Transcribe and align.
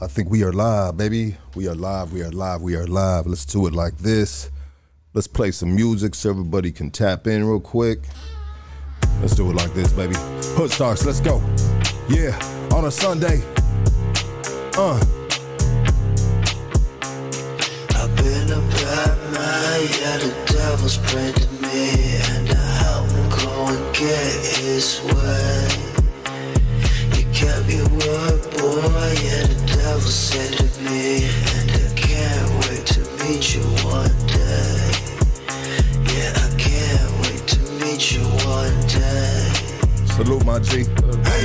I 0.00 0.06
think 0.06 0.30
we 0.30 0.44
are 0.44 0.52
live, 0.52 0.96
baby. 0.96 1.36
We 1.56 1.66
are 1.66 1.74
live, 1.74 2.12
we 2.12 2.22
are 2.22 2.30
live, 2.30 2.62
we 2.62 2.76
are 2.76 2.86
live. 2.86 3.26
Let's 3.26 3.44
do 3.44 3.66
it 3.66 3.74
like 3.74 3.98
this. 3.98 4.48
Let's 5.12 5.26
play 5.26 5.50
some 5.50 5.74
music 5.74 6.14
so 6.14 6.30
everybody 6.30 6.70
can 6.70 6.92
tap 6.92 7.26
in 7.26 7.44
real 7.44 7.58
quick. 7.58 8.02
Let's 9.20 9.34
do 9.34 9.50
it 9.50 9.56
like 9.56 9.74
this, 9.74 9.92
baby. 9.92 10.14
Hood 10.54 10.70
Stars, 10.70 11.04
let's 11.04 11.18
go. 11.18 11.42
Yeah, 12.08 12.38
on 12.72 12.84
a 12.84 12.92
Sunday. 12.92 13.42
Uh. 14.76 15.02
I've 17.96 18.16
been 18.18 18.52
a 18.52 18.60
bad 18.70 19.18
man, 19.32 19.80
yeah, 19.98 20.18
the 20.18 20.32
devil's 20.46 20.98
to 20.98 21.52
me, 21.60 22.20
and 22.30 22.50
I 22.50 22.54
help 22.54 23.10
him 23.10 23.28
go 23.30 23.66
and 23.66 23.96
get 23.96 24.62
his 24.62 25.02
way. 25.02 25.88
You 27.68 27.84
word, 27.84 28.40
boy, 28.56 29.14
yeah, 29.22 29.67
said 29.96 30.52
to 30.58 30.82
me, 30.82 31.24
and 31.24 31.70
I 31.70 31.92
can't 31.94 32.50
wait 32.68 32.86
to 32.86 33.00
meet 33.24 33.54
you 33.54 33.62
one 33.84 34.16
day. 34.26 34.92
Yeah, 36.12 36.32
I 36.36 36.54
can't 36.58 37.12
wait 37.22 37.46
to 37.48 37.60
meet 37.80 38.12
you 38.12 38.22
one 38.46 38.80
day. 38.86 39.52
Salute 40.06 40.44
my 40.44 40.58
G. 40.58 40.84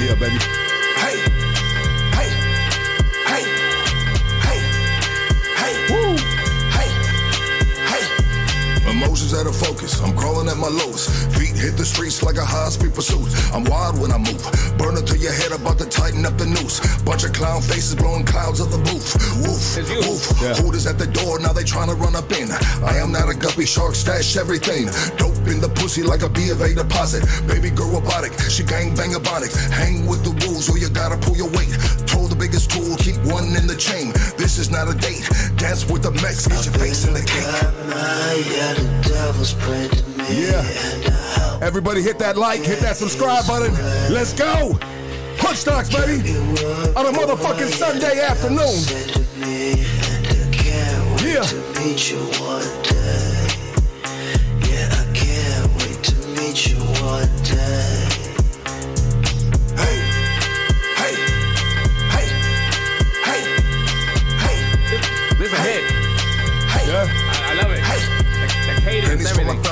Yeah, 0.06 0.16
baby. 0.20 0.63
Emotions 9.24 9.40
out 9.40 9.48
of 9.48 9.56
focus. 9.56 10.02
I'm 10.02 10.16
crawling 10.18 10.50
at 10.50 10.58
my 10.58 10.68
lowest. 10.68 11.08
Feet 11.40 11.56
hit 11.56 11.78
the 11.78 11.86
streets 11.86 12.24
like 12.24 12.36
a 12.36 12.44
high 12.44 12.68
speed 12.68 12.94
pursuit. 12.94 13.32
I'm 13.54 13.64
wild 13.64 13.96
when 14.02 14.12
I 14.12 14.18
move. 14.18 14.44
Burn 14.78 14.98
it 14.98 15.08
to 15.08 15.18
your 15.18 15.32
head, 15.32 15.54
about 15.54 15.78
to 15.80 15.88
tighten 15.88 16.26
up 16.26 16.38
the 16.38 16.46
noose. 16.46 16.84
Bunch 17.04 17.24
of 17.24 17.32
clown 17.32 17.62
faces 17.62 17.96
blowing 17.96 18.26
clouds 18.26 18.60
of 18.60 18.72
the 18.72 18.80
booth. 18.84 19.16
Woof, 19.40 19.64
woof. 20.04 20.42
Yeah. 20.42 20.56
Hooters 20.60 20.88
at 20.88 21.00
the 21.00 21.08
door, 21.08 21.40
now 21.40 21.54
they 21.54 21.64
trying 21.64 21.88
to 21.88 21.96
run 21.96 22.16
up 22.16 22.32
in. 22.36 22.52
I 22.84 23.00
am 23.00 23.14
not 23.14 23.30
a 23.30 23.36
guppy 23.36 23.66
shark, 23.66 23.96
stash 23.96 24.36
everything. 24.36 24.92
Dope 25.16 25.48
in 25.48 25.62
the 25.62 25.72
pussy 25.72 26.04
like 26.04 26.24
a 26.24 26.30
B 26.30 26.50
of 26.50 26.60
A 26.60 26.74
deposit. 26.74 27.24
Baby 27.48 27.70
girl 27.70 27.96
robotic, 27.96 28.34
she 28.52 28.64
gang 28.64 28.94
bang 28.96 29.16
ebonics. 29.16 29.56
Hang 29.72 30.06
with 30.06 30.24
the 30.28 30.36
rules 30.44 30.68
or 30.68 30.78
you 30.78 30.90
gotta 30.90 31.16
pull 31.16 31.38
your 31.38 31.50
weight. 31.56 31.72
Biggest 32.64 32.88
tool, 32.88 32.98
keep 32.98 33.18
one 33.32 33.46
in 33.56 33.68
the 33.68 33.76
chain. 33.76 34.12
This 34.38 34.58
is 34.58 34.70
not 34.70 34.88
a 34.88 34.98
date. 34.98 35.28
Dance 35.58 35.90
with 35.90 36.04
the 36.04 36.12
Mex, 36.12 36.48
get 36.48 36.66
your 36.66 36.74
face 36.76 37.06
in 37.08 37.14
the 37.14 37.22
cake. 37.22 37.44
Yeah, 37.44 38.74
the 38.74 39.10
devil's 39.10 39.54
to 39.54 40.04
me, 40.18 40.48
Yeah. 40.48 40.60
and 40.62 41.06
I 41.06 41.40
help 41.40 41.62
Everybody 41.64 42.02
hit 42.02 42.20
that 42.20 42.38
like, 42.38 42.62
hit 42.62 42.80
that 42.80 42.98
subscribe 42.98 43.46
button. 43.48 43.74
Let's 44.14 44.34
go. 44.34 44.78
Hood 45.40 45.58
Stars, 45.58 45.90
baby. 45.90 46.36
On 46.96 47.06
a 47.06 47.12
motherfucking 47.12 47.72
Sunday 47.72 48.20
afternoon. 48.22 48.68
said 48.68 49.10
to 49.14 49.20
me, 49.40 49.72
and 49.72 50.28
I 50.28 50.58
can't 50.58 51.22
Yeah. 51.22 52.93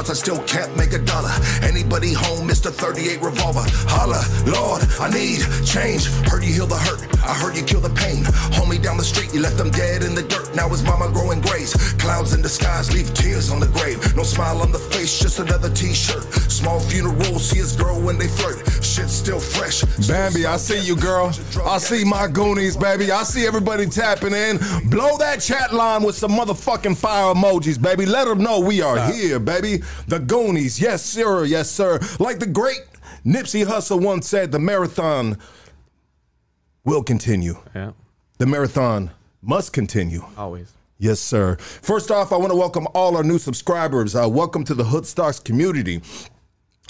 I 0.10 0.14
still 0.14 0.42
can't 0.44 0.76
make 0.76 0.94
a 0.94 1.00
dollar. 1.00 1.32
Anybody 1.62 2.14
home, 2.14 2.48
Mr. 2.48 2.72
38 2.72 3.22
revolver. 3.22 3.64
Holla, 3.88 4.24
Lord, 4.50 4.82
I 5.00 5.10
need 5.10 5.42
change. 5.66 6.06
Heard 6.28 6.44
you 6.44 6.54
heal 6.54 6.66
the 6.66 6.76
hurt, 6.78 7.02
I 7.24 7.34
heard 7.34 7.56
you 7.56 7.64
kill 7.64 7.82
the 7.82 7.90
pain. 7.90 8.24
Homie 8.58 8.82
down 8.82 8.98
the 8.98 9.04
street, 9.04 9.34
you 9.34 9.42
left 9.42 9.58
them 9.58 9.72
dead 9.72 10.04
in 10.04 10.16
the 10.16 10.24
dirt. 10.24 10.54
Now 10.56 10.70
his 10.70 10.84
mama 10.84 11.10
growing 11.12 11.42
grays. 11.42 11.74
Clouds 11.94 12.34
in 12.34 12.42
the 12.42 12.50
skies 12.50 12.94
leave 12.94 13.14
tears 13.14 13.52
on 13.52 13.60
the 13.60 13.68
grave. 13.68 14.16
No 14.16 14.24
smile 14.24 14.62
on 14.62 14.72
the 14.72 14.80
face, 14.80 15.20
just 15.20 15.40
another 15.40 15.70
t-shirt. 15.70 16.24
Small 16.52 16.80
funeral, 16.80 17.40
see 17.40 17.60
his 17.60 17.76
girl 17.76 18.00
when 18.02 18.18
they 18.18 18.28
flirt. 18.28 18.66
Shit's 18.84 19.14
still 19.14 19.40
fresh. 19.40 19.84
Bambi, 20.08 20.46
I 20.46 20.58
see 20.58 20.80
you, 20.80 20.96
girl. 20.96 21.32
I 21.66 21.78
see 21.78 22.04
my 22.04 22.28
Goonies, 22.28 22.76
baby. 22.76 23.12
I 23.12 23.24
see 23.24 23.46
everybody 23.46 23.86
tapping 23.86 24.34
in. 24.34 24.58
Blow 24.90 25.18
that 25.18 25.42
chat 25.42 25.74
line 25.74 26.04
with 26.04 26.16
some 26.16 26.32
motherfucking 26.32 26.98
fire 26.98 27.34
emojis, 27.34 27.82
baby. 27.82 28.06
Let 28.06 28.28
them 28.28 28.40
know 28.40 28.60
we 28.60 28.82
are 28.82 29.12
here, 29.12 29.40
baby. 29.40 29.84
The 30.08 30.20
Goonies, 30.20 30.80
yes, 30.80 31.04
sir, 31.04 31.46
yes, 31.46 31.70
sir. 31.70 32.00
Like 32.20 32.40
the 32.40 32.48
great 32.48 32.82
Nipsey 33.26 33.66
Hussle 33.66 34.02
once 34.02 34.28
said, 34.28 34.52
the 34.52 34.60
marathon 34.60 35.38
will 36.84 37.04
continue. 37.04 37.56
Yeah, 37.76 37.92
The 38.38 38.46
marathon 38.46 39.12
must 39.42 39.74
continue. 39.74 40.24
always. 40.38 40.72
Yes, 40.98 41.20
sir. 41.20 41.56
First 41.60 42.12
off, 42.12 42.32
I 42.32 42.38
want 42.38 42.52
to 42.52 42.56
welcome 42.56 42.88
all 42.94 43.18
our 43.18 43.24
new 43.24 43.40
subscribers. 43.40 44.16
Uh, 44.16 44.30
welcome 44.30 44.64
to 44.66 44.76
the 44.76 44.84
Hood 44.84 45.08
Stocks 45.08 45.40
community. 45.40 46.00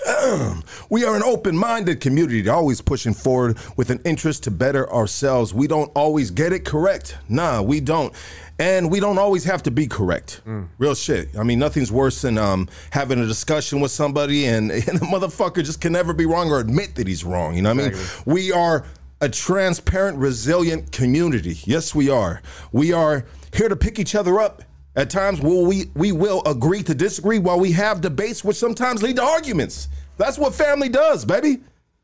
we 0.90 1.06
are 1.06 1.16
an 1.16 1.24
open 1.24 1.56
minded 1.56 2.01
community, 2.01 2.47
always 2.50 2.81
pushing 2.81 3.13
forward 3.13 3.57
with 3.78 3.90
an 3.90 4.01
interest 4.03 4.44
to 4.44 4.51
better 4.51 4.91
ourselves. 4.91 5.53
We 5.53 5.66
don't 5.68 5.90
always 5.96 6.30
get 6.30 6.51
it 6.51 6.66
correct. 6.66 7.18
Nah, 7.30 7.62
we 7.62 7.80
don't. 7.80 8.13
And 8.59 8.91
we 8.91 9.00
don't 9.00 9.18
always 9.18 9.46
have 9.46 9.63
to 9.63 9.72
be 9.72 9.88
correct. 9.88 10.41
Real 10.78 10.94
shit. 10.96 11.30
I 11.38 11.44
mean, 11.44 11.57
nothing's 11.59 11.91
worse 11.91 12.22
than 12.22 12.38
um, 12.38 12.68
having 12.91 13.18
a 13.19 13.25
discussion 13.25 13.80
with 13.80 13.91
somebody 13.91 14.46
and, 14.46 14.72
and 14.72 15.00
the 15.00 15.06
motherfucker 15.06 15.63
just 15.63 15.80
can 15.80 15.94
never 15.94 16.13
be 16.13 16.25
wrong 16.25 16.50
or 16.51 16.59
admit 16.59 16.96
that 16.96 17.07
he's 17.07 17.24
wrong. 17.24 17.56
You 17.56 17.62
know 17.62 17.74
what 17.74 17.85
I 17.85 17.90
mean? 17.91 18.00
We 18.25 18.51
are 18.51 18.85
a 19.22 19.30
transparent, 19.30 20.18
resilient 20.18 20.92
community. 20.92 21.58
Yes, 21.64 21.96
we 21.96 22.09
are. 22.09 22.42
We 22.72 22.92
are 22.92 23.26
here 23.54 23.70
to 23.70 23.76
pick 23.76 24.00
each 24.00 24.16
other 24.16 24.40
up. 24.40 24.64
At 24.94 25.09
times, 25.09 25.40
will 25.40 25.66
we 25.66 25.86
we 25.96 26.12
will 26.12 26.44
agree 26.46 26.84
to 26.84 26.94
disagree 26.94 27.40
while 27.40 27.60
we 27.60 27.72
have 27.72 28.02
debates, 28.02 28.44
which 28.44 28.58
sometimes 28.58 29.02
lead 29.02 29.16
to 29.16 29.24
arguments. 29.24 29.88
That's 30.18 30.38
what 30.38 30.54
family 30.54 30.90
does, 30.90 31.24
baby. 31.24 31.62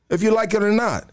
If 0.10 0.24
you 0.24 0.32
like 0.32 0.54
it 0.54 0.64
or 0.64 0.72
not. 0.72 1.10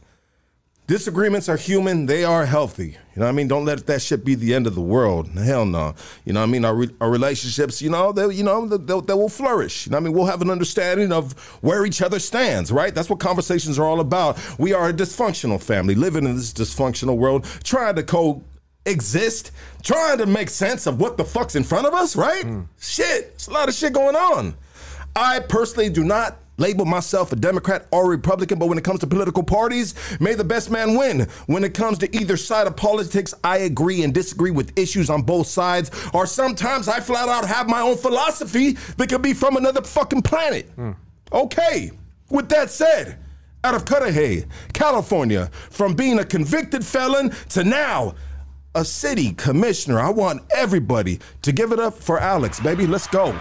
Disagreements 0.87 1.49
are 1.49 1.57
human. 1.57 2.05
They 2.05 2.25
are 2.25 2.45
healthy. 2.45 2.89
You 2.89 3.21
know 3.21 3.25
what 3.25 3.29
I 3.31 3.33
mean? 3.33 3.49
Don't 3.49 3.65
let 3.65 3.87
that 3.87 4.03
shit 4.03 4.23
be 4.23 4.35
the 4.35 4.53
end 4.53 4.67
of 4.67 4.75
the 4.75 4.83
world. 4.83 5.29
Hell 5.31 5.65
no. 5.65 5.95
You 6.27 6.35
know 6.35 6.41
what 6.41 6.49
I 6.49 6.53
mean? 6.53 6.65
Our, 6.67 6.75
re- 6.75 6.95
our 7.01 7.11
relationships, 7.11 7.81
you 7.81 7.89
know, 7.89 8.13
they, 8.13 8.35
you 8.35 8.43
know, 8.43 8.67
they, 8.67 9.01
they, 9.01 9.15
will 9.15 9.31
flourish. 9.31 9.87
You 9.87 9.93
know 9.93 9.97
what 9.97 10.03
I 10.03 10.05
mean? 10.05 10.13
We'll 10.13 10.27
have 10.27 10.43
an 10.43 10.51
understanding 10.51 11.11
of 11.11 11.33
where 11.63 11.87
each 11.87 12.03
other 12.03 12.19
stands, 12.19 12.71
right? 12.71 12.95
That's 12.95 13.09
what 13.09 13.19
conversations 13.19 13.79
are 13.79 13.85
all 13.85 14.01
about. 14.01 14.39
We 14.59 14.75
are 14.75 14.91
a 14.91 14.93
dysfunctional 14.93 15.63
family 15.63 15.95
living 15.95 16.27
in 16.27 16.37
this 16.37 16.53
dysfunctional 16.53 17.17
world, 17.17 17.47
trying 17.65 17.95
to 17.95 18.03
coexist, 18.03 19.53
trying 19.83 20.19
to 20.19 20.27
make 20.27 20.51
sense 20.51 20.87
of 20.87 21.01
what 21.01 21.17
the 21.17 21.25
fuck's 21.25 21.57
in 21.57 21.65
front 21.65 21.87
of 21.87 21.95
us, 21.95 22.15
right? 22.15 22.45
Hmm. 22.45 22.63
Shit. 22.79 23.31
It's 23.35 23.47
a 23.47 23.53
lot 23.53 23.71
of 23.71 23.75
shit 23.75 23.95
going 23.95 24.17
on. 24.17 24.55
I 25.17 25.41
personally 25.41 25.89
do 25.89 26.05
not 26.05 26.37
label 26.57 26.85
myself 26.85 27.33
a 27.33 27.37
Democrat 27.37 27.87
or 27.91 28.09
Republican, 28.09 28.59
but 28.59 28.67
when 28.67 28.79
it 28.79 28.85
comes 28.85 29.01
to 29.01 29.07
political 29.07 29.43
parties, 29.43 29.95
may 30.21 30.35
the 30.35 30.45
best 30.45 30.71
man 30.71 30.97
win. 30.97 31.29
When 31.47 31.65
it 31.65 31.75
comes 31.75 31.99
to 31.99 32.17
either 32.17 32.37
side 32.37 32.67
of 32.67 32.77
politics, 32.77 33.35
I 33.43 33.59
agree 33.59 34.03
and 34.03 34.15
disagree 34.15 34.51
with 34.51 34.79
issues 34.79 35.11
on 35.11 35.23
both 35.23 35.47
sides, 35.47 35.91
or 36.13 36.27
sometimes 36.27 36.89
I 36.89 37.01
flat 37.01 37.29
out 37.29 37.47
have 37.47 37.69
my 37.69 37.81
own 37.81 37.97
philosophy 37.97 38.73
that 38.97 39.09
could 39.09 39.23
be 39.23 39.35
from 39.35 39.57
another 39.57 39.83
fucking 39.83 40.23
planet. 40.23 40.69
Hmm. 40.77 40.93
Okay, 41.33 41.91
with 42.31 42.49
that 42.51 42.71
said, 42.71 43.19
out 43.65 43.75
of 43.75 43.85
Cudahy, 43.87 44.45
California, 44.73 45.51
from 45.71 45.95
being 45.95 46.19
a 46.19 46.25
convicted 46.25 46.85
felon 46.85 47.31
to 47.51 47.65
now 47.65 48.15
a 48.75 48.85
city 48.85 49.33
commissioner, 49.33 50.01
I 50.01 50.11
want 50.11 50.43
everybody 50.55 51.21
to 51.43 51.53
give 51.53 51.73
it 51.73 51.79
up 51.79 51.95
for 51.95 52.19
Alex, 52.19 52.61
baby. 52.61 52.87
Let's 52.87 53.07
go. 53.07 53.39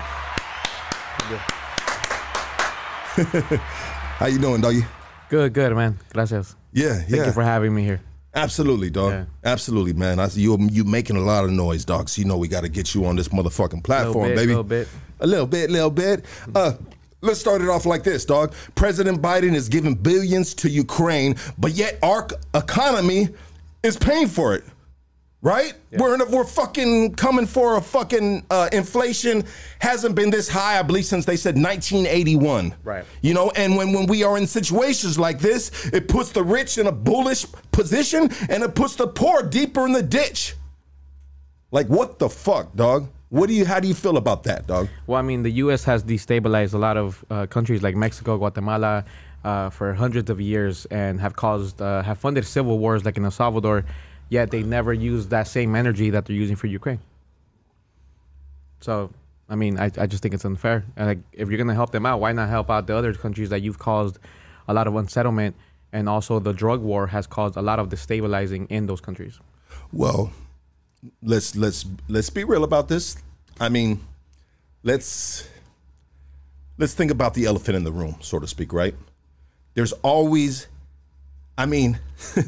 How 4.17 4.25
you 4.25 4.39
doing, 4.39 4.61
doggy? 4.61 4.83
Good, 5.29 5.53
good, 5.53 5.75
man. 5.75 5.99
Gracias. 6.11 6.55
Yeah, 6.71 6.95
Thank 6.95 7.09
yeah. 7.09 7.25
you 7.27 7.31
for 7.31 7.43
having 7.43 7.73
me 7.73 7.83
here. 7.83 8.01
Absolutely, 8.33 8.89
dog. 8.89 9.11
Yeah. 9.11 9.25
Absolutely, 9.43 9.93
man. 9.93 10.19
I 10.19 10.27
see 10.29 10.41
you 10.41 10.57
you 10.71 10.83
making 10.83 11.17
a 11.17 11.21
lot 11.21 11.43
of 11.43 11.51
noise, 11.51 11.85
dog. 11.85 12.09
So 12.09 12.21
you 12.21 12.27
know 12.27 12.37
we 12.37 12.47
got 12.47 12.61
to 12.61 12.69
get 12.69 12.95
you 12.95 13.05
on 13.05 13.15
this 13.15 13.27
motherfucking 13.27 13.83
platform, 13.83 14.29
bit, 14.29 14.35
baby. 14.35 14.47
little 14.47 14.63
bit. 14.63 14.87
A 15.19 15.27
little 15.27 15.45
bit, 15.45 15.69
little 15.69 15.91
bit. 15.91 16.25
Uh, 16.55 16.73
let's 17.21 17.39
start 17.39 17.61
it 17.61 17.69
off 17.69 17.85
like 17.85 18.03
this, 18.03 18.25
dog. 18.25 18.55
President 18.73 19.21
Biden 19.21 19.53
is 19.53 19.69
giving 19.69 19.93
billions 19.93 20.55
to 20.55 20.69
Ukraine, 20.69 21.35
but 21.59 21.73
yet 21.73 21.99
our 22.01 22.27
economy 22.55 23.29
is 23.83 23.95
paying 23.95 24.27
for 24.27 24.55
it. 24.55 24.63
Right? 25.43 25.73
We're 25.91 26.15
in 26.15 26.21
a, 26.21 26.25
we're 26.25 26.45
fucking 26.45 27.15
coming 27.15 27.45
for 27.45 27.75
a 27.75 27.81
fucking 27.81 28.45
uh, 28.49 28.69
inflation 28.71 29.43
hasn't 29.79 30.15
been 30.15 30.29
this 30.29 30.47
high, 30.47 30.79
I 30.79 30.83
believe, 30.83 31.03
since 31.03 31.25
they 31.25 31.35
said 31.35 31.55
1981. 31.55 32.73
Right. 32.81 33.03
You 33.21 33.33
know, 33.33 33.51
and 33.57 33.75
when, 33.75 33.91
when 33.91 34.05
we 34.05 34.23
are 34.23 34.37
in 34.37 34.47
situations 34.47 35.19
like 35.19 35.39
this, 35.39 35.87
it 35.87 36.07
puts 36.07 36.31
the 36.31 36.41
rich 36.41 36.77
in 36.77 36.87
a 36.87 36.93
bullish 36.93 37.45
position 37.73 38.29
and 38.47 38.63
it 38.63 38.73
puts 38.73 38.95
the 38.95 39.05
poor 39.05 39.43
deeper 39.43 39.85
in 39.85 39.91
the 39.91 40.01
ditch. 40.01 40.55
Like 41.71 41.87
what 41.87 42.19
the 42.19 42.29
fuck, 42.29 42.73
dog? 42.73 43.09
What 43.27 43.47
do 43.49 43.53
you 43.53 43.65
how 43.65 43.81
do 43.81 43.87
you 43.89 43.95
feel 43.95 44.15
about 44.15 44.43
that, 44.43 44.65
dog? 44.65 44.87
Well, 45.07 45.19
I 45.19 45.23
mean, 45.23 45.43
the 45.43 45.49
U.S. 45.63 45.83
has 45.83 46.03
destabilized 46.03 46.73
a 46.73 46.77
lot 46.77 46.95
of 46.95 47.25
uh, 47.29 47.47
countries 47.47 47.81
like 47.83 47.95
Mexico, 47.95 48.37
Guatemala, 48.37 49.03
uh, 49.43 49.69
for 49.71 49.93
hundreds 49.93 50.29
of 50.29 50.39
years, 50.39 50.85
and 50.85 51.19
have 51.19 51.35
caused 51.35 51.81
uh, 51.81 52.03
have 52.03 52.19
funded 52.19 52.45
civil 52.45 52.79
wars 52.79 53.03
like 53.03 53.17
in 53.17 53.25
El 53.25 53.31
Salvador. 53.31 53.85
Yet 54.33 54.49
they 54.49 54.63
never 54.63 54.91
use 54.91 55.27
that 55.27 55.47
same 55.47 55.75
energy 55.75 56.09
that 56.09 56.25
they're 56.25 56.35
using 56.35 56.55
for 56.55 56.65
Ukraine. 56.65 56.99
So, 58.81 59.11
I 59.47 59.55
mean, 59.55 59.79
I, 59.79 59.91
I 60.03 60.07
just 60.07 60.23
think 60.23 60.33
it's 60.33 60.43
unfair. 60.43 60.83
And 60.95 61.07
like, 61.07 61.19
if 61.31 61.49
you're 61.49 61.59
gonna 61.59 61.75
help 61.75 61.91
them 61.91 62.05
out, 62.07 62.19
why 62.19 62.31
not 62.31 62.49
help 62.49 62.71
out 62.71 62.87
the 62.87 62.95
other 62.95 63.13
countries 63.13 63.49
that 63.51 63.61
you've 63.61 63.77
caused 63.77 64.17
a 64.67 64.73
lot 64.73 64.87
of 64.87 64.95
unsettlement, 64.95 65.55
and 65.91 66.09
also 66.09 66.39
the 66.39 66.51
drug 66.51 66.81
war 66.81 67.07
has 67.07 67.27
caused 67.27 67.55
a 67.57 67.61
lot 67.61 67.77
of 67.77 67.89
destabilizing 67.89 68.65
in 68.71 68.87
those 68.87 69.01
countries. 69.01 69.39
Well, 69.91 70.31
let's 71.21 71.55
let's 71.55 71.85
let's 72.07 72.31
be 72.31 72.43
real 72.43 72.63
about 72.63 72.87
this. 72.87 73.15
I 73.59 73.69
mean, 73.69 74.01
let's 74.81 75.47
let's 76.79 76.95
think 76.95 77.11
about 77.11 77.35
the 77.35 77.45
elephant 77.45 77.75
in 77.75 77.83
the 77.83 77.91
room, 77.91 78.15
so 78.21 78.39
to 78.39 78.47
speak, 78.47 78.73
right? 78.73 78.95
There's 79.75 79.93
always 80.01 80.67
I 81.57 81.65
mean, 81.65 81.99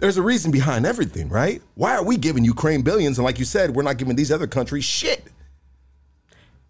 there's 0.00 0.16
a 0.16 0.22
reason 0.22 0.50
behind 0.50 0.86
everything, 0.86 1.28
right? 1.28 1.62
Why 1.74 1.94
are 1.94 2.04
we 2.04 2.16
giving 2.16 2.44
Ukraine 2.44 2.82
billions 2.82 3.18
and 3.18 3.24
like 3.24 3.38
you 3.38 3.44
said, 3.44 3.74
we're 3.76 3.82
not 3.82 3.98
giving 3.98 4.16
these 4.16 4.32
other 4.32 4.46
countries 4.46 4.84
shit? 4.84 5.24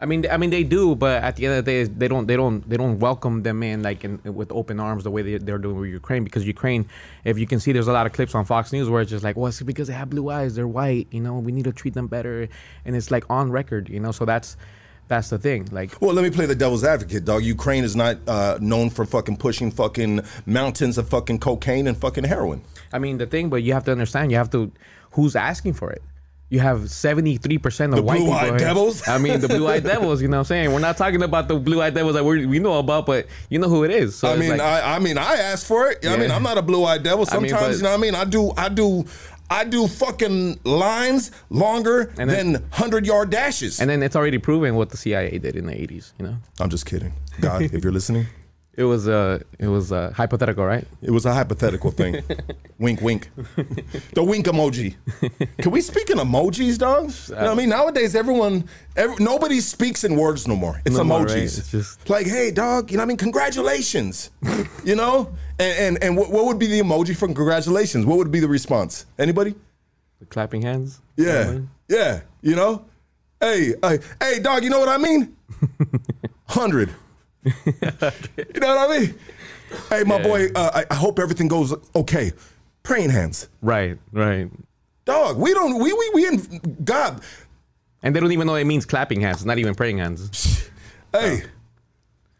I 0.02 0.06
mean, 0.06 0.26
I 0.30 0.36
mean 0.38 0.50
they 0.50 0.64
do, 0.64 0.94
but 0.94 1.22
at 1.22 1.36
the 1.36 1.46
end 1.46 1.58
of 1.58 1.64
the 1.64 1.70
day, 1.70 1.84
they 1.84 2.08
don't, 2.08 2.26
they 2.26 2.34
don't, 2.34 2.68
they 2.68 2.76
don't 2.76 2.98
welcome 2.98 3.42
them 3.42 3.62
in 3.62 3.82
like 3.82 4.02
in, 4.02 4.18
with 4.24 4.50
open 4.50 4.80
arms 4.80 5.04
the 5.04 5.10
way 5.10 5.22
they, 5.22 5.38
they're 5.38 5.58
doing 5.58 5.76
with 5.78 5.90
Ukraine. 5.90 6.24
Because 6.24 6.46
Ukraine, 6.46 6.88
if 7.24 7.38
you 7.38 7.46
can 7.46 7.60
see, 7.60 7.70
there's 7.72 7.88
a 7.88 7.92
lot 7.92 8.06
of 8.06 8.12
clips 8.12 8.34
on 8.34 8.44
Fox 8.44 8.72
News 8.72 8.88
where 8.88 9.02
it's 9.02 9.10
just 9.10 9.22
like, 9.22 9.36
well, 9.36 9.48
it's 9.48 9.60
because 9.62 9.88
they 9.88 9.94
have 9.94 10.10
blue 10.10 10.30
eyes, 10.30 10.54
they're 10.54 10.66
white, 10.66 11.06
you 11.10 11.20
know, 11.20 11.38
we 11.38 11.52
need 11.52 11.64
to 11.64 11.72
treat 11.72 11.94
them 11.94 12.06
better, 12.06 12.48
and 12.84 12.96
it's 12.96 13.10
like 13.10 13.24
on 13.28 13.50
record, 13.50 13.88
you 13.90 14.00
know. 14.00 14.10
So 14.10 14.24
that's 14.24 14.56
that's 15.10 15.28
the 15.28 15.38
thing. 15.38 15.68
Like, 15.72 16.00
Well, 16.00 16.14
let 16.14 16.22
me 16.22 16.30
play 16.30 16.46
the 16.46 16.54
devil's 16.54 16.84
advocate, 16.84 17.24
dog. 17.26 17.42
Ukraine 17.42 17.84
is 17.84 17.94
not 17.96 18.16
uh, 18.26 18.56
known 18.60 18.88
for 18.90 19.04
fucking 19.04 19.36
pushing 19.36 19.70
fucking 19.70 20.20
mountains 20.46 20.96
of 20.98 21.08
fucking 21.08 21.40
cocaine 21.40 21.86
and 21.88 21.96
fucking 21.98 22.24
heroin. 22.24 22.62
I 22.92 22.98
mean, 23.00 23.18
the 23.18 23.26
thing, 23.26 23.50
but 23.50 23.62
you 23.64 23.72
have 23.74 23.84
to 23.84 23.92
understand, 23.92 24.30
you 24.30 24.36
have 24.38 24.50
to, 24.50 24.70
who's 25.10 25.34
asking 25.36 25.74
for 25.74 25.90
it? 25.90 26.02
You 26.48 26.58
have 26.60 26.78
73% 26.80 27.84
of 27.90 27.90
The 27.96 28.02
white 28.02 28.18
people. 28.18 28.34
here. 28.38 28.56
devils? 28.58 29.06
I 29.08 29.18
mean, 29.18 29.40
the 29.40 29.46
blue 29.48 29.66
eyed 29.68 29.84
devils, 29.94 30.20
you 30.22 30.28
know 30.28 30.38
what 30.38 30.40
I'm 30.40 30.44
saying? 30.46 30.72
We're 30.72 30.80
not 30.80 30.96
talking 30.96 31.22
about 31.22 31.46
the 31.48 31.54
blue 31.56 31.80
eyed 31.82 31.94
devils 31.94 32.14
that 32.14 32.24
we 32.24 32.44
we 32.46 32.58
know 32.58 32.78
about, 32.78 33.06
but 33.06 33.26
you 33.50 33.58
know 33.60 33.68
who 33.68 33.84
it 33.84 33.90
is. 33.92 34.16
So 34.16 34.28
I 34.32 34.36
mean, 34.36 34.50
like, 34.50 34.60
I, 34.60 34.96
I 34.96 34.98
mean, 34.98 35.16
I 35.18 35.34
asked 35.34 35.66
for 35.66 35.90
it. 35.90 36.04
I 36.06 36.16
mean, 36.16 36.30
I'm 36.32 36.42
not 36.42 36.58
a 36.58 36.62
blue-eyed 36.62 37.02
devil. 37.04 37.24
I 37.30 37.38
mean, 37.38 37.50
Sometimes, 37.50 37.66
but- 37.68 37.76
you 37.78 37.82
know 37.84 37.90
what 37.90 37.98
I 37.98 38.00
mean. 38.00 38.14
I 38.16 38.24
do, 38.24 38.52
I 38.56 38.68
do, 38.68 39.04
I 39.52 39.64
do 39.64 39.88
fucking 39.88 40.60
lines 40.64 41.32
longer 41.50 42.12
then- 42.14 42.28
than 42.28 42.64
hundred-yard 42.70 43.30
dashes. 43.30 43.80
and 43.80 43.90
then 43.90 44.02
it's 44.02 44.14
already 44.14 44.38
proven 44.38 44.76
what 44.76 44.90
the 44.90 44.96
CIA 44.96 45.38
did 45.38 45.56
in 45.56 45.66
the 45.66 45.72
80s, 45.74 46.12
you 46.18 46.26
know? 46.26 46.36
I'm 46.60 46.70
just 46.70 46.86
kidding, 46.86 47.12
God. 47.40 47.62
if 47.62 47.82
you're 47.82 47.92
listening, 47.92 48.26
It 48.80 48.84
was 48.84 49.06
uh 49.08 49.40
it 49.58 49.66
was 49.66 49.92
uh 49.92 50.10
hypothetical, 50.16 50.64
right? 50.64 50.86
it 51.02 51.10
was 51.10 51.26
a 51.26 51.34
hypothetical 51.34 51.90
thing. 51.90 52.12
wink, 52.78 53.02
wink. 53.02 53.30
The 54.14 54.22
wink 54.24 54.46
emoji. 54.46 54.96
Can 55.58 55.70
we 55.70 55.82
speak 55.82 56.08
in 56.08 56.16
emojis, 56.16 56.78
dog? 56.78 57.12
You 57.28 57.34
know 57.34 57.40
what 57.42 57.50
I 57.50 57.54
mean? 57.54 57.68
Nowadays, 57.68 58.16
everyone, 58.16 58.64
every, 58.96 59.16
nobody 59.22 59.60
speaks 59.60 60.02
in 60.04 60.16
words 60.16 60.48
no 60.48 60.56
more. 60.56 60.80
It's 60.86 60.96
No 60.96 61.04
more, 61.04 61.20
emojis. 61.26 61.28
right? 61.34 61.42
It's 61.42 61.70
just- 61.70 62.08
like, 62.08 62.26
hey, 62.26 62.50
dog. 62.50 62.90
You 62.90 62.96
know 62.96 63.02
what 63.02 63.08
I 63.08 63.08
mean? 63.08 63.16
Congratulations. 63.18 64.30
you 64.82 64.96
know? 64.96 65.14
And 65.58 65.74
and 65.84 66.04
and 66.04 66.16
what, 66.16 66.30
what 66.30 66.46
would 66.46 66.58
be 66.58 66.66
the 66.74 66.80
emoji 66.80 67.14
for 67.14 67.26
congratulations? 67.26 68.06
What 68.06 68.16
would 68.16 68.30
be 68.30 68.40
the 68.40 68.48
response? 68.48 69.04
Anybody? 69.18 69.54
The 70.20 70.26
clapping 70.26 70.62
hands. 70.62 71.00
Yeah, 71.18 71.58
yeah. 71.88 72.20
You 72.40 72.56
know, 72.56 72.86
hey, 73.40 73.74
hey, 73.82 73.98
hey, 74.22 74.38
dog. 74.40 74.64
You 74.64 74.70
know 74.70 74.80
what 74.80 74.88
I 74.88 74.96
mean? 74.96 75.36
Hundred. 76.46 76.88
you 77.44 78.60
know 78.60 78.74
what 78.76 78.90
I 78.90 78.98
mean? 78.98 79.14
Hey, 79.88 80.02
my 80.04 80.16
Yeah. 80.16 80.22
boy. 80.22 80.46
Uh, 80.54 80.70
I, 80.74 80.84
I 80.90 80.94
hope 80.94 81.18
everything 81.18 81.48
goes 81.48 81.74
okay. 81.94 82.32
Praying 82.82 83.10
hands, 83.10 83.48
Right, 83.60 83.98
right. 84.12 84.50
dog. 85.04 85.36
We 85.38 85.52
don't. 85.54 85.78
We 85.82 85.92
we 85.92 86.10
we 86.14 86.26
in 86.26 86.76
God. 86.84 87.20
And 88.02 88.16
they 88.16 88.20
don't 88.20 88.32
even 88.32 88.46
know 88.46 88.54
it 88.54 88.64
means 88.64 88.86
clapping 88.86 89.20
hands. 89.20 89.44
Not 89.44 89.58
even 89.58 89.74
praying 89.74 89.98
hands. 89.98 90.66
Hey, 91.12 91.42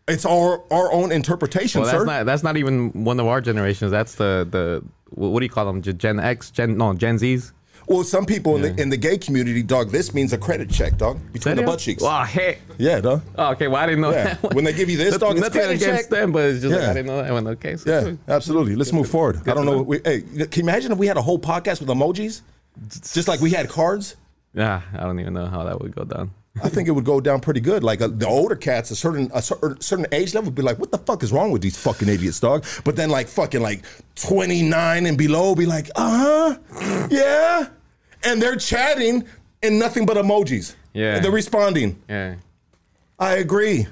it's 0.06 0.25
our 0.25 0.62
our 0.73 0.93
own 0.93 1.11
interpretation, 1.11 1.81
Well, 1.81 1.91
sir. 1.91 1.97
that's 1.99 2.06
not 2.06 2.26
that's 2.26 2.43
not 2.44 2.56
even 2.56 2.91
one 3.05 3.19
of 3.19 3.26
our 3.26 3.41
generations. 3.41 3.91
That's 3.91 4.14
the 4.14 4.47
the 4.49 4.82
what 5.11 5.41
do 5.41 5.44
you 5.44 5.50
call 5.50 5.67
them? 5.67 5.82
Gen 5.82 6.20
X, 6.20 6.52
Gen 6.52 6.76
no 6.79 6.94
Gen 6.94 7.17
Zs. 7.19 7.50
Well, 7.87 8.05
some 8.05 8.25
people 8.27 8.56
in 8.56 8.62
the 8.62 8.81
in 8.82 8.88
the 8.91 8.97
gay 8.97 9.19
community, 9.19 9.62
dog. 9.62 9.91
This 9.91 10.15
means 10.15 10.32
a 10.32 10.38
credit 10.38 10.71
check, 10.71 10.97
dog, 10.99 11.19
between 11.32 11.56
the 11.56 11.62
butt 11.62 11.79
cheeks. 11.81 12.03
Oh, 12.05 12.23
heck. 12.23 12.61
Yeah, 12.79 13.00
dog. 13.00 13.23
Oh, 13.37 13.53
okay. 13.53 13.69
Well, 13.69 13.82
I 13.82 13.87
didn't 13.87 14.00
know 14.03 14.11
Yeah. 14.11 14.25
that. 14.25 14.43
one. 14.43 14.55
When 14.55 14.65
they 14.65 14.73
give 14.73 14.88
you 14.91 14.97
this, 14.97 15.19
dog, 15.19 15.32
it's 15.32 15.41
nothing 15.41 15.61
credit 15.62 15.77
against 15.82 16.03
check. 16.03 16.11
them, 16.11 16.32
but 16.32 16.44
it's 16.50 16.62
just 16.62 16.73
like 16.75 16.82
I 16.82 16.93
didn't 16.94 17.06
know 17.06 17.23
that 17.23 17.32
one. 17.32 17.47
Okay, 17.49 17.77
so 17.77 17.91
Yeah, 17.91 18.35
absolutely. 18.35 18.77
Let's 18.77 18.93
move 18.93 19.09
forward. 19.09 19.41
I 19.49 19.55
don't 19.55 19.65
know. 19.67 19.77
know. 19.77 19.82
We, 19.82 20.00
hey, 20.05 20.21
can 20.23 20.49
you 20.53 20.62
imagine 20.62 20.93
if 20.93 20.99
we 20.99 21.06
had 21.06 21.17
a 21.17 21.23
whole 21.23 21.38
podcast 21.38 21.81
with 21.81 21.88
emojis, 21.88 22.43
just 23.12 23.29
like 23.29 23.41
we 23.41 23.50
had 23.50 23.69
cards? 23.69 24.17
yeah, 24.55 24.83
I 24.94 25.00
don't 25.05 25.21
even 25.21 25.35
know 25.35 25.47
how 25.47 25.65
that 25.65 25.81
would 25.81 25.94
go 25.94 26.05
down. 26.05 26.31
I 26.62 26.69
think 26.69 26.88
it 26.88 26.91
would 26.91 27.05
go 27.05 27.20
down 27.20 27.41
pretty 27.41 27.61
good. 27.61 27.85
Like 27.85 28.00
uh, 28.00 28.08
the 28.08 28.26
older 28.26 28.56
cats, 28.56 28.91
a 28.91 28.97
certain 28.97 29.31
a 29.32 29.41
certain 29.41 30.06
age 30.11 30.35
level, 30.35 30.49
would 30.49 30.56
be 30.56 30.62
like, 30.62 30.79
"What 30.79 30.91
the 30.91 30.99
fuck 30.99 31.23
is 31.23 31.32
wrong 31.32 31.52
with 31.52 31.62
these 31.62 31.76
fucking 31.76 32.08
idiots, 32.08 32.41
dog?" 32.41 32.64
But 32.85 32.97
then 32.97 33.08
like 33.08 33.29
fucking 33.29 33.62
like 33.62 33.85
twenty 34.17 34.62
nine 34.62 35.06
and 35.06 35.17
below, 35.17 35.55
be 35.55 35.67
like, 35.67 35.88
"Uh 35.94 36.58
huh, 36.73 37.06
yeah," 37.11 37.69
and 38.25 38.43
they're 38.43 38.56
chatting 38.56 39.25
in 39.62 39.79
nothing 39.79 40.06
but 40.06 40.17
emojis. 40.17 40.75
Yeah. 40.93 41.20
they're 41.20 41.31
responding. 41.31 42.02
Yeah. 42.08 42.35
I 43.19 43.35
agree, 43.35 43.87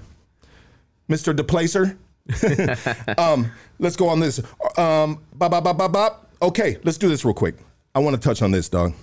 Mister 1.06 1.32
Deplacer. 1.32 1.96
um, 3.18 3.52
let's 3.78 3.94
go 3.96 4.08
on 4.08 4.18
this. 4.18 4.40
Um, 4.76 5.22
bop, 5.32 5.52
bop, 5.52 5.64
bop, 5.64 5.78
bop, 5.78 5.92
bop. 5.92 6.30
Okay, 6.42 6.78
let's 6.82 6.98
do 6.98 7.08
this 7.08 7.24
real 7.24 7.34
quick. 7.34 7.54
I 7.94 8.00
want 8.00 8.16
to 8.16 8.20
touch 8.20 8.42
on 8.42 8.50
this, 8.50 8.68
dog. 8.68 8.94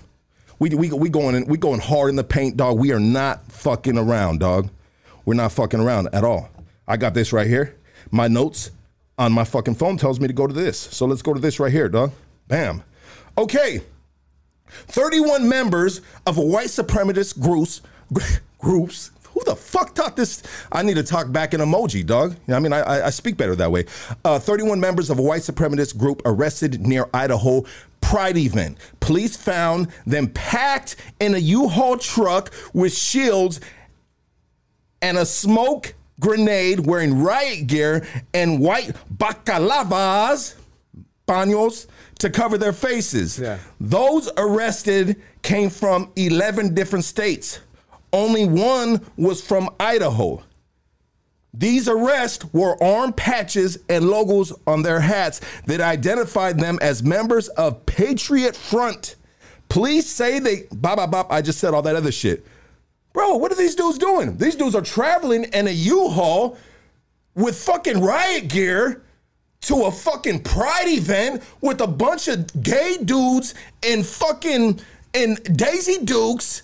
We 0.58 0.70
we 0.70 0.90
we 0.90 1.08
going 1.08 1.34
in, 1.34 1.46
we 1.46 1.58
going 1.58 1.80
hard 1.80 2.10
in 2.10 2.16
the 2.16 2.24
paint, 2.24 2.56
dog. 2.56 2.78
We 2.78 2.92
are 2.92 3.00
not 3.00 3.50
fucking 3.52 3.98
around, 3.98 4.40
dog. 4.40 4.70
We're 5.24 5.34
not 5.34 5.52
fucking 5.52 5.80
around 5.80 6.08
at 6.12 6.24
all. 6.24 6.48
I 6.88 6.96
got 6.96 7.14
this 7.14 7.32
right 7.32 7.46
here. 7.46 7.76
My 8.10 8.28
notes 8.28 8.70
on 9.18 9.32
my 9.32 9.44
fucking 9.44 9.74
phone 9.74 9.96
tells 9.96 10.20
me 10.20 10.28
to 10.28 10.32
go 10.32 10.46
to 10.46 10.52
this. 10.52 10.78
So 10.78 11.06
let's 11.06 11.22
go 11.22 11.34
to 11.34 11.40
this 11.40 11.58
right 11.58 11.72
here, 11.72 11.88
dog. 11.88 12.12
Bam. 12.48 12.82
Okay. 13.36 13.80
31 14.68 15.48
members 15.48 16.00
of 16.26 16.38
white 16.38 16.68
supremacist 16.68 17.40
groups 17.40 17.82
groups 18.58 19.10
who 19.36 19.44
the 19.44 19.54
fuck 19.54 19.94
taught 19.94 20.16
this? 20.16 20.42
I 20.72 20.82
need 20.82 20.94
to 20.94 21.02
talk 21.02 21.30
back 21.30 21.52
in 21.52 21.60
emoji, 21.60 22.06
dog. 22.06 22.32
You 22.32 22.38
know 22.48 22.56
I 22.56 22.58
mean, 22.58 22.72
I, 22.72 22.80
I, 22.80 23.06
I 23.08 23.10
speak 23.10 23.36
better 23.36 23.54
that 23.56 23.70
way. 23.70 23.84
Uh, 24.24 24.38
31 24.38 24.80
members 24.80 25.10
of 25.10 25.18
a 25.18 25.22
white 25.22 25.42
supremacist 25.42 25.98
group 25.98 26.22
arrested 26.24 26.80
near 26.80 27.06
Idaho 27.12 27.64
Pride 28.00 28.38
event. 28.38 28.78
Police 29.00 29.36
found 29.36 29.88
them 30.06 30.28
packed 30.28 30.96
in 31.20 31.34
a 31.34 31.38
U-Haul 31.38 31.98
truck 31.98 32.50
with 32.72 32.96
shields 32.96 33.60
and 35.02 35.18
a 35.18 35.26
smoke 35.26 35.94
grenade 36.18 36.86
wearing 36.86 37.22
riot 37.22 37.66
gear 37.66 38.06
and 38.32 38.58
white 38.58 38.96
bacalavas, 39.14 40.54
paños, 41.28 41.88
to 42.20 42.30
cover 42.30 42.56
their 42.56 42.72
faces. 42.72 43.38
Yeah. 43.38 43.58
Those 43.80 44.30
arrested 44.38 45.20
came 45.42 45.68
from 45.68 46.10
11 46.16 46.74
different 46.74 47.04
states. 47.04 47.60
Only 48.16 48.46
one 48.46 49.02
was 49.18 49.42
from 49.42 49.68
Idaho. 49.78 50.42
These 51.52 51.86
arrests 51.86 52.46
wore 52.50 52.82
arm 52.82 53.12
patches 53.12 53.78
and 53.90 54.08
logos 54.08 54.54
on 54.66 54.80
their 54.80 55.00
hats 55.00 55.42
that 55.66 55.82
identified 55.82 56.58
them 56.58 56.78
as 56.80 57.02
members 57.02 57.48
of 57.48 57.84
Patriot 57.84 58.56
Front. 58.56 59.16
Police 59.68 60.06
say 60.06 60.38
they, 60.38 60.62
bop, 60.72 60.96
bop, 60.96 61.10
bop, 61.10 61.30
I 61.30 61.42
just 61.42 61.58
said 61.58 61.74
all 61.74 61.82
that 61.82 61.94
other 61.94 62.10
shit. 62.10 62.46
Bro, 63.12 63.36
what 63.36 63.52
are 63.52 63.56
these 63.56 63.74
dudes 63.74 63.98
doing? 63.98 64.38
These 64.38 64.56
dudes 64.56 64.74
are 64.74 64.80
traveling 64.80 65.44
in 65.52 65.66
a 65.66 65.70
U-Haul 65.70 66.56
with 67.34 67.62
fucking 67.64 68.00
riot 68.00 68.48
gear 68.48 69.02
to 69.62 69.84
a 69.84 69.90
fucking 69.90 70.42
pride 70.42 70.88
event 70.88 71.42
with 71.60 71.82
a 71.82 71.86
bunch 71.86 72.28
of 72.28 72.62
gay 72.62 72.96
dudes 73.04 73.52
and 73.82 74.06
fucking 74.06 74.80
in 75.12 75.34
Daisy 75.54 76.04
Dukes, 76.04 76.62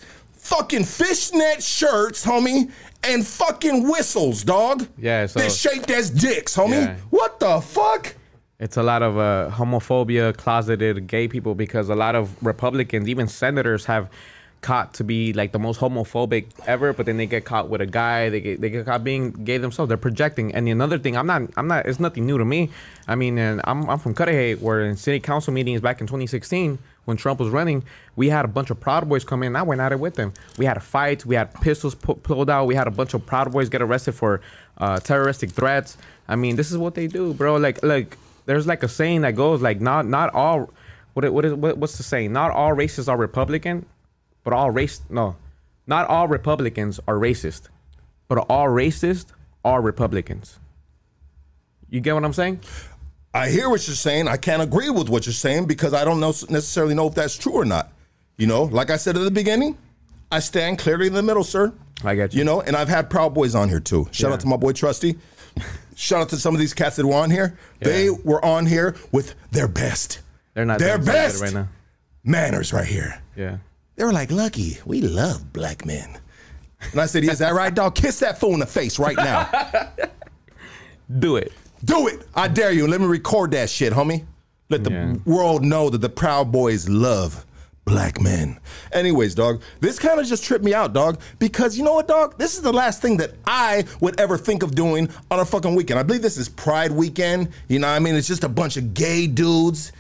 fucking 0.53 0.85
fishnet 0.85 1.63
shirts, 1.63 2.25
homie, 2.25 2.71
and 3.05 3.27
fucking 3.27 3.89
whistles, 3.89 4.45
dog. 4.45 4.87
Yeah, 4.99 5.27
so- 5.27 5.41
they're 5.41 5.51
shaped 5.51 5.91
as 5.91 6.11
dicks, 6.11 6.55
homie. 6.55 6.73
Yeah. 6.73 6.97
What 7.11 7.41
the 7.41 7.61
fuck? 7.61 8.15
It's 8.61 8.77
a 8.77 8.83
lot 8.83 9.03
of 9.03 9.19
uh, 9.19 9.51
homophobia, 9.51 10.37
closeted 10.37 11.07
gay 11.09 11.27
people 11.27 11.55
because 11.55 11.89
a 11.89 11.97
lot 11.97 12.15
of 12.15 12.31
Republicans, 12.45 13.09
even 13.09 13.27
senators, 13.27 13.87
have 13.87 14.09
caught 14.61 14.95
to 14.95 15.03
be 15.03 15.33
like 15.33 15.51
the 15.51 15.59
most 15.59 15.81
homophobic 15.81 16.47
ever. 16.67 16.93
But 16.93 17.07
then 17.07 17.17
they 17.17 17.27
get 17.27 17.45
caught 17.45 17.69
with 17.69 17.81
a 17.81 17.87
guy. 17.87 18.29
They 18.29 18.41
get 18.41 18.61
they 18.61 18.71
get 18.71 18.87
caught 18.87 19.03
being 19.03 19.33
gay 19.33 19.59
themselves. 19.59 19.89
They're 19.89 19.97
projecting. 19.97 20.55
And 20.55 20.69
another 20.69 20.99
thing, 20.99 21.17
I'm 21.17 21.27
not 21.27 21.43
I'm 21.57 21.67
not. 21.67 21.87
It's 21.87 21.99
nothing 21.99 22.25
new 22.25 22.39
to 22.39 22.45
me. 22.45 22.71
I 23.09 23.17
mean, 23.17 23.37
and 23.39 23.61
I'm 23.65 23.91
I'm 23.91 23.99
from 23.99 24.15
Cudahy, 24.15 24.55
where 24.55 24.83
in 24.83 24.97
city 24.97 25.19
council 25.19 25.53
meetings 25.53 25.81
back 25.81 26.01
in 26.01 26.07
2016 26.07 26.79
when 27.05 27.17
Trump 27.17 27.41
was 27.41 27.49
running, 27.49 27.83
we 28.17 28.29
had 28.29 28.45
a 28.45 28.49
bunch 28.49 28.71
of 28.71 28.79
Proud 28.79 29.09
Boys 29.09 29.25
come 29.25 29.43
in. 29.43 29.57
I 29.57 29.63
went 29.63 29.81
at 29.81 29.93
it 29.93 29.99
with 29.99 30.15
them. 30.15 30.33
We 30.57 30.67
had 30.67 30.77
a 30.77 30.81
fight. 30.81 31.27
We 31.27 31.35
had 31.35 31.53
pistols 31.61 31.95
pu- 31.95 32.15
pulled 32.15 32.49
out. 32.49 32.67
We 32.67 32.75
had 32.75 32.87
a 32.87 32.91
bunch 32.93 33.15
of 33.15 33.27
Proud 33.27 33.51
Boys 33.53 33.69
get 33.69 33.83
arrested 33.83 34.13
for 34.13 34.41
uh, 34.79 35.01
terroristic 35.01 35.51
threats. 35.51 35.97
I 36.29 36.37
mean, 36.37 36.57
this 36.57 36.71
is 36.71 36.79
what 36.79 36.95
they 36.95 37.07
do, 37.07 37.35
bro. 37.35 37.57
Like 37.57 37.83
like 37.83 38.17
there's 38.47 38.67
like 38.67 38.83
a 38.83 38.89
saying 38.89 39.23
that 39.23 39.35
goes 39.35 39.61
like 39.61 39.81
not 39.81 40.07
not 40.07 40.33
all 40.35 40.71
what 41.15 41.31
what 41.33 41.45
is 41.45 41.55
what, 41.55 41.77
what's 41.79 41.97
the 41.97 42.03
saying? 42.03 42.33
Not 42.33 42.51
all 42.53 42.73
races 42.73 43.09
are 43.09 43.17
Republican, 43.17 43.87
but 44.45 44.53
all 44.53 44.71
race 44.71 45.01
no, 45.11 45.37
not 45.87 46.09
all 46.09 46.29
Republicans 46.29 47.01
are 47.09 47.17
racist, 47.17 47.69
but 48.29 48.39
all 48.49 48.67
racists 48.69 49.33
are 49.65 49.81
Republicans. 49.81 50.59
You 51.91 52.01
get 52.01 52.15
what 52.15 52.25
I'm 52.25 52.33
saying? 52.33 52.61
I 53.35 53.49
hear 53.49 53.69
what 53.71 53.87
you're 53.87 53.97
saying. 53.97 54.29
I 54.29 54.37
can't 54.37 54.63
agree 54.63 54.91
with 54.91 55.09
what 55.09 55.27
you're 55.27 55.33
saying 55.33 55.67
because 55.67 55.95
I 55.95 56.05
don't 56.05 56.21
know 56.21 56.29
necessarily 56.51 56.95
know 56.95 57.07
if 57.09 57.15
that's 57.15 57.37
true 57.37 57.53
or 57.55 57.65
not. 57.65 57.91
You 58.37 58.47
know, 58.47 58.65
like 58.65 58.91
I 58.91 58.97
said 58.97 59.17
at 59.17 59.23
the 59.25 59.31
beginning, 59.31 59.77
I 60.31 60.41
stand 60.41 60.79
clearly 60.79 61.07
in 61.07 61.15
the 61.15 61.23
middle, 61.23 61.45
sir. 61.45 61.73
I 62.05 62.15
get 62.15 62.35
you. 62.35 62.39
You 62.41 62.45
know, 62.45 62.61
and 62.61 62.77
I've 62.77 62.89
had 62.89 63.09
Proud 63.09 63.33
Boys 63.35 63.55
on 63.55 63.69
here 63.69 63.81
too. 63.81 64.09
Shout 64.11 64.31
Yeah. 64.31 64.35
out 64.35 64.41
to 64.41 64.47
my 64.47 64.57
boy 64.57 64.73
Trusty. 64.73 65.17
Shout 65.95 66.23
out 66.23 66.29
to 66.31 66.37
some 66.37 66.55
of 66.55 66.61
these 66.61 66.75
cats 66.75 66.97
that 66.97 67.07
were 67.07 67.15
on 67.15 67.31
here. 67.31 67.57
They 67.81 68.11
were 68.11 68.45
on 68.45 68.67
here 68.67 68.97
with 69.13 69.35
their 69.51 69.69
best. 69.69 70.21
They're 70.55 70.65
not 70.65 70.79
their 70.79 70.97
doing 70.99 71.07
so 71.07 71.13
good 71.13 71.17
best 71.19 71.43
right 71.43 71.53
now. 71.55 71.69
manners 72.25 72.73
right 72.73 72.87
here. 72.87 73.23
Yeah. 73.37 73.59
They 73.97 74.05
were 74.05 74.13
like, 74.13 74.31
Lucky, 74.31 74.79
we 74.85 75.01
love 75.03 75.53
black 75.53 75.85
men. 75.87 76.19
And 76.93 77.01
I 77.01 77.07
said, 77.07 77.25
Is 77.25 77.39
that 77.39 77.53
right, 77.55 77.73
dog? 77.73 77.95
Kiss 77.95 78.19
that 78.21 78.39
fool 78.41 78.55
in 78.55 78.61
the 78.61 78.67
face 78.67 78.99
right 78.99 79.17
now. 79.17 79.49
Do 81.19 81.37
it. 81.37 81.53
Do 81.85 82.07
it. 82.09 82.27
I 82.35 82.49
dare 82.49 82.73
you. 82.73 82.87
Let 82.87 83.01
me 83.01 83.07
record 83.07 83.51
that 83.53 83.69
shit, 83.71 83.93
homie. 83.93 84.25
Let 84.71 84.85
the 84.85 84.91
Yeah. 84.91 85.15
world 85.25 85.65
know 85.65 85.91
that 85.91 86.01
the 86.01 86.09
Proud 86.09 86.53
Boys 86.53 86.89
love 86.89 87.45
black 87.85 88.21
men. 88.21 88.59
Anyways, 88.93 89.35
dog, 89.35 89.61
this 89.81 89.99
kind 89.99 90.21
of 90.21 90.27
just 90.27 90.45
tripped 90.45 90.65
me 90.65 90.73
out, 90.73 90.93
dog, 90.93 91.19
because 91.41 91.77
you 91.77 91.83
know 91.83 91.95
what, 91.95 92.07
dog? 92.07 92.39
This 92.39 92.55
is 92.55 92.63
the 92.63 92.73
last 92.73 93.03
thing 93.03 93.17
that 93.17 93.33
I 93.45 93.85
would 94.01 94.19
ever 94.21 94.39
think 94.39 94.63
of 94.63 94.75
doing 94.75 95.09
on 95.31 95.41
a 95.41 95.45
fucking 95.45 95.75
weekend. 95.75 95.99
I 95.99 96.05
believe 96.05 96.23
this 96.23 96.39
is 96.39 96.49
Pride 96.49 96.93
weekend. 96.93 97.49
You 97.69 97.81
know 97.81 97.89
what 97.89 97.95
I 97.97 97.99
mean? 97.99 98.15
It's 98.15 98.29
just 98.29 98.45
a 98.45 98.49
bunch 98.49 98.77
of 98.77 98.95
gay 98.95 99.27
dudes. 99.27 99.91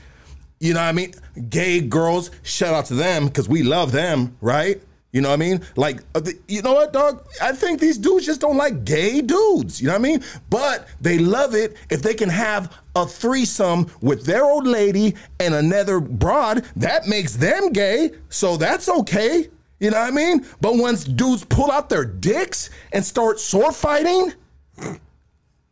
You 0.60 0.74
know 0.74 0.80
what 0.80 0.86
I 0.86 0.92
mean? 0.92 1.12
Gay 1.50 1.80
girls. 1.80 2.30
Shout 2.44 2.72
out 2.72 2.86
to 2.86 2.94
them 2.94 3.26
because 3.26 3.48
we 3.48 3.64
love 3.64 3.90
them, 3.90 4.36
right? 4.40 4.80
You 5.12 5.20
know 5.20 5.28
what 5.28 5.34
I 5.34 5.36
mean? 5.36 5.60
Like, 5.76 6.00
uh, 6.14 6.22
you 6.48 6.62
know 6.62 6.72
what, 6.72 6.94
dog? 6.94 7.26
I 7.40 7.52
think 7.52 7.80
these 7.80 7.98
dudes 7.98 8.24
just 8.24 8.40
don't 8.40 8.56
like 8.56 8.84
gay 8.84 9.20
dudes. 9.20 9.80
You 9.80 9.88
know 9.88 9.92
what 9.92 10.00
I 10.00 10.02
mean? 10.02 10.24
But 10.48 10.88
they 11.02 11.18
love 11.18 11.54
it 11.54 11.76
if 11.90 12.00
they 12.00 12.14
can 12.14 12.30
have 12.30 12.74
a 12.96 13.06
threesome 13.06 13.90
with 14.00 14.24
their 14.24 14.44
old 14.44 14.66
lady 14.66 15.14
and 15.38 15.54
another 15.54 16.00
broad. 16.00 16.64
That 16.76 17.06
makes 17.06 17.36
them 17.36 17.72
gay. 17.72 18.12
So 18.30 18.56
that's 18.56 18.88
okay. 18.88 19.48
You 19.80 19.90
know 19.90 20.00
what 20.00 20.08
I 20.08 20.12
mean? 20.12 20.46
But 20.62 20.76
once 20.76 21.04
dudes 21.04 21.44
pull 21.44 21.70
out 21.70 21.90
their 21.90 22.06
dicks 22.06 22.70
and 22.92 23.04
start 23.04 23.38
sword 23.38 23.74
fighting, 23.74 24.32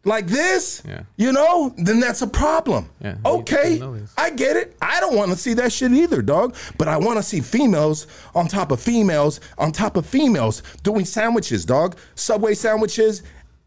like 0.04 0.26
this, 0.26 0.82
Yeah. 0.88 1.02
you 1.16 1.30
know, 1.32 1.74
then 1.76 2.00
that's 2.00 2.22
a 2.22 2.26
problem. 2.26 2.88
Yeah, 3.00 3.16
Okay. 3.24 3.80
I 4.16 4.30
get 4.30 4.56
it. 4.56 4.74
I 4.80 4.98
don't 5.00 5.14
want 5.14 5.30
to 5.30 5.36
see 5.36 5.52
that 5.54 5.72
shit 5.72 5.92
either, 5.92 6.22
dog. 6.22 6.56
But 6.78 6.88
I 6.88 6.96
want 6.96 7.18
to 7.18 7.22
see 7.22 7.40
females 7.40 8.06
on 8.34 8.48
top 8.48 8.70
of 8.72 8.80
females 8.80 9.40
on 9.58 9.72
top 9.72 9.96
of 9.96 10.06
females 10.06 10.62
doing 10.82 11.04
sandwiches, 11.04 11.64
dog. 11.66 11.96
Subway 12.14 12.54
sandwiches, 12.54 13.22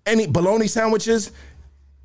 any 0.05 0.25
bologna 0.25 0.67
sandwiches. 0.67 1.31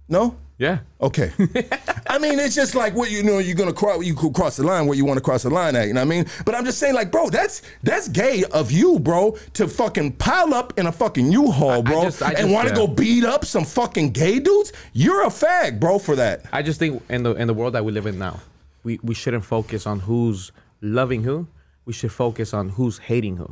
No? 0.08 0.36
Yeah. 0.58 0.80
Okay. 1.00 1.30
I 2.08 2.18
mean, 2.18 2.40
it's 2.40 2.56
just 2.56 2.74
like 2.74 2.92
what 2.94 3.12
you 3.12 3.22
know, 3.22 3.38
you're 3.38 3.54
gonna 3.54 3.72
cross 3.72 4.04
you 4.04 4.14
could 4.14 4.34
cross 4.34 4.56
the 4.56 4.64
line 4.64 4.86
where 4.86 4.96
you 4.96 5.04
want 5.04 5.16
to 5.18 5.22
cross 5.22 5.44
the 5.44 5.50
line 5.50 5.76
at, 5.76 5.86
you 5.86 5.94
know 5.94 6.00
what 6.00 6.06
I 6.06 6.10
mean? 6.10 6.26
But 6.44 6.56
I'm 6.56 6.64
just 6.64 6.78
saying, 6.78 6.94
like, 6.94 7.12
bro, 7.12 7.30
that's 7.30 7.62
that's 7.84 8.08
gay 8.08 8.42
of 8.52 8.72
you, 8.72 8.98
bro, 8.98 9.36
to 9.54 9.68
fucking 9.68 10.12
pile 10.14 10.52
up 10.52 10.76
in 10.76 10.86
a 10.86 10.92
fucking 10.92 11.30
U-Haul, 11.30 11.84
bro, 11.84 12.04
just- 12.04 12.22
I 12.22 12.32
and 12.32 12.50
want 12.52 12.68
to 12.68 12.74
yeah. 12.74 12.86
go 12.86 12.88
beat 12.88 13.24
up 13.24 13.44
some 13.44 13.64
fucking 13.64 14.10
gay 14.10 14.40
dudes. 14.40 14.72
You're 14.92 15.22
a 15.22 15.28
fag, 15.28 15.78
bro, 15.78 16.00
for 16.00 16.16
that. 16.16 16.42
I 16.52 16.62
just 16.62 16.80
think 16.80 17.02
in 17.08 17.22
the 17.22 17.34
in 17.36 17.46
the 17.46 17.54
world 17.54 17.74
that 17.74 17.84
we 17.84 17.92
live 17.92 18.06
in 18.06 18.18
now, 18.18 18.40
we, 18.82 18.98
we 19.04 19.14
shouldn't 19.14 19.44
focus 19.44 19.86
on 19.86 20.00
who's 20.00 20.50
loving 20.80 21.22
who. 21.22 21.46
We 21.84 21.92
should 21.92 22.12
focus 22.12 22.52
on 22.52 22.68
who's 22.70 22.98
hating 22.98 23.36
who. 23.36 23.48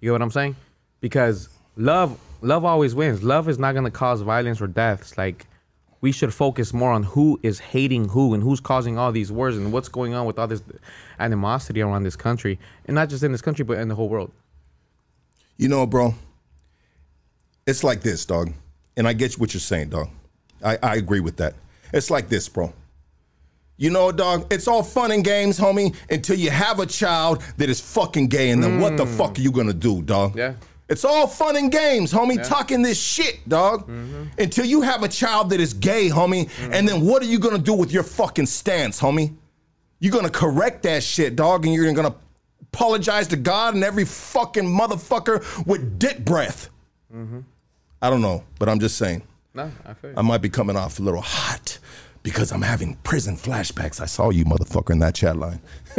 You 0.00 0.08
get 0.08 0.12
what 0.12 0.22
I'm 0.22 0.30
saying? 0.30 0.56
Because 1.00 1.48
love 1.76 2.18
love 2.42 2.66
always 2.66 2.94
wins. 2.94 3.22
Love 3.22 3.48
is 3.48 3.58
not 3.58 3.74
gonna 3.74 3.90
cause 3.90 4.20
violence 4.20 4.60
or 4.60 4.66
deaths. 4.66 5.16
Like 5.16 5.46
we 6.00 6.12
should 6.12 6.32
focus 6.32 6.72
more 6.72 6.92
on 6.92 7.02
who 7.02 7.38
is 7.42 7.58
hating 7.58 8.08
who 8.08 8.34
and 8.34 8.42
who's 8.42 8.60
causing 8.60 8.98
all 8.98 9.12
these 9.12 9.32
wars 9.32 9.56
and 9.56 9.72
what's 9.72 9.88
going 9.88 10.14
on 10.14 10.26
with 10.26 10.38
all 10.38 10.46
this 10.46 10.62
animosity 11.18 11.80
around 11.80 12.04
this 12.04 12.16
country. 12.16 12.58
And 12.86 12.94
not 12.94 13.08
just 13.08 13.22
in 13.22 13.32
this 13.32 13.42
country, 13.42 13.64
but 13.64 13.78
in 13.78 13.88
the 13.88 13.94
whole 13.94 14.08
world. 14.08 14.30
You 15.56 15.68
know, 15.68 15.86
bro, 15.86 16.14
it's 17.66 17.82
like 17.82 18.02
this, 18.02 18.24
dog. 18.24 18.52
And 18.96 19.08
I 19.08 19.12
get 19.12 19.34
what 19.38 19.54
you're 19.54 19.60
saying, 19.60 19.90
dog. 19.90 20.08
I, 20.64 20.78
I 20.82 20.96
agree 20.96 21.20
with 21.20 21.36
that. 21.38 21.54
It's 21.92 22.10
like 22.10 22.28
this, 22.28 22.48
bro. 22.48 22.72
You 23.78 23.90
know, 23.90 24.10
dog, 24.10 24.50
it's 24.50 24.68
all 24.68 24.82
fun 24.82 25.10
and 25.10 25.22
games, 25.22 25.58
homie, 25.58 25.94
until 26.08 26.36
you 26.36 26.50
have 26.50 26.80
a 26.80 26.86
child 26.86 27.42
that 27.58 27.68
is 27.68 27.78
fucking 27.78 28.28
gay, 28.28 28.50
and 28.50 28.62
then 28.62 28.80
what 28.80 28.96
the 28.96 29.04
mm. 29.04 29.16
fuck 29.16 29.38
are 29.38 29.40
you 29.42 29.50
gonna 29.50 29.74
do, 29.74 30.00
dog? 30.00 30.34
Yeah. 30.34 30.54
It's 30.88 31.04
all 31.04 31.26
fun 31.26 31.56
and 31.56 31.70
games, 31.70 32.12
homie, 32.12 32.46
talking 32.46 32.80
this 32.80 33.00
shit, 33.00 33.48
dog. 33.48 33.88
Mm-hmm. 33.88 34.24
Until 34.38 34.64
you 34.64 34.82
have 34.82 35.02
a 35.02 35.08
child 35.08 35.50
that 35.50 35.60
is 35.60 35.74
gay, 35.74 36.08
homie, 36.08 36.48
mm-hmm. 36.48 36.72
and 36.72 36.88
then 36.88 37.04
what 37.04 37.22
are 37.22 37.26
you 37.26 37.38
gonna 37.40 37.58
do 37.58 37.74
with 37.74 37.92
your 37.92 38.04
fucking 38.04 38.46
stance, 38.46 39.00
homie? 39.00 39.34
You're 39.98 40.12
gonna 40.12 40.30
correct 40.30 40.84
that 40.84 41.02
shit, 41.02 41.34
dog, 41.34 41.66
and 41.66 41.74
you're 41.74 41.92
gonna 41.92 42.14
apologize 42.72 43.26
to 43.28 43.36
God 43.36 43.74
and 43.74 43.82
every 43.82 44.04
fucking 44.04 44.64
motherfucker 44.64 45.66
with 45.66 45.98
dick 45.98 46.24
breath. 46.24 46.70
Mm-hmm. 47.12 47.40
I 48.00 48.10
don't 48.10 48.22
know, 48.22 48.44
but 48.58 48.68
I'm 48.68 48.78
just 48.78 48.96
saying. 48.96 49.22
No, 49.54 49.72
I 49.84 49.94
feel 49.94 50.12
I 50.16 50.22
might 50.22 50.42
be 50.42 50.50
coming 50.50 50.76
off 50.76 51.00
a 51.00 51.02
little 51.02 51.22
hot 51.22 51.78
because 52.26 52.50
I'm 52.50 52.62
having 52.62 52.96
prison 53.04 53.36
flashbacks. 53.36 54.00
I 54.00 54.06
saw 54.06 54.30
you, 54.30 54.44
motherfucker, 54.44 54.90
in 54.90 54.98
that 54.98 55.14
chat 55.14 55.36
line. 55.36 55.60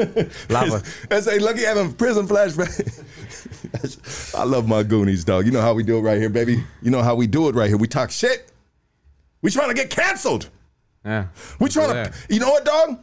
Lava. 0.49 0.83
I 1.09 1.21
say, 1.21 1.39
lucky 1.39 1.61
having 1.63 1.93
prison 1.93 2.27
flashbacks. 2.27 4.33
I 4.37 4.43
love 4.43 4.67
my 4.67 4.83
Goonies, 4.83 5.23
dog. 5.23 5.45
You 5.45 5.53
know 5.53 5.61
how 5.61 5.73
we 5.73 5.83
do 5.83 5.97
it 5.97 6.01
right 6.01 6.17
here, 6.19 6.27
baby. 6.29 6.61
You 6.81 6.91
know 6.91 7.01
how 7.01 7.15
we 7.15 7.27
do 7.27 7.47
it 7.47 7.55
right 7.55 7.69
here. 7.69 7.77
We 7.77 7.87
talk 7.87 8.11
shit. 8.11 8.51
We 9.41 9.51
trying 9.51 9.69
to 9.69 9.73
get 9.73 9.89
canceled. 9.89 10.49
Yeah. 11.05 11.27
We 11.61 11.69
trying 11.69 11.95
Yeah. 11.95 12.03
to. 12.09 12.13
You 12.29 12.41
know 12.41 12.49
what, 12.49 12.65
dog? 12.65 13.01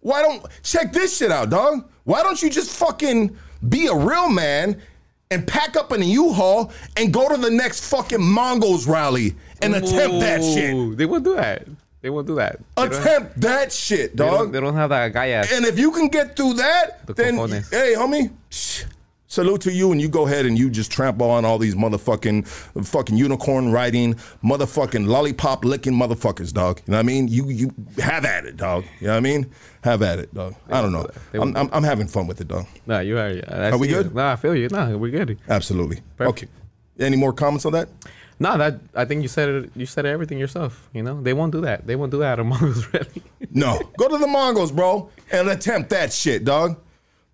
Why 0.00 0.20
don't 0.20 0.44
check 0.62 0.92
this 0.92 1.16
shit 1.16 1.32
out, 1.32 1.48
dog? 1.48 1.88
Why 2.04 2.22
don't 2.22 2.42
you 2.42 2.50
just 2.50 2.76
fucking 2.76 3.34
be 3.70 3.86
a 3.86 3.94
real 3.94 4.28
man 4.28 4.82
and 5.30 5.46
pack 5.46 5.78
up 5.78 5.92
in 5.92 6.02
a 6.02 6.04
U-Haul 6.04 6.70
and 6.98 7.10
go 7.10 7.34
to 7.34 7.40
the 7.40 7.50
next 7.50 7.88
fucking 7.88 8.22
Mongols 8.22 8.86
rally 8.86 9.34
and 9.62 9.74
attempt 9.74 10.20
that 10.20 10.42
shit? 10.44 10.74
Ooh, 10.74 10.94
They 10.94 11.06
won't 11.06 11.24
do 11.24 11.36
that. 11.36 11.66
They 12.06 12.10
won't 12.10 12.28
do 12.28 12.36
that. 12.36 12.60
Attempt 12.76 13.40
that 13.40 13.72
shit, 13.72 14.16
They 14.16 14.24
don't, 14.24 14.32
dog. 14.44 14.52
they 14.52 14.60
don't 14.60 14.76
have 14.76 14.90
that 14.90 15.12
guy 15.12 15.30
ass. 15.30 15.50
And 15.52 15.64
if 15.64 15.76
you 15.76 15.90
can 15.90 16.06
get 16.06 16.36
through 16.36 16.54
that, 16.54 17.04
The 17.04 17.14
then 17.14 17.34
cojones. 17.34 17.68
hey, 17.72 17.94
homie, 17.96 18.30
shh, 18.48 18.84
salute 19.26 19.62
to 19.62 19.72
you, 19.72 19.90
and 19.90 20.00
you 20.00 20.08
go 20.08 20.24
ahead 20.24 20.46
and 20.46 20.56
you 20.56 20.70
just 20.70 20.92
trample 20.92 21.28
on 21.28 21.44
all 21.44 21.58
these 21.58 21.74
motherfucking, 21.74 22.46
fucking 22.86 23.16
unicorn 23.16 23.72
riding, 23.72 24.14
motherfucking 24.44 25.08
lollipop 25.08 25.64
licking 25.64 25.94
motherfuckers, 25.94 26.52
dog. 26.52 26.80
You 26.86 26.92
know 26.92 26.98
what 26.98 27.00
I 27.00 27.02
mean? 27.02 27.26
You 27.26 27.48
you 27.48 27.74
have 27.98 28.24
at 28.24 28.44
it, 28.44 28.56
dog. 28.56 28.84
You 29.00 29.08
know 29.08 29.14
what 29.14 29.16
I 29.16 29.20
mean? 29.20 29.50
Have 29.82 30.02
at 30.02 30.20
it, 30.20 30.32
dog. 30.32 30.54
I 30.70 30.80
don't 30.80 30.92
know. 30.92 31.08
They 31.32 31.40
I'm, 31.40 31.56
I'm, 31.56 31.68
I'm 31.72 31.82
having 31.82 32.06
fun 32.06 32.28
with 32.28 32.40
it, 32.40 32.46
dog. 32.46 32.66
No, 32.86 33.00
you 33.00 33.18
are. 33.18 33.34
I 33.48 33.70
Are 33.72 33.78
we 33.78 33.88
see 33.88 33.94
it. 33.94 34.02
good? 34.04 34.14
No, 34.14 34.28
I 34.28 34.36
feel 34.36 34.54
you. 34.54 34.68
No, 34.68 34.96
we're 34.96 35.10
good. 35.10 35.40
Absolutely. 35.48 36.02
Perfect. 36.16 36.44
Okay. 36.44 37.04
Any 37.04 37.16
more 37.16 37.32
comments 37.32 37.66
on 37.66 37.72
that? 37.72 37.88
No, 38.38 38.58
that 38.58 38.80
I 38.94 39.04
think 39.04 39.22
you 39.22 39.28
said 39.28 39.48
it. 39.48 39.70
You 39.74 39.86
said 39.86 40.04
everything 40.04 40.38
yourself. 40.38 40.88
You 40.92 41.02
know, 41.02 41.20
they 41.20 41.32
won't 41.32 41.52
do 41.52 41.62
that. 41.62 41.86
They 41.86 41.96
won't 41.96 42.10
do 42.10 42.18
that 42.18 42.38
among 42.38 42.62
us, 42.70 42.92
really. 42.92 43.22
No. 43.50 43.80
go 43.96 44.08
to 44.08 44.18
the 44.18 44.26
Mongols, 44.26 44.72
bro, 44.72 45.10
and 45.32 45.48
attempt 45.48 45.90
that 45.90 46.12
shit, 46.12 46.44
dog. 46.44 46.78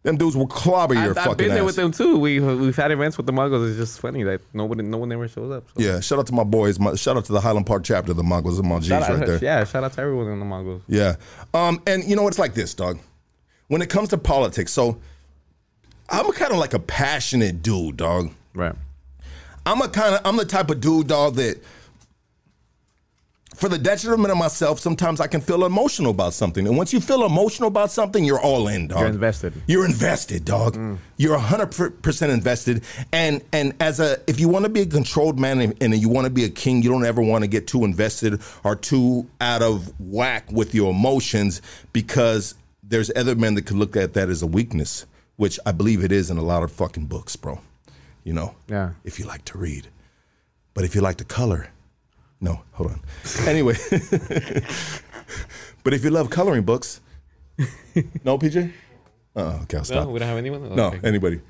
Them 0.04 0.16
dudes 0.16 0.36
will 0.36 0.48
clobber 0.48 0.94
your 0.94 1.10
I've, 1.10 1.14
fucking 1.14 1.30
I've 1.30 1.36
been 1.36 1.48
there 1.50 1.64
with 1.64 1.76
them 1.76 1.92
too. 1.92 2.18
We 2.18 2.40
we've 2.40 2.74
had 2.74 2.90
events 2.90 3.16
with 3.16 3.26
the 3.26 3.32
Mongols. 3.32 3.68
It's 3.70 3.78
just 3.78 4.00
funny 4.00 4.24
that 4.24 4.40
nobody, 4.52 4.82
no 4.82 4.98
one 4.98 5.12
ever 5.12 5.28
shows 5.28 5.52
up. 5.52 5.64
So. 5.68 5.82
Yeah, 5.82 6.00
shout 6.00 6.18
out 6.18 6.26
to 6.26 6.32
my 6.34 6.42
boys. 6.42 6.80
My, 6.80 6.94
shout 6.96 7.16
out 7.16 7.24
to 7.26 7.32
the 7.32 7.40
Highland 7.40 7.66
Park 7.66 7.84
chapter 7.84 8.10
of 8.10 8.16
the 8.16 8.24
Mongols 8.24 8.58
and 8.58 8.68
my 8.68 8.80
G's 8.80 8.90
out, 8.90 9.08
right 9.08 9.26
there. 9.26 9.38
Yeah, 9.40 9.62
shout 9.64 9.84
out 9.84 9.92
to 9.92 10.00
everyone 10.00 10.26
in 10.28 10.40
the 10.40 10.44
Mongols. 10.44 10.82
Yeah. 10.88 11.16
Um, 11.54 11.80
and 11.86 12.02
you 12.02 12.16
know, 12.16 12.26
it's 12.26 12.38
like 12.38 12.54
this, 12.54 12.74
dog. 12.74 12.98
When 13.68 13.80
it 13.80 13.90
comes 13.90 14.08
to 14.08 14.18
politics, 14.18 14.72
so 14.72 15.00
I'm 16.08 16.30
kind 16.32 16.50
of 16.52 16.58
like 16.58 16.74
a 16.74 16.80
passionate 16.80 17.62
dude, 17.62 17.96
dog. 17.96 18.30
Right. 18.54 18.74
I'm 19.64 19.80
a 19.80 19.88
kind 19.88 20.14
of 20.14 20.20
I'm 20.24 20.36
the 20.36 20.44
type 20.44 20.70
of 20.70 20.80
dude, 20.80 21.08
dog, 21.08 21.36
that 21.36 21.62
for 23.54 23.68
the 23.68 23.78
detriment 23.78 24.32
of 24.32 24.38
myself, 24.38 24.80
sometimes 24.80 25.20
I 25.20 25.26
can 25.26 25.40
feel 25.40 25.64
emotional 25.64 26.10
about 26.10 26.34
something. 26.34 26.66
And 26.66 26.76
once 26.76 26.92
you 26.92 27.00
feel 27.00 27.24
emotional 27.24 27.68
about 27.68 27.90
something, 27.90 28.24
you're 28.24 28.40
all 28.40 28.66
in, 28.66 28.88
dog. 28.88 29.00
You're 29.00 29.08
invested. 29.08 29.52
You're 29.66 29.84
invested, 29.84 30.44
dog. 30.44 30.74
Mm. 30.74 30.98
You're 31.16 31.38
100% 31.38 32.28
invested. 32.28 32.82
And 33.12 33.42
and 33.52 33.74
as 33.78 34.00
a 34.00 34.18
if 34.26 34.40
you 34.40 34.48
want 34.48 34.64
to 34.64 34.68
be 34.68 34.80
a 34.80 34.86
controlled 34.86 35.38
man 35.38 35.60
and, 35.60 35.80
and 35.80 35.94
you 35.94 36.08
want 36.08 36.24
to 36.24 36.30
be 36.30 36.44
a 36.44 36.48
king, 36.48 36.82
you 36.82 36.90
don't 36.90 37.04
ever 37.04 37.22
want 37.22 37.44
to 37.44 37.48
get 37.48 37.66
too 37.66 37.84
invested 37.84 38.40
or 38.64 38.74
too 38.74 39.28
out 39.40 39.62
of 39.62 39.92
whack 40.00 40.50
with 40.50 40.74
your 40.74 40.90
emotions 40.90 41.62
because 41.92 42.54
there's 42.82 43.10
other 43.14 43.36
men 43.36 43.54
that 43.54 43.66
could 43.66 43.76
look 43.76 43.96
at 43.96 44.14
that 44.14 44.28
as 44.28 44.42
a 44.42 44.46
weakness, 44.46 45.06
which 45.36 45.60
I 45.64 45.72
believe 45.72 46.02
it 46.02 46.10
is 46.10 46.30
in 46.30 46.36
a 46.36 46.42
lot 46.42 46.62
of 46.62 46.72
fucking 46.72 47.06
books, 47.06 47.36
bro. 47.36 47.60
You 48.24 48.32
know? 48.32 48.54
Yeah. 48.68 48.92
If 49.04 49.18
you 49.18 49.24
like 49.26 49.44
to 49.46 49.58
read. 49.58 49.88
But 50.74 50.84
if 50.84 50.94
you 50.94 51.00
like 51.00 51.16
to 51.16 51.24
color, 51.24 51.68
no, 52.40 52.62
hold 52.72 52.92
on. 52.92 53.00
Anyway, 53.46 53.74
but 55.84 55.92
if 55.94 56.04
you 56.04 56.10
love 56.10 56.30
coloring 56.30 56.62
books, 56.62 57.00
no, 58.24 58.38
PJ. 58.38 58.72
Oh, 59.34 59.60
okay, 59.62 59.78
I'll 59.78 59.84
stop. 59.84 60.04
No, 60.06 60.10
we 60.12 60.18
don't 60.18 60.28
have 60.28 60.38
anyone. 60.38 60.74
No, 60.74 60.86
Okay. 60.88 61.00
anybody. 61.06 61.40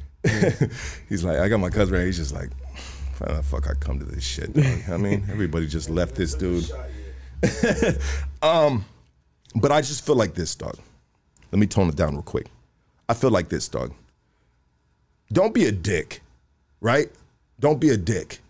he's 1.09 1.25
like, 1.25 1.38
I 1.38 1.49
got 1.49 1.59
my 1.59 1.71
cousin. 1.71 1.95
Right? 1.95 2.07
He's 2.07 2.17
just 2.19 2.33
like, 2.35 2.50
why 3.19 3.35
the 3.35 3.43
fuck 3.43 3.69
I 3.69 3.75
come 3.75 3.99
to 3.99 4.05
this 4.05 4.23
shit? 4.25 4.52
Dog? 4.52 4.64
I 4.91 4.97
mean, 4.97 5.25
everybody 5.31 5.67
just 5.67 5.91
left 5.91 6.14
this 6.14 6.35
dude. 6.35 6.71
um, 8.43 8.85
but 9.57 9.73
I 9.73 9.81
just 9.81 10.05
feel 10.07 10.14
like 10.17 10.35
this, 10.35 10.55
dog. 10.55 10.76
Let 11.50 11.59
me 11.59 11.67
tone 11.67 11.88
it 11.88 11.97
down 11.97 12.14
real 12.14 12.23
quick. 12.23 12.47
I 13.09 13.14
feel 13.14 13.31
like 13.31 13.49
this, 13.49 13.69
dog. 13.69 13.93
Don't 15.33 15.52
be 15.55 15.67
a 15.67 15.73
dick, 15.73 16.22
right? 16.83 17.11
Don't 17.61 17.81
be 17.81 17.91
a 17.91 17.97
dick. 17.97 18.41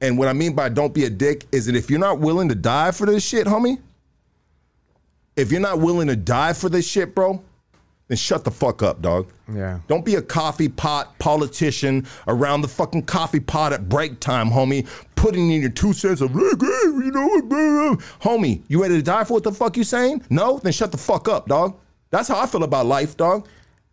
And 0.00 0.18
what 0.18 0.28
I 0.28 0.32
mean 0.32 0.54
by 0.54 0.68
don't 0.68 0.92
be 0.92 1.04
a 1.04 1.10
dick 1.10 1.46
is 1.50 1.66
that 1.66 1.74
if 1.74 1.88
you're 1.88 1.98
not 1.98 2.18
willing 2.18 2.48
to 2.50 2.54
die 2.54 2.90
for 2.90 3.06
this 3.06 3.24
shit, 3.24 3.46
homie, 3.46 3.78
if 5.36 5.50
you're 5.50 5.60
not 5.60 5.80
willing 5.80 6.08
to 6.08 6.16
die 6.16 6.52
for 6.52 6.68
this 6.68 6.86
shit, 6.86 7.14
bro, 7.14 7.42
then 8.08 8.16
shut 8.16 8.44
the 8.44 8.50
fuck 8.50 8.82
up, 8.82 9.02
dog. 9.02 9.30
Yeah. 9.52 9.80
Don't 9.86 10.04
be 10.04 10.14
a 10.14 10.22
coffee 10.22 10.68
pot 10.68 11.18
politician 11.18 12.06
around 12.26 12.62
the 12.62 12.68
fucking 12.68 13.04
coffee 13.04 13.40
pot 13.40 13.72
at 13.72 13.88
break 13.88 14.18
time, 14.20 14.50
homie, 14.50 14.86
putting 15.14 15.50
in 15.50 15.60
your 15.60 15.70
two 15.70 15.92
cents 15.92 16.20
of, 16.20 16.34
"Look, 16.34 16.62
eh, 16.62 16.66
you 16.84 17.10
know 17.12 17.26
what, 17.26 17.48
blah, 17.48 17.58
blah." 17.58 17.96
homie, 18.22 18.62
you 18.68 18.80
ready 18.82 18.96
to 18.96 19.02
die 19.02 19.24
for 19.24 19.34
what 19.34 19.42
the 19.44 19.52
fuck 19.52 19.76
you 19.76 19.84
saying? 19.84 20.22
No? 20.30 20.58
Then 20.58 20.72
shut 20.72 20.90
the 20.90 20.98
fuck 20.98 21.28
up, 21.28 21.48
dog. 21.48 21.76
That's 22.10 22.28
how 22.28 22.40
I 22.40 22.46
feel 22.46 22.62
about 22.62 22.86
life, 22.86 23.16
dog. 23.16 23.46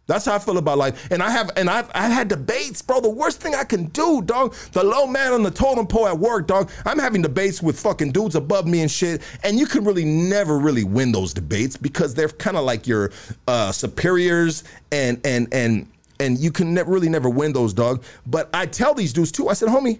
That's 0.07 0.25
how 0.25 0.35
I 0.35 0.39
feel 0.39 0.57
about 0.57 0.77
life. 0.77 1.07
And 1.11 1.23
I 1.23 1.29
have, 1.31 1.51
and 1.57 1.69
I've, 1.69 1.89
I've 1.95 2.11
had 2.11 2.27
debates, 2.27 2.81
bro. 2.81 3.01
The 3.01 3.09
worst 3.09 3.41
thing 3.41 3.55
I 3.55 3.63
can 3.63 3.85
do, 3.85 4.21
dog. 4.21 4.53
The 4.71 4.83
low 4.83 5.07
man 5.07 5.33
on 5.33 5.43
the 5.43 5.51
totem 5.51 5.87
pole 5.87 6.07
at 6.07 6.17
work, 6.17 6.47
dog. 6.47 6.69
I'm 6.85 6.99
having 6.99 7.21
debates 7.21 7.61
with 7.61 7.79
fucking 7.79 8.11
dudes 8.11 8.35
above 8.35 8.67
me 8.67 8.81
and 8.81 8.91
shit. 8.91 9.21
And 9.43 9.57
you 9.57 9.65
can 9.65 9.83
really 9.83 10.05
never 10.05 10.59
really 10.59 10.83
win 10.83 11.11
those 11.11 11.33
debates 11.33 11.75
because 11.77 12.13
they're 12.13 12.29
kind 12.29 12.57
of 12.57 12.65
like 12.65 12.85
your 12.87 13.11
uh, 13.47 13.71
superiors 13.71 14.63
and 14.91 15.19
and 15.25 15.47
and 15.51 15.87
and 16.19 16.37
you 16.37 16.51
can 16.51 16.73
ne- 16.73 16.83
really 16.83 17.09
never 17.09 17.29
win 17.29 17.53
those, 17.53 17.73
dog. 17.73 18.03
But 18.25 18.49
I 18.53 18.67
tell 18.67 18.93
these 18.93 19.11
dudes 19.11 19.31
too. 19.31 19.49
I 19.49 19.53
said, 19.53 19.69
homie, 19.69 19.99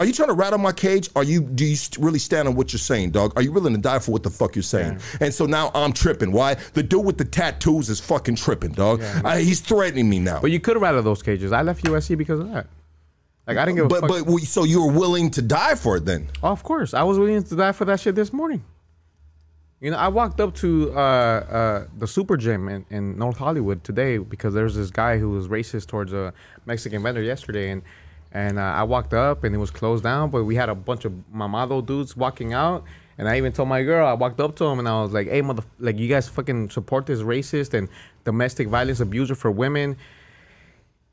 are 0.00 0.06
you 0.06 0.12
trying 0.12 0.28
to 0.28 0.34
rattle 0.34 0.58
my 0.58 0.72
cage? 0.72 1.10
Are 1.16 1.24
you 1.24 1.40
do 1.40 1.64
you 1.64 1.76
really 1.98 2.18
stand 2.18 2.46
on 2.48 2.54
what 2.54 2.72
you're 2.72 2.78
saying, 2.78 3.10
dog? 3.10 3.32
Are 3.36 3.42
you 3.42 3.50
willing 3.52 3.74
to 3.74 3.80
die 3.80 3.98
for 3.98 4.12
what 4.12 4.22
the 4.22 4.30
fuck 4.30 4.54
you're 4.54 4.62
saying? 4.62 5.00
And 5.20 5.34
so 5.34 5.46
now 5.46 5.70
I'm 5.74 5.92
tripping. 5.92 6.30
Why? 6.32 6.54
The 6.74 6.82
dude 6.82 7.04
with 7.04 7.18
the 7.18 7.24
tattoos 7.24 7.88
is 7.88 7.98
fucking 8.00 8.36
tripping, 8.36 8.72
dog. 8.72 9.02
I, 9.24 9.40
he's 9.40 9.60
threatening 9.60 10.08
me 10.08 10.18
now. 10.20 10.40
But 10.40 10.50
you 10.52 10.60
could 10.60 10.76
have 10.76 10.82
rattled 10.82 11.04
those 11.04 11.22
cages. 11.22 11.50
I 11.52 11.62
left 11.62 11.84
USC 11.84 12.16
because 12.16 12.40
of 12.40 12.52
that. 12.52 12.66
Like 13.46 13.56
I 13.56 13.64
didn't 13.64 13.76
give 13.76 13.84
a 13.86 13.88
But 13.88 14.00
fuck. 14.02 14.08
but 14.10 14.26
we- 14.26 14.42
so 14.44 14.64
you 14.64 14.84
were 14.86 14.92
willing 14.92 15.30
to 15.32 15.42
die 15.42 15.74
for 15.74 15.96
it 15.96 16.04
then? 16.04 16.28
Oh, 16.42 16.48
of 16.48 16.62
course, 16.62 16.94
I 16.94 17.02
was 17.02 17.18
willing 17.18 17.42
to 17.42 17.56
die 17.56 17.72
for 17.72 17.84
that 17.86 17.98
shit 17.98 18.14
this 18.14 18.32
morning. 18.32 18.62
You 19.80 19.92
know, 19.92 19.96
I 19.96 20.08
walked 20.08 20.40
up 20.40 20.54
to 20.56 20.90
uh, 20.92 20.96
uh, 20.98 21.86
the 21.96 22.06
Super 22.08 22.36
Gym 22.36 22.68
in, 22.68 22.84
in 22.90 23.16
North 23.16 23.36
Hollywood 23.38 23.84
today 23.84 24.18
because 24.18 24.52
there's 24.52 24.74
this 24.74 24.90
guy 24.90 25.18
who 25.18 25.30
was 25.30 25.46
racist 25.48 25.86
towards 25.86 26.12
a 26.12 26.34
Mexican 26.66 27.00
vendor 27.02 27.22
yesterday, 27.22 27.70
and 27.70 27.82
and 28.32 28.58
uh, 28.58 28.62
I 28.62 28.82
walked 28.82 29.14
up 29.14 29.44
and 29.44 29.54
it 29.54 29.58
was 29.58 29.70
closed 29.70 30.04
down, 30.04 30.30
but 30.30 30.44
we 30.44 30.54
had 30.54 30.68
a 30.68 30.74
bunch 30.74 31.04
of 31.04 31.12
mamado 31.34 31.84
dudes 31.84 32.16
walking 32.16 32.52
out, 32.52 32.84
and 33.16 33.28
I 33.28 33.36
even 33.38 33.52
told 33.52 33.68
my 33.68 33.82
girl 33.82 34.06
I 34.06 34.12
walked 34.12 34.40
up 34.40 34.54
to 34.56 34.64
him 34.64 34.78
and 34.78 34.88
I 34.88 35.00
was 35.02 35.12
like, 35.12 35.28
"Hey, 35.28 35.42
mother, 35.42 35.62
like 35.78 35.98
you 35.98 36.08
guys 36.08 36.28
fucking 36.28 36.70
support 36.70 37.06
this 37.06 37.20
racist 37.20 37.74
and 37.74 37.88
domestic 38.24 38.68
violence 38.68 39.00
abuser 39.00 39.34
for 39.34 39.50
women." 39.50 39.96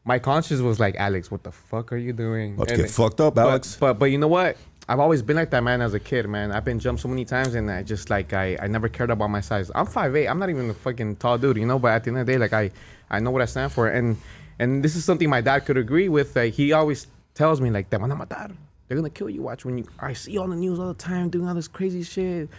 My 0.03 0.19
conscience 0.19 0.61
was 0.61 0.79
like, 0.79 0.95
"Alex, 0.97 1.31
what 1.31 1.43
the 1.43 1.51
fuck 1.51 1.91
are 1.91 1.97
you 1.97 2.13
doing?" 2.13 2.57
Let's 2.57 2.71
And- 2.71 2.81
get 2.81 2.91
fucked 2.91 3.19
up, 3.21 3.35
but- 3.35 3.47
Alex. 3.49 3.77
but 3.79 3.95
but 3.99 4.05
you 4.05 4.17
know 4.17 4.27
what? 4.27 4.57
I've 4.87 4.99
always 4.99 5.23
been 5.23 5.35
like 5.35 5.49
that 5.49 5.63
man 5.63 5.81
as 5.81 5.95
a 5.95 5.99
kid, 5.99 6.29
man. 6.29 6.51
I've 6.51 6.63
been 6.63 6.77
jumped 6.77 7.01
so 7.01 7.07
many 7.07 7.25
times 7.25 7.55
and 7.55 7.71
I 7.71 7.81
just 7.81 8.11
like 8.11 8.33
I, 8.33 8.55
I 8.61 8.67
never 8.67 8.87
cared 8.87 9.09
about 9.09 9.31
my 9.31 9.41
size. 9.41 9.71
I'm 9.73 9.87
5'8". 9.87 10.29
I'm 10.29 10.37
not 10.37 10.51
even 10.51 10.69
a 10.69 10.75
fucking 10.75 11.15
tall 11.15 11.39
dude, 11.39 11.57
you 11.57 11.65
know, 11.65 11.79
but 11.79 11.87
at 11.87 12.03
the 12.03 12.09
end 12.11 12.19
of 12.19 12.27
the 12.27 12.33
day, 12.33 12.37
like 12.37 12.53
I 12.53 12.69
I 13.09 13.19
know 13.19 13.31
what 13.31 13.41
I 13.41 13.45
stand 13.45 13.71
for. 13.71 13.87
And 13.87 14.17
and 14.59 14.83
this 14.83 14.95
is 14.95 15.03
something 15.03 15.27
my 15.27 15.41
dad 15.41 15.65
could 15.65 15.77
agree 15.77 16.07
with. 16.07 16.35
Like 16.35 16.53
he 16.53 16.71
always 16.71 17.07
tells 17.35 17.61
me 17.61 17.69
like, 17.69 17.89
Te 17.89 17.97
van 17.97 18.11
a 18.11 18.15
matar. 18.15 18.55
They're 18.87 18.97
gonna 18.97 19.09
kill 19.09 19.29
you. 19.29 19.41
Watch 19.41 19.65
when 19.65 19.77
you 19.77 19.85
I 19.99 20.13
see 20.13 20.37
on 20.37 20.49
the 20.49 20.55
news 20.55 20.79
all 20.79 20.87
the 20.87 20.93
time 20.93 21.29
doing 21.29 21.47
all 21.47 21.55
this 21.55 21.67
crazy 21.67 22.03
shit. 22.03 22.49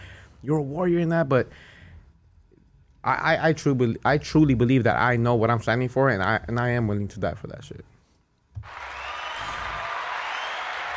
You're 0.43 0.57
a 0.57 0.61
warrior 0.61 0.99
in 0.99 1.09
that, 1.09 1.27
but 1.27 1.49
I, 3.03 3.13
I, 3.13 3.49
I 3.49 3.53
truly 3.53 3.97
I 4.05 4.17
truly 4.17 4.53
believe 4.53 4.83
that 4.83 4.97
I 4.97 5.15
know 5.15 5.35
what 5.35 5.49
I'm 5.49 5.61
standing 5.61 5.89
for 5.89 6.09
and 6.09 6.21
I 6.21 6.39
and 6.47 6.59
I 6.59 6.69
am 6.69 6.87
willing 6.87 7.07
to 7.09 7.19
die 7.19 7.33
for 7.33 7.47
that 7.47 7.63
shit. 7.63 7.83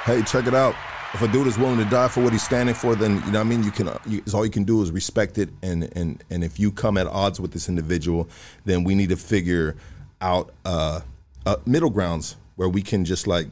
Hey, 0.05 0.23
check 0.23 0.47
it 0.47 0.55
out. 0.55 0.75
If 1.13 1.23
a 1.23 1.29
dude 1.29 1.47
is 1.47 1.59
willing 1.59 1.79
to 1.79 1.85
die 1.85 2.09
for 2.09 2.23
what 2.23 2.33
he's 2.33 2.43
standing 2.43 2.75
for, 2.75 2.95
then 2.95 3.17
you 3.27 3.33
know 3.33 3.41
what 3.41 3.47
I 3.47 3.51
mean. 3.51 3.65
You 3.65 3.71
can, 3.73 3.89
uh, 3.89 3.99
you, 4.07 4.23
all 4.33 4.45
you 4.45 4.51
can 4.51 4.63
do 4.65 4.81
is 4.81 4.91
respect 4.91 5.39
it, 5.39 5.51
and 5.63 5.91
and 5.97 6.23
and 6.31 6.45
if 6.45 6.59
you 6.59 6.71
come 6.71 6.97
at 6.97 7.07
odds 7.07 7.41
with 7.41 7.53
this 7.53 7.69
individual, 7.69 8.29
then 8.65 8.85
we 8.85 8.95
need 8.95 9.09
to 9.09 9.17
figure 9.17 9.77
out 10.21 10.53
uh, 10.65 11.01
uh, 11.47 11.57
middle 11.67 11.91
grounds 11.91 12.37
where 12.57 12.69
we 12.69 12.81
can 12.81 13.05
just 13.05 13.27
like 13.27 13.49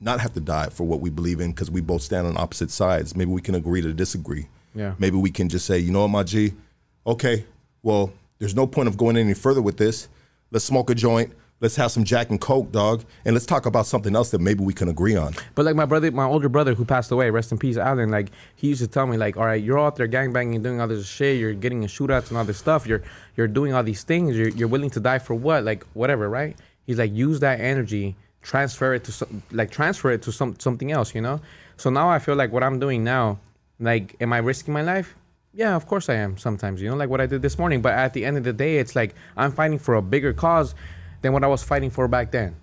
not 0.00 0.20
have 0.20 0.34
to 0.34 0.40
die 0.40 0.68
for 0.68 0.84
what 0.84 1.00
we 1.00 1.10
believe 1.10 1.40
in 1.40 1.52
because 1.52 1.70
we 1.70 1.80
both 1.80 2.02
stand 2.02 2.26
on 2.26 2.36
opposite 2.36 2.70
sides. 2.70 3.16
Maybe 3.16 3.30
we 3.30 3.40
can 3.40 3.54
agree 3.54 3.80
to 3.80 3.92
disagree. 3.92 4.48
Yeah. 4.74 4.94
Maybe 4.98 5.16
we 5.16 5.30
can 5.30 5.48
just 5.48 5.66
say, 5.66 5.78
you 5.78 5.90
know 5.90 6.02
what, 6.02 6.08
my 6.08 6.22
G, 6.22 6.52
okay, 7.06 7.46
well, 7.82 8.12
there's 8.38 8.54
no 8.54 8.66
point 8.66 8.88
of 8.88 8.96
going 8.96 9.16
any 9.16 9.34
further 9.34 9.62
with 9.62 9.78
this. 9.78 10.08
Let's 10.50 10.64
smoke 10.64 10.90
a 10.90 10.94
joint. 10.94 11.32
Let's 11.58 11.76
have 11.76 11.90
some 11.90 12.04
Jack 12.04 12.28
and 12.28 12.38
Coke, 12.38 12.70
dog, 12.70 13.02
and 13.24 13.34
let's 13.34 13.46
talk 13.46 13.64
about 13.64 13.86
something 13.86 14.14
else 14.14 14.30
that 14.32 14.42
maybe 14.42 14.62
we 14.62 14.74
can 14.74 14.88
agree 14.88 15.16
on. 15.16 15.32
But 15.54 15.64
like 15.64 15.74
my 15.74 15.86
brother, 15.86 16.10
my 16.10 16.26
older 16.26 16.50
brother 16.50 16.74
who 16.74 16.84
passed 16.84 17.10
away, 17.10 17.30
rest 17.30 17.50
in 17.50 17.56
peace, 17.56 17.78
Alan. 17.78 18.10
Like 18.10 18.30
he 18.56 18.68
used 18.68 18.82
to 18.82 18.86
tell 18.86 19.06
me, 19.06 19.16
like, 19.16 19.38
all 19.38 19.46
right, 19.46 19.62
you're 19.62 19.78
out 19.78 19.96
there 19.96 20.06
gangbanging, 20.06 20.62
doing 20.62 20.82
all 20.82 20.88
this 20.88 21.08
shit. 21.08 21.38
You're 21.40 21.54
getting 21.54 21.82
in 21.82 21.88
shootouts 21.88 22.28
and 22.28 22.36
all 22.36 22.44
this 22.44 22.58
stuff. 22.58 22.86
You're 22.86 23.02
you're 23.36 23.48
doing 23.48 23.72
all 23.72 23.82
these 23.82 24.02
things. 24.02 24.36
You're 24.36 24.50
you're 24.50 24.68
willing 24.68 24.90
to 24.90 25.00
die 25.00 25.18
for 25.18 25.34
what? 25.34 25.64
Like 25.64 25.84
whatever, 25.94 26.28
right? 26.28 26.54
He's 26.84 26.98
like, 26.98 27.14
use 27.14 27.40
that 27.40 27.58
energy, 27.58 28.16
transfer 28.46 28.94
it 28.94 29.02
to 29.04 29.12
some, 29.12 29.42
like 29.50 29.70
transfer 29.70 30.10
it 30.10 30.22
to 30.22 30.32
some 30.32 30.54
something 30.58 30.90
else, 30.92 31.14
you 31.14 31.20
know. 31.20 31.40
So 31.76 31.90
now 31.90 32.08
I 32.08 32.18
feel 32.18 32.36
like 32.36 32.52
what 32.52 32.62
I'm 32.62 32.78
doing 32.78 33.04
now, 33.04 33.38
like, 33.78 34.16
am 34.20 34.32
I 34.32 34.38
risking 34.38 34.72
my 34.72 34.82
life? 34.82 35.14
Yeah, 35.52 35.74
of 35.74 35.86
course 35.86 36.08
I 36.08 36.14
am. 36.14 36.38
Sometimes, 36.38 36.80
you 36.80 36.88
know, 36.88 36.96
like 36.96 37.10
what 37.10 37.20
I 37.20 37.26
did 37.26 37.42
this 37.42 37.58
morning. 37.58 37.82
But 37.82 37.94
at 37.94 38.12
the 38.14 38.24
end 38.24 38.36
of 38.36 38.44
the 38.44 38.52
day, 38.52 38.78
it's 38.78 38.94
like 38.94 39.14
I'm 39.36 39.52
fighting 39.52 39.78
for 39.78 39.94
a 39.94 40.02
bigger 40.02 40.32
cause 40.32 40.74
than 41.22 41.32
what 41.32 41.44
I 41.44 41.48
was 41.48 41.62
fighting 41.62 41.90
for 41.90 42.08
back 42.08 42.30
then 42.30 42.56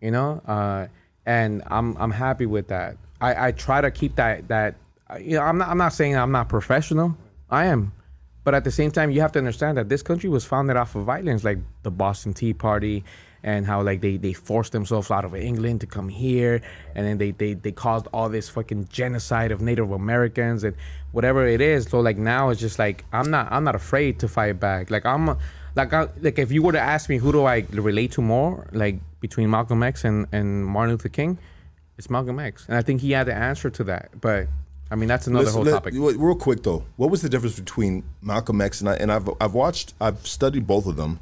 you 0.00 0.10
know 0.10 0.40
uh, 0.46 0.86
and 1.26 1.62
i'm 1.66 1.96
i'm 1.98 2.10
happy 2.10 2.46
with 2.46 2.68
that 2.68 2.96
i 3.20 3.48
i 3.48 3.52
try 3.52 3.80
to 3.80 3.90
keep 3.90 4.16
that 4.16 4.46
that 4.48 4.74
you 5.20 5.36
know 5.36 5.42
i'm 5.42 5.58
not 5.58 5.68
i'm 5.68 5.78
not 5.78 5.92
saying 5.92 6.16
i'm 6.16 6.32
not 6.32 6.48
professional 6.48 7.16
i 7.50 7.66
am 7.66 7.92
but 8.44 8.54
at 8.54 8.64
the 8.64 8.70
same 8.70 8.90
time 8.90 9.10
you 9.10 9.20
have 9.20 9.32
to 9.32 9.38
understand 9.38 9.76
that 9.76 9.88
this 9.88 10.02
country 10.02 10.30
was 10.30 10.44
founded 10.44 10.76
off 10.76 10.94
of 10.94 11.04
violence 11.04 11.44
like 11.44 11.58
the 11.82 11.90
boston 11.90 12.32
tea 12.32 12.54
party 12.54 13.04
and 13.42 13.66
how 13.66 13.82
like 13.82 14.00
they 14.00 14.16
they 14.16 14.32
forced 14.32 14.72
themselves 14.72 15.10
out 15.10 15.24
of 15.24 15.34
england 15.34 15.80
to 15.80 15.86
come 15.86 16.08
here 16.08 16.60
and 16.94 17.06
then 17.06 17.18
they 17.18 17.30
they, 17.30 17.54
they 17.54 17.72
caused 17.72 18.06
all 18.12 18.28
this 18.28 18.48
fucking 18.48 18.86
genocide 18.90 19.50
of 19.50 19.60
native 19.60 19.90
americans 19.90 20.62
and 20.64 20.76
whatever 21.12 21.46
it 21.46 21.60
is 21.60 21.84
so 21.84 22.00
like 22.00 22.16
now 22.18 22.50
it's 22.50 22.60
just 22.60 22.78
like 22.78 23.04
i'm 23.12 23.30
not 23.30 23.50
i'm 23.50 23.64
not 23.64 23.74
afraid 23.74 24.18
to 24.18 24.28
fight 24.28 24.60
back 24.60 24.90
like 24.90 25.04
i'm 25.06 25.36
like 25.76 25.92
I, 25.92 26.08
like 26.20 26.38
if 26.38 26.50
you 26.52 26.62
were 26.62 26.72
to 26.72 26.80
ask 26.80 27.08
me 27.08 27.18
who 27.18 27.30
do 27.30 27.44
I 27.44 27.64
relate 27.70 28.10
to 28.12 28.20
more, 28.22 28.66
like 28.72 28.96
between 29.20 29.50
Malcolm 29.50 29.84
X 29.84 30.04
and, 30.04 30.26
and 30.32 30.66
Martin 30.66 30.94
Luther 30.94 31.08
King, 31.08 31.38
it's 31.96 32.10
Malcolm 32.10 32.40
X, 32.40 32.66
and 32.66 32.76
I 32.76 32.82
think 32.82 33.00
he 33.00 33.12
had 33.12 33.28
the 33.28 33.34
answer 33.34 33.70
to 33.70 33.84
that. 33.84 34.10
But 34.20 34.48
I 34.90 34.96
mean 34.96 35.08
that's 35.08 35.28
another 35.28 35.44
Let's- 35.44 35.54
whole 35.54 35.64
topic. 35.64 35.94
Real 35.96 36.34
quick 36.34 36.64
though, 36.64 36.84
what 36.96 37.08
was 37.08 37.22
the 37.22 37.28
difference 37.28 37.58
between 37.58 38.02
Malcolm 38.20 38.60
X 38.60 38.80
and 38.80 38.90
I? 38.90 38.94
And 38.96 39.12
I've 39.12 39.30
I've 39.40 39.54
watched, 39.54 39.94
I've 40.00 40.26
studied 40.26 40.66
both 40.66 40.86
of 40.86 40.96
them, 40.96 41.20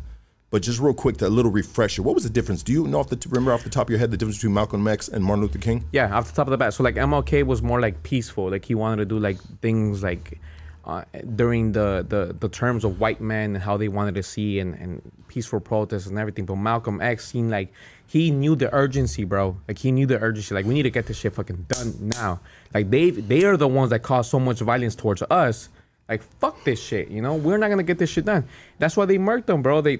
but 0.50 0.62
just 0.62 0.80
real 0.80 0.94
quick, 0.94 1.20
a 1.20 1.28
little 1.28 1.50
refresher. 1.50 2.02
What 2.02 2.14
was 2.14 2.24
the 2.24 2.30
difference? 2.30 2.62
Do 2.62 2.72
you 2.72 2.86
know 2.86 3.00
off 3.00 3.10
the 3.10 3.22
remember 3.28 3.52
off 3.52 3.64
the 3.64 3.70
top 3.70 3.88
of 3.88 3.90
your 3.90 3.98
head 3.98 4.10
the 4.10 4.16
difference 4.16 4.38
between 4.38 4.54
Malcolm 4.54 4.86
X 4.88 5.08
and 5.08 5.22
Martin 5.22 5.42
Luther 5.42 5.58
King? 5.58 5.84
Yeah, 5.92 6.16
off 6.16 6.30
the 6.30 6.36
top 6.36 6.46
of 6.46 6.52
the 6.52 6.56
bat. 6.56 6.72
So 6.72 6.82
like 6.82 6.94
MLK 6.94 7.44
was 7.44 7.60
more 7.62 7.80
like 7.80 8.02
peaceful. 8.02 8.50
Like 8.50 8.64
he 8.64 8.74
wanted 8.74 8.96
to 8.96 9.04
do 9.04 9.18
like 9.18 9.38
things 9.60 10.02
like 10.02 10.40
uh, 10.88 11.04
during 11.36 11.72
the, 11.72 12.04
the 12.08 12.34
the 12.40 12.48
terms 12.48 12.82
of 12.82 12.98
white 12.98 13.20
men 13.20 13.54
and 13.56 13.62
how 13.62 13.76
they 13.76 13.88
wanted 13.88 14.14
to 14.14 14.22
see 14.22 14.58
and, 14.58 14.74
and 14.76 15.02
peaceful 15.28 15.60
protests 15.60 16.06
and 16.06 16.18
everything. 16.18 16.46
But 16.46 16.56
Malcolm 16.56 17.02
X 17.02 17.28
seemed 17.28 17.50
like 17.50 17.70
he 18.06 18.30
knew 18.30 18.56
the 18.56 18.74
urgency, 18.74 19.24
bro. 19.24 19.58
Like 19.68 19.76
he 19.76 19.92
knew 19.92 20.06
the 20.06 20.18
urgency. 20.18 20.54
Like 20.54 20.64
we 20.64 20.72
need 20.72 20.84
to 20.84 20.90
get 20.90 21.06
this 21.06 21.18
shit 21.18 21.34
fucking 21.34 21.66
done 21.68 21.94
now. 22.16 22.40
Like 22.72 22.88
they 22.88 23.10
they 23.10 23.44
are 23.44 23.58
the 23.58 23.68
ones 23.68 23.90
that 23.90 24.02
caused 24.02 24.30
so 24.30 24.40
much 24.40 24.60
violence 24.60 24.94
towards 24.94 25.22
us. 25.30 25.68
Like 26.08 26.22
fuck 26.40 26.64
this 26.64 26.82
shit. 26.82 27.08
You 27.08 27.20
know 27.20 27.34
we're 27.34 27.58
not 27.58 27.68
gonna 27.68 27.82
get 27.82 27.98
this 27.98 28.08
shit 28.08 28.24
done. 28.24 28.48
That's 28.78 28.96
why 28.96 29.04
they 29.04 29.18
murked 29.18 29.44
them, 29.44 29.60
bro. 29.60 29.82
They 29.82 29.98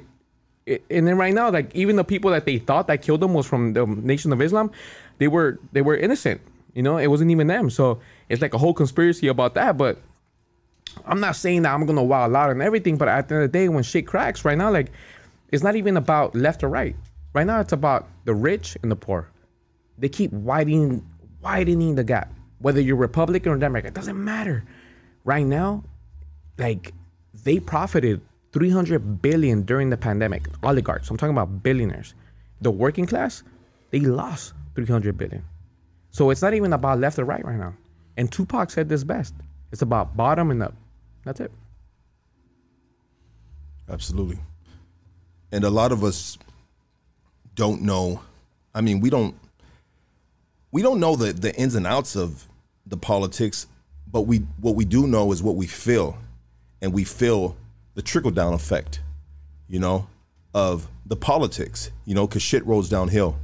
and 0.91 1.07
then 1.07 1.17
right 1.17 1.35
now, 1.35 1.51
like 1.51 1.75
even 1.75 1.97
the 1.97 2.05
people 2.05 2.31
that 2.31 2.45
they 2.45 2.59
thought 2.59 2.87
that 2.89 3.03
killed 3.03 3.21
them 3.21 3.35
was 3.35 3.47
from 3.47 3.73
the 3.73 3.87
Nation 3.87 4.33
of 4.33 4.41
Islam, 4.43 4.71
they 5.19 5.29
were 5.29 5.59
they 5.73 5.83
were 5.83 5.97
innocent. 5.97 6.41
You 6.75 6.83
know, 6.83 6.99
it 6.99 7.09
wasn't 7.09 7.31
even 7.31 7.47
them. 7.47 7.71
So 7.71 8.01
it's 8.29 8.43
like 8.43 8.55
a 8.55 8.59
whole 8.59 8.75
conspiracy 8.75 9.29
about 9.29 9.55
that. 9.55 9.77
But 9.77 9.99
I'm 11.07 11.21
not 11.21 11.37
saying 11.37 11.63
that 11.63 11.73
I'm 11.75 11.87
gonna 11.87 12.03
wild 12.03 12.35
out 12.35 12.51
and 12.51 12.63
everything. 12.63 12.97
But 12.97 13.09
at 13.09 13.29
the 13.29 13.37
end 13.37 13.45
of 13.45 13.53
the 13.53 13.59
day, 13.59 13.69
when 13.69 13.83
shit 13.83 14.07
cracks 14.07 14.45
right 14.45 14.59
now, 14.59 14.71
like 14.71 14.93
it's 15.51 15.63
not 15.63 15.77
even 15.77 15.97
about 15.97 16.35
left 16.35 16.63
or 16.63 16.69
right. 16.69 16.95
Right 17.35 17.47
now, 17.47 17.61
it's 17.61 17.73
about 17.73 18.09
the 18.25 18.35
rich 18.35 18.77
and 18.83 18.91
the 18.91 18.97
poor. 18.97 19.29
They 19.99 20.09
keep 20.09 20.33
widening 20.33 21.07
widening 21.41 21.95
the 21.95 22.05
gap. 22.05 22.33
Whether 22.59 22.81
you're 22.81 22.97
Republican 22.97 23.53
or 23.53 23.57
Democrat, 23.57 23.87
it 23.87 23.95
doesn't 23.95 24.23
matter. 24.23 24.65
Right 25.25 25.47
now, 25.47 25.85
like 26.59 26.93
they 27.45 27.61
profited 27.61 28.21
300 28.53 29.23
billion 29.23 29.63
during 29.63 29.91
the 29.91 29.97
pandemic. 29.97 30.47
Oligarchs. 30.63 31.11
I'm 31.11 31.17
talking 31.17 31.35
about 31.35 31.63
billionaires. 31.63 32.15
The 32.61 32.71
working 32.71 33.07
class, 33.07 33.43
they 33.91 34.01
lost 34.01 34.55
300 34.75 35.17
billion. 35.17 35.45
So 36.11 36.31
it's 36.31 36.43
not 36.43 36.55
even 36.55 36.73
about 36.73 36.99
left 36.99 37.19
or 37.19 37.25
right 37.25 37.45
right 37.45 37.59
now. 37.59 37.75
And 38.17 38.31
Tupac 38.31 38.71
said 38.71 38.89
this 38.89 39.05
best. 39.05 39.35
It's 39.71 39.83
about 39.83 40.17
bottom 40.17 40.51
and 40.51 40.63
up. 40.63 40.75
That's 41.25 41.41
it. 41.41 41.53
Absolutely. 43.89 44.39
And 45.53 45.65
a 45.65 45.71
lot 45.71 45.93
of 45.93 46.05
us 46.05 46.39
don't 47.55 47.83
know. 47.83 48.21
I 48.75 48.81
mean, 48.81 49.01
we 49.01 49.11
don't 49.11 49.35
we 50.71 50.83
don't 50.83 51.01
know 51.01 51.17
the 51.17 51.33
the 51.33 51.55
ins 51.57 51.75
and 51.75 51.87
outs 51.87 52.17
of 52.17 52.47
the 52.87 52.97
politics, 52.97 53.67
but 54.11 54.23
we 54.23 54.39
what 54.61 54.75
we 54.75 54.85
do 54.85 55.07
know 55.07 55.33
is 55.33 55.43
what 55.43 55.57
we 55.57 55.67
feel. 55.67 56.19
And 56.81 56.93
we 56.93 57.05
feel 57.05 57.57
the 57.99 58.03
trickle 58.03 58.31
down 58.31 58.55
effect, 58.55 59.01
you 59.67 59.81
know, 59.81 60.07
of 60.55 60.87
the 61.05 61.17
politics, 61.17 61.91
you 62.05 62.15
know, 62.15 62.29
cuz 62.29 62.41
shit 62.43 62.65
rolls 62.65 62.89
downhill. 62.89 63.37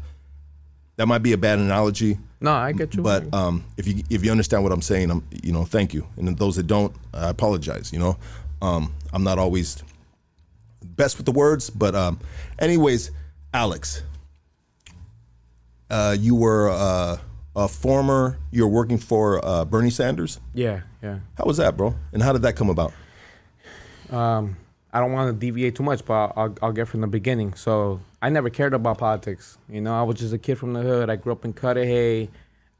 That 0.96 1.08
might 1.08 1.24
be 1.24 1.32
a 1.32 1.36
bad 1.36 1.58
analogy, 1.58 2.18
No, 2.40 2.52
I 2.52 2.70
get 2.70 2.94
you. 2.94 3.02
but 3.02 3.34
um, 3.34 3.64
if 3.76 3.88
you 3.88 4.04
if 4.10 4.24
you 4.24 4.30
understand 4.30 4.62
what 4.62 4.70
I'm 4.70 4.80
saying, 4.80 5.10
I'm 5.10 5.24
you 5.42 5.50
know 5.52 5.64
thank 5.64 5.92
you. 5.92 6.06
And 6.16 6.38
those 6.38 6.54
that 6.54 6.68
don't, 6.68 6.94
I 7.12 7.30
apologize. 7.30 7.92
You 7.92 7.98
know, 7.98 8.16
um, 8.62 8.92
I'm 9.12 9.24
not 9.24 9.40
always 9.40 9.82
best 10.84 11.16
with 11.16 11.26
the 11.26 11.32
words, 11.32 11.68
but 11.68 11.96
um, 11.96 12.20
anyways, 12.60 13.10
Alex, 13.52 14.04
uh, 15.90 16.16
you 16.18 16.36
were 16.36 16.70
uh, 16.70 17.16
a 17.56 17.66
former. 17.66 18.38
You're 18.52 18.68
working 18.68 18.98
for 18.98 19.44
uh, 19.44 19.64
Bernie 19.64 19.90
Sanders. 19.90 20.38
yeah, 20.54 20.82
yeah. 21.02 21.18
How 21.36 21.44
was 21.44 21.56
that, 21.56 21.76
bro? 21.76 21.96
And 22.12 22.22
how 22.22 22.32
did 22.32 22.42
that 22.42 22.54
come 22.54 22.70
about? 22.70 22.92
Um, 24.14 24.56
I 24.92 25.00
don't 25.00 25.12
want 25.12 25.28
to 25.34 25.38
deviate 25.46 25.74
too 25.76 25.82
much, 25.82 26.04
but 26.04 26.32
I'll, 26.36 26.54
I'll 26.62 26.72
get 26.72 26.86
from 26.88 27.00
the 27.00 27.06
beginning. 27.08 27.54
So 27.54 28.00
I 28.22 28.28
never 28.30 28.48
cared 28.50 28.74
about 28.74 28.98
politics. 28.98 29.58
You 29.68 29.80
know, 29.80 29.94
I 29.98 30.02
was 30.02 30.16
just 30.18 30.32
a 30.32 30.38
kid 30.38 30.56
from 30.58 30.72
the 30.72 30.82
hood. 30.82 31.10
I 31.10 31.16
grew 31.16 31.32
up 31.32 31.44
in 31.44 31.52
Cudahy. 31.52 32.30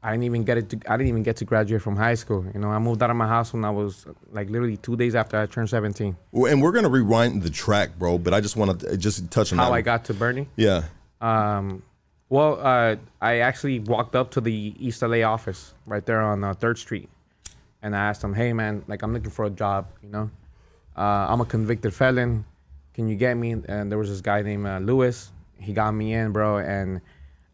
I 0.01 0.11
didn't 0.11 0.23
even 0.25 0.43
get 0.43 0.57
it. 0.59 0.69
To, 0.69 0.79
I 0.87 0.97
didn't 0.97 1.09
even 1.09 1.23
get 1.23 1.37
to 1.37 1.45
graduate 1.45 1.81
from 1.81 1.95
high 1.95 2.13
school. 2.13 2.45
You 2.53 2.59
know, 2.59 2.69
I 2.69 2.77
moved 2.79 3.01
out 3.01 3.09
of 3.09 3.15
my 3.15 3.27
house 3.27 3.51
when 3.53 3.65
I 3.65 3.71
was 3.71 4.05
like 4.31 4.49
literally 4.49 4.77
two 4.77 4.95
days 4.95 5.15
after 5.15 5.37
I 5.37 5.45
turned 5.47 5.69
17. 5.69 6.15
Well, 6.31 6.51
And 6.51 6.61
we're 6.61 6.71
gonna 6.71 6.89
rewind 6.89 7.41
the 7.41 7.49
track, 7.49 7.97
bro. 7.97 8.17
But 8.19 8.33
I 8.33 8.39
just 8.39 8.55
want 8.55 8.79
to 8.81 8.97
just 8.97 9.29
touch 9.31 9.51
on 9.51 9.57
How 9.57 9.65
that. 9.69 9.73
I 9.75 9.81
got 9.81 10.05
to 10.05 10.13
Bernie? 10.13 10.47
yeah. 10.55 10.83
Um, 11.21 11.81
well, 12.29 12.59
uh, 12.61 12.95
I 13.21 13.39
actually 13.39 13.79
walked 13.79 14.15
up 14.15 14.31
to 14.31 14.41
the 14.41 14.73
East 14.79 15.01
LA 15.01 15.21
office 15.23 15.73
right 15.85 16.05
there 16.05 16.21
on 16.21 16.43
uh, 16.43 16.53
Third 16.53 16.77
Street, 16.77 17.09
and 17.81 17.95
I 17.95 17.99
asked 18.09 18.21
them, 18.21 18.33
"Hey, 18.33 18.51
man, 18.53 18.83
like 18.87 19.01
I'm 19.01 19.13
looking 19.13 19.31
for 19.31 19.45
a 19.45 19.49
job. 19.49 19.87
You 20.03 20.09
know, 20.09 20.29
uh, 20.97 21.27
I'm 21.29 21.41
a 21.41 21.45
convicted 21.45 21.93
felon. 21.93 22.45
Can 22.93 23.07
you 23.09 23.15
get 23.15 23.35
me?" 23.35 23.51
And 23.51 23.91
there 23.91 23.97
was 23.97 24.09
this 24.09 24.21
guy 24.21 24.41
named 24.41 24.67
uh, 24.67 24.79
Lewis. 24.79 25.31
He 25.59 25.73
got 25.73 25.91
me 25.91 26.13
in, 26.13 26.31
bro, 26.31 26.57
and 26.57 27.01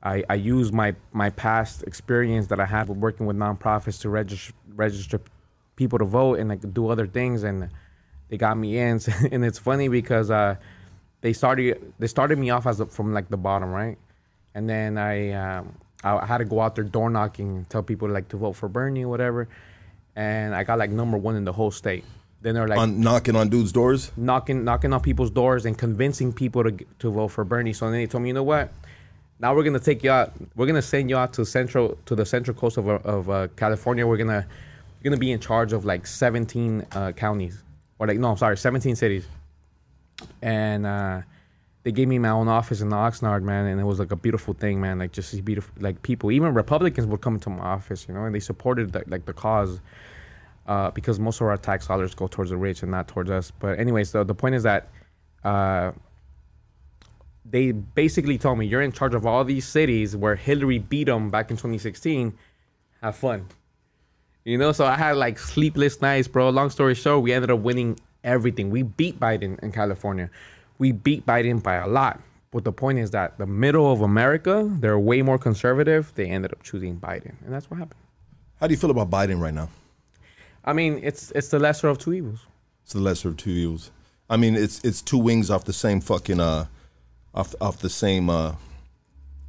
I, 0.04 0.24
I 0.30 0.36
used 0.36 0.74
my 0.74 0.96
my 1.12 1.30
past 1.30 1.84
experience 1.84 2.48
that 2.48 2.60
I 2.60 2.66
had 2.66 2.90
with 2.90 2.98
working 2.98 3.26
with 3.26 3.38
nonprofits 3.38 4.02
to 4.02 4.10
register 4.10 4.54
register 4.76 5.20
people 5.76 6.00
to 6.00 6.06
vote 6.06 6.40
and 6.40 6.50
like 6.50 6.74
do 6.74 6.90
other 6.90 7.08
things, 7.08 7.44
and 7.44 7.70
they 8.30 8.38
got 8.38 8.58
me 8.58 8.78
in. 8.78 9.00
and 9.32 9.46
it's 9.46 9.60
funny 9.60 9.88
because 9.88 10.32
uh, 10.32 10.56
they 11.22 11.34
started 11.34 11.94
they 12.00 12.08
started 12.08 12.38
me 12.40 12.50
off 12.50 12.66
as 12.66 12.80
a, 12.80 12.86
from 12.88 13.14
like 13.14 13.30
the 13.30 13.38
bottom, 13.38 13.70
right? 13.70 13.98
And 14.56 14.68
then 14.68 14.98
I 14.98 15.32
um, 15.32 15.76
I 16.04 16.26
had 16.26 16.40
to 16.40 16.46
go 16.46 16.60
out 16.60 16.76
there 16.76 16.84
door 16.84 17.10
knocking 17.10 17.66
tell 17.70 17.84
people 17.84 18.10
like 18.10 18.28
to 18.30 18.38
vote 18.38 18.54
for 18.54 18.68
Bernie 18.68 19.04
or 19.04 19.10
whatever, 19.10 19.48
and 20.16 20.56
I 20.56 20.64
got 20.64 20.80
like 20.80 20.90
number 20.90 21.18
one 21.18 21.36
in 21.36 21.46
the 21.46 21.54
whole 21.54 21.72
state. 21.72 22.04
Then 22.42 22.56
they're 22.56 22.68
like 22.68 22.80
On 22.80 23.00
knocking 23.02 23.36
on 23.36 23.50
dudes' 23.50 23.72
doors. 23.72 24.12
knocking 24.18 24.64
knocking 24.64 24.94
on 24.94 25.02
people's 25.02 25.30
doors 25.30 25.66
and 25.66 25.78
convincing 25.78 26.34
people 26.34 26.64
to 26.64 26.72
to 27.00 27.12
vote 27.12 27.28
for 27.30 27.44
Bernie. 27.44 27.74
So 27.74 27.86
then 27.86 27.94
they 27.94 28.08
told 28.08 28.24
me, 28.24 28.30
you 28.30 28.34
know 28.34 28.44
what? 28.44 28.72
Now 29.40 29.56
we're 29.56 29.64
gonna 29.64 29.80
take 29.80 30.04
you 30.04 30.12
out. 30.12 30.34
We're 30.56 30.66
gonna 30.68 30.82
send 30.82 31.10
you 31.10 31.18
out 31.18 31.34
to 31.34 31.46
central 31.46 31.98
to 32.06 32.16
the 32.16 32.26
central 32.26 32.56
coast 32.58 32.78
of 32.78 32.88
of 32.88 33.30
uh, 33.30 33.48
California. 33.56 34.06
We're 34.08 34.18
gonna 34.18 34.46
you're 35.02 35.10
gonna 35.12 35.20
be 35.20 35.32
in 35.32 35.40
charge 35.40 35.74
of 35.74 35.86
like 35.86 36.06
17 36.08 36.86
uh, 36.92 37.12
counties 37.12 37.64
or 38.00 38.08
like 38.08 38.18
no, 38.18 38.32
I'm 38.32 38.38
sorry, 38.38 38.58
17 38.58 38.96
cities. 38.96 39.28
And 40.42 40.86
uh, 40.86 41.22
they 41.84 41.92
gave 41.92 42.08
me 42.08 42.20
my 42.20 42.30
own 42.30 42.48
office 42.48 42.82
in 42.82 42.90
Oxnard, 42.90 43.42
man, 43.44 43.66
and 43.66 43.80
it 43.80 43.84
was 43.84 44.00
like 44.00 44.12
a 44.12 44.16
beautiful 44.16 44.54
thing, 44.54 44.80
man. 44.80 45.00
Like 45.00 45.12
just 45.12 45.44
beautiful 45.44 45.74
like 45.80 46.02
people. 46.04 46.32
Even 46.32 46.54
Republicans 46.54 47.08
would 47.08 47.22
come 47.22 47.40
to 47.40 47.50
my 47.50 47.64
office, 47.64 48.06
you 48.08 48.14
know, 48.14 48.26
and 48.26 48.34
they 48.36 48.40
supported 48.40 48.94
the, 48.94 49.04
like 49.08 49.26
the 49.26 49.34
cause 49.34 49.80
uh, 50.68 50.92
because 50.92 51.20
most 51.20 51.42
of 51.42 51.48
our 51.48 51.58
tax 51.58 51.88
dollars 51.88 52.14
go 52.16 52.28
towards 52.28 52.52
the 52.52 52.58
rich 52.58 52.82
and 52.84 52.92
not 52.92 53.08
towards 53.08 53.30
us. 53.30 53.52
But 53.52 53.80
anyways, 53.80 54.12
the 54.12 54.24
the 54.24 54.36
point 54.36 54.56
is 54.56 54.64
that 54.64 54.90
uh, 55.44 55.92
they 57.46 57.72
basically 57.72 58.38
told 58.38 58.58
me 58.58 58.66
you're 58.66 58.82
in 58.82 58.92
charge 58.92 59.14
of 59.14 59.26
all 59.26 59.44
these 59.44 59.68
cities 59.68 60.16
where 60.16 60.36
Hillary 60.36 60.80
beat 60.80 61.06
them 61.06 61.30
back 61.30 61.52
in 61.52 61.58
2016. 61.58 62.34
Have 63.02 63.16
fun, 63.16 63.48
you 64.44 64.58
know. 64.58 64.72
So 64.72 64.86
I 64.86 64.96
had 64.96 65.18
like 65.18 65.40
sleepless 65.40 66.02
nights, 66.02 66.28
bro. 66.28 66.50
Long 66.50 66.70
story 66.70 66.94
short, 66.96 67.24
we 67.24 67.34
ended 67.34 67.50
up 67.50 67.60
winning 67.60 68.00
everything. 68.24 68.70
We 68.70 68.84
beat 68.84 69.20
Biden 69.20 69.60
in 69.64 69.72
California. 69.72 70.30
We 70.78 70.92
beat 70.92 71.26
Biden 71.26 71.62
by 71.64 71.76
a 71.76 71.88
lot. 71.88 72.22
But 72.52 72.66
the 72.66 72.74
point 72.74 73.00
is 73.00 73.12
that 73.12 73.38
the 73.38 73.46
middle 73.46 73.92
of 73.92 74.02
America, 74.02 74.70
they're 74.80 75.00
way 75.00 75.22
more 75.22 75.38
conservative. 75.38 76.12
They 76.16 76.28
ended 76.28 76.52
up 76.52 76.62
choosing 76.64 77.00
Biden, 77.00 77.34
and 77.44 77.54
that's 77.54 77.72
what 77.72 77.80
happened. 77.80 78.00
How 78.60 78.68
do 78.68 78.74
you 78.74 78.78
feel 78.78 78.92
about 78.92 79.10
Biden 79.10 79.40
right 79.40 79.54
now? 79.54 79.70
I 80.64 80.74
mean, 80.74 81.00
it's 81.04 81.32
it's 81.32 81.50
the 81.50 81.60
lesser 81.60 81.88
of 81.88 81.98
two 81.98 82.14
evils. 82.14 82.46
It's 82.84 82.94
the 82.94 83.00
lesser 83.00 83.30
of 83.30 83.38
two 83.38 83.50
evils. 83.50 83.92
I 84.30 84.38
mean, 84.38 84.56
it's 84.56 84.84
it's 84.84 85.02
two 85.02 85.18
wings 85.18 85.50
off 85.50 85.66
the 85.66 85.74
same 85.74 86.02
fucking 86.02 86.40
uh, 86.40 86.66
off 87.34 87.56
off 87.60 87.80
the 87.80 87.90
same 87.90 88.30
uh, 88.30 88.56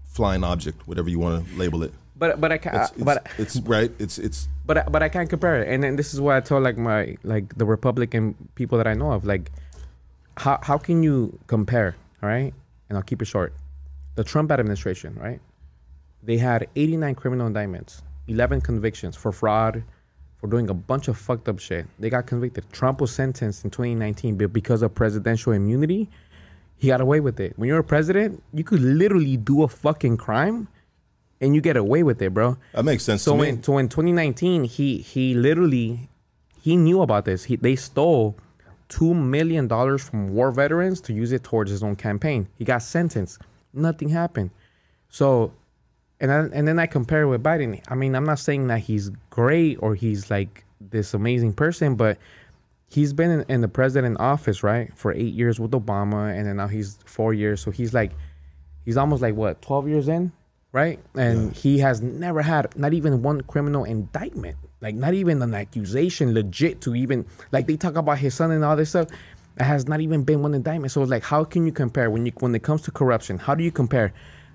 flying 0.05 0.44
object, 0.44 0.87
whatever 0.87 1.09
you 1.09 1.18
want 1.18 1.46
to 1.46 1.57
label 1.57 1.83
it. 1.83 1.92
But 2.16 2.40
but 2.40 2.53
I 2.53 2.59
can't. 2.59 2.77
It's, 2.77 2.90
it's, 2.92 3.03
but 3.03 3.27
it's 3.38 3.57
right. 3.61 3.90
It's 3.98 4.18
it's 4.18 4.48
but 4.64 4.90
but 4.90 5.03
I 5.03 5.09
can't 5.09 5.29
compare 5.29 5.62
it. 5.62 5.68
And 5.68 5.83
then 5.83 5.96
this 5.96 6.14
is 6.14 6.20
what 6.20 6.37
I 6.37 6.40
tell 6.40 6.61
like 6.61 6.79
my 6.79 7.16
like 7.25 7.57
the 7.57 7.66
Republican 7.66 8.35
people 8.55 8.79
that 8.79 8.87
I 8.87 8.94
know 8.94 9.12
of. 9.12 9.25
Like, 9.25 9.51
how 10.37 10.59
how 10.62 10.79
can 10.79 11.03
you 11.03 11.38
compare? 11.46 11.96
All 12.22 12.29
right, 12.29 12.55
and 12.88 12.96
I'll 12.96 13.05
keep 13.05 13.22
it 13.22 13.27
short. 13.27 13.55
The 14.14 14.25
Trump 14.25 14.53
administration, 14.53 15.16
right? 15.20 15.40
They 16.22 16.38
had 16.38 16.68
89 16.77 17.16
criminal 17.16 17.46
indictments, 17.48 18.03
11 18.29 18.61
convictions 18.61 19.16
for 19.16 19.33
fraud, 19.33 19.83
for 20.42 20.48
doing 20.48 20.68
a 20.68 20.74
bunch 20.74 21.07
of 21.07 21.16
fucked 21.16 21.48
up 21.48 21.61
shit. 21.61 21.87
They 22.00 22.11
got 22.11 22.26
convicted. 22.26 22.64
Trump 22.72 23.00
was 23.00 23.14
sentenced 23.14 23.64
in 23.64 23.70
2019, 23.70 24.37
but 24.37 24.52
because 24.52 24.83
of 24.83 24.92
presidential 24.92 25.52
immunity, 25.52 26.11
he 26.76 26.88
got 26.88 27.00
away 27.00 27.20
with 27.20 27.38
it. 27.38 27.52
When 27.57 27.68
you're 27.68 27.78
a 27.78 27.85
president, 27.85 28.42
you 28.52 28.64
could 28.64 28.81
literally 28.81 29.37
do 29.37 29.62
a 29.62 29.68
fucking 29.68 30.16
crime, 30.16 30.66
and 31.40 31.55
you 31.55 31.61
get 31.61 31.76
away 31.76 32.02
with 32.02 32.20
it, 32.20 32.35
bro. 32.35 32.57
that 32.72 32.85
makes 32.85 33.05
sense 33.05 33.22
So 33.22 33.37
to 33.37 33.42
me. 33.42 33.48
in 33.50 33.62
so 33.62 33.78
in 33.78 33.88
2019, 33.88 34.64
he 34.64 34.98
he 34.98 35.35
literally 35.35 36.09
he 36.61 36.76
knew 36.76 37.02
about 37.02 37.24
this. 37.24 37.44
He 37.44 37.55
they 37.55 37.76
stole 37.76 38.37
two 38.88 39.14
million 39.14 39.68
dollars 39.68 40.02
from 40.09 40.35
war 40.35 40.50
veterans 40.50 41.00
to 41.02 41.12
use 41.12 41.31
it 41.31 41.44
towards 41.44 41.70
his 41.70 41.85
own 41.85 41.94
campaign. 41.94 42.48
He 42.59 42.64
got 42.64 42.83
sentenced. 42.83 43.38
Nothing 43.72 44.09
happened. 44.09 44.50
So, 45.09 45.52
and 46.23 46.31
then 46.31 46.51
and 46.55 46.69
then 46.69 46.79
I 46.79 46.87
compare 46.87 47.23
it 47.23 47.27
with 47.27 47.43
Biden. 47.43 47.83
I 47.89 47.97
mean, 47.97 48.15
I'm 48.15 48.25
not 48.25 48.39
saying 48.39 48.69
that 48.69 48.79
he's 48.79 49.11
great 49.29 49.77
or 49.81 49.97
he's 49.97 50.31
like 50.31 50.65
this 50.81 51.15
amazing 51.15 51.53
person, 51.53 51.97
but 51.97 52.17
he's 52.89 53.13
been 53.13 53.31
in, 53.31 53.45
in 53.49 53.61
the 53.61 53.69
president 53.69 54.19
office 54.21 54.63
right 54.63 54.97
for 54.97 55.13
eight 55.13 55.35
years 55.35 55.59
with 55.59 55.73
Obama, 55.73 56.33
and 56.33 56.47
then 56.47 56.57
now 56.57 56.69
he's 56.69 56.97
four 57.05 57.35
years. 57.35 57.61
So 57.61 57.73
he's 57.73 57.93
like, 57.93 58.13
he's 58.85 58.97
almost 58.97 59.21
like 59.21 59.35
what 59.35 59.61
12 59.63 59.89
years 59.89 60.09
in, 60.09 60.31
right? 60.71 61.01
And 61.17 61.53
he 61.57 61.79
has 61.79 62.01
never 62.01 62.41
had 62.41 62.77
not 62.79 62.95
even 62.95 63.23
one 63.23 63.41
criminal 63.41 63.83
indictment, 63.83 64.57
like 64.81 64.95
not 64.95 65.15
even 65.15 65.43
an 65.43 65.55
accusation, 65.57 66.35
legit 66.35 66.81
to 66.83 66.95
even 66.95 67.27
like 67.51 67.67
they 67.67 67.77
talk 67.77 67.97
about 67.97 68.19
his 68.19 68.33
son 68.33 68.53
and 68.53 68.65
all 68.65 68.77
this 68.77 68.91
stuff. 68.91 69.09
It 69.59 69.65
has 69.65 69.89
not 69.89 70.01
even 70.01 70.23
been 70.23 70.41
one 70.41 70.55
indictment. 70.55 70.93
So 70.93 71.03
it's 71.03 71.11
like, 71.11 71.25
how 71.25 71.43
can 71.43 71.67
you 71.67 71.73
compare 71.73 72.13
when 72.13 72.27
you 72.27 72.33
when 72.39 72.55
it 72.55 72.63
comes 72.63 72.83
to 72.83 72.93
corruption? 72.93 73.39
How 73.39 73.57
do 73.57 73.65
you 73.65 73.73
compare 73.73 74.15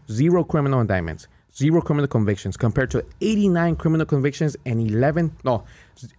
zero 0.09 0.45
criminal 0.45 0.79
indictments, 0.79 1.27
zero 1.57 1.81
criminal 1.81 2.07
convictions 2.07 2.55
compared 2.55 2.91
to 2.91 3.03
89 3.21 3.75
criminal 3.77 4.05
convictions 4.05 4.55
and 4.65 4.79
11 4.79 5.35
no 5.43 5.63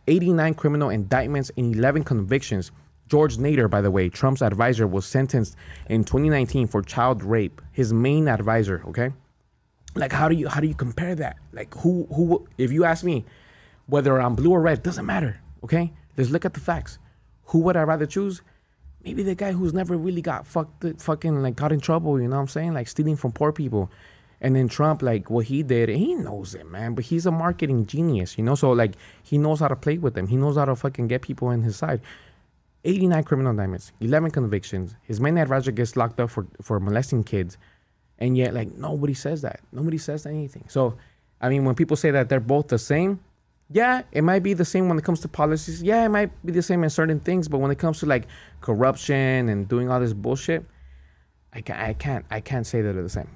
89 0.06 0.54
criminal 0.54 0.90
indictments 0.90 1.52
and 1.56 1.76
11 1.76 2.02
convictions. 2.04 2.72
George 3.08 3.36
nader 3.38 3.70
by 3.70 3.80
the 3.80 3.90
way 3.90 4.08
trump's 4.08 4.42
advisor 4.42 4.86
was 4.86 5.06
sentenced 5.06 5.56
in 5.88 6.04
2019 6.04 6.66
for 6.66 6.82
child 6.82 7.22
rape 7.22 7.62
his 7.72 7.92
main 7.92 8.28
advisor 8.28 8.82
okay? 8.88 9.12
Like 9.94 10.12
how 10.12 10.28
do 10.28 10.34
you 10.34 10.48
how 10.48 10.60
do 10.60 10.66
you 10.66 10.74
compare 10.74 11.14
that? 11.14 11.36
Like 11.52 11.72
who 11.74 12.06
who 12.12 12.46
if 12.58 12.72
you 12.72 12.84
ask 12.84 13.04
me 13.04 13.24
whether 13.86 14.20
i'm 14.20 14.34
blue 14.34 14.50
or 14.50 14.60
red 14.60 14.82
doesn't 14.82 15.06
matter 15.06 15.40
okay? 15.64 15.92
Let's 16.16 16.30
look 16.30 16.44
at 16.44 16.54
the 16.54 16.60
facts. 16.60 16.98
Who 17.44 17.60
would 17.60 17.76
i 17.76 17.82
rather 17.82 18.06
choose? 18.06 18.42
Maybe 19.04 19.22
the 19.22 19.36
guy 19.36 19.52
who's 19.52 19.72
never 19.72 19.96
really 19.96 20.20
got 20.20 20.46
fucked 20.46 20.84
fucking 21.00 21.42
like 21.42 21.54
got 21.54 21.70
in 21.70 21.80
trouble 21.80 22.20
you 22.20 22.26
know 22.26 22.36
what 22.36 22.42
i'm 22.42 22.48
saying? 22.48 22.74
Like 22.74 22.88
stealing 22.88 23.16
from 23.16 23.30
poor 23.30 23.52
people 23.52 23.90
and 24.40 24.54
then 24.54 24.68
trump 24.68 25.02
like 25.02 25.30
what 25.30 25.46
he 25.46 25.62
did 25.62 25.88
he 25.88 26.14
knows 26.14 26.54
it 26.54 26.66
man 26.66 26.94
but 26.94 27.04
he's 27.04 27.26
a 27.26 27.30
marketing 27.30 27.86
genius 27.86 28.38
you 28.38 28.44
know 28.44 28.54
so 28.54 28.70
like 28.70 28.92
he 29.22 29.38
knows 29.38 29.60
how 29.60 29.68
to 29.68 29.76
play 29.76 29.98
with 29.98 30.14
them 30.14 30.26
he 30.26 30.36
knows 30.36 30.56
how 30.56 30.64
to 30.64 30.76
fucking 30.76 31.08
get 31.08 31.22
people 31.22 31.50
in 31.50 31.62
his 31.62 31.76
side 31.76 32.00
89 32.84 33.24
criminal 33.24 33.50
indictments, 33.50 33.92
11 34.00 34.30
convictions. 34.30 34.94
His 35.02 35.20
main 35.20 35.36
advisor 35.36 35.72
gets 35.72 35.96
locked 35.96 36.20
up 36.20 36.30
for, 36.30 36.46
for 36.62 36.78
molesting 36.80 37.24
kids. 37.24 37.58
And 38.18 38.36
yet, 38.36 38.54
like, 38.54 38.74
nobody 38.74 39.14
says 39.14 39.42
that. 39.42 39.60
Nobody 39.72 39.98
says 39.98 40.26
anything. 40.26 40.64
So, 40.68 40.96
I 41.40 41.48
mean, 41.48 41.64
when 41.64 41.74
people 41.74 41.96
say 41.96 42.10
that 42.10 42.28
they're 42.28 42.40
both 42.40 42.68
the 42.68 42.78
same, 42.78 43.20
yeah, 43.70 44.02
it 44.12 44.22
might 44.22 44.42
be 44.42 44.54
the 44.54 44.64
same 44.64 44.88
when 44.88 44.98
it 44.98 45.04
comes 45.04 45.20
to 45.20 45.28
policies. 45.28 45.82
Yeah, 45.82 46.04
it 46.04 46.08
might 46.08 46.30
be 46.44 46.52
the 46.52 46.62
same 46.62 46.82
in 46.82 46.90
certain 46.90 47.20
things. 47.20 47.48
But 47.48 47.58
when 47.58 47.70
it 47.70 47.78
comes 47.78 48.00
to 48.00 48.06
like 48.06 48.26
corruption 48.60 49.48
and 49.48 49.68
doing 49.68 49.90
all 49.90 50.00
this 50.00 50.14
bullshit, 50.14 50.64
I 51.52 51.60
can't, 51.60 51.78
I 51.78 51.92
can't, 51.92 52.24
I 52.30 52.40
can't 52.40 52.66
say 52.66 52.80
that 52.80 52.92
they're 52.92 53.02
the 53.02 53.08
same. 53.08 53.28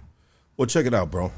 Well, 0.57 0.67
check 0.67 0.87
it 0.87 0.95
out, 0.95 1.11
bro. 1.11 1.33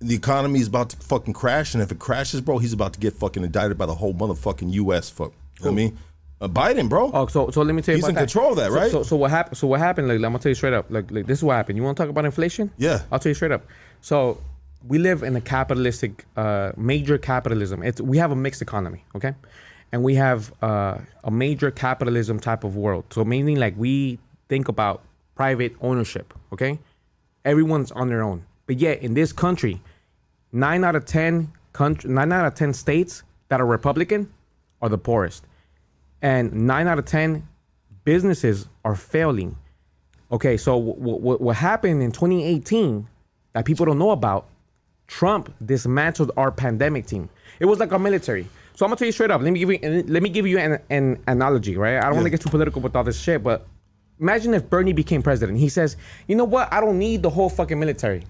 The 0.00 0.14
economy 0.14 0.60
is 0.60 0.66
about 0.68 0.90
to 0.90 0.96
fucking 0.96 1.32
crash, 1.34 1.74
and 1.74 1.82
if 1.82 1.90
it 1.90 1.98
crashes, 1.98 2.40
bro, 2.40 2.58
he's 2.58 2.72
about 2.72 2.92
to 2.94 3.00
get 3.00 3.14
fucking 3.14 3.42
indicted 3.42 3.78
by 3.78 3.86
the 3.86 3.94
whole 3.94 4.12
motherfucking 4.14 4.72
U.S. 4.74 5.08
Fuck, 5.08 5.32
you 5.60 5.64
know 5.66 5.70
what 5.70 5.72
I 5.72 5.74
mean, 5.74 5.98
uh, 6.40 6.48
Biden, 6.48 6.88
bro. 6.88 7.10
Oh, 7.14 7.26
so 7.26 7.50
so 7.50 7.62
let 7.62 7.74
me 7.74 7.80
tell 7.80 7.94
you. 7.94 8.00
He's 8.02 8.08
in 8.08 8.14
that. 8.14 8.20
control 8.22 8.50
of 8.50 8.56
that, 8.56 8.70
So- 8.70 8.76
right? 8.76 8.90
So, 8.90 9.02
so 9.02 9.16
what 9.16 9.30
happened? 9.30 9.56
So 9.56 9.66
what 9.66 9.80
happened? 9.80 10.08
Like, 10.08 10.16
I'm 10.16 10.22
gonna 10.22 10.38
tell 10.40 10.50
you 10.50 10.54
straight 10.56 10.74
up. 10.74 10.86
Like, 10.90 11.10
like 11.10 11.26
this 11.26 11.38
is 11.38 11.44
what 11.44 11.54
happened. 11.56 11.78
You 11.78 11.84
want 11.84 11.96
to 11.96 12.02
talk 12.02 12.10
about 12.10 12.24
inflation? 12.26 12.70
Yeah. 12.76 13.02
I'll 13.10 13.18
tell 13.18 13.30
you 13.30 13.34
straight 13.34 13.52
up. 13.52 13.64
So 14.02 14.38
we 14.86 14.98
live 14.98 15.22
in 15.22 15.34
a 15.36 15.40
capitalistic, 15.40 16.26
uh, 16.36 16.72
major 16.76 17.16
capitalism. 17.16 17.82
It's 17.82 18.00
we 18.00 18.18
have 18.18 18.30
a 18.30 18.36
mixed 18.36 18.60
economy, 18.60 19.04
okay, 19.16 19.32
and 19.92 20.02
we 20.02 20.16
have 20.16 20.52
uh, 20.60 20.98
a 21.22 21.30
major 21.30 21.70
capitalism 21.70 22.38
type 22.40 22.62
of 22.64 22.76
world. 22.76 23.04
So 23.10 23.24
meaning 23.24 23.56
like 23.56 23.74
we 23.78 24.18
think 24.50 24.68
about 24.68 25.02
private 25.34 25.74
ownership, 25.80 26.34
okay. 26.52 26.78
Everyone's 27.44 27.92
on 27.92 28.08
their 28.08 28.22
own, 28.22 28.44
but 28.66 28.78
yet 28.78 29.02
in 29.02 29.14
this 29.14 29.32
country, 29.32 29.80
nine 30.52 30.84
out 30.84 30.96
of 30.96 31.04
ten 31.04 31.52
country, 31.72 32.10
nine 32.10 32.32
out 32.32 32.46
of 32.46 32.54
ten 32.54 32.72
states 32.72 33.22
that 33.48 33.60
are 33.60 33.66
Republican 33.66 34.32
are 34.80 34.88
the 34.88 34.98
poorest 34.98 35.44
and 36.22 36.52
nine 36.52 36.88
out 36.88 36.98
of 36.98 37.04
ten 37.04 37.46
businesses 38.04 38.66
are 38.84 38.94
failing. 38.96 39.56
Okay, 40.32 40.56
so 40.56 40.78
w- 40.78 41.18
w- 41.18 41.38
what 41.38 41.56
happened 41.56 42.02
in 42.02 42.10
2018 42.12 43.06
that 43.52 43.64
people 43.66 43.84
don't 43.86 43.98
know 43.98 44.10
about? 44.10 44.46
Trump 45.06 45.54
dismantled 45.64 46.32
our 46.38 46.50
pandemic 46.50 47.06
team. 47.06 47.28
It 47.60 47.66
was 47.66 47.78
like 47.78 47.92
our 47.92 47.98
military. 47.98 48.48
So 48.74 48.86
I'm 48.86 48.88
gonna 48.88 48.96
tell 48.96 49.06
you 49.06 49.12
straight 49.12 49.30
up. 49.30 49.42
Let 49.42 49.52
me 49.52 49.58
give 49.60 49.70
you 49.70 50.04
let 50.08 50.22
me 50.22 50.30
give 50.30 50.46
you 50.46 50.58
an, 50.58 50.80
an 50.88 51.22
analogy, 51.26 51.76
right? 51.76 51.98
I 51.98 52.06
don't 52.06 52.14
want 52.14 52.24
to 52.24 52.30
get 52.30 52.40
too 52.40 52.48
political 52.48 52.80
with 52.80 52.96
all 52.96 53.04
this 53.04 53.20
shit, 53.20 53.42
but 53.42 53.66
imagine 54.20 54.54
if 54.54 54.68
Bernie 54.68 54.92
became 54.92 55.22
president. 55.22 55.58
He 55.58 55.68
says, 55.68 55.96
"You 56.26 56.36
know 56.36 56.44
what? 56.44 56.72
I 56.72 56.80
don't 56.80 56.98
need 56.98 57.22
the 57.22 57.30
whole 57.30 57.50
fucking 57.50 57.78
military. 57.78 58.24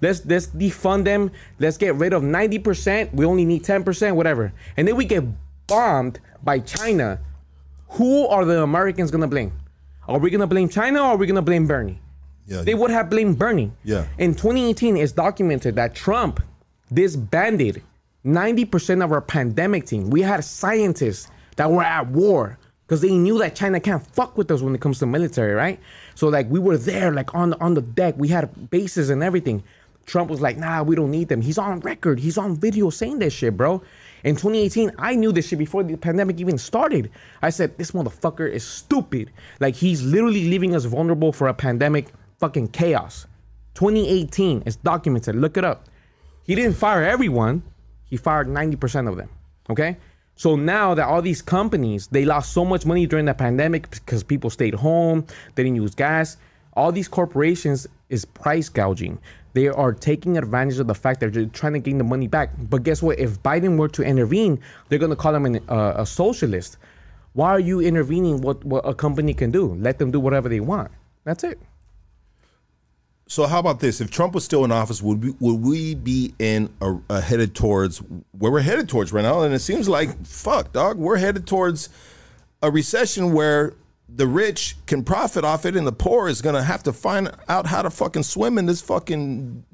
Let's 0.00 0.24
let's 0.26 0.46
defund 0.48 1.04
them. 1.04 1.30
Let's 1.58 1.76
get 1.76 1.94
rid 1.94 2.12
of 2.12 2.22
90%. 2.22 3.14
We 3.14 3.24
only 3.24 3.44
need 3.44 3.64
10%, 3.64 4.16
whatever." 4.16 4.52
And 4.76 4.86
then 4.86 4.96
we 4.96 5.04
get 5.04 5.24
bombed 5.66 6.20
by 6.42 6.58
China. 6.60 7.18
Who 7.90 8.26
are 8.26 8.44
the 8.44 8.62
Americans 8.62 9.10
gonna 9.10 9.28
blame? 9.28 9.52
Are 10.08 10.18
we 10.18 10.30
gonna 10.30 10.46
blame 10.46 10.68
China 10.68 11.00
or 11.00 11.08
are 11.12 11.16
we 11.16 11.26
gonna 11.26 11.42
blame 11.42 11.66
Bernie? 11.66 12.00
Yeah, 12.46 12.62
They 12.62 12.74
would 12.74 12.90
have 12.90 13.08
blamed 13.08 13.38
Bernie. 13.38 13.70
Yeah. 13.84 14.06
In 14.18 14.34
2018, 14.34 14.96
it's 14.96 15.12
documented 15.12 15.76
that 15.76 15.94
Trump 15.94 16.42
disbanded 16.92 17.82
90% 18.24 19.02
of 19.02 19.12
our 19.12 19.20
pandemic 19.20 19.86
team. 19.86 20.10
We 20.10 20.22
had 20.22 20.44
scientists 20.44 21.28
that 21.56 21.70
were 21.70 21.82
at 21.82 22.08
war 22.08 22.58
because 22.92 23.00
they 23.00 23.16
knew 23.16 23.38
that 23.38 23.54
China 23.54 23.80
can't 23.80 24.06
fuck 24.08 24.36
with 24.36 24.50
us 24.50 24.60
when 24.60 24.74
it 24.74 24.82
comes 24.82 24.98
to 24.98 25.06
military, 25.06 25.54
right? 25.54 25.80
So 26.14 26.28
like 26.28 26.50
we 26.50 26.60
were 26.60 26.76
there, 26.76 27.10
like 27.10 27.34
on 27.34 27.48
the 27.48 27.58
on 27.58 27.72
the 27.72 27.80
deck. 27.80 28.16
We 28.18 28.28
had 28.28 28.68
bases 28.68 29.08
and 29.08 29.22
everything. 29.22 29.62
Trump 30.04 30.28
was 30.28 30.42
like, 30.42 30.58
nah, 30.58 30.82
we 30.82 30.94
don't 30.94 31.10
need 31.10 31.28
them. 31.28 31.40
He's 31.40 31.56
on 31.56 31.80
record. 31.80 32.20
He's 32.20 32.36
on 32.36 32.54
video 32.54 32.90
saying 32.90 33.20
this 33.20 33.32
shit, 33.32 33.56
bro. 33.56 33.82
In 34.24 34.36
2018, 34.36 34.92
I 34.98 35.14
knew 35.14 35.32
this 35.32 35.48
shit 35.48 35.58
before 35.58 35.82
the 35.82 35.96
pandemic 35.96 36.38
even 36.38 36.58
started. 36.58 37.10
I 37.40 37.48
said, 37.48 37.78
this 37.78 37.92
motherfucker 37.92 38.46
is 38.46 38.62
stupid. 38.62 39.30
Like 39.58 39.74
he's 39.74 40.02
literally 40.02 40.50
leaving 40.50 40.74
us 40.76 40.84
vulnerable 40.84 41.32
for 41.32 41.48
a 41.48 41.54
pandemic 41.54 42.08
fucking 42.40 42.68
chaos. 42.68 43.26
2018 43.72 44.64
is 44.66 44.76
documented. 44.76 45.34
Look 45.36 45.56
it 45.56 45.64
up. 45.64 45.86
He 46.44 46.54
didn't 46.54 46.74
fire 46.74 47.02
everyone. 47.02 47.62
He 48.04 48.18
fired 48.18 48.48
90% 48.48 49.08
of 49.08 49.16
them. 49.16 49.30
Okay? 49.70 49.96
So 50.42 50.56
now 50.56 50.92
that 50.94 51.06
all 51.06 51.22
these 51.22 51.40
companies, 51.40 52.08
they 52.08 52.24
lost 52.24 52.52
so 52.52 52.64
much 52.64 52.84
money 52.84 53.06
during 53.06 53.26
the 53.26 53.32
pandemic 53.32 53.88
because 53.92 54.24
people 54.24 54.50
stayed 54.50 54.74
home, 54.74 55.24
they 55.54 55.62
didn't 55.62 55.76
use 55.76 55.94
gas. 55.94 56.36
All 56.72 56.90
these 56.90 57.06
corporations 57.06 57.86
is 58.08 58.24
price 58.24 58.68
gouging. 58.68 59.20
They 59.52 59.68
are 59.68 59.92
taking 59.92 60.36
advantage 60.36 60.80
of 60.80 60.88
the 60.88 60.96
fact 60.96 61.20
that 61.20 61.32
they're 61.32 61.46
trying 61.46 61.74
to 61.74 61.78
gain 61.78 61.98
the 61.98 62.02
money 62.02 62.26
back. 62.26 62.50
But 62.58 62.82
guess 62.82 63.00
what? 63.00 63.20
If 63.20 63.40
Biden 63.44 63.78
were 63.78 63.86
to 63.90 64.02
intervene, 64.02 64.58
they're 64.88 64.98
going 64.98 65.10
to 65.10 65.16
call 65.24 65.32
him 65.32 65.46
an, 65.46 65.60
uh, 65.68 65.92
a 65.98 66.04
socialist. 66.04 66.76
Why 67.34 67.50
are 67.50 67.60
you 67.60 67.78
intervening 67.78 68.40
what, 68.40 68.64
what 68.64 68.80
a 68.84 68.94
company 68.94 69.34
can 69.34 69.52
do? 69.52 69.76
Let 69.76 70.00
them 70.00 70.10
do 70.10 70.18
whatever 70.18 70.48
they 70.48 70.58
want. 70.58 70.90
That's 71.22 71.44
it. 71.44 71.60
So 73.32 73.46
how 73.46 73.60
about 73.60 73.80
this? 73.80 74.02
If 74.02 74.10
Trump 74.10 74.34
was 74.34 74.44
still 74.44 74.62
in 74.62 74.70
office, 74.70 75.00
would 75.00 75.24
we 75.24 75.34
would 75.40 75.62
we 75.62 75.94
be 75.94 76.34
in 76.38 76.68
a, 76.82 76.98
a 77.08 77.22
headed 77.22 77.54
towards 77.54 78.02
where 78.32 78.52
we're 78.52 78.60
headed 78.60 78.90
towards 78.90 79.10
right 79.10 79.22
now? 79.22 79.40
And 79.40 79.54
it 79.54 79.60
seems 79.60 79.88
like 79.88 80.26
fuck, 80.26 80.74
dog. 80.74 80.98
We're 80.98 81.16
headed 81.16 81.46
towards 81.46 81.88
a 82.62 82.70
recession 82.70 83.32
where 83.32 83.72
the 84.06 84.26
rich 84.26 84.76
can 84.84 85.02
profit 85.02 85.46
off 85.46 85.64
it, 85.64 85.76
and 85.76 85.86
the 85.86 85.92
poor 85.92 86.28
is 86.28 86.42
gonna 86.42 86.62
have 86.62 86.82
to 86.82 86.92
find 86.92 87.30
out 87.48 87.64
how 87.64 87.80
to 87.80 87.88
fucking 87.88 88.24
swim 88.24 88.58
in 88.58 88.66
this 88.66 88.82
fucking 88.82 89.64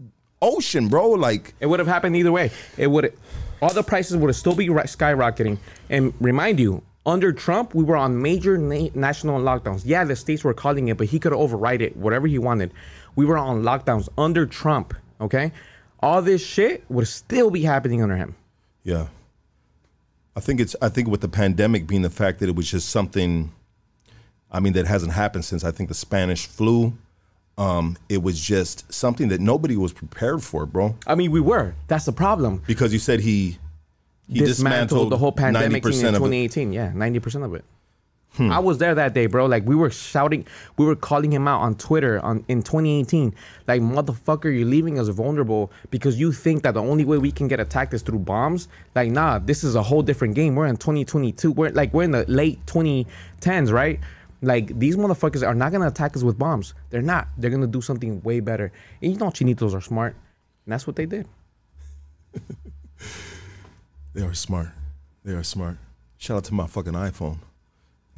ocean, 0.41 0.87
bro. 0.87 1.09
Like, 1.11 1.55
It 1.59 1.67
would 1.67 1.81
have 1.81 1.89
happened 1.89 2.15
either 2.15 2.31
way. 2.31 2.53
It 2.77 2.87
would 2.87 3.13
all 3.61 3.75
the 3.75 3.83
prices 3.83 4.17
would 4.19 4.33
still 4.37 4.55
be 4.55 4.69
skyrocketing. 4.69 5.59
And 5.91 6.15
remind 6.21 6.61
you, 6.61 6.81
under 7.05 7.33
Trump, 7.33 7.75
we 7.75 7.83
were 7.83 7.97
on 7.97 8.23
major 8.23 8.57
na- 8.57 8.91
national 8.95 9.41
lockdowns. 9.41 9.83
Yeah, 9.85 10.05
the 10.05 10.15
states 10.15 10.45
were 10.45 10.55
calling 10.55 10.87
it, 10.87 10.97
but 10.97 11.09
he 11.09 11.19
could 11.19 11.33
override 11.33 11.83
it, 11.83 11.97
whatever 11.97 12.29
he 12.29 12.39
wanted. 12.39 12.71
We 13.19 13.25
were 13.25 13.37
on 13.37 13.65
lockdowns 13.65 14.09
under 14.17 14.47
Trump. 14.47 14.95
Okay, 15.21 15.51
all 15.99 16.23
this 16.23 16.41
shit 16.41 16.85
would 16.89 17.09
still 17.09 17.51
be 17.51 17.63
happening 17.63 18.01
under 18.01 18.15
him. 18.15 18.37
yeah. 18.85 19.09
I 20.37 20.41
think 20.41 20.61
it's. 20.61 20.77
I 20.81 20.89
think 20.89 21.09
with 21.09 21.21
the 21.21 21.29
pandemic 21.29 21.89
being 21.89 22.03
the 22.03 22.11
fact 22.11 22.39
that 22.39 22.49
it 22.49 22.55
was 22.55 22.71
just 22.71 22.91
something. 22.91 23.51
I 24.53 24.61
mean, 24.61 24.73
that 24.75 24.87
hasn't 24.87 25.15
happened 25.15 25.45
since 25.45 25.65
I 25.65 25.73
think 25.73 25.89
the 25.89 25.97
Spanish 25.97 26.47
flu. 26.47 26.93
Um, 27.59 27.97
it 28.09 28.23
was 28.23 28.39
just 28.41 28.95
something 28.95 29.27
that 29.31 29.41
nobody 29.41 29.77
was 29.77 29.93
prepared 29.93 30.45
for, 30.45 30.65
bro. 30.65 30.95
I 31.05 31.17
mean, 31.17 31.33
we 31.33 31.41
were. 31.41 31.75
That's 31.89 32.05
the 32.05 32.13
problem. 32.13 32.63
Because 32.69 32.93
you 32.93 33.01
said 33.01 33.19
he 33.19 33.59
he 34.29 34.39
dismantled 34.39 35.11
the 35.11 35.17
whole 35.17 35.33
pandemic 35.33 35.83
thing 35.83 35.93
in 35.95 35.99
90% 35.99 36.09
of 36.11 36.15
it. 36.15 36.19
2018. 36.19 36.73
Yeah, 36.73 36.93
90% 36.93 37.45
of 37.45 37.55
it. 37.55 37.65
Hmm. 38.35 38.53
I 38.53 38.59
was 38.59 38.79
there 38.79 38.95
that 38.95 39.15
day, 39.15 39.27
bro. 39.27 39.47
Like 39.47 39.65
we 39.67 39.75
were 39.75 39.91
shouting, 39.91 40.47
we 40.77 40.87
were 40.87 40.95
calling 40.95 41.33
him 41.33 41.49
out 41.49 41.61
on 41.61 41.75
Twitter 41.75 42.21
on 42.21 42.45
in 42.49 42.63
2018. 42.63 43.35
Like 43.67 43.81
motherfucker, 43.81 44.45
you're 44.45 44.67
leaving 44.67 44.99
us 44.99 45.09
vulnerable 45.09 45.73
because 45.91 46.21
you 46.21 46.31
think 46.33 46.63
that 46.63 46.75
the 46.75 46.83
only 46.83 47.05
way 47.05 47.19
we 47.19 47.33
can 47.33 47.49
get 47.49 47.59
attacked 47.59 47.95
is 47.95 48.03
through 48.03 48.21
bombs. 48.21 48.69
Like 48.95 49.11
nah, 49.11 49.39
this 49.39 49.65
is 49.65 49.75
a 49.75 49.83
whole 49.83 50.03
different 50.03 50.35
game. 50.35 50.55
We're 50.55 50.67
in 50.67 50.77
2022. 50.77 51.53
We're 51.53 51.71
like 51.71 51.93
we're 51.93 52.05
in 52.05 52.13
the 52.13 52.25
late 52.29 52.65
2010s, 52.67 53.73
right? 53.73 53.99
Like 54.41 54.79
these 54.79 54.97
motherfuckers 54.97 55.47
are 55.47 55.55
not 55.55 55.73
gonna 55.73 55.89
attack 55.89 56.17
us 56.17 56.23
with 56.23 56.39
bombs. 56.39 56.75
They're 56.91 57.03
not. 57.03 57.29
They're 57.39 57.51
gonna 57.51 57.67
do 57.67 57.81
something 57.81 58.23
way 58.23 58.41
better. 58.41 58.71
And 59.03 59.13
you 59.13 59.19
know 59.19 59.31
chinitos 59.31 59.75
are 59.75 59.81
smart, 59.81 60.15
and 60.65 60.73
that's 60.73 60.87
what 60.87 60.97
they 60.97 61.07
did. 61.07 61.27
They 64.19 64.25
are 64.25 64.35
smart. 64.35 64.71
They 65.25 65.33
are 65.33 65.45
smart. 65.45 65.77
Shout 66.17 66.39
out 66.39 66.45
to 66.45 66.55
my 66.55 66.67
fucking 66.67 66.95
iPhone. 66.95 67.39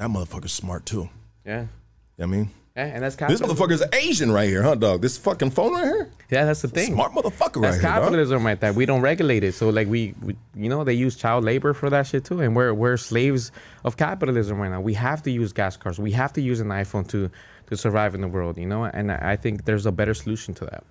That 0.01 0.09
motherfucker's 0.09 0.53
smart 0.53 0.87
too. 0.87 1.11
Yeah. 1.45 1.61
You 1.61 1.61
know 1.61 1.69
what 2.17 2.25
I 2.25 2.27
mean? 2.27 2.51
Yeah, 2.75 2.85
and 2.87 3.05
that's 3.05 3.17
This 3.17 3.43
motherfucker's 3.43 3.83
Asian 3.93 4.33
right 4.33 4.49
here, 4.49 4.63
huh, 4.63 4.75
dog? 4.77 5.03
This 5.03 5.19
fucking 5.19 5.51
phone 5.51 5.75
right 5.75 5.85
here? 5.85 6.11
Yeah, 6.31 6.47
that's 6.47 6.63
the 6.63 6.69
thing. 6.69 6.95
Smart 6.95 7.13
motherfucker 7.13 7.61
That's 7.61 7.77
right 7.77 7.81
here, 7.83 7.83
capitalism 7.83 8.47
right 8.47 8.59
there. 8.59 8.73
We 8.73 8.87
don't 8.87 9.03
regulate 9.03 9.45
it. 9.45 9.53
So 9.53 9.69
like 9.69 9.89
we, 9.89 10.15
we 10.23 10.37
you 10.55 10.71
know, 10.71 10.85
they 10.85 10.95
use 10.95 11.17
child 11.17 11.45
labor 11.45 11.75
for 11.75 11.91
that 11.91 12.07
shit 12.07 12.25
too. 12.25 12.41
And 12.41 12.57
we're 12.57 12.73
we're 12.73 12.97
slaves 12.97 13.53
of 13.85 13.99
capitalism 13.99 14.59
right 14.59 14.71
now. 14.71 14.81
We 14.81 14.95
have 14.95 15.23
to 15.25 15.31
use 15.31 15.53
gas 15.53 15.77
cars. 15.77 15.99
We 15.99 16.13
have 16.13 16.33
to 16.33 16.41
use 16.41 16.61
an 16.61 16.69
iPhone 16.69 17.07
to 17.09 17.31
to 17.67 17.77
survive 17.77 18.15
in 18.15 18.23
the 18.23 18.29
world, 18.29 18.57
you 18.57 18.67
know? 18.67 18.85
And 18.85 19.13
I 19.13 19.33
I 19.33 19.37
think 19.37 19.67
there's 19.67 19.85
a 19.85 19.93
better 19.93 20.15
solution 20.15 20.55
to 20.55 20.65
that. 20.65 20.83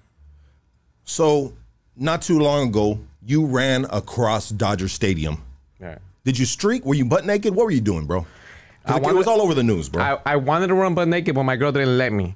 So, 1.06 1.54
not 1.96 2.22
too 2.22 2.38
long 2.38 2.68
ago, 2.68 3.00
you 3.26 3.48
ran 3.48 3.86
across 3.86 4.52
Dodger 4.52 4.88
Stadium. 4.88 5.42
Yeah. 5.82 5.98
Did 6.26 6.38
you 6.38 6.46
streak? 6.46 6.86
Were 6.86 6.94
you 6.94 7.06
butt 7.06 7.26
naked? 7.26 7.56
What 7.56 7.66
were 7.66 7.72
you 7.72 7.82
doing, 7.82 8.06
bro? 8.06 8.28
I 8.86 8.98
it, 8.98 9.16
was 9.16 9.28
all 9.28 9.42
over 9.42 9.54
the 9.54 9.64
news, 9.64 9.90
bro. 9.90 10.02
I, 10.02 10.20
I 10.26 10.36
wanted 10.38 10.68
to 10.68 10.74
run 10.74 10.96
butt 10.96 11.08
naked, 11.08 11.36
but 11.36 11.44
my 11.44 11.56
girl 11.56 11.72
didn't 11.72 11.98
let 11.98 12.12
me. 12.12 12.36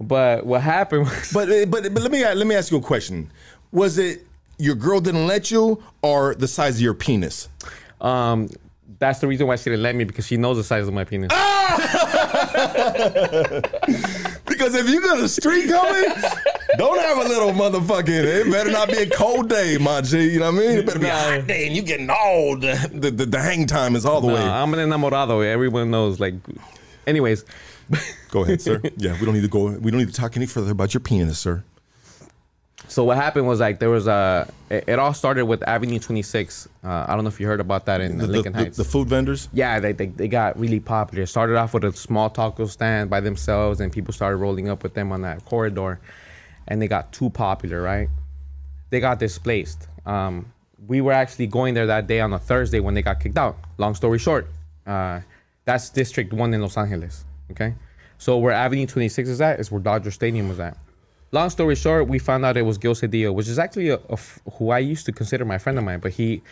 But 0.00 0.44
what 0.44 0.60
happened 0.60 1.04
was 1.04 1.32
but 1.32 1.48
but 1.70 1.94
but 1.94 2.02
let 2.02 2.10
me 2.10 2.24
let 2.24 2.46
me 2.46 2.54
ask 2.54 2.70
you 2.70 2.78
a 2.78 2.82
question. 2.82 3.30
Was 3.72 3.98
it 3.98 4.26
your 4.58 4.74
girl 4.74 5.00
didn't 5.00 5.26
let 5.26 5.50
you, 5.50 5.82
or 6.02 6.34
the 6.34 6.48
size 6.48 6.76
of 6.76 6.80
your 6.80 6.94
penis? 6.94 7.48
um 8.00 8.48
that's 8.98 9.18
the 9.18 9.26
reason 9.26 9.46
why 9.46 9.56
she 9.56 9.64
didn't 9.64 9.82
let 9.82 9.94
me 9.94 10.04
because 10.04 10.26
she 10.26 10.36
knows 10.36 10.56
the 10.56 10.64
size 10.64 10.86
of 10.86 10.94
my 10.94 11.04
penis. 11.04 11.30
Because 14.46 14.74
if 14.74 14.88
you 14.88 15.00
got 15.00 15.18
a 15.18 15.28
street 15.28 15.68
going, 15.68 16.04
Don't 16.76 16.98
have 17.00 17.18
a 17.18 17.28
little 17.28 17.50
motherfucking. 17.52 18.08
It 18.08 18.50
better 18.50 18.70
not 18.70 18.88
be 18.88 18.98
a 18.98 19.10
cold 19.10 19.48
day, 19.48 19.76
my 19.78 20.00
G. 20.00 20.32
You 20.32 20.40
know 20.40 20.52
what 20.52 20.62
I 20.62 20.66
mean? 20.66 20.78
It 20.78 20.86
better 20.86 20.98
be 20.98 21.06
a 21.06 21.14
hot 21.14 21.46
day, 21.46 21.66
and 21.66 21.76
you 21.76 21.82
getting 21.82 22.10
all 22.10 22.56
the 22.56 22.90
the, 22.92 23.10
the, 23.10 23.26
the 23.26 23.40
hang 23.40 23.66
time 23.66 23.96
is 23.96 24.04
all 24.04 24.20
the 24.20 24.26
way. 24.28 24.40
I'm 24.42 24.72
an 24.74 24.80
enamorado. 24.80 25.44
Everyone 25.44 25.90
knows. 25.90 26.20
Like, 26.20 26.34
anyways, 27.06 27.44
Go 28.30 28.42
ahead, 28.44 28.60
sir. 28.62 28.80
Yeah, 28.96 29.12
we 29.20 29.26
don't 29.26 29.34
need 29.34 29.42
to 29.42 29.48
go. 29.48 29.66
We 29.70 29.90
don't 29.90 30.00
need 30.00 30.08
to 30.08 30.14
talk 30.14 30.36
any 30.36 30.46
further 30.46 30.70
about 30.72 30.94
your 30.94 31.00
penis, 31.02 31.38
sir. 31.38 31.62
so 32.88 33.04
what 33.04 33.16
happened 33.16 33.46
was 33.46 33.60
like 33.60 33.78
there 33.78 33.90
was 33.90 34.06
a. 34.06 34.50
It, 34.70 34.84
it 34.88 34.98
all 34.98 35.12
started 35.14 35.44
with 35.44 35.62
Avenue 35.68 35.98
26. 35.98 36.68
Uh, 36.82 37.04
I 37.06 37.14
don't 37.14 37.24
know 37.24 37.28
if 37.28 37.38
you 37.38 37.46
heard 37.46 37.60
about 37.60 37.84
that 37.86 38.00
in 38.00 38.18
The, 38.18 38.26
the, 38.26 38.32
Lincoln 38.32 38.52
the, 38.54 38.58
Heights. 38.60 38.76
the 38.76 38.84
food 38.84 39.08
vendors. 39.08 39.48
yeah, 39.52 39.80
they, 39.80 39.92
they 39.92 40.06
they 40.06 40.28
got 40.28 40.58
really 40.58 40.80
popular. 40.80 41.26
Started 41.26 41.56
off 41.56 41.74
with 41.74 41.84
a 41.84 41.92
small 41.92 42.30
taco 42.30 42.66
stand 42.66 43.10
by 43.10 43.20
themselves, 43.20 43.80
and 43.80 43.92
people 43.92 44.12
started 44.14 44.38
rolling 44.38 44.68
up 44.70 44.82
with 44.82 44.94
them 44.94 45.12
on 45.12 45.20
that 45.22 45.44
corridor, 45.44 46.00
and 46.68 46.80
they 46.80 46.88
got 46.88 47.12
too 47.12 47.30
popular, 47.30 47.82
right? 47.82 48.08
They 48.90 49.00
got 49.00 49.18
displaced. 49.18 49.88
Um, 50.06 50.52
we 50.86 51.00
were 51.00 51.12
actually 51.12 51.46
going 51.46 51.74
there 51.74 51.86
that 51.86 52.06
day 52.06 52.20
on 52.20 52.32
a 52.32 52.38
Thursday 52.38 52.80
when 52.80 52.94
they 52.94 53.02
got 53.02 53.20
kicked 53.20 53.38
out. 53.38 53.56
Long 53.78 53.94
story 53.94 54.18
short, 54.18 54.46
uh, 54.86 55.20
that's 55.64 55.90
District 55.90 56.32
One 56.32 56.52
in 56.52 56.60
Los 56.60 56.76
Angeles. 56.76 57.24
Okay, 57.50 57.74
so 58.18 58.38
where 58.38 58.52
Avenue 58.52 58.86
26 58.86 59.28
is 59.28 59.40
at 59.40 59.60
is 59.60 59.70
where 59.70 59.80
Dodger 59.80 60.10
Stadium 60.10 60.48
was 60.48 60.60
at. 60.60 60.76
Long 61.32 61.50
story 61.50 61.74
short, 61.74 62.06
we 62.06 62.18
found 62.18 62.44
out 62.44 62.56
it 62.56 62.62
was 62.62 62.78
Gil 62.78 62.94
Cedillo, 62.94 63.34
which 63.34 63.48
is 63.48 63.58
actually 63.58 63.96
who 64.52 64.70
I 64.70 64.78
used 64.78 65.04
to 65.06 65.12
consider 65.12 65.44
my 65.44 65.58
friend 65.58 65.76
of 65.78 65.84
mine, 65.84 65.98
but 65.98 66.12
he 66.12 66.42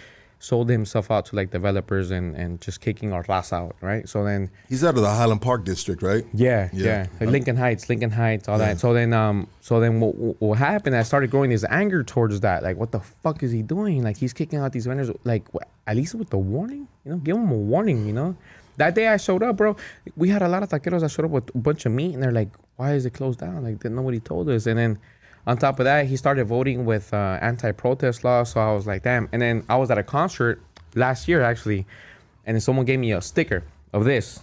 sold 0.42 0.68
himself 0.68 1.08
out 1.08 1.24
to 1.24 1.36
like 1.36 1.52
developers 1.52 2.10
and, 2.10 2.34
and 2.34 2.60
just 2.60 2.80
kicking 2.80 3.12
our 3.12 3.22
raza 3.24 3.52
out, 3.52 3.76
right? 3.80 4.08
So 4.08 4.24
then, 4.24 4.50
He's 4.68 4.82
out 4.82 4.96
of 4.96 5.02
the 5.02 5.08
Highland 5.08 5.40
Park 5.40 5.64
district, 5.64 6.02
right? 6.02 6.24
yeah, 6.34 6.68
Yeah. 6.72 6.84
yeah, 6.84 7.06
Like 7.20 7.30
Lincoln 7.30 7.56
Heights, 7.56 7.88
Lincoln 7.88 8.10
Heights, 8.10 8.48
all 8.48 8.58
that. 8.58 8.80
So 8.80 8.92
then, 8.92 9.12
um, 9.12 9.46
so 9.60 9.78
then 9.78 10.00
what, 10.00 10.16
what- 10.42 10.58
happened? 10.58 10.96
I 10.96 11.04
started 11.04 11.30
growing 11.30 11.50
this 11.50 11.64
anger 11.70 12.02
towards 12.02 12.40
that. 12.40 12.64
Like, 12.64 12.76
what 12.76 12.90
the 12.90 12.98
fuck 13.00 13.42
is 13.44 13.52
he 13.52 13.62
doing? 13.62 14.02
Like, 14.02 14.16
he's 14.16 14.32
kicking 14.32 14.58
out 14.58 14.72
these 14.72 14.86
vendors. 14.86 15.10
Like, 15.22 15.44
at 15.86 15.94
least 15.96 16.14
with 16.16 16.30
the 16.30 16.38
warning, 16.38 16.88
you 17.04 17.12
know, 17.12 17.18
give 17.18 17.36
him 17.36 17.50
a 17.52 17.56
warning. 17.56 18.04
You 18.04 18.12
know, 18.12 18.36
that 18.78 18.96
day 18.96 19.06
I 19.06 19.18
showed 19.18 19.44
up, 19.44 19.56
bro. 19.56 19.76
We 20.16 20.28
had 20.28 20.42
a 20.42 20.48
lot 20.48 20.64
of 20.64 20.68
taqueros 20.70 21.02
that 21.02 21.10
showed 21.12 21.24
up 21.26 21.30
with 21.30 21.54
a 21.54 21.58
bunch 21.58 21.86
of 21.86 21.92
meat, 21.92 22.14
and 22.14 22.22
they're 22.22 22.32
like, 22.32 22.48
"Why 22.76 22.94
is 22.94 23.06
it 23.06 23.14
closed 23.14 23.38
down? 23.38 23.62
Like, 23.62 23.84
nobody 23.84 24.18
told 24.18 24.48
us." 24.48 24.66
And 24.66 24.76
then. 24.78 24.98
On 25.46 25.56
top 25.56 25.80
of 25.80 25.84
that, 25.84 26.06
he 26.06 26.16
started 26.16 26.44
voting 26.44 26.84
with 26.84 27.12
uh, 27.12 27.38
anti-protest 27.40 28.22
laws. 28.22 28.52
So 28.52 28.60
I 28.60 28.72
was 28.72 28.86
like, 28.86 29.02
damn. 29.02 29.28
And 29.32 29.42
then 29.42 29.64
I 29.68 29.76
was 29.76 29.90
at 29.90 29.98
a 29.98 30.02
concert 30.02 30.62
last 30.94 31.26
year, 31.26 31.42
actually, 31.42 31.86
and 32.46 32.54
then 32.54 32.60
someone 32.60 32.86
gave 32.86 32.98
me 32.98 33.12
a 33.12 33.20
sticker 33.20 33.64
of 33.92 34.04
this. 34.04 34.40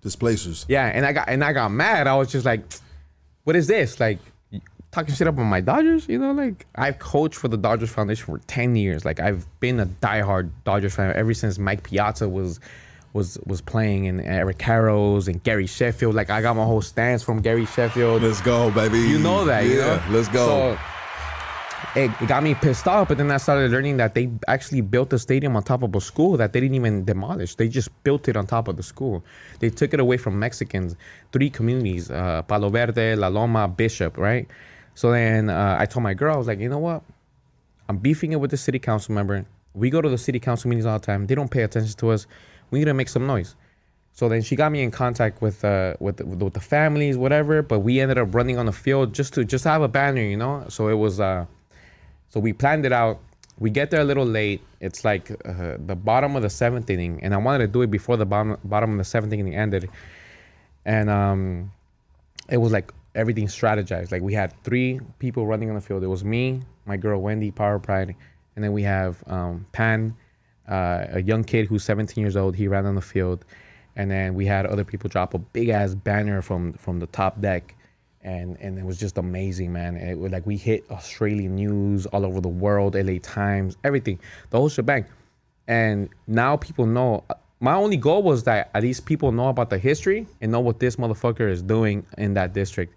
Displacers. 0.00 0.64
Yeah, 0.68 0.86
and 0.86 1.04
I 1.04 1.12
got 1.12 1.28
and 1.28 1.42
I 1.42 1.52
got 1.52 1.70
mad. 1.70 2.06
I 2.06 2.14
was 2.14 2.30
just 2.30 2.46
like, 2.46 2.62
"What 3.42 3.56
is 3.56 3.66
this? 3.66 3.98
Like 3.98 4.20
talking 4.92 5.12
shit 5.12 5.26
up 5.26 5.36
on 5.38 5.46
my 5.46 5.60
Dodgers?" 5.60 6.08
You 6.08 6.20
know, 6.20 6.30
like 6.30 6.66
I've 6.76 7.00
coached 7.00 7.34
for 7.34 7.48
the 7.48 7.56
Dodgers 7.56 7.90
Foundation 7.90 8.26
for 8.26 8.38
ten 8.46 8.76
years. 8.76 9.04
Like 9.04 9.18
I've 9.18 9.44
been 9.58 9.80
a 9.80 9.86
diehard 9.86 10.50
Dodgers 10.64 10.94
fan 10.94 11.16
ever 11.16 11.34
since 11.34 11.58
Mike 11.58 11.82
Piazza 11.82 12.28
was 12.28 12.60
was 13.12 13.38
was 13.46 13.60
playing 13.60 14.06
and 14.06 14.20
Eric 14.20 14.58
Karros 14.58 15.28
and 15.28 15.42
Gary 15.42 15.66
Sheffield. 15.66 16.14
Like 16.14 16.30
I 16.30 16.42
got 16.42 16.56
my 16.56 16.64
whole 16.64 16.82
stance 16.82 17.22
from 17.22 17.40
Gary 17.40 17.66
Sheffield. 17.66 18.22
Let's 18.22 18.40
go, 18.40 18.70
baby. 18.70 18.98
You 19.00 19.18
know 19.18 19.44
that, 19.44 19.64
Yeah, 19.64 19.70
you 19.70 19.76
know? 19.78 20.02
let's 20.10 20.28
go. 20.28 20.46
So, 20.76 20.78
it, 21.94 22.10
it 22.20 22.28
got 22.28 22.42
me 22.42 22.54
pissed 22.54 22.86
off, 22.86 23.08
but 23.08 23.18
then 23.18 23.30
I 23.30 23.38
started 23.38 23.70
learning 23.70 23.96
that 23.96 24.14
they 24.14 24.30
actually 24.46 24.82
built 24.82 25.10
the 25.10 25.18
stadium 25.18 25.56
on 25.56 25.62
top 25.62 25.82
of 25.82 25.94
a 25.94 26.00
school 26.00 26.36
that 26.36 26.52
they 26.52 26.60
didn't 26.60 26.74
even 26.74 27.04
demolish. 27.04 27.54
They 27.54 27.68
just 27.68 27.90
built 28.02 28.28
it 28.28 28.36
on 28.36 28.46
top 28.46 28.68
of 28.68 28.76
the 28.76 28.82
school. 28.82 29.24
They 29.60 29.70
took 29.70 29.94
it 29.94 30.00
away 30.00 30.16
from 30.16 30.38
Mexicans, 30.38 30.96
three 31.32 31.50
communities, 31.50 32.10
uh, 32.10 32.42
Palo 32.42 32.68
Verde, 32.68 33.14
La 33.16 33.28
Loma, 33.28 33.68
Bishop, 33.68 34.18
right? 34.18 34.46
So 34.94 35.12
then 35.12 35.48
uh, 35.48 35.76
I 35.78 35.86
told 35.86 36.02
my 36.02 36.14
girl, 36.14 36.34
I 36.34 36.38
was 36.38 36.46
like, 36.46 36.58
you 36.58 36.68
know 36.68 36.78
what? 36.78 37.02
I'm 37.88 37.98
beefing 37.98 38.32
it 38.32 38.40
with 38.40 38.50
the 38.50 38.56
city 38.56 38.78
council 38.78 39.14
member. 39.14 39.46
We 39.74 39.88
go 39.90 40.02
to 40.02 40.08
the 40.08 40.18
city 40.18 40.40
council 40.40 40.68
meetings 40.68 40.84
all 40.86 40.98
the 40.98 41.06
time. 41.06 41.26
They 41.26 41.34
don't 41.34 41.50
pay 41.50 41.62
attention 41.62 41.96
to 41.98 42.10
us. 42.10 42.26
We 42.70 42.78
need 42.80 42.86
to 42.86 42.94
make 42.94 43.08
some 43.08 43.26
noise. 43.26 43.54
So 44.12 44.28
then 44.28 44.42
she 44.42 44.56
got 44.56 44.72
me 44.72 44.82
in 44.82 44.90
contact 44.90 45.40
with 45.40 45.64
uh 45.64 45.94
with 46.00 46.16
the, 46.16 46.26
with 46.26 46.52
the 46.52 46.60
families, 46.60 47.16
whatever. 47.16 47.62
But 47.62 47.80
we 47.80 48.00
ended 48.00 48.18
up 48.18 48.34
running 48.34 48.58
on 48.58 48.66
the 48.66 48.72
field 48.72 49.14
just 49.14 49.34
to 49.34 49.44
just 49.44 49.64
have 49.64 49.82
a 49.82 49.88
banner, 49.88 50.22
you 50.22 50.36
know. 50.36 50.64
So 50.68 50.88
it 50.88 50.94
was 50.94 51.20
uh, 51.20 51.46
so 52.28 52.40
we 52.40 52.52
planned 52.52 52.84
it 52.84 52.92
out. 52.92 53.20
We 53.58 53.70
get 53.70 53.90
there 53.90 54.00
a 54.00 54.04
little 54.04 54.26
late. 54.26 54.60
It's 54.80 55.04
like 55.04 55.30
uh, 55.44 55.76
the 55.78 55.96
bottom 55.96 56.36
of 56.36 56.42
the 56.42 56.50
seventh 56.50 56.90
inning, 56.90 57.20
and 57.22 57.34
I 57.34 57.36
wanted 57.36 57.58
to 57.58 57.68
do 57.68 57.82
it 57.82 57.90
before 57.90 58.16
the 58.16 58.26
bottom 58.26 58.56
bottom 58.64 58.92
of 58.92 58.98
the 58.98 59.04
seventh 59.04 59.32
inning 59.32 59.54
ended. 59.54 59.88
And 60.84 61.10
um, 61.10 61.72
it 62.48 62.56
was 62.56 62.72
like 62.72 62.92
everything 63.14 63.46
strategized. 63.46 64.10
Like 64.10 64.22
we 64.22 64.34
had 64.34 64.52
three 64.64 65.00
people 65.18 65.46
running 65.46 65.68
on 65.68 65.74
the 65.74 65.80
field. 65.80 66.02
It 66.02 66.08
was 66.08 66.24
me, 66.24 66.62
my 66.86 66.96
girl 66.96 67.20
Wendy, 67.20 67.50
Power 67.50 67.78
Pride, 67.78 68.14
and 68.54 68.64
then 68.64 68.72
we 68.72 68.82
have 68.82 69.22
um, 69.26 69.66
Pan, 69.72 70.16
uh, 70.68 71.06
a 71.10 71.22
young 71.22 71.44
kid 71.44 71.66
who's 71.66 71.84
17 71.84 72.20
years 72.22 72.36
old. 72.36 72.56
He 72.56 72.68
ran 72.68 72.86
on 72.86 72.94
the 72.94 73.00
field, 73.00 73.44
and 73.96 74.10
then 74.10 74.34
we 74.34 74.46
had 74.46 74.66
other 74.66 74.84
people 74.84 75.08
drop 75.08 75.34
a 75.34 75.38
big 75.38 75.68
ass 75.68 75.94
banner 75.94 76.42
from 76.42 76.74
from 76.74 76.98
the 77.00 77.06
top 77.06 77.40
deck, 77.40 77.74
and 78.22 78.56
and 78.60 78.78
it 78.78 78.84
was 78.84 78.98
just 78.98 79.18
amazing, 79.18 79.72
man. 79.72 79.96
It 79.96 80.18
was 80.18 80.32
like 80.32 80.46
we 80.46 80.56
hit 80.56 80.84
Australian 80.90 81.56
news 81.56 82.06
all 82.06 82.24
over 82.24 82.40
the 82.40 82.48
world, 82.48 82.94
LA 82.94 83.18
Times, 83.22 83.76
everything, 83.84 84.18
the 84.50 84.58
whole 84.58 84.68
shebang. 84.68 85.06
And 85.66 86.08
now 86.26 86.56
people 86.56 86.86
know. 86.86 87.24
My 87.60 87.74
only 87.74 87.96
goal 87.96 88.22
was 88.22 88.44
that 88.44 88.70
at 88.72 88.82
least 88.84 89.04
people 89.04 89.32
know 89.32 89.48
about 89.48 89.68
the 89.68 89.78
history 89.78 90.28
and 90.40 90.52
know 90.52 90.60
what 90.60 90.78
this 90.78 90.94
motherfucker 90.94 91.50
is 91.50 91.60
doing 91.60 92.06
in 92.16 92.34
that 92.34 92.52
district. 92.52 92.94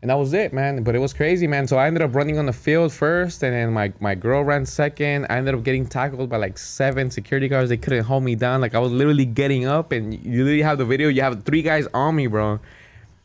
And 0.00 0.10
that 0.10 0.14
was 0.14 0.32
it, 0.32 0.52
man. 0.52 0.84
But 0.84 0.94
it 0.94 1.00
was 1.00 1.12
crazy, 1.12 1.48
man. 1.48 1.66
So 1.66 1.76
I 1.76 1.88
ended 1.88 2.02
up 2.02 2.14
running 2.14 2.38
on 2.38 2.46
the 2.46 2.52
field 2.52 2.92
first, 2.92 3.42
and 3.42 3.52
then 3.52 3.72
my, 3.72 3.92
my 3.98 4.14
girl 4.14 4.44
ran 4.44 4.64
second. 4.64 5.26
I 5.28 5.38
ended 5.38 5.54
up 5.54 5.64
getting 5.64 5.86
tackled 5.86 6.30
by 6.30 6.36
like 6.36 6.56
seven 6.56 7.10
security 7.10 7.48
guards. 7.48 7.68
They 7.68 7.76
couldn't 7.76 8.04
hold 8.04 8.22
me 8.22 8.36
down. 8.36 8.60
Like 8.60 8.76
I 8.76 8.78
was 8.78 8.92
literally 8.92 9.24
getting 9.24 9.66
up, 9.66 9.90
and 9.90 10.14
you 10.14 10.44
literally 10.44 10.62
have 10.62 10.78
the 10.78 10.84
video. 10.84 11.08
You 11.08 11.22
have 11.22 11.42
three 11.42 11.62
guys 11.62 11.88
on 11.92 12.14
me, 12.14 12.28
bro. 12.28 12.60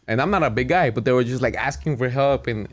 And 0.07 0.19
I'm 0.19 0.31
not 0.31 0.41
a 0.43 0.49
big 0.49 0.67
guy, 0.67 0.89
but 0.89 1.05
they 1.05 1.11
were 1.11 1.23
just 1.23 1.43
like 1.43 1.55
asking 1.55 1.97
for 1.97 2.09
help, 2.09 2.47
and 2.47 2.67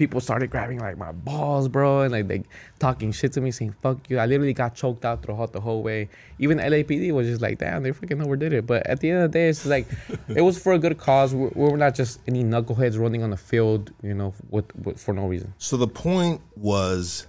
people 0.00 0.18
started 0.18 0.48
grabbing 0.48 0.78
like 0.78 0.96
my 0.96 1.12
balls, 1.12 1.68
bro, 1.68 2.00
and 2.00 2.10
like 2.10 2.26
they 2.26 2.42
talking 2.78 3.12
shit 3.12 3.34
to 3.34 3.40
me, 3.42 3.50
saying 3.50 3.74
"fuck 3.82 3.98
you." 4.08 4.18
I 4.18 4.24
literally 4.24 4.54
got 4.54 4.74
choked 4.74 5.04
out 5.04 5.22
throughout 5.22 5.52
the 5.52 5.60
whole 5.60 5.82
way. 5.82 6.08
Even 6.38 6.56
LAPD 6.56 7.12
was 7.12 7.28
just 7.28 7.42
like, 7.42 7.58
"Damn, 7.58 7.82
they 7.82 7.92
freaking 7.92 8.24
overdid 8.24 8.54
it." 8.54 8.66
But 8.66 8.86
at 8.86 9.00
the 9.00 9.10
end 9.10 9.22
of 9.22 9.30
the 9.30 9.38
day, 9.38 9.50
it's 9.50 9.66
like 9.66 9.86
it 10.28 10.40
was 10.40 10.58
for 10.58 10.72
a 10.72 10.78
good 10.78 10.96
cause. 10.96 11.34
We 11.34 11.48
we 11.54 11.68
were 11.70 11.76
not 11.76 11.94
just 11.94 12.18
any 12.26 12.42
knuckleheads 12.42 12.98
running 12.98 13.22
on 13.22 13.28
the 13.28 13.36
field, 13.36 13.92
you 14.02 14.14
know, 14.14 14.32
with, 14.48 14.74
with 14.74 14.98
for 14.98 15.12
no 15.12 15.26
reason. 15.26 15.52
So 15.58 15.76
the 15.76 15.86
point 15.86 16.40
was 16.56 17.26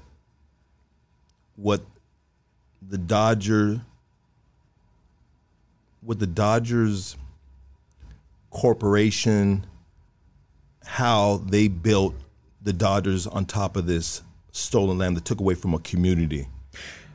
what 1.58 1.82
the 2.82 2.98
Dodger 2.98 3.82
what 6.00 6.20
the 6.20 6.26
Dodgers 6.26 7.18
corporation 8.50 9.68
how 10.86 11.38
they 11.46 11.68
built 11.68 12.16
the 12.64 12.74
Dodgers 12.74 13.28
on 13.28 13.46
top 13.46 13.76
of 13.76 13.86
this 13.88 14.22
stolen 14.52 14.98
land 14.98 15.18
that 15.18 15.26
took 15.26 15.40
away 15.40 15.56
from 15.56 15.74
a 15.74 15.80
community. 15.80 16.48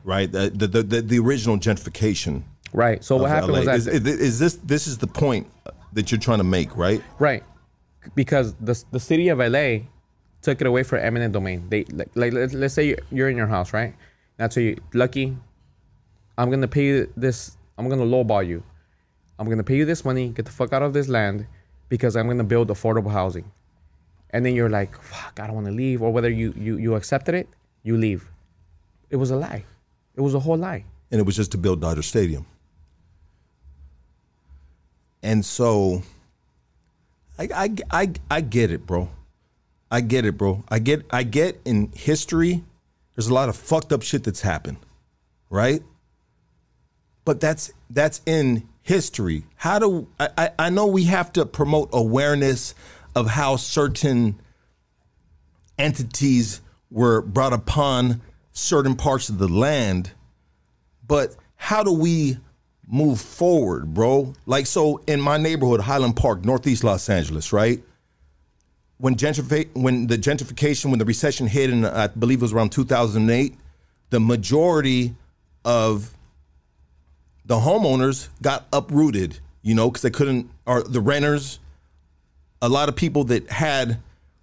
Right? 0.03 0.31
The 0.31 0.49
the 0.49 0.67
the, 0.67 1.01
the, 1.01 1.19
original 1.19 1.57
gentrification. 1.57 2.43
Right. 2.73 3.03
So 3.03 3.17
what 3.17 3.29
happened 3.29 3.53
LA. 3.53 3.57
was 3.59 3.65
that 3.65 3.75
is, 3.75 3.87
is- 3.87 4.05
is 4.07 4.39
this 4.39 4.55
this 4.55 4.87
is 4.87 4.97
the 4.97 5.07
point 5.07 5.47
that 5.93 6.11
you're 6.11 6.19
trying 6.19 6.37
to 6.37 6.43
make, 6.43 6.75
right? 6.77 7.01
Right. 7.19 7.43
Because 8.15 8.53
the 8.55 8.81
the 8.91 8.99
city 8.99 9.29
of 9.29 9.39
LA 9.39 9.79
took 10.41 10.61
it 10.61 10.67
away 10.67 10.83
for 10.83 10.97
eminent 10.97 11.33
domain. 11.33 11.65
They 11.69 11.83
like, 11.85 12.09
like 12.15 12.33
let's, 12.33 12.73
say 12.73 12.87
you're- 12.87 13.01
you're 13.11 13.29
in 13.29 13.35
your 13.37 13.47
house, 13.47 13.73
right? 13.73 13.93
That's 14.37 14.55
so 14.55 14.61
you 14.61 14.77
lucky. 14.93 15.35
I'm 16.37 16.49
gonna 16.49 16.67
pay 16.67 16.85
you 16.85 17.13
this. 17.17 17.57
I'm 17.77 17.89
gonna 17.89 18.03
lowball 18.05 18.47
you. 18.47 18.63
I'm 19.39 19.49
gonna 19.49 19.63
pay 19.63 19.75
you 19.75 19.85
this 19.85 20.05
money. 20.05 20.29
Get 20.29 20.45
the 20.45 20.51
fuck 20.51 20.71
out 20.73 20.83
of 20.83 20.93
this 20.93 21.07
land, 21.09 21.47
because 21.89 22.15
I'm 22.15 22.27
gonna 22.27 22.43
build 22.43 22.69
affordable 22.69 23.11
housing. 23.11 23.51
And 24.31 24.45
then 24.45 24.55
you're 24.55 24.69
like, 24.69 24.99
fuck, 25.01 25.39
I 25.39 25.47
don't 25.47 25.55
want 25.55 25.67
to 25.67 25.73
leave. 25.73 26.01
Or 26.01 26.11
whether 26.11 26.29
you 26.29 26.53
you 26.57 26.77
you 26.77 26.95
accepted 26.95 27.35
it, 27.35 27.47
you 27.83 27.97
leave. 27.97 28.29
It 29.09 29.15
was 29.15 29.31
a 29.31 29.37
lie. 29.37 29.63
It 30.15 30.21
was 30.21 30.33
a 30.33 30.39
whole 30.39 30.57
lie. 30.57 30.83
and 31.11 31.19
it 31.19 31.25
was 31.25 31.35
just 31.35 31.51
to 31.51 31.57
build 31.57 31.79
Dodger 31.81 32.01
Stadium. 32.01 32.45
And 35.23 35.45
so, 35.45 36.03
I, 37.39 37.49
I, 37.53 37.75
I, 37.91 38.11
I 38.29 38.41
get 38.41 38.71
it, 38.71 38.85
bro. 38.85 39.09
I 39.89 40.01
get 40.01 40.25
it, 40.25 40.37
bro. 40.37 40.63
I 40.69 40.79
get 40.79 41.05
I 41.09 41.23
get 41.23 41.61
in 41.63 41.91
history, 41.95 42.63
there's 43.15 43.27
a 43.27 43.33
lot 43.33 43.49
of 43.49 43.55
fucked 43.55 43.91
up 43.91 44.03
shit 44.03 44.23
that's 44.23 44.41
happened, 44.41 44.77
right? 45.49 45.81
But 47.25 47.39
that's 47.39 47.71
that's 47.89 48.21
in 48.25 48.67
history. 48.83 49.45
How 49.55 49.79
do 49.79 50.07
I, 50.19 50.29
I, 50.37 50.49
I 50.59 50.69
know 50.69 50.87
we 50.87 51.05
have 51.05 51.33
to 51.33 51.45
promote 51.45 51.89
awareness 51.93 52.75
of 53.17 53.27
how 53.27 53.55
certain 53.55 54.39
entities 55.77 56.61
were 56.89 57.21
brought 57.21 57.53
upon 57.53 58.21
certain 58.51 58.95
parts 58.95 59.29
of 59.29 59.37
the 59.37 59.47
land, 59.47 60.11
but 61.05 61.35
how 61.55 61.83
do 61.83 61.91
we 61.91 62.37
move 62.87 63.19
forward, 63.19 63.93
bro? 63.93 64.33
Like 64.45 64.65
so 64.65 65.01
in 65.07 65.19
my 65.19 65.37
neighborhood, 65.37 65.81
Highland 65.81 66.15
Park, 66.15 66.45
Northeast 66.45 66.83
Los 66.83 67.09
Angeles, 67.09 67.51
right? 67.51 67.81
when 68.97 69.15
gentrifi- 69.15 69.69
when 69.73 70.07
the 70.07 70.17
gentrification, 70.17 70.89
when 70.89 70.99
the 70.99 71.05
recession 71.05 71.47
hit, 71.47 71.69
and 71.69 71.85
I 71.85 72.07
believe 72.07 72.39
it 72.39 72.41
was 72.41 72.53
around 72.53 72.71
2008, 72.71 73.55
the 74.09 74.19
majority 74.19 75.15
of 75.63 76.13
the 77.45 77.57
homeowners 77.57 78.29
got 78.41 78.67
uprooted. 78.73 79.39
You 79.61 79.75
know, 79.75 79.89
because 79.89 80.01
they 80.01 80.09
couldn't, 80.09 80.49
or 80.65 80.83
the 80.83 81.01
renters. 81.01 81.59
A 82.61 82.69
lot 82.69 82.89
of 82.89 82.95
people 82.95 83.23
that 83.25 83.49
had 83.49 83.99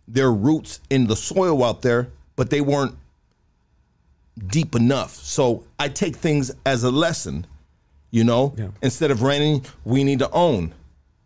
their 0.06 0.30
roots 0.30 0.80
in 0.90 1.06
the 1.06 1.16
soil 1.16 1.64
out 1.64 1.82
there, 1.82 2.08
but 2.36 2.50
they 2.50 2.60
weren't 2.60 2.96
deep 4.48 4.74
enough. 4.74 5.14
So 5.14 5.64
I 5.78 5.88
take 5.88 6.16
things 6.16 6.50
as 6.66 6.82
a 6.84 6.90
lesson. 6.90 7.46
You 8.10 8.22
know, 8.22 8.54
Yeah. 8.56 8.68
instead 8.82 9.10
of 9.10 9.22
renting, 9.22 9.64
we 9.84 10.04
need 10.04 10.20
to 10.20 10.30
own. 10.30 10.72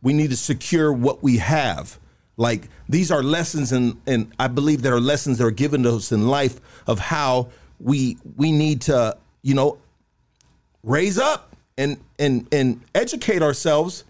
We 0.03 0.15
need 0.15 0.31
to 0.31 0.37
secure 0.37 0.91
what 0.93 1.23
we 1.23 1.37
have. 1.39 1.99
Like 2.39 2.69
these 2.89 3.11
are 3.11 3.23
lessons, 3.23 3.73
and 3.73 4.01
and 4.07 4.33
I 4.39 4.47
believe 4.49 4.81
there 4.83 4.95
are 4.95 5.01
lessons 5.01 5.37
that 5.39 5.45
are 5.45 5.51
given 5.51 5.83
to 5.83 5.97
us 5.97 6.13
in 6.13 6.29
life 6.29 6.61
of 6.87 6.99
how 6.99 7.49
we 7.81 8.17
we 8.37 8.53
need 8.53 8.81
to 8.83 9.17
you 9.43 9.55
know 9.55 9.77
raise 10.83 11.19
up 11.19 11.55
and 11.77 11.99
and 12.19 12.47
and 12.53 12.81
educate 12.95 13.43
ourselves 13.43 14.05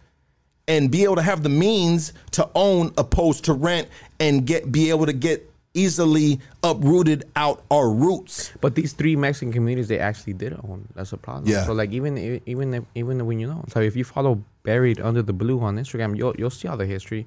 and 0.69 0.91
be 0.91 1.03
able 1.03 1.16
to 1.16 1.23
have 1.23 1.43
the 1.43 1.49
means 1.49 2.12
to 2.33 2.49
own 2.55 2.93
opposed 2.97 3.45
to 3.47 3.55
rent 3.55 3.89
and 4.21 4.47
get 4.47 4.71
be 4.71 4.91
able 4.91 5.07
to 5.07 5.12
get 5.12 5.51
easily 5.75 6.41
uprooted 6.62 7.25
out 7.37 7.62
our 7.71 7.91
roots. 7.91 8.53
But 8.61 8.75
these 8.75 8.93
three 8.93 9.16
Mexican 9.16 9.53
communities, 9.53 9.89
they 9.89 9.99
actually 9.99 10.35
did 10.35 10.53
own. 10.53 10.87
That's 10.95 11.12
a 11.12 11.16
problem. 11.16 11.51
Yeah. 11.51 11.64
So 11.64 11.73
like 11.73 11.93
even 11.93 12.41
even 12.47 12.75
if, 12.75 12.85
even 12.95 13.25
when 13.27 13.41
you 13.41 13.47
know, 13.47 13.64
so 13.69 13.81
if 13.81 13.97
you 13.97 14.05
follow 14.05 14.43
Buried 14.62 15.01
Under 15.01 15.23
the 15.23 15.33
Blue 15.33 15.61
on 15.61 15.77
Instagram, 15.77 16.16
you'll 16.16 16.35
you'll 16.39 16.51
see 16.51 16.69
all 16.69 16.77
the 16.77 16.87
history. 16.87 17.27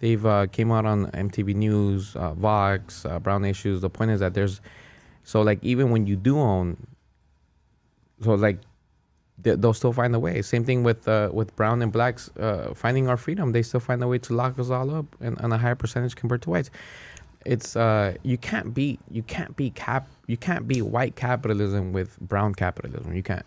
They've 0.00 0.24
uh, 0.24 0.46
came 0.46 0.70
out 0.70 0.86
on 0.86 1.10
MTV 1.10 1.56
News, 1.56 2.14
uh, 2.14 2.32
Vox, 2.34 3.04
uh, 3.04 3.18
Brown 3.18 3.44
Issues. 3.44 3.80
The 3.80 3.90
point 3.90 4.12
is 4.12 4.20
that 4.20 4.32
there's, 4.32 4.60
so 5.24 5.42
like 5.42 5.58
even 5.62 5.90
when 5.90 6.06
you 6.06 6.14
do 6.14 6.38
own, 6.38 6.76
so 8.22 8.34
like 8.34 8.58
they'll 9.42 9.74
still 9.74 9.92
find 9.92 10.14
a 10.14 10.18
way. 10.18 10.42
Same 10.42 10.64
thing 10.64 10.82
with 10.82 11.06
uh, 11.06 11.30
with 11.32 11.54
brown 11.56 11.82
and 11.82 11.92
blacks 11.92 12.30
uh, 12.38 12.74
finding 12.74 13.08
our 13.08 13.16
freedom. 13.16 13.52
They 13.52 13.62
still 13.62 13.80
find 13.80 14.02
a 14.02 14.08
way 14.08 14.18
to 14.18 14.34
lock 14.34 14.58
us 14.58 14.70
all 14.70 14.94
up 14.94 15.06
and 15.20 15.38
on 15.38 15.52
a 15.52 15.58
higher 15.58 15.74
percentage 15.74 16.16
compared 16.16 16.42
to 16.42 16.50
whites. 16.50 16.70
It's 17.46 17.76
uh 17.76 18.14
you 18.24 18.36
can't 18.36 18.74
beat 18.74 19.00
you 19.10 19.22
can't 19.22 19.56
beat 19.56 19.74
cap 19.74 20.08
you 20.26 20.36
can't 20.36 20.66
beat 20.66 20.82
white 20.82 21.14
capitalism 21.16 21.92
with 21.92 22.18
brown 22.20 22.54
capitalism. 22.54 23.14
You 23.14 23.22
can't. 23.22 23.46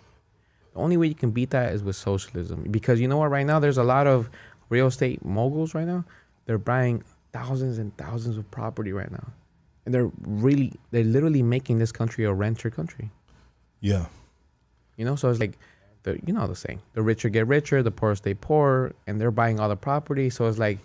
The 0.73 0.79
only 0.79 0.95
way 0.95 1.07
you 1.07 1.15
can 1.15 1.31
beat 1.31 1.49
that 1.49 1.73
is 1.73 1.83
with 1.83 1.97
socialism 1.97 2.65
because 2.71 3.01
you 3.01 3.07
know 3.07 3.17
what? 3.17 3.29
Right 3.29 3.45
now 3.45 3.59
there's 3.59 3.77
a 3.77 3.83
lot 3.83 4.07
of 4.07 4.29
real 4.69 4.87
estate 4.87 5.23
moguls. 5.25 5.75
Right 5.75 5.85
now 5.85 6.05
they're 6.45 6.57
buying 6.57 7.03
thousands 7.33 7.77
and 7.77 7.95
thousands 7.97 8.37
of 8.37 8.49
property 8.49 8.93
right 8.93 9.11
now, 9.11 9.27
and 9.85 9.93
they're 9.93 10.09
really 10.21 10.73
they're 10.91 11.03
literally 11.03 11.43
making 11.43 11.79
this 11.79 11.91
country 11.91 12.23
a 12.23 12.33
renter 12.33 12.69
country. 12.69 13.11
Yeah. 13.81 14.05
You 14.95 15.05
know, 15.05 15.15
so 15.15 15.29
it's 15.29 15.39
like 15.39 15.57
the 16.03 16.19
you 16.25 16.33
know 16.33 16.47
the 16.47 16.55
saying: 16.55 16.81
the 16.93 17.01
richer 17.01 17.29
get 17.29 17.47
richer, 17.47 17.83
the 17.83 17.91
poor 17.91 18.15
stay 18.15 18.33
poor, 18.33 18.93
and 19.07 19.19
they're 19.19 19.31
buying 19.31 19.59
all 19.59 19.69
the 19.69 19.75
property. 19.75 20.29
So 20.29 20.47
it's 20.47 20.57
like 20.57 20.79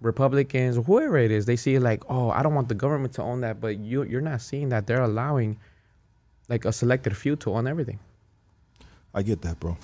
Republicans, 0.00 0.76
whoever 0.76 1.16
it 1.16 1.30
is, 1.30 1.46
they 1.46 1.56
see 1.56 1.76
it 1.76 1.80
like, 1.80 2.02
oh, 2.08 2.30
I 2.30 2.42
don't 2.42 2.54
want 2.54 2.68
the 2.68 2.74
government 2.74 3.14
to 3.14 3.22
own 3.22 3.40
that, 3.40 3.60
but 3.60 3.78
you 3.78 4.02
you're 4.02 4.20
not 4.20 4.40
seeing 4.40 4.68
that 4.70 4.86
they're 4.86 5.02
allowing 5.02 5.58
like 6.48 6.64
a 6.64 6.72
selected 6.72 7.16
few 7.16 7.36
to 7.36 7.54
own 7.54 7.66
everything. 7.66 7.98
I 9.14 9.22
get 9.22 9.42
that, 9.42 9.58
bro. 9.58 9.76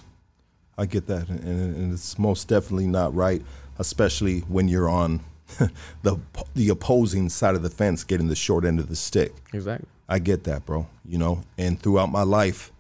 I 0.77 0.87
get 0.87 1.07
that, 1.07 1.29
and, 1.29 1.77
and 1.77 1.93
it's 1.93 2.19
most 2.19 2.49
definitely 2.49 2.87
not 2.87 3.15
right, 3.15 3.43
especially 3.79 4.41
when 4.41 4.69
you're 4.69 4.89
on 4.89 5.21
the 6.03 6.19
the 6.55 6.69
opposing 6.69 7.29
side 7.29 7.55
of 7.55 7.63
the 7.63 7.71
fence, 7.71 8.05
getting 8.05 8.29
the 8.29 8.37
short 8.37 8.65
end 8.65 8.81
of 8.81 8.89
the 8.89 8.97
stick. 8.97 9.35
Exactly. 9.53 9.89
I 10.09 10.19
get 10.19 10.45
that, 10.45 10.67
bro. 10.67 10.89
You 11.07 11.19
know, 11.19 11.43
and 11.57 11.81
throughout 11.81 12.11
my 12.11 12.23
life, 12.23 12.73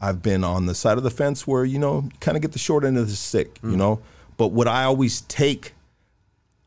I've 0.00 0.22
been 0.22 0.44
on 0.44 0.66
the 0.66 0.74
side 0.74 0.98
of 0.98 1.04
the 1.04 1.10
fence 1.10 1.46
where 1.46 1.64
you 1.64 1.78
know, 1.78 2.08
kind 2.20 2.36
of 2.36 2.42
get 2.42 2.52
the 2.52 2.58
short 2.58 2.84
end 2.84 2.98
of 2.98 3.08
the 3.08 3.16
stick. 3.16 3.58
You 3.62 3.70
mm. 3.70 3.76
know, 3.76 4.00
but 4.36 4.48
what 4.48 4.68
I 4.68 4.84
always 4.84 5.22
take, 5.22 5.74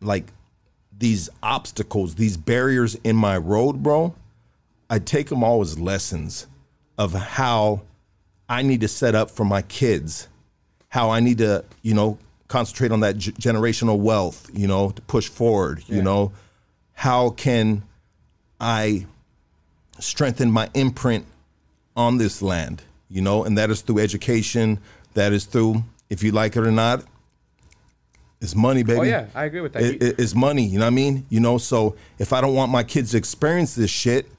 like 0.01 0.31
these 0.97 1.29
obstacles, 1.43 2.15
these 2.15 2.37
barriers 2.37 2.95
in 3.03 3.15
my 3.15 3.37
road, 3.37 3.83
bro, 3.83 4.15
I 4.89 4.99
take 4.99 5.29
them 5.29 5.43
all 5.43 5.61
as 5.61 5.79
lessons 5.79 6.47
of 6.97 7.13
how 7.13 7.81
I 8.49 8.61
need 8.61 8.81
to 8.81 8.87
set 8.87 9.13
up 9.13 9.29
for 9.29 9.45
my 9.45 9.61
kids, 9.61 10.27
how 10.89 11.09
I 11.09 11.19
need 11.19 11.39
to, 11.39 11.65
you 11.81 11.93
know, 11.93 12.17
concentrate 12.47 12.91
on 12.91 13.01
that 13.01 13.17
g- 13.17 13.33
generational 13.33 13.99
wealth, 13.99 14.49
you 14.53 14.67
know, 14.67 14.91
to 14.91 15.01
push 15.03 15.27
forward, 15.27 15.83
you 15.87 16.01
know, 16.01 16.31
how 16.93 17.31
can 17.31 17.83
I 18.59 19.05
strengthen 19.99 20.51
my 20.51 20.69
imprint 20.73 21.25
on 21.95 22.17
this 22.17 22.41
land, 22.41 22.83
you 23.09 23.21
know, 23.21 23.43
and 23.43 23.57
that 23.57 23.69
is 23.69 23.81
through 23.81 23.99
education, 23.99 24.79
that 25.13 25.33
is 25.33 25.45
through, 25.45 25.83
if 26.09 26.23
you 26.23 26.31
like 26.31 26.55
it 26.55 26.63
or 26.65 26.71
not, 26.71 27.03
it's 28.39 28.55
money, 28.55 28.81
oh, 28.81 28.83
baby. 28.83 28.99
Oh 28.99 29.03
yeah, 29.03 29.25
I 29.33 29.45
agree 29.45 29.61
with 29.61 29.73
that. 29.73 29.83
It- 29.83 30.03
it- 30.03 30.19
it's 30.19 30.35
money, 30.35 30.63
you 30.63 30.77
know 30.79 30.85
what 30.85 30.91
I 30.91 30.95
mean? 30.95 31.25
You 31.29 31.39
know, 31.39 31.57
so 31.57 31.95
if 32.19 32.33
I 32.33 32.41
don't 32.41 32.53
want 32.53 32.71
my 32.71 32.83
kids 32.83 33.11
to 33.11 33.17
experience 33.17 33.73
this 33.75 33.89
shit, 33.89 34.29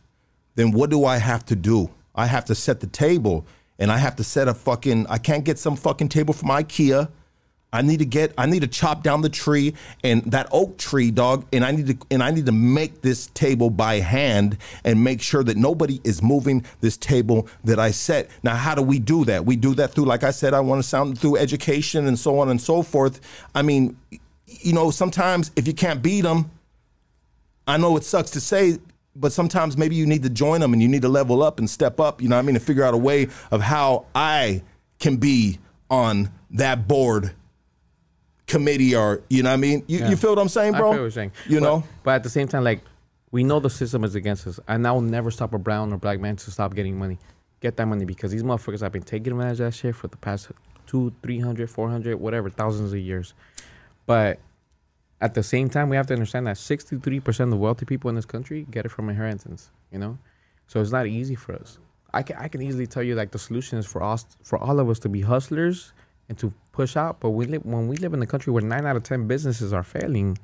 then 0.54 0.70
what 0.72 0.90
do 0.90 1.04
I 1.04 1.18
have 1.18 1.44
to 1.46 1.56
do? 1.56 1.90
I 2.14 2.26
have 2.26 2.44
to 2.46 2.54
set 2.54 2.80
the 2.80 2.86
table 2.86 3.44
and 3.78 3.90
I 3.92 3.98
have 3.98 4.16
to 4.16 4.24
set 4.24 4.48
a 4.48 4.54
fucking 4.54 5.06
I 5.08 5.18
can't 5.18 5.44
get 5.44 5.58
some 5.58 5.76
fucking 5.76 6.08
table 6.10 6.34
from 6.34 6.48
IKEA. 6.50 7.08
I 7.72 7.82
need 7.82 7.98
to 7.98 8.06
get 8.06 8.32
I 8.38 8.46
need 8.46 8.60
to 8.60 8.66
chop 8.66 9.02
down 9.02 9.20
the 9.20 9.28
tree 9.28 9.74
and 10.02 10.22
that 10.32 10.48
oak 10.50 10.78
tree, 10.78 11.10
dog, 11.10 11.46
and 11.52 11.64
I 11.64 11.70
need 11.70 11.86
to 11.88 11.98
and 12.10 12.22
I 12.22 12.30
need 12.30 12.46
to 12.46 12.52
make 12.52 13.02
this 13.02 13.26
table 13.28 13.68
by 13.68 14.00
hand 14.00 14.56
and 14.84 15.04
make 15.04 15.20
sure 15.20 15.44
that 15.44 15.56
nobody 15.56 16.00
is 16.02 16.22
moving 16.22 16.64
this 16.80 16.96
table 16.96 17.46
that 17.64 17.78
I 17.78 17.90
set. 17.90 18.30
Now, 18.42 18.56
how 18.56 18.74
do 18.74 18.82
we 18.82 18.98
do 18.98 19.24
that? 19.26 19.44
We 19.44 19.56
do 19.56 19.74
that 19.74 19.92
through 19.92 20.06
like 20.06 20.24
I 20.24 20.30
said 20.30 20.54
I 20.54 20.60
want 20.60 20.82
to 20.82 20.88
sound 20.88 21.18
through 21.18 21.36
education 21.36 22.06
and 22.06 22.18
so 22.18 22.38
on 22.38 22.48
and 22.48 22.60
so 22.60 22.82
forth. 22.82 23.20
I 23.54 23.60
mean, 23.60 23.98
you 24.46 24.72
know, 24.72 24.90
sometimes 24.90 25.50
if 25.54 25.66
you 25.66 25.74
can't 25.74 26.02
beat 26.02 26.22
them, 26.22 26.50
I 27.66 27.76
know 27.76 27.98
it 27.98 28.04
sucks 28.04 28.30
to 28.30 28.40
say, 28.40 28.78
but 29.14 29.30
sometimes 29.30 29.76
maybe 29.76 29.94
you 29.94 30.06
need 30.06 30.22
to 30.22 30.30
join 30.30 30.60
them 30.60 30.72
and 30.72 30.80
you 30.80 30.88
need 30.88 31.02
to 31.02 31.08
level 31.10 31.42
up 31.42 31.58
and 31.58 31.68
step 31.68 32.00
up, 32.00 32.22
you 32.22 32.28
know 32.28 32.38
I 32.38 32.42
mean, 32.42 32.54
to 32.54 32.60
figure 32.60 32.84
out 32.84 32.94
a 32.94 32.98
way 32.98 33.28
of 33.50 33.60
how 33.60 34.06
I 34.14 34.62
can 34.98 35.16
be 35.16 35.58
on 35.90 36.30
that 36.50 36.88
board 36.88 37.34
committee 38.48 38.96
or, 38.96 39.22
you 39.30 39.42
know 39.42 39.50
what 39.50 39.54
I 39.54 39.58
mean? 39.58 39.84
You, 39.86 40.00
Yeah. 40.00 40.10
you 40.10 40.16
feel 40.16 40.30
what 40.30 40.38
I'm 40.40 40.48
saying, 40.48 40.74
I 40.74 40.78
bro? 40.78 40.88
feel 40.90 40.98
what 40.98 41.02
you're 41.04 41.10
saying. 41.12 41.32
You 41.46 41.60
But- 41.60 41.66
know? 41.66 41.84
But 42.02 42.10
at 42.16 42.22
the 42.24 42.30
same 42.30 42.48
time, 42.48 42.64
like 42.64 42.80
we 43.30 43.44
know 43.44 43.60
the 43.60 43.70
system 43.70 44.02
is 44.04 44.14
against 44.14 44.46
us, 44.46 44.58
and 44.66 44.86
I 44.86 44.92
will 44.92 45.02
never 45.02 45.30
stop 45.30 45.52
a 45.54 45.58
brown 45.58 45.92
or 45.92 45.98
black 45.98 46.18
man 46.18 46.36
to 46.36 46.50
stop 46.50 46.74
getting 46.74 46.98
money. 46.98 47.18
Get 47.60 47.76
that 47.76 47.86
money 47.86 48.04
because 48.04 48.30
these 48.32 48.42
motherfuckers 48.42 48.80
have 48.80 48.92
been 48.92 49.02
taking 49.02 49.32
advantage 49.32 49.60
of 49.60 49.66
that 49.66 49.74
shit 49.74 49.94
for 49.94 50.08
the 50.08 50.16
past 50.16 50.50
two, 50.86 51.12
three 51.22 51.38
hundred, 51.40 51.68
four 51.70 51.90
hundred, 51.90 52.18
whatever, 52.18 52.48
thousands 52.48 52.92
of 52.92 52.98
years. 52.98 53.34
But 54.06 54.38
at 55.20 55.34
the 55.34 55.42
same 55.42 55.68
time, 55.68 55.88
we 55.90 55.96
have 55.96 56.06
to 56.06 56.14
understand 56.14 56.46
that 56.46 56.56
sixty-three 56.56 57.20
percent 57.20 57.48
of 57.48 57.50
the 57.52 57.56
wealthy 57.56 57.84
people 57.84 58.08
in 58.08 58.14
this 58.16 58.24
country 58.24 58.66
get 58.70 58.86
it 58.86 58.90
from 58.90 59.08
inheritance. 59.10 59.70
You 59.92 59.98
know, 59.98 60.18
so 60.68 60.80
it's 60.80 60.92
not 60.92 61.06
easy 61.06 61.34
for 61.34 61.54
us. 61.54 61.78
I 62.14 62.22
can 62.22 62.36
I 62.36 62.48
can 62.48 62.62
easily 62.62 62.86
tell 62.86 63.02
you 63.02 63.14
like 63.14 63.32
the 63.32 63.38
solution 63.38 63.76
is 63.78 63.84
for 63.86 64.02
us 64.02 64.24
for 64.42 64.56
all 64.58 64.78
of 64.80 64.88
us 64.88 64.98
to 65.00 65.08
be 65.10 65.20
hustlers 65.20 65.92
and 66.28 66.38
to 66.38 66.52
push 66.72 66.96
out. 66.96 67.20
But 67.20 67.30
we 67.30 67.46
live 67.46 67.64
when 67.64 67.88
we 67.88 67.96
live 67.96 68.14
in 68.14 68.22
a 68.22 68.26
country 68.26 68.52
where 68.52 68.62
nine 68.62 68.86
out 68.86 68.96
of 68.96 69.02
ten 69.02 69.26
businesses 69.26 69.72
are 69.72 69.82
failing. 69.82 70.38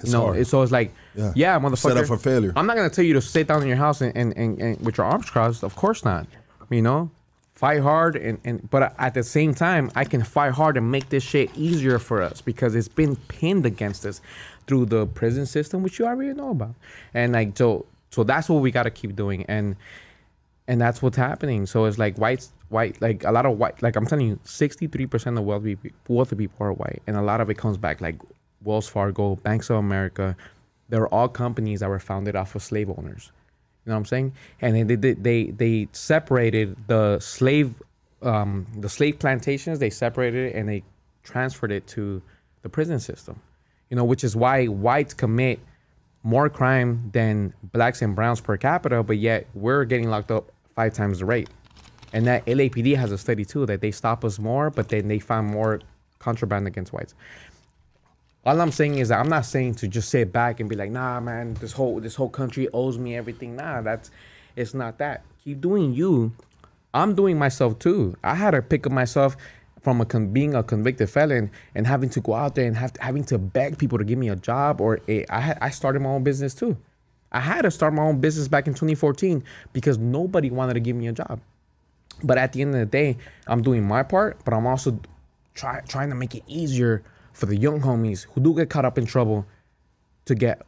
It's 0.00 0.12
no, 0.12 0.32
it's, 0.32 0.50
so 0.50 0.62
it's 0.62 0.72
like, 0.72 0.92
Yeah. 1.14 1.32
yeah, 1.34 1.58
motherfucker. 1.58 1.78
Set 1.78 1.96
up 1.96 2.06
for 2.06 2.16
failure. 2.16 2.52
I'm 2.56 2.66
not 2.66 2.76
gonna 2.76 2.90
tell 2.90 3.04
you 3.04 3.14
to 3.14 3.20
sit 3.20 3.48
down 3.48 3.62
in 3.62 3.68
your 3.68 3.76
house 3.76 4.00
and, 4.00 4.16
and, 4.16 4.36
and, 4.36 4.60
and 4.60 4.80
with 4.84 4.98
your 4.98 5.06
arms 5.06 5.28
crossed. 5.30 5.62
Of 5.62 5.74
course 5.76 6.04
not. 6.04 6.26
You 6.70 6.82
know, 6.82 7.10
fight 7.54 7.80
hard 7.82 8.16
and, 8.16 8.38
and 8.44 8.70
but 8.70 8.94
at 8.98 9.14
the 9.14 9.22
same 9.22 9.54
time, 9.54 9.90
I 9.94 10.04
can 10.04 10.22
fight 10.22 10.52
hard 10.52 10.76
and 10.76 10.90
make 10.90 11.08
this 11.10 11.22
shit 11.22 11.50
easier 11.56 11.98
for 11.98 12.22
us 12.22 12.40
because 12.40 12.74
it's 12.74 12.88
been 12.88 13.16
pinned 13.28 13.66
against 13.66 14.06
us 14.06 14.20
through 14.66 14.86
the 14.86 15.06
prison 15.06 15.44
system, 15.46 15.82
which 15.82 15.98
you 15.98 16.06
already 16.06 16.32
know 16.32 16.50
about. 16.50 16.74
And 17.12 17.32
like 17.32 17.56
so, 17.58 17.84
so 18.10 18.24
that's 18.24 18.48
what 18.48 18.62
we 18.62 18.70
got 18.70 18.84
to 18.84 18.90
keep 18.90 19.14
doing. 19.16 19.44
And 19.48 19.76
and 20.68 20.80
that's 20.80 21.02
what's 21.02 21.16
happening. 21.16 21.66
So 21.66 21.84
it's 21.84 21.98
like 21.98 22.16
whites, 22.16 22.52
white, 22.72 23.00
like 23.00 23.24
a 23.24 23.30
lot 23.30 23.46
of 23.46 23.58
white, 23.58 23.82
like 23.82 23.96
I'm 23.96 24.06
telling 24.06 24.26
you, 24.26 24.40
63% 24.44 25.38
of 25.38 25.44
wealthy, 25.44 25.78
wealthy 26.08 26.36
people 26.36 26.66
are 26.66 26.72
white, 26.72 27.02
and 27.06 27.16
a 27.16 27.22
lot 27.22 27.40
of 27.40 27.50
it 27.50 27.58
comes 27.58 27.76
back 27.76 28.00
like 28.00 28.16
Wells 28.64 28.88
Fargo, 28.88 29.36
Banks 29.36 29.70
of 29.70 29.76
America. 29.76 30.36
They're 30.88 31.08
all 31.08 31.28
companies 31.28 31.80
that 31.80 31.88
were 31.88 31.98
founded 31.98 32.36
off 32.36 32.54
of 32.54 32.62
slave 32.62 32.90
owners. 32.90 33.30
You 33.84 33.90
know 33.90 33.96
what 33.96 34.00
I'm 34.00 34.06
saying? 34.06 34.32
And 34.60 34.90
they 34.90 34.96
they 34.96 35.12
they, 35.12 35.44
they 35.50 35.88
separated 35.92 36.76
the 36.86 37.18
slave, 37.18 37.74
um, 38.22 38.66
the 38.76 38.88
slave 38.88 39.18
plantations. 39.18 39.78
They 39.78 39.90
separated 39.90 40.52
it 40.52 40.56
and 40.56 40.68
they 40.68 40.82
transferred 41.22 41.72
it 41.72 41.86
to 41.88 42.22
the 42.62 42.68
prison 42.68 43.00
system. 43.00 43.40
You 43.90 43.96
know, 43.96 44.04
which 44.04 44.24
is 44.24 44.36
why 44.36 44.66
whites 44.66 45.14
commit 45.14 45.60
more 46.22 46.48
crime 46.48 47.10
than 47.12 47.52
blacks 47.72 48.00
and 48.00 48.14
browns 48.14 48.40
per 48.40 48.56
capita, 48.56 49.02
but 49.02 49.18
yet 49.18 49.46
we're 49.54 49.84
getting 49.84 50.08
locked 50.08 50.30
up 50.30 50.50
five 50.74 50.94
times 50.94 51.18
the 51.18 51.24
rate. 51.24 51.50
And 52.12 52.26
that 52.26 52.44
LAPD 52.46 52.96
has 52.96 53.10
a 53.12 53.18
study 53.18 53.44
too 53.44 53.66
that 53.66 53.80
they 53.80 53.90
stop 53.90 54.24
us 54.24 54.38
more, 54.38 54.70
but 54.70 54.88
then 54.88 55.08
they 55.08 55.18
find 55.18 55.46
more 55.46 55.80
contraband 56.18 56.66
against 56.66 56.92
whites. 56.92 57.14
all 58.44 58.60
I'm 58.60 58.72
saying 58.72 58.98
is 58.98 59.08
that 59.08 59.18
I'm 59.18 59.28
not 59.28 59.44
saying 59.46 59.76
to 59.76 59.88
just 59.88 60.08
sit 60.08 60.32
back 60.32 60.60
and 60.60 60.68
be 60.68 60.76
like, 60.76 60.90
nah, 60.90 61.20
man, 61.20 61.54
this 61.54 61.72
whole 61.72 62.00
this 62.00 62.14
whole 62.14 62.28
country 62.28 62.68
owes 62.72 62.98
me 62.98 63.16
everything. 63.16 63.56
Nah, 63.56 63.80
that's 63.82 64.10
it's 64.56 64.74
not 64.74 64.98
that. 64.98 65.24
Keep 65.44 65.60
doing 65.60 65.94
you. 65.94 66.32
I'm 66.94 67.14
doing 67.14 67.38
myself 67.38 67.78
too. 67.78 68.16
I 68.22 68.34
had 68.34 68.50
to 68.52 68.62
pick 68.62 68.86
up 68.86 68.92
myself 68.92 69.36
from 69.80 70.00
a 70.00 70.04
con- 70.04 70.32
being 70.32 70.54
a 70.54 70.62
convicted 70.62 71.10
felon 71.10 71.50
and 71.74 71.86
having 71.86 72.08
to 72.10 72.20
go 72.20 72.34
out 72.34 72.54
there 72.54 72.66
and 72.66 72.76
have 72.76 72.92
having 73.00 73.24
to 73.24 73.38
beg 73.38 73.78
people 73.78 73.98
to 73.98 74.04
give 74.04 74.18
me 74.18 74.28
a 74.28 74.36
job 74.36 74.80
or 74.80 75.00
a, 75.08 75.24
I 75.28 75.40
had 75.40 75.58
I 75.60 75.70
started 75.70 76.00
my 76.02 76.10
own 76.10 76.22
business 76.22 76.54
too. 76.54 76.76
I 77.32 77.40
had 77.40 77.62
to 77.62 77.70
start 77.70 77.94
my 77.94 78.02
own 78.02 78.20
business 78.20 78.46
back 78.46 78.66
in 78.66 78.74
2014 78.74 79.42
because 79.72 79.96
nobody 79.96 80.50
wanted 80.50 80.74
to 80.74 80.80
give 80.80 80.96
me 80.96 81.08
a 81.08 81.12
job. 81.12 81.40
But 82.22 82.38
at 82.38 82.52
the 82.52 82.62
end 82.62 82.74
of 82.74 82.80
the 82.80 82.86
day, 82.86 83.16
I'm 83.46 83.62
doing 83.62 83.86
my 83.86 84.02
part, 84.02 84.38
but 84.44 84.54
I'm 84.54 84.66
also 84.66 84.98
try, 85.54 85.80
trying 85.88 86.10
to 86.10 86.14
make 86.14 86.34
it 86.34 86.44
easier 86.46 87.02
for 87.32 87.46
the 87.46 87.56
young 87.56 87.80
homies 87.80 88.26
who 88.32 88.40
do 88.40 88.54
get 88.54 88.70
caught 88.70 88.84
up 88.84 88.98
in 88.98 89.06
trouble 89.06 89.46
to 90.26 90.34
get 90.34 90.62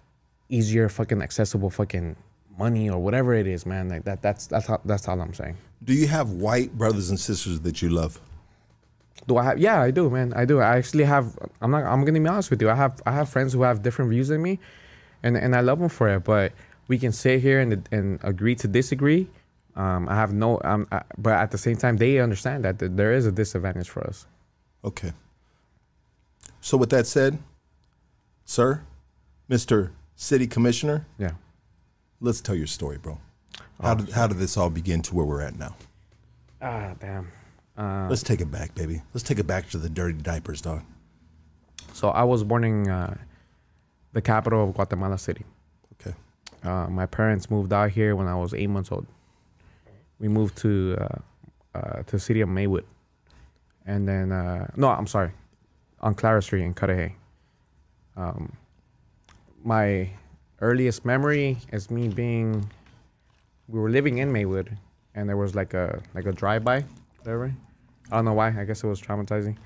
easier 0.49 0.88
fucking 0.88 1.22
accessible 1.22 1.70
fucking 1.70 2.16
money 2.59 2.88
or 2.90 2.99
whatever 2.99 3.34
it 3.34 3.47
is, 3.47 3.66
man. 3.66 3.88
Like 3.88 4.05
that 4.05 4.22
that's 4.22 4.47
that's 4.47 4.66
how, 4.66 4.80
that's 4.84 5.09
all 5.09 5.20
I'm 5.20 5.34
saying. 5.34 5.57
Do 5.82 5.92
you 5.92 6.07
have 6.07 6.30
white 6.30 6.76
brothers 6.76 7.11
and 7.11 7.18
sisters 7.18 7.61
that 7.61 7.82
you 7.82 7.90
love? 7.90 8.20
Do 9.26 9.36
I 9.36 9.45
have? 9.45 9.59
Yeah, 9.59 9.80
I 9.80 9.90
do, 9.90 10.11
man. 10.11 10.32
I 10.34 10.45
do. 10.45 10.61
I 10.61 10.76
actually 10.76 11.05
have. 11.05 11.38
I'm 11.61 11.70
not. 11.70 11.84
I'm 11.84 12.05
gonna 12.05 12.20
be 12.20 12.26
honest 12.26 12.51
with 12.51 12.61
you. 12.61 12.70
I 12.70 12.74
have. 12.74 13.01
I 13.07 13.12
have 13.12 13.28
friends 13.28 13.53
who 13.53 13.62
have 13.62 13.82
different 13.82 14.11
views 14.11 14.28
than 14.28 14.42
me, 14.42 14.59
and 15.22 15.36
and 15.36 15.55
I 15.55 15.61
love 15.61 15.78
them 15.78 15.88
for 15.88 16.09
it. 16.09 16.24
But 16.24 16.53
we 16.88 16.99
can 16.99 17.12
sit 17.12 17.40
here 17.40 17.61
and 17.61 17.88
and 17.90 18.18
agree 18.22 18.55
to 18.57 18.68
disagree. 18.68 19.28
Um, 19.77 20.09
I 20.09 20.14
have 20.14 20.33
no. 20.33 20.61
Um, 20.64 20.87
I, 20.93 21.03
but 21.18 21.33
at 21.35 21.51
the 21.51 21.59
same 21.59 21.77
time, 21.77 21.97
they 21.97 22.18
understand 22.20 22.64
that 22.64 22.79
th- 22.79 22.93
there 22.95 23.12
is 23.12 23.27
a 23.27 23.33
disadvantage 23.33 23.89
for 23.89 24.07
us. 24.07 24.27
Okay. 24.85 25.12
So 26.61 26.77
with 26.77 26.91
that 26.91 27.07
said, 27.07 27.39
sir, 28.45 28.83
Mr. 29.51 29.91
City 30.16 30.47
Commissioner, 30.47 31.07
Yeah. 31.18 31.33
let's 32.20 32.41
tell 32.41 32.55
your 32.55 32.66
story, 32.68 32.99
bro. 32.99 33.18
How 33.81 33.95
did 33.95 34.11
how 34.11 34.27
did 34.29 34.39
this 34.39 34.57
all 34.57 34.70
begin 34.70 35.03
to 35.03 35.14
where 35.14 35.27
we're 35.27 35.43
at 35.43 35.59
now? 35.59 35.75
Ah, 36.62 36.95
damn. 37.01 37.29
Let's 38.09 38.22
take 38.22 38.41
it 38.41 38.51
back, 38.51 38.75
baby. 38.75 39.03
Let's 39.12 39.25
take 39.25 39.39
it 39.41 39.47
back 39.47 39.68
to 39.70 39.79
the 39.79 39.89
dirty 39.91 40.18
diapers, 40.22 40.61
dog. 40.62 40.83
So 41.93 42.09
I 42.11 42.22
was 42.22 42.45
born 42.45 42.62
in 42.64 42.89
uh, 42.89 43.16
the 44.12 44.22
capital 44.22 44.62
of 44.68 44.75
Guatemala 44.75 45.18
City. 45.18 45.45
Okay. 46.01 46.14
Uh, 46.62 46.87
my 46.89 47.07
parents 47.07 47.51
moved 47.51 47.72
out 47.72 47.91
here 47.91 48.14
when 48.14 48.29
I 48.29 48.37
was 48.37 48.55
eight 48.55 48.68
months 48.70 48.91
old. 48.93 49.07
We 50.21 50.29
moved 50.29 50.57
to 50.59 50.97
uh, 51.01 51.19
uh, 51.79 52.03
to 52.03 52.12
the 52.12 52.21
city 52.21 52.41
of 52.41 52.49
Maywood, 52.49 52.85
and 53.87 54.07
then 54.09 54.33
uh, 54.33 54.69
no, 54.77 54.89
I'm 54.89 55.07
sorry, 55.07 55.33
on 56.01 56.15
Clara 56.15 56.41
Street 56.43 56.62
in 56.62 56.75
Cudahy. 56.75 57.17
Um, 58.17 58.53
my 59.65 60.11
earliest 60.61 61.05
memory 61.05 61.59
is 61.73 61.91
me 61.91 62.09
being. 62.09 62.71
We 63.69 63.81
were 63.81 63.91
living 63.91 64.19
in 64.19 64.31
Maywood, 64.31 64.77
and 65.15 65.29
there 65.29 65.37
was 65.37 65.55
like 65.55 65.75
a 65.75 66.01
like 66.15 66.27
a 66.27 66.33
drive-by, 66.33 66.85
whatever. 67.23 67.55
I 68.12 68.17
don't 68.17 68.25
know 68.27 68.35
why. 68.35 68.49
I 68.49 68.65
guess 68.65 68.85
it 68.85 68.87
was 68.87 69.01
traumatizing. 69.01 69.57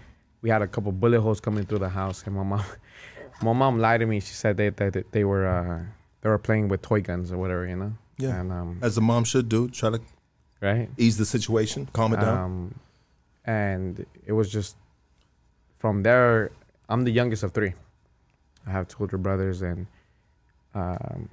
We 0.40 0.50
had 0.50 0.62
a 0.62 0.66
couple 0.68 0.92
bullet 0.92 1.20
holes 1.20 1.40
coming 1.40 1.66
through 1.66 1.80
the 1.80 1.88
house, 1.88 2.22
and 2.24 2.34
my 2.34 2.44
mom, 2.44 2.64
my 3.42 3.52
mom 3.52 3.78
lied 3.80 4.00
to 4.00 4.06
me. 4.06 4.20
She 4.20 4.34
said 4.34 4.56
they 4.56 4.70
that 4.70 5.12
they 5.12 5.24
were 5.24 5.46
uh, 5.46 5.80
they 6.22 6.28
were 6.28 6.38
playing 6.38 6.68
with 6.68 6.80
toy 6.82 7.00
guns 7.02 7.32
or 7.32 7.38
whatever, 7.38 7.66
you 7.66 7.76
know. 7.76 7.92
Yeah. 8.18 8.40
And 8.40 8.52
um, 8.52 8.78
As 8.82 8.96
a 8.98 9.00
mom 9.00 9.24
should 9.24 9.48
do, 9.48 9.68
try 9.68 9.90
to 9.90 10.00
right. 10.60 10.88
ease 10.96 11.16
the 11.16 11.24
situation, 11.26 11.88
calm 11.92 12.12
it 12.14 12.20
down. 12.20 12.38
Um, 12.38 12.74
and 13.44 14.04
it 14.26 14.32
was 14.32 14.50
just 14.50 14.76
from 15.78 16.02
there. 16.02 16.50
I'm 16.88 17.04
the 17.04 17.10
youngest 17.12 17.42
of 17.42 17.52
three. 17.52 17.74
I 18.66 18.70
have 18.70 18.88
two 18.88 18.96
older 19.00 19.18
brothers, 19.18 19.62
and 19.62 19.86
um, 20.74 21.28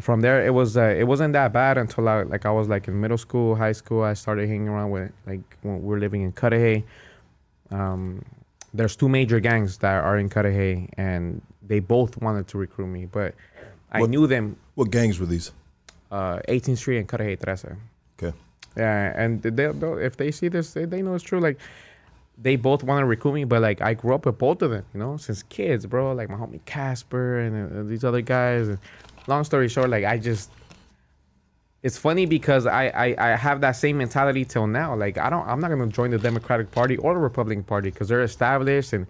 from 0.00 0.20
there 0.20 0.44
it 0.46 0.50
was 0.52 0.76
uh, 0.76 0.94
it 0.98 1.04
wasn't 1.04 1.32
that 1.34 1.52
bad 1.52 1.78
until 1.78 2.08
I 2.08 2.22
like 2.22 2.44
I 2.46 2.50
was 2.50 2.68
like 2.68 2.88
in 2.88 3.00
middle 3.00 3.18
school, 3.18 3.54
high 3.54 3.72
school. 3.72 4.02
I 4.02 4.14
started 4.14 4.48
hanging 4.48 4.68
around 4.68 4.90
with 4.90 5.12
like 5.26 5.40
when 5.62 5.80
we 5.82 5.88
were 5.88 5.98
living 5.98 6.22
in 6.22 6.32
Cudahy. 6.32 6.84
Um, 7.70 8.24
there's 8.72 8.96
two 8.96 9.08
major 9.08 9.40
gangs 9.40 9.78
that 9.78 10.02
are 10.04 10.18
in 10.18 10.28
Cudahy, 10.28 10.88
and 10.96 11.40
they 11.66 11.80
both 11.80 12.20
wanted 12.20 12.48
to 12.48 12.58
recruit 12.58 12.88
me, 12.88 13.06
but 13.06 13.34
I 13.90 14.00
What- 14.00 14.10
knew 14.10 14.26
them. 14.26 14.56
what 14.74 14.90
gangs 14.90 15.18
were 15.20 15.26
these? 15.26 15.52
Uh, 16.10 16.40
18th 16.48 16.78
Street 16.78 16.98
and 16.98 17.08
Cudahy 17.08 17.36
13. 17.36 17.76
Okay. 18.18 18.36
Yeah, 18.76 19.12
and 19.16 19.42
they, 19.42 19.64
if 19.66 20.16
they 20.16 20.30
see 20.30 20.48
this, 20.48 20.72
they, 20.72 20.84
they 20.84 21.02
know 21.02 21.14
it's 21.14 21.22
true. 21.22 21.40
Like, 21.40 21.58
they 22.36 22.56
both 22.56 22.82
want 22.82 23.02
to 23.02 23.06
recruit 23.06 23.34
me, 23.34 23.44
but 23.44 23.62
like 23.62 23.80
I 23.80 23.94
grew 23.94 24.14
up 24.14 24.26
with 24.26 24.38
both 24.38 24.62
of 24.62 24.70
them, 24.70 24.84
you 24.92 25.00
know, 25.00 25.16
since 25.16 25.42
kids, 25.44 25.86
bro. 25.86 26.12
Like 26.12 26.28
my 26.28 26.36
homie 26.36 26.64
Casper 26.64 27.38
and 27.38 27.78
uh, 27.78 27.82
these 27.88 28.04
other 28.04 28.20
guys. 28.20 28.68
And 28.68 28.78
long 29.26 29.44
story 29.44 29.68
short, 29.68 29.90
like 29.90 30.04
I 30.04 30.18
just, 30.18 30.50
it's 31.82 31.96
funny 31.96 32.26
because 32.26 32.66
I, 32.66 32.86
I 32.88 33.14
I 33.18 33.36
have 33.36 33.60
that 33.60 33.72
same 33.72 33.98
mentality 33.98 34.44
till 34.44 34.66
now. 34.66 34.96
Like 34.96 35.16
I 35.18 35.30
don't, 35.30 35.46
I'm 35.46 35.60
not 35.60 35.70
gonna 35.70 35.86
join 35.86 36.10
the 36.10 36.18
Democratic 36.18 36.72
Party 36.72 36.96
or 36.96 37.14
the 37.14 37.20
Republican 37.20 37.64
Party 37.64 37.90
because 37.90 38.08
they're 38.08 38.22
established 38.22 38.92
and 38.92 39.06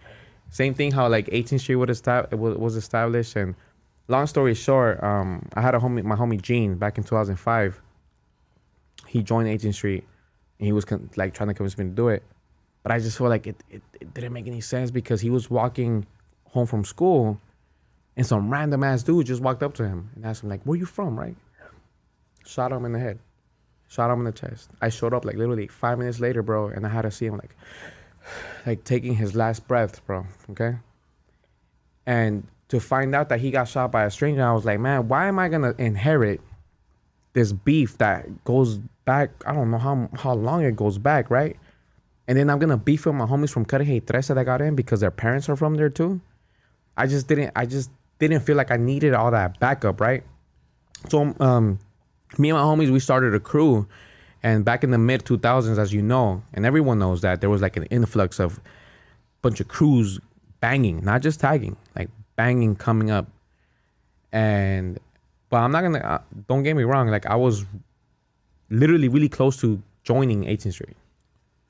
same 0.50 0.74
thing 0.74 0.92
how 0.92 1.08
like 1.08 1.26
18th 1.28 1.60
Street 1.60 1.76
was 1.76 2.02
was 2.32 2.76
established 2.76 3.36
and. 3.36 3.54
Long 4.06 4.26
story 4.26 4.52
short, 4.52 5.02
um, 5.02 5.48
I 5.54 5.62
had 5.62 5.74
a 5.74 5.78
homie, 5.78 6.04
my 6.04 6.14
homie 6.14 6.38
Gene, 6.38 6.74
back 6.74 6.98
in 6.98 7.04
2005 7.04 7.80
he 9.14 9.22
joined 9.22 9.46
18th 9.46 9.74
Street 9.74 10.04
and 10.58 10.66
he 10.66 10.72
was 10.72 10.84
like 11.14 11.32
trying 11.34 11.46
to 11.46 11.54
convince 11.54 11.78
me 11.78 11.84
to 11.84 11.90
do 11.92 12.08
it. 12.08 12.24
But 12.82 12.90
I 12.90 12.98
just 12.98 13.16
felt 13.16 13.30
like 13.30 13.46
it, 13.46 13.54
it, 13.70 13.80
it 14.00 14.12
didn't 14.12 14.32
make 14.32 14.48
any 14.48 14.60
sense 14.60 14.90
because 14.90 15.20
he 15.20 15.30
was 15.30 15.48
walking 15.48 16.04
home 16.46 16.66
from 16.66 16.84
school 16.84 17.40
and 18.16 18.26
some 18.26 18.50
random 18.50 18.82
ass 18.82 19.04
dude 19.04 19.26
just 19.26 19.40
walked 19.40 19.62
up 19.62 19.72
to 19.74 19.84
him 19.86 20.10
and 20.16 20.26
asked 20.26 20.42
him, 20.42 20.48
like, 20.48 20.64
where 20.64 20.76
you 20.76 20.84
from, 20.84 21.16
right? 21.16 21.36
Shot 22.44 22.72
him 22.72 22.84
in 22.84 22.90
the 22.90 22.98
head. 22.98 23.20
Shot 23.86 24.10
him 24.10 24.18
in 24.18 24.24
the 24.24 24.32
chest. 24.32 24.70
I 24.82 24.88
showed 24.88 25.14
up 25.14 25.24
like 25.24 25.36
literally 25.36 25.68
five 25.68 25.96
minutes 25.96 26.18
later, 26.18 26.42
bro, 26.42 26.66
and 26.66 26.84
I 26.84 26.88
had 26.88 27.02
to 27.02 27.12
see 27.12 27.26
him 27.26 27.36
like 27.36 27.54
like 28.66 28.82
taking 28.82 29.14
his 29.14 29.36
last 29.36 29.68
breath, 29.68 30.04
bro. 30.06 30.26
Okay. 30.50 30.74
And 32.04 32.48
to 32.66 32.80
find 32.80 33.14
out 33.14 33.28
that 33.28 33.38
he 33.38 33.52
got 33.52 33.68
shot 33.68 33.92
by 33.92 34.06
a 34.06 34.10
stranger, 34.10 34.44
I 34.44 34.52
was 34.52 34.64
like, 34.64 34.80
man, 34.80 35.06
why 35.06 35.28
am 35.28 35.38
I 35.38 35.48
gonna 35.48 35.76
inherit 35.78 36.40
this 37.34 37.52
beef 37.52 37.98
that 37.98 38.44
goes 38.44 38.78
back? 39.04 39.30
I 39.46 39.52
don't 39.52 39.70
know 39.70 39.78
how 39.78 40.08
how 40.14 40.34
long 40.34 40.64
it 40.64 40.76
goes 40.76 40.98
back, 40.98 41.30
right? 41.30 41.56
And 42.26 42.38
then 42.38 42.48
I'm 42.48 42.58
gonna 42.58 42.78
beef 42.78 43.04
with 43.06 43.14
my 43.14 43.26
homies 43.26 43.50
from 43.50 43.64
Cudahy 43.64 44.00
Trece 44.00 44.34
that 44.34 44.44
got 44.44 44.62
in 44.62 44.74
because 44.74 45.00
their 45.00 45.10
parents 45.10 45.48
are 45.48 45.56
from 45.56 45.74
there 45.74 45.90
too. 45.90 46.20
I 46.96 47.06
just 47.06 47.28
didn't. 47.28 47.52
I 47.54 47.66
just 47.66 47.90
didn't 48.18 48.40
feel 48.40 48.56
like 48.56 48.70
I 48.70 48.76
needed 48.76 49.14
all 49.14 49.30
that 49.30 49.60
backup, 49.60 50.00
right? 50.00 50.22
So, 51.08 51.34
um, 51.40 51.78
me 52.38 52.50
and 52.50 52.58
my 52.58 52.64
homies, 52.64 52.90
we 52.90 53.00
started 53.00 53.34
a 53.34 53.40
crew, 53.40 53.86
and 54.42 54.64
back 54.64 54.84
in 54.84 54.90
the 54.90 54.98
mid 54.98 55.24
2000s, 55.24 55.78
as 55.78 55.92
you 55.92 56.02
know, 56.02 56.42
and 56.52 56.64
everyone 56.64 56.98
knows 56.98 57.20
that 57.22 57.40
there 57.40 57.50
was 57.50 57.60
like 57.60 57.76
an 57.76 57.84
influx 57.84 58.38
of 58.40 58.60
bunch 59.42 59.60
of 59.60 59.68
crews 59.68 60.20
banging, 60.60 61.04
not 61.04 61.20
just 61.20 61.40
tagging, 61.40 61.76
like 61.94 62.08
banging 62.36 62.76
coming 62.76 63.10
up. 63.10 63.26
And, 64.32 64.98
but 65.54 65.60
I'm 65.60 65.70
not 65.70 65.82
gonna. 65.82 66.00
Uh, 66.00 66.18
don't 66.48 66.64
get 66.64 66.74
me 66.74 66.82
wrong. 66.82 67.06
Like 67.06 67.26
I 67.26 67.36
was 67.36 67.64
literally 68.70 69.06
really 69.06 69.28
close 69.28 69.56
to 69.58 69.80
joining 70.02 70.46
18th 70.46 70.72
Street, 70.72 70.96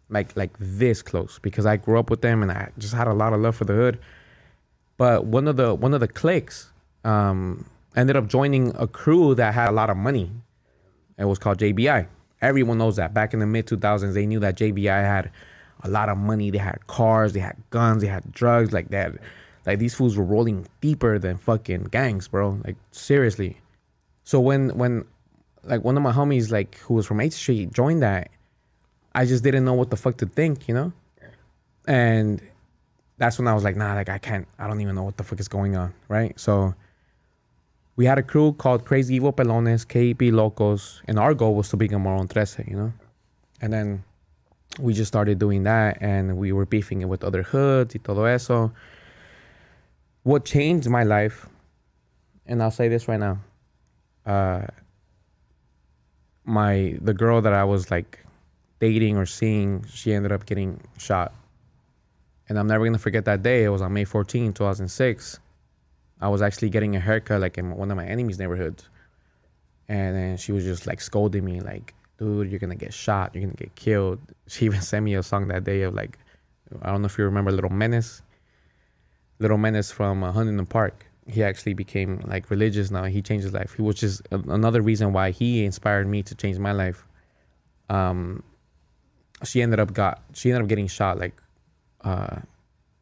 like 0.09 0.35
like 0.39 0.53
this 0.59 1.03
close 1.03 1.39
because 1.39 1.67
I 1.67 1.77
grew 1.77 1.99
up 1.99 2.09
with 2.09 2.23
them 2.23 2.41
and 2.41 2.51
I 2.51 2.71
just 2.79 2.95
had 2.95 3.09
a 3.09 3.13
lot 3.13 3.35
of 3.35 3.43
love 3.43 3.57
for 3.57 3.67
the 3.67 3.75
hood. 3.75 3.99
But 4.97 5.27
one 5.27 5.47
of 5.47 5.59
the 5.59 5.75
one 5.75 5.93
of 5.93 6.01
the 6.01 6.09
cliques 6.09 6.71
um, 7.05 7.69
ended 7.95 8.17
up 8.17 8.27
joining 8.27 8.75
a 8.75 8.87
crew 8.87 9.35
that 9.35 9.53
had 9.53 9.69
a 9.69 9.73
lot 9.73 9.91
of 9.91 9.99
money. 9.99 10.31
It 11.19 11.27
was 11.27 11.39
called 11.39 11.59
JBI. 11.59 12.07
Everyone 12.41 12.79
knows 12.79 12.97
that. 12.97 13.13
Back 13.13 13.35
in 13.35 13.41
the 13.41 13.47
mid 13.47 13.67
2000s, 13.67 14.15
they 14.15 14.25
knew 14.25 14.41
that 14.41 14.57
JBI 14.57 14.87
had 14.87 15.31
a 15.83 15.91
lot 15.91 16.09
of 16.09 16.17
money. 16.17 16.51
They 16.51 16.57
had 16.57 16.87
cars, 16.87 17.35
they 17.35 17.41
had 17.41 17.59
guns, 17.69 18.01
they 18.01 18.09
had 18.09 18.33
drugs. 18.33 18.73
Like 18.73 18.89
that, 18.89 19.13
like 19.67 19.79
these 19.79 19.95
fools 19.95 20.17
were 20.17 20.25
rolling 20.25 20.69
deeper 20.81 21.19
than 21.19 21.37
fucking 21.37 21.89
gangs, 21.91 22.29
bro. 22.29 22.63
Like 22.65 22.77
seriously. 22.93 23.61
So 24.25 24.41
when 24.41 24.77
when 24.77 25.05
like 25.63 25.85
one 25.85 25.97
of 25.97 26.03
my 26.03 26.13
homies, 26.13 26.51
like 26.51 26.79
who 26.79 26.95
was 26.95 27.07
from 27.07 27.19
8th 27.19 27.33
Street, 27.33 27.73
joined 27.73 28.03
that, 28.03 28.31
I 29.15 29.25
just 29.25 29.45
didn't 29.45 29.65
know 29.65 29.75
what 29.75 29.91
the 29.91 29.97
fuck 29.97 30.17
to 30.19 30.27
think, 30.27 30.69
you 30.69 30.75
know. 30.75 30.93
And 31.87 32.41
that's 33.19 33.39
when 33.39 33.47
I 33.47 33.55
was 33.55 33.63
like, 33.65 33.77
nah, 33.77 33.95
like 33.95 34.09
I 34.09 34.19
can't, 34.19 34.49
I 34.59 34.67
don't 34.67 34.81
even 34.81 34.95
know 34.95 35.05
what 35.05 35.17
the 35.17 35.25
fuck 35.25 35.39
is 35.41 35.49
going 35.49 35.77
on, 35.77 35.95
right? 36.09 36.39
So 36.39 36.75
we 37.97 38.07
had 38.07 38.19
a 38.19 38.23
crew 38.23 38.53
called 38.55 38.85
Crazy 38.85 39.15
Evil 39.15 39.33
Pelones, 39.33 39.87
KEP 39.87 40.33
Locos, 40.33 41.03
and 41.07 41.19
our 41.19 41.35
goal 41.35 41.55
was 41.55 41.69
to 41.69 41.77
become 41.77 42.07
our 42.07 42.15
own 42.15 42.27
Trece, 42.27 42.67
you 42.67 42.77
know? 42.77 42.93
And 43.61 43.73
then 43.73 44.03
we 44.81 44.93
just 44.93 45.09
started 45.09 45.39
doing 45.39 45.63
that 45.63 45.99
and 46.01 46.37
we 46.37 46.51
were 46.51 46.67
beefing 46.67 47.03
it 47.03 47.09
with 47.09 47.23
other 47.23 47.43
hoods 47.43 47.95
y 47.95 48.01
todo 48.03 48.25
eso. 48.25 48.73
What 50.25 50.45
changed 50.45 50.89
my 50.89 51.05
life, 51.05 51.47
and 52.47 52.63
I'll 52.63 52.71
say 52.71 52.89
this 52.89 53.07
right 53.07 53.21
now, 53.21 53.39
uh, 54.27 54.67
my 56.45 56.97
the 57.01 57.15
girl 57.15 57.41
that 57.43 57.53
I 57.53 57.65
was 57.65 57.91
like 57.91 58.25
dating 58.81 59.17
or 59.17 59.27
seeing, 59.27 59.85
she 59.93 60.13
ended 60.13 60.33
up 60.33 60.47
getting 60.47 60.81
shot 60.99 61.33
and 62.49 62.59
I'm 62.59 62.67
never 62.67 62.85
gonna 62.85 62.99
forget 62.99 63.25
that 63.25 63.43
day. 63.43 63.65
It 63.65 63.69
was 63.69 63.83
on 63.83 63.93
May 63.93 64.05
14, 64.05 64.53
2006. 64.53 65.39
I 66.21 66.29
was 66.29 66.43
actually 66.43 66.71
getting 66.71 66.97
a 66.97 67.01
haircut 67.01 67.41
like 67.41 67.59
in 67.59 67.77
one 67.77 67.91
of 67.91 67.97
my 67.97 68.07
enemies' 68.07 68.39
neighborhoods, 68.39 68.89
and 69.89 70.17
then 70.17 70.37
she 70.37 70.53
was 70.53 70.65
just 70.65 70.87
like 70.87 71.01
scolding 71.01 71.45
me, 71.45 71.61
like, 71.61 71.95
"Dude, 72.19 72.51
you're 72.51 72.61
gonna 72.61 72.75
get 72.75 72.93
shot. 72.93 73.35
You're 73.35 73.43
gonna 73.45 73.55
get 73.55 73.75
killed." 73.75 74.21
She 74.47 74.67
even 74.67 74.83
sent 74.83 75.05
me 75.05 75.15
a 75.15 75.23
song 75.23 75.49
that 75.49 75.65
day 75.65 75.83
of 75.83 75.95
like, 75.95 76.19
I 76.83 76.91
don't 76.91 77.01
know 77.01 77.07
if 77.07 77.17
you 77.17 77.25
remember 77.25 77.51
Little 77.51 77.71
Menace. 77.71 78.23
Little 79.39 79.59
Menace 79.59 79.91
from 79.91 80.23
uh, 80.23 80.33
Huntington 80.33 80.67
Park. 80.67 81.07
He 81.27 81.43
actually 81.43 81.75
became 81.75 82.21
like 82.27 82.51
religious 82.51 82.91
now. 82.91 83.05
He 83.05 83.23
changed 83.23 83.45
his 83.45 83.55
life, 83.55 83.75
He- 83.75 83.83
which 83.83 84.03
is 84.03 84.21
a- 84.31 84.39
another 84.39 84.83
reason 84.83 85.13
why 85.13 85.31
he 85.31 85.65
inspired 85.65 86.07
me 86.07 86.23
to 86.25 86.35
change 86.35 86.59
my 86.59 86.73
life. 86.73 87.07
Um, 87.89 88.43
she 89.43 89.63
ended 89.63 89.81
up 89.81 89.93
got 89.93 90.23
she 90.33 90.51
ended 90.51 90.63
up 90.63 90.69
getting 90.69 90.87
shot 90.87 91.19
like 91.19 91.35
uh, 92.03 92.37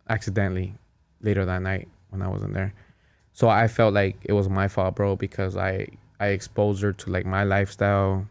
accidentally 0.09 0.75
later 1.21 1.45
that 1.45 1.63
night 1.63 1.89
when 2.11 2.23
I 2.23 2.29
wasn't 2.29 2.55
there. 2.55 2.73
So 3.33 3.49
I 3.49 3.67
felt 3.69 3.95
like 3.95 4.17
it 4.25 4.33
was 4.33 4.49
my 4.49 4.69
fault, 4.69 4.95
bro, 4.95 5.17
because 5.17 5.57
I 5.57 5.89
I 6.21 6.29
exposed 6.29 6.83
her 6.83 6.93
to 6.93 7.11
like 7.11 7.27
my 7.27 7.43
lifestyle, 7.45 8.27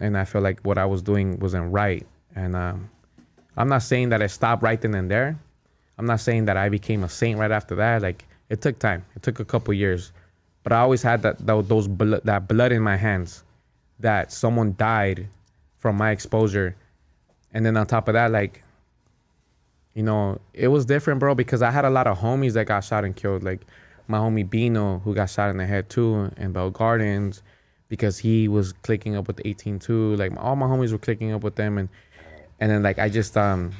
and 0.00 0.16
I 0.16 0.24
felt 0.24 0.44
like 0.44 0.60
what 0.60 0.76
I 0.78 0.84
was 0.84 1.02
doing 1.02 1.38
wasn't 1.38 1.72
right. 1.72 2.06
And 2.34 2.54
um, 2.54 2.90
I'm 3.56 3.68
not 3.68 3.82
saying 3.82 4.10
that 4.10 4.22
I 4.22 4.26
stopped 4.26 4.62
right 4.62 4.80
then 4.80 4.94
and 4.94 5.10
there. 5.10 5.38
I'm 5.98 6.06
not 6.06 6.20
saying 6.20 6.46
that 6.46 6.56
I 6.56 6.68
became 6.68 7.04
a 7.04 7.08
saint 7.08 7.38
right 7.38 7.50
after 7.50 7.74
that. 7.76 8.02
Like 8.02 8.24
it 8.50 8.60
took 8.60 8.78
time. 8.78 9.06
It 9.16 9.22
took 9.22 9.40
a 9.40 9.44
couple 9.44 9.72
years, 9.72 10.12
but 10.62 10.72
I 10.72 10.80
always 10.80 11.02
had 11.02 11.22
that 11.22 11.46
tho- 11.46 11.62
those 11.62 11.88
blood, 11.88 12.20
that 12.24 12.48
blood 12.48 12.72
in 12.72 12.82
my 12.82 12.96
hands, 12.96 13.44
that 14.00 14.32
someone 14.32 14.74
died 14.76 15.28
from 15.78 15.96
my 15.96 16.10
exposure, 16.10 16.76
and 17.54 17.64
then 17.64 17.76
on 17.76 17.86
top 17.86 18.08
of 18.08 18.14
that, 18.14 18.30
like 18.30 18.62
you 19.94 20.02
know, 20.02 20.40
it 20.52 20.68
was 20.68 20.84
different, 20.84 21.20
bro, 21.20 21.34
because 21.34 21.62
I 21.62 21.70
had 21.70 21.84
a 21.84 21.90
lot 21.90 22.06
of 22.06 22.18
homies 22.18 22.52
that 22.52 22.66
got 22.66 22.84
shot 22.84 23.04
and 23.04 23.14
killed. 23.14 23.42
Like 23.42 23.66
my 24.08 24.18
homie 24.18 24.48
Bino, 24.48 24.98
who 25.00 25.14
got 25.14 25.30
shot 25.30 25.50
in 25.50 25.56
the 25.56 25.66
head 25.66 25.88
too, 25.88 26.30
in 26.36 26.52
Bell 26.52 26.70
Gardens, 26.70 27.42
because 27.88 28.18
he 28.18 28.48
was 28.48 28.72
clicking 28.72 29.16
up 29.16 29.26
with 29.26 29.36
18-2. 29.38 30.18
Like 30.18 30.32
all 30.36 30.56
my 30.56 30.66
homies 30.66 30.92
were 30.92 30.98
clicking 30.98 31.32
up 31.32 31.42
with 31.42 31.54
them, 31.54 31.78
and 31.78 31.88
and 32.58 32.70
then 32.70 32.82
like 32.82 32.98
I 32.98 33.08
just 33.08 33.36
um, 33.36 33.72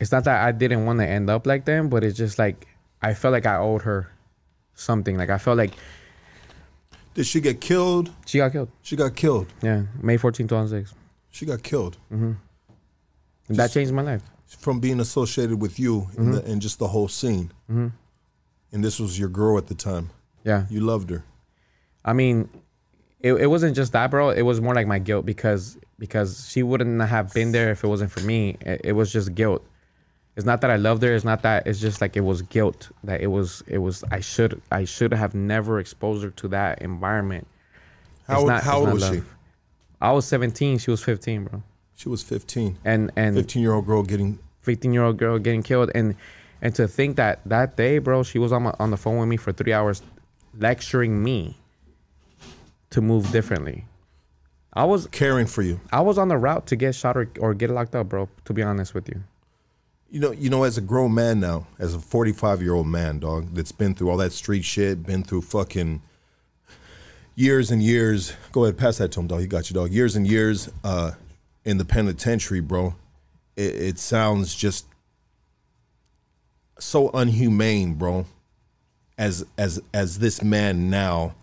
it's 0.00 0.10
not 0.12 0.24
that 0.24 0.42
I 0.44 0.52
didn't 0.52 0.86
want 0.86 0.98
to 1.00 1.06
end 1.06 1.30
up 1.30 1.46
like 1.46 1.64
them, 1.64 1.88
but 1.88 2.02
it's 2.02 2.16
just 2.16 2.38
like 2.38 2.66
I 3.02 3.14
felt 3.14 3.32
like 3.32 3.46
I 3.46 3.56
owed 3.56 3.82
her 3.82 4.10
something. 4.74 5.16
Like 5.16 5.30
I 5.30 5.38
felt 5.38 5.56
like 5.58 5.72
Did 7.14 7.26
she 7.26 7.40
get 7.40 7.60
killed? 7.60 8.10
she 8.26 8.38
got 8.38 8.52
killed. 8.52 8.68
She 8.82 8.96
got 8.96 9.14
killed. 9.16 9.46
Yeah, 9.62 9.82
May 10.02 10.16
14, 10.16 10.48
2006. 10.48 10.94
She 11.30 11.46
got 11.46 11.62
killed 11.62 11.96
And 12.10 12.36
that 13.48 13.70
changed 13.72 13.92
my 13.92 14.02
life. 14.02 14.22
from 14.46 14.80
being 14.80 15.00
associated 15.00 15.60
with 15.60 15.78
you 15.78 16.00
Mm-hmm. 16.02 16.20
and, 16.22 16.34
the, 16.34 16.44
and 16.44 16.62
just 16.62 16.78
the 16.78 16.88
whole 16.88 17.08
scene. 17.08 17.52
And 17.68 18.84
this 18.84 18.98
was 19.00 19.18
your 19.18 19.28
girl 19.28 19.58
at 19.58 19.66
the 19.66 19.74
time. 19.74 20.10
Yeah. 20.44 20.66
You 20.70 20.80
loved 20.80 21.10
her. 21.10 21.24
I 22.04 22.12
mean, 22.14 22.48
it, 23.20 23.34
it 23.34 23.46
wasn't 23.46 23.76
just 23.76 23.92
that, 23.92 24.10
bro. 24.10 24.30
It 24.30 24.42
was 24.42 24.60
more 24.60 24.74
like 24.74 24.86
my 24.86 24.98
guilt 24.98 25.26
because 25.26 25.76
because 25.98 26.48
she 26.48 26.62
wouldn't 26.62 27.00
have 27.02 27.34
been 27.34 27.52
there 27.52 27.70
if 27.72 27.84
it 27.84 27.88
wasn't 27.88 28.10
for 28.10 28.20
me. 28.20 28.56
It, 28.62 28.80
it 28.84 28.92
was 28.92 29.12
just 29.12 29.34
guilt. 29.34 29.62
It's 30.40 30.46
not 30.46 30.62
that 30.62 30.70
I 30.70 30.76
loved 30.76 31.02
her. 31.02 31.14
It's 31.14 31.22
not 31.22 31.42
that. 31.42 31.66
It's 31.66 31.80
just 31.80 32.00
like 32.00 32.16
it 32.16 32.22
was 32.22 32.40
guilt 32.40 32.88
that 33.04 33.20
it 33.20 33.26
was. 33.26 33.62
It 33.66 33.76
was. 33.76 34.02
I 34.10 34.20
should. 34.20 34.62
I 34.72 34.86
should 34.86 35.12
have 35.12 35.34
never 35.34 35.78
exposed 35.78 36.24
her 36.24 36.30
to 36.30 36.48
that 36.48 36.80
environment. 36.80 37.46
How, 38.26 38.44
not- 38.44 38.62
how 38.62 38.78
old 38.78 38.94
was 38.94 39.04
she? 39.04 39.16
love. 39.16 39.36
I 40.00 40.12
was 40.12 40.24
17. 40.24 40.78
She 40.78 40.90
was 40.90 41.04
15, 41.04 41.44
bro. 41.44 41.62
She 41.94 42.08
was 42.08 42.22
15. 42.22 42.78
And 42.86 43.12
and 43.16 43.36
15 43.36 43.60
year 43.60 43.74
old 43.74 43.84
girl 43.84 44.02
getting 44.02 44.38
15 44.62 44.94
year 44.94 45.02
old 45.02 45.18
girl 45.18 45.38
getting 45.38 45.62
killed 45.62 45.90
and 45.94 46.16
and 46.62 46.74
to 46.74 46.88
think 46.88 47.16
that 47.16 47.40
that 47.44 47.76
day 47.76 47.98
bro 47.98 48.22
she 48.22 48.38
was 48.38 48.52
on 48.52 48.62
my, 48.62 48.74
on 48.78 48.90
the 48.90 48.96
phone 48.96 49.18
with 49.18 49.28
me 49.28 49.36
for 49.36 49.52
three 49.52 49.74
hours 49.74 50.02
lecturing 50.58 51.22
me 51.22 51.56
to 52.90 53.00
move 53.00 53.30
differently 53.32 53.84
i 54.74 54.84
was 54.84 55.06
caring 55.08 55.46
for 55.46 55.62
you. 55.62 55.80
i 55.92 56.00
was 56.00 56.18
on 56.18 56.28
the 56.28 56.36
route 56.36 56.66
to 56.66 56.76
get 56.76 56.94
shot 56.94 57.16
or, 57.16 57.30
or 57.38 57.54
get 57.54 57.70
locked 57.70 57.94
up 57.94 58.08
bro 58.08 58.28
to 58.44 58.52
be 58.52 58.62
honest 58.62 58.94
with 58.94 59.08
you 59.08 59.22
You 60.10 60.18
know, 60.18 60.32
you 60.32 60.50
know, 60.50 60.64
as 60.64 60.76
a 60.76 60.80
grown 60.80 61.14
man 61.14 61.38
now, 61.38 61.68
as 61.78 61.94
a 61.94 62.00
45 62.00 62.60
year 62.62 62.74
old 62.74 62.88
man, 62.88 63.20
dog, 63.20 63.54
that's 63.54 63.70
been 63.70 63.94
through 63.94 64.10
all 64.10 64.16
that 64.16 64.32
street 64.32 64.64
shit, 64.64 65.06
been 65.06 65.22
through 65.22 65.42
fucking 65.42 66.02
years 67.36 67.70
and 67.70 67.80
years. 67.80 68.34
Go 68.50 68.64
ahead, 68.64 68.76
pass 68.76 68.98
that 68.98 69.12
to 69.12 69.20
him, 69.20 69.28
dog. 69.28 69.40
He 69.40 69.46
got 69.46 69.70
you, 69.70 69.74
dog. 69.74 69.92
Years 69.92 70.16
and 70.16 70.26
years 70.26 70.68
uh, 70.82 71.12
in 71.64 71.78
the 71.78 71.84
penitentiary, 71.84 72.60
bro. 72.60 72.96
It, 73.56 73.74
it 73.74 73.98
sounds 74.00 74.54
just 74.56 74.86
so 76.78 77.10
unhumane, 77.10 77.96
bro. 77.96 78.26
As 79.16 79.44
as 79.58 79.80
as 79.92 80.18
this 80.18 80.42
man 80.42 80.90
now, 80.90 81.34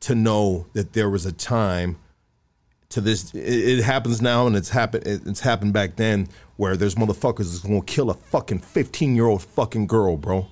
to 0.00 0.14
know 0.14 0.66
that 0.72 0.92
there 0.92 1.10
was 1.10 1.26
a 1.26 1.32
time 1.32 1.98
to 2.96 3.02
this 3.02 3.34
it, 3.34 3.38
it 3.78 3.82
happens 3.82 4.22
now 4.22 4.46
and 4.46 4.56
it's 4.56 4.70
happened 4.70 5.06
it, 5.06 5.20
it's 5.26 5.40
happened 5.40 5.74
back 5.74 5.96
then 5.96 6.26
where 6.56 6.78
there's 6.78 6.94
motherfuckers 6.94 7.52
that's 7.52 7.58
gonna 7.58 7.82
kill 7.82 8.08
a 8.08 8.14
fucking 8.14 8.58
15 8.58 9.14
year 9.14 9.26
old 9.26 9.42
fucking 9.42 9.86
girl 9.86 10.16
bro. 10.16 10.48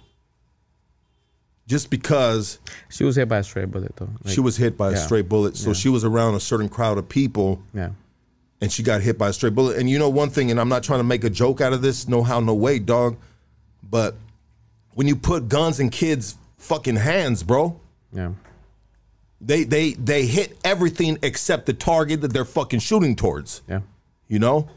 Just 1.66 1.88
because 1.88 2.58
she 2.90 3.04
was 3.04 3.16
hit 3.16 3.26
by 3.26 3.38
a 3.38 3.42
stray 3.42 3.64
bullet 3.64 3.96
though. 3.96 4.10
Like, 4.22 4.34
she 4.34 4.40
was 4.40 4.58
hit 4.58 4.76
by 4.76 4.90
a 4.90 4.92
yeah. 4.92 4.98
stray 4.98 5.22
bullet. 5.22 5.56
So 5.56 5.72
she 5.72 5.88
was 5.88 6.04
around 6.04 6.34
a 6.34 6.40
certain 6.40 6.68
crowd 6.68 6.98
of 6.98 7.08
people 7.08 7.62
yeah. 7.72 7.92
and 8.60 8.70
she 8.70 8.82
got 8.82 9.00
hit 9.00 9.16
by 9.16 9.30
a 9.30 9.32
stray 9.32 9.48
bullet. 9.48 9.78
And 9.78 9.88
you 9.88 9.98
know 9.98 10.10
one 10.10 10.28
thing 10.28 10.50
and 10.50 10.60
i'm 10.60 10.68
not 10.68 10.82
trying 10.82 11.00
to 11.00 11.04
make 11.04 11.24
a 11.24 11.30
joke 11.30 11.62
out 11.62 11.72
of 11.72 11.80
this 11.80 12.06
no 12.06 12.22
how 12.22 12.40
no 12.40 12.54
way 12.54 12.78
dog 12.78 13.16
but 13.82 14.16
when 14.92 15.08
you 15.08 15.16
put 15.16 15.48
guns 15.48 15.80
in 15.80 15.88
kids 15.88 16.36
fucking 16.58 16.96
hands 16.96 17.42
bro 17.42 17.80
yeah 18.12 18.32
they 19.44 19.64
they 19.64 19.92
they 19.92 20.26
hit 20.26 20.58
everything 20.64 21.18
except 21.22 21.66
the 21.66 21.72
target 21.72 22.20
that 22.20 22.32
they're 22.32 22.44
fucking 22.44 22.80
shooting 22.80 23.14
towards 23.16 23.62
yeah 23.68 23.80
you 24.28 24.38
know? 24.38 24.68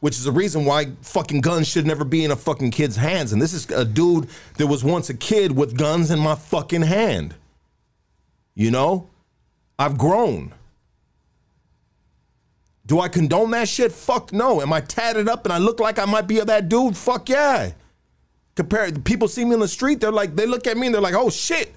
Which 0.00 0.14
is 0.14 0.24
the 0.24 0.32
reason 0.32 0.64
why 0.64 0.92
fucking 1.02 1.42
guns 1.42 1.68
should 1.68 1.86
never 1.86 2.04
be 2.04 2.24
in 2.24 2.30
a 2.30 2.36
fucking 2.36 2.72
kid's 2.72 2.96
hands. 2.96 3.32
And 3.32 3.40
this 3.40 3.52
is 3.52 3.70
a 3.70 3.84
dude 3.84 4.28
that 4.58 4.66
was 4.66 4.82
once 4.82 5.10
a 5.10 5.14
kid 5.14 5.52
with 5.56 5.76
guns 5.76 6.10
in 6.10 6.18
my 6.18 6.34
fucking 6.34 6.82
hand. 6.82 7.36
You 8.54 8.70
know? 8.70 9.08
I've 9.78 9.96
grown. 9.96 10.54
Do 12.84 12.98
I 13.00 13.08
condone 13.08 13.52
that 13.52 13.68
shit? 13.68 13.92
Fuck 13.92 14.32
no. 14.32 14.60
Am 14.60 14.72
I 14.72 14.80
tatted 14.80 15.28
up 15.28 15.44
and 15.44 15.52
I 15.52 15.58
look 15.58 15.78
like 15.78 15.98
I 16.00 16.04
might 16.04 16.26
be 16.26 16.40
that 16.40 16.68
dude? 16.68 16.96
Fuck 16.96 17.28
yeah. 17.28 17.72
Compare 18.56 18.92
people 18.92 19.28
see 19.28 19.44
me 19.44 19.54
in 19.54 19.60
the 19.60 19.68
street, 19.68 20.00
they're 20.00 20.12
like, 20.12 20.36
they 20.36 20.46
look 20.46 20.66
at 20.66 20.76
me 20.76 20.86
and 20.86 20.94
they're 20.94 21.00
like, 21.00 21.14
oh 21.14 21.30
shit, 21.30 21.72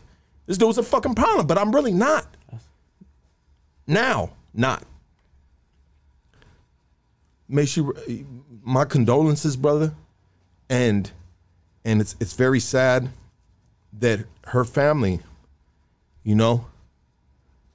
this 0.46 0.58
dude's 0.58 0.78
a 0.78 0.84
fucking 0.84 1.16
problem, 1.16 1.48
but 1.48 1.58
I'm 1.58 1.74
really 1.74 1.94
not. 1.94 2.28
Now, 3.88 4.32
not. 4.54 4.84
May 7.48 7.66
she, 7.66 7.86
my 8.64 8.86
condolences, 8.86 9.56
brother, 9.56 9.94
and 10.70 11.12
and 11.84 12.02
it's 12.02 12.16
it's 12.20 12.34
very 12.34 12.60
sad 12.60 13.10
that 14.00 14.26
her 14.46 14.66
family, 14.66 15.20
you 16.24 16.34
know, 16.36 16.66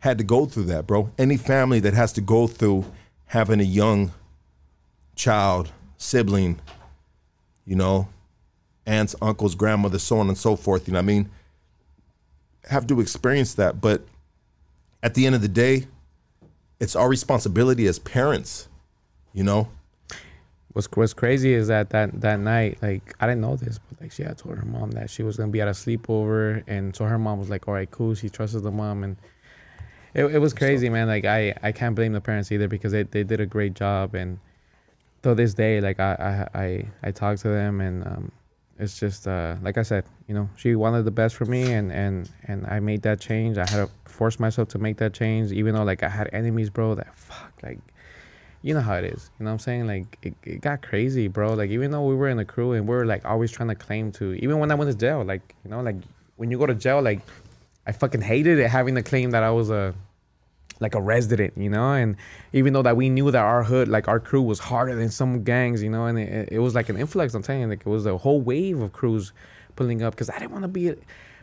had 0.00 0.18
to 0.18 0.24
go 0.24 0.46
through 0.46 0.64
that, 0.64 0.86
bro. 0.86 1.10
Any 1.16 1.36
family 1.36 1.78
that 1.80 1.94
has 1.94 2.12
to 2.14 2.20
go 2.20 2.48
through 2.48 2.84
having 3.26 3.60
a 3.60 3.64
young 3.64 4.12
child, 5.14 5.70
sibling, 5.96 6.58
you 7.64 7.76
know, 7.76 8.08
aunts, 8.86 9.14
uncles, 9.22 9.54
grandmother, 9.54 9.98
so 9.98 10.18
on 10.18 10.28
and 10.28 10.36
so 10.36 10.56
forth, 10.56 10.88
you 10.88 10.92
know 10.92 10.98
what 10.98 11.04
I 11.04 11.06
mean? 11.06 11.30
Have 12.68 12.86
to 12.88 13.00
experience 13.00 13.54
that. 13.54 13.80
But 13.80 14.02
at 15.02 15.14
the 15.14 15.26
end 15.26 15.34
of 15.34 15.42
the 15.42 15.48
day, 15.48 15.86
it's 16.78 16.96
our 16.96 17.08
responsibility 17.08 17.86
as 17.86 17.98
parents, 17.98 18.68
you 19.32 19.44
know? 19.44 19.68
What's 20.72 20.88
what's 20.92 21.14
crazy 21.14 21.52
is 21.52 21.66
that 21.66 21.90
that 21.90 22.20
that 22.20 22.38
night, 22.38 22.78
like 22.80 23.14
I 23.18 23.26
didn't 23.26 23.40
know 23.40 23.56
this, 23.56 23.78
but 23.78 24.00
like 24.00 24.12
she 24.12 24.22
had 24.22 24.38
told 24.38 24.56
her 24.56 24.64
mom 24.64 24.92
that 24.92 25.10
she 25.10 25.24
was 25.24 25.36
gonna 25.36 25.50
be 25.50 25.60
at 25.60 25.66
a 25.66 25.72
sleepover, 25.72 26.62
and 26.68 26.94
so 26.94 27.06
her 27.06 27.18
mom 27.18 27.40
was 27.40 27.50
like, 27.50 27.66
"All 27.66 27.74
right, 27.74 27.90
cool." 27.90 28.14
She 28.14 28.28
trusted 28.28 28.62
the 28.62 28.70
mom, 28.70 29.02
and 29.02 29.16
it, 30.14 30.26
it 30.26 30.38
was 30.38 30.54
crazy, 30.54 30.88
man. 30.88 31.08
Like 31.08 31.24
I 31.24 31.54
I 31.60 31.72
can't 31.72 31.96
blame 31.96 32.12
the 32.12 32.20
parents 32.20 32.52
either 32.52 32.68
because 32.68 32.92
they 32.92 33.02
they 33.02 33.24
did 33.24 33.40
a 33.40 33.46
great 33.46 33.74
job, 33.74 34.14
and 34.14 34.38
till 35.24 35.34
this 35.34 35.54
day, 35.54 35.80
like 35.80 35.98
I 35.98 36.46
I 36.54 36.60
I, 36.60 36.88
I 37.02 37.10
talk 37.10 37.38
to 37.38 37.48
them, 37.48 37.80
and 37.80 38.06
um, 38.06 38.32
it's 38.80 38.98
just 38.98 39.28
uh 39.28 39.56
like 39.62 39.78
I 39.78 39.82
said, 39.82 40.04
you 40.26 40.34
know, 40.34 40.48
she 40.56 40.74
wanted 40.74 41.04
the 41.04 41.10
best 41.10 41.36
for 41.36 41.44
me, 41.44 41.72
and 41.72 41.92
and 41.92 42.28
and 42.44 42.66
I 42.66 42.80
made 42.80 43.02
that 43.02 43.20
change. 43.20 43.58
I 43.58 43.68
had 43.68 43.86
to 43.86 43.90
force 44.04 44.40
myself 44.40 44.68
to 44.68 44.78
make 44.78 44.96
that 44.98 45.12
change, 45.12 45.52
even 45.52 45.74
though 45.74 45.84
like 45.84 46.02
I 46.02 46.08
had 46.08 46.30
enemies, 46.32 46.70
bro. 46.70 46.94
That 46.94 47.14
fuck 47.16 47.52
like 47.62 47.78
you 48.62 48.74
know 48.74 48.80
how 48.80 48.94
it 48.94 49.04
is. 49.04 49.30
You 49.38 49.44
know 49.44 49.50
what 49.50 49.54
I'm 49.54 49.58
saying? 49.60 49.86
Like 49.86 50.18
it, 50.22 50.34
it 50.44 50.60
got 50.60 50.82
crazy, 50.82 51.28
bro. 51.28 51.54
Like 51.54 51.70
even 51.70 51.90
though 51.90 52.04
we 52.04 52.14
were 52.14 52.28
in 52.28 52.36
the 52.36 52.44
crew 52.44 52.72
and 52.72 52.88
we 52.88 52.94
are 52.94 53.06
like 53.06 53.24
always 53.24 53.50
trying 53.50 53.68
to 53.68 53.74
claim 53.74 54.12
to, 54.12 54.34
even 54.34 54.58
when 54.58 54.70
I 54.70 54.74
went 54.74 54.90
to 54.90 54.96
jail, 54.96 55.24
like 55.24 55.54
you 55.64 55.70
know, 55.70 55.80
like 55.80 55.96
when 56.36 56.50
you 56.50 56.58
go 56.58 56.66
to 56.66 56.74
jail, 56.74 57.02
like 57.02 57.20
I 57.86 57.92
fucking 57.92 58.22
hated 58.22 58.58
it 58.58 58.68
having 58.68 58.94
to 58.94 59.02
claim 59.02 59.30
that 59.32 59.42
I 59.42 59.50
was 59.50 59.70
a 59.70 59.94
like 60.80 60.94
a 60.94 61.00
resident, 61.00 61.56
you 61.56 61.70
know. 61.70 61.92
And 61.92 62.16
even 62.52 62.72
though 62.72 62.82
that 62.82 62.96
we 62.96 63.08
knew 63.08 63.30
that 63.30 63.42
our 63.42 63.62
hood, 63.62 63.88
like 63.88 64.08
our 64.08 64.18
crew, 64.18 64.42
was 64.42 64.58
harder 64.58 64.94
than 64.96 65.10
some 65.10 65.44
gangs, 65.44 65.82
you 65.82 65.90
know, 65.90 66.06
and 66.06 66.18
it, 66.18 66.48
it 66.50 66.58
was 66.58 66.74
like 66.74 66.88
an 66.88 66.96
influx. 66.96 67.34
I'm 67.34 67.42
telling 67.42 67.62
you, 67.62 67.68
like 67.68 67.80
it 67.80 67.86
was 67.86 68.06
a 68.06 68.16
whole 68.16 68.40
wave 68.40 68.80
of 68.80 68.92
crews 68.92 69.32
pulling 69.76 70.02
up 70.02 70.14
because 70.14 70.30
I 70.30 70.38
didn't 70.38 70.52
want 70.52 70.64
to 70.64 70.68
be 70.68 70.94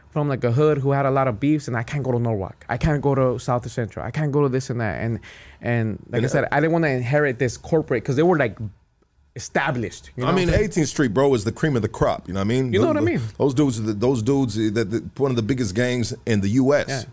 from 0.09 0.29
like 0.29 0.43
a 0.43 0.51
hood 0.51 0.79
who 0.79 0.91
had 0.91 1.05
a 1.05 1.11
lot 1.11 1.27
of 1.27 1.39
beefs, 1.39 1.67
and 1.67 1.77
I 1.77 1.83
can't 1.83 2.03
go 2.03 2.11
to 2.11 2.19
Norwalk, 2.19 2.65
I 2.67 2.77
can't 2.77 3.01
go 3.01 3.15
to 3.15 3.39
South 3.39 3.69
Central, 3.69 4.05
I 4.05 4.11
can't 4.11 4.31
go 4.31 4.41
to 4.41 4.49
this 4.49 4.69
and 4.69 4.81
that, 4.81 5.01
and 5.01 5.19
and 5.61 6.03
like 6.09 6.23
I 6.23 6.27
said, 6.27 6.47
I 6.51 6.59
didn't 6.59 6.73
want 6.73 6.85
to 6.85 6.89
inherit 6.89 7.39
this 7.39 7.57
corporate 7.57 8.03
because 8.03 8.15
they 8.15 8.23
were 8.23 8.37
like 8.37 8.57
established. 9.35 10.09
You 10.15 10.23
know 10.23 10.31
I 10.31 10.35
mean, 10.35 10.47
what 10.47 10.55
I'm 10.55 10.71
saying? 10.71 10.85
18th 10.85 10.87
Street, 10.87 11.13
bro, 11.13 11.33
is 11.35 11.43
the 11.43 11.51
cream 11.51 11.75
of 11.75 11.83
the 11.83 11.87
crop. 11.87 12.27
You 12.27 12.33
know 12.33 12.39
what 12.39 12.45
I 12.45 12.47
mean? 12.47 12.73
You 12.73 12.81
know 12.81 12.87
what 12.87 12.97
I 12.97 13.01
mean? 13.01 13.21
Those 13.37 13.53
dudes, 13.53 13.79
those 13.81 14.23
dudes, 14.23 14.57
eh, 14.57 14.71
that 14.73 14.89
that 14.89 15.19
one 15.19 15.31
of 15.31 15.37
the 15.37 15.43
biggest 15.43 15.75
gangs 15.75 16.13
in 16.25 16.41
the 16.41 16.49
U.S. 16.49 16.87
Yeah. 16.89 17.03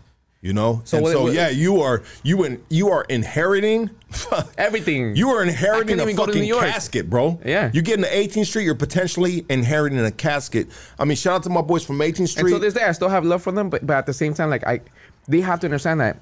You 0.45 0.53
know, 0.53 0.81
So 0.83 0.99
and 0.99 1.07
so 1.07 1.23
what- 1.23 1.33
yeah, 1.33 1.49
you 1.49 1.81
are 1.81 2.03
you 2.21 2.43
in, 2.43 2.63
you 2.69 2.89
are 2.89 3.03
inheriting 3.09 3.89
everything. 4.59 5.15
You 5.15 5.29
are 5.29 5.41
inheriting 5.41 5.99
a 5.99 6.03
even 6.03 6.15
go 6.15 6.27
to 6.27 6.33
fucking 6.33 6.53
casket, 6.53 7.09
bro. 7.09 7.39
Yeah. 7.43 7.71
You 7.73 7.81
get 7.81 7.95
into 7.95 8.09
18th 8.09 8.45
Street, 8.45 8.65
you're 8.65 8.75
potentially 8.75 9.43
inheriting 9.49 9.97
a 9.97 10.11
casket. 10.11 10.67
I 10.99 11.05
mean, 11.05 11.17
shout 11.17 11.33
out 11.37 11.43
to 11.43 11.49
my 11.49 11.63
boys 11.63 11.83
from 11.83 11.97
18th 11.97 12.19
And 12.19 12.29
Street. 12.29 12.51
to 12.51 12.59
this 12.59 12.75
day, 12.75 12.83
I 12.83 12.91
still 12.91 13.09
have 13.09 13.25
love 13.25 13.41
for 13.41 13.51
them, 13.51 13.71
but, 13.71 13.87
but 13.87 13.97
at 13.97 14.05
the 14.05 14.13
same 14.13 14.35
time, 14.35 14.51
like 14.51 14.63
I, 14.67 14.81
they 15.27 15.41
have 15.41 15.59
to 15.61 15.65
understand 15.65 15.99
that 16.01 16.19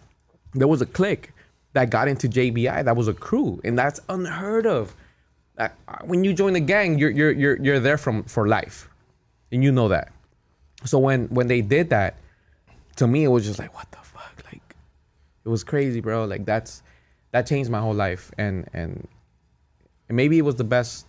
there 0.54 0.70
was 0.70 0.82
a 0.82 0.86
clique 0.86 1.34
that 1.74 1.90
got 1.90 2.08
into 2.08 2.30
JBI. 2.30 2.86
That 2.86 2.96
was 2.96 3.10
a 3.10 3.14
crew, 3.14 3.60
and 3.66 3.78
that's 3.78 4.00
unheard 4.08 4.66
of. 4.66 4.96
That 5.56 5.76
uh, 5.90 5.98
when 6.06 6.24
you 6.24 6.32
join 6.34 6.54
the 6.54 6.62
gang, 6.62 6.98
you're 6.98 7.10
you're 7.12 7.32
you're 7.32 7.62
you're 7.62 7.80
there 7.82 7.98
from 7.98 8.24
for 8.24 8.48
life, 8.48 8.88
and 9.52 9.62
you 9.62 9.74
know 9.74 9.90
that. 9.90 10.14
So 10.86 10.98
when 10.98 11.28
when 11.28 11.48
they 11.48 11.60
did 11.60 11.90
that, 11.90 12.16
to 12.96 13.06
me, 13.06 13.26
it 13.26 13.28
was 13.28 13.44
just 13.46 13.60
like, 13.60 13.76
what 13.76 13.92
the 13.92 13.98
like, 13.98 14.03
it 15.46 15.50
was 15.50 15.64
crazy, 15.64 16.00
bro. 16.00 16.26
Like 16.26 16.46
that's 16.46 16.84
that 17.32 17.48
changed 17.48 17.70
my 17.70 17.80
whole 17.80 17.94
life, 17.94 18.32
and 18.38 18.68
and, 18.74 19.08
maybe 20.10 20.38
it 20.38 20.44
was 20.44 20.56
the 20.56 20.64
best 20.64 21.08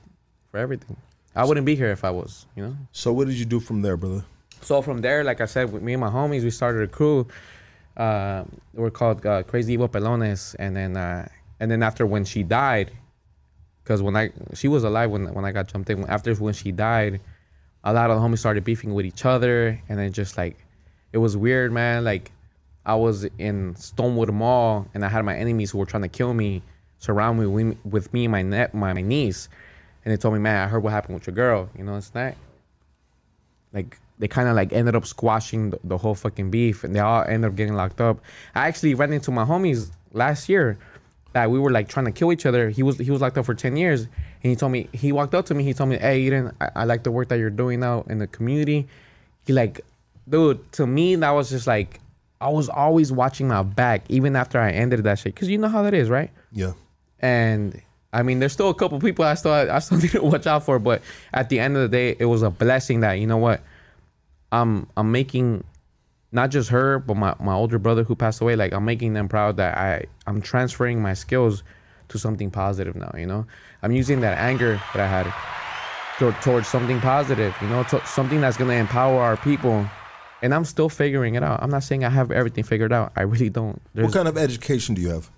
for 0.50 0.58
everything. 0.58 0.96
I 1.36 1.44
wouldn't 1.44 1.66
be 1.66 1.74
here 1.74 1.90
if 1.90 2.04
I 2.04 2.10
was, 2.10 2.46
you 2.56 2.62
know. 2.62 2.76
so 2.92 3.12
what 3.12 3.26
did 3.26 3.36
you 3.36 3.44
do 3.44 3.60
from 3.60 3.82
there, 3.82 3.96
brother? 3.96 4.24
So 4.62 4.80
from 4.80 5.00
there, 5.02 5.24
like 5.24 5.40
I 5.40 5.46
said, 5.46 5.70
with 5.72 5.82
me 5.82 5.92
and 5.92 6.00
my 6.00 6.08
homies, 6.08 6.42
we 6.42 6.50
started 6.50 6.82
a 6.82 6.88
crew. 6.88 7.26
Uh, 7.96 8.44
we're 8.72 8.90
called 8.90 9.26
uh, 9.26 9.42
Crazy 9.42 9.74
Evil 9.74 9.88
Pelones, 9.88 10.56
and 10.58 10.74
then 10.74 10.96
uh, 10.96 11.28
and 11.60 11.70
then 11.70 11.82
after 11.82 12.06
when 12.06 12.24
she 12.24 12.42
died, 12.42 12.92
because 13.82 14.00
when 14.00 14.16
I 14.16 14.30
she 14.54 14.68
was 14.68 14.84
alive 14.84 15.10
when 15.10 15.32
when 15.34 15.44
I 15.44 15.52
got 15.52 15.68
jumped 15.68 15.90
in. 15.90 16.04
After 16.06 16.34
when 16.36 16.54
she 16.54 16.72
died, 16.72 17.20
a 17.84 17.92
lot 17.92 18.10
of 18.10 18.20
the 18.20 18.26
homies 18.26 18.38
started 18.38 18.64
beefing 18.64 18.94
with 18.94 19.04
each 19.04 19.24
other, 19.24 19.80
and 19.88 19.98
then 19.98 20.12
just 20.12 20.38
like 20.38 20.64
it 21.12 21.18
was 21.18 21.36
weird, 21.36 21.72
man. 21.72 22.04
Like 22.04 22.32
I 22.86 22.94
was 22.94 23.24
in 23.38 23.74
Stonewood 23.74 24.32
Mall, 24.32 24.86
and 24.94 25.04
I 25.04 25.08
had 25.08 25.24
my 25.24 25.36
enemies 25.36 25.70
who 25.70 25.78
were 25.78 25.86
trying 25.86 26.02
to 26.02 26.08
kill 26.08 26.34
me 26.34 26.62
surround 26.98 27.38
me 27.38 27.74
with, 27.84 28.12
me 28.12 28.24
and 28.24 28.32
my 28.32 28.42
my, 28.72 28.92
my 28.92 29.02
niece, 29.02 29.48
and 30.04 30.12
they 30.12 30.16
told 30.16 30.34
me, 30.34 30.40
man, 30.40 30.64
I 30.64 30.68
heard 30.68 30.82
what 30.82 30.92
happened 30.92 31.14
with 31.14 31.26
your 31.26 31.34
girl. 31.34 31.68
You 31.76 31.84
know, 31.84 31.96
it's 31.96 32.10
that 32.10 32.36
like 33.74 33.98
they 34.18 34.28
kind 34.28 34.48
of 34.48 34.54
like 34.54 34.72
ended 34.72 34.94
up 34.94 35.04
squashing 35.04 35.70
the, 35.70 35.80
the 35.84 35.98
whole 35.98 36.14
fucking 36.14 36.50
beef 36.50 36.84
and 36.84 36.94
they 36.94 37.00
all 37.00 37.24
ended 37.24 37.50
up 37.50 37.56
getting 37.56 37.74
locked 37.74 38.00
up. 38.00 38.20
I 38.54 38.68
actually 38.68 38.94
ran 38.94 39.12
into 39.12 39.30
my 39.30 39.44
homies 39.44 39.90
last 40.12 40.48
year 40.48 40.78
that 41.32 41.50
we 41.50 41.58
were 41.58 41.72
like 41.72 41.88
trying 41.88 42.06
to 42.06 42.12
kill 42.12 42.32
each 42.32 42.46
other. 42.46 42.70
He 42.70 42.82
was 42.82 42.96
he 42.96 43.10
was 43.10 43.20
locked 43.20 43.36
up 43.36 43.44
for 43.44 43.54
10 43.54 43.76
years 43.76 44.02
and 44.02 44.10
he 44.50 44.54
told 44.54 44.72
me 44.72 44.88
he 44.92 45.10
walked 45.10 45.34
up 45.34 45.46
to 45.46 45.54
me 45.54 45.64
he 45.64 45.74
told 45.74 45.90
me 45.90 45.98
hey 45.98 46.20
eden 46.20 46.52
i, 46.60 46.70
I 46.76 46.84
like 46.84 47.02
the 47.02 47.10
work 47.10 47.28
that 47.28 47.38
you're 47.38 47.50
doing 47.50 47.80
now 47.80 48.04
in 48.08 48.18
the 48.18 48.28
community. 48.28 48.86
He 49.44 49.52
like 49.52 49.80
dude 50.28 50.72
to 50.72 50.86
me 50.86 51.16
that 51.16 51.30
was 51.30 51.50
just 51.50 51.66
like 51.66 52.00
i 52.44 52.48
was 52.48 52.68
always 52.68 53.10
watching 53.10 53.48
my 53.48 53.62
back 53.62 54.04
even 54.08 54.36
after 54.36 54.60
i 54.60 54.70
ended 54.70 55.02
that 55.02 55.18
shit 55.18 55.34
because 55.34 55.48
you 55.48 55.58
know 55.58 55.68
how 55.68 55.82
that 55.82 55.94
is 55.94 56.08
right 56.08 56.30
Yeah. 56.52 56.72
and 57.20 57.80
I 58.12 58.22
mean, 58.22 58.38
there's 58.38 58.52
still 58.52 58.70
a 58.70 58.74
couple 58.74 59.00
people 59.00 59.24
I 59.24 59.34
still 59.34 59.50
I 59.52 59.80
still 59.80 59.98
need 60.02 60.12
to 60.12 60.22
watch 60.22 60.46
out 60.46 60.64
for, 60.64 60.78
but 60.78 61.02
at 61.32 61.48
the 61.48 61.58
end 61.58 61.74
of 61.76 61.82
the 61.82 61.88
day, 61.88 62.14
it 62.16 62.26
was 62.26 62.42
a 62.44 62.50
blessing 62.50 63.00
that 63.00 63.14
you 63.14 63.26
know 63.26 63.38
what, 63.38 63.60
I'm 64.52 64.86
I'm 64.96 65.10
making 65.10 65.64
not 66.30 66.50
just 66.52 66.70
her, 66.70 67.00
but 67.00 67.16
my, 67.16 67.34
my 67.40 67.54
older 67.54 67.76
brother 67.80 68.04
who 68.04 68.14
passed 68.14 68.40
away. 68.40 68.54
Like 68.54 68.72
I'm 68.72 68.84
making 68.84 69.14
them 69.14 69.26
proud 69.28 69.56
that 69.56 69.76
I 69.76 70.04
I'm 70.28 70.40
transferring 70.40 71.02
my 71.02 71.12
skills 71.14 71.64
to 72.10 72.16
something 72.18 72.52
positive 72.52 72.94
now. 72.94 73.10
You 73.18 73.26
know, 73.26 73.46
I'm 73.82 73.90
using 73.90 74.20
that 74.20 74.38
anger 74.38 74.80
that 74.94 75.00
I 75.02 75.08
had 75.08 75.26
toward, 76.20 76.40
towards 76.40 76.68
something 76.68 77.00
positive. 77.00 77.52
You 77.60 77.66
know, 77.66 77.82
to, 77.90 78.00
something 78.06 78.40
that's 78.40 78.56
gonna 78.56 78.74
empower 78.74 79.20
our 79.20 79.36
people. 79.36 79.84
And 80.44 80.52
I'm 80.54 80.66
still 80.66 80.90
figuring 80.90 81.36
it 81.36 81.42
out. 81.42 81.62
I'm 81.62 81.70
not 81.70 81.84
saying 81.84 82.04
I 82.04 82.10
have 82.10 82.30
everything 82.30 82.64
figured 82.64 82.92
out. 82.92 83.12
I 83.16 83.22
really 83.22 83.48
don't. 83.48 83.80
There's, 83.94 84.04
What 84.04 84.14
kind 84.14 84.28
of 84.28 84.36
education 84.36 84.94
do 84.94 85.00
you 85.00 85.08
have? 85.08 85.30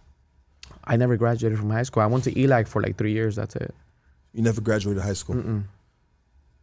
I 0.83 0.97
never 0.97 1.17
graduated 1.17 1.61
from 1.61 1.71
high 1.71 1.85
school. 1.85 2.03
I 2.03 2.07
went 2.07 2.25
to 2.25 2.33
ELAC 2.33 2.67
for 2.67 2.83
like 2.83 2.99
three 2.99 3.13
years. 3.13 3.37
That's 3.37 3.55
it. 3.55 3.73
You 4.33 4.43
never 4.43 4.61
graduated 4.61 5.05
high 5.05 5.13
school. 5.13 5.63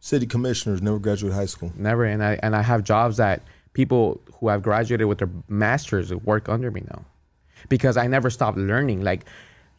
City 0.00 0.26
commissioners 0.26 0.82
never 0.82 0.98
graduated 0.98 1.34
high 1.34 1.46
school. 1.46 1.72
Never. 1.74 2.04
And 2.04 2.22
I 2.22 2.38
and 2.42 2.54
I 2.54 2.60
have 2.60 2.84
jobs 2.84 3.16
that 3.16 3.40
people 3.72 4.20
who 4.34 4.48
have 4.48 4.62
graduated 4.62 5.06
with 5.06 5.18
their 5.18 5.30
masters 5.48 6.12
work 6.12 6.50
under 6.50 6.70
me 6.70 6.82
now, 6.86 7.02
because 7.70 7.96
I 7.96 8.06
never 8.08 8.28
stopped 8.28 8.58
learning. 8.58 9.00
Like 9.00 9.24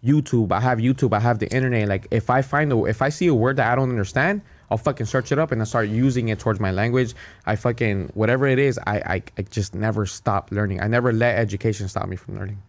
YouTube, 0.04 0.52
I 0.52 0.60
have 0.60 0.80
YouTube, 0.80 1.14
I 1.14 1.20
have 1.20 1.38
the 1.38 1.54
internet. 1.54 1.88
Like 1.88 2.08
if 2.10 2.32
I 2.32 2.42
find 2.42 2.74
a, 2.74 2.86
if 2.86 3.04
I 3.04 3.10
see 3.10 3.28
a 3.28 3.36
word 3.36 3.58
that 3.58 3.72
I 3.72 3.76
don't 3.76 3.92
understand, 3.92 4.42
I'll 4.70 4.78
fucking 4.78 5.06
search 5.06 5.32
it 5.32 5.40
up 5.40 5.52
and 5.52 5.62
I 5.62 5.66
start 5.66 5.90
using 5.90 6.30
it 6.30 6.40
towards 6.40 6.60
my 6.60 6.72
language. 6.72 7.14
I 7.46 7.56
fucking 7.56 8.12
whatever 8.14 8.48
it 8.48 8.60
is, 8.60 8.80
I 8.86 8.98
I, 8.98 9.24
I 9.38 9.42
just 9.44 9.76
never 9.76 10.06
stop 10.06 10.52
learning. 10.52 10.82
I 10.82 10.88
never 10.88 11.12
let 11.14 11.38
education 11.38 11.88
stop 11.88 12.08
me 12.08 12.16
from 12.16 12.38
learning. 12.38 12.62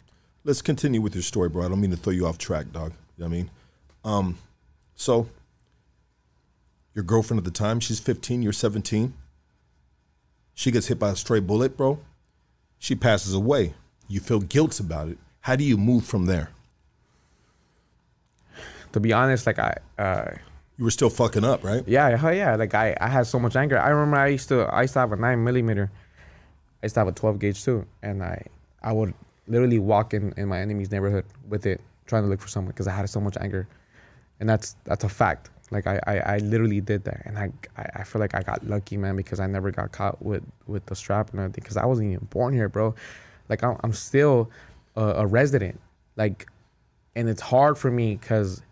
Let's 0.44 0.62
continue 0.62 1.00
with 1.00 1.14
your 1.14 1.22
story, 1.22 1.48
bro. 1.48 1.64
I 1.64 1.68
don't 1.68 1.80
mean 1.80 1.90
to 1.90 1.96
throw 1.96 2.12
you 2.12 2.26
off 2.26 2.38
track, 2.38 2.70
dog. 2.72 2.92
You 3.16 3.24
know 3.24 3.28
what 3.28 3.34
I 3.34 3.36
mean? 3.36 3.50
Um, 4.04 4.38
so 4.94 5.28
your 6.94 7.04
girlfriend 7.04 7.38
at 7.38 7.44
the 7.44 7.50
time, 7.50 7.80
she's 7.80 8.00
15, 8.00 8.42
you're 8.42 8.52
17. 8.52 9.12
She 10.54 10.70
gets 10.70 10.86
hit 10.86 10.98
by 10.98 11.10
a 11.10 11.16
stray 11.16 11.40
bullet, 11.40 11.76
bro. 11.76 11.98
She 12.78 12.94
passes 12.94 13.34
away. 13.34 13.74
You 14.08 14.20
feel 14.20 14.40
guilt 14.40 14.80
about 14.80 15.08
it. 15.08 15.18
How 15.40 15.56
do 15.56 15.64
you 15.64 15.76
move 15.76 16.06
from 16.06 16.26
there? 16.26 16.50
To 18.92 19.00
be 19.00 19.12
honest, 19.12 19.46
like 19.46 19.58
I. 19.58 19.76
Uh, 19.98 20.36
You 20.78 20.84
were 20.84 20.90
still 20.90 21.10
fucking 21.10 21.44
up, 21.44 21.64
right? 21.64 21.82
Yeah, 21.86 22.30
yeah. 22.32 22.54
Like 22.56 22.74
I, 22.74 22.96
I 23.00 23.08
had 23.08 23.26
so 23.26 23.38
much 23.38 23.56
anger. 23.56 23.78
I 23.78 23.88
remember 23.88 24.16
I 24.18 24.28
used 24.28 24.48
to 24.48 24.62
I 24.62 24.82
used 24.82 24.92
to 24.94 25.00
have 25.00 25.12
a 25.12 25.16
nine 25.16 25.42
millimeter. 25.42 25.90
I 26.82 26.86
used 26.86 26.94
to 26.94 27.00
have 27.00 27.08
a 27.08 27.12
twelve 27.12 27.38
gauge 27.38 27.64
too. 27.64 27.86
And 28.02 28.22
I 28.22 28.44
I 28.82 28.92
would 28.92 29.14
literally 29.48 29.78
walk 29.78 30.12
in, 30.12 30.34
in 30.36 30.48
my 30.48 30.60
enemy's 30.60 30.90
neighborhood 30.90 31.24
with 31.48 31.64
it, 31.66 31.80
trying 32.06 32.24
to 32.24 32.28
look 32.28 32.40
for 32.40 32.48
someone 32.48 32.72
because 32.72 32.86
I 32.86 32.92
had 32.92 33.08
so 33.08 33.20
much 33.20 33.36
anger. 33.40 33.66
And 34.40 34.48
that's 34.48 34.76
that's 34.84 35.04
a 35.04 35.08
fact. 35.08 35.50
Like 35.70 35.86
I, 35.86 35.98
I, 36.06 36.18
I 36.18 36.38
literally 36.38 36.80
did 36.80 37.04
that. 37.04 37.22
And 37.24 37.38
I, 37.38 37.50
I 37.76 38.00
I 38.00 38.04
feel 38.04 38.20
like 38.20 38.34
I 38.34 38.42
got 38.42 38.66
lucky, 38.66 38.98
man, 38.98 39.16
because 39.16 39.40
I 39.40 39.46
never 39.46 39.70
got 39.70 39.92
caught 39.92 40.20
with, 40.22 40.44
with 40.66 40.84
the 40.86 40.94
strap 40.94 41.30
and 41.30 41.40
everything. 41.40 41.62
Because 41.62 41.78
I 41.78 41.86
wasn't 41.86 42.12
even 42.12 42.26
born 42.26 42.52
here, 42.52 42.68
bro. 42.68 42.94
Like 43.48 43.64
I'm, 43.64 43.78
I'm 43.82 43.94
still 43.94 44.50
a, 44.94 45.02
a 45.02 45.26
resident. 45.26 45.80
Like 46.16 46.46
and 47.14 47.30
it's 47.30 47.40
hard 47.40 47.78
for 47.78 47.90
me 47.90 48.16
because 48.16 48.62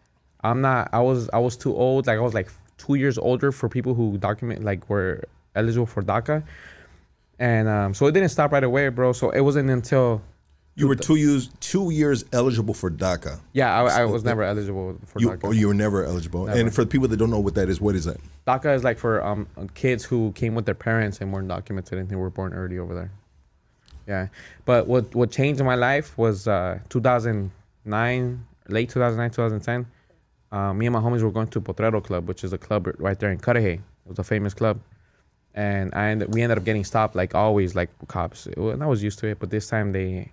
I'm 0.44 0.60
not. 0.60 0.90
I 0.92 1.00
was 1.00 1.28
I 1.32 1.38
was 1.38 1.56
too 1.56 1.74
old. 1.74 2.06
Like 2.06 2.18
I 2.18 2.20
was 2.20 2.34
like 2.34 2.50
two 2.78 2.94
years 2.94 3.16
older 3.18 3.50
for 3.50 3.68
people 3.68 3.94
who 3.94 4.18
document 4.18 4.62
like 4.62 4.88
were 4.90 5.24
eligible 5.56 5.86
for 5.86 6.02
DACA, 6.02 6.44
and 7.38 7.66
um, 7.68 7.94
so 7.94 8.06
it 8.06 8.12
didn't 8.12 8.28
stop 8.28 8.52
right 8.52 8.62
away, 8.64 8.88
bro. 8.90 9.12
So 9.12 9.30
it 9.30 9.40
wasn't 9.40 9.70
until 9.70 10.20
You 10.76 10.86
were 10.88 10.96
two 10.96 11.16
years 11.16 11.48
two 11.60 11.90
years 11.90 12.24
eligible 12.32 12.74
for 12.74 12.90
DACA. 12.90 13.38
yeah, 13.52 13.74
I, 13.74 14.02
I 14.02 14.04
was 14.04 14.22
never 14.24 14.42
eligible 14.42 14.98
for 15.06 15.20
You, 15.20 15.30
DACA. 15.30 15.44
or 15.44 15.54
you 15.54 15.68
were 15.68 15.74
never 15.74 16.04
eligible. 16.04 16.44
Never. 16.46 16.58
And 16.60 16.74
for 16.74 16.84
the 16.84 16.90
people 16.90 17.08
that 17.08 17.16
don't 17.16 17.30
know 17.30 17.40
what 17.40 17.54
that 17.54 17.68
is, 17.68 17.80
what 17.80 17.94
is 17.94 18.04
that? 18.04 18.18
DACA 18.46 18.74
is 18.76 18.84
like 18.84 18.98
for 18.98 19.24
um 19.24 19.46
kids 19.74 20.04
who 20.04 20.32
came 20.32 20.54
with 20.54 20.66
their 20.66 20.74
parents 20.74 21.20
and 21.20 21.32
weren't 21.32 21.48
documented 21.48 21.98
and 21.98 22.08
they 22.08 22.16
were 22.16 22.30
born 22.30 22.52
early 22.52 22.78
over 22.78 22.94
there. 22.94 23.10
Yeah, 24.06 24.26
but 24.66 24.86
what 24.86 25.14
what 25.14 25.30
changed 25.30 25.62
my 25.64 25.76
life 25.76 26.18
was 26.18 26.46
uh 26.46 26.80
2009, 26.90 28.44
late 28.68 28.90
2009, 28.90 29.30
2010. 29.30 29.86
Uh, 30.54 30.72
me 30.72 30.86
and 30.86 30.92
my 30.92 31.00
homies 31.00 31.20
were 31.20 31.32
going 31.32 31.48
to 31.48 31.60
Potrero 31.60 32.00
Club, 32.00 32.28
which 32.28 32.44
is 32.44 32.52
a 32.52 32.58
club 32.58 32.86
right 32.98 33.18
there 33.18 33.32
in 33.32 33.40
Cudahy. 33.40 33.72
It 33.72 33.82
was 34.06 34.20
a 34.20 34.22
famous 34.22 34.54
club, 34.54 34.78
and 35.52 35.92
I 35.96 36.10
ended, 36.10 36.32
we 36.32 36.42
ended 36.42 36.58
up 36.58 36.64
getting 36.64 36.84
stopped 36.84 37.16
like 37.16 37.34
always, 37.34 37.74
like 37.74 37.90
cops. 38.06 38.46
And 38.46 38.80
I 38.80 38.86
was 38.86 39.02
used 39.02 39.18
to 39.18 39.26
it, 39.26 39.40
but 39.40 39.50
this 39.50 39.66
time 39.66 39.90
they 39.90 40.30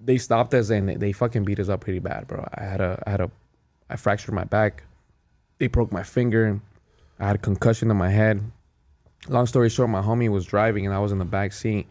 they 0.00 0.18
stopped 0.18 0.52
us 0.52 0.68
and 0.68 1.00
they 1.00 1.12
fucking 1.12 1.44
beat 1.44 1.60
us 1.60 1.70
up 1.70 1.80
pretty 1.80 1.98
bad, 1.98 2.28
bro. 2.28 2.46
I 2.52 2.62
had 2.62 2.82
a 2.82 3.02
I 3.06 3.10
had 3.10 3.22
a 3.22 3.30
I 3.88 3.96
fractured 3.96 4.34
my 4.34 4.44
back. 4.44 4.82
They 5.56 5.68
broke 5.68 5.92
my 5.92 6.02
finger. 6.02 6.60
I 7.18 7.26
had 7.28 7.36
a 7.36 7.38
concussion 7.38 7.90
in 7.90 7.96
my 7.96 8.10
head. 8.10 8.42
Long 9.28 9.46
story 9.46 9.70
short, 9.70 9.88
my 9.88 10.02
homie 10.02 10.28
was 10.28 10.44
driving 10.44 10.84
and 10.84 10.94
I 10.94 10.98
was 10.98 11.10
in 11.10 11.18
the 11.18 11.24
back 11.24 11.54
seat. 11.54 11.86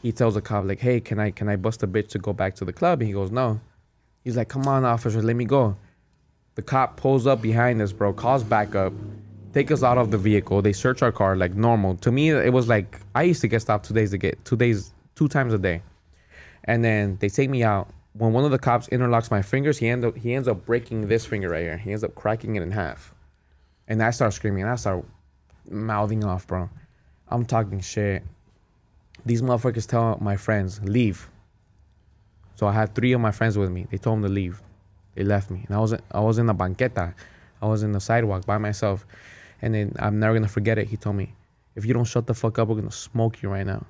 He 0.00 0.12
tells 0.12 0.34
the 0.34 0.40
cop 0.40 0.64
like, 0.64 0.78
"Hey, 0.78 1.00
can 1.00 1.18
I 1.18 1.32
can 1.32 1.48
I 1.48 1.56
bust 1.56 1.82
a 1.82 1.88
bitch 1.88 2.08
to 2.10 2.20
go 2.20 2.32
back 2.32 2.54
to 2.56 2.64
the 2.64 2.72
club?" 2.72 3.00
And 3.00 3.08
he 3.08 3.14
goes, 3.14 3.32
"No." 3.32 3.60
He's 4.22 4.36
like, 4.36 4.48
"Come 4.48 4.68
on, 4.68 4.84
officer, 4.84 5.20
let 5.20 5.34
me 5.34 5.44
go." 5.44 5.76
The 6.54 6.62
cop 6.62 6.96
pulls 6.96 7.26
up 7.26 7.40
behind 7.40 7.80
us, 7.80 7.92
bro. 7.92 8.12
Calls 8.12 8.44
backup, 8.44 8.92
take 9.54 9.70
us 9.70 9.82
out 9.82 9.98
of 9.98 10.10
the 10.10 10.18
vehicle. 10.18 10.60
They 10.60 10.72
search 10.72 11.02
our 11.02 11.12
car 11.12 11.36
like 11.36 11.54
normal. 11.54 11.96
To 11.96 12.12
me, 12.12 12.30
it 12.30 12.52
was 12.52 12.68
like 12.68 13.00
I 13.14 13.22
used 13.22 13.40
to 13.40 13.48
get 13.48 13.60
stopped 13.60 13.86
two 13.86 13.94
days 13.94 14.10
to 14.10 14.18
get 14.18 14.44
two 14.44 14.56
days, 14.56 14.92
two 15.14 15.28
times 15.28 15.54
a 15.54 15.58
day. 15.58 15.82
And 16.64 16.84
then 16.84 17.16
they 17.20 17.28
take 17.28 17.50
me 17.50 17.62
out. 17.62 17.88
When 18.14 18.34
one 18.34 18.44
of 18.44 18.50
the 18.50 18.58
cops 18.58 18.88
interlocks 18.88 19.30
my 19.30 19.40
fingers, 19.40 19.78
he 19.78 19.88
end 19.88 20.04
up 20.04 20.16
he 20.16 20.34
ends 20.34 20.46
up 20.46 20.66
breaking 20.66 21.08
this 21.08 21.24
finger 21.24 21.48
right 21.48 21.62
here. 21.62 21.78
He 21.78 21.90
ends 21.90 22.04
up 22.04 22.14
cracking 22.14 22.56
it 22.56 22.62
in 22.62 22.70
half. 22.70 23.14
And 23.88 24.02
I 24.02 24.10
start 24.10 24.34
screaming. 24.34 24.62
And 24.62 24.70
I 24.70 24.76
start 24.76 25.04
mouthing 25.68 26.24
off, 26.24 26.46
bro. 26.46 26.68
I'm 27.28 27.46
talking 27.46 27.80
shit. 27.80 28.22
These 29.24 29.40
motherfuckers 29.40 29.86
tell 29.86 30.18
my 30.20 30.36
friends, 30.36 30.80
leave. 30.82 31.30
So 32.56 32.66
I 32.66 32.72
had 32.72 32.94
three 32.94 33.12
of 33.12 33.20
my 33.20 33.30
friends 33.30 33.56
with 33.56 33.70
me. 33.70 33.86
They 33.90 33.96
told 33.96 34.18
them 34.18 34.22
to 34.24 34.28
leave. 34.28 34.60
They 35.14 35.24
left 35.24 35.50
me. 35.50 35.64
And 35.66 35.76
I 35.76 35.80
was 35.80 35.94
I 36.10 36.20
was 36.20 36.38
in 36.38 36.46
the 36.46 36.54
banqueta. 36.54 37.14
I 37.60 37.66
was 37.66 37.82
in 37.82 37.92
the 37.92 38.00
sidewalk 38.00 38.46
by 38.46 38.58
myself. 38.58 39.06
And 39.60 39.74
then 39.74 39.92
I'm 39.98 40.18
never 40.18 40.34
gonna 40.34 40.48
forget 40.48 40.78
it. 40.78 40.88
He 40.88 40.96
told 40.96 41.16
me, 41.16 41.34
if 41.74 41.84
you 41.84 41.94
don't 41.94 42.04
shut 42.04 42.26
the 42.26 42.34
fuck 42.34 42.58
up, 42.58 42.68
we're 42.68 42.76
gonna 42.76 42.90
smoke 42.90 43.42
you 43.42 43.48
right 43.48 43.66
now. 43.66 43.84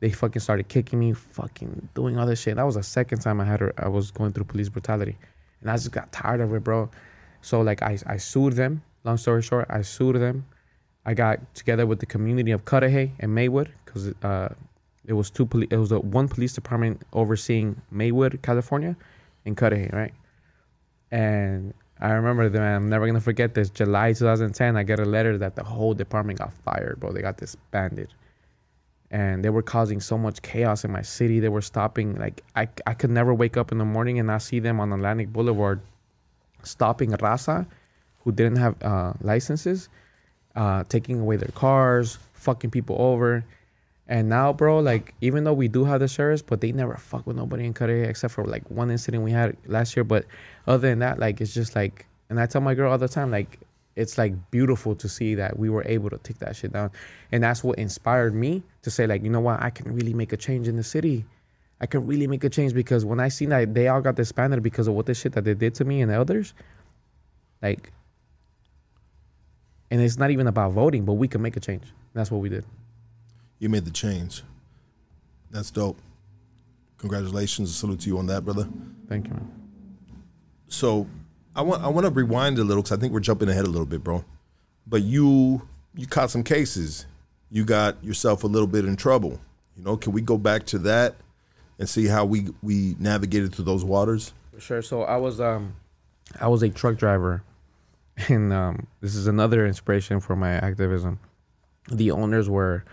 They 0.00 0.10
fucking 0.10 0.40
started 0.40 0.68
kicking 0.68 0.98
me, 0.98 1.12
fucking 1.12 1.88
doing 1.94 2.16
this 2.26 2.40
shit. 2.40 2.56
That 2.56 2.64
was 2.64 2.74
the 2.74 2.82
second 2.82 3.20
time 3.20 3.40
I 3.40 3.44
had 3.44 3.60
her, 3.60 3.72
I 3.76 3.88
was 3.88 4.10
going 4.10 4.32
through 4.32 4.44
police 4.44 4.68
brutality. 4.68 5.18
And 5.60 5.70
I 5.70 5.76
just 5.76 5.92
got 5.92 6.10
tired 6.10 6.40
of 6.40 6.54
it, 6.54 6.64
bro. 6.64 6.90
So 7.42 7.60
like 7.60 7.82
I, 7.82 7.98
I 8.06 8.16
sued 8.16 8.54
them. 8.54 8.82
Long 9.04 9.18
story 9.18 9.42
short, 9.42 9.66
I 9.70 9.82
sued 9.82 10.16
them. 10.16 10.46
I 11.04 11.14
got 11.14 11.54
together 11.54 11.86
with 11.86 12.00
the 12.00 12.06
community 12.06 12.50
of 12.50 12.64
Cudahy 12.64 13.12
and 13.20 13.34
Maywood 13.34 13.70
because 13.84 14.12
uh, 14.22 14.54
it 15.06 15.14
was 15.14 15.30
two 15.30 15.46
poli- 15.46 15.68
it 15.70 15.76
was 15.76 15.92
a 15.92 16.00
one 16.00 16.28
police 16.28 16.52
department 16.52 17.02
overseeing 17.12 17.80
Maywood, 17.90 18.40
California, 18.42 18.96
and 19.46 19.56
Cudahy, 19.56 19.88
right? 19.92 20.12
And 21.10 21.74
I 22.00 22.12
remember 22.12 22.48
that 22.48 22.62
I'm 22.62 22.88
never 22.88 23.06
gonna 23.06 23.20
forget 23.20 23.54
this. 23.54 23.68
July 23.70 24.12
2010, 24.12 24.76
I 24.76 24.82
get 24.82 25.00
a 25.00 25.04
letter 25.04 25.36
that 25.38 25.56
the 25.56 25.64
whole 25.64 25.94
department 25.94 26.38
got 26.38 26.52
fired, 26.52 26.98
bro. 27.00 27.12
They 27.12 27.20
got 27.20 27.36
disbanded, 27.36 28.08
and 29.10 29.44
they 29.44 29.50
were 29.50 29.62
causing 29.62 30.00
so 30.00 30.16
much 30.16 30.40
chaos 30.42 30.84
in 30.84 30.92
my 30.92 31.02
city. 31.02 31.40
They 31.40 31.48
were 31.48 31.60
stopping 31.60 32.16
like 32.16 32.42
I 32.56 32.68
I 32.86 32.94
could 32.94 33.10
never 33.10 33.34
wake 33.34 33.56
up 33.56 33.72
in 33.72 33.78
the 33.78 33.84
morning 33.84 34.18
and 34.18 34.28
not 34.28 34.42
see 34.42 34.60
them 34.60 34.80
on 34.80 34.92
Atlantic 34.92 35.32
Boulevard, 35.32 35.80
stopping 36.62 37.10
Raza, 37.10 37.66
who 38.24 38.32
didn't 38.32 38.56
have 38.56 38.82
uh, 38.82 39.12
licenses, 39.20 39.88
uh, 40.56 40.84
taking 40.88 41.20
away 41.20 41.36
their 41.36 41.52
cars, 41.54 42.18
fucking 42.34 42.70
people 42.70 42.96
over. 42.98 43.44
And 44.10 44.28
now, 44.28 44.52
bro, 44.52 44.80
like 44.80 45.14
even 45.20 45.44
though 45.44 45.52
we 45.52 45.68
do 45.68 45.84
have 45.84 46.00
the 46.00 46.08
sheriffs, 46.08 46.42
but 46.42 46.60
they 46.60 46.72
never 46.72 46.96
fuck 46.96 47.28
with 47.28 47.36
nobody 47.36 47.64
in 47.64 47.72
Korea 47.72 48.08
except 48.08 48.34
for 48.34 48.44
like 48.44 48.68
one 48.68 48.90
incident 48.90 49.22
we 49.22 49.30
had 49.30 49.56
last 49.66 49.96
year. 49.96 50.02
But 50.02 50.26
other 50.66 50.88
than 50.88 50.98
that, 50.98 51.20
like 51.20 51.40
it's 51.40 51.54
just 51.54 51.76
like, 51.76 52.06
and 52.28 52.40
I 52.40 52.46
tell 52.46 52.60
my 52.60 52.74
girl 52.74 52.90
all 52.90 52.98
the 52.98 53.06
time, 53.06 53.30
like 53.30 53.60
it's 53.94 54.18
like 54.18 54.34
beautiful 54.50 54.96
to 54.96 55.08
see 55.08 55.36
that 55.36 55.56
we 55.56 55.70
were 55.70 55.84
able 55.86 56.10
to 56.10 56.18
take 56.18 56.38
that 56.40 56.56
shit 56.56 56.72
down, 56.72 56.90
and 57.30 57.44
that's 57.44 57.62
what 57.62 57.78
inspired 57.78 58.34
me 58.34 58.64
to 58.82 58.90
say 58.90 59.06
like, 59.06 59.22
you 59.22 59.30
know 59.30 59.40
what, 59.40 59.62
I 59.62 59.70
can 59.70 59.94
really 59.94 60.12
make 60.12 60.32
a 60.32 60.36
change 60.36 60.66
in 60.66 60.76
the 60.76 60.82
city. 60.82 61.24
I 61.80 61.86
can 61.86 62.04
really 62.04 62.26
make 62.26 62.42
a 62.42 62.50
change 62.50 62.74
because 62.74 63.04
when 63.04 63.20
I 63.20 63.28
seen 63.28 63.50
that 63.50 63.74
they 63.74 63.86
all 63.86 64.00
got 64.00 64.16
disbanded 64.16 64.60
because 64.60 64.88
of 64.88 64.94
what 64.94 65.06
the 65.06 65.14
shit 65.14 65.32
that 65.32 65.44
they 65.44 65.54
did 65.54 65.76
to 65.76 65.84
me 65.84 66.02
and 66.02 66.10
the 66.10 66.20
others, 66.20 66.52
like, 67.62 67.92
and 69.90 70.00
it's 70.00 70.18
not 70.18 70.32
even 70.32 70.48
about 70.48 70.72
voting, 70.72 71.04
but 71.04 71.14
we 71.14 71.28
can 71.28 71.40
make 71.40 71.56
a 71.56 71.60
change. 71.60 71.84
That's 72.12 72.30
what 72.30 72.40
we 72.40 72.48
did. 72.48 72.64
You 73.60 73.68
made 73.68 73.84
the 73.84 73.90
change. 73.92 74.42
That's 75.50 75.70
dope. 75.70 75.98
Congratulations. 76.98 77.74
Salute 77.74 78.00
to 78.00 78.08
you 78.08 78.18
on 78.18 78.26
that, 78.26 78.44
brother. 78.44 78.68
Thank 79.08 79.28
you, 79.28 79.34
man. 79.34 79.52
So 80.68 81.06
I 81.54 81.62
want 81.62 81.82
I 81.82 81.88
want 81.88 82.06
to 82.06 82.10
rewind 82.10 82.58
a 82.58 82.64
little 82.64 82.82
because 82.82 82.96
I 82.96 83.00
think 83.00 83.12
we're 83.12 83.20
jumping 83.20 83.48
ahead 83.48 83.64
a 83.64 83.70
little 83.70 83.86
bit, 83.86 84.02
bro. 84.02 84.24
But 84.86 85.02
you 85.02 85.62
you 85.94 86.06
caught 86.06 86.30
some 86.30 86.42
cases. 86.42 87.06
You 87.50 87.64
got 87.64 88.02
yourself 88.02 88.44
a 88.44 88.46
little 88.46 88.68
bit 88.68 88.84
in 88.84 88.96
trouble. 88.96 89.40
You 89.76 89.84
know, 89.84 89.96
can 89.96 90.12
we 90.12 90.20
go 90.20 90.38
back 90.38 90.64
to 90.66 90.78
that 90.80 91.16
and 91.78 91.88
see 91.88 92.06
how 92.06 92.24
we 92.24 92.48
we 92.62 92.96
navigated 92.98 93.54
through 93.54 93.64
those 93.66 93.84
waters? 93.84 94.32
Sure. 94.58 94.82
So 94.82 95.02
I 95.02 95.16
was 95.16 95.40
um 95.40 95.74
I 96.40 96.48
was 96.48 96.62
a 96.62 96.70
truck 96.70 96.96
driver 96.96 97.42
and 98.28 98.52
um 98.52 98.86
this 99.00 99.14
is 99.14 99.26
another 99.26 99.66
inspiration 99.66 100.20
for 100.20 100.36
my 100.36 100.52
activism. 100.52 101.18
The 101.90 102.10
owners 102.12 102.48
were 102.48 102.84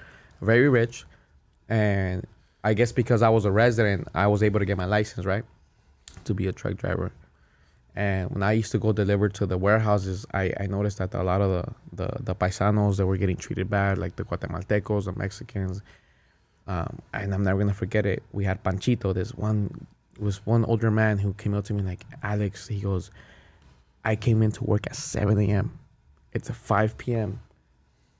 very 0.41 0.69
rich 0.69 1.05
and 1.69 2.25
I 2.63 2.73
guess 2.73 2.91
because 2.91 3.21
I 3.21 3.29
was 3.29 3.45
a 3.45 3.51
resident, 3.51 4.07
I 4.13 4.27
was 4.27 4.43
able 4.43 4.59
to 4.59 4.65
get 4.65 4.77
my 4.77 4.85
license, 4.85 5.25
right? 5.25 5.43
To 6.25 6.33
be 6.33 6.47
a 6.47 6.51
truck 6.51 6.75
driver. 6.75 7.11
And 7.95 8.29
when 8.29 8.43
I 8.43 8.51
used 8.51 8.71
to 8.73 8.77
go 8.77 8.91
deliver 8.91 9.29
to 9.29 9.45
the 9.45 9.57
warehouses, 9.57 10.25
I, 10.33 10.53
I 10.59 10.67
noticed 10.67 10.99
that 10.99 11.13
a 11.13 11.23
lot 11.23 11.41
of 11.41 11.49
the, 11.49 12.05
the, 12.05 12.23
the 12.23 12.35
paisanos 12.35 12.97
that 12.97 13.07
were 13.07 13.17
getting 13.17 13.37
treated 13.37 13.69
bad, 13.69 13.97
like 13.97 14.15
the 14.17 14.23
Guatemaltecos, 14.23 15.05
the 15.05 15.13
Mexicans, 15.13 15.81
um, 16.67 16.99
and 17.13 17.33
I'm 17.33 17.43
never 17.43 17.59
gonna 17.59 17.73
forget 17.73 18.05
it. 18.05 18.21
We 18.33 18.43
had 18.43 18.63
Panchito, 18.63 19.13
this 19.13 19.33
one 19.33 19.87
was 20.19 20.45
one 20.45 20.65
older 20.65 20.91
man 20.91 21.17
who 21.17 21.33
came 21.33 21.53
up 21.53 21.65
to 21.65 21.73
me 21.73 21.81
like, 21.81 22.03
Alex, 22.21 22.67
he 22.67 22.81
goes, 22.81 23.11
I 24.03 24.15
came 24.15 24.41
into 24.41 24.63
work 24.63 24.87
at 24.87 24.95
7 24.95 25.39
a.m. 25.39 25.79
It's 26.33 26.49
a 26.49 26.53
5 26.53 26.97
p.m. 26.97 27.39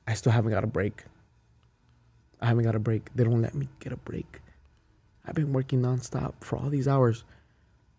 I 0.08 0.14
still 0.14 0.32
haven't 0.32 0.52
got 0.52 0.64
a 0.64 0.68
break. 0.68 1.04
I 2.42 2.48
haven't 2.48 2.64
got 2.64 2.76
a 2.76 2.80
break. 2.80 3.10
They 3.16 3.24
don't 3.24 3.42
let 3.42 3.56
me 3.56 3.68
get 3.80 3.92
a 3.94 3.98
break. 3.98 4.42
I've 5.26 5.36
been 5.36 5.54
working 5.54 5.82
nonstop 5.82 6.34
for 6.42 6.58
all 6.58 6.70
these 6.70 6.88
hours. 6.88 7.24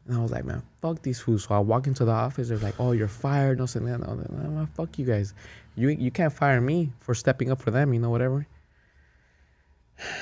And 0.07 0.16
I 0.16 0.22
was 0.22 0.30
like, 0.30 0.45
man, 0.45 0.62
fuck 0.80 1.03
these 1.03 1.20
fools. 1.20 1.45
So 1.45 1.55
I 1.55 1.59
walk 1.59 1.86
into 1.86 2.05
the 2.05 2.12
office. 2.12 2.49
They're 2.49 2.59
like, 2.59 2.80
oh, 2.80 2.93
you're 2.93 3.09
fired. 3.09 3.59
No, 3.59 3.66
so 3.66 3.80
no, 3.80 3.97
no, 3.97 4.14
no, 4.14 4.68
fuck 4.74 4.99
you 4.99 5.05
guys. 5.05 5.34
You 5.76 5.91
you 5.91 6.11
can't 6.11 6.32
fire 6.32 6.61
me 6.61 6.93
for 6.99 7.14
stepping 7.14 7.51
up 7.51 7.61
for 7.61 7.70
them. 7.70 7.93
You 7.93 8.01
know, 8.01 8.11
whatever. 8.11 8.47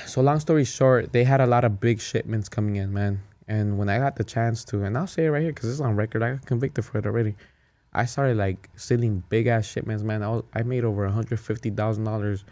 So 0.05 0.21
long 0.21 0.39
story 0.39 0.65
short, 0.65 1.13
they 1.13 1.23
had 1.23 1.39
a 1.39 1.45
lot 1.45 1.63
of 1.63 1.79
big 1.79 2.01
shipments 2.01 2.49
coming 2.49 2.75
in, 2.75 2.91
man. 2.93 3.21
And 3.47 3.77
when 3.77 3.87
I 3.89 3.99
got 3.99 4.15
the 4.15 4.23
chance 4.23 4.65
to, 4.65 4.83
and 4.83 4.97
I'll 4.97 5.07
say 5.07 5.25
it 5.25 5.29
right 5.29 5.41
here 5.41 5.53
because 5.53 5.69
it's 5.69 5.79
on 5.79 5.95
record, 5.95 6.21
I 6.21 6.31
got 6.31 6.45
convicted 6.45 6.83
for 6.83 6.97
it 6.97 7.05
already. 7.05 7.35
I 7.93 8.05
started 8.05 8.37
like 8.37 8.69
stealing 8.75 9.23
big 9.29 9.47
ass 9.47 9.65
shipments, 9.65 10.03
man. 10.03 10.21
I 10.21 10.29
was 10.29 10.43
I 10.53 10.63
made 10.63 10.83
over 10.83 11.07
hundred 11.07 11.39
fifty 11.39 11.69
thousand 11.69 12.03
dollars 12.03 12.43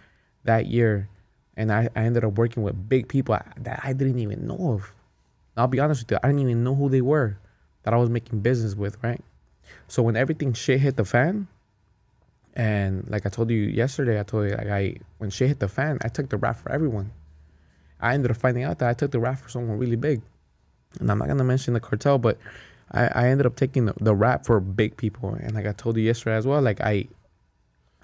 that 0.46 0.68
year, 0.68 1.10
and 1.58 1.72
I, 1.72 1.90
I 1.96 2.02
ended 2.02 2.24
up 2.24 2.38
working 2.38 2.64
with 2.64 2.90
big 2.90 3.08
people 3.08 3.38
that 3.58 3.82
I 3.84 3.94
didn't 3.94 4.20
even 4.20 4.48
know 4.48 4.74
of. 4.74 4.92
I'll 5.58 5.68
be 5.68 5.80
honest 5.80 6.04
with 6.04 6.12
you, 6.12 6.18
I 6.22 6.28
didn't 6.28 6.42
even 6.42 6.64
know 6.64 6.76
who 6.76 6.90
they 6.90 7.02
were 7.02 7.38
that 7.84 7.94
I 7.94 7.98
was 7.98 8.10
making 8.10 8.42
business 8.42 8.76
with, 8.76 8.98
right? 9.04 9.24
So 9.88 10.04
when 10.04 10.16
everything 10.16 10.54
shit 10.54 10.80
hit 10.82 10.98
the 10.98 11.06
fan, 11.06 11.48
and 12.56 13.06
like 13.10 13.26
I 13.26 13.30
told 13.30 13.50
you 13.50 13.62
yesterday, 13.62 14.20
I 14.20 14.24
told 14.24 14.50
you 14.50 14.56
like 14.56 14.68
I 14.68 14.96
when 15.18 15.30
shit 15.30 15.50
hit 15.50 15.60
the 15.60 15.68
fan, 15.68 15.98
I 16.04 16.08
took 16.08 16.30
the 16.30 16.38
rap 16.38 16.58
for 16.58 16.72
everyone. 16.72 17.12
I 18.00 18.14
ended 18.14 18.32
up 18.32 18.38
finding 18.38 18.64
out 18.64 18.80
that 18.80 18.90
I 18.90 18.94
took 18.94 19.12
the 19.12 19.20
rap 19.20 19.40
for 19.40 19.50
someone 19.50 19.78
really 19.78 19.96
big, 19.96 20.22
and 21.00 21.10
I'm 21.10 21.20
not 21.20 21.28
gonna 21.28 21.44
mention 21.44 21.74
the 21.74 21.80
cartel, 21.80 22.18
but 22.18 22.38
I, 22.92 23.08
I 23.08 23.28
ended 23.28 23.46
up 23.46 23.56
taking 23.56 23.86
the, 23.86 23.94
the 24.00 24.16
rap 24.16 24.46
for 24.46 24.60
big 24.60 24.98
people. 24.98 25.34
And 25.34 25.54
like 25.54 25.66
I 25.66 25.74
told 25.74 25.98
you 25.98 26.04
yesterday 26.04 26.36
as 26.36 26.48
well, 26.48 26.62
like 26.62 26.82
I 26.82 27.08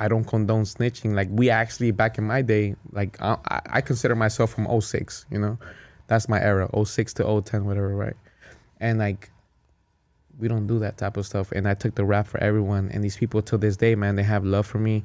I 0.02 0.08
don't 0.08 0.26
condone 0.26 0.64
snitching. 0.64 1.14
Like 1.14 1.28
we 1.30 1.52
actually 1.52 1.92
back 1.92 2.18
in 2.18 2.24
my 2.24 2.42
day, 2.42 2.76
like 2.92 3.22
I, 3.22 3.38
I 3.68 3.82
consider 3.82 4.16
myself 4.16 4.52
from 4.52 4.82
06, 4.82 5.28
you 5.30 5.38
know, 5.38 5.60
that's 6.08 6.28
my 6.28 6.42
era, 6.42 6.68
06 6.84 7.14
to 7.14 7.42
010, 7.46 7.66
whatever, 7.66 7.96
right? 7.96 8.16
And 8.80 8.98
like 8.98 9.30
we 10.40 10.48
don't 10.48 10.66
do 10.66 10.80
that 10.80 10.98
type 10.98 11.18
of 11.18 11.28
stuff. 11.28 11.52
And 11.52 11.68
I 11.68 11.76
took 11.76 11.94
the 11.94 12.04
rap 12.04 12.26
for 12.26 12.40
everyone. 12.40 12.90
And 12.92 13.04
these 13.04 13.16
people 13.16 13.44
till 13.44 13.60
this 13.60 13.78
day, 13.78 13.94
man, 13.94 14.16
they 14.16 14.24
have 14.24 14.44
love 14.44 14.66
for 14.66 14.80
me. 14.80 15.04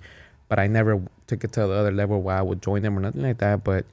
But 0.48 0.58
I 0.58 0.66
never 0.66 1.02
took 1.26 1.44
it 1.44 1.52
to 1.52 1.60
the 1.60 1.72
other 1.72 1.92
level 1.92 2.22
where 2.22 2.36
I 2.36 2.42
would 2.42 2.62
join 2.62 2.80
them 2.80 2.96
or 2.96 3.02
nothing 3.02 3.20
like 3.20 3.36
that. 3.38 3.64
But 3.64 3.84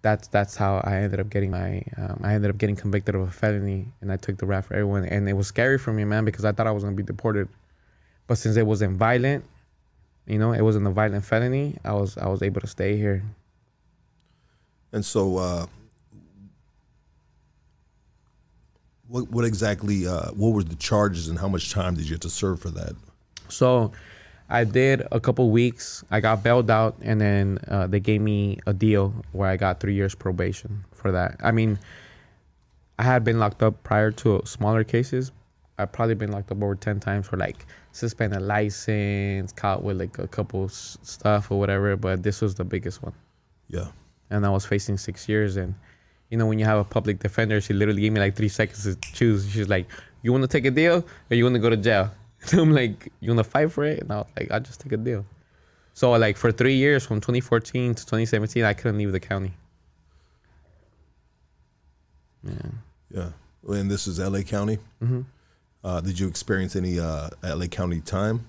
that's 0.00 0.28
that's 0.28 0.56
how 0.56 0.80
I 0.84 0.96
ended 1.02 1.20
up 1.20 1.28
getting 1.28 1.50
my 1.50 1.82
um, 1.98 2.20
I 2.22 2.32
ended 2.32 2.50
up 2.50 2.56
getting 2.56 2.76
convicted 2.76 3.14
of 3.14 3.20
a 3.20 3.30
felony, 3.30 3.88
and 4.00 4.10
I 4.10 4.16
took 4.16 4.38
the 4.38 4.46
rap 4.46 4.64
for 4.64 4.72
everyone. 4.72 5.04
And 5.04 5.28
it 5.28 5.34
was 5.34 5.48
scary 5.48 5.76
for 5.76 5.92
me, 5.92 6.04
man, 6.04 6.24
because 6.24 6.46
I 6.46 6.52
thought 6.52 6.66
I 6.66 6.70
was 6.70 6.82
gonna 6.82 6.96
be 6.96 7.02
deported. 7.02 7.48
But 8.26 8.38
since 8.38 8.56
it 8.56 8.66
wasn't 8.66 8.96
violent, 8.96 9.44
you 10.30 10.38
know, 10.38 10.52
it 10.52 10.62
wasn't 10.62 10.86
a 10.86 10.90
violent 10.90 11.24
felony, 11.24 11.76
I 11.84 11.92
was 11.92 12.16
I 12.16 12.28
was 12.28 12.40
able 12.40 12.60
to 12.60 12.68
stay 12.68 12.96
here. 12.96 13.24
And 14.92 15.04
so, 15.04 15.38
uh, 15.38 15.66
what 19.08 19.28
what 19.30 19.44
exactly 19.44 20.06
uh, 20.06 20.30
what 20.30 20.50
were 20.50 20.62
the 20.62 20.76
charges 20.76 21.26
and 21.28 21.38
how 21.38 21.48
much 21.48 21.72
time 21.72 21.96
did 21.96 22.04
you 22.04 22.12
have 22.12 22.20
to 22.20 22.30
serve 22.30 22.60
for 22.60 22.70
that? 22.70 22.94
So 23.48 23.90
I 24.48 24.62
did 24.62 25.02
a 25.10 25.18
couple 25.18 25.50
weeks. 25.50 26.04
I 26.12 26.20
got 26.20 26.44
bailed 26.44 26.70
out, 26.70 26.96
and 27.02 27.20
then 27.20 27.58
uh, 27.66 27.88
they 27.88 27.98
gave 27.98 28.20
me 28.20 28.60
a 28.66 28.72
deal 28.72 29.12
where 29.32 29.48
I 29.48 29.56
got 29.56 29.80
three 29.80 29.94
years 29.94 30.14
probation 30.14 30.84
for 30.92 31.10
that. 31.10 31.40
I 31.42 31.50
mean, 31.50 31.76
I 33.00 33.02
had 33.02 33.24
been 33.24 33.40
locked 33.40 33.64
up 33.64 33.82
prior 33.82 34.12
to 34.22 34.42
smaller 34.44 34.84
cases. 34.84 35.32
I've 35.76 35.90
probably 35.90 36.14
been 36.14 36.30
locked 36.30 36.52
up 36.52 36.62
over 36.62 36.76
ten 36.76 37.00
times 37.00 37.26
for 37.26 37.36
like 37.36 37.66
suspended 37.92 38.42
license, 38.42 39.52
caught 39.52 39.82
with 39.82 39.98
like 39.98 40.18
a 40.18 40.26
couple 40.28 40.64
s- 40.64 40.98
stuff 41.02 41.50
or 41.50 41.58
whatever. 41.58 41.96
But 41.96 42.22
this 42.22 42.40
was 42.40 42.54
the 42.54 42.64
biggest 42.64 43.02
one, 43.02 43.14
Yeah. 43.68 43.88
and 44.30 44.44
I 44.46 44.50
was 44.50 44.64
facing 44.66 44.96
six 44.98 45.28
years. 45.28 45.56
And 45.56 45.74
you 46.30 46.38
know, 46.38 46.46
when 46.46 46.58
you 46.58 46.64
have 46.64 46.78
a 46.78 46.84
public 46.84 47.18
defender, 47.18 47.60
she 47.60 47.72
literally 47.74 48.02
gave 48.02 48.12
me 48.12 48.20
like 48.20 48.36
three 48.36 48.48
seconds 48.48 48.84
to 48.84 48.94
choose. 49.12 49.48
She's 49.50 49.68
like, 49.68 49.86
"You 50.22 50.32
want 50.32 50.42
to 50.42 50.48
take 50.48 50.64
a 50.66 50.70
deal, 50.70 51.04
or 51.30 51.34
you 51.36 51.44
want 51.44 51.54
to 51.56 51.60
go 51.60 51.70
to 51.70 51.76
jail?" 51.76 52.10
And 52.52 52.60
I'm 52.60 52.72
like, 52.72 53.12
"You 53.20 53.30
want 53.34 53.44
to 53.44 53.50
fight 53.50 53.70
for 53.72 53.84
it?" 53.84 54.00
And 54.00 54.12
I 54.12 54.16
was 54.18 54.26
like, 54.38 54.50
"I'll 54.50 54.60
just 54.60 54.80
take 54.80 54.92
a 54.92 54.96
deal." 54.96 55.24
So 55.92 56.12
like 56.12 56.36
for 56.36 56.52
three 56.52 56.76
years, 56.76 57.04
from 57.04 57.20
2014 57.20 57.94
to 57.96 58.02
2017, 58.06 58.64
I 58.64 58.72
couldn't 58.74 58.96
leave 58.98 59.12
the 59.12 59.20
county. 59.20 59.52
Yeah. 62.44 62.52
Yeah. 63.10 63.30
And 63.68 63.90
this 63.90 64.06
is 64.06 64.18
L.A. 64.20 64.42
County. 64.42 64.78
Mm-hmm. 65.02 65.20
Uh, 65.82 66.00
did 66.00 66.18
you 66.18 66.28
experience 66.28 66.76
any 66.76 66.98
uh, 66.98 67.30
L.A. 67.42 67.68
County 67.68 68.00
time? 68.00 68.46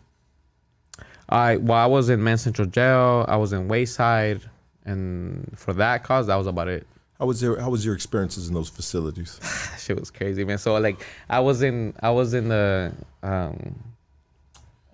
I 1.30 1.58
well, 1.58 1.78
I 1.78 1.86
was 1.86 2.10
in 2.10 2.24
Man 2.24 2.38
Central 2.38 2.68
Jail. 2.68 3.26
I 3.28 3.38
was 3.38 3.54
in 3.54 3.68
Wayside, 3.68 4.42
and 4.86 5.54
for 5.58 5.74
that 5.74 6.04
cause, 6.04 6.28
that 6.28 6.36
was 6.36 6.48
about 6.48 6.68
it. 6.68 6.86
How 7.20 7.26
was 7.26 7.42
your 7.42 7.60
How 7.60 7.70
was 7.70 7.86
your 7.86 7.96
experiences 7.96 8.50
in 8.50 8.54
those 8.54 8.68
facilities? 8.68 9.40
Shit 9.80 10.00
was 10.00 10.12
crazy, 10.12 10.44
man. 10.44 10.58
So 10.58 10.76
like, 10.76 11.06
I 11.30 11.40
was 11.40 11.62
in, 11.62 11.94
I 12.02 12.10
was 12.10 12.34
in 12.34 12.50
the, 12.50 12.92
um, 13.24 13.76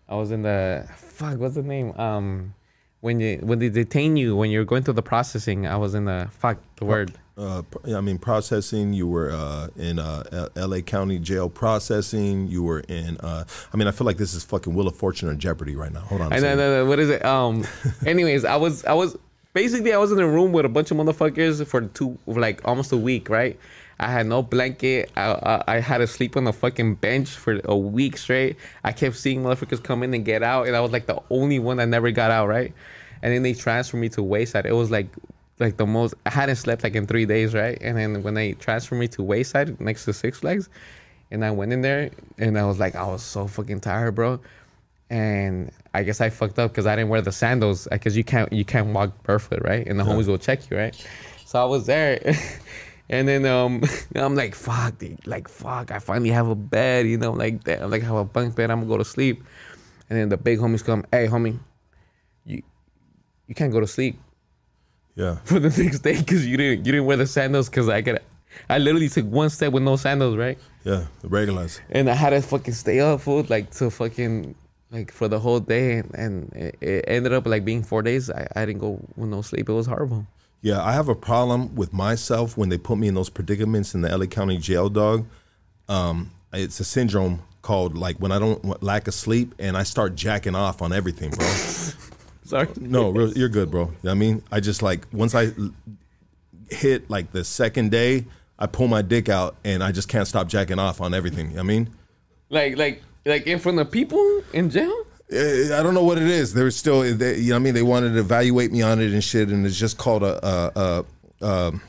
I 0.07 0.15
was 0.15 0.31
in 0.31 0.43
the, 0.43 0.87
fuck, 0.95 1.39
what's 1.39 1.55
the 1.55 1.63
name? 1.63 1.97
Um, 1.99 2.53
when 3.01 3.19
you 3.19 3.37
when 3.41 3.59
they 3.59 3.69
detain 3.69 4.17
you 4.17 4.35
when 4.35 4.51
you're 4.51 4.65
going 4.65 4.83
through 4.83 4.95
the 4.95 5.01
processing, 5.03 5.67
I 5.67 5.77
was 5.77 5.95
in 5.95 6.05
the 6.05 6.27
fuck 6.31 6.57
the 6.75 6.85
word. 6.85 7.13
Uh, 7.37 7.61
I 7.85 8.01
mean, 8.01 8.17
processing. 8.17 8.93
You 8.93 9.07
were 9.07 9.31
uh, 9.31 9.67
in 9.75 9.99
uh, 9.99 10.23
L- 10.31 10.49
L.A. 10.55 10.81
County 10.81 11.19
Jail 11.19 11.49
processing. 11.49 12.47
You 12.47 12.63
were 12.63 12.79
in. 12.79 13.17
Uh, 13.17 13.43
I 13.71 13.77
mean, 13.77 13.87
I 13.87 13.91
feel 13.91 14.05
like 14.05 14.17
this 14.17 14.33
is 14.33 14.43
fucking 14.43 14.73
Wheel 14.73 14.87
of 14.87 14.95
Fortune 14.95 15.29
or 15.29 15.35
Jeopardy 15.35 15.75
right 15.75 15.91
now. 15.91 16.01
Hold 16.01 16.21
on. 16.21 16.33
I 16.33 16.39
know, 16.39 16.55
no, 16.55 16.83
no, 16.83 16.85
what 16.89 16.99
is 16.99 17.09
it? 17.09 17.23
Um, 17.23 17.65
anyways, 18.05 18.43
I 18.43 18.55
was, 18.55 18.83
I 18.85 18.93
was 18.93 19.15
basically 19.53 19.93
I 19.93 19.97
was 19.97 20.11
in 20.11 20.19
a 20.19 20.27
room 20.27 20.51
with 20.51 20.65
a 20.65 20.69
bunch 20.69 20.91
of 20.91 20.97
motherfuckers 20.97 21.65
for 21.67 21.81
two, 21.81 22.17
like 22.25 22.61
almost 22.65 22.91
a 22.91 22.97
week, 22.97 23.29
right? 23.29 23.59
I 23.99 24.11
had 24.11 24.27
no 24.27 24.43
blanket. 24.43 25.11
I, 25.15 25.31
I, 25.31 25.63
I 25.75 25.79
had 25.79 25.99
to 25.99 26.07
sleep 26.07 26.37
on 26.37 26.43
the 26.43 26.53
fucking 26.53 26.95
bench 26.95 27.29
for 27.29 27.59
a 27.65 27.75
week 27.75 28.17
straight. 28.17 28.57
I 28.83 28.91
kept 28.91 29.15
seeing 29.15 29.41
motherfuckers 29.41 29.83
come 29.83 30.03
in 30.03 30.13
and 30.13 30.23
get 30.23 30.43
out, 30.43 30.67
and 30.67 30.75
I 30.75 30.81
was 30.81 30.91
like 30.91 31.07
the 31.07 31.21
only 31.29 31.59
one 31.59 31.77
that 31.77 31.87
never 31.87 32.11
got 32.11 32.29
out, 32.29 32.47
right? 32.47 32.73
And 33.21 33.33
then 33.33 33.41
they 33.41 33.53
transferred 33.53 33.97
me 33.97 34.09
to 34.09 34.21
Wayside. 34.21 34.67
It 34.67 34.73
was 34.73 34.91
like, 34.91 35.07
like 35.59 35.77
the 35.77 35.85
most. 35.85 36.13
I 36.25 36.29
hadn't 36.29 36.57
slept 36.57 36.83
like 36.83 36.95
in 36.95 37.07
three 37.07 37.25
days, 37.25 37.53
right? 37.53 37.77
And 37.81 37.97
then 37.97 38.23
when 38.23 38.33
they 38.33 38.53
transferred 38.53 38.97
me 38.97 39.07
to 39.09 39.23
Wayside 39.23 39.79
next 39.79 40.05
to 40.05 40.13
Six 40.13 40.39
Flags, 40.39 40.69
and 41.31 41.43
I 41.43 41.51
went 41.51 41.73
in 41.73 41.81
there, 41.81 42.11
and 42.37 42.57
I 42.57 42.65
was 42.65 42.79
like, 42.79 42.95
I 42.95 43.05
was 43.07 43.23
so 43.23 43.47
fucking 43.47 43.81
tired, 43.81 44.15
bro 44.15 44.39
and 45.09 45.71
I 45.93 46.03
guess 46.03 46.21
I 46.21 46.29
fucked 46.29 46.59
up 46.59 46.71
because 46.71 46.85
I 46.85 46.95
didn't 46.95 47.09
wear 47.09 47.21
the 47.21 47.31
sandals 47.31 47.87
because 47.89 48.17
you 48.17 48.23
can't 48.23 48.51
you 48.51 48.65
can't 48.65 48.87
walk 48.87 49.23
barefoot, 49.23 49.61
right? 49.63 49.85
And 49.87 49.99
the 49.99 50.03
homies 50.03 50.27
will 50.27 50.37
check 50.37 50.69
you, 50.69 50.77
right? 50.77 51.07
So 51.45 51.61
I 51.61 51.65
was 51.65 51.85
there, 51.85 52.19
and 53.09 53.27
then 53.27 53.45
um 53.45 53.83
I'm 54.15 54.35
like 54.35 54.53
fuck, 54.53 54.97
dude, 54.99 55.25
like 55.25 55.47
fuck, 55.47 55.91
I 55.91 55.99
finally 55.99 56.31
have 56.31 56.49
a 56.49 56.55
bed, 56.55 57.07
you 57.07 57.17
know, 57.17 57.31
like 57.31 57.63
that, 57.63 57.89
like 57.89 58.03
I 58.03 58.05
have 58.05 58.15
a 58.15 58.25
bunk 58.25 58.55
bed, 58.55 58.69
I'm 58.69 58.79
gonna 58.79 58.89
go 58.89 58.97
to 58.97 59.05
sleep, 59.05 59.43
and 60.09 60.19
then 60.19 60.29
the 60.29 60.37
big 60.37 60.59
homies 60.59 60.83
come, 60.83 61.05
hey 61.11 61.27
homie, 61.27 61.59
you 62.45 62.61
you 63.47 63.55
can't 63.55 63.71
go 63.71 63.79
to 63.79 63.87
sleep 63.87 64.19
Yeah. 65.17 65.37
for 65.43 65.59
the 65.59 65.83
next 65.83 65.99
day 65.99 66.17
because 66.17 66.47
you 66.47 66.55
didn't 66.55 66.85
you 66.85 66.91
didn't 66.93 67.05
wear 67.05 67.17
the 67.17 67.25
sandals 67.27 67.67
because 67.67 67.89
I 67.89 68.01
could. 68.01 68.21
I 68.69 68.77
literally 68.77 69.09
took 69.09 69.25
one 69.25 69.49
step 69.49 69.73
with 69.73 69.83
no 69.83 69.97
sandals, 69.97 70.37
right? 70.37 70.57
Yeah. 70.83 71.05
The 71.21 71.27
regulars. 71.27 71.81
and 71.89 72.09
I 72.09 72.13
had 72.13 72.29
to 72.29 72.41
fucking 72.41 72.73
stay 72.73 72.99
up, 72.99 73.21
fool, 73.21 73.45
like 73.49 73.71
to 73.71 73.89
fucking 73.89 74.55
like 74.91 75.11
for 75.11 75.27
the 75.27 75.39
whole 75.39 75.59
day, 75.59 75.97
and, 75.97 76.15
and 76.15 76.53
it, 76.53 76.77
it 76.79 77.05
ended 77.07 77.33
up 77.33 77.45
like 77.45 77.65
being 77.65 77.83
four 77.83 78.01
days. 78.01 78.29
I, 78.29 78.47
I 78.55 78.65
didn't 78.65 78.79
go 78.79 78.99
with 79.15 79.29
no 79.29 79.41
sleep. 79.41 79.67
It 79.67 79.73
was 79.73 79.87
horrible. 79.87 80.25
Yeah, 80.61 80.83
I 80.83 80.93
have 80.93 81.09
a 81.09 81.15
problem 81.15 81.75
with 81.75 81.93
myself 81.93 82.57
when 82.57 82.69
they 82.69 82.77
put 82.77 82.97
me 82.97 83.07
in 83.07 83.13
those 83.13 83.29
predicaments 83.29 83.93
in 83.93 84.01
the 84.01 84.15
LA 84.15 84.25
County 84.25 84.57
jail, 84.57 84.89
dog. 84.89 85.27
Um, 85.89 86.31
it's 86.53 86.79
a 86.79 86.83
syndrome 86.83 87.43
called 87.61 87.97
like 87.97 88.17
when 88.17 88.31
I 88.31 88.39
don't 88.39 88.81
lack 88.81 89.07
of 89.07 89.13
sleep 89.13 89.53
and 89.59 89.75
I 89.77 89.83
start 89.83 90.15
jacking 90.15 90.55
off 90.55 90.81
on 90.81 90.93
everything, 90.93 91.31
bro. 91.31 91.47
Sorry. 92.47 92.69
no, 92.79 93.09
real, 93.09 93.33
you're 93.33 93.49
good, 93.49 93.69
bro. 93.69 93.81
You 93.81 93.87
know 93.87 93.95
what 94.03 94.11
I 94.11 94.13
mean, 94.15 94.43
I 94.51 94.59
just 94.61 94.81
like 94.81 95.05
once 95.11 95.35
I 95.35 95.51
hit 96.69 97.09
like 97.09 97.31
the 97.33 97.43
second 97.43 97.91
day, 97.91 98.25
I 98.57 98.67
pull 98.67 98.87
my 98.87 99.01
dick 99.01 99.27
out 99.27 99.57
and 99.65 99.83
I 99.83 99.91
just 99.91 100.07
can't 100.07 100.27
stop 100.27 100.47
jacking 100.47 100.79
off 100.79 101.01
on 101.01 101.13
everything. 101.13 101.47
You 101.47 101.57
know 101.57 101.63
what 101.63 101.63
I 101.63 101.67
mean, 101.67 101.89
Like 102.49 102.77
like 102.77 103.03
like 103.25 103.47
in 103.47 103.59
front 103.59 103.79
of 103.79 103.91
people 103.91 104.43
in 104.53 104.69
jail. 104.69 104.95
Eh, 105.29 105.77
I 105.77 105.83
don't 105.83 105.93
know 105.93 106.05
what 106.05 106.17
it 106.17 106.27
is. 106.27 106.53
They're 106.53 106.71
still, 106.71 107.01
they, 107.01 107.37
you 107.37 107.49
know, 107.49 107.55
what 107.55 107.59
I 107.59 107.59
mean, 107.59 107.73
they 107.73 107.83
wanted 107.83 108.13
to 108.13 108.19
evaluate 108.19 108.71
me 108.71 108.81
on 108.81 109.01
it 109.01 109.11
and 109.11 109.21
shit, 109.21 109.49
and 109.49 109.65
it's 109.65 109.77
just 109.77 109.97
called 109.97 110.23
a, 110.23 110.39
a, 110.47 111.05
a 111.41 111.45
um, 111.45 111.81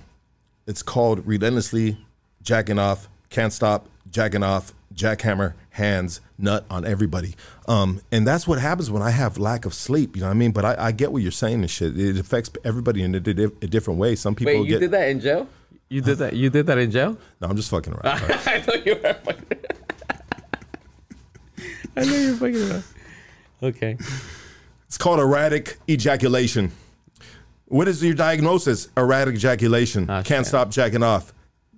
it's 0.66 0.82
called 0.82 1.24
relentlessly 1.24 1.96
jacking 2.42 2.80
off, 2.80 3.08
can't 3.30 3.52
stop 3.52 3.86
jacking 4.10 4.42
off, 4.42 4.74
jackhammer, 4.92 5.54
hands, 5.78 6.20
nut 6.38 6.64
on 6.70 6.84
everybody. 6.84 7.34
Um, 7.66 8.00
and 8.12 8.26
that's 8.26 8.46
what 8.46 8.58
happens 8.60 8.90
when 8.90 9.02
I 9.02 9.10
have 9.10 9.38
lack 9.38 9.64
of 9.64 9.72
sleep. 9.72 10.14
You 10.14 10.20
know 10.20 10.28
what 10.28 10.34
I 10.34 10.36
mean? 10.36 10.52
But 10.52 10.64
I, 10.64 10.76
I 10.78 10.92
get 10.92 11.10
what 11.10 11.22
you're 11.22 11.32
saying 11.32 11.60
and 11.60 11.70
shit. 11.70 11.98
It 11.98 12.18
affects 12.18 12.50
everybody 12.64 13.02
in 13.02 13.14
a, 13.14 13.20
di- 13.20 13.44
a 13.44 13.66
different 13.66 13.98
way. 13.98 14.14
Some 14.14 14.34
people 14.34 14.52
Wait, 14.52 14.60
you 14.64 14.68
get. 14.68 14.80
did 14.80 14.90
that 14.90 15.08
in 15.08 15.20
jail? 15.20 15.48
You 15.88 16.02
did 16.02 16.18
that. 16.18 16.34
You 16.34 16.50
did 16.50 16.66
that 16.66 16.76
in 16.76 16.90
jail? 16.90 17.16
No, 17.40 17.48
I'm 17.48 17.56
just 17.56 17.70
fucking 17.70 17.94
around. 17.94 18.06
I 18.46 18.60
thought 18.60 18.86
you 18.86 18.94
were 18.94 19.14
fucking. 19.14 19.58
I 21.96 22.04
know 22.04 22.16
you're 22.16 22.36
fucking 22.36 22.70
around. 22.70 22.84
Okay. 23.62 23.96
It's 24.86 24.98
called 24.98 25.20
erratic 25.20 25.78
ejaculation. 25.88 26.72
What 27.66 27.88
is 27.88 28.02
your 28.02 28.14
diagnosis? 28.14 28.88
Erratic 28.96 29.34
ejaculation. 29.34 30.08
Oh, 30.08 30.22
Can't 30.22 30.46
stop 30.46 30.70
jacking 30.70 31.02
off. 31.02 31.32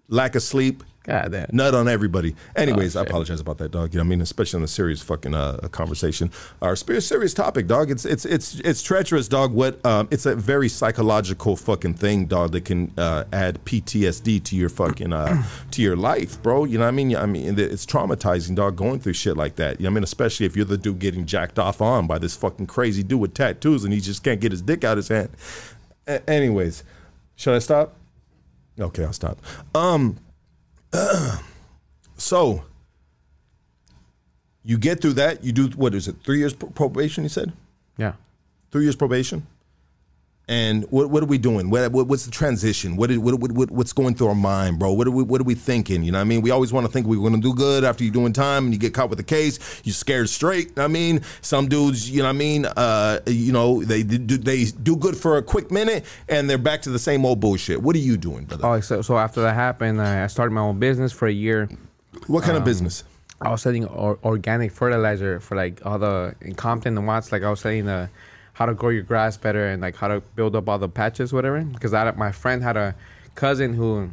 Lack 0.08 0.34
of 0.34 0.42
sleep. 0.42 0.82
God 1.04 1.32
damn. 1.32 1.46
Nut 1.50 1.74
on 1.74 1.88
everybody. 1.88 2.36
Anyways, 2.54 2.94
I 2.94 3.02
apologize 3.02 3.40
about 3.40 3.56
that, 3.58 3.70
dog. 3.70 3.94
You 3.94 3.98
know 3.98 4.04
what 4.04 4.08
I 4.08 4.10
mean? 4.10 4.20
Especially 4.20 4.58
on 4.58 4.64
a 4.64 4.68
serious 4.68 5.00
fucking 5.00 5.34
uh, 5.34 5.56
conversation. 5.72 6.30
Our 6.60 6.76
serious, 6.76 7.06
serious 7.06 7.32
topic, 7.32 7.66
dog. 7.66 7.90
It's 7.90 8.04
it's 8.04 8.26
it's 8.26 8.56
it's 8.60 8.82
treacherous, 8.82 9.26
dog. 9.26 9.54
What? 9.54 9.84
Um, 9.86 10.08
it's 10.10 10.26
a 10.26 10.36
very 10.36 10.68
psychological 10.68 11.56
fucking 11.56 11.94
thing, 11.94 12.26
dog. 12.26 12.52
That 12.52 12.66
can 12.66 12.92
uh, 12.98 13.24
add 13.32 13.64
PTSD 13.64 14.44
to 14.44 14.56
your 14.56 14.68
fucking 14.68 15.14
uh, 15.14 15.42
to 15.70 15.80
your 15.80 15.96
life, 15.96 16.40
bro. 16.42 16.64
You 16.64 16.76
know 16.76 16.84
what 16.84 16.88
I 16.88 16.92
mean? 16.92 17.16
I 17.16 17.24
mean, 17.24 17.58
it's 17.58 17.86
traumatizing, 17.86 18.54
dog. 18.54 18.76
Going 18.76 19.00
through 19.00 19.14
shit 19.14 19.38
like 19.38 19.56
that. 19.56 19.80
You 19.80 19.84
know 19.84 19.90
what 19.90 19.92
I 19.92 19.94
mean? 19.94 20.04
Especially 20.04 20.44
if 20.44 20.54
you're 20.54 20.66
the 20.66 20.76
dude 20.78 20.98
getting 20.98 21.24
jacked 21.24 21.58
off 21.58 21.80
on 21.80 22.06
by 22.08 22.18
this 22.18 22.36
fucking 22.36 22.66
crazy 22.66 23.02
dude 23.02 23.20
with 23.20 23.32
tattoos, 23.32 23.84
and 23.84 23.92
he 23.94 24.00
just 24.00 24.22
can't 24.22 24.40
get 24.40 24.52
his 24.52 24.60
dick 24.60 24.84
out 24.84 24.98
his 24.98 25.08
hand. 25.08 25.30
A- 26.06 26.28
anyways, 26.28 26.84
should 27.36 27.54
I 27.54 27.58
stop? 27.58 27.96
Okay, 28.78 29.02
I'll 29.04 29.14
stop. 29.14 29.38
Um. 29.74 30.18
So 32.16 32.64
you 34.62 34.76
get 34.76 35.00
through 35.00 35.14
that. 35.14 35.42
You 35.42 35.52
do 35.52 35.68
what 35.68 35.94
is 35.94 36.06
it? 36.06 36.16
Three 36.22 36.38
years 36.38 36.52
probation. 36.52 37.24
You 37.24 37.30
said 37.30 37.52
Yeah. 37.96 38.12
three 38.70 38.82
years 38.84 38.94
probation. 38.96 39.46
And 40.50 40.84
what 40.90 41.10
what 41.10 41.22
are 41.22 41.26
we 41.26 41.38
doing? 41.38 41.70
What, 41.70 41.92
what 41.92 42.08
what's 42.08 42.24
the 42.24 42.32
transition? 42.32 42.96
What, 42.96 43.12
is, 43.12 43.20
what, 43.20 43.38
what 43.38 43.52
what 43.52 43.70
what's 43.70 43.92
going 43.92 44.16
through 44.16 44.26
our 44.26 44.34
mind, 44.34 44.80
bro? 44.80 44.92
What 44.92 45.06
are 45.06 45.12
we 45.12 45.22
what 45.22 45.40
are 45.40 45.44
we 45.44 45.54
thinking? 45.54 46.02
You 46.02 46.10
know 46.10 46.18
what 46.18 46.22
I 46.22 46.24
mean? 46.24 46.42
We 46.42 46.50
always 46.50 46.72
want 46.72 46.86
to 46.86 46.92
think 46.92 47.06
we're 47.06 47.20
going 47.20 47.34
to 47.34 47.40
do 47.40 47.54
good 47.54 47.84
after 47.84 48.02
you're 48.02 48.12
doing 48.12 48.32
time, 48.32 48.64
and 48.64 48.74
you 48.74 48.80
get 48.80 48.92
caught 48.92 49.10
with 49.10 49.20
a 49.20 49.24
case. 49.24 49.80
You're 49.84 49.94
scared 49.94 50.28
straight. 50.28 50.76
I 50.76 50.88
mean, 50.88 51.20
some 51.40 51.68
dudes, 51.68 52.10
you 52.10 52.18
know 52.18 52.24
what 52.24 52.30
I 52.30 52.38
mean? 52.38 52.66
Uh, 52.66 53.20
you 53.28 53.52
know, 53.52 53.84
they 53.84 54.02
do 54.02 54.36
they 54.36 54.64
do 54.64 54.96
good 54.96 55.16
for 55.16 55.36
a 55.36 55.42
quick 55.42 55.70
minute, 55.70 56.04
and 56.28 56.50
they're 56.50 56.58
back 56.58 56.82
to 56.82 56.90
the 56.90 56.98
same 56.98 57.24
old 57.24 57.38
bullshit. 57.38 57.80
What 57.80 57.94
are 57.94 58.00
you 58.00 58.16
doing, 58.16 58.46
brother? 58.46 58.66
Oh, 58.66 58.80
so, 58.80 59.02
so 59.02 59.18
after 59.18 59.40
that 59.42 59.54
happened, 59.54 60.02
I 60.02 60.26
started 60.26 60.50
my 60.50 60.62
own 60.62 60.80
business 60.80 61.12
for 61.12 61.28
a 61.28 61.32
year. 61.32 61.68
what 62.26 62.40
um, 62.40 62.46
kind 62.46 62.56
of 62.58 62.64
business? 62.64 63.04
I 63.40 63.50
was 63.50 63.62
selling 63.62 63.86
or, 63.86 64.18
organic 64.24 64.72
fertilizer 64.72 65.38
for 65.38 65.54
like 65.54 65.86
all 65.86 66.00
the 66.00 66.34
in 66.40 66.56
Compton 66.56 66.98
and 66.98 67.06
Watts. 67.06 67.30
Like 67.30 67.44
I 67.44 67.50
was 67.50 67.60
selling 67.60 67.86
the 67.86 68.10
how 68.60 68.66
to 68.66 68.74
grow 68.74 68.90
your 68.90 69.02
grass 69.02 69.38
better 69.38 69.68
and 69.68 69.80
like 69.80 69.96
how 69.96 70.06
to 70.06 70.20
build 70.36 70.54
up 70.54 70.68
all 70.68 70.78
the 70.78 70.88
patches, 70.88 71.32
whatever. 71.32 71.62
Because 71.62 71.94
I 71.94 72.10
my 72.12 72.30
friend 72.30 72.62
had 72.62 72.76
a 72.76 72.94
cousin 73.34 73.72
who 73.72 74.10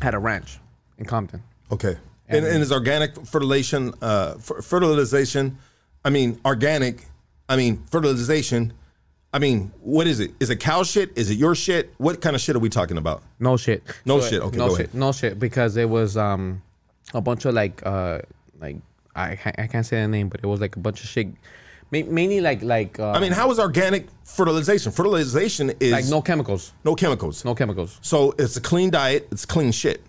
had 0.00 0.14
a 0.14 0.18
ranch 0.18 0.58
in 0.96 1.04
Compton. 1.04 1.42
Okay. 1.70 1.98
And, 2.26 2.46
and 2.46 2.62
is 2.62 2.72
organic 2.72 3.14
fertilization, 3.26 3.92
uh, 4.00 4.36
fer- 4.38 4.62
fertilization, 4.62 5.58
I 6.02 6.08
mean, 6.08 6.40
organic, 6.46 7.04
I 7.46 7.56
mean, 7.56 7.82
fertilization, 7.90 8.72
I 9.34 9.38
mean, 9.38 9.70
what 9.82 10.06
is 10.06 10.18
it? 10.18 10.30
Is 10.40 10.48
it 10.48 10.60
cow 10.60 10.82
shit? 10.82 11.10
Is 11.14 11.28
it 11.28 11.34
your 11.34 11.54
shit? 11.54 11.92
What 11.98 12.22
kind 12.22 12.34
of 12.34 12.40
shit 12.40 12.56
are 12.56 12.60
we 12.60 12.70
talking 12.70 12.96
about? 12.96 13.22
No 13.38 13.58
shit. 13.58 13.82
No 14.06 14.22
shit. 14.22 14.40
Okay, 14.40 14.56
no 14.56 14.68
go 14.68 14.76
shit. 14.76 14.86
ahead. 14.86 14.94
No 14.94 15.12
shit. 15.12 15.38
Because 15.38 15.76
it 15.76 15.90
was 15.90 16.16
um 16.16 16.62
a 17.12 17.20
bunch 17.20 17.44
of 17.44 17.52
like 17.52 17.84
uh 17.84 18.20
like 18.58 18.76
I 19.14 19.38
I 19.58 19.66
can't 19.66 19.84
say 19.84 20.00
the 20.00 20.08
name, 20.08 20.30
but 20.30 20.40
it 20.42 20.46
was 20.46 20.62
like 20.62 20.76
a 20.76 20.78
bunch 20.78 21.02
of 21.02 21.10
shit. 21.10 21.28
Ma- 21.94 22.10
Mainly 22.18 22.40
like 22.48 22.62
like 22.62 22.98
uh, 22.98 23.10
I 23.16 23.20
mean, 23.20 23.32
how 23.32 23.50
is 23.52 23.58
organic 23.58 24.06
fertilization? 24.24 24.92
Fertilization 24.92 25.72
is 25.80 25.92
like 25.92 26.06
no 26.16 26.20
chemicals. 26.22 26.72
no 26.84 26.94
chemicals. 26.94 27.44
No 27.44 27.54
chemicals. 27.54 27.98
So 28.02 28.34
it's 28.38 28.56
a 28.56 28.60
clean 28.70 28.90
diet, 28.90 29.22
it's 29.32 29.46
clean 29.54 29.72
shit. 29.72 30.00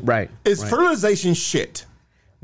Right. 0.00 0.28
Is 0.44 0.60
right. 0.60 0.70
fertilization 0.70 1.34
shit? 1.34 1.86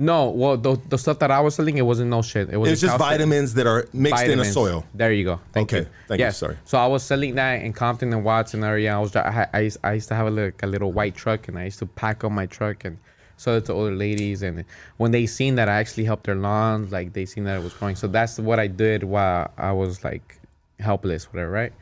No, 0.01 0.31
well, 0.31 0.57
the, 0.57 0.81
the 0.91 0.97
stuff 0.97 1.19
that 1.19 1.33
I 1.33 1.41
was 1.41 1.57
selling, 1.57 1.77
it 1.77 1.83
wasn't 1.83 2.09
no 2.11 2.23
shit. 2.23 2.51
It 2.51 2.57
was 2.57 2.71
It's 2.71 2.81
just 2.81 2.97
cow 2.97 2.99
shit. 3.05 3.19
vitamins 3.19 3.55
that 3.55 3.67
are 3.67 3.89
mixed 3.93 4.27
in 4.27 4.39
a 4.39 4.45
soil. 4.45 4.85
There 4.95 5.13
you 5.13 5.25
go. 5.25 5.41
Thank 5.53 5.73
Okay. 5.73 5.81
you. 5.85 5.87
Thank 6.07 6.21
you. 6.21 6.31
Sorry. 6.31 6.57
So 6.65 6.79
I 6.79 6.87
was 6.87 7.03
selling 7.03 7.35
that 7.35 7.63
in 7.63 7.73
Compton 7.73 8.13
and 8.13 8.23
Watson 8.25 8.63
area. 8.63 8.95
I 8.95 8.99
was 9.01 9.17
I, 9.17 9.49
I, 9.53 9.61
used, 9.61 9.79
I 9.83 9.95
used 9.95 10.07
to 10.09 10.15
have 10.15 10.29
a 10.29 10.31
little, 10.31 10.53
a 10.63 10.69
little 10.69 10.93
white 10.93 11.17
truck 11.17 11.49
and 11.49 11.59
I 11.59 11.65
used 11.65 11.81
to 11.81 11.87
pack 11.87 12.23
on 12.23 12.33
my 12.33 12.47
truck 12.47 12.85
and 12.85 12.99
sell 13.39 13.55
it 13.57 13.65
to 13.65 13.73
older 13.73 13.95
ladies. 13.97 14.43
And 14.43 14.65
when 14.99 15.11
they 15.13 15.25
seen 15.27 15.55
that, 15.55 15.69
I 15.71 15.77
actually 15.77 16.05
helped 16.05 16.25
their 16.25 16.35
lawns. 16.35 16.93
Like 16.93 17.15
they 17.15 17.25
seen 17.25 17.45
that 17.45 17.57
it 17.59 17.63
was 17.65 17.73
growing. 17.73 17.97
So 17.97 18.07
that's 18.07 18.39
what 18.39 18.61
I 18.61 18.67
did 18.67 19.03
while 19.05 19.51
I 19.57 19.73
was 19.73 20.05
like 20.05 20.39
helpless, 20.79 21.25
whatever, 21.33 21.51
right? 21.51 21.73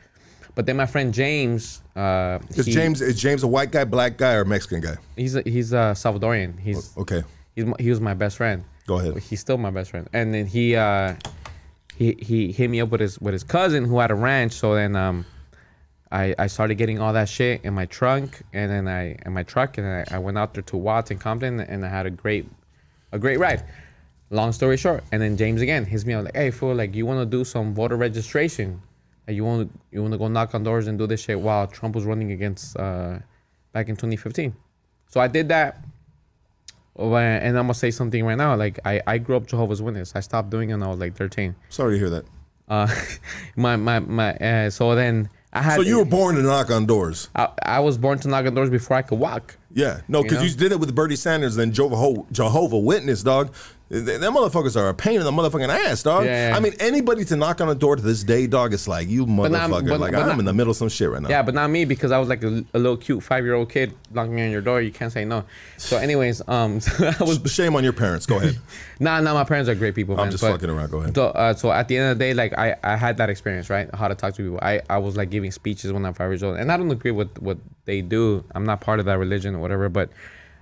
But 0.55 0.65
then 0.65 0.77
my 0.77 0.85
friend 0.87 1.13
James, 1.13 1.81
uh, 1.95 2.39
Is 2.55 2.65
he- 2.65 2.71
James 2.71 3.01
is 3.01 3.19
James 3.19 3.43
a 3.43 3.47
white 3.47 3.71
guy, 3.71 3.83
black 3.83 4.17
guy, 4.17 4.33
or 4.33 4.45
Mexican 4.45 4.81
guy? 4.81 4.95
he's 5.15 5.35
a, 5.35 5.41
he's 5.43 5.73
a 5.73 5.93
Salvadorian. 5.93 6.57
He's 6.59 6.97
Okay, 6.97 7.21
he's 7.55 7.65
he 7.79 7.89
was 7.89 7.99
my 8.01 8.13
best 8.15 8.37
friend. 8.37 8.63
Go 8.87 8.99
ahead. 8.99 9.17
He's 9.19 9.39
still 9.41 9.57
my 9.57 9.69
best 9.69 9.91
friend. 9.91 10.07
And 10.13 10.33
then 10.33 10.45
he 10.47 10.75
uh 10.75 11.13
he 11.95 12.17
he 12.21 12.51
hit 12.51 12.69
me 12.69 12.79
up 12.81 12.89
with 12.89 13.01
his 13.01 13.19
with 13.19 13.33
his 13.33 13.43
cousin 13.43 13.85
who 13.85 13.99
had 13.99 14.09
a 14.11 14.15
ranch. 14.15 14.53
So 14.53 14.73
then 14.75 14.95
um 14.95 15.25
I 16.11 16.35
I 16.37 16.47
started 16.47 16.75
getting 16.75 16.99
all 16.99 17.13
that 17.13 17.29
shit 17.29 17.63
in 17.63 17.73
my 17.73 17.85
trunk 17.85 18.41
and 18.53 18.71
then 18.71 18.87
I 18.87 19.17
in 19.25 19.33
my 19.33 19.43
truck 19.43 19.77
and 19.77 19.87
I, 19.87 20.05
I 20.15 20.19
went 20.19 20.37
out 20.37 20.53
there 20.53 20.63
to 20.63 20.77
Watts 20.77 21.11
and 21.11 21.19
Compton 21.19 21.59
and 21.59 21.85
I 21.85 21.89
had 21.89 22.05
a 22.05 22.09
great 22.09 22.49
a 23.11 23.19
great 23.19 23.39
ride. 23.39 23.63
Long 24.29 24.51
story 24.51 24.75
short, 24.75 25.05
and 25.13 25.21
then 25.21 25.37
James 25.37 25.61
again 25.61 25.85
hits 25.85 26.05
me 26.05 26.13
up 26.13 26.25
like, 26.25 26.35
"Hey, 26.35 26.51
fool, 26.51 26.75
like 26.75 26.93
you 26.93 27.05
want 27.05 27.19
to 27.21 27.25
do 27.25 27.45
some 27.45 27.73
voter 27.73 27.95
registration? 27.95 28.81
Like 29.25 29.37
you 29.37 29.45
want 29.45 29.71
to 29.71 29.79
you 29.91 30.01
want 30.01 30.11
to 30.11 30.17
go 30.17 30.27
knock 30.27 30.53
on 30.53 30.63
doors 30.63 30.87
and 30.87 30.99
do 30.99 31.07
this 31.07 31.21
shit 31.21 31.39
while 31.39 31.65
Trump 31.65 31.95
was 31.95 32.03
running 32.03 32.33
against 32.33 32.75
uh 32.77 33.19
back 33.71 33.87
in 33.87 33.95
2015." 33.95 34.53
So 35.07 35.21
I 35.21 35.27
did 35.27 35.47
that. 35.49 35.81
And 36.99 37.57
I'm 37.57 37.65
gonna 37.65 37.73
say 37.73 37.91
something 37.91 38.25
right 38.25 38.37
now. 38.37 38.55
Like 38.55 38.79
I, 38.83 39.01
I 39.05 39.17
grew 39.17 39.37
up 39.37 39.45
Jehovah's 39.45 39.81
Witness. 39.81 40.13
I 40.15 40.19
stopped 40.19 40.49
doing 40.49 40.71
it 40.71 40.73
when 40.73 40.83
I 40.83 40.87
was 40.87 40.99
like 40.99 41.15
13. 41.15 41.55
sorry 41.69 41.93
to 41.93 41.99
hear 41.99 42.09
that. 42.09 42.25
Uh, 42.67 42.87
my 43.55 43.75
my 43.75 43.99
my. 43.99 44.35
Uh, 44.35 44.69
so 44.69 44.95
then 44.95 45.29
I 45.57 45.61
had. 45.61 45.75
So 45.75 45.81
you 45.81 45.97
were 45.97 46.05
born 46.05 46.35
to 46.35 46.41
knock 46.41 46.69
on 46.69 46.85
doors. 46.85 47.29
I, 47.35 47.49
I 47.63 47.79
was 47.79 47.97
born 47.97 48.19
to 48.19 48.27
knock 48.27 48.45
on 48.45 48.53
doors 48.53 48.69
before 48.69 48.97
I 48.97 49.01
could 49.01 49.19
walk. 49.19 49.57
Yeah, 49.73 50.01
no, 50.07 50.21
because 50.21 50.39
know? 50.39 50.43
you 50.45 50.53
did 50.53 50.71
it 50.71 50.79
with 50.79 50.93
Bernie 50.93 51.15
Sanders 51.15 51.57
and 51.57 51.73
Jehovah, 51.73 52.23
Jehovah 52.31 52.77
Witness, 52.77 53.23
dog. 53.23 53.53
Th- 53.89 54.03
Them 54.19 54.33
motherfuckers 54.33 54.75
are 54.75 54.89
a 54.89 54.93
pain 54.93 55.15
in 55.19 55.23
the 55.23 55.31
motherfucking 55.31 55.69
ass, 55.69 56.03
dog. 56.03 56.25
Yeah, 56.25 56.49
yeah. 56.49 56.57
I 56.57 56.59
mean, 56.59 56.73
anybody 56.79 57.23
to 57.25 57.35
knock 57.37 57.61
on 57.61 57.69
a 57.69 57.75
door 57.75 57.95
to 57.95 58.01
this 58.01 58.21
day, 58.23 58.45
dog, 58.45 58.73
it's 58.73 58.85
like 58.87 59.07
you 59.07 59.25
not- 59.25 59.49
motherfucker. 59.51 59.87
but- 59.89 59.99
like 60.01 60.11
but 60.11 60.21
I'm 60.21 60.27
not- 60.27 60.39
in 60.39 60.45
the 60.45 60.53
middle 60.53 60.71
of 60.71 60.77
some 60.77 60.89
shit 60.89 61.09
right 61.09 61.21
now. 61.21 61.29
Yeah, 61.29 61.41
but 61.41 61.53
not 61.53 61.69
me 61.69 61.85
because 61.85 62.11
I 62.11 62.17
was 62.19 62.27
like 62.27 62.43
a, 62.43 62.65
a 62.73 62.79
little 62.79 62.97
cute 62.97 63.23
five 63.23 63.45
year 63.45 63.53
old 63.53 63.69
kid 63.69 63.93
knocking 64.11 64.41
on 64.41 64.51
your 64.51 64.61
door. 64.61 64.81
You 64.81 64.91
can't 64.91 65.11
say 65.13 65.23
no. 65.23 65.45
So, 65.77 65.95
anyways, 66.07 66.41
um, 66.49 66.79
so 66.81 67.11
I 67.19 67.23
was 67.23 67.39
Shame 67.51 67.75
on 67.77 67.83
your 67.83 67.93
parents. 67.93 68.25
Go 68.25 68.37
ahead. 68.37 68.57
Nah, 68.99 69.21
nah, 69.21 69.35
my 69.35 69.43
parents 69.43 69.69
are 69.69 69.75
great 69.75 69.93
people. 69.93 70.15
I'm 70.15 70.21
man, 70.25 70.31
just 70.31 70.43
fucking 70.43 70.71
around. 70.71 70.89
Go 70.89 70.97
ahead. 70.97 71.13
So, 71.13 71.27
uh, 71.27 71.53
so 71.53 71.71
at 71.71 71.87
the 71.87 71.97
end 71.97 72.11
of 72.13 72.17
the 72.17 72.25
day, 72.25 72.33
like 72.33 72.57
I, 72.57 72.75
I 72.83 72.95
had 72.95 73.17
that 73.17 73.29
experience, 73.29 73.69
right? 73.69 73.87
How 73.93 74.07
to 74.07 74.15
talk 74.15 74.33
to 74.33 74.41
people. 74.41 74.57
I, 74.59 74.81
I 74.89 74.97
was 74.97 75.15
like 75.15 75.29
giving 75.29 75.51
speeches 75.51 75.93
when 75.93 76.03
I'm 76.03 76.15
five 76.15 76.31
years 76.31 76.41
old, 76.41 76.57
and 76.57 76.71
I 76.71 76.77
don't 76.77 76.89
agree 76.89 77.11
with 77.11 77.37
what 77.37 77.59
they 77.85 78.01
do. 78.01 78.43
I'm 78.55 78.63
not 78.65 78.81
part 78.81 78.99
of 78.99 79.05
that 79.05 79.19
religion 79.19 79.53
or 79.53 79.59
whatever, 79.59 79.87
but 79.87 80.09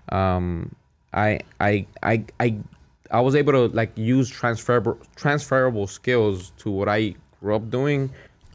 um, 0.09 0.75
I, 1.13 1.39
I, 1.61 1.87
I, 2.03 2.25
I, 2.41 2.57
I 3.15 3.21
was 3.21 3.33
able 3.33 3.53
to 3.53 3.67
like 3.73 3.91
use 3.97 4.29
transferable 4.29 4.99
transferable 5.15 5.87
skills 5.87 6.51
to 6.57 6.69
what 6.69 6.89
I 6.89 7.15
grew 7.39 7.55
up 7.55 7.69
doing 7.69 8.09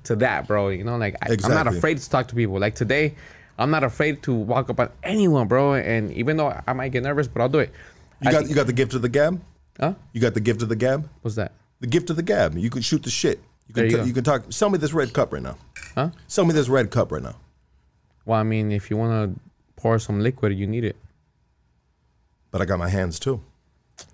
to 0.05 0.17
that, 0.17 0.47
bro. 0.47 0.69
You 0.69 0.85
know, 0.85 0.99
like 0.99 1.17
I, 1.23 1.37
I'm 1.45 1.51
not 1.51 1.67
afraid 1.67 1.97
to 1.99 2.11
talk 2.11 2.29
to 2.29 2.35
people. 2.35 2.59
Like 2.59 2.75
today, 2.75 3.15
I'm 3.59 3.71
not 3.71 3.85
afraid 3.85 4.23
to 4.25 4.35
walk 4.35 4.69
up 4.69 4.79
on 4.79 4.91
anyone, 5.03 5.49
bro. 5.49 5.75
And 5.75 6.13
even 6.13 6.37
though 6.37 6.53
I 6.67 6.73
might 6.75 6.91
get 6.93 7.03
nervous, 7.05 7.27
but 7.27 7.41
I'll 7.41 7.49
do 7.49 7.61
it. 7.61 7.71
You 8.21 8.29
I 8.29 8.33
got 8.33 8.39
think- 8.41 8.51
you 8.51 8.55
got 8.55 8.67
the 8.67 8.75
gift 8.75 8.93
of 8.93 9.01
the 9.01 9.09
gab. 9.09 9.41
huh? 9.79 9.95
You 10.13 10.21
got 10.21 10.35
the 10.35 10.41
gift 10.41 10.61
of 10.61 10.69
the 10.69 10.77
gab. 10.77 11.09
What's 11.23 11.37
that? 11.37 11.53
The 11.81 11.87
gift 11.87 12.11
of 12.11 12.17
the 12.17 12.23
gab. 12.23 12.59
You 12.59 12.69
can 12.69 12.83
shoot 12.83 13.03
the 13.03 13.09
shit. 13.11 13.41
You 13.67 13.73
can 13.73 13.83
There 13.83 13.85
you 13.87 13.91
t- 13.93 13.97
go. 13.97 14.05
you 14.05 14.13
can 14.13 14.25
talk. 14.25 14.45
Sell 14.53 14.69
me 14.69 14.77
this 14.77 14.93
red 14.93 15.15
cup 15.15 15.33
right 15.33 15.43
now. 15.43 15.57
Huh? 15.95 16.11
Sell 16.29 16.45
me 16.45 16.53
this 16.53 16.69
red 16.69 16.91
cup 16.91 17.11
right 17.13 17.23
now. 17.23 17.37
Well, 18.27 18.39
I 18.39 18.43
mean, 18.43 18.73
if 18.73 18.91
you 18.91 18.99
want 18.99 19.13
to 19.35 19.41
pour 19.77 19.99
some 19.99 20.21
liquid, 20.21 20.53
you 20.59 20.67
need 20.67 20.85
it. 20.85 20.97
But 22.51 22.61
I 22.61 22.67
got 22.67 22.79
my 22.79 22.91
hands 22.91 23.19
too. 23.19 23.41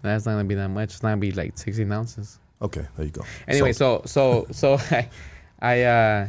That's 0.03 0.27
not 0.27 0.33
gonna 0.33 0.45
be 0.45 0.55
that 0.55 0.69
much. 0.69 0.95
It's 0.95 1.03
not 1.03 1.11
gonna 1.11 1.21
be 1.21 1.33
like 1.33 1.57
16 1.57 1.91
ounces. 1.91 2.39
Okay, 2.63 2.87
there 2.97 3.07
you 3.07 3.13
go. 3.13 3.23
Anyway, 3.49 3.73
so 3.73 4.03
so 4.07 4.47
so 4.51 4.75
I, 4.91 5.09
I 5.61 5.83
uh, 5.83 6.29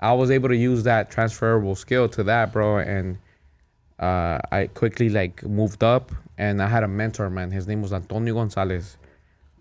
I 0.00 0.12
was 0.12 0.30
able 0.30 0.48
to 0.48 0.56
use 0.56 0.84
that 0.84 1.10
transferable 1.10 1.74
skill 1.74 2.08
to 2.10 2.24
that, 2.24 2.52
bro, 2.52 2.78
and 2.78 3.18
uh, 3.98 4.38
I 4.50 4.68
quickly 4.74 5.08
like 5.08 5.42
moved 5.44 5.82
up, 5.82 6.12
and 6.38 6.62
I 6.62 6.68
had 6.68 6.82
a 6.82 6.88
mentor, 6.88 7.30
man. 7.30 7.50
His 7.50 7.66
name 7.66 7.82
was 7.82 7.92
Antonio 7.92 8.34
Gonzalez, 8.34 8.96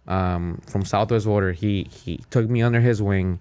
um, 0.07 0.61
from 0.67 0.85
Southwest 0.85 1.25
Voter. 1.25 1.51
He 1.51 1.87
he 1.91 2.19
took 2.29 2.49
me 2.49 2.61
under 2.61 2.79
his 2.79 3.01
wing. 3.01 3.39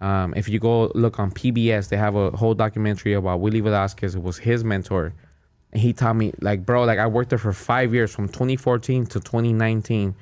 Um, 0.00 0.34
if 0.36 0.48
you 0.48 0.58
go 0.58 0.92
look 0.94 1.18
on 1.18 1.30
PBS, 1.30 1.88
they 1.88 1.96
have 1.96 2.16
a 2.16 2.30
whole 2.32 2.54
documentary 2.54 3.14
about 3.14 3.40
Willie 3.40 3.60
Velasquez, 3.60 4.14
who 4.14 4.20
was 4.20 4.36
his 4.36 4.62
mentor. 4.62 5.14
And 5.76 5.82
he 5.82 5.92
taught 5.92 6.16
me, 6.16 6.32
like, 6.40 6.64
bro, 6.64 6.84
like 6.84 6.98
I 6.98 7.06
worked 7.06 7.28
there 7.28 7.38
for 7.38 7.52
five 7.52 7.92
years 7.92 8.10
from 8.10 8.28
2014 8.28 9.04
to 9.08 9.20
2019. 9.20 10.14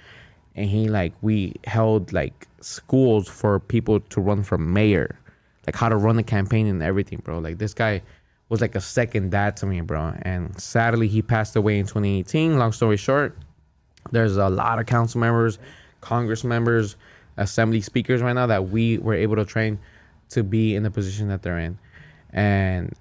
And 0.57 0.69
he, 0.69 0.89
like, 0.89 1.13
we 1.23 1.55
held 1.63 2.13
like 2.13 2.49
schools 2.61 3.29
for 3.29 3.61
people 3.61 4.01
to 4.01 4.21
run 4.21 4.43
for 4.43 4.59
mayor, 4.59 5.17
like 5.65 5.77
how 5.77 5.89
to 5.89 5.97
run 5.97 6.19
a 6.19 6.25
campaign 6.25 6.67
and 6.67 6.83
everything, 6.83 7.21
bro. 7.23 7.39
Like, 7.39 7.59
this 7.59 7.73
guy 7.73 8.03
was 8.49 8.61
like 8.61 8.75
a 8.75 8.81
second 8.81 9.31
dad 9.31 9.57
to 9.59 9.67
me, 9.67 9.81
bro. 9.81 10.17
And 10.23 10.61
sadly, 10.61 11.07
he 11.07 11.23
passed 11.23 11.55
away 11.55 11.79
in 11.79 11.87
2018. 11.87 12.59
Long 12.59 12.73
story 12.73 12.97
short, 12.97 13.39
there's 14.11 14.37
a 14.37 14.49
lot 14.49 14.81
of 14.81 14.87
council 14.87 15.21
members, 15.21 15.61
Congress 16.01 16.43
members, 16.43 16.97
assembly 17.37 17.81
speakers 17.81 18.23
right 18.23 18.33
now 18.33 18.49
that 18.49 18.71
we 18.71 18.99
were 18.99 19.15
able 19.15 19.37
to 19.37 19.45
train 19.45 19.79
to 20.31 20.43
be 20.43 20.75
in 20.75 20.83
the 20.83 20.91
position 20.91 21.29
that 21.29 21.43
they're 21.43 21.61
in. 21.61 21.79
And 22.31 22.93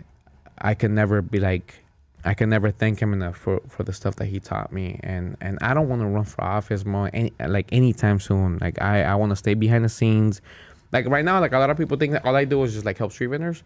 I 0.59 0.75
can 0.75 0.93
never 0.93 1.23
be 1.23 1.39
like 1.39 1.82
I 2.25 2.33
can 2.33 2.49
never 2.49 2.71
thank 2.71 3.01
him 3.01 3.11
enough 3.13 3.37
for, 3.37 3.59
for 3.67 3.83
the 3.83 3.91
stuff 3.93 4.15
that 4.17 4.25
he 4.25 4.39
taught 4.39 4.71
me. 4.71 4.99
And 5.03 5.35
and 5.41 5.57
I 5.61 5.73
don't 5.73 5.89
want 5.89 6.01
to 6.01 6.07
run 6.07 6.23
for 6.23 6.43
office 6.43 6.85
more 6.85 7.09
any 7.13 7.33
like 7.45 7.67
anytime 7.71 8.19
soon. 8.19 8.59
Like 8.61 8.81
I, 8.81 9.03
I 9.03 9.15
want 9.15 9.31
to 9.31 9.35
stay 9.35 9.53
behind 9.53 9.83
the 9.83 9.89
scenes. 9.89 10.41
Like 10.91 11.07
right 11.07 11.25
now, 11.25 11.39
like 11.39 11.53
a 11.53 11.59
lot 11.59 11.69
of 11.69 11.77
people 11.77 11.97
think 11.97 12.13
that 12.13 12.25
all 12.25 12.35
I 12.35 12.45
do 12.45 12.63
is 12.63 12.73
just 12.73 12.85
like 12.85 12.97
help 12.97 13.11
street 13.11 13.27
vendors. 13.27 13.63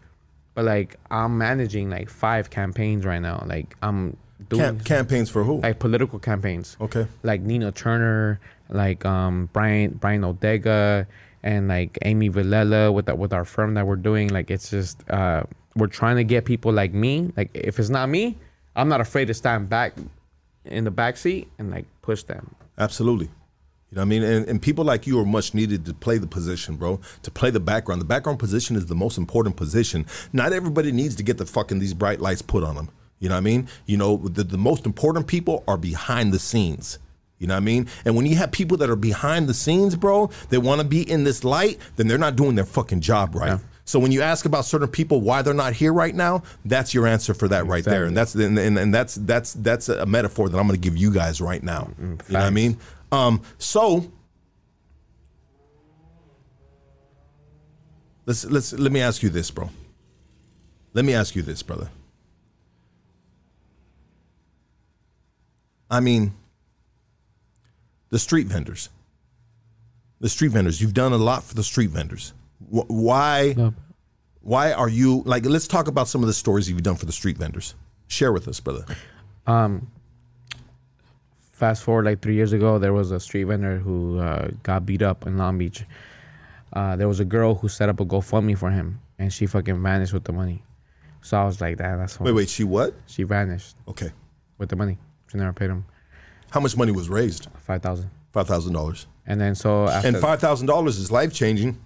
But 0.54 0.64
like 0.64 0.96
I'm 1.10 1.38
managing 1.38 1.88
like 1.88 2.10
five 2.10 2.50
campaigns 2.50 3.04
right 3.04 3.20
now. 3.20 3.44
Like 3.46 3.76
I'm 3.82 4.16
doing 4.48 4.62
Cam- 4.62 4.80
campaigns 4.80 5.30
for 5.30 5.44
who? 5.44 5.60
like 5.60 5.78
political 5.78 6.18
campaigns. 6.18 6.76
Okay. 6.80 7.06
Like 7.22 7.42
Nina 7.42 7.70
Turner, 7.70 8.40
like 8.68 9.04
um 9.04 9.48
Brian 9.52 9.92
Brian 9.92 10.22
Odega, 10.22 11.06
and 11.44 11.68
like 11.68 11.96
Amy 12.02 12.28
Vilela 12.28 12.92
with 12.92 13.06
the, 13.06 13.14
with 13.14 13.32
our 13.32 13.44
firm 13.44 13.74
that 13.74 13.86
we're 13.86 13.96
doing. 13.96 14.30
Like 14.30 14.50
it's 14.50 14.68
just 14.70 15.08
uh 15.10 15.44
we're 15.76 15.86
trying 15.86 16.16
to 16.16 16.24
get 16.24 16.44
people 16.44 16.72
like 16.72 16.92
me. 16.92 17.30
Like 17.36 17.50
if 17.54 17.78
it's 17.78 17.90
not 17.90 18.08
me, 18.08 18.36
I'm 18.78 18.88
not 18.88 19.00
afraid 19.00 19.26
to 19.26 19.34
stand 19.34 19.68
back 19.68 19.94
in 20.64 20.84
the 20.84 20.90
back 20.90 21.16
seat 21.16 21.48
and 21.58 21.70
like 21.70 21.84
push 22.00 22.22
them. 22.22 22.54
Absolutely. 22.78 23.26
You 23.90 23.96
know 23.96 24.02
what 24.02 24.06
I 24.06 24.08
mean? 24.08 24.22
And, 24.22 24.48
and 24.48 24.62
people 24.62 24.84
like 24.84 25.06
you 25.06 25.18
are 25.18 25.24
much 25.24 25.54
needed 25.54 25.84
to 25.86 25.94
play 25.94 26.18
the 26.18 26.26
position, 26.26 26.76
bro. 26.76 27.00
To 27.22 27.30
play 27.30 27.50
the 27.50 27.60
background. 27.60 28.00
The 28.00 28.06
background 28.06 28.38
position 28.38 28.76
is 28.76 28.86
the 28.86 28.94
most 28.94 29.18
important 29.18 29.56
position. 29.56 30.06
Not 30.32 30.52
everybody 30.52 30.92
needs 30.92 31.16
to 31.16 31.22
get 31.22 31.38
the 31.38 31.46
fucking 31.46 31.78
these 31.78 31.94
bright 31.94 32.20
lights 32.20 32.42
put 32.42 32.62
on 32.62 32.76
them. 32.76 32.90
You 33.18 33.28
know 33.28 33.34
what 33.34 33.38
I 33.38 33.42
mean? 33.42 33.68
You 33.86 33.96
know, 33.96 34.18
the, 34.18 34.44
the 34.44 34.58
most 34.58 34.86
important 34.86 35.26
people 35.26 35.64
are 35.66 35.78
behind 35.78 36.32
the 36.32 36.38
scenes. 36.38 36.98
You 37.38 37.46
know 37.46 37.54
what 37.54 37.62
I 37.62 37.64
mean? 37.64 37.88
And 38.04 38.14
when 38.14 38.26
you 38.26 38.36
have 38.36 38.52
people 38.52 38.76
that 38.78 38.90
are 38.90 38.96
behind 38.96 39.48
the 39.48 39.54
scenes, 39.54 39.96
bro, 39.96 40.30
they 40.50 40.58
want 40.58 40.80
to 40.80 40.86
be 40.86 41.08
in 41.08 41.24
this 41.24 41.42
light, 41.42 41.78
then 41.96 42.08
they're 42.08 42.18
not 42.18 42.36
doing 42.36 42.56
their 42.56 42.64
fucking 42.64 43.00
job 43.00 43.34
right. 43.34 43.58
So 43.88 43.98
when 43.98 44.12
you 44.12 44.20
ask 44.20 44.44
about 44.44 44.66
certain 44.66 44.88
people 44.88 45.22
why 45.22 45.40
they're 45.40 45.54
not 45.54 45.72
here 45.72 45.94
right 45.94 46.14
now, 46.14 46.42
that's 46.66 46.92
your 46.92 47.06
answer 47.06 47.32
for 47.32 47.48
that 47.48 47.64
right 47.66 47.82
there, 47.82 48.04
and 48.04 48.14
that's 48.14 48.34
and, 48.34 48.58
and, 48.58 48.78
and 48.78 48.92
that's 48.92 49.14
that's 49.14 49.54
that's 49.54 49.88
a 49.88 50.04
metaphor 50.04 50.50
that 50.50 50.58
I'm 50.58 50.66
going 50.66 50.78
to 50.78 50.90
give 50.90 50.98
you 50.98 51.10
guys 51.10 51.40
right 51.40 51.62
now. 51.62 51.90
you 51.98 52.04
know 52.06 52.16
what 52.28 52.42
I 52.42 52.50
mean? 52.50 52.76
Um, 53.10 53.40
so 53.56 54.12
let's 58.26 58.44
let's 58.44 58.74
let 58.74 58.92
me 58.92 59.00
ask 59.00 59.22
you 59.22 59.30
this, 59.30 59.50
bro. 59.50 59.70
Let 60.92 61.06
me 61.06 61.14
ask 61.14 61.34
you 61.34 61.40
this, 61.40 61.62
brother. 61.62 61.88
I 65.90 66.00
mean, 66.00 66.34
the 68.10 68.18
street 68.18 68.48
vendors. 68.48 68.90
The 70.20 70.28
street 70.28 70.48
vendors. 70.48 70.82
You've 70.82 70.92
done 70.92 71.14
a 71.14 71.16
lot 71.16 71.42
for 71.42 71.54
the 71.54 71.64
street 71.64 71.88
vendors. 71.88 72.34
Wh- 72.70 72.88
Why? 72.90 73.72
Why 74.40 74.72
are 74.72 74.88
you 74.88 75.22
like? 75.26 75.44
Let's 75.44 75.66
talk 75.68 75.88
about 75.88 76.08
some 76.08 76.22
of 76.22 76.26
the 76.26 76.32
stories 76.34 76.68
you've 76.70 76.82
done 76.82 76.96
for 76.96 77.06
the 77.06 77.12
street 77.12 77.36
vendors. 77.38 77.74
Share 78.06 78.32
with 78.32 78.48
us, 78.48 78.60
brother. 78.60 78.84
Fast 81.52 81.82
forward 81.82 82.04
like 82.04 82.22
three 82.22 82.34
years 82.34 82.52
ago, 82.52 82.78
there 82.78 82.92
was 82.92 83.10
a 83.10 83.18
street 83.18 83.44
vendor 83.44 83.78
who 83.78 84.18
uh, 84.20 84.48
got 84.62 84.86
beat 84.86 85.02
up 85.02 85.26
in 85.26 85.36
Long 85.38 85.58
Beach. 85.58 85.84
Uh, 86.72 86.94
there 86.96 87.08
was 87.08 87.18
a 87.18 87.24
girl 87.24 87.54
who 87.56 87.68
set 87.68 87.88
up 87.88 87.98
a 87.98 88.04
GoFundMe 88.06 88.56
for 88.56 88.70
him, 88.70 89.00
and 89.18 89.32
she 89.32 89.46
fucking 89.46 89.82
vanished 89.82 90.12
with 90.12 90.24
the 90.24 90.32
money. 90.32 90.62
So 91.20 91.36
I 91.36 91.44
was 91.44 91.60
like, 91.60 91.78
"Damn, 91.78 91.98
that's 91.98 92.20
Wait, 92.20 92.32
wait. 92.32 92.48
She 92.48 92.62
what? 92.62 92.94
She 93.06 93.24
vanished 93.24 93.74
Okay. 93.88 94.10
with 94.58 94.68
the 94.68 94.76
money. 94.76 94.98
She 95.30 95.36
never 95.36 95.52
paid 95.52 95.68
him 95.70 95.84
How 96.50 96.60
much 96.60 96.76
money 96.76 96.92
was 96.92 97.08
raised? 97.08 97.48
five 97.66 97.82
thousand. 97.82 98.10
Five 98.32 98.46
thousand 98.46 98.72
dollars. 98.72 99.06
And 99.26 99.40
then 99.40 99.54
so 99.56 99.88
after 99.88 100.08
And 100.08 100.16
five 100.18 100.40
thousand 100.40 100.68
dollars 100.68 100.96
is 100.98 101.10
life 101.10 101.34
changing 101.34 101.78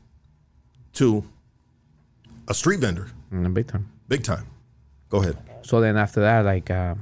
to 0.95 1.25
a 2.49 2.55
street 2.55 2.81
vendor, 2.81 3.09
in 3.31 3.43
the 3.43 3.49
big 3.49 3.67
time. 3.69 3.89
big 4.09 4.23
time. 4.25 4.47
Go 5.09 5.21
ahead. 5.21 5.39
So 5.63 5.81
then 5.81 5.97
after 5.97 6.21
that, 6.21 6.45
like, 6.45 6.71
uh, 6.71 6.95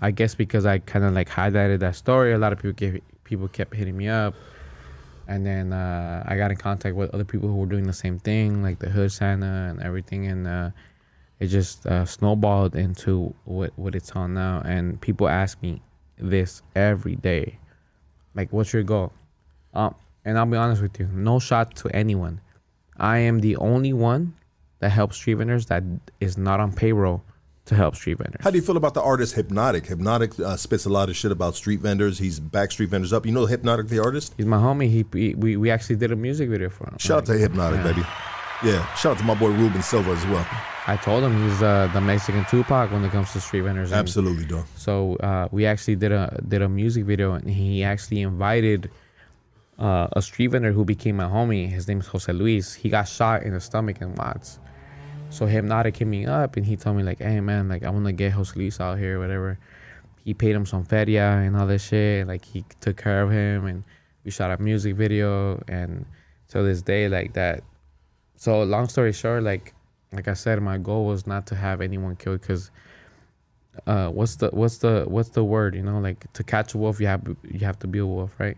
I 0.00 0.10
guess 0.10 0.34
because 0.34 0.66
I 0.66 0.78
kind 0.78 1.04
of 1.04 1.14
like 1.14 1.28
highlighted 1.28 1.80
that 1.80 1.96
story, 1.96 2.32
a 2.32 2.38
lot 2.38 2.52
of 2.52 2.58
people 2.60 2.74
kept, 2.74 3.24
people 3.24 3.48
kept 3.48 3.74
hitting 3.74 3.96
me 3.96 4.08
up. 4.08 4.34
and 5.28 5.44
then 5.44 5.72
uh, 5.72 6.22
I 6.26 6.36
got 6.36 6.50
in 6.50 6.56
contact 6.56 6.94
with 6.94 7.12
other 7.14 7.24
people 7.24 7.48
who 7.48 7.56
were 7.56 7.66
doing 7.66 7.86
the 7.86 7.92
same 7.92 8.18
thing, 8.18 8.62
like 8.62 8.78
the 8.78 8.88
Hood 8.88 9.10
Santa 9.10 9.68
and 9.70 9.82
everything, 9.82 10.26
and 10.26 10.46
uh, 10.46 10.70
it 11.40 11.48
just 11.48 11.84
uh, 11.86 12.04
snowballed 12.04 12.76
into 12.76 13.34
what 13.44 13.72
what 13.76 13.94
it's 13.94 14.12
on 14.12 14.34
now. 14.34 14.62
And 14.64 15.00
people 15.00 15.28
ask 15.28 15.60
me 15.62 15.82
this 16.18 16.62
every 16.76 17.16
day, 17.16 17.58
like, 18.34 18.52
"What's 18.52 18.72
your 18.72 18.84
goal?" 18.84 19.12
Um, 19.74 19.94
and 20.24 20.38
I'll 20.38 20.46
be 20.46 20.56
honest 20.56 20.80
with 20.82 20.98
you, 21.00 21.08
no 21.12 21.38
shot 21.40 21.74
to 21.76 21.88
anyone. 21.88 22.40
I 22.98 23.18
am 23.18 23.40
the 23.40 23.56
only 23.56 23.92
one 23.92 24.34
that 24.78 24.90
helps 24.90 25.16
street 25.16 25.34
vendors 25.34 25.66
that 25.66 25.82
is 26.20 26.36
not 26.36 26.60
on 26.60 26.72
payroll 26.72 27.22
to 27.66 27.74
help 27.74 27.96
street 27.96 28.18
vendors. 28.18 28.40
How 28.42 28.50
do 28.50 28.56
you 28.56 28.62
feel 28.62 28.76
about 28.76 28.94
the 28.94 29.02
artist 29.02 29.34
Hypnotic? 29.34 29.86
Hypnotic 29.86 30.38
uh, 30.38 30.56
spits 30.56 30.86
a 30.86 30.88
lot 30.88 31.08
of 31.08 31.16
shit 31.16 31.32
about 31.32 31.56
street 31.56 31.80
vendors. 31.80 32.18
He's 32.18 32.38
back 32.38 32.70
street 32.70 32.90
vendors 32.90 33.12
up. 33.12 33.26
You 33.26 33.32
know 33.32 33.46
Hypnotic, 33.46 33.88
the 33.88 33.98
artist? 33.98 34.34
He's 34.36 34.46
my 34.46 34.58
homie. 34.58 34.88
He, 34.88 35.04
he 35.12 35.34
we, 35.34 35.56
we 35.56 35.70
actually 35.70 35.96
did 35.96 36.12
a 36.12 36.16
music 36.16 36.48
video 36.48 36.70
for 36.70 36.88
him. 36.88 36.96
Shout 36.98 37.18
out 37.18 37.26
to 37.26 37.32
Hypnotic, 37.38 37.82
baby. 37.82 38.02
Yeah, 38.64 38.94
shout 38.94 39.12
out 39.12 39.18
to 39.18 39.24
my 39.24 39.34
boy 39.34 39.48
Ruben 39.48 39.82
Silva 39.82 40.12
as 40.12 40.24
well. 40.26 40.46
I 40.86 40.96
told 40.96 41.24
him 41.24 41.42
he's 41.42 41.60
uh, 41.62 41.90
the 41.92 42.00
Mexican 42.00 42.44
Tupac 42.44 42.92
when 42.92 43.04
it 43.04 43.10
comes 43.10 43.32
to 43.32 43.40
street 43.40 43.62
vendors. 43.62 43.92
Absolutely, 43.92 44.46
dog. 44.46 44.64
So 44.76 45.16
uh, 45.16 45.48
we 45.50 45.66
actually 45.66 45.96
did 45.96 46.12
a 46.12 46.40
did 46.46 46.62
a 46.62 46.68
music 46.68 47.04
video, 47.04 47.32
and 47.32 47.50
he 47.50 47.82
actually 47.82 48.22
invited 48.22 48.90
uh, 49.78 50.08
a 50.12 50.22
street 50.22 50.48
vendor 50.48 50.72
who 50.72 50.84
became 50.84 51.16
my 51.16 51.24
homie. 51.24 51.68
His 51.68 51.86
name 51.88 52.00
is 52.00 52.06
Jose 52.06 52.32
Luis. 52.32 52.72
He 52.74 52.88
got 52.88 53.08
shot 53.08 53.42
in 53.42 53.52
the 53.52 53.60
stomach 53.60 54.00
in 54.00 54.14
Watts. 54.14 54.58
So 55.30 55.46
Hypnotic 55.46 55.96
hit 55.96 56.06
me 56.06 56.24
up, 56.26 56.56
and 56.56 56.64
he 56.64 56.76
told 56.76 56.96
me 56.96 57.02
like, 57.02 57.18
"Hey 57.18 57.40
man, 57.40 57.68
like 57.68 57.82
I 57.82 57.90
want 57.90 58.06
to 58.06 58.12
get 58.12 58.32
Jose 58.32 58.52
Luis 58.56 58.80
out 58.80 58.98
here, 58.98 59.18
whatever." 59.18 59.58
He 60.24 60.34
paid 60.34 60.56
him 60.56 60.66
some 60.66 60.84
feria 60.84 61.38
and 61.38 61.56
all 61.56 61.66
this 61.66 61.86
shit. 61.86 62.20
and, 62.20 62.28
Like 62.28 62.44
he 62.44 62.64
took 62.80 62.96
care 62.96 63.22
of 63.22 63.30
him, 63.30 63.66
and 63.66 63.84
we 64.24 64.30
shot 64.30 64.50
a 64.50 64.62
music 64.62 64.96
video. 64.96 65.62
And 65.68 66.06
to 66.48 66.62
this 66.62 66.82
day, 66.82 67.08
like 67.08 67.34
that. 67.34 67.62
So 68.36 68.62
long 68.62 68.88
story 68.88 69.12
short, 69.12 69.42
like 69.42 69.74
like 70.12 70.28
I 70.28 70.34
said, 70.34 70.60
my 70.62 70.78
goal 70.78 71.06
was 71.06 71.26
not 71.26 71.46
to 71.48 71.54
have 71.54 71.80
anyone 71.80 72.16
killed 72.16 72.40
because 72.40 72.70
uh, 73.86 74.08
what's 74.08 74.36
the 74.36 74.48
what's 74.50 74.78
the 74.78 75.04
what's 75.08 75.30
the 75.30 75.44
word? 75.44 75.74
You 75.74 75.82
know, 75.82 75.98
like 75.98 76.32
to 76.32 76.44
catch 76.44 76.74
a 76.74 76.78
wolf, 76.78 77.00
you 77.00 77.06
have 77.08 77.22
you 77.42 77.60
have 77.60 77.78
to 77.80 77.86
be 77.86 77.98
a 77.98 78.06
wolf, 78.06 78.32
right? 78.38 78.56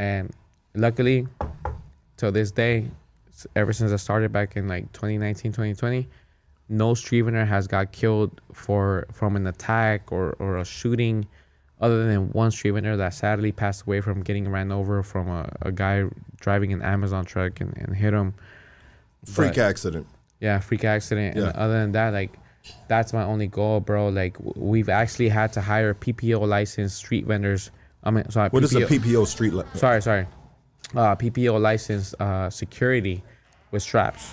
And 0.00 0.30
luckily, 0.74 1.26
till 2.16 2.32
this 2.32 2.50
day, 2.50 2.90
ever 3.54 3.74
since 3.74 3.92
I 3.92 3.96
started 3.96 4.32
back 4.32 4.56
in 4.56 4.66
like 4.66 4.90
2019, 4.94 5.52
2020, 5.52 6.08
no 6.70 6.94
street 6.94 7.20
vendor 7.20 7.44
has 7.44 7.66
got 7.66 7.92
killed 7.92 8.40
for 8.54 9.06
from 9.12 9.36
an 9.36 9.46
attack 9.46 10.10
or 10.10 10.36
or 10.38 10.56
a 10.56 10.64
shooting, 10.64 11.26
other 11.82 12.06
than 12.06 12.30
one 12.32 12.50
street 12.50 12.70
vendor 12.70 12.96
that 12.96 13.12
sadly 13.12 13.52
passed 13.52 13.82
away 13.82 14.00
from 14.00 14.22
getting 14.22 14.48
ran 14.50 14.72
over 14.72 15.02
from 15.02 15.28
a, 15.28 15.52
a 15.62 15.70
guy 15.70 16.04
driving 16.40 16.72
an 16.72 16.80
Amazon 16.80 17.26
truck 17.26 17.60
and, 17.60 17.76
and 17.76 17.94
hit 17.94 18.14
him. 18.14 18.32
Freak 19.26 19.56
But- 19.56 19.68
accident. 19.68 20.06
yeah, 20.40 20.60
freak 20.60 20.84
accident. 20.84 21.36
Yeah. 21.36 21.48
And 21.48 21.56
other 21.56 21.74
than 21.74 21.92
that, 21.92 22.14
like, 22.14 22.32
that's 22.88 23.12
my 23.12 23.22
only 23.24 23.48
goal, 23.48 23.80
bro. 23.80 24.08
Like, 24.08 24.38
we've 24.54 24.88
actually 24.88 25.28
had 25.28 25.52
to 25.54 25.60
hire 25.60 25.92
PPO 25.92 26.40
licensed 26.48 26.96
street 26.96 27.26
vendors. 27.26 27.70
I 28.02 28.10
mean, 28.10 28.28
sorry, 28.30 28.48
What 28.50 28.64
is 28.64 28.74
a 28.74 28.80
PPO 28.80 29.00
PPO 29.00 29.26
street? 29.26 29.52
Li- 29.52 29.64
Sorry, 29.74 30.00
sorry. 30.02 30.26
Uh, 30.94 31.14
PPO 31.16 31.60
licensed 31.60 32.14
uh, 32.20 32.50
security 32.50 33.22
with 33.70 33.82
straps 33.82 34.32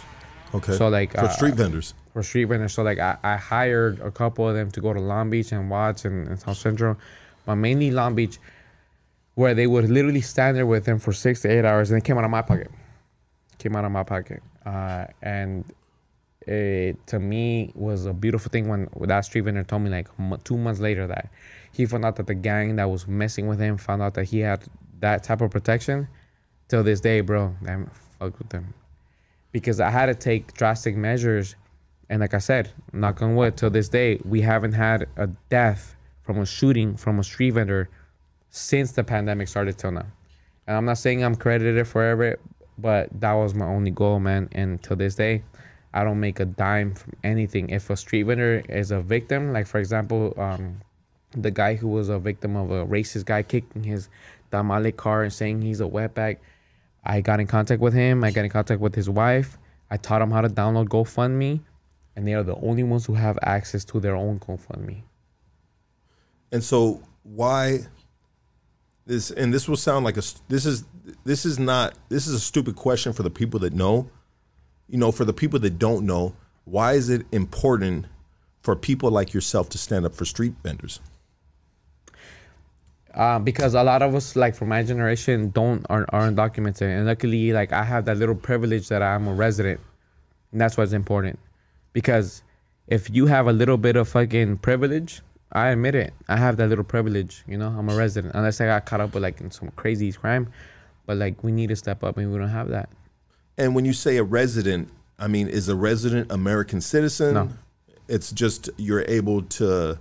okay. 0.56 0.76
so, 0.76 0.88
like, 0.88 1.12
for 1.12 1.20
uh, 1.26 1.30
street 1.30 1.54
vendors. 1.54 1.94
for 2.14 2.24
street 2.24 2.46
vendors. 2.46 2.74
So, 2.74 2.82
like, 2.84 2.98
I, 3.00 3.18
I 3.24 3.36
hired 3.38 4.00
a 4.00 4.10
couple 4.10 4.48
of 4.48 4.56
them 4.56 4.72
to 4.72 4.82
go 4.82 4.94
to 4.94 5.00
Long 5.00 5.30
Beach 5.30 5.52
and 5.52 5.70
Watts 5.70 6.06
and, 6.06 6.28
and 6.28 6.40
South 6.40 6.58
Central, 6.58 6.98
but 7.46 7.56
mainly 7.58 7.92
Long 7.92 8.16
Beach, 8.16 8.40
where 9.36 9.54
they 9.54 9.68
would 9.68 9.90
literally 9.90 10.22
stand 10.22 10.58
there 10.58 10.66
with 10.66 10.86
them 10.86 10.98
for 10.98 11.14
six 11.14 11.42
to 11.42 11.50
eight 11.50 11.66
hours, 11.66 11.92
and 11.92 11.98
it 12.00 12.04
came 12.04 12.18
out 12.18 12.24
of 12.24 12.32
my 12.32 12.42
pocket. 12.42 12.72
Came 13.60 13.76
out 13.76 13.86
of 13.86 13.92
my 13.92 14.04
pocket, 14.04 14.42
uh, 14.66 15.06
and 15.22 15.66
it 16.42 16.96
to 17.08 17.20
me 17.20 17.72
was 17.76 18.06
a 18.06 18.14
beautiful 18.14 18.50
thing 18.50 18.68
when 18.70 18.88
that 19.02 19.26
street 19.26 19.42
vendor 19.42 19.64
told 19.64 19.82
me 19.82 19.90
like 19.90 20.08
m- 20.18 20.38
two 20.46 20.58
months 20.58 20.80
later 20.80 21.06
that 21.08 21.30
he 21.72 21.86
found 21.86 22.06
out 22.06 22.16
that 22.18 22.28
the 22.28 22.36
gang 22.36 22.76
that 22.78 22.90
was 22.90 23.08
messing 23.08 23.48
with 23.48 23.60
him 23.60 23.78
found 23.78 24.02
out 24.02 24.14
that 24.16 24.26
he 24.26 24.40
had 24.40 24.64
that 25.00 25.24
type 25.24 25.42
of 25.42 25.52
protection. 25.52 26.08
Till 26.68 26.84
this 26.84 27.00
day, 27.00 27.22
bro, 27.22 27.56
I'm 27.66 27.90
fucked 28.20 28.40
with 28.40 28.50
them 28.50 28.74
because 29.52 29.80
I 29.80 29.90
had 29.90 30.08
to 30.08 30.16
take 30.16 30.54
drastic 30.54 30.98
measures. 30.98 31.56
And 32.10 32.20
like 32.20 32.34
I 32.34 32.40
said, 32.40 32.72
knock 32.94 33.22
on 33.22 33.36
wood, 33.36 33.58
till 33.58 33.70
this 33.70 33.90
day, 33.90 34.20
we 34.26 34.42
haven't 34.42 34.74
had 34.74 35.08
a 35.16 35.28
death 35.50 35.96
from 36.24 36.40
a 36.40 36.46
shooting 36.46 36.98
from 36.98 37.20
a 37.20 37.24
street 37.24 37.52
vendor 37.52 37.90
since 38.50 38.92
the 38.92 39.04
pandemic 39.04 39.48
started 39.48 39.78
till 39.78 39.92
now. 39.92 40.06
And 40.68 40.76
I'm 40.76 40.86
not 40.86 40.98
saying 40.98 41.24
I'm 41.24 41.36
credited 41.36 41.88
for 41.88 42.38
but 42.78 43.10
that 43.20 43.34
was 43.34 43.56
my 43.56 43.66
only 43.66 43.92
goal, 43.92 44.20
man. 44.20 44.50
And 44.52 44.82
till 44.84 44.98
this 44.98 45.16
day, 45.16 45.44
I 45.94 46.04
don't 46.04 46.20
make 46.20 46.40
a 46.40 46.46
dime 46.46 46.94
from 46.94 47.14
anything. 47.24 47.70
If 47.70 47.90
a 47.90 47.96
street 47.98 48.24
vendor 48.24 48.62
is 48.70 48.92
a 48.92 49.02
victim, 49.02 49.54
like 49.54 49.68
for 49.68 49.80
example, 49.80 50.34
um, 50.38 50.82
the 51.32 51.52
guy 51.52 51.76
who 51.76 51.88
was 51.88 52.10
a 52.10 52.20
victim 52.20 52.56
of 52.56 52.72
a 52.72 52.86
racist 52.86 53.26
guy 53.26 53.44
kicking 53.44 53.84
his 53.84 54.10
tamale 54.52 54.92
car 54.92 55.24
and 55.24 55.34
saying 55.34 55.62
he's 55.62 55.82
a 55.82 55.86
wetback, 55.86 56.38
I 57.04 57.22
got 57.22 57.40
in 57.40 57.48
contact 57.48 57.82
with 57.82 57.94
him. 57.94 58.24
I 58.24 58.32
got 58.32 58.46
in 58.46 58.52
contact 58.52 58.82
with 58.82 58.96
his 58.96 59.10
wife. 59.10 59.58
I 59.90 59.98
taught 59.98 60.22
him 60.22 60.32
how 60.32 60.42
to 60.42 60.50
download 60.50 60.90
GoFundMe, 60.90 61.62
and 62.16 62.28
they 62.28 62.34
are 62.34 62.44
the 62.44 62.56
only 62.56 62.84
ones 62.84 63.06
who 63.06 63.14
have 63.14 63.40
access 63.42 63.86
to 63.86 64.00
their 64.00 64.16
own 64.16 64.40
GoFundMe. 64.40 65.04
And 66.52 66.64
so 66.64 67.02
why 67.24 67.80
this 69.06 69.32
and 69.32 69.54
this 69.54 69.68
will 69.68 69.78
sound 69.78 70.06
like 70.06 70.18
a 70.18 70.24
this 70.50 70.66
is 70.66 70.84
this 71.24 71.46
is 71.46 71.60
not 71.60 71.94
this 72.10 72.28
is 72.28 72.34
a 72.34 72.40
stupid 72.40 72.76
question 72.76 73.14
for 73.14 73.24
the 73.24 73.30
people 73.30 73.60
that 73.62 73.74
know. 73.74 74.10
You 74.90 74.98
know, 74.98 75.12
for 75.12 75.26
the 75.26 75.34
people 75.34 75.60
that 75.60 75.78
don't 75.78 76.06
know, 76.06 76.36
why 76.64 76.94
is 76.94 77.10
it 77.10 77.26
important 77.32 78.06
for 78.62 78.76
people 78.76 79.12
like 79.12 79.34
yourself 79.34 79.70
to 79.70 79.78
stand 79.78 80.06
up 80.06 80.16
for 80.16 80.24
street 80.24 80.54
vendors? 80.64 81.02
Um, 83.18 83.44
because 83.44 83.74
a 83.74 83.84
lot 83.84 84.02
of 84.02 84.16
us 84.16 84.36
like 84.36 84.56
from 84.56 84.70
my 84.70 84.84
generation 84.84 85.50
don't 85.50 85.86
aren't, 85.90 86.10
aren't 86.14 86.36
documented 86.38 86.90
and 86.90 87.06
luckily 87.06 87.52
like 87.52 87.74
i 87.74 87.84
have 87.84 88.06
that 88.06 88.18
little 88.18 88.36
privilege 88.36 88.88
that 88.88 89.02
i'm 89.02 89.28
a 89.28 89.34
resident 89.34 89.80
and 90.52 90.62
that's 90.62 90.78
what's 90.78 90.94
important 90.94 91.38
because 91.94 92.42
if 92.88 93.10
you 93.10 93.26
have 93.26 93.48
a 93.48 93.54
little 93.54 93.78
bit 93.78 93.96
of 93.96 94.08
fucking 94.08 94.58
privilege 94.60 95.22
i 95.52 95.68
admit 95.70 95.96
it 95.96 96.14
i 96.30 96.38
have 96.38 96.56
that 96.58 96.70
little 96.70 96.84
privilege 96.84 97.44
you 97.48 97.58
know 97.58 97.68
i'm 97.70 97.90
a 97.90 97.96
resident 97.96 98.34
unless 98.36 98.62
i 98.62 98.66
got 98.66 98.86
caught 98.86 99.02
up 99.02 99.14
with 99.14 99.24
like 99.24 99.42
in 99.42 99.52
some 99.52 99.70
crazy 99.76 100.12
crime 100.12 100.48
but 101.06 101.18
like 101.18 101.44
we 101.44 101.52
need 101.52 101.68
to 101.68 101.76
step 101.76 102.04
up 102.04 102.18
and 102.18 102.32
we 102.32 102.38
don't 102.38 102.50
have 102.50 102.70
that 102.70 102.90
And 103.58 103.74
when 103.74 103.86
you 103.86 103.94
say 103.94 104.18
a 104.18 104.24
resident, 104.24 104.90
I 105.18 105.28
mean, 105.28 105.48
is 105.48 105.68
a 105.68 105.76
resident 105.76 106.32
American 106.32 106.80
citizen? 106.80 107.34
No. 107.34 107.50
It's 108.08 108.32
just 108.32 108.70
you're 108.78 109.04
able 109.08 109.42
to. 109.58 109.98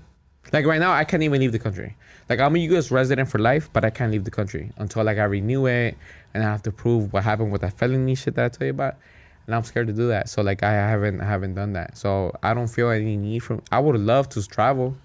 Like 0.53 0.67
right 0.67 0.79
now, 0.79 0.93
I 0.93 1.05
can't 1.05 1.23
even 1.23 1.41
leave 1.41 1.53
the 1.53 1.59
country. 1.59 1.97
Like 2.29 2.41
I'm 2.41 2.57
a 2.57 2.59
U.S. 2.59 2.91
resident 2.91 3.29
for 3.29 3.39
life, 3.39 3.71
but 3.73 3.85
I 3.85 3.91
can't 3.91 4.11
leave 4.11 4.25
the 4.25 4.31
country 4.31 4.73
until 4.79 5.05
like 5.05 5.19
I 5.19 5.25
renew 5.25 5.67
it, 5.67 5.97
and 6.35 6.43
I 6.43 6.47
have 6.47 6.63
to 6.63 6.73
prove 6.73 7.13
what 7.13 7.23
happened 7.23 7.53
with 7.53 7.61
that 7.61 7.79
felony 7.79 8.15
shit 8.15 8.35
that 8.35 8.45
I 8.45 8.49
told 8.49 8.63
you 8.63 8.71
about. 8.71 8.97
And 9.47 9.55
I'm 9.55 9.63
scared 9.63 9.87
to 9.87 9.93
do 9.93 10.09
that. 10.09 10.29
So 10.29 10.43
like 10.43 10.63
I 10.65 10.73
haven't 10.73 11.21
I 11.21 11.25
haven't 11.25 11.55
done 11.55 11.75
that. 11.75 11.97
So 11.97 12.37
I 12.43 12.53
don't 12.53 12.67
feel 12.67 12.91
any 12.91 13.17
need 13.17 13.41
from. 13.41 13.63
I 13.71 13.79
would 13.79 14.01
love 14.01 14.29
to 14.31 14.47
travel, 14.47 14.97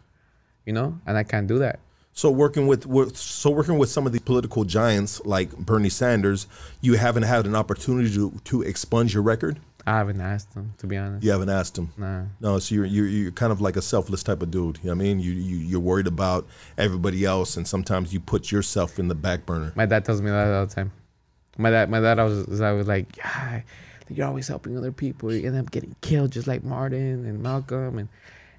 you 0.65 0.73
know, 0.73 0.97
and 1.05 1.15
I 1.15 1.23
can't 1.23 1.47
do 1.47 1.59
that. 1.59 1.79
So 2.13 2.29
working 2.29 2.67
with, 2.67 2.85
with 2.85 3.15
so 3.15 3.49
working 3.49 3.77
with 3.77 3.89
some 3.89 4.05
of 4.05 4.11
the 4.11 4.19
political 4.19 4.65
giants 4.65 5.21
like 5.23 5.55
Bernie 5.55 5.89
Sanders, 5.89 6.45
you 6.81 6.95
haven't 6.95 7.23
had 7.23 7.45
an 7.45 7.55
opportunity 7.55 8.13
to 8.15 8.31
to 8.45 8.61
expunge 8.63 9.13
your 9.13 9.23
record. 9.23 9.59
I 9.85 9.97
haven't 9.97 10.21
asked 10.21 10.53
them 10.53 10.73
to 10.77 10.87
be 10.87 10.97
honest. 10.97 11.23
You 11.23 11.31
haven't 11.31 11.49
asked 11.49 11.77
him. 11.77 11.91
Nah. 11.97 12.23
No, 12.39 12.59
so 12.59 12.75
you're, 12.75 12.85
you're 12.85 13.07
you're 13.07 13.31
kind 13.31 13.51
of 13.51 13.61
like 13.61 13.75
a 13.75 13.81
selfless 13.81 14.21
type 14.23 14.41
of 14.41 14.51
dude. 14.51 14.77
You 14.83 14.89
know 14.89 14.95
what 14.95 15.01
I 15.01 15.03
mean? 15.03 15.19
You, 15.19 15.31
you 15.31 15.57
you're 15.57 15.79
worried 15.79 16.07
about 16.07 16.47
everybody 16.77 17.25
else, 17.25 17.57
and 17.57 17.67
sometimes 17.67 18.13
you 18.13 18.19
put 18.19 18.51
yourself 18.51 18.99
in 18.99 19.07
the 19.07 19.15
back 19.15 19.45
burner. 19.45 19.73
My 19.75 19.85
dad 19.85 20.05
tells 20.05 20.21
me 20.21 20.29
that 20.29 20.47
all 20.53 20.65
the 20.65 20.73
time. 20.73 20.91
My 21.57 21.69
dad, 21.69 21.89
my 21.89 21.99
dad, 21.99 22.17
I 22.17 22.23
was, 22.23 22.61
I 22.61 22.71
was 22.71 22.87
like, 22.87 23.17
yeah, 23.17 23.61
you're 24.09 24.27
always 24.27 24.47
helping 24.47 24.77
other 24.77 24.91
people. 24.91 25.33
You 25.33 25.47
end 25.47 25.57
up 25.57 25.71
getting 25.71 25.95
killed, 26.01 26.31
just 26.31 26.47
like 26.47 26.63
Martin 26.63 27.25
and 27.25 27.41
Malcolm, 27.41 27.97
and 27.97 28.09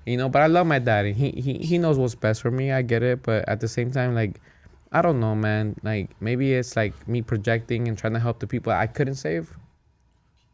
you 0.04 0.16
know. 0.16 0.28
But 0.28 0.42
I 0.42 0.46
love 0.46 0.66
my 0.66 0.78
dad, 0.78 1.06
and 1.06 1.16
he, 1.16 1.30
he, 1.30 1.54
he 1.58 1.78
knows 1.78 1.98
what's 1.98 2.14
best 2.14 2.42
for 2.42 2.50
me. 2.50 2.72
I 2.72 2.82
get 2.82 3.02
it, 3.02 3.22
but 3.22 3.48
at 3.48 3.60
the 3.60 3.68
same 3.68 3.90
time, 3.92 4.14
like, 4.14 4.40
I 4.92 5.02
don't 5.02 5.20
know, 5.20 5.34
man. 5.34 5.76
Like, 5.82 6.10
maybe 6.20 6.52
it's 6.52 6.76
like 6.76 7.08
me 7.08 7.22
projecting 7.22 7.88
and 7.88 7.96
trying 7.96 8.12
to 8.12 8.20
help 8.20 8.40
the 8.40 8.46
people 8.46 8.72
I 8.72 8.86
couldn't 8.86 9.14
save. 9.14 9.56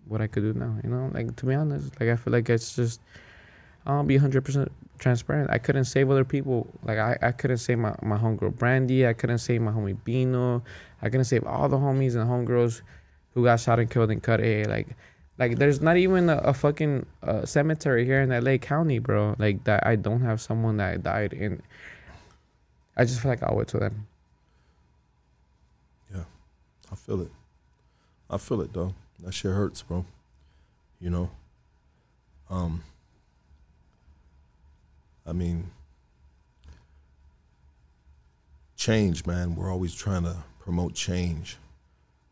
What 0.08 0.20
I 0.20 0.26
could 0.26 0.42
do 0.42 0.52
now, 0.58 0.76
you 0.82 0.90
know. 0.90 1.10
Like 1.12 1.36
to 1.36 1.46
be 1.46 1.54
honest, 1.54 1.98
like 2.00 2.08
I 2.08 2.16
feel 2.16 2.32
like 2.32 2.48
it's 2.48 2.74
just. 2.74 3.00
I'll 3.86 4.02
be 4.02 4.18
100% 4.18 4.68
transparent. 4.98 5.50
I 5.50 5.58
couldn't 5.58 5.84
save 5.84 6.10
other 6.10 6.24
people. 6.24 6.66
Like, 6.82 6.98
I, 6.98 7.16
I 7.22 7.32
couldn't 7.32 7.58
save 7.58 7.78
my, 7.78 7.94
my 8.02 8.18
homegirl 8.18 8.56
Brandy. 8.56 9.06
I 9.06 9.12
couldn't 9.12 9.38
save 9.38 9.62
my 9.62 9.72
homie 9.72 9.96
Bino. 10.04 10.62
I 11.00 11.08
couldn't 11.08 11.24
save 11.24 11.44
all 11.44 11.68
the 11.68 11.78
homies 11.78 12.14
and 12.14 12.28
homegirls 12.28 12.82
who 13.34 13.44
got 13.44 13.60
shot 13.60 13.78
and 13.78 13.90
killed 13.90 14.10
in 14.10 14.20
Cudahy. 14.20 14.64
Like, 14.64 14.88
like 15.38 15.56
there's 15.56 15.80
not 15.80 15.96
even 15.96 16.28
a, 16.28 16.38
a 16.38 16.52
fucking 16.52 17.06
uh, 17.22 17.46
cemetery 17.46 18.04
here 18.04 18.20
in 18.20 18.30
LA 18.30 18.58
County, 18.58 18.98
bro. 18.98 19.36
Like, 19.38 19.64
that 19.64 19.86
I 19.86 19.96
don't 19.96 20.20
have 20.20 20.40
someone 20.40 20.76
that 20.78 21.02
died 21.02 21.32
in. 21.32 21.62
I 22.96 23.04
just 23.04 23.20
feel 23.20 23.30
like 23.30 23.42
I 23.42 23.46
owe 23.46 23.60
it 23.60 23.68
to 23.68 23.78
them. 23.78 24.06
Yeah, 26.12 26.24
I 26.90 26.94
feel 26.96 27.22
it. 27.22 27.30
I 28.28 28.36
feel 28.36 28.60
it, 28.60 28.72
though. 28.72 28.94
That 29.20 29.32
shit 29.32 29.52
hurts, 29.52 29.82
bro. 29.82 30.04
You 31.00 31.10
know. 31.10 31.30
Um. 32.50 32.82
I 35.26 35.32
mean, 35.32 35.70
change, 38.76 39.26
man. 39.26 39.54
We're 39.54 39.70
always 39.70 39.94
trying 39.94 40.22
to 40.22 40.36
promote 40.58 40.94
change. 40.94 41.58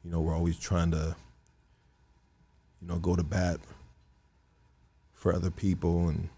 You 0.03 0.11
know, 0.11 0.21
we're 0.21 0.35
always 0.35 0.59
trying 0.59 0.93
to, 0.93 1.15
you 2.81 2.89
know, 2.89 2.97
go 2.97 3.15
to 3.15 3.23
bat 3.23 3.59
for 5.13 5.35
other 5.35 5.51
people, 5.51 6.09
and 6.09 6.31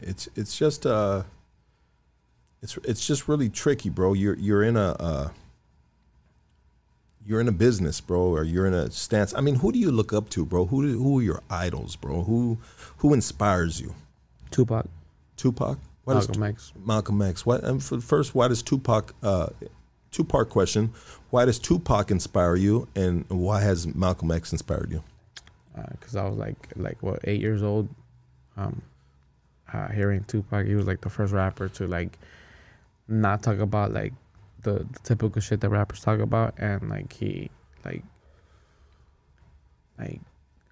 it's 0.00 0.28
it's 0.36 0.56
just 0.56 0.86
uh, 0.86 1.24
it's 2.62 2.78
it's 2.84 3.04
just 3.04 3.26
really 3.26 3.48
tricky, 3.48 3.88
bro. 3.90 4.12
You're 4.12 4.36
you're 4.36 4.62
in 4.62 4.76
a 4.76 4.90
uh, 5.00 5.30
you're 7.28 7.42
in 7.42 7.48
a 7.48 7.52
business, 7.52 8.00
bro, 8.00 8.20
or 8.20 8.42
you're 8.42 8.66
in 8.66 8.72
a 8.72 8.90
stance. 8.90 9.34
I 9.34 9.42
mean, 9.42 9.56
who 9.56 9.70
do 9.70 9.78
you 9.78 9.92
look 9.92 10.14
up 10.14 10.30
to, 10.30 10.46
bro? 10.46 10.64
Who 10.64 10.82
do, 10.88 10.98
who 10.98 11.18
are 11.18 11.22
your 11.22 11.42
idols, 11.50 11.94
bro? 11.94 12.22
Who 12.22 12.56
who 12.98 13.12
inspires 13.12 13.78
you? 13.82 13.94
Tupac, 14.50 14.86
Tupac. 15.36 15.78
Does 16.06 16.26
Malcolm 16.26 16.42
X. 16.42 16.72
Malcolm 16.86 17.20
X. 17.20 17.44
What? 17.44 17.62
And 17.64 17.84
for 17.84 18.00
first, 18.00 18.34
why 18.34 18.48
does 18.48 18.62
Tupac? 18.62 19.14
Uh, 19.22 19.48
two 20.10 20.24
part 20.24 20.48
question. 20.48 20.94
Why 21.28 21.44
does 21.44 21.58
Tupac 21.58 22.10
inspire 22.10 22.56
you, 22.56 22.88
and 22.96 23.26
why 23.28 23.60
has 23.60 23.86
Malcolm 23.94 24.30
X 24.30 24.50
inspired 24.50 24.90
you? 24.90 25.04
because 25.92 26.16
I 26.16 26.24
was 26.26 26.36
like 26.36 26.56
like 26.76 27.02
what 27.02 27.20
eight 27.24 27.42
years 27.42 27.62
old, 27.62 27.88
um, 28.56 28.80
uh, 29.70 29.88
hearing 29.88 30.24
Tupac. 30.24 30.66
He 30.66 30.74
was 30.74 30.86
like 30.86 31.02
the 31.02 31.10
first 31.10 31.34
rapper 31.34 31.68
to 31.68 31.86
like 31.86 32.18
not 33.06 33.42
talk 33.42 33.58
about 33.58 33.92
like 33.92 34.14
the, 34.72 34.84
the 34.84 34.98
typical 35.00 35.40
shit 35.40 35.60
that 35.60 35.68
rappers 35.68 36.00
talk 36.00 36.20
about, 36.20 36.54
and 36.58 36.88
like 36.88 37.12
he 37.12 37.50
like 37.84 38.04
like 39.98 40.20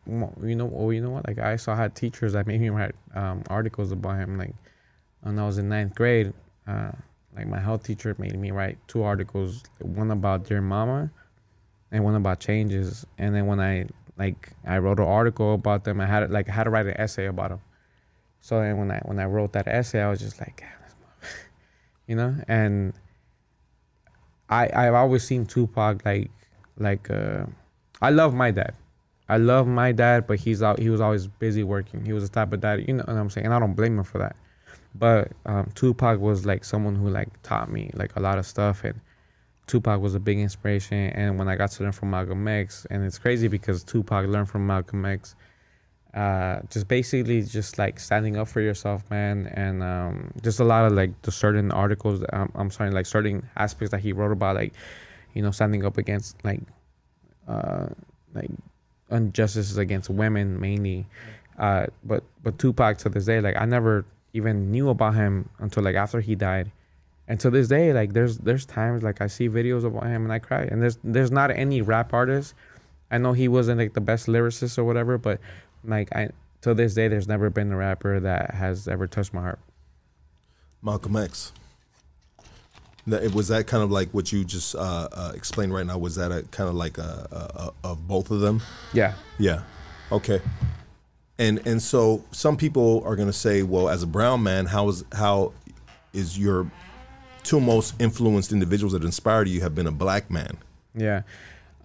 you 0.06 0.55
know 0.55 0.66
well, 0.66 0.93
you 0.93 1.01
know 1.01 1.10
what 1.10 1.27
like 1.27 1.39
I 1.39 1.56
saw 1.56 1.74
had 1.74 1.94
teachers 1.94 2.35
that 2.35 2.47
made 2.47 2.60
me 2.60 2.70
write 2.70 2.94
um, 3.14 3.43
articles 3.48 3.93
about 3.93 4.18
him 4.18 4.39
like 4.39 4.55
when 5.23 5.39
I 5.39 5.47
was 5.47 5.59
in 5.59 5.68
ninth 5.68 5.94
grade. 5.94 6.32
Uh, 6.66 6.93
like 7.36 7.47
my 7.47 7.60
health 7.60 7.85
teacher 7.85 8.14
made 8.18 8.39
me 8.39 8.51
write 8.51 8.78
two 8.89 9.02
articles, 9.02 9.62
one 9.81 10.10
about 10.10 10.44
Dear 10.44 10.62
Mama 10.62 11.10
and 11.93 12.02
one 12.02 12.14
about 12.14 12.40
changes. 12.40 13.06
And 13.18 13.35
then 13.35 13.47
when 13.47 13.60
I 13.60 13.86
like 14.16 14.52
I 14.64 14.78
wrote 14.78 14.98
an 14.98 15.06
article 15.06 15.55
about 15.55 15.85
them, 15.85 16.01
I 16.01 16.06
had 16.06 16.31
like 16.31 16.48
I 16.48 16.52
had 16.52 16.64
to 16.64 16.70
write 16.70 16.86
an 16.86 16.98
essay 16.98 17.27
about 17.27 17.51
them. 17.51 17.60
So 18.40 18.60
then 18.60 18.78
when 18.78 18.90
I 18.90 19.01
when 19.05 19.18
I 19.18 19.24
wrote 19.24 19.52
that 19.52 19.68
essay, 19.68 20.01
I 20.01 20.09
was 20.09 20.20
just 20.20 20.40
like, 20.40 20.64
you 22.06 22.16
know, 22.16 22.35
and 22.48 22.94
I 24.48 24.70
I've 24.73 24.94
always 24.94 25.24
seen 25.24 25.47
Tupac 25.47 26.05
like 26.05 26.31
like 26.78 27.10
uh, 27.10 27.47
I 28.01 28.10
love 28.10 28.35
my 28.35 28.51
dad. 28.51 28.74
I 29.28 29.39
love 29.39 29.66
my 29.66 29.93
dad, 29.93 30.27
but 30.27 30.39
he's 30.39 30.62
out. 30.62 30.78
He 30.78 30.89
was 30.89 31.01
always 31.01 31.27
busy 31.27 31.64
working. 31.64 32.05
He 32.05 32.12
was 32.12 32.28
the 32.28 32.32
type 32.32 32.52
of 32.52 32.60
dad, 32.60 32.85
you 32.86 32.94
know 32.94 33.05
what 33.06 33.16
I'm 33.16 33.28
saying. 33.28 33.47
And 33.47 33.55
I 33.55 33.59
don't 33.59 33.74
blame 33.74 33.98
him 33.98 34.05
for 34.05 34.18
that. 34.18 34.36
But 34.94 35.32
um, 35.44 35.70
Tupac 35.74 36.20
was 36.20 36.47
like 36.47 36.64
someone 36.64 36.94
who 36.94 37.10
like 37.10 37.43
taught 37.43 37.70
me 37.70 37.90
like 37.94 38.14
a 38.16 38.20
lot 38.20 38.39
of 38.39 38.47
stuff, 38.47 38.85
and 38.85 39.01
Tupac 39.66 40.01
was 40.01 40.14
a 40.14 40.20
big 40.20 40.39
inspiration. 40.39 41.10
And 41.10 41.39
when 41.39 41.48
I 41.48 41.56
got 41.56 41.73
to 41.73 41.82
learn 41.82 41.93
from 41.93 42.10
Malcolm 42.10 42.47
X, 42.47 42.86
and 42.90 43.05
it's 43.05 43.18
crazy 43.18 43.48
because 43.48 43.82
Tupac 43.82 44.27
learned 44.27 44.48
from 44.48 44.66
Malcolm 44.66 45.05
X, 45.05 45.35
uh, 46.16 46.60
just 46.70 46.88
basically 46.88 47.43
just 47.43 47.76
like 47.76 48.01
standing 48.01 48.38
up 48.38 48.48
for 48.48 48.62
yourself, 48.62 49.02
man, 49.10 49.47
and 49.52 49.82
um, 49.82 50.32
just 50.43 50.59
a 50.59 50.64
lot 50.64 50.86
of 50.86 50.93
like 50.93 51.20
the 51.22 51.30
certain 51.30 51.70
articles. 51.70 52.24
Um, 52.32 52.51
I'm 52.55 52.70
sorry, 52.70 52.90
like 52.90 53.05
certain 53.05 53.47
aspects 53.56 53.90
that 53.90 54.01
he 54.01 54.14
wrote 54.14 54.32
about, 54.32 54.56
like 54.56 54.72
you 55.34 55.43
know, 55.43 55.51
standing 55.51 55.84
up 55.84 55.98
against 55.98 56.43
like 56.43 56.62
uh, 57.47 57.88
like 58.34 58.51
injustices 59.10 59.76
against 59.76 60.09
women 60.09 60.59
mainly. 60.59 61.06
Uh, 61.59 61.86
but 62.02 62.24
but 62.43 62.59
Tupac 62.59 62.97
to 62.98 63.10
this 63.10 63.26
day, 63.26 63.43
like 63.43 63.56
I 63.56 63.66
never 63.66 64.06
even 64.32 64.70
knew 64.70 64.88
about 64.88 65.14
him 65.14 65.51
until 65.59 65.82
like 65.82 65.97
after 65.97 66.20
he 66.20 66.34
died. 66.34 66.72
And 67.28 67.38
to 67.40 67.51
this 67.51 67.68
day, 67.68 67.93
like 67.93 68.14
there's 68.14 68.38
there's 68.38 68.64
times 68.64 69.02
like 69.02 69.20
I 69.20 69.26
see 69.26 69.51
videos 69.51 69.84
about 69.84 70.05
him 70.05 70.24
and 70.24 70.32
I 70.32 70.38
cry. 70.38 70.62
And 70.62 70.82
there's 70.82 70.98
there's 71.05 71.30
not 71.30 71.51
any 71.51 71.82
rap 71.82 72.14
artist. 72.14 72.55
I 73.10 73.18
know 73.18 73.32
he 73.32 73.48
wasn't 73.48 73.78
like 73.78 73.93
the 73.93 74.01
best 74.01 74.26
lyricist 74.26 74.78
or 74.78 74.84
whatever, 74.84 75.18
but 75.18 75.40
like 75.86 76.14
I 76.14 76.30
to 76.62 76.74
this 76.74 76.94
day 76.94 77.08
there's 77.08 77.28
never 77.28 77.50
been 77.50 77.72
a 77.72 77.76
rapper 77.76 78.20
that 78.20 78.54
has 78.54 78.88
ever 78.88 79.06
touched 79.06 79.32
my 79.32 79.42
heart. 79.42 79.58
Malcolm 80.82 81.16
X. 81.16 81.52
That, 83.08 83.32
was 83.32 83.48
that 83.48 83.68
kind 83.68 83.84
of 83.84 83.90
like 83.92 84.10
what 84.10 84.32
you 84.32 84.44
just 84.44 84.74
uh, 84.74 85.08
uh, 85.12 85.32
explained 85.34 85.72
right 85.72 85.86
now? 85.86 85.96
Was 85.96 86.16
that 86.16 86.32
a 86.32 86.42
kind 86.50 86.68
of 86.68 86.74
like 86.74 86.98
a, 86.98 87.28
a, 87.30 87.86
a, 87.86 87.90
of 87.90 88.08
both 88.08 88.32
of 88.32 88.40
them? 88.40 88.60
Yeah. 88.92 89.14
Yeah. 89.38 89.62
Okay. 90.10 90.40
And 91.38 91.64
and 91.66 91.80
so 91.80 92.24
some 92.32 92.56
people 92.56 93.02
are 93.04 93.14
going 93.14 93.28
to 93.28 93.32
say, 93.32 93.62
well, 93.62 93.88
as 93.88 94.02
a 94.02 94.06
brown 94.06 94.42
man, 94.42 94.66
how 94.66 94.88
is 94.88 95.04
how 95.12 95.52
is 96.12 96.38
your 96.38 96.68
two 97.44 97.60
most 97.60 97.94
influenced 98.00 98.50
individuals 98.50 98.92
that 98.92 99.04
inspired 99.04 99.48
you 99.48 99.60
have 99.60 99.74
been 99.74 99.86
a 99.86 99.92
black 99.92 100.30
man? 100.30 100.56
Yeah. 100.94 101.22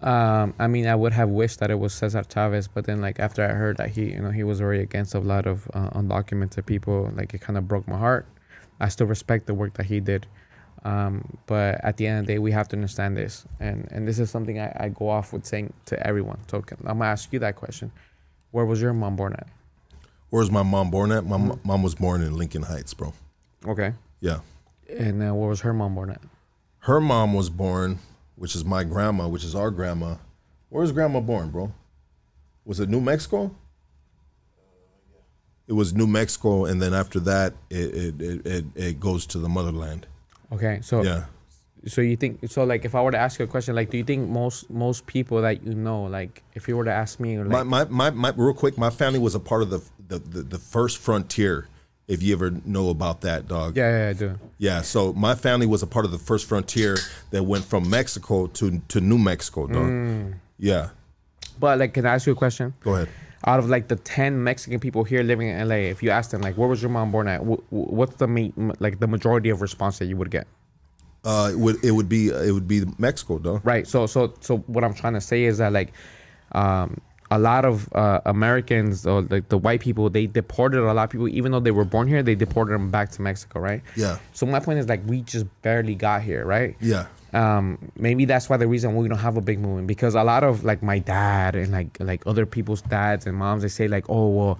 Um, 0.02 0.54
I 0.58 0.66
mean, 0.66 0.86
I 0.86 0.94
would 0.94 1.12
have 1.12 1.28
wished 1.28 1.60
that 1.60 1.70
it 1.70 1.78
was 1.78 1.94
Cesar 1.94 2.24
Chavez, 2.28 2.66
but 2.68 2.84
then 2.86 3.00
like 3.00 3.20
after 3.20 3.44
I 3.44 3.52
heard 3.52 3.76
that 3.76 3.90
he, 3.90 4.12
you 4.12 4.20
know, 4.20 4.30
he 4.30 4.42
was 4.44 4.58
very 4.58 4.80
against 4.80 5.14
a 5.14 5.20
lot 5.20 5.46
of 5.46 5.68
uh, 5.74 5.90
undocumented 5.90 6.66
people, 6.66 7.10
like 7.14 7.34
it 7.34 7.40
kind 7.40 7.56
of 7.56 7.68
broke 7.68 7.86
my 7.86 7.98
heart. 7.98 8.26
I 8.80 8.88
still 8.88 9.06
respect 9.06 9.46
the 9.46 9.54
work 9.54 9.74
that 9.74 9.86
he 9.86 10.00
did, 10.00 10.26
um, 10.84 11.38
but 11.46 11.80
at 11.84 11.96
the 11.98 12.06
end 12.08 12.20
of 12.20 12.26
the 12.26 12.32
day, 12.34 12.38
we 12.40 12.50
have 12.50 12.66
to 12.68 12.76
understand 12.76 13.16
this, 13.16 13.44
and 13.60 13.86
and 13.92 14.08
this 14.08 14.18
is 14.18 14.28
something 14.28 14.58
I, 14.58 14.72
I 14.76 14.88
go 14.88 15.08
off 15.08 15.32
with 15.32 15.46
saying 15.46 15.72
to 15.86 16.04
everyone. 16.04 16.38
So 16.50 16.64
I'm 16.84 16.98
gonna 16.98 17.04
ask 17.04 17.32
you 17.32 17.38
that 17.38 17.54
question: 17.54 17.92
Where 18.50 18.64
was 18.64 18.82
your 18.82 18.92
mom 18.92 19.14
born 19.14 19.34
at? 19.34 19.46
Where's 20.30 20.50
my 20.50 20.64
mom 20.64 20.90
born 20.90 21.12
at? 21.12 21.24
My 21.26 21.36
m 21.36 21.60
mom 21.62 21.82
was 21.84 21.94
born 21.94 22.22
in 22.22 22.36
Lincoln 22.36 22.62
Heights, 22.62 22.92
bro. 22.92 23.12
Okay, 23.68 23.92
Yeah. 24.20 24.40
and 24.88 25.22
uh, 25.22 25.32
where 25.32 25.48
was 25.48 25.60
her 25.60 25.72
mom 25.72 25.94
born 25.94 26.10
at? 26.10 26.20
Her 26.80 27.00
mom 27.00 27.34
was 27.34 27.48
born, 27.50 28.00
which 28.36 28.54
is 28.54 28.64
my 28.64 28.84
grandma, 28.84 29.28
which 29.28 29.44
is 29.44 29.54
our 29.54 29.70
grandma. 29.70 30.16
Where 30.68 30.80
was 30.82 30.92
grandma 30.92 31.20
born, 31.20 31.50
bro? 31.50 31.72
Was 32.64 32.80
it 32.80 32.88
New 32.88 33.00
Mexico? 33.00 33.44
Uh, 33.46 33.50
it 35.68 35.72
was 35.72 35.94
New 35.94 36.06
Mexico, 36.06 36.64
and 36.64 36.80
then 36.80 36.94
after 36.94 37.20
that, 37.20 37.54
it 37.70 37.94
it, 37.94 38.22
it, 38.22 38.46
it, 38.46 38.64
it 38.74 39.00
goes 39.00 39.26
to 39.26 39.38
the 39.38 39.48
motherland. 39.48 40.06
Okay, 40.52 40.80
so 40.82 41.02
Yeah. 41.02 41.24
so 41.86 42.00
you 42.00 42.16
think 42.16 42.40
so? 42.50 42.64
Like, 42.64 42.84
if 42.84 42.94
I 42.94 43.02
were 43.02 43.10
to 43.10 43.18
ask 43.18 43.38
you 43.38 43.44
a 43.44 43.48
question, 43.48 43.74
like, 43.74 43.90
do 43.90 43.96
you 43.98 44.04
think 44.04 44.28
most 44.28 44.70
most 44.70 45.06
people 45.06 45.40
that 45.42 45.62
you 45.64 45.74
know, 45.74 46.04
like, 46.04 46.42
if 46.54 46.68
you 46.68 46.76
were 46.76 46.84
to 46.84 46.92
ask 46.92 47.20
me, 47.20 47.38
like, 47.38 47.48
My, 47.48 47.62
my, 47.62 47.84
my, 47.86 48.10
my, 48.10 48.32
real 48.36 48.54
quick, 48.54 48.76
my 48.78 48.90
family 48.90 49.18
was 49.18 49.34
a 49.34 49.40
part 49.40 49.62
of 49.62 49.70
the, 49.70 49.80
the, 50.08 50.18
the, 50.18 50.42
the 50.42 50.58
first 50.58 50.98
frontier. 50.98 51.68
If 52.12 52.22
you 52.22 52.34
ever 52.34 52.50
know 52.66 52.90
about 52.90 53.22
that, 53.22 53.48
dog. 53.48 53.76
yeah, 53.76 53.90
yeah, 53.98 54.08
I 54.10 54.12
do. 54.12 54.38
Yeah, 54.58 54.82
so 54.82 55.12
my 55.14 55.34
family 55.34 55.66
was 55.66 55.82
a 55.82 55.86
part 55.86 56.04
of 56.04 56.12
the 56.12 56.18
first 56.30 56.44
frontier 56.46 56.96
that 57.30 57.42
went 57.44 57.64
from 57.64 57.88
Mexico 57.88 58.46
to 58.58 58.64
to 58.92 59.00
New 59.00 59.18
Mexico, 59.18 59.66
dog. 59.66 59.90
Mm. 59.90 60.34
Yeah, 60.58 60.90
But 61.58 61.78
like, 61.80 61.94
can 61.94 62.04
I 62.06 62.14
ask 62.14 62.26
you 62.26 62.32
a 62.34 62.36
question? 62.44 62.74
go 62.84 62.94
ahead. 62.96 63.08
Out 63.44 63.58
of 63.62 63.66
like 63.74 63.88
the 63.88 63.96
ten 63.96 64.44
Mexican 64.44 64.78
people 64.78 65.02
here 65.04 65.22
living 65.24 65.48
in 65.48 65.68
LA, 65.68 65.80
if 65.94 66.02
you 66.02 66.10
ask 66.10 66.30
them 66.30 66.42
like, 66.42 66.56
where 66.58 66.68
was 66.68 66.80
your 66.82 66.90
mom 66.90 67.10
born 67.10 67.26
at? 67.28 67.40
wh- 67.40 67.64
wh- 67.70 67.90
What's 67.98 68.14
the 68.16 68.28
ma- 68.28 68.74
like 68.78 69.00
the 69.00 69.08
majority 69.08 69.48
of 69.50 69.60
response 69.62 69.98
that 69.98 70.06
you 70.10 70.16
would 70.20 70.30
get? 70.30 70.46
Uh, 71.24 71.48
it 71.52 71.58
would 71.64 71.76
it 71.88 71.92
would 71.92 72.08
be 72.08 72.28
it 72.28 72.52
would 72.52 72.68
be 72.68 72.84
Mexico, 72.98 73.38
dog. 73.38 73.60
Right. 73.64 73.86
So 73.86 74.06
so 74.06 74.34
so 74.40 74.58
what 74.74 74.84
I'm 74.84 74.94
trying 74.94 75.14
to 75.14 75.20
say 75.20 75.44
is 75.50 75.58
that 75.58 75.72
like, 75.72 75.90
um, 76.52 76.88
a 77.32 77.38
lot 77.38 77.64
of 77.64 77.74
uh, 77.94 78.20
Americans 78.26 79.06
or 79.06 79.22
like 79.34 79.48
the 79.48 79.56
white 79.66 79.80
people, 79.80 80.10
they 80.10 80.26
deported 80.26 80.80
a 80.80 80.92
lot 80.92 81.04
of 81.04 81.10
people, 81.10 81.28
even 81.28 81.48
though 81.52 81.64
they 81.66 81.70
were 81.80 81.88
born 81.94 82.06
here, 82.12 82.22
they 82.22 82.34
deported 82.36 82.72
them 82.74 82.90
back 82.90 83.10
to 83.14 83.22
Mexico, 83.22 83.58
right? 83.60 83.82
Yeah. 83.96 84.18
So 84.32 84.44
my 84.46 84.60
point 84.60 84.78
is 84.80 84.86
like 84.88 85.00
we 85.06 85.22
just 85.22 85.46
barely 85.62 85.94
got 85.94 86.20
here, 86.28 86.44
right? 86.56 86.76
Yeah. 86.92 87.06
um 87.42 87.66
maybe 88.06 88.24
that's 88.32 88.46
why 88.50 88.58
the 88.62 88.68
reason 88.74 88.86
we 88.94 89.08
don't 89.10 89.24
have 89.28 89.38
a 89.42 89.44
big 89.50 89.58
movement 89.64 89.86
because 89.92 90.14
a 90.22 90.24
lot 90.32 90.42
of 90.48 90.64
like 90.70 90.80
my 90.92 90.98
dad 91.12 91.50
and 91.60 91.72
like 91.78 91.92
like 92.10 92.20
other 92.32 92.44
people's 92.56 92.82
dads 92.96 93.22
and 93.26 93.34
moms 93.42 93.62
they 93.64 93.72
say 93.78 93.86
like 93.96 94.04
oh 94.16 94.26
well 94.38 94.54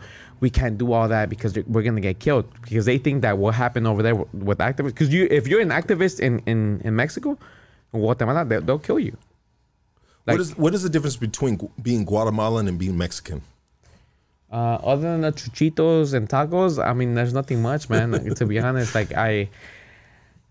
we 0.45 0.49
can't 0.59 0.77
do 0.83 0.87
all 0.97 1.07
that 1.15 1.29
because 1.35 1.53
we're 1.73 1.85
gonna 1.89 2.01
get 2.11 2.17
killed 2.27 2.47
because 2.63 2.87
they 2.91 2.97
think 3.07 3.21
that 3.27 3.35
what 3.43 3.53
happened 3.65 3.87
over 3.93 4.03
there 4.07 4.17
with 4.51 4.61
activists 4.69 4.95
because 4.97 5.13
you 5.17 5.23
if 5.31 5.45
you're 5.49 5.61
an 5.69 5.75
activist 5.81 6.17
in 6.27 6.41
in 6.53 6.81
in 6.87 6.93
mexico 7.03 7.37
guatemala 7.93 8.43
they, 8.51 8.59
they'll 8.67 8.85
kill 8.89 8.99
you 9.09 9.15
Like- 10.27 10.35
what 10.35 10.41
is 10.41 10.57
what 10.57 10.75
is 10.75 10.83
the 10.83 10.89
difference 10.91 11.17
between 11.17 11.71
being 11.81 12.05
Guatemalan 12.05 12.69
and 12.69 12.79
being 12.79 12.97
Mexican? 12.97 13.43
uh 14.51 14.79
other 14.85 15.01
than 15.01 15.23
the 15.23 15.33
chuchitos 15.33 16.13
and 16.13 16.29
tacos 16.29 16.79
i 16.79 16.93
mean 16.93 17.15
there's 17.15 17.33
nothing 17.33 17.63
much 17.63 17.89
man 17.89 18.13
to 18.35 18.45
be 18.45 18.59
honest 18.59 18.95
like 18.95 19.11
i 19.15 19.49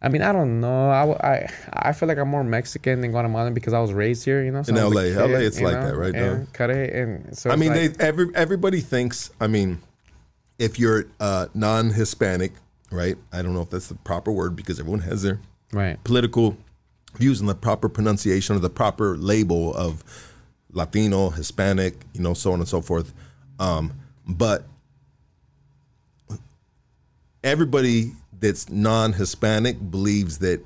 I 0.04 0.10
mean, 0.10 0.24
I 0.24 0.32
don't 0.32 0.60
know. 0.62 0.90
I 0.90 1.48
I 1.72 1.92
feel 1.94 2.08
like 2.08 2.18
I'm 2.18 2.28
more 2.28 2.44
Mexican 2.44 3.02
than 3.02 3.12
Guatemalan 3.12 3.54
because 3.54 3.74
I 3.74 3.80
was 3.80 3.94
raised 3.94 4.26
here, 4.26 4.44
you 4.44 4.52
know. 4.52 4.64
In 4.68 4.76
I 4.76 4.86
was 4.86 4.98
a 4.98 5.16
LA. 5.16 5.26
LA, 5.26 5.40
it's 5.42 5.62
like 5.62 5.76
that, 5.76 5.96
right, 5.96 6.16
And 6.16 6.46
dog? 6.46 6.54
cut 6.54 6.72
it, 6.72 6.94
and 6.94 7.38
so 7.38 7.52
I 7.52 7.56
mean, 7.56 7.70
like- 7.72 7.98
they 7.98 8.04
every 8.04 8.34
everybody 8.34 8.82
thinks. 8.82 9.30
I 9.40 9.46
mean, 9.46 9.80
if 10.58 10.80
you're 10.80 11.06
uh, 11.20 11.48
non-Hispanic, 11.54 12.54
right? 12.90 13.16
I 13.32 13.44
don't 13.44 13.54
know 13.54 13.62
if 13.62 13.70
that's 13.70 13.90
the 13.90 13.96
proper 13.96 14.32
word 14.32 14.56
because 14.56 14.80
everyone 14.80 15.02
has 15.02 15.22
their 15.22 15.40
right. 15.72 16.04
political 16.04 16.58
using 17.20 17.48
the 17.48 17.56
proper 17.56 17.90
pronunciation 17.90 18.56
or 18.56 18.60
the 18.60 18.70
proper 18.70 19.18
label 19.18 19.74
of 19.76 20.04
Latino, 20.72 21.30
Hispanic, 21.30 21.96
you 22.14 22.22
know, 22.22 22.34
so 22.34 22.54
on 22.54 22.60
and 22.60 22.68
so 22.68 22.82
forth. 22.82 23.14
Um, 23.60 23.94
but 24.28 24.66
everybody 27.44 28.14
that's 28.40 28.70
non-Hispanic 28.70 29.92
believes 29.92 30.40
that 30.40 30.64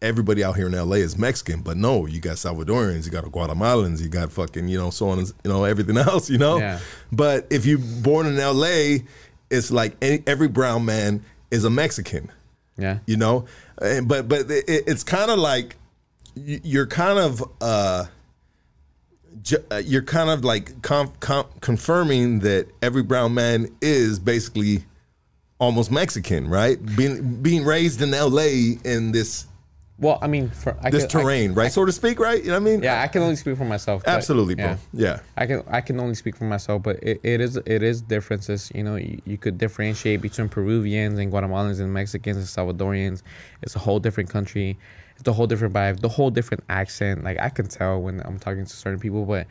everybody 0.00 0.44
out 0.44 0.56
here 0.56 0.66
in 0.66 0.72
LA 0.72 0.96
is 0.96 1.18
Mexican, 1.18 1.62
but 1.62 1.76
no, 1.76 2.06
you 2.06 2.20
got 2.20 2.36
Salvadorians, 2.36 3.04
you 3.06 3.10
got 3.10 3.24
Guatemalans, 3.24 4.00
you 4.00 4.08
got 4.08 4.30
fucking, 4.30 4.68
you 4.68 4.78
know, 4.78 4.90
so 4.90 5.08
on 5.08 5.18
and 5.18 5.32
you 5.44 5.50
know 5.50 5.64
everything 5.64 5.96
else, 5.98 6.30
you 6.30 6.38
know. 6.38 6.58
Yeah. 6.58 6.78
But 7.10 7.46
if 7.50 7.66
you're 7.66 7.78
born 7.78 8.26
in 8.26 8.36
LA, 8.36 9.04
it's 9.50 9.70
like 9.70 9.96
any, 10.02 10.22
every 10.26 10.48
brown 10.48 10.84
man 10.84 11.24
is 11.50 11.64
a 11.64 11.70
Mexican 11.70 12.30
Yeah. 12.76 12.98
you 13.06 13.16
know 13.16 13.46
but 13.78 14.28
but 14.28 14.50
it, 14.50 14.64
it's 14.68 15.04
kind 15.04 15.30
of 15.30 15.38
like 15.38 15.76
you're 16.34 16.86
kind 16.86 17.18
of 17.18 17.42
uh 17.60 18.06
uh, 19.70 19.82
you're 19.84 20.02
kind 20.02 20.30
of 20.30 20.44
like 20.44 20.80
com- 20.82 21.12
com- 21.20 21.46
confirming 21.60 22.40
that 22.40 22.68
every 22.82 23.02
brown 23.02 23.34
man 23.34 23.68
is 23.80 24.18
basically 24.18 24.84
almost 25.58 25.90
Mexican, 25.90 26.48
right? 26.48 26.78
Being 26.96 27.42
being 27.42 27.64
raised 27.64 28.00
in 28.00 28.12
LA 28.12 28.78
in 28.84 29.12
this 29.12 29.46
Well, 29.96 30.18
I 30.20 30.26
mean, 30.26 30.50
for 30.50 30.76
I 30.82 30.90
this 30.90 31.04
I- 31.04 31.06
terrain, 31.06 31.54
right? 31.54 31.70
So 31.70 31.84
to 31.84 31.92
speak, 31.92 32.18
right? 32.18 32.40
You 32.42 32.48
know 32.48 32.54
what 32.60 32.68
I 32.68 32.72
mean? 32.72 32.82
yeah, 32.82 33.00
I 33.00 33.06
can 33.06 33.22
only 33.22 33.36
speak 33.36 33.56
for 33.56 33.64
myself. 33.64 34.02
absolutely, 34.06 34.56
bro. 34.56 34.64
yeah. 34.64 34.76
Yeah. 34.92 35.20
I 35.36 35.46
can 35.46 35.62
I 35.68 35.80
can 35.82 36.00
only 36.00 36.16
speak 36.16 36.36
for 36.36 36.44
myself, 36.44 36.82
but 36.82 36.96
it, 37.02 37.20
it 37.22 37.40
is 37.40 37.56
it 37.56 37.82
is 37.82 38.02
differences. 38.02 38.72
You 38.74 38.82
know, 38.82 38.96
you, 38.96 39.20
you 39.24 39.38
could 39.38 39.56
differentiate 39.56 40.20
between 40.20 40.48
Peruvians 40.48 41.18
and 41.20 41.32
Guatemalans 41.32 41.78
and 41.80 41.94
Mexicans 41.94 42.36
and 42.36 42.46
Salvadorians. 42.46 43.22
It's 43.62 43.76
a 43.76 43.78
whole 43.78 44.00
different 44.00 44.30
country. 44.30 44.76
It's 45.16 45.28
a 45.28 45.32
whole 45.32 45.46
different 45.46 45.72
vibe. 45.74 46.00
The 46.00 46.08
whole 46.08 46.30
different 46.30 46.64
accent. 46.68 47.22
Like 47.22 47.38
I 47.38 47.48
can 47.48 47.68
tell 47.68 48.02
when 48.02 48.20
I'm 48.24 48.40
talking 48.40 48.64
to 48.64 48.76
certain 48.76 48.98
people, 48.98 49.24
but 49.24 49.46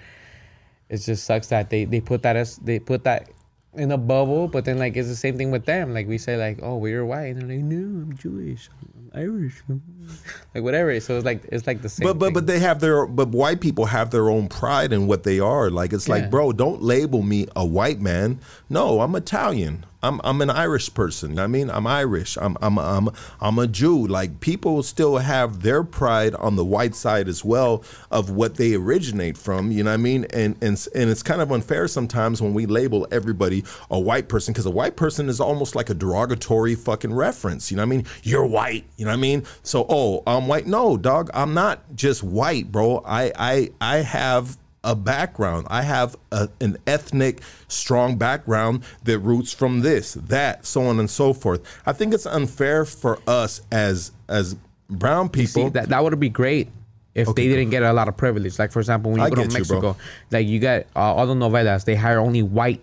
it 0.89 0.97
just 0.97 1.23
sucks 1.23 1.47
that 1.47 1.69
they 1.69 1.85
they 1.85 2.01
put 2.01 2.21
that 2.23 2.35
as 2.35 2.57
they 2.57 2.79
put 2.79 3.05
that 3.05 3.29
in 3.75 3.91
a 3.91 3.97
bubble. 3.97 4.47
But 4.47 4.65
then 4.65 4.77
like 4.79 4.95
it's 4.97 5.07
the 5.09 5.15
same 5.15 5.37
thing 5.37 5.51
with 5.51 5.65
them. 5.65 5.93
Like 5.93 6.07
we 6.07 6.17
say 6.17 6.37
like, 6.37 6.59
oh, 6.61 6.77
we're 6.77 7.05
white, 7.05 7.35
and 7.35 7.41
they're 7.41 7.57
like, 7.57 7.65
no, 7.65 7.77
I'm 8.03 8.17
Jewish, 8.17 8.69
I'm 8.81 9.11
Irish, 9.15 9.61
like 10.55 10.63
whatever. 10.63 10.99
So 10.99 11.15
it's 11.17 11.25
like 11.25 11.43
it's 11.51 11.67
like 11.67 11.81
the 11.81 11.89
same. 11.89 12.07
But 12.07 12.19
but 12.19 12.25
thing. 12.27 12.33
but 12.33 12.47
they 12.47 12.59
have 12.59 12.79
their 12.79 13.05
but 13.05 13.29
white 13.29 13.61
people 13.61 13.85
have 13.85 14.11
their 14.11 14.29
own 14.29 14.47
pride 14.47 14.93
in 14.93 15.07
what 15.07 15.23
they 15.23 15.39
are. 15.39 15.69
Like 15.69 15.93
it's 15.93 16.07
Yeah. 16.07 16.15
like, 16.15 16.29
bro, 16.31 16.51
don't 16.51 16.81
label 16.81 17.21
me 17.21 17.47
a 17.55 17.65
white 17.65 18.01
man. 18.01 18.39
No, 18.69 19.01
I'm 19.01 19.15
Italian. 19.15 19.85
I'm 20.03 20.19
I'm 20.23 20.41
an 20.41 20.49
Irish 20.49 20.93
person. 20.93 21.39
I 21.39 21.47
mean, 21.47 21.69
I'm 21.69 21.87
Irish. 21.87 22.37
I'm 22.39 22.57
I'm 22.61 22.77
I'm 22.77 23.09
I'm 23.39 23.57
a 23.57 23.67
Jew. 23.67 24.05
Like 24.05 24.41
people 24.41 24.83
still 24.83 25.17
have 25.17 25.61
their 25.61 25.83
pride 25.83 26.35
on 26.35 26.57
the 26.57 26.65
white 26.65 26.93
side 26.93 27.29
as 27.29 27.43
well 27.45 27.83
of 28.11 28.29
what 28.29 28.55
they 28.55 28.75
originate 28.75 29.37
from. 29.37 29.71
You 29.71 29.83
know 29.83 29.91
what 29.91 29.95
I 29.95 29.97
mean? 29.97 30.25
And 30.33 30.57
and 30.61 30.87
and 30.93 31.09
it's 31.09 31.23
kind 31.23 31.41
of 31.41 31.51
unfair 31.51 31.87
sometimes 31.87 32.41
when 32.41 32.53
we 32.53 32.65
label 32.65 33.07
everybody 33.11 33.63
a 33.89 33.99
white 33.99 34.27
person 34.27 34.53
because 34.53 34.65
a 34.65 34.71
white 34.71 34.97
person 34.97 35.29
is 35.29 35.39
almost 35.39 35.73
like 35.73 35.89
a 35.89 35.93
derogatory 35.93 36.75
fucking 36.75 37.13
reference. 37.13 37.71
You 37.71 37.77
know 37.77 37.83
what 37.83 37.93
I 37.93 37.97
mean? 37.97 38.05
You're 38.23 38.45
white. 38.45 38.85
You 38.97 39.05
know 39.05 39.11
what 39.11 39.17
I 39.17 39.21
mean? 39.21 39.45
So 39.63 39.85
oh, 39.87 40.21
I'm 40.27 40.47
white. 40.47 40.67
No, 40.67 40.97
dog, 40.97 41.29
I'm 41.33 41.53
not 41.53 41.95
just 41.95 42.23
white, 42.23 42.71
bro. 42.71 43.01
I 43.05 43.31
I 43.37 43.69
I 43.79 43.97
have 43.97 44.57
a 44.83 44.95
background. 44.95 45.67
I 45.69 45.83
have 45.83 46.15
a, 46.31 46.49
an 46.59 46.77
ethnic, 46.85 47.41
strong 47.67 48.17
background 48.17 48.83
that 49.03 49.19
roots 49.19 49.53
from 49.53 49.81
this, 49.81 50.13
that, 50.13 50.65
so 50.65 50.83
on 50.83 50.99
and 50.99 51.09
so 51.09 51.33
forth. 51.33 51.61
I 51.85 51.93
think 51.93 52.13
it's 52.13 52.25
unfair 52.25 52.85
for 52.85 53.19
us 53.27 53.61
as 53.71 54.11
as 54.27 54.55
brown 54.89 55.29
people. 55.29 55.65
See, 55.65 55.69
that, 55.69 55.89
that 55.89 56.03
would 56.03 56.19
be 56.19 56.29
great 56.29 56.69
if 57.15 57.29
Okay, 57.29 57.47
they 57.47 57.55
didn't 57.55 57.71
get 57.71 57.83
a 57.83 57.93
lot 57.93 58.07
of 58.07 58.17
privilege. 58.17 58.59
Like, 58.59 58.71
for 58.71 58.79
example, 58.79 59.11
when 59.11 59.19
you 59.19 59.25
I 59.25 59.29
go 59.29 59.35
to 59.35 59.41
get 59.43 59.51
you. 59.51 59.57
Mexico, 59.59 59.97
like, 60.31 60.47
you 60.47 60.59
got 60.59 60.81
uh, 60.95 60.99
all 60.99 61.27
the 61.27 61.35
novelas, 61.35 61.85
they 61.85 61.95
hire 61.95 62.19
only 62.19 62.43
white 62.43 62.81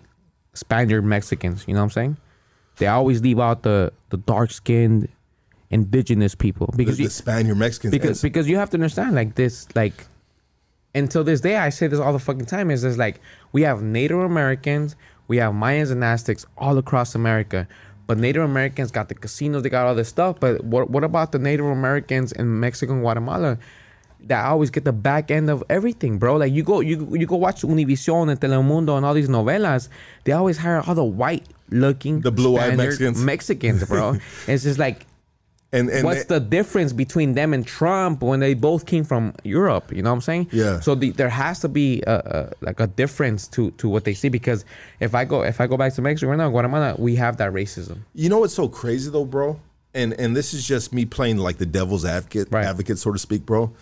Spaniard 0.53 1.03
Mexicans. 1.03 1.65
You 1.67 1.73
know 1.73 1.81
what 1.81 1.85
I'm 1.85 1.89
saying? 1.91 2.17
They 2.77 2.87
always 2.87 3.21
leave 3.21 3.39
out 3.39 3.63
the, 3.63 3.91
the 4.09 4.17
dark 4.17 4.51
skinned 4.51 5.07
indigenous 5.69 6.35
people 6.35 6.73
because 6.75 6.97
the 6.97 7.03
you, 7.03 7.09
Spaniard 7.09 7.57
Mexicans. 7.57 7.91
because 7.91 8.21
because 8.21 8.47
you 8.49 8.57
have 8.57 8.69
to 8.69 8.75
understand 8.75 9.15
like 9.15 9.35
this 9.35 9.73
like 9.73 10.05
until 10.93 11.23
this 11.23 11.41
day 11.41 11.57
I 11.57 11.69
say 11.69 11.87
this 11.87 11.99
all 11.99 12.13
the 12.13 12.19
fucking 12.19 12.45
time 12.45 12.71
is 12.71 12.81
this 12.81 12.97
like 12.97 13.21
we 13.51 13.61
have 13.63 13.81
Native 13.81 14.19
Americans, 14.19 14.95
we 15.27 15.37
have 15.37 15.53
Mayans 15.53 15.91
and 15.91 16.03
Aztecs 16.03 16.45
all 16.57 16.77
across 16.77 17.15
America. 17.15 17.67
But 18.07 18.17
Native 18.17 18.43
Americans 18.43 18.91
got 18.91 19.07
the 19.07 19.15
casinos, 19.15 19.63
they 19.63 19.69
got 19.69 19.85
all 19.87 19.95
this 19.95 20.09
stuff. 20.09 20.39
But 20.39 20.63
what 20.65 20.89
what 20.89 21.03
about 21.03 21.31
the 21.31 21.39
Native 21.39 21.65
Americans 21.65 22.31
in 22.33 22.59
Mexico 22.59 22.93
and 22.93 23.01
Guatemala? 23.01 23.57
That 24.25 24.45
always 24.45 24.69
get 24.69 24.85
the 24.85 24.93
back 24.93 25.31
end 25.31 25.49
of 25.49 25.63
everything, 25.69 26.19
bro. 26.19 26.35
Like 26.35 26.51
you 26.51 26.63
go 26.63 26.81
you 26.81 27.15
you 27.15 27.25
go 27.25 27.37
watch 27.37 27.61
Univision 27.61 28.29
and 28.29 28.39
Telemundo 28.39 28.97
and 28.97 29.05
all 29.05 29.13
these 29.13 29.29
novelas, 29.29 29.87
they 30.25 30.33
always 30.33 30.57
hire 30.57 30.83
all 30.85 30.93
the 30.93 31.03
white 31.03 31.45
looking 31.69 32.19
The 32.19 32.31
blue-eyed 32.31 32.77
Mexicans. 32.77 33.17
Mexicans, 33.17 33.85
bro. 33.85 34.17
it's 34.47 34.63
just 34.63 34.77
like 34.77 35.07
and 35.73 35.89
and 35.89 36.03
what's 36.03 36.25
the 36.25 36.39
difference 36.39 36.91
between 36.93 37.33
them 37.33 37.53
and 37.53 37.65
Trump 37.65 38.21
when 38.21 38.39
they 38.39 38.53
both 38.53 38.85
came 38.85 39.03
from 39.03 39.33
Europe? 39.43 39.91
You 39.95 40.01
know 40.01 40.09
what 40.09 40.15
I'm 40.15 40.21
saying? 40.21 40.47
Yeah. 40.51 40.79
So 40.81 40.95
the, 40.95 41.11
there 41.11 41.29
has 41.29 41.59
to 41.61 41.69
be 41.69 42.03
a, 42.07 42.15
a, 42.15 42.65
like 42.65 42.79
a 42.79 42.87
difference 42.87 43.47
to 43.49 43.71
to 43.71 43.87
what 43.87 44.03
they 44.03 44.13
see 44.13 44.29
because 44.29 44.65
if 44.99 45.15
I 45.15 45.23
go 45.25 45.43
if 45.43 45.61
I 45.61 45.67
go 45.67 45.77
back 45.77 45.93
to 45.93 46.01
Mexico 46.01 46.29
right 46.31 46.37
now, 46.37 46.49
Guatemala, 46.49 46.95
we 46.97 47.15
have 47.15 47.37
that 47.37 47.51
racism. 47.53 47.99
You 48.13 48.29
know 48.29 48.39
what's 48.39 48.53
so 48.53 48.67
crazy 48.67 49.09
though, 49.09 49.25
bro? 49.25 49.59
And 49.93 50.13
and 50.13 50.35
this 50.35 50.53
is 50.53 50.65
just 50.67 50.93
me 50.93 51.05
playing 51.05 51.37
like 51.37 51.57
the 51.57 51.65
devil's 51.65 52.05
advocate, 52.05 52.47
Right. 52.51 52.65
advocate, 52.65 52.97
so 52.97 53.11
to 53.11 53.19
speak, 53.19 53.45
bro. 53.45 53.73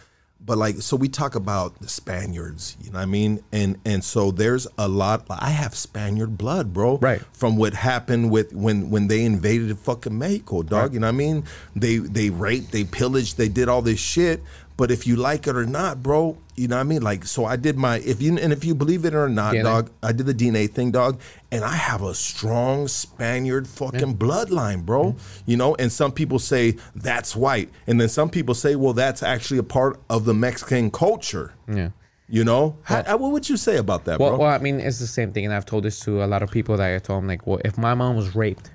But 0.43 0.57
like, 0.57 0.77
so 0.77 0.95
we 0.95 1.09
talk 1.09 1.35
about 1.35 1.79
the 1.79 1.89
Spaniards, 1.89 2.77
you 2.81 2.91
know 2.91 2.97
what 2.97 3.03
I 3.03 3.05
mean? 3.05 3.43
And 3.51 3.77
and 3.85 4.03
so 4.03 4.31
there's 4.31 4.67
a 4.77 4.87
lot. 4.87 5.25
I 5.29 5.49
have 5.49 5.75
Spaniard 5.75 6.37
blood, 6.37 6.73
bro. 6.73 6.97
Right. 6.97 7.21
From 7.33 7.57
what 7.57 7.73
happened 7.73 8.31
with 8.31 8.53
when 8.53 8.89
when 8.89 9.07
they 9.07 9.25
invaded 9.25 9.77
fucking 9.77 10.17
Mexico, 10.17 10.63
dog. 10.63 10.93
You 10.93 11.01
know 11.01 11.07
what 11.07 11.13
I 11.13 11.17
mean? 11.17 11.43
They 11.75 11.97
they 11.97 12.29
raped, 12.29 12.71
they 12.71 12.83
pillaged, 12.83 13.37
they 13.37 13.49
did 13.49 13.69
all 13.69 13.81
this 13.81 13.99
shit. 13.99 14.41
But 14.77 14.91
if 14.91 15.05
you 15.05 15.17
like 15.17 15.45
it 15.45 15.57
or 15.57 15.65
not, 15.65 16.01
bro, 16.01 16.37
you 16.59 16.67
know 16.67 16.75
what 16.75 16.81
I 16.81 16.83
mean? 16.83 17.01
Like, 17.01 17.25
so 17.25 17.45
I 17.45 17.55
did 17.55 17.77
my 17.77 17.99
if 17.99 18.21
you 18.21 18.37
and 18.37 18.51
if 18.51 18.63
you 18.65 18.75
believe 18.75 19.05
it 19.05 19.15
or 19.15 19.29
not, 19.29 19.53
DNA. 19.55 19.63
dog, 19.63 19.91
I 20.03 20.11
did 20.11 20.25
the 20.25 20.33
DNA 20.33 20.69
thing, 20.69 20.91
dog, 20.91 21.19
and 21.51 21.63
I 21.63 21.73
have 21.75 22.01
a 22.03 22.13
strong 22.13 22.87
Spaniard 22.87 23.67
fucking 23.67 24.17
bloodline, 24.17 24.85
bro. 24.85 25.15
You 25.45 25.57
know, 25.57 25.75
and 25.75 25.91
some 25.91 26.11
people 26.11 26.39
say 26.39 26.75
that's 26.95 27.35
white, 27.35 27.69
and 27.87 27.99
then 27.99 28.09
some 28.09 28.29
people 28.29 28.53
say, 28.55 28.75
well, 28.75 28.93
that's 28.93 29.23
actually 29.23 29.57
a 29.59 29.63
part 29.63 29.99
of 30.09 30.25
the 30.25 30.33
Mexican 30.33 30.91
culture. 30.91 31.53
Yeah. 31.67 31.89
You 32.31 32.43
know, 32.43 32.77
How- 32.83 33.03
how- 33.03 33.17
what 33.17 33.31
would 33.31 33.49
you 33.49 33.57
say 33.57 33.77
about 33.77 34.05
that, 34.05 34.19
Well, 34.19 34.29
bro? 34.31 34.39
well, 34.39 34.49
I 34.53 34.59
mean, 34.59 34.79
it's 34.79 34.99
the 34.99 35.07
same 35.07 35.31
thing, 35.33 35.45
and 35.45 35.53
I've 35.53 35.65
told 35.65 35.83
this 35.85 35.99
to 36.01 36.23
a 36.23 36.27
lot 36.27 36.43
of 36.43 36.51
people 36.51 36.77
that 36.77 36.93
I 36.95 36.99
told 36.99 37.23
them 37.23 37.27
like, 37.27 37.47
well, 37.47 37.59
if 37.65 37.75
my 37.77 37.95
mom 37.95 38.15
was 38.15 38.35
raped, 38.35 38.69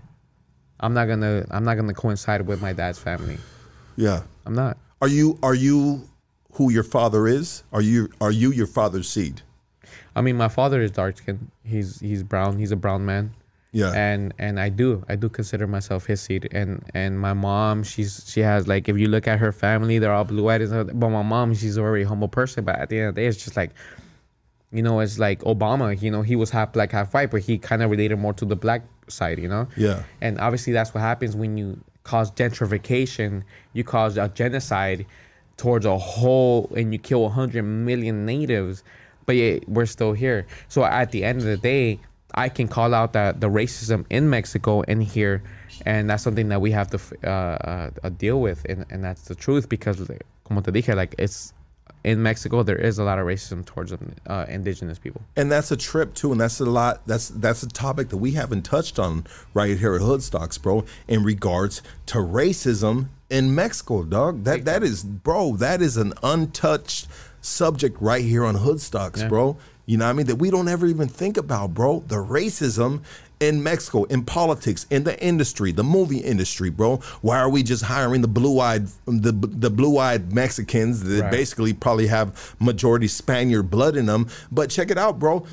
I'm 0.81 0.93
not 0.93 1.07
gonna 1.07 1.47
I'm 1.53 1.65
not 1.65 1.77
gonna 1.77 1.95
coincide 1.95 2.47
with 2.47 2.61
my 2.61 2.73
dad's 2.73 2.99
family. 2.99 3.39
yeah. 3.97 4.23
I'm 4.47 4.55
not. 4.55 4.77
Are 5.01 5.09
you 5.09 5.39
are 5.43 5.55
you 5.55 6.09
who 6.55 6.71
your 6.71 6.83
father 6.83 7.27
is? 7.27 7.63
Are 7.73 7.83
you 7.83 8.11
are 8.21 8.31
you 8.31 8.51
your 8.51 8.67
father's 8.67 9.09
seed? 9.09 9.43
I 10.17 10.21
mean, 10.21 10.37
my 10.37 10.49
father 10.49 10.81
is 10.81 10.91
dark 10.91 11.19
skinned. 11.19 11.51
He's 11.65 12.01
he's 12.01 12.23
brown. 12.23 12.59
He's 12.59 12.73
a 12.73 12.77
brown 12.77 13.05
man. 13.05 13.35
Yeah. 13.73 13.93
And 13.93 14.33
and 14.39 14.61
I 14.61 14.69
do 14.69 15.05
I 15.09 15.17
do 15.17 15.29
consider 15.29 15.67
myself 15.67 16.07
his 16.07 16.21
seed. 16.21 16.49
And 16.53 16.85
and 16.95 17.19
my 17.21 17.33
mom, 17.33 17.83
she's 17.83 18.25
she 18.29 18.41
has 18.41 18.69
like 18.69 18.89
if 18.89 18.97
you 18.97 19.09
look 19.09 19.27
at 19.27 19.41
her 19.41 19.51
family, 19.51 19.99
they're 19.99 20.13
all 20.13 20.25
blue 20.25 20.49
eyed. 20.49 20.63
But 20.71 21.11
my 21.11 21.23
mom, 21.23 21.55
she's 21.55 21.77
a 21.77 21.83
very 21.83 22.05
humble 22.05 22.29
person. 22.29 22.65
But 22.65 22.79
at 22.79 22.89
the 22.89 22.99
end 22.99 23.09
of 23.09 23.15
the 23.17 23.23
day, 23.23 23.27
it's 23.27 23.43
just 23.43 23.57
like, 23.57 23.73
you 24.71 24.83
know, 24.83 25.01
it's 25.01 25.19
like 25.19 25.41
Obama. 25.41 26.01
You 26.01 26.13
know, 26.13 26.23
he 26.23 26.37
was 26.37 26.51
half 26.51 26.73
black, 26.73 26.93
half 26.93 27.13
white, 27.13 27.33
but 27.33 27.43
he 27.43 27.59
kind 27.59 27.83
of 27.83 27.91
related 27.91 28.17
more 28.17 28.33
to 28.35 28.45
the 28.45 28.57
black 28.57 28.83
side. 29.09 29.41
You 29.41 29.49
know. 29.49 29.67
Yeah. 29.77 30.05
And 30.21 30.39
obviously, 30.39 30.73
that's 30.73 30.95
what 30.95 31.01
happens 31.01 31.35
when 31.35 31.57
you 31.57 31.83
cause 32.05 32.31
gentrification. 32.31 33.43
You 33.73 33.83
cause 33.83 34.17
a 34.17 34.29
genocide 34.29 35.05
towards 35.57 35.87
a 35.87 35.97
whole, 35.97 36.71
and 36.77 36.93
you 36.93 36.99
kill 36.99 37.23
100 37.23 37.63
million 37.63 38.27
natives, 38.27 38.83
but 39.27 39.37
yet 39.37 39.69
we're 39.69 39.87
still 39.87 40.13
here. 40.13 40.47
So 40.69 40.85
at 40.85 41.13
the 41.13 41.25
end 41.25 41.39
of 41.39 41.45
the 41.45 41.57
day, 41.57 42.01
I 42.35 42.49
can 42.49 42.69
call 42.69 42.95
out 42.95 43.13
that 43.13 43.41
the 43.41 43.49
racism 43.49 44.05
in 44.11 44.29
Mexico 44.29 44.83
and 44.89 45.03
here, 45.03 45.43
and 45.87 46.11
that's 46.11 46.23
something 46.23 46.49
that 46.49 46.61
we 46.61 46.73
have 46.73 46.91
to 46.91 47.01
uh, 47.25 47.29
uh, 47.29 47.91
uh, 48.03 48.09
deal 48.11 48.41
with, 48.41 48.67
and, 48.69 48.85
and 48.91 49.05
that's 49.05 49.23
the 49.23 49.35
truth 49.35 49.69
because, 49.69 50.03
como 50.45 50.61
te 50.61 50.73
dije, 50.73 50.97
like 50.97 51.15
it's 51.19 51.53
in 52.03 52.23
Mexico 52.23 52.63
there 52.63 52.77
is 52.77 52.99
a 52.99 53.05
lot 53.05 53.19
of 53.19 53.27
racism 53.27 53.65
towards 53.65 53.93
uh, 53.93 54.47
indigenous 54.49 54.99
people. 54.99 55.23
and 55.37 55.51
that's 55.51 55.71
a 55.71 55.77
trip 55.77 56.15
too, 56.15 56.33
and 56.33 56.41
that's 56.41 56.61
a 56.61 56.65
lot. 56.65 57.07
That's 57.07 57.29
that's 57.29 57.63
a 57.63 57.69
topic 57.69 58.09
that 58.11 58.19
we 58.19 58.33
haven't 58.33 58.63
touched 58.63 58.99
on 58.99 59.27
right 59.55 59.79
here 59.79 59.95
at 59.95 60.03
Hoodstocks, 60.03 60.61
bro. 60.61 60.85
In 61.09 61.23
regards 61.23 61.83
to 62.07 62.19
racism 62.19 63.09
in 63.31 63.55
Mexico, 63.55 64.03
dog. 64.05 64.45
That 64.45 64.65
that 64.65 64.83
is, 64.83 65.03
bro. 65.05 65.57
That 65.57 65.81
is 65.83 65.97
an 65.97 66.13
untouched 66.23 67.09
subject 67.41 67.97
right 68.01 68.25
here 68.25 68.45
on 68.45 68.57
Hoodstocks, 68.57 69.19
Yeah. 69.19 69.29
bro. 69.29 69.57
You 69.87 69.99
know 69.99 70.07
what 70.07 70.11
I 70.11 70.15
mean? 70.15 70.27
That 70.27 70.37
we 70.37 70.51
don't 70.51 70.69
ever 70.69 70.87
even 70.87 71.09
think 71.09 71.37
about, 71.37 71.75
bro. 71.75 72.03
The 72.09 72.17
racism 72.17 73.01
in 73.41 73.63
Mexico, 73.63 74.05
in 74.05 74.25
politics, 74.25 74.87
in 74.89 75.05
the 75.05 75.21
industry, 75.23 75.73
the 75.73 75.85
movie 75.85 76.19
industry, 76.21 76.71
bro. 76.71 77.01
Why 77.21 77.39
are 77.39 77.51
we 77.51 77.63
just 77.63 77.83
hiring 77.83 78.23
the 78.23 78.29
blue-eyed 78.29 78.87
the 79.07 79.33
the 79.33 79.69
blue-eyed 79.71 80.33
Mexicans 80.33 81.03
that 81.03 81.23
Right. 81.23 81.31
basically 81.31 81.75
probably 81.75 82.07
have 82.07 82.55
majority 82.59 83.09
Spaniard 83.09 83.71
blood 83.71 83.97
in 83.97 84.07
them? 84.07 84.27
But 84.51 84.71
check 84.71 84.91
it 84.91 84.97
out, 84.97 85.19
bro. 85.19 85.45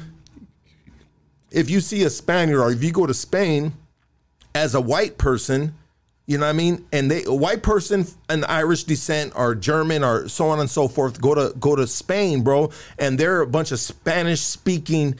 If 1.52 1.69
you 1.69 1.81
see 1.81 2.03
a 2.03 2.10
Spaniard 2.10 2.61
or 2.61 2.72
if 2.72 2.81
you 2.84 2.91
go 2.93 3.06
to 3.06 3.14
Spain 3.14 3.73
as 4.56 4.73
a 4.73 4.80
white 4.80 5.18
person, 5.18 5.73
you 6.31 6.37
know 6.37 6.45
what 6.45 6.51
I 6.51 6.53
mean? 6.53 6.85
And 6.93 7.11
they 7.11 7.25
a 7.25 7.33
white 7.33 7.61
person, 7.61 8.07
an 8.29 8.45
Irish 8.45 8.85
descent 8.85 9.33
or 9.35 9.53
German 9.53 10.01
or 10.01 10.29
so 10.29 10.47
on 10.47 10.61
and 10.61 10.69
so 10.69 10.87
forth, 10.87 11.19
go 11.19 11.35
to 11.35 11.53
go 11.59 11.75
to 11.75 11.85
Spain, 11.85 12.41
bro, 12.41 12.71
and 12.97 13.17
they're 13.17 13.41
a 13.41 13.47
bunch 13.47 13.73
of 13.73 13.79
Spanish 13.79 14.39
speaking 14.39 15.15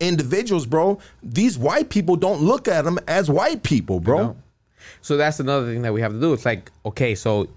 individuals, 0.00 0.64
bro. 0.64 0.98
These 1.22 1.58
white 1.58 1.90
people 1.90 2.16
don't 2.16 2.40
look 2.40 2.68
at 2.68 2.86
them 2.86 2.98
as 3.06 3.30
white 3.30 3.64
people, 3.64 4.00
bro. 4.00 4.34
So 5.02 5.18
that's 5.18 5.40
another 5.40 5.66
thing 5.70 5.82
that 5.82 5.92
we 5.92 6.00
have 6.00 6.12
to 6.12 6.20
do. 6.20 6.32
It's 6.32 6.46
like 6.46 6.72
okay, 6.86 7.14
so 7.14 7.48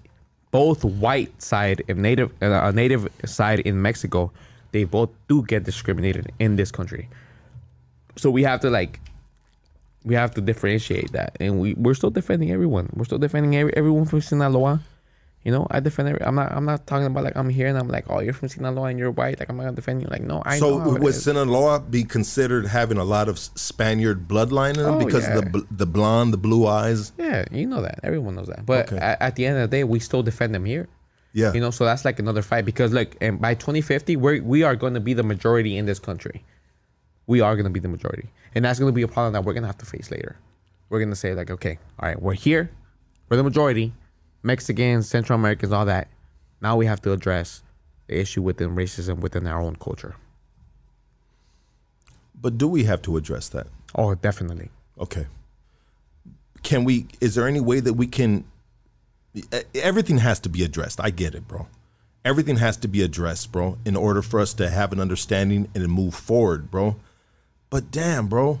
both 0.50 0.84
white 0.84 1.40
side 1.40 1.82
and 1.88 2.02
native 2.02 2.30
uh, 2.42 2.70
native 2.72 3.08
side 3.24 3.60
in 3.60 3.80
Mexico, 3.80 4.30
they 4.72 4.84
both 4.84 5.08
do 5.26 5.42
get 5.42 5.64
discriminated 5.64 6.32
in 6.38 6.56
this 6.56 6.70
country. 6.70 7.08
So 8.16 8.30
we 8.30 8.42
have 8.42 8.60
to 8.60 8.68
like 8.68 9.00
we 10.04 10.14
have 10.14 10.32
to 10.34 10.40
differentiate 10.40 11.12
that, 11.12 11.36
and 11.40 11.60
we 11.60 11.74
we're 11.74 11.94
still 11.94 12.10
defending 12.10 12.50
everyone. 12.50 12.90
We're 12.94 13.04
still 13.04 13.18
defending 13.18 13.56
every, 13.56 13.76
everyone 13.76 14.06
from 14.06 14.20
Sinaloa. 14.20 14.80
You 15.44 15.52
know, 15.52 15.66
I 15.70 15.80
defend. 15.80 16.08
Every, 16.08 16.22
I'm 16.22 16.34
not. 16.34 16.52
I'm 16.52 16.66
not 16.66 16.86
talking 16.86 17.06
about 17.06 17.24
like 17.24 17.34
I'm 17.36 17.48
here 17.48 17.66
and 17.66 17.78
I'm 17.78 17.88
like, 17.88 18.04
oh, 18.10 18.20
you're 18.20 18.34
from 18.34 18.48
Sinaloa 18.48 18.88
and 18.88 18.98
you're 18.98 19.10
white. 19.10 19.40
Like 19.40 19.48
I'm 19.48 19.56
not 19.56 19.64
gonna 19.64 19.76
defend 19.76 20.02
you. 20.02 20.08
Like 20.08 20.20
no, 20.22 20.42
I 20.44 20.58
So 20.58 20.76
would. 20.98 21.14
Sinaloa 21.14 21.80
be 21.80 22.04
considered 22.04 22.66
having 22.66 22.98
a 22.98 23.04
lot 23.04 23.28
of 23.28 23.38
Spaniard 23.38 24.28
bloodline 24.28 24.76
in 24.76 24.82
them 24.84 24.94
Oh, 24.96 25.04
because 25.04 25.26
of 25.28 25.52
the 25.52 25.66
the 25.70 25.86
blonde, 25.86 26.34
the 26.34 26.38
blue 26.38 26.66
eyes? 26.66 27.12
Yeah, 27.16 27.44
you 27.50 27.66
know 27.66 27.80
that. 27.80 28.00
Everyone 28.02 28.34
knows 28.36 28.48
that. 28.48 28.66
But 28.66 28.92
Okay. 28.92 28.98
at, 28.98 29.20
at 29.22 29.36
the 29.36 29.46
end 29.46 29.56
of 29.58 29.70
the 29.70 29.76
day, 29.78 29.84
we 29.84 29.98
still 29.98 30.22
defend 30.22 30.54
them 30.54 30.66
here. 30.66 30.88
Yeah. 31.32 31.52
You 31.54 31.60
know, 31.60 31.70
so 31.70 31.84
that's 31.84 32.04
like 32.04 32.18
another 32.18 32.42
fight 32.42 32.64
because 32.66 32.92
like 32.92 33.16
and 33.22 33.40
by 33.40 33.54
2050, 33.54 34.16
we 34.16 34.40
we 34.40 34.62
are 34.62 34.76
going 34.76 34.94
to 34.94 35.00
be 35.00 35.14
the 35.14 35.22
majority 35.22 35.76
in 35.78 35.86
this 35.86 35.98
country. 35.98 36.44
We 37.30 37.40
are 37.40 37.54
going 37.54 37.64
to 37.64 37.70
be 37.70 37.78
the 37.78 37.86
majority. 37.86 38.28
And 38.56 38.64
that's 38.64 38.80
going 38.80 38.90
to 38.90 38.92
be 38.92 39.02
a 39.02 39.08
problem 39.08 39.34
that 39.34 39.44
we're 39.44 39.52
going 39.52 39.62
to 39.62 39.68
have 39.68 39.78
to 39.78 39.86
face 39.86 40.10
later. 40.10 40.36
We're 40.88 40.98
going 40.98 41.10
to 41.10 41.16
say 41.16 41.32
like, 41.32 41.48
okay, 41.48 41.78
all 42.00 42.08
right, 42.08 42.20
we're 42.20 42.34
here. 42.34 42.72
We're 43.28 43.36
the 43.36 43.44
majority. 43.44 43.92
Mexicans, 44.42 45.08
Central 45.08 45.38
Americans, 45.38 45.72
all 45.72 45.84
that. 45.84 46.08
Now 46.60 46.74
we 46.76 46.86
have 46.86 47.00
to 47.02 47.12
address 47.12 47.62
the 48.08 48.18
issue 48.18 48.42
within 48.42 48.74
racism 48.74 49.20
within 49.20 49.46
our 49.46 49.60
own 49.60 49.76
culture. 49.76 50.16
But 52.34 52.58
do 52.58 52.66
we 52.66 52.82
have 52.82 53.00
to 53.02 53.16
address 53.16 53.48
that? 53.50 53.68
Oh, 53.94 54.16
definitely. 54.16 54.70
Okay. 54.98 55.28
Can 56.64 56.82
we? 56.82 57.06
Is 57.20 57.36
there 57.36 57.46
any 57.46 57.60
way 57.60 57.78
that 57.78 57.94
we 57.94 58.08
can? 58.08 58.44
Everything 59.72 60.18
has 60.18 60.40
to 60.40 60.48
be 60.48 60.64
addressed. 60.64 60.98
I 61.00 61.10
get 61.10 61.36
it, 61.36 61.46
bro. 61.46 61.68
Everything 62.24 62.56
has 62.56 62.76
to 62.78 62.88
be 62.88 63.02
addressed, 63.02 63.52
bro, 63.52 63.78
in 63.84 63.94
order 63.94 64.20
for 64.20 64.40
us 64.40 64.52
to 64.54 64.68
have 64.68 64.92
an 64.92 64.98
understanding 64.98 65.68
and 65.76 65.88
move 65.88 66.16
forward, 66.16 66.72
bro. 66.72 66.96
But 67.70 67.92
damn, 67.92 68.26
bro, 68.26 68.60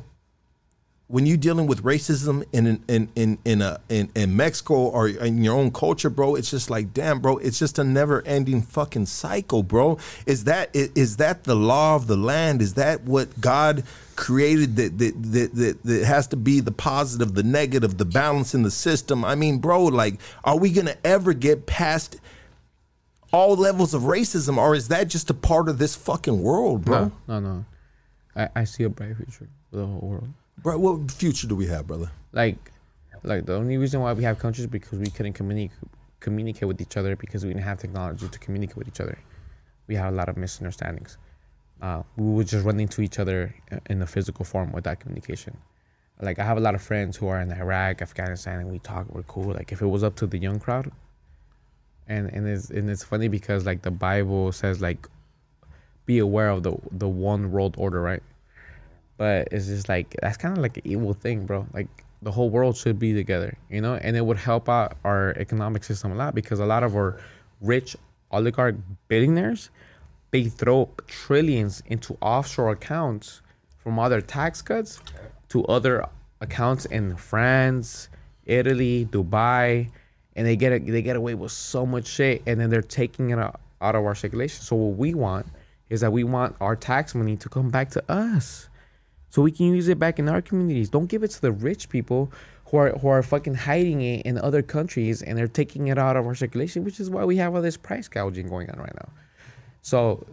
when 1.10 1.26
you're 1.26 1.36
dealing 1.36 1.66
with 1.66 1.82
racism 1.82 2.44
in 2.52 2.84
in 2.86 3.08
in 3.16 3.38
in 3.44 3.60
a 3.60 3.80
in, 3.88 4.08
in 4.14 4.36
Mexico 4.36 4.74
or 4.74 5.08
in 5.08 5.42
your 5.42 5.58
own 5.58 5.72
culture, 5.72 6.08
bro, 6.08 6.36
it's 6.36 6.48
just 6.48 6.70
like 6.70 6.94
damn, 6.94 7.18
bro, 7.18 7.36
it's 7.38 7.58
just 7.58 7.80
a 7.80 7.84
never 7.84 8.22
ending 8.22 8.62
fucking 8.62 9.06
cycle, 9.06 9.64
bro. 9.64 9.98
Is 10.24 10.44
that 10.44 10.70
is 10.72 11.16
that 11.16 11.42
the 11.42 11.56
law 11.56 11.96
of 11.96 12.06
the 12.06 12.16
land? 12.16 12.62
Is 12.62 12.74
that 12.74 13.02
what 13.02 13.40
God 13.40 13.82
created 14.14 14.76
that 14.76 14.98
that 14.98 15.22
that 15.32 15.54
that, 15.54 15.82
that 15.82 16.04
has 16.04 16.28
to 16.28 16.36
be 16.36 16.60
the 16.60 16.70
positive, 16.70 17.34
the 17.34 17.42
negative, 17.42 17.98
the 17.98 18.04
balance 18.04 18.54
in 18.54 18.62
the 18.62 18.70
system? 18.70 19.24
I 19.24 19.34
mean, 19.34 19.58
bro, 19.58 19.86
like, 19.86 20.20
are 20.44 20.56
we 20.56 20.70
gonna 20.70 20.96
ever 21.04 21.32
get 21.32 21.66
past? 21.66 22.20
All 23.32 23.54
levels 23.54 23.94
of 23.94 24.02
racism, 24.02 24.56
or 24.56 24.74
is 24.74 24.88
that 24.88 25.06
just 25.06 25.30
a 25.30 25.34
part 25.34 25.68
of 25.68 25.78
this 25.78 25.94
fucking 25.94 26.42
world, 26.42 26.84
bro? 26.84 27.12
No, 27.28 27.38
no, 27.38 27.40
no. 27.40 27.64
I, 28.36 28.48
I 28.54 28.64
see 28.64 28.84
a 28.84 28.88
bright 28.88 29.16
future 29.16 29.48
for 29.70 29.76
the 29.76 29.86
whole 29.86 30.00
world. 30.00 30.28
Bro, 30.62 30.78
what 30.78 31.10
future 31.10 31.46
do 31.46 31.56
we 31.56 31.66
have, 31.66 31.86
brother? 31.86 32.10
like 32.32 32.70
like 33.22 33.46
the 33.46 33.54
only 33.54 33.76
reason 33.76 34.00
why 34.00 34.12
we 34.12 34.22
have 34.22 34.38
countries 34.38 34.64
is 34.64 34.70
because 34.70 34.98
we 34.98 35.06
couldn't 35.06 35.34
communicate 35.34 35.76
communicate 36.20 36.68
with 36.68 36.80
each 36.80 36.96
other 36.96 37.16
because 37.16 37.44
we 37.44 37.50
didn't 37.52 37.64
have 37.64 37.78
technology 37.78 38.28
to 38.28 38.38
communicate 38.38 38.76
with 38.76 38.88
each 38.88 39.00
other 39.00 39.18
we 39.86 39.94
had 39.94 40.12
a 40.12 40.16
lot 40.16 40.28
of 40.28 40.36
misunderstandings 40.36 41.18
uh, 41.82 42.02
we 42.16 42.26
would 42.26 42.46
just 42.46 42.64
run 42.64 42.78
into 42.78 43.00
each 43.00 43.18
other 43.18 43.54
in 43.88 43.98
the 43.98 44.06
physical 44.06 44.44
form 44.44 44.70
without 44.72 45.00
communication 45.00 45.56
like 46.20 46.38
i 46.38 46.44
have 46.44 46.58
a 46.58 46.60
lot 46.60 46.74
of 46.74 46.82
friends 46.82 47.16
who 47.16 47.26
are 47.26 47.40
in 47.40 47.50
iraq 47.52 48.02
afghanistan 48.02 48.60
and 48.60 48.70
we 48.70 48.78
talk 48.80 49.06
we're 49.10 49.22
cool 49.22 49.52
like 49.54 49.72
if 49.72 49.80
it 49.80 49.86
was 49.86 50.04
up 50.04 50.14
to 50.14 50.26
the 50.26 50.38
young 50.38 50.58
crowd 50.60 50.90
and 52.06 52.28
and 52.28 52.46
it's 52.46 52.70
and 52.70 52.88
it's 52.90 53.02
funny 53.02 53.28
because 53.28 53.64
like 53.64 53.82
the 53.82 53.90
bible 53.90 54.52
says 54.52 54.80
like 54.80 55.08
be 56.12 56.18
aware 56.18 56.50
of 56.54 56.60
the 56.66 56.74
the 57.02 57.08
one 57.08 57.42
world 57.54 57.74
order 57.84 58.00
right? 58.10 58.24
But 59.16 59.48
it's 59.52 59.66
just 59.66 59.88
like 59.94 60.08
that's 60.22 60.38
kind 60.42 60.56
of 60.56 60.62
like 60.66 60.76
an 60.80 60.86
evil 60.92 61.14
thing 61.24 61.38
bro. 61.48 61.66
Like 61.78 61.90
the 62.22 62.32
whole 62.36 62.50
world 62.56 62.74
should 62.76 62.98
be 62.98 63.12
together 63.22 63.52
you 63.74 63.80
know? 63.84 63.94
And 64.04 64.12
it 64.18 64.24
would 64.28 64.40
help 64.50 64.68
out 64.68 64.88
our 65.10 65.24
economic 65.44 65.82
system 65.90 66.12
a 66.12 66.16
lot 66.22 66.34
because 66.40 66.58
a 66.60 66.70
lot 66.74 66.82
of 66.88 66.94
our 67.00 67.10
rich 67.72 67.90
oligarch 68.30 68.76
billionaires 69.08 69.70
they 70.30 70.44
throw 70.44 70.88
trillions 71.06 71.82
into 71.86 72.16
offshore 72.20 72.70
accounts 72.70 73.42
from 73.82 73.98
other 73.98 74.20
tax 74.20 74.62
cuts 74.62 75.00
to 75.48 75.64
other 75.66 76.06
accounts 76.40 76.84
in 76.86 77.16
France, 77.16 78.08
Italy, 78.46 79.06
Dubai, 79.10 79.90
and 80.36 80.46
they 80.46 80.56
get 80.56 80.86
they 80.86 81.02
get 81.02 81.16
away 81.16 81.34
with 81.34 81.52
so 81.52 81.84
much 81.84 82.06
shit, 82.06 82.42
and 82.46 82.60
then 82.60 82.70
they're 82.70 82.82
taking 82.82 83.30
it 83.30 83.38
out, 83.38 83.60
out 83.80 83.94
of 83.94 84.04
our 84.04 84.14
circulation. 84.14 84.62
So 84.62 84.76
what 84.76 84.96
we 84.96 85.14
want 85.14 85.46
is 85.90 86.00
that 86.00 86.12
we 86.12 86.24
want 86.24 86.56
our 86.60 86.76
tax 86.76 87.14
money 87.14 87.36
to 87.36 87.48
come 87.48 87.68
back 87.68 87.90
to 87.90 88.10
us, 88.10 88.68
so 89.28 89.42
we 89.42 89.52
can 89.52 89.66
use 89.66 89.88
it 89.88 89.98
back 89.98 90.18
in 90.18 90.28
our 90.28 90.40
communities. 90.40 90.88
Don't 90.88 91.06
give 91.06 91.22
it 91.22 91.30
to 91.32 91.40
the 91.40 91.52
rich 91.52 91.88
people 91.88 92.32
who 92.66 92.76
are 92.78 92.90
who 92.98 93.08
are 93.08 93.22
fucking 93.22 93.54
hiding 93.54 94.00
it 94.00 94.24
in 94.24 94.38
other 94.38 94.62
countries, 94.62 95.22
and 95.22 95.36
they're 95.36 95.48
taking 95.48 95.88
it 95.88 95.98
out 95.98 96.16
of 96.16 96.26
our 96.26 96.34
circulation, 96.34 96.84
which 96.84 97.00
is 97.00 97.10
why 97.10 97.24
we 97.24 97.36
have 97.36 97.54
all 97.54 97.62
this 97.62 97.76
price 97.76 98.08
gouging 98.08 98.48
going 98.48 98.70
on 98.70 98.78
right 98.78 98.94
now. 98.94 99.08
So 99.82 100.24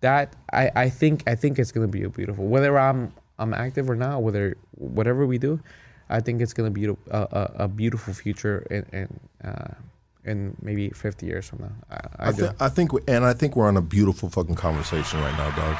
that 0.00 0.34
I, 0.52 0.70
I 0.74 0.90
think 0.90 1.24
I 1.26 1.34
think 1.34 1.58
it's 1.58 1.72
gonna 1.72 1.88
be 1.88 2.04
a 2.04 2.08
beautiful 2.08 2.46
whether 2.46 2.78
I'm 2.78 3.12
I'm 3.38 3.54
active 3.54 3.88
or 3.90 3.96
not 3.96 4.22
whether 4.22 4.56
whatever 4.72 5.26
we 5.26 5.38
do, 5.38 5.60
I 6.08 6.20
think 6.20 6.40
it's 6.40 6.52
gonna 6.52 6.70
be 6.70 6.86
a, 6.86 6.96
a, 7.10 7.52
a 7.60 7.68
beautiful 7.68 8.14
future 8.14 8.66
and, 8.70 8.86
in, 8.92 9.20
uh, 9.48 9.74
in 10.28 10.56
maybe 10.62 10.90
50 10.90 11.26
years 11.26 11.48
from 11.48 11.60
now. 11.60 11.72
I, 11.90 11.94
I, 11.94 12.28
I, 12.28 12.32
th- 12.32 12.50
I 12.60 12.68
think, 12.68 12.92
we, 12.92 13.00
and 13.08 13.24
I 13.24 13.32
think 13.32 13.56
we're 13.56 13.66
on 13.68 13.76
a 13.76 13.82
beautiful 13.82 14.28
fucking 14.28 14.54
conversation 14.56 15.20
right 15.20 15.36
now, 15.36 15.50
dog. 15.56 15.76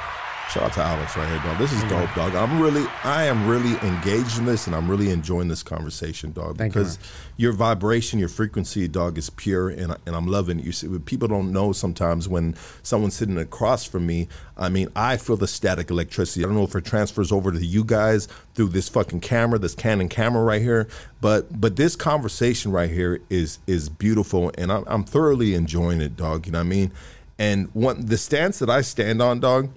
Shout 0.50 0.62
out 0.62 0.72
to 0.72 0.82
Alex 0.82 1.14
right 1.14 1.28
here, 1.28 1.38
dog. 1.40 1.58
This 1.58 1.74
is 1.74 1.82
dope, 1.90 2.08
dog. 2.14 2.34
I'm 2.34 2.58
really, 2.58 2.86
I 3.04 3.24
am 3.24 3.46
really 3.46 3.76
engaged 3.86 4.38
in 4.38 4.46
this, 4.46 4.66
and 4.66 4.74
I'm 4.74 4.88
really 4.90 5.10
enjoying 5.10 5.48
this 5.48 5.62
conversation, 5.62 6.32
dog. 6.32 6.56
Thank 6.56 6.74
you, 6.74 6.80
because 6.80 6.98
your 7.36 7.52
vibration, 7.52 8.18
your 8.18 8.30
frequency, 8.30 8.88
dog, 8.88 9.18
is 9.18 9.28
pure, 9.28 9.68
and 9.68 9.92
I- 9.92 9.96
and 10.06 10.16
I'm 10.16 10.26
loving 10.26 10.58
it. 10.58 10.64
You 10.64 10.72
see, 10.72 10.88
people 11.00 11.28
don't 11.28 11.52
know 11.52 11.72
sometimes 11.74 12.28
when 12.28 12.54
someone's 12.82 13.12
sitting 13.14 13.36
across 13.36 13.84
from 13.84 14.06
me. 14.06 14.26
I 14.56 14.70
mean, 14.70 14.88
I 14.96 15.18
feel 15.18 15.36
the 15.36 15.46
static 15.46 15.90
electricity. 15.90 16.42
I 16.42 16.46
don't 16.46 16.56
know 16.56 16.64
if 16.64 16.74
it 16.74 16.86
transfers 16.86 17.30
over 17.30 17.52
to 17.52 17.62
you 17.64 17.84
guys 17.84 18.26
through 18.54 18.68
this 18.68 18.88
fucking 18.88 19.20
camera, 19.20 19.58
this 19.58 19.74
Canon 19.74 20.08
camera 20.08 20.42
right 20.42 20.62
here, 20.62 20.88
but 21.20 21.60
but 21.60 21.76
this 21.76 21.94
conversation 21.94 22.72
right 22.72 22.90
here 22.90 23.20
is 23.28 23.58
is 23.66 23.90
beautiful, 23.90 24.50
and 24.56 24.72
I'm, 24.72 24.84
I'm 24.86 25.04
thoroughly 25.04 25.54
enjoying 25.54 26.00
it, 26.00 26.16
dog. 26.16 26.46
You 26.46 26.52
know 26.52 26.60
what 26.60 26.64
I 26.64 26.68
mean? 26.68 26.92
And 27.38 27.68
one 27.74 28.06
the 28.06 28.16
stance 28.18 28.58
that 28.60 28.70
I 28.70 28.80
stand 28.80 29.20
on, 29.22 29.38
dog, 29.40 29.68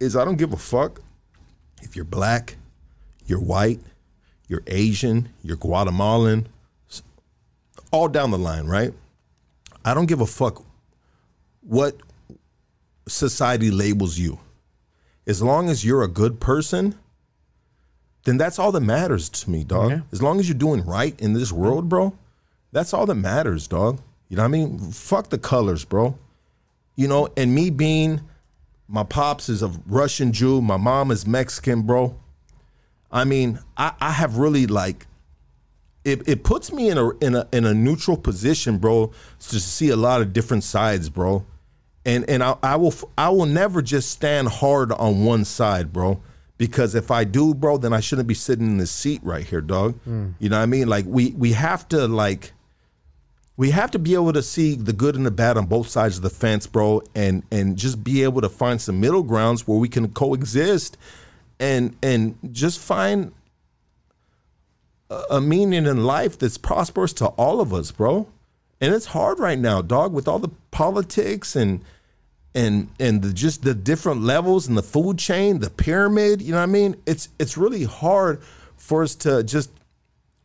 is 0.00 0.16
I 0.16 0.24
don't 0.24 0.36
give 0.36 0.52
a 0.52 0.56
fuck 0.56 1.00
if 1.82 1.96
you're 1.96 2.04
black, 2.04 2.56
you're 3.26 3.40
white, 3.40 3.80
you're 4.48 4.62
Asian, 4.66 5.28
you're 5.42 5.56
Guatemalan, 5.56 6.48
all 7.90 8.08
down 8.08 8.30
the 8.30 8.38
line, 8.38 8.66
right? 8.66 8.92
I 9.84 9.94
don't 9.94 10.06
give 10.06 10.20
a 10.20 10.26
fuck 10.26 10.64
what 11.60 11.96
society 13.08 13.70
labels 13.70 14.18
you. 14.18 14.38
As 15.26 15.42
long 15.42 15.68
as 15.68 15.84
you're 15.84 16.02
a 16.02 16.08
good 16.08 16.40
person, 16.40 16.94
then 18.24 18.36
that's 18.36 18.58
all 18.58 18.72
that 18.72 18.80
matters 18.80 19.28
to 19.28 19.50
me, 19.50 19.64
dog. 19.64 19.90
Yeah. 19.90 20.00
As 20.12 20.22
long 20.22 20.40
as 20.40 20.48
you're 20.48 20.58
doing 20.58 20.84
right 20.84 21.18
in 21.20 21.32
this 21.32 21.52
world, 21.52 21.88
bro, 21.88 22.16
that's 22.72 22.92
all 22.92 23.06
that 23.06 23.14
matters, 23.14 23.68
dog. 23.68 24.00
You 24.28 24.36
know 24.36 24.42
what 24.42 24.48
I 24.48 24.50
mean? 24.50 24.78
Fuck 24.90 25.30
the 25.30 25.38
colors, 25.38 25.84
bro. 25.84 26.18
You 26.96 27.06
know, 27.08 27.28
and 27.36 27.54
me 27.54 27.70
being 27.70 28.20
my 28.88 29.02
pops 29.02 29.48
is 29.48 29.62
a 29.62 29.68
Russian 29.86 30.32
Jew, 30.32 30.60
my 30.60 30.76
mom 30.76 31.10
is 31.10 31.26
Mexican, 31.26 31.82
bro. 31.82 32.18
I 33.10 33.24
mean, 33.24 33.58
I, 33.76 33.92
I 34.00 34.12
have 34.12 34.36
really 34.36 34.66
like 34.66 35.06
it, 36.06 36.28
it 36.28 36.44
puts 36.44 36.72
me 36.72 36.88
in 36.88 36.98
a 36.98 37.10
in 37.18 37.34
a 37.34 37.48
in 37.52 37.64
a 37.64 37.74
neutral 37.74 38.16
position, 38.16 38.78
bro, 38.78 39.10
to 39.40 39.60
see 39.60 39.90
a 39.90 39.96
lot 39.96 40.20
of 40.20 40.32
different 40.32 40.62
sides, 40.62 41.08
bro. 41.10 41.44
And 42.04 42.28
and 42.30 42.44
I, 42.44 42.56
I 42.62 42.76
will 42.76 42.94
I 43.18 43.30
will 43.30 43.46
never 43.46 43.82
just 43.82 44.10
stand 44.10 44.48
hard 44.48 44.92
on 44.92 45.24
one 45.24 45.44
side, 45.44 45.92
bro, 45.92 46.22
Because 46.58 46.94
if 46.94 47.10
I 47.10 47.24
do, 47.24 47.54
bro, 47.54 47.76
then 47.78 47.92
I 47.92 47.98
shouldn't 47.98 48.28
be 48.28 48.34
sitting 48.34 48.66
in 48.66 48.76
this 48.76 48.92
seat 48.92 49.20
right 49.24 49.44
here, 49.44 49.60
dog. 49.60 49.98
Hmm. 50.02 50.30
You 50.38 50.48
know 50.48 50.58
what 50.58 50.62
I 50.62 50.66
mean? 50.66 50.86
Like 50.88 51.06
we 51.08 51.32
we 51.32 51.52
have 51.52 51.88
to 51.88 52.06
like 52.06 52.52
we 53.56 53.70
have 53.70 53.90
to 53.92 53.98
be 53.98 54.14
able 54.14 54.32
to 54.32 54.42
see 54.42 54.74
the 54.74 54.92
good 54.92 55.16
and 55.16 55.24
the 55.24 55.30
bad 55.30 55.56
on 55.56 55.66
both 55.66 55.88
sides 55.88 56.16
of 56.16 56.22
the 56.22 56.30
fence, 56.30 56.66
bro, 56.66 57.02
and 57.14 57.42
and 57.50 57.76
just 57.76 58.04
be 58.04 58.22
able 58.22 58.40
to 58.42 58.48
find 58.48 58.80
some 58.80 59.00
middle 59.00 59.22
grounds 59.22 59.66
where 59.66 59.78
we 59.78 59.88
can 59.88 60.08
coexist 60.08 60.96
and 61.58 61.96
and 62.02 62.38
just 62.52 62.78
find 62.78 63.32
a, 65.08 65.22
a 65.32 65.40
meaning 65.40 65.86
in 65.86 66.04
life 66.04 66.38
that's 66.38 66.58
prosperous 66.58 67.12
to 67.14 67.26
all 67.28 67.60
of 67.60 67.72
us, 67.72 67.90
bro. 67.90 68.28
And 68.78 68.94
it's 68.94 69.06
hard 69.06 69.38
right 69.38 69.58
now, 69.58 69.80
dog, 69.80 70.12
with 70.12 70.28
all 70.28 70.38
the 70.38 70.50
politics 70.70 71.56
and 71.56 71.82
and 72.54 72.90
and 73.00 73.22
the, 73.22 73.32
just 73.32 73.62
the 73.62 73.74
different 73.74 74.20
levels 74.20 74.68
in 74.68 74.74
the 74.74 74.82
food 74.82 75.18
chain, 75.18 75.60
the 75.60 75.70
pyramid. 75.70 76.42
You 76.42 76.52
know 76.52 76.58
what 76.58 76.64
I 76.64 76.66
mean? 76.66 76.96
It's 77.06 77.30
it's 77.38 77.56
really 77.56 77.84
hard 77.84 78.42
for 78.76 79.02
us 79.02 79.14
to 79.16 79.42
just. 79.42 79.70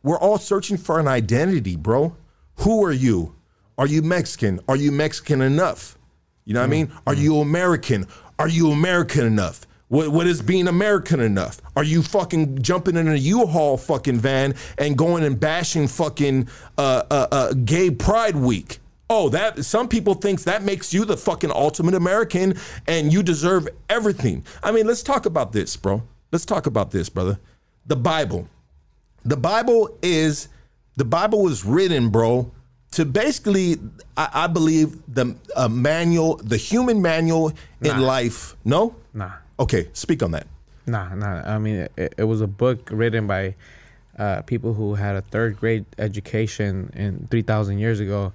We're 0.04 0.18
all 0.18 0.38
searching 0.38 0.78
for 0.78 0.98
an 0.98 1.06
identity, 1.06 1.76
bro. 1.76 2.16
Who 2.56 2.84
are 2.84 2.92
you? 2.92 3.34
Are 3.78 3.86
you 3.86 4.02
Mexican? 4.02 4.60
Are 4.68 4.76
you 4.76 4.92
Mexican 4.92 5.40
enough? 5.40 5.98
You 6.44 6.54
know 6.54 6.60
what 6.60 6.66
I 6.66 6.70
mean? 6.70 6.92
Are 7.06 7.14
you 7.14 7.38
American? 7.38 8.06
Are 8.38 8.48
you 8.48 8.70
American 8.70 9.24
enough? 9.24 9.66
What, 9.88 10.08
what 10.08 10.26
is 10.26 10.40
being 10.40 10.68
American 10.68 11.20
enough? 11.20 11.60
Are 11.76 11.84
you 11.84 12.02
fucking 12.02 12.62
jumping 12.62 12.96
in 12.96 13.08
a 13.08 13.14
U-Haul 13.14 13.76
fucking 13.76 14.20
van 14.20 14.54
and 14.78 14.96
going 14.96 15.22
and 15.22 15.38
bashing 15.38 15.86
fucking 15.86 16.48
uh, 16.78 17.02
uh, 17.10 17.26
uh, 17.30 17.52
Gay 17.52 17.90
Pride 17.90 18.36
Week? 18.36 18.78
Oh, 19.10 19.28
that 19.28 19.64
some 19.66 19.88
people 19.88 20.14
thinks 20.14 20.44
that 20.44 20.62
makes 20.62 20.94
you 20.94 21.04
the 21.04 21.18
fucking 21.18 21.50
ultimate 21.50 21.94
American 21.94 22.54
and 22.86 23.12
you 23.12 23.22
deserve 23.22 23.68
everything. 23.90 24.44
I 24.62 24.72
mean, 24.72 24.86
let's 24.86 25.02
talk 25.02 25.26
about 25.26 25.52
this, 25.52 25.76
bro. 25.76 26.02
Let's 26.30 26.46
talk 26.46 26.66
about 26.66 26.90
this, 26.90 27.10
brother. 27.10 27.38
The 27.84 27.96
Bible. 27.96 28.48
The 29.24 29.36
Bible 29.36 29.98
is 30.02 30.48
the 30.96 31.04
Bible 31.04 31.42
was 31.42 31.64
written, 31.64 32.10
bro, 32.10 32.52
to 32.92 33.04
basically, 33.04 33.76
I, 34.16 34.28
I 34.32 34.46
believe 34.46 35.00
the 35.12 35.36
uh, 35.56 35.68
manual, 35.68 36.36
the 36.36 36.56
human 36.56 37.00
manual 37.02 37.52
in 37.80 38.00
life. 38.00 38.56
No, 38.64 38.94
Nah. 39.14 39.32
Okay, 39.58 39.88
speak 39.92 40.22
on 40.22 40.30
that. 40.32 40.46
Nah, 40.86 41.14
nah. 41.14 41.42
I 41.44 41.58
mean, 41.58 41.86
it, 41.96 42.14
it 42.18 42.24
was 42.24 42.40
a 42.40 42.46
book 42.46 42.88
written 42.90 43.26
by 43.26 43.54
uh, 44.18 44.42
people 44.42 44.74
who 44.74 44.94
had 44.94 45.16
a 45.16 45.22
third 45.22 45.58
grade 45.58 45.84
education 45.98 46.90
in 46.94 47.28
3,000 47.30 47.78
years 47.78 48.00
ago. 48.00 48.32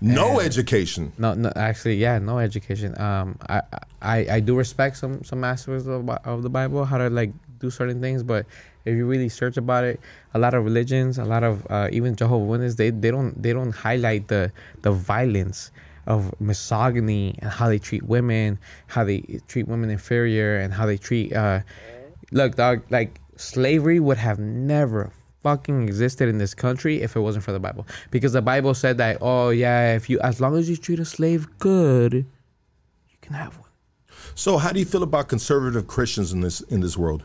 No 0.00 0.38
education. 0.38 1.12
No, 1.18 1.34
no, 1.34 1.52
actually, 1.56 1.96
yeah, 1.96 2.18
no 2.18 2.38
education. 2.38 2.98
Um, 3.00 3.36
I, 3.48 3.62
I, 4.00 4.16
I 4.30 4.40
do 4.40 4.54
respect 4.54 4.96
some 4.96 5.24
some 5.24 5.42
aspects 5.42 5.88
of, 5.88 6.08
of 6.08 6.44
the 6.44 6.50
Bible, 6.50 6.84
how 6.84 6.98
to 6.98 7.10
like 7.10 7.32
do 7.58 7.68
certain 7.68 8.00
things, 8.00 8.22
but 8.22 8.46
if 8.84 8.96
you 8.96 9.06
really 9.06 9.28
search 9.28 9.56
about 9.56 9.84
it, 9.84 10.00
a 10.34 10.38
lot 10.38 10.54
of 10.54 10.64
religions, 10.64 11.18
a 11.18 11.24
lot 11.24 11.44
of 11.44 11.66
uh, 11.70 11.88
even 11.92 12.16
Jehovah 12.16 12.44
Witnesses, 12.44 12.76
they, 12.76 12.90
they 12.90 13.10
don't 13.10 13.40
they 13.40 13.52
don't 13.52 13.72
highlight 13.72 14.28
the 14.28 14.52
the 14.82 14.92
violence 14.92 15.70
of 16.06 16.34
misogyny 16.40 17.34
and 17.40 17.50
how 17.50 17.68
they 17.68 17.78
treat 17.78 18.02
women, 18.04 18.58
how 18.86 19.04
they 19.04 19.20
treat 19.46 19.68
women 19.68 19.90
inferior, 19.90 20.58
and 20.58 20.72
how 20.72 20.86
they 20.86 20.96
treat. 20.96 21.32
Uh, 21.32 21.60
look, 22.32 22.56
dog, 22.56 22.82
like 22.90 23.20
slavery 23.36 24.00
would 24.00 24.16
have 24.16 24.38
never 24.38 25.12
fucking 25.42 25.82
existed 25.86 26.28
in 26.28 26.38
this 26.38 26.54
country 26.54 27.02
if 27.02 27.14
it 27.14 27.20
wasn't 27.20 27.44
for 27.44 27.52
the 27.52 27.60
Bible. 27.60 27.86
Because 28.10 28.32
the 28.32 28.42
Bible 28.42 28.74
said 28.74 28.98
that, 28.98 29.18
oh 29.20 29.50
yeah, 29.50 29.94
if 29.94 30.08
you 30.10 30.18
as 30.20 30.40
long 30.40 30.56
as 30.56 30.68
you 30.68 30.76
treat 30.76 30.98
a 30.98 31.04
slave 31.04 31.46
good, 31.58 32.14
you 32.14 33.16
can 33.20 33.34
have 33.34 33.56
one. 33.58 33.68
So, 34.34 34.56
how 34.58 34.72
do 34.72 34.78
you 34.78 34.86
feel 34.86 35.02
about 35.02 35.28
conservative 35.28 35.86
Christians 35.86 36.32
in 36.32 36.40
this 36.40 36.60
in 36.62 36.80
this 36.80 36.96
world? 36.96 37.22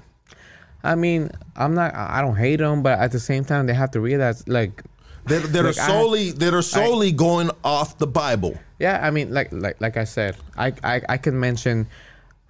I 0.84 0.95
mean, 0.95 1.30
I'm 1.55 1.73
not. 1.76 1.93
I 1.95 2.22
don't 2.22 2.35
hate 2.35 2.57
them, 2.57 2.84
but 2.84 2.99
at 2.99 3.11
the 3.11 3.19
same 3.19 3.45
time, 3.45 3.68
they 3.68 3.73
have 3.73 3.91
to 3.91 4.01
realize, 4.01 4.45
like, 4.47 4.84
That, 5.26 5.43
that 5.53 5.64
Like, 5.64 5.77
are 5.77 5.81
I- 5.81 5.88
solely 5.88 6.31
that 6.31 6.53
are 6.53 6.61
solely 6.61 7.11
going 7.14 7.49
off 7.64 7.97
the 7.97 8.07
Bible. 8.07 8.57
yeah. 8.80 8.99
I 9.01 9.10
mean, 9.11 9.34
like, 9.34 9.47
like, 9.53 9.80
like 9.80 9.95
I 9.95 10.03
said, 10.03 10.35
I, 10.57 10.73
I, 10.84 11.01
I 11.07 11.18
can 11.18 11.39
mention 11.39 11.88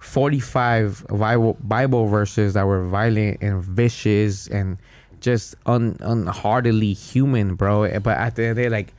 45 0.00 1.06
Bible 1.08 1.56
Bible 1.60 2.06
verses 2.06 2.54
that 2.54 2.66
were 2.66 2.84
violent 2.88 3.38
and 3.40 3.62
vicious 3.62 4.48
and 4.48 4.78
just 5.20 5.54
un, 5.66 5.96
unheartedly 6.00 6.92
human, 6.92 7.54
bro. 7.54 7.88
But 8.00 8.18
at 8.18 8.34
the 8.36 8.42
end 8.42 8.50
of 8.50 8.56
the 8.56 8.62
day, 8.64 8.68
like, 8.68 8.92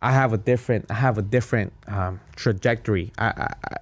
I 0.00 0.12
have 0.12 0.32
a 0.32 0.38
different, 0.38 0.86
I 0.90 0.94
have 0.94 1.18
a 1.18 1.22
different 1.22 1.72
um, 1.88 2.20
trajectory. 2.36 3.12
I, 3.18 3.26
I, 3.26 3.54
I, 3.72 3.76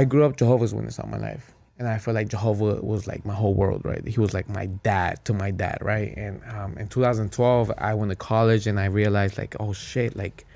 I 0.00 0.04
grew 0.04 0.24
up 0.24 0.36
Jehovah's 0.36 0.74
Witness 0.74 0.98
all 0.98 1.08
my 1.08 1.18
life. 1.18 1.53
And 1.78 1.88
I 1.88 1.98
feel 1.98 2.14
like 2.14 2.28
Jehovah 2.28 2.80
was 2.82 3.08
like 3.08 3.26
my 3.26 3.34
whole 3.34 3.54
world, 3.54 3.82
right? 3.84 4.06
He 4.06 4.20
was 4.20 4.32
like 4.32 4.48
my 4.48 4.66
dad 4.66 5.24
to 5.24 5.32
my 5.32 5.50
dad, 5.50 5.78
right? 5.80 6.14
And 6.16 6.40
um, 6.48 6.78
in 6.78 6.86
2012, 6.86 7.72
I 7.78 7.94
went 7.94 8.10
to 8.10 8.16
college 8.16 8.68
and 8.68 8.78
I 8.78 8.84
realized, 8.84 9.38
like, 9.38 9.56
oh 9.58 9.72
shit, 9.72 10.14
like, 10.14 10.46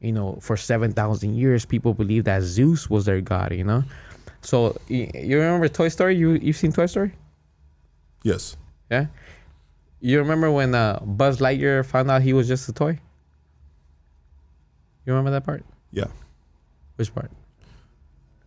you 0.00 0.10
know, 0.10 0.36
for 0.40 0.56
7,000 0.56 1.36
years, 1.36 1.64
people 1.64 1.94
believed 1.94 2.26
that 2.26 2.42
Zeus 2.42 2.90
was 2.90 3.04
their 3.04 3.20
god, 3.20 3.52
you 3.52 3.62
know? 3.62 3.84
So, 4.42 4.76
you, 4.88 5.08
remember 5.14 5.68
Toy 5.68 5.88
Story? 5.88 6.16
You, 6.16 6.32
you've 6.32 6.56
seen 6.56 6.72
Toy 6.72 6.86
Story? 6.86 7.12
Yes. 8.24 8.56
Yeah? 8.90 9.06
You 10.00 10.18
remember 10.18 10.50
when 10.50 10.74
uh, 10.74 10.98
Buzz 11.02 11.38
Lightyear 11.38 11.84
found 11.86 12.10
out 12.10 12.20
he 12.22 12.32
was 12.32 12.48
just 12.48 12.68
a 12.68 12.72
toy? 12.72 12.98
You 15.06 15.12
remember 15.12 15.30
that 15.30 15.44
part? 15.44 15.64
Yeah. 15.92 16.06
Which 16.96 17.14
part? 17.14 17.30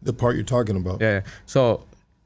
The 0.01 0.13
part 0.13 0.35
you're 0.35 0.45
talking 0.45 0.75
about. 0.75 1.01
Yeah. 1.01 1.11
yeah. 1.13 1.21
So 1.45 1.85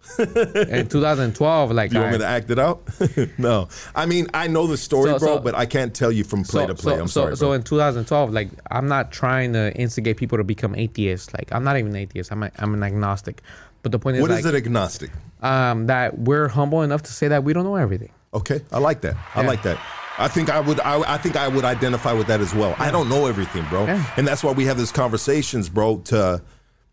in 0.19 0.87
2012, 0.87 1.71
like 1.71 1.91
You 1.93 1.99
want 1.99 2.09
I- 2.09 2.11
me 2.13 2.17
to 2.19 2.25
act 2.25 2.49
it 2.51 2.59
out? 2.59 2.81
no. 3.37 3.67
I 3.95 4.05
mean, 4.05 4.27
I 4.33 4.47
know 4.47 4.67
the 4.67 4.77
story, 4.77 5.11
So- 5.11 5.19
bro, 5.19 5.35
so- 5.37 5.39
but 5.41 5.55
I 5.55 5.65
can't 5.65 5.93
tell 5.93 6.11
you 6.11 6.23
from 6.23 6.43
play 6.43 6.65
to 6.67 6.75
play. 6.75 6.99
I'm 6.99 7.07
sorry. 7.07 7.37
So 7.37 7.47
bro. 7.47 7.53
in 7.53 7.63
2012, 7.63 8.31
like 8.33 8.49
I'm 8.69 8.87
not 8.87 9.11
trying 9.11 9.53
to 9.53 9.73
instigate 9.75 10.17
people 10.17 10.37
to 10.37 10.43
become 10.43 10.75
atheists. 10.75 11.33
Like 11.33 11.49
I'm 11.51 11.63
not 11.63 11.77
even 11.77 11.95
atheist. 11.95 12.31
I'm 12.31 12.43
a, 12.43 12.51
I'm 12.59 12.73
an 12.73 12.83
agnostic. 12.83 13.41
But 13.83 13.91
the 13.91 13.99
point 13.99 14.17
is, 14.17 14.21
what 14.21 14.31
like, 14.31 14.39
is 14.41 14.45
it 14.45 14.55
agnostic? 14.55 15.09
um, 15.41 15.87
that 15.87 16.17
we're 16.19 16.47
humble 16.47 16.83
enough 16.83 17.01
to 17.03 17.11
say 17.11 17.27
that 17.29 17.43
we 17.43 17.53
don't 17.53 17.63
know 17.63 17.75
everything. 17.77 18.11
Okay, 18.33 18.61
I 18.71 18.77
like 18.79 19.01
that. 19.01 19.15
I 19.35 19.41
like 19.43 19.63
that. 19.63 19.79
I 20.19 20.27
think 20.27 20.49
I 20.51 20.59
would. 20.59 20.79
I, 20.81 21.15
I 21.15 21.17
think 21.17 21.35
I 21.35 21.47
would 21.47 21.65
identify 21.65 22.13
with 22.13 22.27
that 22.27 22.41
as 22.41 22.53
well. 22.53 22.75
I 22.77 22.91
don't 22.91 23.09
know 23.09 23.25
everything, 23.25 23.65
bro, 23.69 23.85
Yeah. 23.85 24.05
and 24.17 24.27
that's 24.27 24.43
why 24.43 24.51
we 24.51 24.65
have 24.65 24.77
these 24.77 24.91
conversations, 24.91 25.67
bro, 25.67 25.97
to 26.05 26.41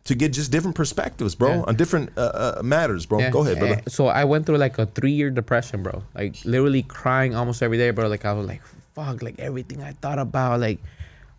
to 0.09 0.15
get 0.15 0.33
just 0.33 0.51
different 0.51 0.75
perspectives, 0.75 1.35
bro, 1.35 1.51
Yeah. 1.51 1.65
on 1.69 1.77
different 1.77 2.17
uh, 2.17 2.57
uh, 2.59 2.63
matters, 2.65 3.05
bro. 3.05 3.19
Yeah. 3.21 3.31
Go 3.31 3.43
ahead, 3.45 3.59
brother. 3.59 3.75
Eh, 3.85 3.89
So 3.89 4.07
I 4.09 4.25
went 4.25 4.47
through 4.47 4.57
like 4.57 4.79
a 4.79 4.87
three 4.87 5.13
year 5.13 5.31
depression, 5.31 5.83
bro. 5.83 6.03
Like 6.15 6.37
literally 6.45 6.83
crying 6.83 7.35
almost 7.35 7.63
every 7.63 7.77
day, 7.77 7.91
bro. 7.91 8.09
Like 8.09 8.25
I 8.25 8.33
was 8.33 8.47
like, 8.47 8.63
fuck, 8.95 9.23
like 9.23 9.39
everything 9.39 9.83
I 9.83 9.93
thought 9.93 10.19
about, 10.19 10.61
like, 10.61 10.81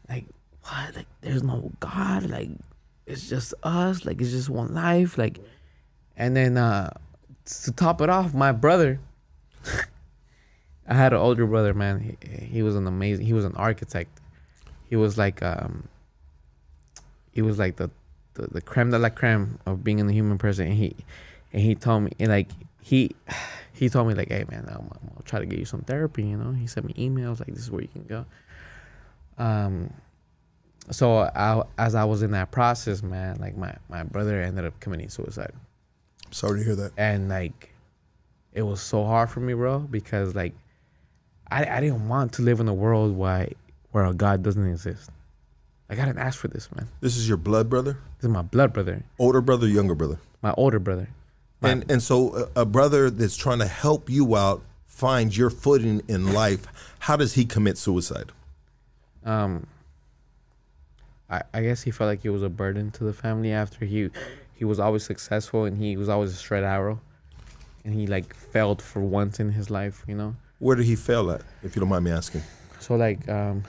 like 0.07 0.25
what? 0.63 0.95
Like 0.95 1.07
there's 1.21 1.41
no 1.41 1.71
God. 1.79 2.29
Like 2.29 2.49
it's 3.07 3.27
just 3.27 3.55
us. 3.63 4.05
Like 4.05 4.21
it's 4.21 4.31
just 4.31 4.49
one 4.49 4.73
life. 4.75 5.17
Like, 5.17 5.39
and 6.15 6.35
then 6.35 6.55
uh 6.57 6.91
to 7.65 7.71
top 7.71 8.01
it 8.01 8.09
off, 8.09 8.33
my 8.35 8.51
brother. 8.51 8.99
I 10.87 10.93
had 10.93 11.13
an 11.13 11.19
older 11.19 11.45
brother, 11.47 11.73
man. 11.73 11.99
He, 12.01 12.45
he 12.45 12.61
was 12.61 12.75
an 12.75 12.85
amazing. 12.87 13.25
He 13.25 13.33
was 13.33 13.45
an 13.45 13.55
architect. 13.55 14.19
He 14.89 14.95
was 14.95 15.17
like 15.17 15.41
um. 15.41 15.87
He 17.31 17.41
was 17.43 17.57
like 17.59 17.75
the, 17.77 17.89
the 18.39 18.47
the 18.53 18.61
creme 18.61 18.91
de 18.91 18.99
la 18.99 19.09
creme 19.09 19.59
of 19.65 19.83
being 19.83 19.99
in 19.99 20.07
the 20.07 20.13
human 20.13 20.37
person. 20.37 20.67
And 20.67 20.75
he 20.75 20.95
and 21.53 21.61
he 21.61 21.75
told 21.75 22.03
me 22.03 22.11
and 22.19 22.29
like 22.29 22.49
he 22.81 23.15
he 23.73 23.89
told 23.89 24.07
me 24.07 24.13
like, 24.13 24.29
hey 24.29 24.45
man, 24.49 24.65
I'm, 24.67 24.89
I'll 25.15 25.23
try 25.23 25.39
to 25.39 25.45
get 25.45 25.59
you 25.59 25.65
some 25.65 25.81
therapy. 25.81 26.23
You 26.23 26.37
know, 26.37 26.51
he 26.51 26.67
sent 26.67 26.85
me 26.85 26.93
emails 26.93 27.39
like 27.39 27.49
this 27.49 27.59
is 27.59 27.71
where 27.71 27.81
you 27.81 27.87
can 27.87 28.03
go. 28.03 28.25
Um, 29.37 29.93
so 30.91 31.19
I, 31.19 31.63
as 31.77 31.95
I 31.95 32.03
was 32.03 32.23
in 32.23 32.31
that 32.31 32.51
process, 32.51 33.03
man, 33.03 33.37
like 33.39 33.55
my 33.55 33.75
my 33.89 34.03
brother 34.03 34.41
ended 34.41 34.65
up 34.65 34.79
committing 34.79 35.09
suicide, 35.09 35.53
Sorry 36.31 36.59
to 36.59 36.65
hear 36.65 36.75
that. 36.75 36.91
and 36.97 37.29
like 37.29 37.73
it 38.53 38.63
was 38.63 38.81
so 38.81 39.05
hard 39.05 39.29
for 39.29 39.39
me, 39.39 39.53
bro, 39.53 39.79
because 39.79 40.35
like 40.35 40.53
I 41.51 41.65
I 41.77 41.79
didn't 41.79 42.07
want 42.07 42.33
to 42.33 42.41
live 42.41 42.59
in 42.59 42.67
a 42.67 42.73
world 42.73 43.15
where 43.15 43.49
where 43.91 44.05
a 44.05 44.13
God 44.13 44.43
doesn't 44.43 44.67
exist. 44.67 45.09
I 45.89 45.95
didn't 45.95 46.19
ask 46.19 46.37
for 46.37 46.47
this, 46.47 46.69
man. 46.75 46.87
This 47.01 47.17
is 47.17 47.27
your 47.27 47.37
blood 47.37 47.69
brother, 47.69 47.93
This 48.17 48.25
is 48.25 48.29
my 48.29 48.41
blood 48.43 48.73
brother, 48.73 49.03
older 49.17 49.41
brother, 49.41 49.67
younger 49.67 49.95
brother, 49.95 50.19
my 50.41 50.53
older 50.57 50.79
brother. 50.79 51.09
My- 51.61 51.69
and 51.71 51.91
and 51.91 52.01
so 52.03 52.49
a, 52.55 52.61
a 52.61 52.65
brother 52.65 53.09
that's 53.09 53.35
trying 53.35 53.59
to 53.59 53.67
help 53.67 54.09
you 54.09 54.35
out 54.35 54.61
find 54.85 55.35
your 55.35 55.49
footing 55.49 56.01
in 56.07 56.33
life. 56.33 56.65
How 56.99 57.15
does 57.15 57.33
he 57.33 57.45
commit 57.45 57.77
suicide? 57.77 58.31
um 59.25 59.67
I, 61.29 61.41
I 61.53 61.61
guess 61.61 61.83
he 61.83 61.91
felt 61.91 62.07
like 62.07 62.21
he 62.21 62.29
was 62.29 62.41
a 62.41 62.49
burden 62.49 62.89
to 62.91 63.03
the 63.03 63.13
family 63.13 63.51
after 63.51 63.85
he 63.85 64.09
he 64.55 64.65
was 64.65 64.79
always 64.79 65.03
successful 65.03 65.65
and 65.65 65.77
he 65.77 65.97
was 65.97 66.09
always 66.09 66.31
a 66.31 66.35
straight 66.35 66.63
arrow 66.63 66.99
and 67.85 67.93
he 67.93 68.07
like 68.07 68.33
failed 68.33 68.81
for 68.81 69.01
once 69.01 69.39
in 69.39 69.51
his 69.51 69.69
life 69.69 70.03
you 70.07 70.15
know 70.15 70.35
Where 70.59 70.75
did 70.75 70.85
he 70.85 70.95
fail 70.95 71.29
at, 71.31 71.41
if 71.63 71.75
you 71.75 71.79
don't 71.81 71.89
mind 71.89 72.05
me 72.05 72.11
asking? 72.11 72.43
so 72.79 72.95
like 72.95 73.27
um 73.29 73.63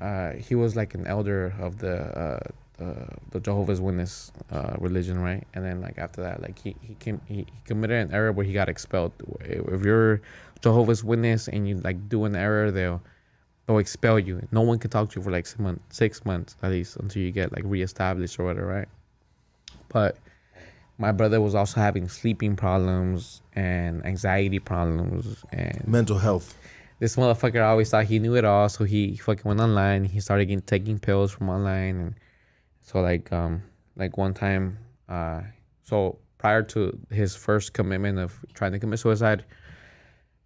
uh 0.00 0.32
he 0.32 0.54
was 0.54 0.76
like 0.76 0.94
an 0.94 1.06
elder 1.06 1.54
of 1.58 1.78
the 1.78 1.96
uh 2.18 2.40
uh, 2.80 3.04
the 3.30 3.40
Jehovah's 3.40 3.80
Witness 3.80 4.32
uh, 4.50 4.74
religion, 4.78 5.20
right? 5.20 5.46
And 5.52 5.64
then 5.64 5.82
like 5.82 5.98
after 5.98 6.22
that, 6.22 6.40
like 6.40 6.58
he 6.58 6.74
he 6.80 6.94
came 6.94 7.20
he, 7.26 7.34
he 7.34 7.46
committed 7.66 8.08
an 8.08 8.14
error 8.14 8.32
where 8.32 8.46
he 8.46 8.52
got 8.52 8.68
expelled. 8.68 9.12
If 9.40 9.84
you're 9.84 10.22
Jehovah's 10.62 11.04
Witness 11.04 11.48
and 11.48 11.68
you 11.68 11.76
like 11.76 12.08
do 12.08 12.24
an 12.24 12.34
error, 12.34 12.70
they'll 12.70 13.02
they'll 13.66 13.78
expel 13.78 14.18
you. 14.18 14.46
No 14.50 14.62
one 14.62 14.78
can 14.78 14.90
talk 14.90 15.10
to 15.10 15.20
you 15.20 15.22
for 15.22 15.30
like 15.30 15.46
six 15.46 15.58
months, 15.58 15.82
six 15.90 16.24
months 16.24 16.56
at 16.62 16.70
least 16.70 16.96
until 16.96 17.22
you 17.22 17.30
get 17.30 17.52
like 17.52 17.64
reestablished 17.66 18.38
or 18.38 18.44
whatever, 18.44 18.66
right? 18.66 18.88
But 19.88 20.16
my 20.96 21.12
brother 21.12 21.40
was 21.40 21.54
also 21.54 21.80
having 21.80 22.08
sleeping 22.08 22.56
problems 22.56 23.42
and 23.54 24.04
anxiety 24.06 24.58
problems 24.58 25.44
and 25.52 25.86
Mental 25.86 26.18
health. 26.18 26.54
This 27.00 27.16
motherfucker 27.16 27.66
always 27.66 27.90
thought 27.90 28.04
he 28.04 28.18
knew 28.18 28.36
it 28.36 28.44
all, 28.44 28.68
so 28.68 28.84
he 28.84 29.16
fucking 29.16 29.42
went 29.44 29.60
online. 29.60 30.04
He 30.04 30.20
started 30.20 30.44
getting, 30.44 30.60
taking 30.60 30.98
pills 30.98 31.32
from 31.32 31.48
online, 31.48 31.96
and 31.96 32.14
so 32.82 33.00
like 33.00 33.32
um 33.32 33.62
like 33.96 34.18
one 34.18 34.34
time, 34.34 34.78
uh, 35.08 35.40
so 35.82 36.18
prior 36.38 36.62
to 36.62 36.98
his 37.10 37.34
first 37.34 37.72
commitment 37.72 38.18
of 38.18 38.38
trying 38.54 38.72
to 38.72 38.78
commit 38.78 38.98
suicide, 38.98 39.44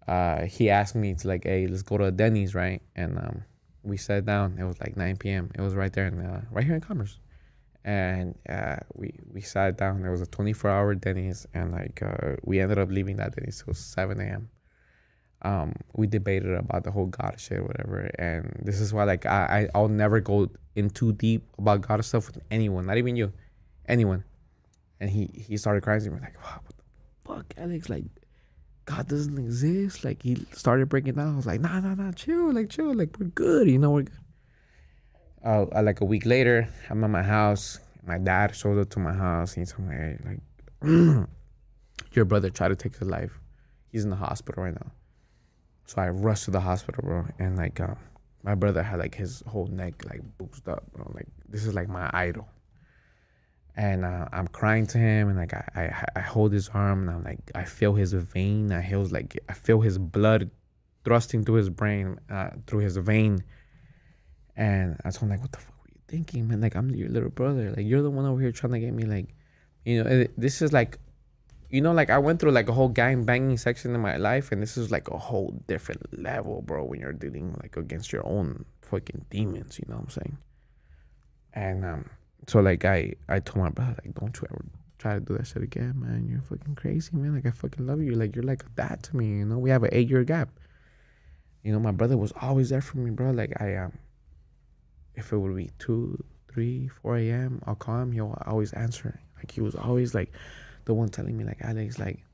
uh, 0.07 0.45
he 0.45 0.71
asked 0.71 0.95
me 0.95 1.15
to 1.15 1.29
like, 1.29 1.43
hey, 1.43 1.67
let's 1.67 1.83
go 1.83 1.99
to 1.99 2.05
a 2.05 2.13
Denny's, 2.13 2.55
right? 2.55 2.81
And 2.95 3.19
um, 3.19 3.45
we 3.83 3.97
sat 3.97 4.25
down. 4.25 4.57
It 4.59 4.65
was 4.65 4.81
like 4.81 4.97
9 4.97 5.17
p.m. 5.17 5.51
It 5.57 5.61
was 5.61 5.75
right 5.75 5.93
there 5.93 6.07
in 6.07 6.21
uh, 6.21 6.43
right 6.53 6.65
here 6.65 6.77
in 6.77 6.81
Commerce, 6.81 7.19
and 7.85 8.39
uh, 8.49 8.77
we 8.95 9.19
we 9.33 9.41
sat 9.41 9.77
down. 9.77 10.03
There 10.03 10.13
was 10.13 10.21
a 10.21 10.27
24 10.27 10.71
hour 10.71 10.95
Denny's, 10.95 11.49
and 11.53 11.73
like 11.73 12.01
uh, 12.01 12.37
we 12.45 12.61
ended 12.61 12.79
up 12.79 12.91
leaving 12.91 13.17
that 13.17 13.35
Denny's. 13.35 13.61
It 13.61 13.67
was 13.67 13.79
7 13.79 14.21
a.m 14.21 14.51
um, 15.45 15.75
we 15.95 16.07
debated 16.07 16.55
about 16.55 16.85
the 16.85 16.91
whole 16.91 17.07
God 17.07 17.37
shit, 17.39 17.63
whatever. 17.63 18.11
And 18.19 18.61
this 18.65 18.81
is 18.81 18.93
why, 18.93 19.05
like, 19.05 19.27
I, 19.27 19.69
I 19.75 19.79
I'll 19.79 19.89
never 19.89 20.21
go 20.21 20.49
in 20.75 20.91
too 20.91 21.13
deep 21.13 21.47
about 21.59 21.83
God 21.83 22.05
stuff 22.05 22.27
with 22.27 22.43
anyone, 22.51 22.87
not 22.87 22.97
even 22.97 23.15
you, 23.15 23.33
anyone. 23.87 24.25
And 25.01 25.11
he 25.11 25.31
he 25.35 25.57
started 25.57 25.83
crying. 25.83 26.03
We're 26.11 26.19
like, 26.19 26.43
wow, 26.43 26.61
what 26.65 26.77
the 26.77 26.83
fuck, 27.25 27.55
Alex? 27.59 27.91
Like, 27.91 28.05
God 28.87 29.07
doesn't 29.07 29.39
exist. 29.39 30.05
Like, 30.05 30.23
he 30.23 30.47
started 30.53 30.89
breaking 30.89 31.15
down. 31.15 31.35
I 31.35 31.37
was 31.37 31.47
like, 31.47 31.61
nah, 31.61 31.81
nah, 31.81 31.95
nah, 31.95 32.13
chill, 32.13 32.53
like, 32.53 32.71
chill, 32.71 32.95
like, 32.95 33.19
we're 33.19 33.27
good, 33.27 33.69
you 33.69 33.79
know, 33.79 33.91
we're 33.91 34.03
good. 34.03 34.19
Uh, 35.45 35.67
uh, 35.75 35.83
like 35.83 36.01
a 36.01 36.07
week 36.07 36.25
later, 36.25 36.69
I'm 36.89 37.05
at 37.05 37.11
my 37.11 37.23
house. 37.23 37.79
My 38.07 38.17
dad 38.19 38.57
shows 38.57 38.79
up 38.79 38.89
to 38.91 38.99
my 38.99 39.13
house. 39.13 39.57
And 39.57 39.67
he's 39.67 39.75
like, 39.79 39.91
hey, 39.91 40.19
like, 40.25 41.29
your 42.13 42.25
brother 42.25 42.49
tried 42.49 42.69
to 42.69 42.77
take 42.77 42.97
his 42.97 43.09
life. 43.09 43.39
He's 43.93 44.05
in 44.05 44.11
the 44.11 44.17
hospital 44.17 44.65
right 44.65 44.75
now. 44.75 44.91
So 45.87 46.01
I 46.01 46.09
rushed 46.09 46.47
to 46.47 46.51
the 46.51 46.61
hospital, 46.61 47.03
bro, 47.05 47.27
and 47.39 47.57
like 47.57 47.81
um, 47.81 47.97
my 48.43 48.55
brother 48.55 48.83
had 48.83 48.99
like 48.99 49.15
his 49.15 49.43
whole 49.47 49.67
neck 49.67 50.05
like 50.07 50.23
boozed 50.39 50.69
up, 50.69 50.85
bro. 50.93 51.11
Like 51.15 51.29
this 51.49 51.65
is 51.65 51.75
like 51.75 51.89
my 51.89 52.11
idol. 52.13 52.49
And 53.77 54.05
uh, 54.05 54.29
I'm 54.33 54.47
crying 54.47 54.87
to 54.89 54.99
him, 54.99 55.29
and 55.29 55.37
like 55.37 55.53
I, 55.53 55.65
I 55.75 56.21
I 56.21 56.21
hold 56.21 56.53
his 56.53 56.69
arm, 56.69 57.09
and 57.09 57.11
I'm 57.11 57.25
like 57.25 57.51
I 57.55 57.65
feel 57.65 57.93
his 57.95 58.13
vein. 58.13 58.73
I 58.73 58.89
feel 58.89 59.05
like 59.07 59.39
I 59.49 59.53
feel 59.53 59.81
his 59.81 59.99
blood 59.99 60.51
thrusting 61.05 61.45
through 61.45 61.57
his 61.57 61.71
brain, 61.71 62.19
uh, 62.31 62.51
through 62.67 62.81
his 62.81 62.97
vein. 62.97 63.45
And 64.57 64.97
I 65.05 65.11
told 65.11 65.25
him 65.25 65.31
like, 65.31 65.43
what 65.43 65.53
the 65.53 65.59
fuck 65.59 65.75
were 65.83 65.91
you 65.93 66.01
thinking, 66.09 66.49
man? 66.49 66.61
Like 66.61 66.77
I'm 66.77 66.91
your 66.91 67.09
little 67.09 67.31
brother. 67.31 67.73
Like 67.77 67.87
you're 67.87 68.03
the 68.03 68.11
one 68.11 68.25
over 68.25 68.41
here 68.41 68.53
trying 68.53 68.73
to 68.73 68.81
get 68.81 68.93
me 68.93 69.05
like, 69.05 69.35
you 69.85 70.03
know, 70.03 70.27
this 70.37 70.63
is 70.63 70.73
like 70.73 70.99
you 71.75 71.81
know, 71.81 71.93
like 71.93 72.09
I 72.09 72.19
went 72.19 72.39
through 72.39 72.53
like 72.53 72.69
a 72.69 72.73
whole 72.73 72.89
gang 72.89 73.25
banging 73.25 73.57
section 73.57 73.97
in 73.97 74.01
my 74.01 74.17
life, 74.17 74.53
and 74.53 74.63
this 74.63 74.77
is 74.77 74.93
like 74.93 75.11
a 75.11 75.19
whole 75.19 75.61
different 75.67 76.23
level, 76.23 76.63
bro. 76.63 76.85
When 76.85 77.01
you're 77.01 77.13
dealing 77.13 77.53
like 77.65 77.77
against 77.77 78.13
your 78.13 78.25
own 78.25 78.65
fucking 78.83 79.25
demons, 79.29 79.81
you 79.81 79.85
know 79.89 79.97
what 79.97 80.05
I'm 80.05 80.11
saying? 80.11 80.39
And 81.53 81.85
um, 81.85 82.11
so 82.47 82.61
like 82.61 82.85
I 82.85 83.15
I 83.29 83.41
told 83.41 83.65
my 83.65 83.71
brother 83.71 83.97
like, 84.05 84.15
don't 84.15 84.37
you 84.37 84.47
ever 84.53 84.65
try 84.99 85.15
to 85.15 85.21
do 85.21 85.37
that 85.37 85.49
shit 85.49 85.65
again, 85.65 85.95
man. 85.97 86.29
You're 86.31 86.43
fucking 86.43 86.77
crazy, 86.77 87.11
man. 87.13 87.35
Like 87.35 87.47
I 87.47 87.51
fucking 87.51 87.85
love 87.85 88.01
you. 88.01 88.13
Like 88.13 88.37
you're 88.37 88.45
like 88.45 88.63
dad 88.77 89.03
to 89.03 89.17
me. 89.17 89.27
You 89.39 89.45
know, 89.45 89.59
we 89.59 89.71
have 89.71 89.83
an 89.83 89.91
eight 89.91 90.09
year 90.09 90.23
gap. 90.23 90.51
You 91.65 91.73
know, 91.73 91.81
my 91.81 91.91
brother 91.91 92.17
was 92.17 92.33
always 92.41 92.71
there 92.71 92.83
for 92.83 92.99
me, 92.99 93.11
bro. 93.11 93.33
Like 93.33 93.61
I 93.61 93.75
um, 93.79 93.99
if 95.17 95.33
it 95.33 95.39
would 95.39 95.57
be 95.57 95.71
two, 95.81 96.23
three, 96.47 96.87
four 96.87 97.17
a.m., 97.17 97.63
I'll 97.67 97.75
call 97.75 98.01
him. 98.01 98.13
He'll 98.13 98.41
always 98.47 98.73
answer. 98.75 99.19
Like 99.39 99.51
he 99.51 99.61
was 99.61 99.75
always 99.75 100.15
like 100.15 100.33
the 100.85 100.95
one 100.95 101.09
telling 101.09 101.37
me 101.37 101.45
like 101.45 101.59
Alex 101.61 101.99
like 101.99 102.25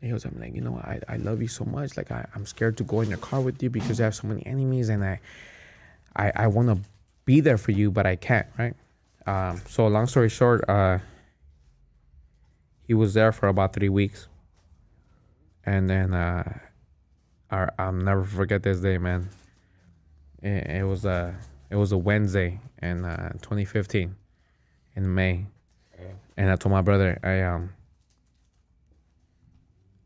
he 0.00 0.12
was 0.12 0.24
I'm 0.24 0.38
like 0.38 0.54
you 0.54 0.60
know 0.60 0.76
I, 0.76 1.00
I 1.08 1.16
love 1.16 1.40
you 1.40 1.48
so 1.48 1.64
much 1.64 1.96
like 1.96 2.10
I, 2.10 2.26
I'm 2.34 2.46
scared 2.46 2.76
to 2.78 2.84
go 2.84 3.00
in 3.00 3.10
the 3.10 3.16
car 3.16 3.40
with 3.40 3.62
you 3.62 3.70
because 3.70 4.00
I 4.00 4.04
have 4.04 4.14
so 4.14 4.28
many 4.28 4.44
enemies 4.46 4.88
and 4.88 5.04
I 5.04 5.20
I, 6.14 6.32
I 6.34 6.46
want 6.48 6.68
to 6.68 6.78
be 7.24 7.40
there 7.40 7.58
for 7.58 7.72
you 7.72 7.90
but 7.90 8.06
I 8.06 8.16
can't 8.16 8.46
right? 8.58 8.74
Um, 9.26 9.60
so 9.68 9.86
long 9.88 10.06
story 10.06 10.28
short 10.28 10.68
uh, 10.68 10.98
he 12.86 12.94
was 12.94 13.14
there 13.14 13.32
for 13.32 13.48
about 13.48 13.72
three 13.72 13.88
weeks. 13.88 14.28
And 15.64 15.90
then 15.90 16.14
uh, 16.14 16.58
I'll 17.50 17.92
never 17.92 18.24
forget 18.24 18.62
this 18.62 18.80
day 18.80 18.98
man. 18.98 19.28
It, 20.42 20.66
it 20.68 20.84
was 20.84 21.04
a 21.04 21.34
it 21.70 21.76
was 21.76 21.90
a 21.90 21.98
Wednesday 21.98 22.60
in 22.80 23.04
uh, 23.04 23.32
2015 23.42 24.14
in 24.94 25.14
May 25.14 25.46
and 26.36 26.50
I 26.50 26.56
told 26.56 26.72
my 26.72 26.82
brother, 26.82 27.18
I 27.22 27.40
um, 27.42 27.70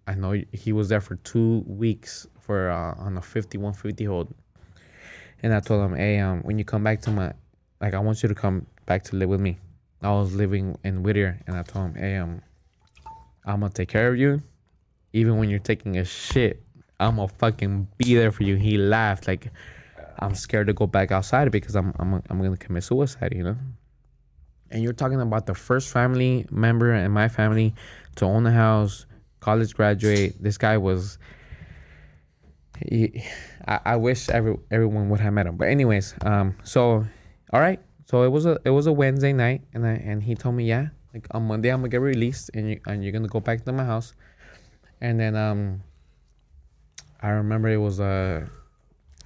I 0.07 0.15
know 0.15 0.40
he 0.52 0.73
was 0.73 0.89
there 0.89 1.01
for 1.01 1.16
two 1.16 1.65
weeks 1.66 2.27
for 2.40 2.70
uh, 2.70 2.94
on 2.98 3.16
a 3.16 3.23
5150 3.23 4.05
hold, 4.05 4.35
and 5.43 5.55
I 5.55 5.61
told 5.61 5.85
him, 5.90 5.97
hey, 5.97 6.19
um, 6.19 6.40
when 6.43 6.59
you 6.59 6.65
come 6.65 6.85
back 6.85 7.01
to 7.02 7.11
my, 7.11 7.32
like, 7.81 7.94
I 7.94 7.98
want 7.98 8.23
you 8.23 8.28
to 8.28 8.35
come 8.35 8.66
back 8.86 9.05
to 9.05 9.16
live 9.16 9.28
with 9.28 9.40
me. 9.40 9.59
I 10.02 10.11
was 10.11 10.35
living 10.35 10.78
in 10.85 11.02
Whittier, 11.02 11.40
and 11.47 11.57
I 11.57 11.62
told 11.62 11.90
him, 11.90 11.94
hey, 11.94 12.16
um, 12.16 12.43
I'm 13.44 13.61
gonna 13.61 13.70
take 13.70 13.89
care 13.89 14.09
of 14.09 14.19
you, 14.19 14.43
even 15.12 15.36
when 15.39 15.48
you're 15.48 15.59
taking 15.59 15.98
a 15.98 16.05
shit. 16.05 16.62
I'm 16.98 17.16
gonna 17.16 17.28
fucking 17.28 17.89
be 17.97 18.15
there 18.15 18.31
for 18.31 18.43
you. 18.43 18.57
He 18.57 18.77
laughed 18.77 19.27
like, 19.27 19.51
I'm 20.19 20.35
scared 20.35 20.66
to 20.66 20.74
go 20.74 20.86
back 20.86 21.11
outside 21.11 21.51
because 21.51 21.74
I'm 21.74 21.94
I'm 21.98 22.15
I'm 22.28 22.43
gonna 22.43 22.59
commit 22.59 22.85
suicide, 22.85 23.32
you 23.35 23.43
know 23.43 23.57
and 24.71 24.83
you're 24.83 24.93
talking 24.93 25.21
about 25.21 25.47
the 25.47 25.55
first 25.55 25.91
family 25.91 26.47
member 26.51 26.95
in 26.95 27.11
my 27.11 27.29
family 27.29 27.75
to 28.17 28.25
own 28.25 28.47
a 28.47 28.53
house, 28.53 29.07
college 29.41 29.75
graduate. 29.75 30.43
This 30.43 30.59
guy 30.59 30.77
was. 30.77 31.19
He, 32.87 33.23
I, 33.67 33.81
I 33.85 33.97
wish 33.97 34.29
every 34.29 34.57
everyone 34.71 35.11
would 35.11 35.21
have 35.21 35.33
met 35.33 35.47
him. 35.47 35.57
But 35.57 35.69
anyways, 35.69 36.15
um, 36.23 36.57
so 36.65 37.05
all 37.53 37.61
right, 37.61 37.81
so 38.07 38.23
it 38.23 38.29
was 38.31 38.47
a 38.47 38.59
it 38.65 38.71
was 38.71 38.87
a 38.87 38.93
Wednesday 38.93 39.33
night, 39.33 39.63
and 39.75 39.87
I 39.87 39.93
and 39.93 40.23
he 40.23 40.35
told 40.35 40.55
me 40.55 40.65
yeah, 40.65 40.89
like 41.13 41.27
on 41.33 41.47
Monday 41.47 41.69
I'm 41.69 41.81
gonna 41.81 41.91
get 41.91 42.01
released, 42.01 42.51
and 42.55 42.71
you 42.71 42.81
and 42.87 43.03
you're 43.03 43.13
gonna 43.13 43.29
go 43.29 43.41
back 43.41 43.65
to 43.65 43.73
my 43.73 43.85
house, 43.85 44.15
and 45.01 45.21
then 45.21 45.37
um. 45.37 45.83
I 47.23 47.29
remember 47.29 47.69
it 47.69 47.77
was 47.77 48.01
a 48.01 48.49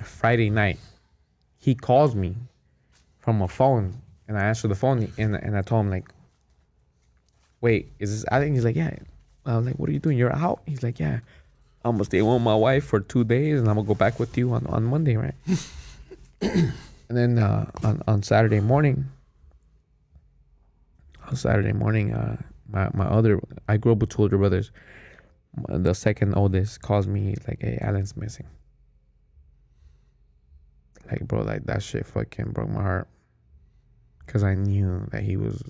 Friday 0.03 0.51
night. 0.51 0.81
He 1.59 1.77
calls 1.77 2.17
me 2.17 2.35
from 3.21 3.41
a 3.41 3.47
phone 3.47 4.03
and 4.29 4.39
I 4.39 4.45
answered 4.45 4.69
the 4.69 4.75
phone 4.75 5.13
and, 5.19 5.35
and 5.35 5.57
I 5.57 5.63
told 5.63 5.85
him 5.85 5.91
like, 5.91 6.09
wait, 7.61 7.93
is 7.99 8.11
this 8.11 8.25
I 8.31 8.41
think 8.41 8.55
he's 8.55 8.65
like, 8.65 8.77
yeah. 8.77 8.95
I 9.47 9.57
was 9.57 9.67
like, 9.67 9.77
what 9.77 9.89
are 9.89 9.93
you 9.93 9.99
doing? 9.99 10.17
You're 10.17 10.35
out? 10.35 10.63
He's 10.67 10.83
like, 10.83 10.99
yeah. 10.99 11.21
I'm 11.85 11.97
gonna 11.97 12.05
stay 12.05 12.23
with 12.23 12.41
my 12.41 12.55
wife 12.55 12.85
for 12.85 13.01
two 13.01 13.25
days 13.25 13.61
and 13.61 13.69
I'm 13.69 13.77
gonna 13.77 13.87
go 13.87 13.95
back 13.95 14.19
with 14.19 14.37
you 14.39 14.53
on, 14.53 14.67
on 14.67 14.85
Monday, 14.85 15.17
right? 15.17 15.35
and 16.41 16.73
then 17.09 17.39
uh, 17.39 17.71
on, 17.83 18.03
on 18.07 18.23
Saturday 18.23 18.61
morning, 18.61 19.07
on 21.27 21.37
Saturday 21.37 21.73
morning, 21.73 22.15
uh, 22.15 22.37
my, 22.69 22.89
my 22.95 23.05
other, 23.05 23.39
I 23.69 23.77
grew 23.77 23.93
up 23.93 23.99
with 23.99 24.11
two 24.11 24.23
older 24.23 24.39
brothers. 24.39 24.71
The 25.69 25.93
second 25.93 26.35
oldest 26.35 26.81
calls 26.81 27.07
me 27.07 27.35
like, 27.47 27.61
hey, 27.61 27.79
Alan's 27.81 28.17
missing. 28.17 28.47
Like, 31.11 31.21
bro, 31.29 31.43
like 31.43 31.65
that 31.67 31.83
shit 31.83 32.07
fucking 32.07 32.53
broke 32.53 32.71
my 32.71 32.83
heart 32.83 33.09
because 34.27 34.43
I 34.43 34.55
knew 34.55 35.07
that 35.11 35.23
he 35.23 35.37
was 35.37 35.63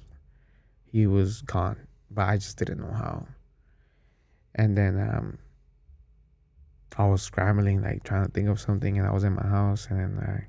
he 0.91 1.07
was 1.07 1.43
gone, 1.43 1.77
but 2.11 2.29
I 2.29 2.37
just 2.37 2.57
didn't 2.57 2.79
know 2.79 2.93
how. 2.93 3.27
And 4.55 4.77
then 4.79 4.99
um, 5.01 5.39
I 6.97 7.07
was 7.07 7.23
scrambling, 7.23 7.83
like 7.83 8.05
trying 8.05 8.27
to 8.27 8.31
think 8.31 8.49
of 8.49 8.61
something, 8.61 8.99
and 8.99 9.07
I 9.07 9.13
was 9.13 9.25
in 9.25 9.35
my 9.35 9.47
house, 9.47 9.89
and 9.91 9.99
then 9.99 10.25
uh, 10.25 10.41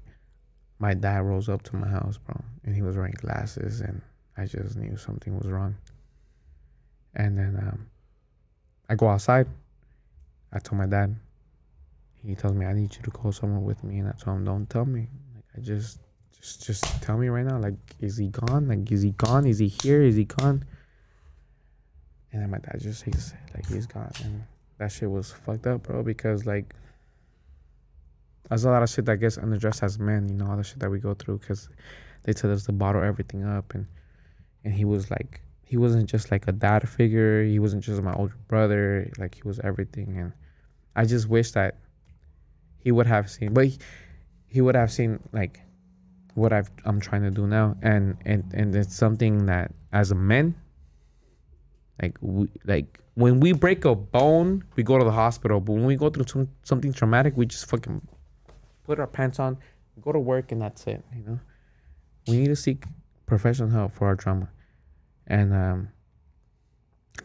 my 0.77 0.93
dad 0.93 1.23
rose 1.23 1.49
up 1.49 1.63
to 1.63 1.75
my 1.75 1.87
house, 1.87 2.17
bro, 2.17 2.39
and 2.63 2.75
he 2.75 2.83
was 2.83 2.95
wearing 2.95 3.15
glasses, 3.17 3.81
and 3.81 4.01
I 4.37 4.45
just 4.45 4.75
knew 4.75 4.97
something 4.97 5.35
was 5.35 5.47
wrong. 5.47 5.75
And 7.15 7.37
then 7.37 7.55
um, 7.57 7.87
I 8.87 8.95
go 8.95 9.07
outside. 9.07 9.47
I 10.53 10.59
told 10.59 10.79
my 10.79 10.85
dad. 10.85 11.15
He 12.23 12.35
tells 12.35 12.53
me 12.53 12.65
I 12.65 12.73
need 12.73 12.95
you 12.95 13.01
to 13.03 13.11
go 13.11 13.31
somewhere 13.31 13.59
with 13.59 13.83
me, 13.83 13.99
and 13.99 14.09
I 14.09 14.11
told 14.11 14.37
him, 14.37 14.45
"Don't 14.45 14.69
tell 14.69 14.85
me. 14.85 15.07
Like 15.33 15.45
I 15.57 15.61
just 15.61 15.99
just, 16.39 16.65
just 16.65 16.83
tell 17.01 17.17
me 17.17 17.27
right 17.29 17.45
now. 17.45 17.59
Like, 17.59 17.75
is 17.99 18.17
he 18.17 18.27
gone? 18.27 18.67
Like, 18.67 18.91
is 18.91 19.01
he 19.01 19.11
gone? 19.11 19.45
Is 19.45 19.59
he 19.59 19.67
here? 19.67 20.01
Is 20.01 20.15
he 20.15 20.25
gone? 20.25 20.63
And 22.31 22.41
then 22.41 22.49
my 22.49 22.57
dad 22.57 22.79
just 22.79 23.03
he's 23.03 23.33
like 23.53 23.65
he's 23.67 23.85
gone, 23.85 24.11
and 24.23 24.43
that 24.77 24.91
shit 24.91 25.09
was 25.09 25.31
fucked 25.31 25.67
up, 25.67 25.83
bro. 25.83 26.03
Because 26.03 26.45
like, 26.45 26.73
there's 28.49 28.65
a 28.65 28.69
lot 28.69 28.83
of 28.83 28.89
shit 28.89 29.05
that 29.05 29.17
gets 29.17 29.37
unaddressed 29.37 29.83
as 29.83 29.97
men. 29.97 30.27
You 30.27 30.35
know, 30.35 30.49
all 30.49 30.57
the 30.57 30.63
shit 30.63 30.79
that 30.79 30.89
we 30.89 30.99
go 30.99 31.13
through. 31.13 31.37
Because 31.37 31.69
they 32.23 32.33
tell 32.33 32.51
us 32.51 32.65
to 32.65 32.73
bottle 32.73 33.03
everything 33.03 33.45
up, 33.45 33.73
and 33.73 33.85
and 34.65 34.73
he 34.73 34.83
was 34.83 35.09
like 35.09 35.41
he 35.63 35.77
wasn't 35.77 36.09
just 36.09 36.31
like 36.31 36.47
a 36.47 36.51
dad 36.51 36.87
figure. 36.87 37.43
He 37.43 37.59
wasn't 37.59 37.83
just 37.83 38.01
my 38.01 38.13
older 38.13 38.35
brother. 38.47 39.09
Like 39.17 39.35
he 39.35 39.41
was 39.43 39.59
everything, 39.59 40.17
and 40.17 40.33
I 40.95 41.05
just 41.05 41.27
wish 41.27 41.51
that 41.51 41.77
he 42.79 42.91
would 42.91 43.07
have 43.07 43.29
seen, 43.29 43.53
but 43.53 43.65
he, 43.65 43.77
he 44.47 44.61
would 44.61 44.75
have 44.75 44.91
seen 44.91 45.19
like 45.31 45.59
what 46.35 46.53
I've, 46.53 46.69
I'm 46.85 46.99
trying 46.99 47.23
to 47.23 47.31
do 47.31 47.47
now, 47.47 47.75
and 47.81 48.17
and 48.25 48.43
and 48.53 48.75
it's 48.75 48.95
something 48.95 49.45
that 49.47 49.71
as 49.91 50.11
a 50.11 50.15
man, 50.15 50.55
like 52.01 52.17
we 52.21 52.49
like 52.65 52.99
when 53.15 53.39
we 53.39 53.53
break 53.53 53.85
a 53.85 53.95
bone, 53.95 54.63
we 54.75 54.83
go 54.83 54.99
to 54.99 55.05
the 55.05 55.11
hospital, 55.11 55.59
but 55.59 55.73
when 55.73 55.85
we 55.85 55.95
go 55.95 56.09
through 56.09 56.25
some, 56.27 56.49
something 56.63 56.93
traumatic, 56.93 57.33
we 57.35 57.45
just 57.45 57.67
fucking 57.69 58.01
put 58.83 58.99
our 58.99 59.07
pants 59.07 59.39
on, 59.39 59.57
go 60.01 60.11
to 60.11 60.19
work, 60.19 60.51
and 60.51 60.61
that's 60.61 60.85
it. 60.87 61.03
You 61.15 61.23
know, 61.23 61.39
we 62.27 62.37
need 62.37 62.47
to 62.47 62.55
seek 62.55 62.85
professional 63.25 63.69
help 63.69 63.93
for 63.93 64.07
our 64.07 64.15
trauma, 64.15 64.49
and 65.27 65.53
um, 65.53 65.89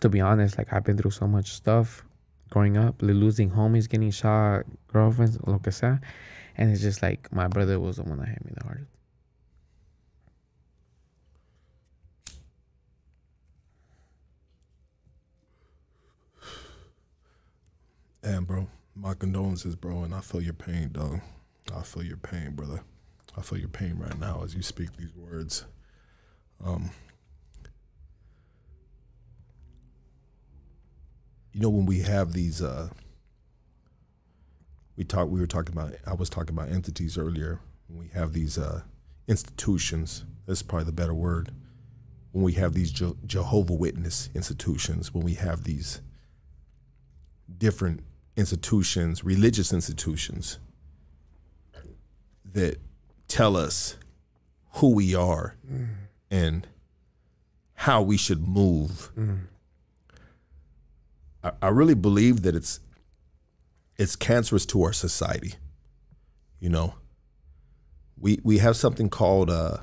to 0.00 0.08
be 0.08 0.20
honest, 0.20 0.56
like 0.56 0.72
I've 0.72 0.84
been 0.84 0.96
through 0.96 1.10
so 1.10 1.26
much 1.26 1.52
stuff 1.52 2.04
growing 2.50 2.76
up, 2.76 3.00
li- 3.00 3.14
losing 3.14 3.50
homies, 3.50 3.88
getting 3.88 4.10
shot, 4.10 4.64
girlfriends, 4.88 5.38
lo 5.46 5.58
que 5.58 5.72
sea. 5.72 5.98
And 6.56 6.70
it's 6.70 6.82
just 6.82 7.00
like 7.00 7.32
my 7.32 7.48
brother 7.48 7.80
was 7.80 7.96
the 7.96 8.02
one 8.02 8.18
that 8.18 8.28
hit 8.28 8.44
me 8.44 8.52
the 8.56 8.64
hardest. 8.64 8.90
And 18.22 18.46
bro, 18.46 18.68
my 18.94 19.14
condolences, 19.14 19.76
bro, 19.76 20.02
and 20.02 20.14
I 20.14 20.20
feel 20.20 20.42
your 20.42 20.52
pain, 20.52 20.90
dog. 20.92 21.20
I 21.74 21.82
feel 21.82 22.02
your 22.02 22.16
pain, 22.16 22.52
brother. 22.52 22.82
I 23.36 23.42
feel 23.42 23.58
your 23.58 23.68
pain 23.68 23.96
right 23.98 24.18
now 24.18 24.42
as 24.44 24.54
you 24.54 24.62
speak 24.62 24.96
these 24.96 25.14
words. 25.14 25.64
Um, 26.64 26.90
you 31.52 31.60
know 31.60 31.70
when 31.70 31.86
we 31.86 32.00
have 32.00 32.32
these, 32.32 32.60
uh, 32.60 32.90
we 34.96 35.04
talk. 35.04 35.28
We 35.30 35.40
were 35.40 35.46
talking 35.46 35.74
about. 35.74 35.94
I 36.06 36.14
was 36.14 36.28
talking 36.28 36.54
about 36.54 36.68
entities 36.68 37.16
earlier. 37.16 37.60
When 37.88 37.98
we 37.98 38.08
have 38.08 38.32
these 38.32 38.58
uh, 38.58 38.82
institutions, 39.28 40.24
that's 40.46 40.62
probably 40.62 40.84
the 40.84 40.92
better 40.92 41.14
word. 41.14 41.52
When 42.32 42.44
we 42.44 42.52
have 42.52 42.74
these 42.74 42.92
Je- 42.92 43.16
Jehovah 43.24 43.74
Witness 43.74 44.28
institutions, 44.34 45.14
when 45.14 45.24
we 45.24 45.34
have 45.34 45.64
these 45.64 46.00
different 47.56 48.02
institutions, 48.36 49.24
religious 49.24 49.72
institutions 49.72 50.58
that 52.44 52.78
tell 53.28 53.56
us 53.56 53.96
who 54.74 54.94
we 54.94 55.14
are 55.14 55.56
and 56.30 56.66
how 57.74 58.02
we 58.02 58.16
should 58.16 58.46
move. 58.46 59.10
I, 61.42 61.52
I 61.62 61.68
really 61.68 61.94
believe 61.94 62.42
that 62.42 62.54
it's 62.54 62.80
it's 63.96 64.16
cancerous 64.16 64.64
to 64.66 64.82
our 64.82 64.92
society. 64.92 65.54
You 66.58 66.70
know, 66.70 66.94
we 68.18 68.40
we 68.42 68.58
have 68.58 68.76
something 68.76 69.08
called 69.08 69.50
uh, 69.50 69.78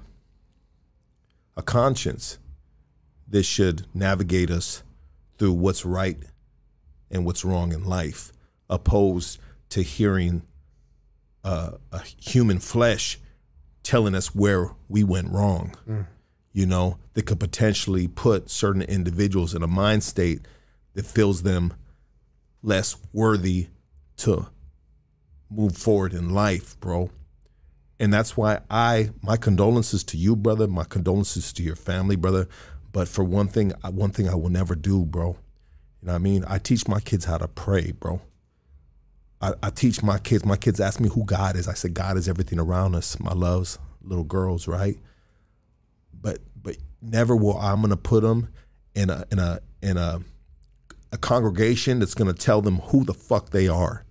a 1.55 1.61
conscience 1.61 2.37
that 3.27 3.43
should 3.43 3.85
navigate 3.93 4.49
us 4.49 4.83
through 5.37 5.53
what's 5.53 5.85
right 5.85 6.17
and 7.11 7.25
what's 7.25 7.43
wrong 7.43 7.73
in 7.73 7.83
life, 7.83 8.31
opposed 8.69 9.39
to 9.69 9.81
hearing 9.81 10.43
uh, 11.43 11.71
a 11.91 12.01
human 12.01 12.59
flesh 12.59 13.19
telling 13.83 14.15
us 14.15 14.35
where 14.35 14.71
we 14.89 15.03
went 15.03 15.29
wrong. 15.31 15.73
You 16.51 16.65
know, 16.65 16.97
that 17.13 17.25
could 17.25 17.39
potentially 17.39 18.07
put 18.07 18.49
certain 18.49 18.81
individuals 18.81 19.53
in 19.53 19.63
a 19.63 19.67
mind 19.67 20.03
state 20.03 20.41
that 20.93 21.05
feels 21.05 21.43
them 21.43 21.73
less 22.63 22.97
worthy 23.13 23.67
to 24.17 24.47
move 25.49 25.77
forward 25.77 26.13
in 26.13 26.31
life, 26.33 26.79
bro. 26.79 27.11
And 27.99 28.13
that's 28.13 28.35
why 28.35 28.59
I, 28.69 29.11
my 29.21 29.37
condolences 29.37 30.03
to 30.05 30.17
you, 30.17 30.35
brother. 30.35 30.67
My 30.67 30.83
condolences 30.83 31.53
to 31.53 31.63
your 31.63 31.75
family, 31.75 32.15
brother. 32.15 32.47
But 32.91 33.07
for 33.07 33.23
one 33.23 33.47
thing, 33.47 33.71
one 33.89 34.11
thing 34.11 34.27
I 34.27 34.35
will 34.35 34.49
never 34.49 34.75
do, 34.75 35.05
bro. 35.05 35.37
You 36.01 36.07
know 36.07 36.13
what 36.13 36.15
I 36.15 36.17
mean? 36.19 36.45
I 36.47 36.57
teach 36.57 36.87
my 36.87 36.99
kids 36.99 37.25
how 37.25 37.37
to 37.37 37.47
pray, 37.47 37.91
bro. 37.91 38.21
I, 39.41 39.53
I 39.61 39.69
teach 39.69 40.01
my 40.01 40.17
kids. 40.17 40.45
My 40.45 40.57
kids 40.57 40.79
ask 40.79 40.99
me 40.99 41.09
who 41.09 41.23
God 41.23 41.55
is. 41.55 41.67
I 41.67 41.73
said 41.73 41.93
God 41.93 42.17
is 42.17 42.27
everything 42.27 42.59
around 42.59 42.95
us. 42.95 43.19
My 43.19 43.33
loves, 43.33 43.77
little 44.01 44.23
girls, 44.23 44.67
right? 44.67 44.97
But 46.19 46.39
but 46.61 46.77
never 47.01 47.35
will 47.35 47.57
I'm 47.57 47.81
gonna 47.81 47.97
put 47.97 48.23
them 48.23 48.49
in 48.95 49.09
a 49.09 49.25
in 49.31 49.39
a 49.39 49.59
in 49.81 49.97
a 49.97 50.21
a 51.11 51.17
congregation 51.17 51.99
that's 51.99 52.15
gonna 52.15 52.33
tell 52.33 52.61
them 52.61 52.77
who 52.77 53.03
the 53.03 53.13
fuck 53.13 53.51
they 53.51 53.67
are. 53.67 54.03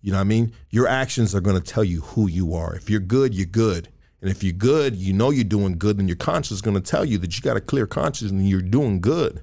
You 0.00 0.12
know 0.12 0.18
what 0.18 0.22
I 0.22 0.24
mean? 0.24 0.52
Your 0.70 0.86
actions 0.86 1.34
are 1.34 1.40
gonna 1.40 1.60
tell 1.60 1.84
you 1.84 2.00
who 2.00 2.28
you 2.28 2.54
are. 2.54 2.74
If 2.74 2.88
you're 2.88 3.00
good, 3.00 3.34
you're 3.34 3.46
good. 3.46 3.88
And 4.22 4.30
if 4.30 4.42
you're 4.42 4.54
good, 4.54 4.96
you 4.96 5.12
know 5.12 5.30
you're 5.30 5.44
doing 5.44 5.76
good, 5.76 5.98
then 5.98 6.08
your 6.08 6.16
conscience 6.16 6.52
is 6.52 6.62
gonna 6.62 6.80
tell 6.80 7.04
you 7.04 7.18
that 7.18 7.36
you 7.36 7.42
got 7.42 7.56
a 7.56 7.60
clear 7.60 7.86
conscience 7.86 8.30
and 8.30 8.48
you're 8.48 8.62
doing 8.62 9.00
good 9.00 9.42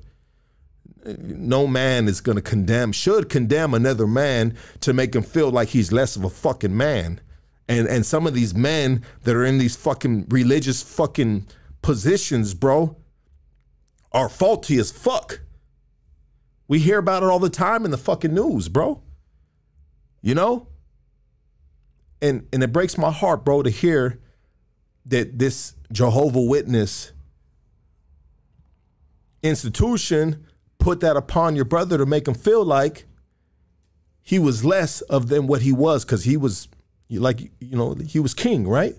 no 1.06 1.68
man 1.68 2.08
is 2.08 2.22
going 2.22 2.36
to 2.36 2.42
condemn, 2.42 2.92
should 2.92 3.30
condemn 3.30 3.74
another 3.74 4.08
man 4.08 4.56
to 4.82 4.94
make 4.94 5.16
him 5.16 5.24
feel 5.24 5.50
like 5.52 5.70
he's 5.70 5.92
less 5.92 6.16
of 6.16 6.24
a 6.24 6.30
fucking 6.30 6.76
man. 6.76 7.20
And 7.68 7.88
and 7.88 8.06
some 8.06 8.28
of 8.28 8.34
these 8.34 8.54
men 8.54 9.04
that 9.24 9.36
are 9.36 9.46
in 9.46 9.58
these 9.58 9.76
fucking 9.76 10.28
religious 10.30 10.82
fucking 10.82 11.48
positions, 11.82 12.54
bro, 12.54 12.98
are 14.12 14.30
faulty 14.30 14.78
as 14.78 14.92
fuck. 14.92 15.42
We 16.68 16.80
hear 16.80 16.98
about 16.98 17.24
it 17.24 17.30
all 17.30 17.40
the 17.40 17.50
time 17.50 17.86
in 17.86 17.92
the 17.92 17.98
fucking 17.98 18.34
news, 18.34 18.68
bro. 18.68 19.02
You 20.22 20.36
know? 20.36 20.68
And 22.22 22.48
and 22.54 22.64
it 22.64 22.72
breaks 22.72 22.98
my 22.98 23.12
heart, 23.12 23.44
bro, 23.44 23.64
to 23.64 23.70
hear 23.70 24.20
that 25.06 25.40
this 25.40 25.76
Jehovah 25.92 26.42
Witness 26.42 27.12
institution 29.42 30.46
put 30.84 30.99
that 30.99 31.15
upon 31.15 31.55
your 31.55 31.64
brother 31.64 31.97
to 31.97 32.05
make 32.05 32.27
him 32.27 32.34
feel 32.34 32.65
like 32.65 33.05
he 34.22 34.38
was 34.38 34.65
less 34.65 34.99
of 35.01 35.30
than 35.30 35.47
what 35.47 35.61
he 35.61 35.72
was 35.72 36.03
because 36.03 36.26
he 36.26 36.35
was 36.35 36.68
like 37.10 37.39
you 37.61 37.77
know 37.77 37.93
he 37.93 38.19
was 38.19 38.34
king 38.34 38.68
right? 38.68 38.95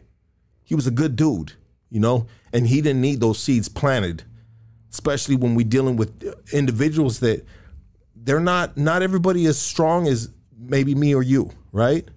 He 0.63 0.75
was 0.75 0.87
a 0.87 0.91
good 0.91 1.15
dude 1.15 1.53
you 1.91 2.01
know? 2.01 2.27
And 2.53 2.67
he 2.67 2.81
didn't 2.81 3.03
need 3.03 3.21
those 3.21 3.39
seeds 3.39 3.69
planted 3.69 4.25
especially 4.91 5.37
when 5.37 5.55
we're 5.55 5.67
dealing 5.67 5.97
with 5.97 6.11
individuals 6.53 7.21
that 7.21 7.45
they're 8.17 8.41
not 8.41 8.79
not 8.79 9.03
everybody 9.03 9.45
as 9.45 9.59
strong 9.59 10.09
as 10.09 10.31
maybe 10.57 10.95
me 10.95 11.15
or 11.15 11.23
you 11.23 11.51
right? 11.71 12.09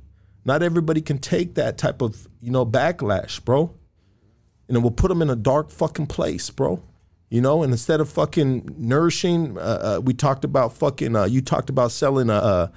Not 0.45 0.63
everybody 0.63 1.01
can 1.01 1.17
take 1.17 1.55
that 1.55 1.77
type 1.77 2.01
of 2.01 2.29
you 2.39 2.51
know 2.51 2.65
backlash 2.65 3.43
bro. 3.43 3.73
And 4.69 4.77
it 4.77 4.79
will 4.81 4.91
put 4.91 5.09
them 5.09 5.21
in 5.21 5.29
a 5.29 5.35
dark 5.35 5.71
fucking 5.71 6.07
place 6.07 6.49
bro 6.49 6.81
you 7.29 7.41
know 7.41 7.63
and 7.63 7.71
instead 7.71 7.99
of 7.99 8.09
fucking 8.09 8.73
nourishing 8.77 9.57
uh, 9.57 9.61
uh, 9.97 10.01
we 10.03 10.13
talked 10.13 10.45
about 10.45 10.73
fucking 10.73 11.15
uh, 11.15 11.25
you 11.25 11.41
talked 11.41 11.69
about 11.69 11.91
selling 11.91 12.29
uh, 12.29 12.39
uh, 12.39 12.67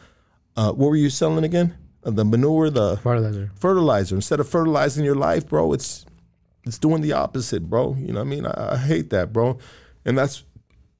uh, 0.57 0.73
what 0.73 0.89
were 0.89 0.97
you 0.97 1.11
selling 1.11 1.45
again? 1.45 1.77
Uh, 2.03 2.11
the 2.11 2.25
manure 2.25 2.71
the 2.71 2.97
Fertilizer. 2.97 3.51
fertilizer. 3.55 4.15
Instead 4.17 4.41
of 4.41 4.49
fertilizing 4.49 5.05
your 5.05 5.15
life 5.15 5.49
bro 5.49 5.73
it's 5.73 6.05
it's 6.65 6.79
doing 6.79 7.01
the 7.03 7.13
opposite 7.13 7.69
bro. 7.71 7.95
You 7.99 8.13
know 8.13 8.21
what 8.21 8.27
i 8.27 8.31
mean? 8.31 8.47
I, 8.47 8.75
I 8.75 8.77
hate 8.77 9.11
that 9.11 9.33
bro. 9.33 9.59
And 10.05 10.19
that's 10.19 10.45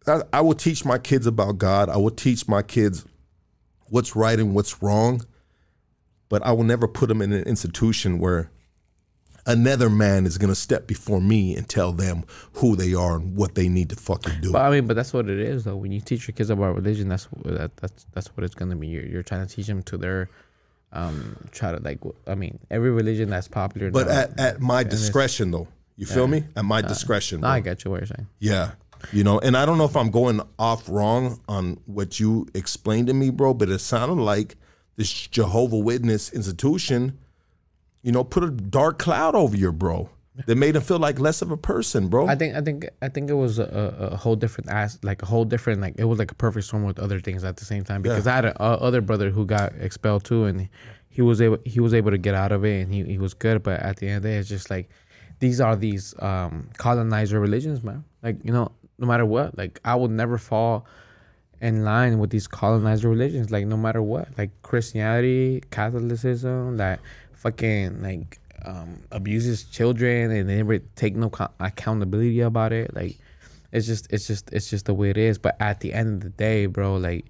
that, 0.07 0.29
i 0.33 0.41
will 0.41 0.55
teach 0.55 0.85
my 0.85 0.99
kids 0.99 1.27
about 1.27 1.59
god. 1.59 1.89
I 1.89 1.97
will 1.97 2.11
teach 2.11 2.47
my 2.49 2.63
kids 2.63 3.05
what's 3.89 4.15
right 4.15 4.39
and 4.39 4.55
what's 4.55 4.83
wrong. 4.83 5.23
But 6.29 6.43
i 6.47 6.53
will 6.53 6.65
never 6.65 6.87
put 6.87 7.09
them 7.09 7.21
in 7.21 7.33
an 7.33 7.43
institution 7.45 8.19
where 8.21 8.51
another 9.47 9.91
man 9.91 10.27
is 10.27 10.39
going 10.39 10.49
to 10.49 10.55
step 10.55 10.87
before 10.87 11.21
me 11.21 11.55
and 11.57 11.69
tell 11.69 11.93
them 11.93 12.25
who 12.55 12.77
they 12.77 12.95
are 12.95 13.17
and 13.17 13.37
what 13.37 13.55
they 13.55 13.69
need 13.69 13.91
to 13.91 13.97
fucking 13.97 14.41
do 14.41 14.53
But 14.53 14.63
I 14.63 14.71
mean, 14.71 14.87
but 14.87 14.95
that's 14.95 15.13
what 15.13 15.29
it 15.29 15.39
is, 15.39 15.65
though. 15.65 15.77
When 15.77 15.93
you 15.93 16.01
teach 16.01 16.27
your 16.29 16.35
kids 16.35 16.51
about 16.51 16.75
religion, 16.77 17.09
that's 17.09 17.29
that, 17.45 17.77
that's 17.77 18.07
that's 18.13 18.29
what 18.37 18.45
it's 18.45 18.55
gonna 18.55 18.77
be. 18.77 18.89
You're, 18.89 19.07
you're 19.07 19.23
trying 19.23 19.47
to 19.47 19.55
teach 19.55 19.67
them 19.67 19.83
to 19.85 19.97
their, 19.97 20.29
um, 20.93 21.37
try 21.53 21.73
to 21.73 21.79
like. 21.83 22.01
I 22.27 22.35
mean, 22.35 22.59
every 22.71 22.91
religion 22.91 23.31
that's 23.31 23.49
popular. 23.49 23.91
but 23.91 24.07
now- 24.07 24.13
at, 24.21 24.41
at 24.41 24.61
my 24.61 24.83
discretion 24.85 25.51
though 25.51 25.69
you 25.97 26.07
feel 26.07 26.27
me 26.27 26.45
at 26.57 26.65
my 26.65 26.81
discretion 26.81 27.43
no. 27.43 27.49
I 27.49 27.61
get 27.61 27.85
you 27.85 27.91
what 27.91 28.01
you're 28.01 28.07
saying. 28.07 28.27
Yeah. 28.39 28.73
You 29.13 29.23
know, 29.25 29.39
and 29.39 29.57
I 29.57 29.65
don't 29.67 29.77
know 29.79 29.85
if 29.85 29.97
I'm 29.97 30.11
going 30.11 30.41
off 30.59 30.89
wrong 30.89 31.41
on 31.49 31.79
what 31.87 32.21
you 32.21 32.47
explained 32.55 33.07
to 33.09 33.15
me, 33.15 33.31
bro, 33.31 33.53
but 33.55 33.69
it 33.71 33.79
sounded 33.81 34.23
like 34.23 34.57
this 34.97 35.11
Jehovah 35.29 35.79
Witness 35.79 36.31
institution, 36.33 37.19
you 38.03 38.13
know, 38.13 38.25
put 38.25 38.45
a 38.45 38.51
dark 38.51 38.99
cloud 38.99 39.35
over 39.35 39.57
your 39.57 39.73
bro 39.73 40.11
that 40.47 40.57
made 40.57 40.77
him 40.77 40.83
feel 40.83 40.99
like 40.99 41.19
less 41.19 41.43
of 41.43 41.51
a 41.51 41.57
person, 41.57 42.09
bro. 42.09 42.27
I 42.27 42.35
think 42.35 42.55
I 42.55 42.61
think 42.61 42.89
I 43.03 43.09
think 43.09 43.31
it 43.31 43.35
was 43.35 43.59
a, 43.59 44.11
a 44.13 44.17
whole 44.17 44.37
different 44.37 44.71
ass, 44.71 44.99
like 45.03 45.23
a 45.23 45.27
whole 45.27 45.45
different 45.45 45.81
like 45.81 45.95
it 45.99 46.05
was 46.05 46.19
like 46.19 46.31
a 46.31 46.35
perfect 46.35 46.67
storm 46.67 46.85
with 46.85 46.99
other 46.99 47.21
things 47.21 47.45
at 47.45 47.57
the 47.57 47.65
same 47.65 47.85
time. 47.85 48.03
Because 48.03 48.27
I 48.27 48.35
had 48.37 48.45
a, 48.47 48.63
a 48.63 48.77
other 48.77 49.01
brother 49.01 49.31
who 49.31 49.45
got 49.45 49.73
expelled 49.79 50.25
too, 50.25 50.45
and 50.45 50.69
he 51.09 51.23
was 51.23 51.41
able 51.41 51.59
he 51.65 51.81
was 51.81 51.95
able 51.95 52.11
to 52.11 52.19
get 52.19 52.35
out 52.35 52.53
of 52.53 52.65
it, 52.65 52.83
and 52.83 52.93
he, 52.93 53.05
he 53.05 53.19
was 53.19 53.35
good. 53.35 53.63
But 53.63 53.81
at 53.81 53.97
the 53.97 54.09
end 54.09 54.19
of 54.19 54.23
the 54.23 54.29
day, 54.31 54.37
it's 54.37 54.49
just 54.49 54.71
like 54.71 54.89
these 55.41 55.61
are 55.61 55.77
these 55.77 56.15
um, 56.21 56.71
colonizer 56.79 57.41
religions, 57.41 57.83
man. 57.83 58.05
Like 58.23 58.37
you 58.45 58.53
know, 58.53 58.73
no 58.99 59.07
matter 59.07 59.27
what, 59.27 59.59
like 59.59 59.81
I 59.85 59.95
would 59.95 60.11
never 60.11 60.39
fall 60.39 60.87
in 61.61 61.85
line 61.85 62.19
with 62.19 62.31
these 62.31 62.47
colonizer 62.47 63.09
religions. 63.09 63.51
Like 63.51 63.67
no 63.67 63.77
matter 63.77 64.01
what, 64.01 64.29
like 64.39 64.51
Christianity, 64.63 65.63
Catholicism, 65.71 66.77
that 66.79 67.01
fucking 67.41 68.03
like 68.03 68.39
um, 68.65 69.03
abuses 69.11 69.65
children 69.65 70.31
and 70.31 70.49
they 70.49 70.57
never 70.57 70.79
take 70.79 71.17
no 71.17 71.31
co- 71.31 71.49
accountability 71.59 72.41
about 72.41 72.73
it. 72.73 72.95
Like 72.95 73.17
it's 73.73 73.87
just 73.87 74.13
it's 74.13 74.27
just 74.27 74.53
it's 74.53 74.69
just 74.69 74.85
the 74.87 74.95
way 74.95 75.11
it 75.11 75.17
is. 75.17 75.39
But 75.39 75.57
at 75.61 75.81
the 75.81 75.93
end 75.93 76.15
of 76.15 76.21
the 76.21 76.31
day, 76.31 76.67
bro, 76.67 76.97
like 76.97 77.27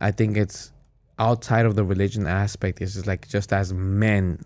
I 0.00 0.10
think 0.10 0.36
it's 0.36 0.72
outside 1.18 1.66
of 1.66 1.76
the 1.76 1.84
religion 1.84 2.26
aspect. 2.26 2.80
It's 2.80 2.94
just 2.94 3.06
like 3.06 3.28
just 3.28 3.52
as 3.52 3.72
men, 3.72 4.40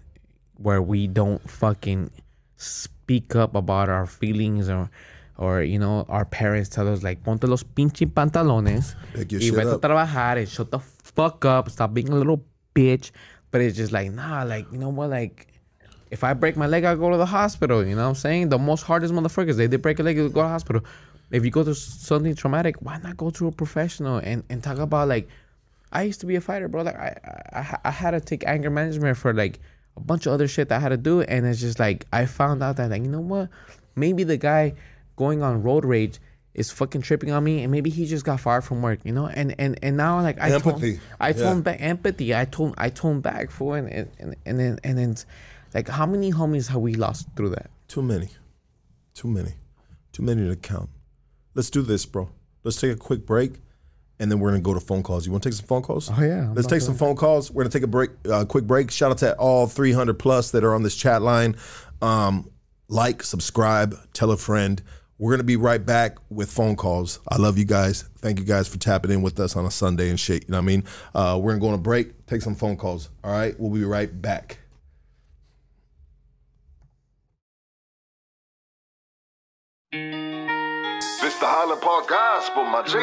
where 0.57 0.83
we 0.83 1.07
don't 1.07 1.41
fucking 1.49 2.11
speak 2.57 3.37
up 3.37 3.55
about 3.55 3.89
our 3.89 4.07
feelings 4.07 4.69
or 4.69 4.91
or 5.37 5.63
you 5.63 5.79
know 5.79 6.07
our 6.09 6.25
parents 6.25 6.69
tell 6.69 6.89
us 6.89 7.03
like 7.03 7.23
ponte 7.23 7.45
los 7.45 7.65
pinche 7.65 8.07
pantalones 8.07 8.95
y 9.15 9.51
vete 9.51 9.75
a 9.75 9.79
trabajar 9.79 10.39
and 10.39 10.49
shut 10.49 10.71
the 10.71 10.79
fuck 10.79 11.45
up 11.45 11.69
stop 11.69 11.93
being 11.93 12.09
a 12.09 12.15
little 12.15 12.41
bitch 12.75 13.11
but 13.55 13.61
it's 13.61 13.77
just 13.77 13.93
like 13.93 14.11
nah 14.11 14.43
like 14.43 14.67
you 14.73 14.79
know 14.79 14.89
what 14.89 15.11
like 15.11 15.47
if 16.11 16.25
I 16.25 16.33
break 16.33 16.57
my 16.57 16.67
leg, 16.67 16.83
I 16.85 16.97
go 16.97 17.09
to 17.11 17.17
the 17.17 17.27
hospital. 17.27 17.87
You 17.87 17.95
know 17.95 18.03
what 18.03 18.09
I'm 18.09 18.15
saying? 18.17 18.49
The 18.49 18.59
most 18.59 18.83
hardest 18.83 19.15
motherfuckers, 19.15 19.57
they, 19.57 19.69
they 19.69 19.77
break 19.77 20.01
a 20.01 20.03
leg, 20.03 20.17
they 20.17 20.23
go 20.23 20.29
to 20.29 20.35
the 20.35 20.49
hospital. 20.49 20.83
If 21.31 21.45
you 21.45 21.53
go 21.53 21.63
through 21.63 21.75
something 21.75 22.35
traumatic, 22.35 22.77
why 22.81 22.99
not 22.99 23.17
go 23.17 23.31
to 23.31 23.47
a 23.47 23.53
professional 23.53 24.19
and, 24.19 24.43
and 24.51 24.61
talk 24.61 24.79
about 24.79 25.07
like, 25.07 25.29
I 25.93 26.03
used 26.03 26.19
to 26.21 26.27
be 26.27 26.35
a 26.35 26.41
fighter, 26.41 26.67
bro. 26.67 26.83
Like 26.83 26.97
I, 26.97 27.17
I 27.53 27.79
I 27.85 27.91
had 27.93 28.11
to 28.11 28.21
take 28.21 28.45
anger 28.45 28.71
management 28.71 29.17
for 29.17 29.33
like 29.33 29.61
a 29.97 30.01
bunch 30.01 30.27
of 30.27 30.33
other 30.33 30.49
shit 30.49 30.69
that 30.71 30.79
I 30.79 30.81
had 30.81 30.89
to 30.89 30.97
do, 30.97 31.23
and 31.23 31.47
it's 31.47 31.61
just 31.61 31.79
like 31.79 32.07
I 32.13 32.27
found 32.27 32.61
out 32.61 32.77
that 32.79 32.91
like 32.91 33.03
you 33.03 33.09
know 33.09 33.21
what, 33.21 33.51
maybe 33.95 34.25
the 34.25 34.37
guy 34.37 34.75
going 35.15 35.45
on 35.45 35.63
road 35.63 35.85
rage 35.85 36.19
is 36.55 36.71
fucking 36.71 37.03
tripping 37.03 37.31
on 37.33 37.43
me, 37.43 37.63
and 37.63 37.71
maybe 37.73 37.91
he 37.91 38.07
just 38.07 38.25
got 38.25 38.41
fired 38.41 38.63
from 38.65 38.81
work, 38.83 39.01
you 39.05 39.13
know. 39.13 39.27
And 39.27 39.55
and 39.59 39.79
and 39.83 39.97
now 39.97 40.21
like 40.21 40.41
I 40.41 40.51
Empathy. 40.51 40.93
told, 40.99 41.03
I 41.21 41.33
told 41.33 41.45
Yeah. 41.45 41.53
him 41.53 41.63
back 41.63 41.81
empathy. 41.81 42.35
I 42.35 42.45
told 42.45 42.75
I 42.79 42.91
told 42.91 43.17
him 43.17 43.21
back 43.21 43.51
for 43.51 43.77
and 43.77 43.89
and 43.89 44.09
and, 44.19 44.37
and 44.47 44.61
then 44.61 44.79
and 44.85 44.99
then 44.99 45.15
like 45.75 45.89
how 45.89 46.07
many 46.07 46.33
homies 46.33 46.69
have 46.69 46.81
we 46.81 46.95
lost 46.95 47.27
through 47.37 47.51
that? 47.51 47.71
Too 47.89 48.03
many. 48.03 48.29
Too 49.15 49.29
many. 49.29 49.55
Too 50.13 50.23
many 50.23 50.49
to 50.49 50.57
count. 50.57 50.91
Let's 51.55 51.71
do 51.71 51.83
this, 51.83 52.07
bro. 52.07 52.31
Let's 52.63 52.81
take 52.81 52.93
a 52.93 52.97
quick 52.97 53.27
break 53.27 53.61
and 54.21 54.31
then 54.31 54.39
we're 54.39 54.51
going 54.51 54.63
to 54.63 54.65
go 54.65 54.75
to 54.75 54.81
phone 54.81 55.03
calls. 55.03 55.27
You 55.27 55.33
want 55.33 55.43
to 55.43 55.49
take 55.51 55.57
some 55.57 55.67
phone 55.67 55.83
calls? 55.83 56.09
Oh, 56.11 56.23
yeah, 56.23 56.43
I'm 56.49 56.55
Let's 56.55 56.69
take 56.69 56.81
some 56.83 56.95
phone 56.97 57.17
calls. 57.17 57.51
We're 57.51 57.65
going 57.65 57.71
to 57.73 57.79
take 57.79 57.83
a 57.85 57.89
break, 57.89 58.11
uh, 58.31 58.45
quick 58.45 58.65
break. 58.65 58.91
Shout 58.93 59.11
out 59.11 59.19
to 59.19 59.35
all 59.37 59.67
300 59.67 60.19
plus 60.19 60.53
that 60.53 60.63
are 60.63 60.73
on 60.75 60.85
this 60.85 60.95
chat 60.97 61.21
line. 61.21 61.57
Um, 62.01 62.49
like, 62.89 63.23
subscribe, 63.25 63.97
tell 64.13 64.31
a 64.31 64.37
friend. 64.37 64.81
We're 65.19 65.31
going 65.31 65.39
to 65.39 65.45
be 65.45 65.57
right 65.57 65.85
back 65.85 66.19
with 66.29 66.51
phone 66.51 66.75
calls. 66.75 67.21
I 67.29 67.37
love 67.37 67.57
you 67.57 67.65
guys. 67.65 68.03
Thank 68.19 68.41
you 68.41 68.45
guys 68.45 68.67
for 68.67 68.79
tapping 68.79 69.13
in 69.13 69.23
with 69.23 69.39
us 69.39 69.55
on 69.55 69.65
a 69.65 69.71
Sunday 69.71 70.11
and 70.11 70.19
shit. 70.19 70.43
You 70.45 70.53
know 70.53 70.59
what 70.59 70.63
I 70.63 70.67
mean? 70.67 70.85
Uh, 71.15 71.39
we're 71.41 71.53
going 71.53 71.61
to 71.61 71.65
go 71.65 71.69
on 71.69 71.75
a 71.75 71.79
break, 71.79 72.27
take 72.27 72.43
some 72.43 72.57
phone 72.57 72.77
calls. 72.77 73.11
All 73.23 73.31
right? 73.31 73.55
We'll 73.59 73.71
be 73.71 73.85
right 73.85 74.21
back. 74.21 74.59
This 79.93 81.39
the 81.39 81.47
Highland 81.47 81.81
Park 81.81 82.09
Gospel, 82.09 82.65
my 82.65 82.83
G. 82.83 82.99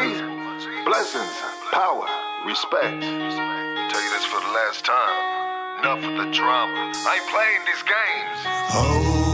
Blessings, 0.83 1.31
power, 1.71 2.05
respect. 2.45 3.01
Tell 3.01 4.03
you 4.03 4.11
this 4.11 4.25
for 4.25 4.41
the 4.41 4.51
last 4.51 4.83
time. 4.83 5.79
Enough 5.79 6.03
of 6.03 6.25
the 6.25 6.31
drama. 6.31 6.91
I 6.93 7.15
ain't 7.15 7.29
playing 7.31 7.63
these 7.65 7.83
games. 7.88 8.39
Oh, 8.75 9.31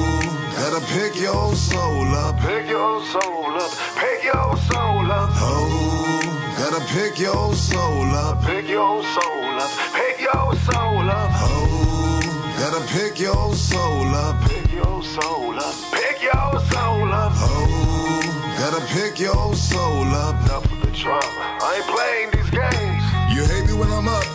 gotta 0.69 0.85
pick 0.87 1.15
your 1.15 1.55
soul 1.55 2.07
up. 2.07 2.35
Pick 2.39 2.67
your 2.67 3.05
soul 3.05 3.55
up. 3.55 3.71
Pick 3.95 4.23
your 4.23 4.57
soul 4.67 5.11
up. 5.11 5.29
Oh, 5.35 6.55
gotta 6.57 6.83
pick 6.93 7.19
your 7.19 7.53
soul 7.53 8.11
up. 8.11 8.43
Pick 8.43 8.67
your 8.67 9.01
soul 9.03 9.59
up. 9.63 9.71
Pick 9.93 10.19
your 10.19 10.55
soul 10.67 11.09
up. 11.09 11.31
Oh, 11.35 12.55
gotta 12.59 12.85
pick 12.87 13.17
your 13.19 13.55
soul 13.55 14.07
up. 14.07 14.35
Pick 14.49 14.73
your 14.73 15.03
soul 15.03 15.57
up. 15.57 15.75
Pick 15.93 16.21
your 16.21 16.59
soul 16.71 17.13
up. 17.13 17.31
Oh, 17.35 18.55
gotta 18.59 18.85
pick 18.87 19.19
your 19.19 19.55
soul 19.55 20.05
up. 20.25 20.35
Enough 20.45 20.65
of 20.65 20.81
the 20.81 20.91
drama. 20.91 21.43
I 21.63 21.75
ain't 21.77 21.87
playing 21.95 22.29
these 22.35 22.51
games. 22.51 23.03
You 23.33 23.45
hate 23.45 23.67
me 23.67 23.73
when 23.79 23.91
I'm 23.91 24.07
up, 24.07 24.25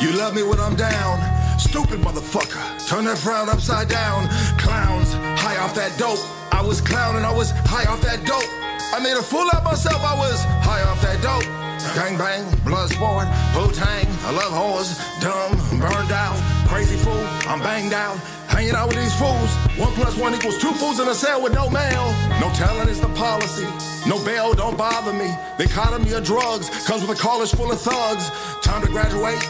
you 0.00 0.10
love 0.18 0.34
me 0.34 0.42
when 0.42 0.58
I'm 0.58 0.74
down. 0.74 1.45
Stupid 1.76 2.00
motherfucker, 2.00 2.88
turn 2.88 3.04
that 3.04 3.18
frown 3.18 3.50
upside 3.50 3.90
down. 3.90 4.26
Clowns, 4.56 5.12
high 5.36 5.60
off 5.60 5.74
that 5.74 5.92
dope. 5.98 6.16
I 6.50 6.64
was 6.64 6.80
clowning, 6.80 7.22
I 7.22 7.30
was 7.30 7.50
high 7.68 7.84
off 7.84 8.00
that 8.00 8.24
dope. 8.24 8.48
I 8.96 8.98
made 8.98 9.12
a 9.12 9.20
fool 9.20 9.44
of 9.52 9.62
myself, 9.62 10.00
I 10.00 10.16
was 10.16 10.40
high 10.64 10.80
off 10.88 11.04
that 11.04 11.20
dope. 11.20 11.44
Gang 11.92 12.16
bang, 12.16 12.48
blood 12.64 12.88
sport, 12.88 13.28
blue 13.52 13.68
tang, 13.76 14.08
I 14.24 14.32
love 14.32 14.56
whores, 14.56 14.96
dumb, 15.20 15.52
burned 15.76 16.12
out, 16.16 16.40
crazy 16.64 16.96
fool, 16.96 17.20
I'm 17.44 17.60
banged 17.60 17.92
out. 17.92 18.16
Hanging 18.48 18.72
out 18.72 18.88
with 18.88 18.96
these 18.96 19.12
fools. 19.20 19.52
One 19.76 19.92
plus 20.00 20.16
one 20.16 20.32
equals 20.32 20.56
two 20.56 20.72
fools 20.80 20.98
in 20.98 21.08
a 21.08 21.14
cell 21.14 21.42
with 21.42 21.52
no 21.52 21.68
mail. 21.68 22.08
No 22.40 22.48
talent 22.56 22.88
is 22.88 23.02
the 23.02 23.12
policy. 23.12 23.68
No 24.08 24.16
bail, 24.24 24.54
don't 24.54 24.78
bother 24.78 25.12
me. 25.12 25.28
The 25.58 25.64
economy 25.64 26.12
of 26.12 26.24
drugs 26.24 26.70
comes 26.86 27.02
with 27.04 27.18
a 27.18 27.20
college 27.20 27.52
full 27.52 27.70
of 27.70 27.78
thugs. 27.78 28.30
Time 28.62 28.80
to 28.80 28.88
graduate. 28.88 29.42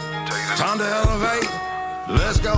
Time 0.59 0.79
to 0.79 0.83
elevate. 0.83 1.76
Let's 2.07 2.39
go. 2.39 2.53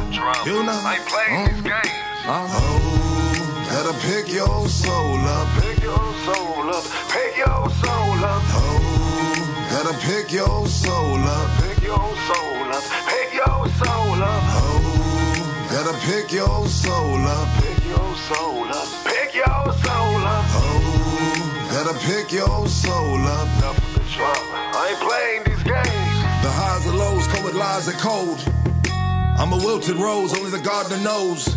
You 0.46 0.62
know. 0.62 0.78
I 0.86 0.98
ain't 0.98 1.08
playing 1.10 1.46
these 1.50 1.62
games. 1.66 1.90
Oh, 2.30 3.66
gotta 3.66 3.98
pick 4.06 4.32
your 4.32 4.70
soul 4.70 5.18
up. 5.18 5.48
Pick 5.58 5.82
your 5.82 5.98
soul 6.22 6.70
up. 6.70 6.86
Pick 7.10 7.34
your 7.36 7.66
soul 7.82 8.26
up. 8.30 8.44
Oh, 8.54 9.68
gotta 9.72 9.98
pick 10.06 10.32
your 10.32 10.68
soul 10.68 11.18
up. 11.18 11.50
Pick 11.66 11.82
your 11.82 11.98
soul 12.30 12.70
up. 12.70 12.84
Pick 13.10 13.34
your 13.34 13.66
soul 13.82 14.22
up. 14.22 14.44
Oh, 14.54 15.68
gotta 15.72 15.98
pick 16.06 16.32
your 16.32 16.68
soul 16.68 17.18
up. 17.18 17.48
Pick 17.58 17.86
your 17.90 18.16
soul 18.30 18.70
up. 18.70 18.88
Pick 19.04 19.34
your 19.34 19.74
soul 19.82 20.30
up. 20.30 20.46
Oh, 20.62 21.68
gotta 21.74 21.98
pick 22.06 22.32
your 22.32 22.68
soul 22.68 23.18
up. 23.26 23.48
Enough 23.58 23.78
of 23.82 23.94
the 23.98 24.04
drama. 24.14 24.70
I 24.78 24.94
ain't 24.94 25.02
playing 25.02 25.42
these 25.50 25.64
games. 25.66 26.18
The 26.46 26.52
highs 26.54 26.86
and 26.86 26.98
lows 27.00 27.26
come 27.28 27.44
with 27.46 27.56
lies 27.56 27.88
and 27.88 27.98
cold. 27.98 28.46
I'm 29.40 29.54
a 29.54 29.58
wilted 29.58 29.96
rose, 29.96 30.38
only 30.38 30.52
the 30.52 30.60
gardener 30.60 31.02
knows. 31.02 31.56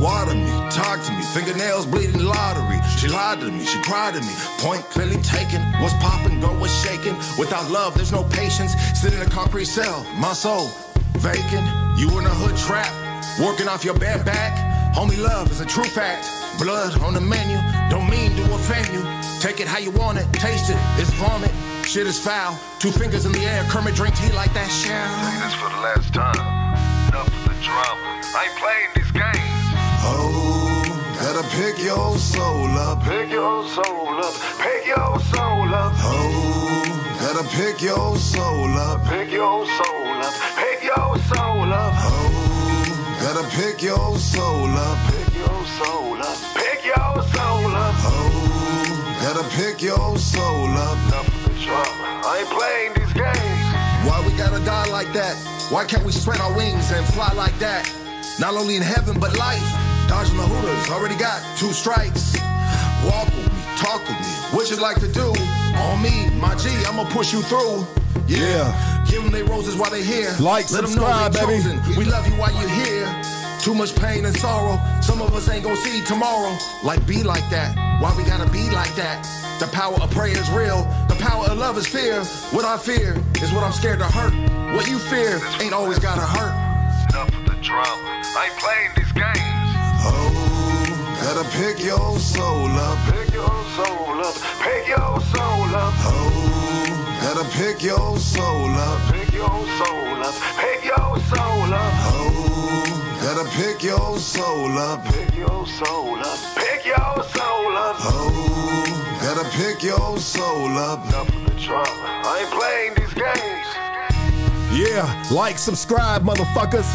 Water 0.00 0.34
me, 0.34 0.48
talk 0.70 1.04
to 1.04 1.12
me, 1.12 1.22
fingernails 1.34 1.84
bleeding 1.84 2.24
lottery. 2.24 2.80
She 2.96 3.08
lied 3.08 3.40
to 3.40 3.50
me, 3.50 3.64
she 3.66 3.78
cried 3.82 4.14
to 4.14 4.20
me. 4.20 4.32
Point 4.58 4.82
clearly 4.84 5.20
taken. 5.22 5.60
What's 5.82 5.92
popping, 5.94 6.40
girl, 6.40 6.56
what's 6.58 6.72
shaking? 6.82 7.14
Without 7.38 7.70
love, 7.70 7.94
there's 7.94 8.10
no 8.10 8.24
patience. 8.24 8.72
Sit 8.98 9.12
in 9.12 9.20
a 9.20 9.28
concrete 9.28 9.66
cell, 9.66 10.02
my 10.16 10.32
soul 10.32 10.70
vacant. 11.18 11.66
You 11.98 12.08
in 12.18 12.24
a 12.24 12.34
hood 12.40 12.56
trap, 12.56 12.88
working 13.38 13.68
off 13.68 13.84
your 13.84 13.98
bare 13.98 14.22
back. 14.24 14.56
Homie, 14.94 15.20
love 15.22 15.50
is 15.50 15.60
a 15.60 15.66
true 15.66 15.84
fact. 15.84 16.26
Blood 16.58 16.98
on 17.02 17.12
the 17.12 17.20
menu, 17.20 17.58
don't 17.90 18.08
mean 18.08 18.34
to 18.36 18.54
offend 18.54 18.88
you. 18.94 19.04
Take 19.40 19.60
it 19.60 19.68
how 19.68 19.78
you 19.78 19.90
want 19.90 20.18
it, 20.18 20.26
taste 20.32 20.70
it, 20.70 20.78
it's 20.96 21.12
vomit. 21.14 21.50
Shit 21.84 22.06
is 22.06 22.18
foul. 22.18 22.58
Two 22.78 22.90
fingers 22.90 23.26
in 23.26 23.32
the 23.32 23.40
air, 23.40 23.64
Kermit 23.68 23.94
drink 23.94 24.16
tea 24.16 24.32
like 24.32 24.52
that 24.54 24.68
shell. 24.70 25.08
This 25.44 25.54
for 25.54 25.68
the 25.68 25.82
last 25.82 26.14
time. 26.14 26.57
Drama. 27.58 28.22
I 28.22 28.46
ain't 28.46 28.56
playing 28.62 28.90
these 28.94 29.10
games. 29.10 29.66
Oh, 30.06 30.86
gotta 31.18 31.42
pick 31.58 31.82
your 31.82 32.16
soul 32.16 32.70
up. 32.78 33.02
Pick 33.02 33.30
your 33.30 33.66
soul 33.68 34.14
up. 34.14 34.34
Pick 34.62 34.86
your 34.86 35.18
soul 35.34 35.74
up. 35.74 35.92
Oh, 35.98 37.16
gotta 37.20 37.42
pick 37.48 37.82
your 37.82 38.16
soul 38.16 38.78
up. 38.78 39.04
Pick 39.06 39.32
your 39.32 39.66
soul 39.66 40.22
up. 40.22 40.34
Pick 40.54 40.84
your 40.84 41.18
soul 41.26 41.72
up. 41.72 41.94
Oh, 41.98 43.18
gotta 43.20 43.44
pick 43.50 43.82
your 43.82 44.16
soul 44.18 44.70
up. 44.70 44.98
Pick 45.10 45.34
your 45.34 45.64
soul 45.78 46.22
up. 46.22 46.38
Pick 46.54 46.84
your 46.84 47.22
soul 47.34 47.74
up. 47.74 47.94
Oh, 48.06 49.18
gotta 49.20 49.44
pick 49.56 49.82
your 49.82 50.16
soul 50.16 50.70
up. 50.70 50.98
Enough 51.08 51.26
of 51.26 51.42
the 51.42 51.64
drama. 51.64 52.22
I 52.22 52.38
ain't 52.38 52.50
playing 52.54 52.92
these 52.94 53.12
games. 53.14 53.67
Why 54.08 54.24
we 54.26 54.32
gotta 54.38 54.64
die 54.64 54.86
like 54.90 55.12
that? 55.12 55.36
Why 55.70 55.84
can't 55.84 56.02
we 56.04 56.12
spread 56.12 56.40
our 56.40 56.56
wings 56.56 56.90
and 56.92 57.04
fly 57.12 57.30
like 57.34 57.56
that? 57.58 57.84
Not 58.40 58.54
only 58.54 58.76
in 58.76 58.82
heaven, 58.82 59.20
but 59.20 59.36
life. 59.36 59.60
Dodging 60.08 60.38
the 60.38 60.46
hooters, 60.48 60.88
already 60.90 61.14
got 61.16 61.44
two 61.58 61.72
strikes. 61.72 62.32
Walk 63.04 63.26
with 63.36 63.44
me, 63.52 63.60
talk 63.76 64.00
with 64.08 64.16
me, 64.18 64.32
what 64.56 64.70
you 64.70 64.76
like 64.80 64.98
to 65.00 65.12
do? 65.12 65.28
On 65.76 66.00
me, 66.02 66.30
my 66.40 66.54
G, 66.56 66.70
I'ma 66.88 67.04
push 67.10 67.34
you 67.34 67.42
through. 67.42 67.86
Yeah. 68.26 68.72
Give 69.10 69.22
them 69.22 69.30
their 69.32 69.44
roses 69.44 69.76
while 69.76 69.90
they 69.90 70.02
here. 70.02 70.34
Like, 70.40 70.70
Let 70.72 70.88
subscribe, 70.88 71.34
know 71.34 71.40
they 71.40 71.46
baby. 71.46 71.62
chosen. 71.62 71.96
We 71.96 72.04
love 72.06 72.26
you 72.26 72.34
while 72.40 72.52
you're 72.52 72.68
here. 72.70 73.06
Too 73.60 73.74
much 73.74 73.94
pain 73.96 74.24
and 74.24 74.36
sorrow. 74.36 74.78
Some 75.02 75.20
of 75.20 75.34
us 75.34 75.48
ain't 75.48 75.64
gonna 75.64 75.76
see 75.76 76.02
tomorrow. 76.04 76.56
Like, 76.84 77.04
be 77.06 77.22
like 77.22 77.48
that. 77.50 77.74
Why 78.00 78.14
we 78.16 78.22
gotta 78.24 78.48
be 78.50 78.70
like 78.70 78.94
that? 78.94 79.26
The 79.60 79.66
power 79.68 79.94
of 80.00 80.10
prayer 80.12 80.38
is 80.38 80.48
real. 80.50 80.84
The 81.08 81.16
power 81.18 81.46
of 81.46 81.58
love 81.58 81.76
is 81.76 81.86
fear. 81.86 82.22
What 82.54 82.64
I 82.64 82.78
fear 82.78 83.16
is 83.42 83.52
what 83.52 83.64
I'm 83.64 83.72
scared 83.72 83.98
to 83.98 84.06
hurt. 84.06 84.32
What 84.74 84.88
you 84.88 84.98
fear 84.98 85.40
ain't 85.60 85.72
always 85.72 85.98
gotta 85.98 86.22
hurt. 86.22 86.54
Enough 87.10 87.28
of 87.34 87.44
the 87.46 87.56
drama. 87.60 88.22
I 88.36 88.46
ain't 88.46 88.58
playing 88.62 88.90
these 88.96 89.12
games. 89.12 89.70
Oh, 90.06 91.14
Gotta 91.20 91.44
pick 91.58 91.84
your 91.84 92.18
soul 92.20 92.70
up. 92.70 92.98
Pick 93.12 93.34
your 93.34 93.56
soul 93.76 94.20
up. 94.22 94.34
Pick 94.62 94.86
your 94.86 95.20
soul 95.34 95.74
up. 95.74 95.92
Oh, 96.06 97.18
gotta 97.20 97.44
pick 97.58 97.82
your 97.82 98.16
soul 98.18 98.70
up. 98.70 99.12
Pick 99.12 99.32
your 99.34 99.50
soul 99.50 100.22
up. 100.22 100.34
Pick 100.62 100.84
your 100.84 101.18
soul 101.28 101.74
up. 101.74 101.92
Oh, 102.14 102.47
gotta 103.20 103.48
pick 103.50 103.82
your 103.82 104.18
soul 104.18 104.78
up. 104.78 105.04
Pick 105.06 105.34
your 105.36 105.66
soul 105.66 106.18
up. 106.18 106.38
Pick 106.56 106.86
your 106.86 107.22
soul 107.24 107.76
up. 107.76 107.96
Oh, 108.00 109.18
gotta 109.20 109.48
pick 109.56 109.82
your 109.82 110.18
soul 110.18 110.68
up. 110.78 111.04
Enough 111.06 111.28
of 111.28 111.44
the 111.44 111.60
drama. 111.60 112.22
I 112.24 112.40
ain't 112.40 112.50
playing 112.50 112.94
these 112.94 113.14
games. 113.14 113.68
Yeah, 114.72 115.24
like, 115.32 115.58
subscribe, 115.58 116.22
motherfuckers. 116.22 116.88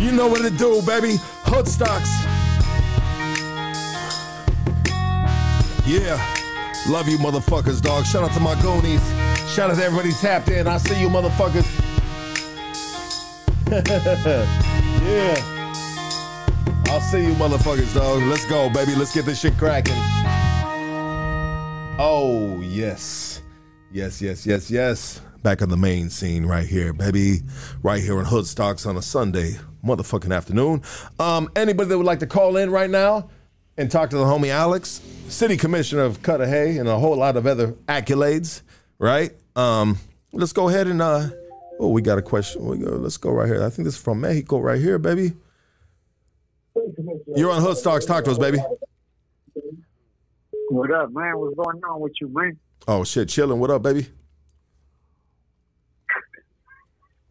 You 0.00 0.12
know 0.12 0.28
what 0.28 0.42
to 0.42 0.50
do, 0.50 0.80
baby. 0.82 1.18
Hoodstocks. 1.44 2.08
Yeah, 5.86 6.16
love 6.88 7.08
you, 7.08 7.18
motherfuckers, 7.18 7.82
dog. 7.82 8.04
Shout 8.06 8.22
out 8.22 8.32
to 8.32 8.40
my 8.40 8.60
goonies. 8.62 9.02
Shout 9.48 9.70
out 9.70 9.76
to 9.76 9.84
everybody 9.84 10.12
tapped 10.12 10.48
in. 10.48 10.66
I 10.66 10.78
see 10.78 11.00
you, 11.00 11.08
motherfuckers. 11.08 11.66
yeah. 15.08 15.57
I'll 16.90 17.00
see 17.02 17.22
you, 17.22 17.34
motherfuckers, 17.34 17.94
dog. 17.94 18.22
Let's 18.22 18.46
go, 18.46 18.70
baby. 18.70 18.94
Let's 18.94 19.14
get 19.14 19.26
this 19.26 19.40
shit 19.40 19.56
cracking. 19.58 19.94
Oh, 22.00 22.60
yes. 22.62 23.42
Yes, 23.92 24.22
yes, 24.22 24.46
yes, 24.46 24.70
yes. 24.70 25.20
Back 25.42 25.62
on 25.62 25.68
the 25.68 25.76
main 25.76 26.10
scene 26.10 26.46
right 26.46 26.66
here, 26.66 26.92
baby. 26.92 27.40
Right 27.82 28.02
here 28.02 28.18
on 28.18 28.24
Hood 28.24 28.46
Stocks 28.46 28.86
on 28.86 28.96
a 28.96 29.02
Sunday 29.02 29.56
motherfucking 29.84 30.34
afternoon. 30.34 30.82
Um, 31.18 31.50
anybody 31.56 31.88
that 31.90 31.98
would 31.98 32.06
like 32.06 32.20
to 32.20 32.26
call 32.26 32.56
in 32.56 32.70
right 32.70 32.90
now 32.90 33.28
and 33.76 33.90
talk 33.90 34.10
to 34.10 34.16
the 34.16 34.24
homie 34.24 34.48
Alex, 34.48 35.00
city 35.28 35.56
commissioner 35.56 36.02
of 36.02 36.22
Cudahy, 36.22 36.78
and 36.78 36.88
a 36.88 36.98
whole 36.98 37.16
lot 37.16 37.36
of 37.36 37.46
other 37.46 37.72
accolades, 37.86 38.62
right? 38.98 39.30
Um, 39.56 39.98
let's 40.32 40.52
go 40.52 40.68
ahead 40.68 40.86
and 40.86 41.00
uh 41.02 41.28
oh, 41.78 41.88
we 41.90 42.02
got 42.02 42.18
a 42.18 42.22
question. 42.22 42.62
Let's 43.02 43.18
go 43.18 43.30
right 43.30 43.46
here. 43.46 43.62
I 43.62 43.70
think 43.70 43.84
this 43.84 43.94
is 43.94 44.00
from 44.00 44.20
Mexico 44.22 44.58
right 44.58 44.80
here, 44.80 44.98
baby. 44.98 45.32
You're 47.36 47.50
on 47.50 47.62
Hood 47.62 47.76
Stocks. 47.76 48.04
Talk 48.04 48.24
to 48.24 48.30
us, 48.30 48.38
baby. 48.38 48.58
What 50.70 50.90
up, 50.90 51.10
man? 51.12 51.38
What's 51.38 51.56
going 51.56 51.80
on 51.84 52.00
with 52.00 52.12
you, 52.20 52.28
man? 52.28 52.58
Oh 52.86 53.04
shit, 53.04 53.28
chilling. 53.28 53.58
What 53.58 53.70
up, 53.70 53.82
baby? 53.82 54.08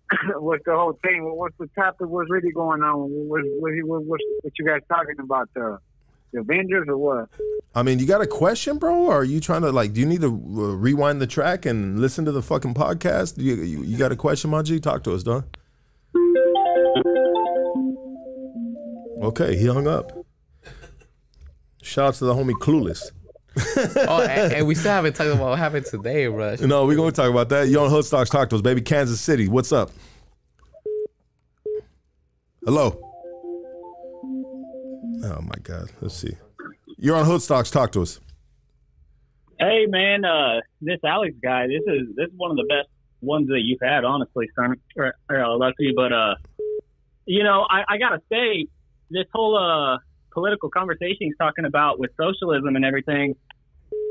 what's 0.40 0.64
the 0.66 0.76
whole 0.76 0.98
thing? 1.04 1.24
What's 1.24 1.56
the 1.60 1.68
topic? 1.76 2.08
What's 2.08 2.30
really 2.30 2.52
going 2.52 2.82
on? 2.82 3.10
What, 3.28 3.42
what, 3.60 3.72
what, 3.84 4.06
what, 4.06 4.20
you 4.58 4.66
guys 4.66 4.82
talking 4.90 5.16
about? 5.20 5.50
The, 5.54 5.80
the 6.32 6.40
Avengers 6.40 6.88
or 6.88 6.98
what? 6.98 7.30
I 7.76 7.84
mean, 7.84 8.00
you 8.00 8.06
got 8.06 8.22
a 8.22 8.28
question, 8.28 8.78
bro? 8.78 8.96
Or 8.96 9.20
are 9.20 9.24
you 9.24 9.40
trying 9.40 9.62
to 9.62 9.72
like? 9.72 9.94
Do 9.94 10.00
you 10.00 10.06
need 10.06 10.22
to 10.22 10.28
uh, 10.28 10.76
rewind 10.76 11.22
the 11.22 11.28
track 11.28 11.66
and 11.66 12.00
listen 12.00 12.26
to 12.26 12.32
the 12.32 12.42
fucking 12.42 12.74
podcast? 12.74 13.38
You, 13.38 13.56
you, 13.56 13.84
you 13.84 13.98
got 13.98 14.12
a 14.12 14.16
question, 14.16 14.50
my 14.50 14.62
G? 14.62 14.80
Talk 14.80 15.04
to 15.04 15.14
us, 15.14 15.24
dog. 15.24 15.46
Okay, 19.22 19.56
he 19.58 19.66
hung 19.66 19.88
up. 19.88 20.12
Shout 21.82 22.10
out 22.10 22.14
to 22.16 22.26
the 22.26 22.34
homie 22.34 22.52
Clueless. 22.52 23.12
oh, 24.08 24.22
and, 24.22 24.54
and 24.54 24.68
we 24.68 24.76
still 24.76 24.92
haven't 24.92 25.16
talked 25.16 25.30
about 25.30 25.50
what 25.50 25.58
happened 25.58 25.86
today, 25.86 26.28
Rush. 26.28 26.60
No, 26.60 26.86
we're 26.86 26.96
gonna 26.96 27.12
talk 27.12 27.30
about 27.30 27.50
that. 27.50 27.70
You 27.70 27.80
on 27.80 27.90
Hood 27.90 28.06
Stocks 28.06 28.30
Talk 28.30 28.50
to 28.50 28.56
us, 28.56 28.62
baby. 28.62 28.82
Kansas 28.82 29.20
City, 29.20 29.48
what's 29.48 29.72
up? 29.72 29.90
Hello. 32.64 33.00
Oh 35.24 35.42
my 35.42 35.56
God. 35.64 35.90
Let's 36.02 36.16
see. 36.16 36.36
You're 36.98 37.16
on 37.16 37.26
Hood 37.26 37.42
Stocks. 37.42 37.72
Talk 37.72 37.92
to 37.94 38.02
us. 38.02 38.20
Hey 39.60 39.88
man, 39.88 40.24
uh, 40.24 40.60
this 40.82 41.00
Alex 41.04 41.36
guy, 41.42 41.66
this 41.66 41.82
is 41.88 42.16
this 42.16 42.28
is 42.28 42.34
one 42.38 42.52
of 42.52 42.58
the 42.58 42.66
best 42.70 42.90
ones 43.22 43.48
that 43.48 43.62
you've 43.62 43.80
had, 43.82 44.04
honestly, 44.04 44.48
son. 44.56 44.76
Or, 44.96 45.16
or 45.30 45.44
uh, 45.44 45.58
Lucky, 45.58 45.94
but 45.96 46.14
uh, 46.14 46.36
you 47.26 47.44
know, 47.44 47.66
I, 47.70 47.84
I 47.88 47.98
gotta 47.98 48.22
say, 48.32 48.68
this 49.10 49.26
whole 49.34 49.58
uh 49.58 49.98
political 50.32 50.70
conversation 50.70 51.18
he's 51.20 51.38
talking 51.38 51.66
about 51.66 52.00
with 52.00 52.12
socialism 52.16 52.76
and 52.76 52.86
everything, 52.86 53.36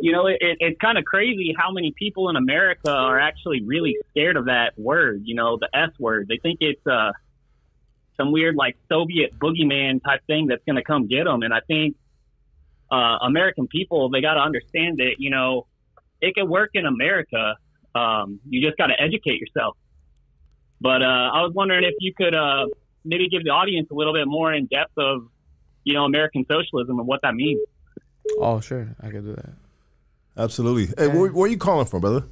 you 0.01 0.11
know, 0.11 0.27
it, 0.27 0.39
it, 0.41 0.57
it's 0.59 0.81
kind 0.81 0.99
of 0.99 1.05
crazy 1.05 1.55
how 1.57 1.71
many 1.71 1.95
people 1.97 2.29
in 2.29 2.37
America 2.37 2.91
are 2.91 3.19
actually 3.19 3.63
really 3.65 3.97
scared 4.11 4.37
of 4.37 4.47
that 4.47 4.73
word. 4.77 5.23
You 5.25 5.35
know, 5.35 5.57
the 5.57 5.69
S 5.75 5.91
word. 5.99 6.27
They 6.29 6.39
think 6.39 6.59
it's 6.61 6.85
uh 6.87 7.13
some 8.17 8.33
weird 8.33 8.57
like 8.57 8.77
Soviet 8.89 9.39
boogeyman 9.39 10.03
type 10.03 10.21
thing 10.27 10.47
that's 10.47 10.65
going 10.65 10.77
to 10.77 10.83
come 10.83 11.07
get 11.07 11.25
them. 11.25 11.43
And 11.43 11.53
I 11.53 11.61
think 11.67 11.97
uh, 12.91 13.19
American 13.23 13.67
people 13.67 14.11
they 14.11 14.21
got 14.21 14.35
to 14.35 14.41
understand 14.41 14.99
that 14.99 15.17
you 15.19 15.31
know 15.31 15.67
it 16.21 16.35
can 16.35 16.49
work 16.49 16.71
in 16.75 16.87
America. 16.87 17.57
Um, 17.95 18.41
you 18.49 18.67
just 18.67 18.77
got 18.77 18.89
to 18.89 19.01
educate 19.01 19.41
yourself. 19.41 19.77
But 20.81 21.03
uh, 21.03 21.31
I 21.33 21.43
was 21.43 21.53
wondering 21.55 21.85
if 21.85 21.95
you 22.01 22.13
could 22.15 22.35
uh, 22.35 22.67
maybe 23.07 23.29
give 23.29 23.45
the 23.45 23.51
audience 23.51 23.89
a 23.91 23.95
little 23.95 24.13
bit 24.13 24.27
more 24.27 24.53
in 24.53 24.67
depth 24.67 24.93
of 24.99 25.29
you 25.85 25.95
know 25.95 26.05
American 26.05 26.45
socialism 26.51 26.99
and 26.99 27.07
what 27.09 27.21
that 27.23 27.35
means. 27.35 27.61
Oh, 28.39 28.61
sure, 28.61 28.89
I 29.01 29.09
could 29.11 29.25
do 29.25 29.35
that. 29.37 29.51
Absolutely. 30.37 30.93
Hey, 30.99 31.09
where, 31.09 31.31
where 31.33 31.47
are 31.47 31.51
you 31.51 31.57
calling 31.57 31.87
from, 31.87 32.01
brother? 32.03 32.25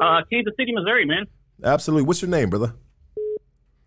Uh, 0.00 0.22
Kansas 0.32 0.54
City, 0.58 0.72
Missouri, 0.72 1.04
man. 1.04 1.26
Absolutely. 1.62 2.06
What's 2.06 2.22
your 2.22 2.30
name, 2.30 2.48
brother? 2.48 2.72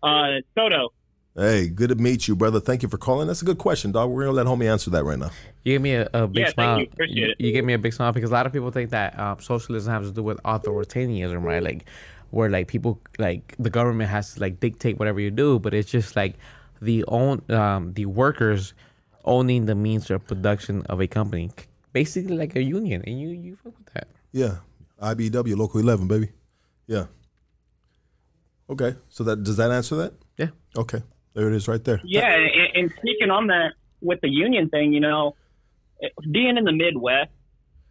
Uh, 0.02 0.34
Soto. 0.56 0.92
Hey, 1.36 1.66
good 1.66 1.88
to 1.88 1.96
meet 1.96 2.28
you, 2.28 2.36
brother. 2.36 2.60
Thank 2.60 2.84
you 2.84 2.88
for 2.88 2.98
calling. 2.98 3.26
That's 3.26 3.42
a 3.42 3.44
good 3.44 3.58
question, 3.58 3.90
dog. 3.90 4.10
We're 4.10 4.26
gonna 4.26 4.36
let 4.36 4.46
homie 4.46 4.70
answer 4.70 4.90
that 4.90 5.02
right 5.02 5.18
now. 5.18 5.30
You 5.64 5.72
gave 5.72 5.80
me 5.80 5.94
a, 5.94 6.08
a 6.14 6.28
big 6.28 6.36
Yeah, 6.36 6.44
thank 6.44 6.54
smile. 6.54 6.78
you. 6.78 6.86
Appreciate 6.92 7.30
it. 7.30 7.36
You 7.40 7.50
gave 7.50 7.64
me 7.64 7.72
a 7.72 7.78
big 7.78 7.92
smile 7.92 8.12
because 8.12 8.30
a 8.30 8.32
lot 8.32 8.46
of 8.46 8.52
people 8.52 8.70
think 8.70 8.90
that 8.90 9.18
um, 9.18 9.40
socialism 9.40 9.92
has 9.92 10.06
to 10.06 10.12
do 10.14 10.22
with 10.22 10.40
authoritarianism, 10.44 11.42
right? 11.42 11.60
Like 11.62 11.86
where 12.34 12.50
like 12.50 12.68
people 12.68 13.00
like 13.18 13.54
the 13.58 13.70
government 13.70 14.10
has 14.10 14.34
to 14.34 14.40
like 14.40 14.60
dictate 14.60 14.98
whatever 14.98 15.20
you 15.20 15.30
do, 15.30 15.58
but 15.58 15.72
it's 15.72 15.90
just 15.90 16.16
like 16.16 16.34
the 16.82 17.04
own 17.08 17.40
um, 17.50 17.92
the 17.94 18.06
workers 18.06 18.74
owning 19.24 19.66
the 19.66 19.74
means 19.74 20.10
of 20.10 20.26
production 20.26 20.82
of 20.88 21.00
a 21.00 21.06
company, 21.06 21.50
basically 21.92 22.36
like 22.36 22.56
a 22.56 22.62
union, 22.62 23.02
and 23.06 23.20
you 23.20 23.28
you 23.28 23.56
fuck 23.56 23.76
with 23.78 23.92
that. 23.94 24.08
Yeah, 24.32 24.56
IBEW 25.00 25.56
Local 25.56 25.80
Eleven, 25.80 26.08
baby. 26.08 26.30
Yeah. 26.86 27.06
Okay, 28.68 28.96
so 29.08 29.24
that 29.24 29.42
does 29.44 29.56
that 29.58 29.70
answer 29.70 29.96
that? 29.96 30.14
Yeah. 30.36 30.48
Okay, 30.76 31.02
there 31.34 31.48
it 31.48 31.54
is, 31.54 31.68
right 31.68 31.84
there. 31.84 32.00
Yeah, 32.04 32.34
and, 32.34 32.76
and 32.76 32.92
speaking 32.98 33.30
on 33.30 33.46
that 33.48 33.74
with 34.00 34.20
the 34.20 34.28
union 34.28 34.68
thing, 34.68 34.92
you 34.92 35.00
know, 35.00 35.36
being 36.32 36.56
in 36.56 36.64
the 36.64 36.72
Midwest, 36.72 37.30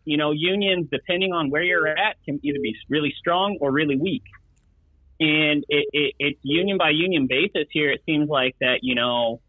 you 0.05 0.17
know, 0.17 0.31
unions, 0.31 0.87
depending 0.91 1.31
on 1.33 1.49
where 1.49 1.63
you're 1.63 1.87
at, 1.87 2.17
can 2.25 2.39
either 2.43 2.59
be 2.61 2.75
really 2.89 3.13
strong 3.17 3.57
or 3.61 3.71
really 3.71 3.95
weak. 3.95 4.23
And 5.19 5.63
it, 5.69 5.87
it, 5.93 6.13
it's 6.19 6.39
union 6.43 6.77
by 6.77 6.89
union 6.89 7.27
basis 7.27 7.67
here. 7.71 7.91
It 7.91 8.01
seems 8.05 8.29
like 8.29 8.55
that, 8.59 8.79
you 8.81 8.95
know, 8.95 9.39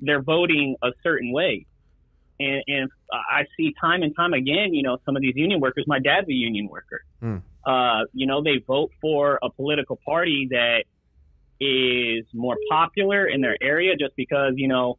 they're 0.00 0.22
voting 0.22 0.76
a 0.82 0.90
certain 1.02 1.32
way. 1.32 1.66
And, 2.38 2.62
and 2.68 2.90
I 3.12 3.44
see 3.56 3.74
time 3.80 4.02
and 4.02 4.14
time 4.14 4.32
again, 4.32 4.72
you 4.72 4.82
know, 4.82 4.98
some 5.04 5.16
of 5.16 5.22
these 5.22 5.34
union 5.36 5.60
workers, 5.60 5.84
my 5.86 5.98
dad's 5.98 6.28
a 6.28 6.32
union 6.32 6.68
worker. 6.68 7.02
Uh, 7.66 8.04
you 8.14 8.26
know, 8.26 8.42
they 8.42 8.62
vote 8.66 8.90
for 9.00 9.38
a 9.42 9.50
political 9.50 9.98
party 10.06 10.48
that 10.50 10.84
is 11.60 12.24
more 12.32 12.56
popular 12.70 13.26
in 13.26 13.42
their 13.42 13.56
area 13.60 13.94
just 13.96 14.16
because, 14.16 14.54
you 14.56 14.68
know, 14.68 14.96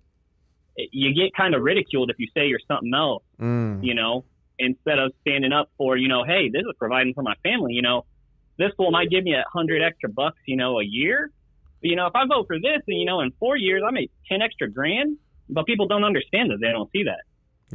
you 0.91 1.13
get 1.13 1.33
kind 1.35 1.55
of 1.55 1.63
ridiculed 1.63 2.11
if 2.11 2.19
you 2.19 2.27
say 2.35 2.47
you're 2.47 2.59
something 2.67 2.93
else, 2.93 3.23
Mm. 3.39 3.83
you 3.83 3.95
know, 3.95 4.23
instead 4.61 4.99
of 4.99 5.11
standing 5.21 5.51
up 5.51 5.69
for, 5.77 5.97
you 5.97 6.07
know, 6.07 6.23
hey, 6.23 6.49
this 6.49 6.61
is 6.61 6.75
providing 6.77 7.13
for 7.13 7.23
my 7.23 7.35
family, 7.43 7.73
you 7.73 7.81
know, 7.81 8.05
this 8.57 8.71
fool 8.77 8.91
might 8.91 9.09
give 9.09 9.23
me 9.23 9.33
a 9.33 9.43
hundred 9.51 9.81
extra 9.81 10.09
bucks, 10.09 10.37
you 10.45 10.55
know, 10.55 10.79
a 10.79 10.83
year. 10.83 11.31
But, 11.81 11.89
you 11.89 11.95
know, 11.95 12.05
if 12.05 12.15
I 12.15 12.25
vote 12.27 12.47
for 12.47 12.57
this 12.57 12.81
and, 12.87 12.99
you 12.99 13.05
know, 13.05 13.21
in 13.21 13.31
four 13.39 13.57
years, 13.57 13.81
I 13.85 13.91
make 13.91 14.11
10 14.29 14.41
extra 14.41 14.69
grand, 14.69 15.17
but 15.49 15.65
people 15.65 15.87
don't 15.87 16.03
understand 16.03 16.51
that. 16.51 16.59
They 16.61 16.71
don't 16.71 16.89
see 16.91 17.03
that. 17.03 17.23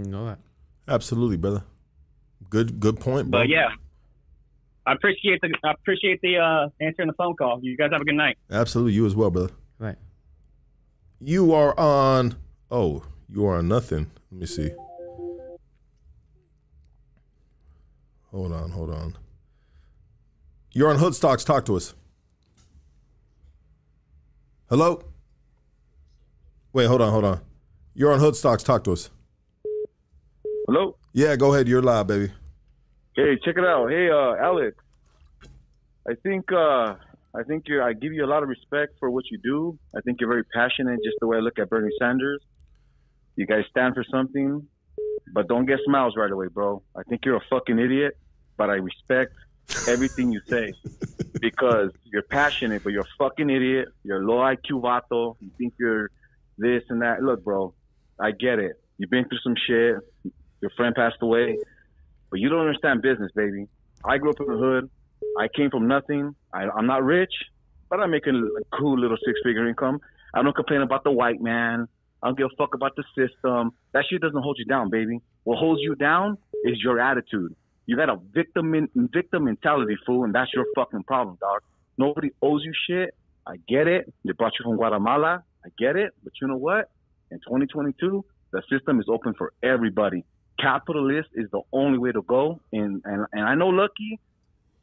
You 0.00 0.10
know 0.10 0.26
that. 0.26 0.38
Absolutely, 0.86 1.36
brother. 1.36 1.64
Good, 2.48 2.78
good 2.78 3.00
point, 3.00 3.30
bro. 3.30 3.40
But 3.40 3.48
yeah, 3.48 3.70
I 4.86 4.92
appreciate 4.92 5.40
the, 5.40 5.52
I 5.64 5.72
appreciate 5.72 6.20
the, 6.22 6.38
uh, 6.38 6.68
answering 6.80 7.08
the 7.08 7.14
phone 7.14 7.34
call. 7.34 7.58
You 7.62 7.76
guys 7.76 7.90
have 7.90 8.00
a 8.00 8.04
good 8.04 8.14
night. 8.14 8.38
Absolutely, 8.50 8.92
you 8.92 9.06
as 9.06 9.16
well, 9.16 9.30
brother. 9.30 9.52
Right. 9.78 9.96
You 11.20 11.52
are 11.52 11.78
on. 11.78 12.36
Oh, 12.70 13.04
you 13.28 13.46
are 13.46 13.56
on 13.56 13.68
nothing. 13.68 14.10
Let 14.30 14.40
me 14.40 14.46
see. 14.46 14.70
Hold 18.32 18.52
on, 18.52 18.70
hold 18.70 18.90
on. 18.90 19.16
You're 20.72 20.90
on 20.90 20.98
Hood 20.98 21.14
Stocks. 21.14 21.44
Talk 21.44 21.64
to 21.66 21.76
us. 21.76 21.94
Hello. 24.68 25.02
Wait, 26.72 26.86
hold 26.86 27.00
on, 27.00 27.10
hold 27.10 27.24
on. 27.24 27.40
You're 27.94 28.12
on 28.12 28.18
Hood 28.18 28.36
Stocks. 28.36 28.62
Talk 28.62 28.84
to 28.84 28.92
us. 28.92 29.10
Hello. 30.66 30.96
Yeah, 31.12 31.36
go 31.36 31.54
ahead. 31.54 31.68
You're 31.68 31.80
live, 31.80 32.08
baby. 32.08 32.32
Hey, 33.14 33.38
check 33.42 33.56
it 33.56 33.64
out. 33.64 33.88
Hey, 33.88 34.10
uh, 34.10 34.34
Alex. 34.34 34.76
I 36.06 36.14
think 36.22 36.52
uh, 36.52 36.96
I 37.34 37.42
think 37.46 37.64
you're. 37.68 37.82
I 37.82 37.92
give 37.92 38.12
you 38.12 38.24
a 38.24 38.26
lot 38.26 38.42
of 38.42 38.48
respect 38.48 38.94
for 38.98 39.10
what 39.10 39.24
you 39.30 39.38
do. 39.38 39.78
I 39.96 40.00
think 40.02 40.20
you're 40.20 40.28
very 40.28 40.44
passionate, 40.44 41.00
just 41.02 41.16
the 41.20 41.26
way 41.26 41.38
I 41.38 41.40
look 41.40 41.58
at 41.58 41.70
Bernie 41.70 41.88
Sanders. 41.98 42.42
You 43.36 43.46
guys 43.46 43.64
stand 43.70 43.94
for 43.94 44.04
something, 44.10 44.66
but 45.32 45.48
don't 45.48 45.66
get 45.66 45.78
smiles 45.84 46.14
right 46.16 46.30
away, 46.30 46.48
bro. 46.48 46.82
I 46.96 47.02
think 47.04 47.24
you're 47.24 47.36
a 47.36 47.44
fucking 47.50 47.78
idiot, 47.78 48.16
but 48.56 48.70
I 48.70 48.74
respect 48.74 49.32
everything 49.88 50.32
you 50.32 50.40
say 50.48 50.72
because 51.40 51.90
you're 52.04 52.22
passionate, 52.22 52.82
but 52.82 52.92
you're 52.92 53.02
a 53.02 53.18
fucking 53.18 53.50
idiot. 53.50 53.88
You're 54.04 54.24
low 54.24 54.38
IQ 54.38 54.82
vato. 54.82 55.36
You 55.40 55.50
think 55.58 55.74
you're 55.78 56.10
this 56.58 56.82
and 56.88 57.02
that. 57.02 57.22
Look, 57.22 57.44
bro, 57.44 57.74
I 58.20 58.30
get 58.30 58.58
it. 58.58 58.80
You've 58.98 59.10
been 59.10 59.28
through 59.28 59.38
some 59.42 59.54
shit. 59.66 59.96
Your 60.60 60.70
friend 60.76 60.94
passed 60.94 61.18
away, 61.20 61.58
but 62.30 62.40
you 62.40 62.48
don't 62.48 62.66
understand 62.66 63.02
business, 63.02 63.30
baby. 63.34 63.68
I 64.04 64.18
grew 64.18 64.30
up 64.30 64.40
in 64.40 64.46
the 64.46 64.56
hood. 64.56 64.90
I 65.38 65.48
came 65.54 65.70
from 65.70 65.86
nothing. 65.86 66.34
I, 66.52 66.68
I'm 66.68 66.86
not 66.86 67.04
rich, 67.04 67.32
but 67.90 68.00
I'm 68.00 68.10
making 68.10 68.34
a 68.36 68.76
cool 68.76 68.98
little 68.98 69.18
six 69.24 69.38
figure 69.44 69.68
income. 69.68 70.00
I 70.34 70.42
don't 70.42 70.56
complain 70.56 70.82
about 70.82 71.04
the 71.04 71.10
white 71.10 71.40
man. 71.40 71.88
I 72.26 72.30
don't 72.30 72.38
give 72.38 72.48
a 72.52 72.56
fuck 72.56 72.74
about 72.74 72.96
the 72.96 73.04
system. 73.14 73.70
That 73.92 74.02
shit 74.10 74.20
doesn't 74.20 74.42
hold 74.42 74.56
you 74.58 74.64
down, 74.64 74.90
baby. 74.90 75.20
What 75.44 75.58
holds 75.58 75.80
you 75.80 75.94
down 75.94 76.38
is 76.64 76.74
your 76.82 76.98
attitude. 76.98 77.54
You 77.86 77.96
got 77.96 78.08
a 78.08 78.16
victim 78.34 78.74
in, 78.74 78.88
victim 78.96 79.44
mentality, 79.44 79.96
fool, 80.04 80.24
and 80.24 80.34
that's 80.34 80.52
your 80.52 80.64
fucking 80.74 81.04
problem, 81.04 81.38
dog. 81.40 81.60
Nobody 81.96 82.30
owes 82.42 82.64
you 82.64 82.72
shit. 82.88 83.14
I 83.46 83.58
get 83.68 83.86
it. 83.86 84.12
They 84.24 84.32
brought 84.32 84.54
you 84.58 84.64
from 84.64 84.76
Guatemala. 84.76 85.44
I 85.64 85.68
get 85.78 85.94
it. 85.94 86.14
But 86.24 86.32
you 86.42 86.48
know 86.48 86.56
what? 86.56 86.90
In 87.30 87.38
2022, 87.38 88.24
the 88.50 88.62
system 88.68 88.98
is 88.98 89.06
open 89.08 89.34
for 89.38 89.52
everybody. 89.62 90.24
Capitalist 90.58 91.28
is 91.32 91.48
the 91.52 91.60
only 91.72 91.98
way 91.98 92.10
to 92.10 92.22
go. 92.22 92.60
And 92.72 93.02
and, 93.04 93.24
and 93.32 93.42
I 93.42 93.54
know 93.54 93.68
Lucky 93.68 94.18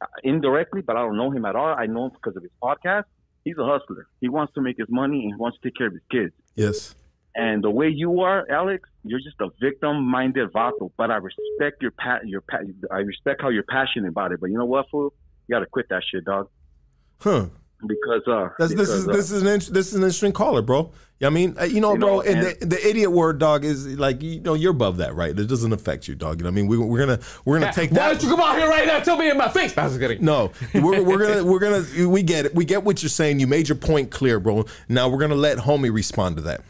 uh, 0.00 0.06
indirectly, 0.22 0.80
but 0.80 0.96
I 0.96 1.00
don't 1.00 1.18
know 1.18 1.30
him 1.30 1.44
at 1.44 1.56
all. 1.56 1.74
I 1.76 1.84
know 1.84 2.06
him 2.06 2.12
because 2.12 2.38
of 2.38 2.42
his 2.42 2.52
podcast. 2.62 3.04
He's 3.44 3.58
a 3.58 3.66
hustler. 3.66 4.06
He 4.22 4.30
wants 4.30 4.54
to 4.54 4.62
make 4.62 4.78
his 4.78 4.88
money 4.88 5.24
and 5.24 5.34
he 5.34 5.36
wants 5.36 5.58
to 5.58 5.68
take 5.68 5.76
care 5.76 5.88
of 5.88 5.92
his 5.92 6.02
kids. 6.10 6.32
Yes. 6.54 6.94
And 7.36 7.64
the 7.64 7.70
way 7.70 7.88
you 7.88 8.20
are, 8.20 8.48
Alex, 8.48 8.88
you're 9.04 9.18
just 9.18 9.40
a 9.40 9.48
victim-minded 9.60 10.52
vato. 10.52 10.90
But 10.96 11.10
I 11.10 11.16
respect 11.16 11.82
your 11.82 11.90
pa- 11.90 12.20
your 12.24 12.42
pa- 12.42 12.58
I 12.90 12.98
respect 12.98 13.42
how 13.42 13.48
you're 13.48 13.64
passionate 13.64 14.08
about 14.08 14.32
it. 14.32 14.40
But 14.40 14.50
you 14.50 14.58
know 14.58 14.66
what, 14.66 14.88
fool? 14.90 15.12
You 15.48 15.54
got 15.56 15.60
to 15.60 15.66
quit 15.66 15.88
that 15.90 16.02
shit, 16.08 16.24
dog. 16.24 16.48
Huh. 17.20 17.46
Because 17.86 18.22
uh, 18.26 18.48
That's, 18.58 18.74
this 18.74 18.88
is 18.88 19.06
uh, 19.08 19.12
this 19.12 19.30
is 19.30 19.42
an 19.42 19.48
int- 19.48 19.72
this 19.72 19.88
is 19.88 19.94
an 19.94 20.02
interesting 20.02 20.32
caller, 20.32 20.62
bro. 20.62 20.92
Yeah, 21.20 21.26
I 21.26 21.30
mean, 21.30 21.54
uh, 21.60 21.64
you 21.64 21.80
know, 21.80 21.92
You 21.92 21.98
bro, 21.98 22.08
know, 22.08 22.20
and 22.22 22.38
and- 22.46 22.60
the, 22.60 22.66
the 22.66 22.88
idiot 22.88 23.10
word, 23.12 23.38
dog, 23.38 23.64
is 23.64 23.98
like 23.98 24.22
you 24.22 24.40
know 24.40 24.54
you're 24.54 24.70
above 24.70 24.98
that, 24.98 25.14
right? 25.14 25.38
It 25.38 25.46
doesn't 25.48 25.72
affect 25.72 26.08
you, 26.08 26.14
dog. 26.14 26.38
You 26.38 26.44
know, 26.44 26.48
what 26.50 26.52
I 26.52 26.62
mean, 26.62 26.66
we, 26.68 26.78
we're 26.78 26.98
gonna 27.00 27.18
we're 27.44 27.58
gonna 27.60 27.72
take 27.72 27.90
that. 27.90 27.98
Why 28.00 28.08
that. 28.14 28.20
don't 28.20 28.30
you 28.30 28.36
come 28.36 28.40
out 28.48 28.56
here 28.56 28.68
right 28.68 28.86
now? 28.86 29.00
Tell 29.00 29.18
me 29.18 29.28
in 29.28 29.36
my 29.36 29.48
face. 29.48 29.76
I 29.76 29.84
was 29.84 29.98
kidding. 29.98 30.24
No, 30.24 30.52
we're, 30.72 31.02
we're 31.02 31.18
gonna 31.18 31.44
we're 31.44 31.58
gonna 31.58 32.08
we 32.08 32.22
get 32.22 32.46
it. 32.46 32.54
We 32.54 32.64
get 32.64 32.84
what 32.84 33.02
you're 33.02 33.10
saying. 33.10 33.40
You 33.40 33.46
made 33.48 33.68
your 33.68 33.76
point 33.76 34.10
clear, 34.10 34.40
bro. 34.40 34.64
Now 34.88 35.08
we're 35.08 35.20
gonna 35.20 35.34
let 35.34 35.58
homie 35.58 35.92
respond 35.92 36.36
to 36.36 36.42
that. 36.42 36.62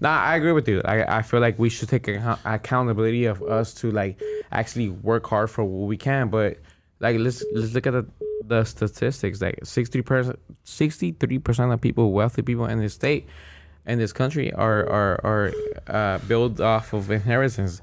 Nah, 0.00 0.22
I 0.22 0.36
agree 0.36 0.52
with 0.52 0.68
you. 0.68 0.80
I, 0.84 1.18
I 1.18 1.22
feel 1.22 1.40
like 1.40 1.58
we 1.58 1.68
should 1.68 1.88
take 1.88 2.06
account- 2.06 2.40
accountability 2.44 3.24
of 3.24 3.42
us 3.42 3.74
to 3.74 3.90
like 3.90 4.20
actually 4.52 4.90
work 4.90 5.26
hard 5.26 5.50
for 5.50 5.64
what 5.64 5.88
we 5.88 5.96
can. 5.96 6.28
But 6.28 6.58
like 7.00 7.18
let's 7.18 7.44
let's 7.52 7.74
look 7.74 7.86
at 7.86 7.92
the 7.92 8.06
the 8.46 8.64
statistics. 8.64 9.40
Like 9.40 9.58
sixty 9.64 10.02
percent, 10.02 10.38
sixty 10.62 11.12
three 11.12 11.38
percent 11.38 11.72
of 11.72 11.80
people, 11.80 12.12
wealthy 12.12 12.42
people 12.42 12.66
in 12.66 12.78
this 12.78 12.94
state, 12.94 13.26
in 13.86 13.98
this 13.98 14.12
country, 14.12 14.52
are 14.52 14.88
are 14.88 15.20
are 15.24 15.52
uh, 15.88 16.18
built 16.28 16.60
off 16.60 16.92
of 16.92 17.10
inheritance. 17.10 17.82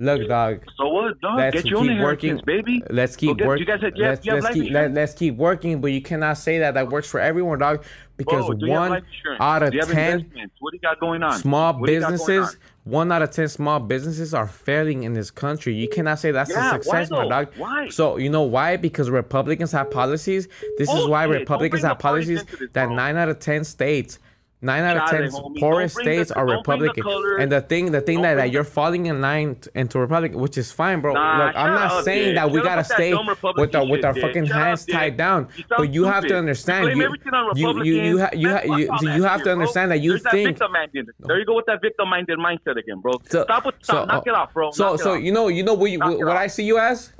Look, 0.00 0.28
dog. 0.28 0.62
So 0.76 0.88
what, 0.88 1.20
dog? 1.20 1.38
Let's 1.38 1.56
Get 1.56 1.66
your 1.66 1.82
keep 1.82 2.00
working, 2.00 2.40
baby. 2.46 2.82
Let's 2.88 3.16
keep 3.16 3.40
working. 3.40 3.66
You 3.66 3.66
guys, 3.66 3.82
have, 3.82 3.92
you 3.96 4.04
let's 4.04 4.24
you 4.24 4.32
have 4.32 4.44
let's 4.44 4.56
life 4.56 4.64
keep 4.64 4.72
let, 4.72 4.94
let's 4.94 5.14
keep 5.14 5.34
working, 5.34 5.80
but 5.80 5.88
you 5.88 6.00
cannot 6.00 6.38
say 6.38 6.60
that 6.60 6.74
that 6.74 6.88
works 6.88 7.10
for 7.10 7.18
everyone, 7.18 7.58
dog. 7.58 7.84
Because 8.16 8.46
Bro, 8.46 8.54
do 8.56 8.66
you 8.66 8.72
have 8.72 8.90
one 8.90 9.02
out 9.40 9.64
of 9.64 9.70
do 9.72 9.76
you 9.76 9.84
have 9.84 9.92
ten? 9.92 10.50
What 10.60 10.70
do 10.70 10.76
you 10.76 10.80
got 10.80 11.00
going 11.00 11.24
on? 11.24 11.36
small 11.38 11.72
What 11.72 11.86
businesses, 11.86 12.46
on? 12.48 12.92
one 12.92 13.12
out 13.12 13.22
of 13.22 13.32
ten 13.32 13.48
small 13.48 13.80
businesses 13.80 14.34
are 14.34 14.46
failing 14.46 15.02
in 15.02 15.14
this 15.14 15.32
country. 15.32 15.74
You 15.74 15.88
cannot 15.88 16.20
say 16.20 16.30
that's 16.30 16.50
Yeah, 16.50 16.68
a 16.68 16.72
success, 16.74 17.10
my 17.10 17.26
dog. 17.26 17.48
Why? 17.56 17.88
So 17.88 18.18
you 18.18 18.30
know 18.30 18.42
why? 18.42 18.76
Because 18.76 19.10
Republicans 19.10 19.72
have 19.72 19.90
policies. 19.90 20.46
This 20.78 20.88
is 20.88 20.94
oh, 20.94 21.08
why. 21.08 21.24
Republicans 21.24 21.82
have 21.82 21.98
policies 21.98 22.44
that 22.72 22.88
nine 22.90 23.16
out 23.16 23.30
of 23.30 23.40
ten 23.40 23.64
states. 23.64 24.20
Nine 24.60 24.82
out 24.82 24.96
of 24.96 25.08
ten 25.08 25.30
poorest 25.60 25.94
Don't 25.96 26.04
the- 26.04 26.12
states 26.14 26.30
are 26.32 26.44
don't 26.44 26.66
the 26.66 26.72
Republican, 26.72 27.40
and 27.40 27.52
the 27.52 27.60
thing, 27.60 27.92
the 27.92 28.00
thing 28.00 28.16
Don't 28.16 28.22
that, 28.24 28.34
that 28.34 28.50
you're 28.50 28.64
falling 28.64 29.06
in 29.06 29.20
line 29.20 29.54
t- 29.54 29.70
into 29.76 30.00
Republican, 30.00 30.40
which 30.40 30.58
is 30.58 30.72
fine, 30.72 31.00
bro. 31.00 31.14
Nah, 31.14 31.46
Look, 31.46 31.56
I'm 31.56 31.74
not 31.74 31.92
up, 31.92 32.04
saying 32.04 32.24
Dick. 32.30 32.34
that 32.34 32.50
we 32.50 32.58
Shut 32.58 32.64
gotta 32.64 32.82
stay 32.82 33.14
with 33.14 33.74
our 33.76 33.86
with 33.86 34.04
our 34.04 34.14
fucking 34.14 34.50
up, 34.50 34.50
hands 34.50 34.84
Dick. 34.84 34.96
tied 34.96 35.16
down, 35.16 35.46
You 35.56 35.64
but 35.68 35.94
you 35.94 36.04
have 36.06 36.26
to 36.26 36.36
understand. 36.36 36.88
You 36.88 37.14
you 37.54 37.82
you 37.84 38.02
you, 38.02 38.18
ha- 38.18 38.30
you, 38.34 38.48
ha- 38.50 38.62
you, 38.64 39.10
you 39.12 39.22
have 39.22 39.38
to 39.38 39.44
bro. 39.44 39.52
understand 39.52 39.92
that 39.92 40.00
you 40.00 40.18
There's 40.18 40.22
think 40.32 40.58
That. 40.58 40.90
There 41.20 41.38
you 41.38 41.46
go 41.46 41.54
with 41.54 41.66
that 41.66 41.80
victim-minded 41.80 42.38
mindset 42.40 42.76
again, 42.78 42.98
bro. 43.00 43.12
So, 43.28 43.44
stop 43.44 43.64
with 43.64 43.76
stop. 43.82 44.08
so, 44.08 44.12
knock 44.12 44.26
uh, 44.26 44.30
it 44.30 44.34
off, 44.34 44.52
bro. 44.54 44.72
So, 44.72 44.96
so 44.96 45.14
you 45.14 45.30
know, 45.30 45.46
you 45.46 45.62
know 45.62 45.74
what, 45.74 45.90
you, 45.92 45.98
Knock 45.98 46.12
it 46.18 46.24
what. 46.24 46.36
I 46.36 46.48
see 46.48 46.64
you 46.64 46.78
as. 46.78 47.12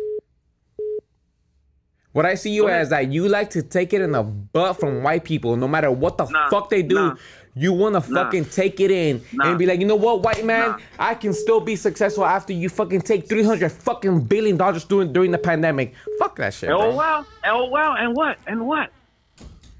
What 2.12 2.24
I 2.26 2.34
see 2.34 2.50
you 2.50 2.68
as 2.68 2.88
that 2.90 3.12
you 3.12 3.28
like 3.28 3.50
to 3.50 3.62
take 3.62 3.92
it 3.92 4.00
in 4.00 4.12
the 4.12 4.22
butt 4.22 4.80
from 4.80 5.02
white 5.02 5.24
people, 5.24 5.56
no 5.56 5.68
matter 5.68 5.90
what 5.90 6.16
the 6.18 6.24
Nah, 6.26 6.48
fuck 6.48 6.70
they 6.70 6.82
do. 6.82 6.94
nah. 6.94 7.14
You 7.54 7.72
want 7.72 8.02
to 8.02 8.10
Nah. 8.12 8.24
fucking 8.24 8.44
take 8.46 8.78
it 8.80 8.90
in 8.90 9.20
and 9.42 9.58
be 9.58 9.66
like, 9.66 9.80
you 9.80 9.86
know 9.86 9.96
what, 9.96 10.22
white 10.22 10.44
man. 10.44 10.76
I 10.98 11.14
can 11.14 11.32
still 11.32 11.60
be 11.60 11.74
successful 11.76 12.24
after 12.24 12.52
you 12.52 12.68
fucking 12.68 13.00
take 13.02 13.28
three 13.28 13.42
hundred 13.42 13.72
fucking 13.72 14.22
billion 14.24 14.56
dollars 14.56 14.84
during 14.84 15.12
during 15.12 15.32
the 15.32 15.38
pandemic. 15.38 15.94
Fuck 16.18 16.36
that 16.36 16.54
shit, 16.54 16.70
Oh 16.70 16.94
wow, 16.94 17.24
oh 17.46 17.64
wow, 17.66 17.94
and 17.98 18.14
what, 18.16 18.38
and 18.46 18.66
what, 18.66 18.90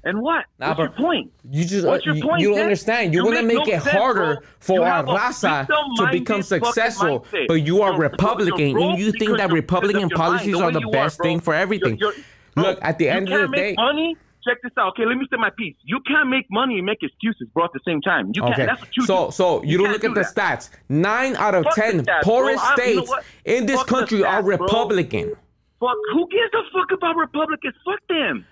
and 0.03 0.21
what? 0.21 0.45
Nah, 0.59 0.69
What's 0.69 0.79
your 0.79 0.89
point? 0.89 1.31
You 1.49 1.65
just 1.65 1.85
What's 1.85 2.05
your 2.05 2.15
you, 2.15 2.23
point, 2.23 2.39
you 2.41 2.49
don't 2.51 2.61
understand. 2.61 3.13
You, 3.13 3.19
You 3.21 3.25
want 3.25 3.37
to 3.37 3.43
make 3.43 3.57
make 3.57 3.67
no 3.67 3.73
it 3.73 3.79
harder 3.81 4.35
bro. 4.35 4.47
for 4.59 4.87
our 4.87 5.03
raza 5.03 5.67
to 5.67 6.07
become 6.11 6.41
successful, 6.41 7.25
but 7.47 7.55
you 7.55 7.81
are 7.81 7.97
Republican 7.99 8.77
and 8.77 8.99
you 8.99 9.11
think 9.11 9.37
that 9.37 9.51
Republican 9.51 10.07
because 10.07 10.41
of 10.41 10.47
your 10.47 10.59
mind, 10.59 10.61
policies 10.61 10.61
are 10.61 10.71
the 10.71 10.87
best 10.91 11.17
bro. 11.17 11.23
thing 11.25 11.39
for 11.39 11.53
everything. 11.53 11.97
You're- 11.97 12.15
you're- 12.15 12.23
bro, 12.55 12.63
Look, 12.63 12.79
at 12.81 12.97
the 12.97 13.09
end 13.09 13.29
of 13.31 13.51
the 13.51 13.55
day, 13.55 13.75
money. 13.77 14.15
Check 14.47 14.57
this 14.63 14.71
out. 14.77 14.87
Okay, 14.93 15.05
let 15.05 15.17
me 15.17 15.25
say 15.29 15.35
my 15.37 15.49
piece. 15.57 15.75
You 15.83 15.99
can't 16.07 16.29
make 16.29 16.45
money 16.49 16.77
and 16.77 16.85
make 16.85 16.99
excuses, 17.03 17.49
bro. 17.53 17.65
At 17.65 17.71
the 17.73 17.81
same 17.85 18.01
time, 18.01 18.31
you 18.33 18.41
can't. 18.41 18.53
Okay, 18.53 18.65
That's 18.65 18.79
what 18.81 18.95
you 18.95 19.05
so 19.05 19.25
do. 19.25 19.31
so 19.33 19.63
you, 19.63 19.77
don't 19.77 19.91
look 19.91 20.03
at 20.05 20.13
do 20.13 20.13
the 20.15 20.21
stats. 20.21 20.69
Nine 20.87 21.35
out 21.35 21.55
of 21.55 21.65
Fuck 21.65 21.75
ten 21.75 21.99
stats, 22.05 22.23
bro. 22.23 22.33
poorest 22.33 22.63
know 22.63 22.75
states 22.75 23.11
in 23.43 23.65
this 23.65 23.83
country 23.83 24.23
are 24.23 24.41
bro. 24.41 24.55
Republican. 24.57 25.35
Fuck, 25.81 25.95
who 26.13 26.27
gives 26.29 26.53
a 26.53 26.63
fuck 26.73 26.89
about 26.97 27.17
Republicans? 27.17 27.75
Fuck 27.85 27.99
them. 28.07 28.45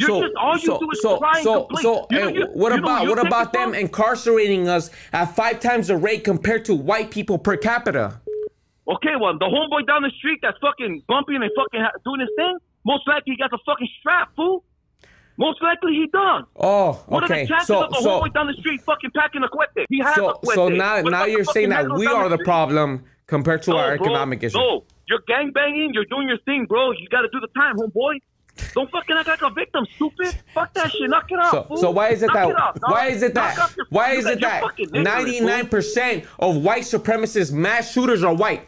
You're 0.00 0.08
so, 0.08 0.22
just 0.22 0.34
all 0.36 0.54
you 0.54 0.66
so, 0.66 0.78
do 0.78 0.88
is 0.90 1.02
so, 1.02 1.20
and 1.22 1.42
so, 1.44 1.64
complain. 1.66 1.82
so, 1.82 2.06
You 2.10 2.18
know, 2.20 2.28
you- 2.28 2.46
what 2.54 2.72
you 2.72 2.78
about 2.78 3.06
what 3.06 3.26
about 3.26 3.52
them 3.52 3.74
incarcerating 3.74 4.66
us 4.68 4.90
at 5.12 5.26
five 5.36 5.60
times 5.60 5.88
the 5.88 5.96
rate 5.96 6.24
compared 6.24 6.64
to 6.66 6.74
white 6.74 7.10
people 7.10 7.38
per 7.38 7.56
capita? 7.56 8.20
Okay, 8.88 9.14
well, 9.20 9.34
the 9.38 9.44
homeboy 9.46 9.86
down 9.86 10.02
the 10.02 10.10
street 10.18 10.40
that's 10.42 10.58
fucking 10.58 11.02
bumping 11.06 11.36
and 11.36 11.50
fucking 11.54 11.84
doing 12.04 12.20
his 12.20 12.30
thing, 12.36 12.56
most 12.84 13.06
likely 13.06 13.34
he 13.34 13.36
got 13.36 13.50
the 13.50 13.58
fucking 13.66 13.88
strap, 14.00 14.30
fool. 14.34 14.64
Most 15.36 15.62
likely 15.62 15.92
he 15.92 16.06
done. 16.12 16.44
Oh, 16.56 17.02
What 17.06 17.22
are 17.22 17.26
okay. 17.26 17.42
the 17.42 17.48
chances 17.48 17.68
So, 17.68 17.84
of 17.84 17.90
the 17.92 18.00
so, 18.00 18.20
homeboy 18.20 18.34
down 18.34 18.46
the 18.48 18.52
street 18.54 18.80
fucking 18.82 19.10
packing 19.16 19.42
a 19.42 19.48
cuete? 19.48 19.86
He 19.88 19.98
has 20.00 20.12
a 20.12 20.14
so, 20.16 20.32
cuete. 20.42 20.54
so 20.54 20.68
now, 20.68 21.02
What 21.02 21.12
now 21.12 21.24
you're 21.24 21.44
saying 21.44 21.68
that 21.70 21.90
we 21.92 22.06
are 22.06 22.28
the 22.28 22.36
street? 22.36 22.44
problem 22.44 23.04
compared 23.26 23.62
to 23.62 23.70
No, 23.70 23.76
our 23.78 23.96
bro. 23.96 24.06
economic 24.06 24.42
issue. 24.42 24.58
No, 24.58 24.84
you're 25.08 25.22
gangbanging. 25.28 25.94
You're 25.94 26.04
doing 26.06 26.28
your 26.28 26.38
thing, 26.44 26.66
bro. 26.66 26.90
You 26.90 27.08
got 27.10 27.22
to 27.22 27.28
do 27.32 27.40
the 27.40 27.48
time, 27.58 27.76
homeboy. 27.76 28.20
Don't 28.74 28.90
fucking 28.90 29.16
act 29.16 29.28
like 29.28 29.42
a 29.42 29.50
victim, 29.50 29.86
stupid. 29.96 30.34
Fuck 30.54 30.72
that 30.74 30.90
shit. 30.90 31.08
Knock 31.10 31.30
it 31.30 31.38
off. 31.38 31.50
So, 31.50 31.62
fool. 31.64 31.76
so 31.76 31.90
why 31.90 32.08
is 32.10 32.22
it 32.22 32.26
Knock 32.28 32.34
that 32.34 32.48
it 32.50 32.56
off, 32.56 32.76
why 32.82 33.06
is 33.08 33.22
it 33.22 33.34
that 33.34 33.56
your- 33.76 33.86
why 33.90 34.12
is 34.12 34.26
it 34.26 34.40
that 34.40 34.62
fucking 34.62 34.86
ignorant, 34.86 35.06
fool. 35.08 35.16
ninety 35.24 35.40
nine 35.40 35.68
percent 35.68 36.24
of 36.38 36.56
white 36.56 36.82
supremacists 36.82 37.52
mass 37.52 37.92
shooters 37.92 38.22
are 38.24 38.34
white? 38.34 38.66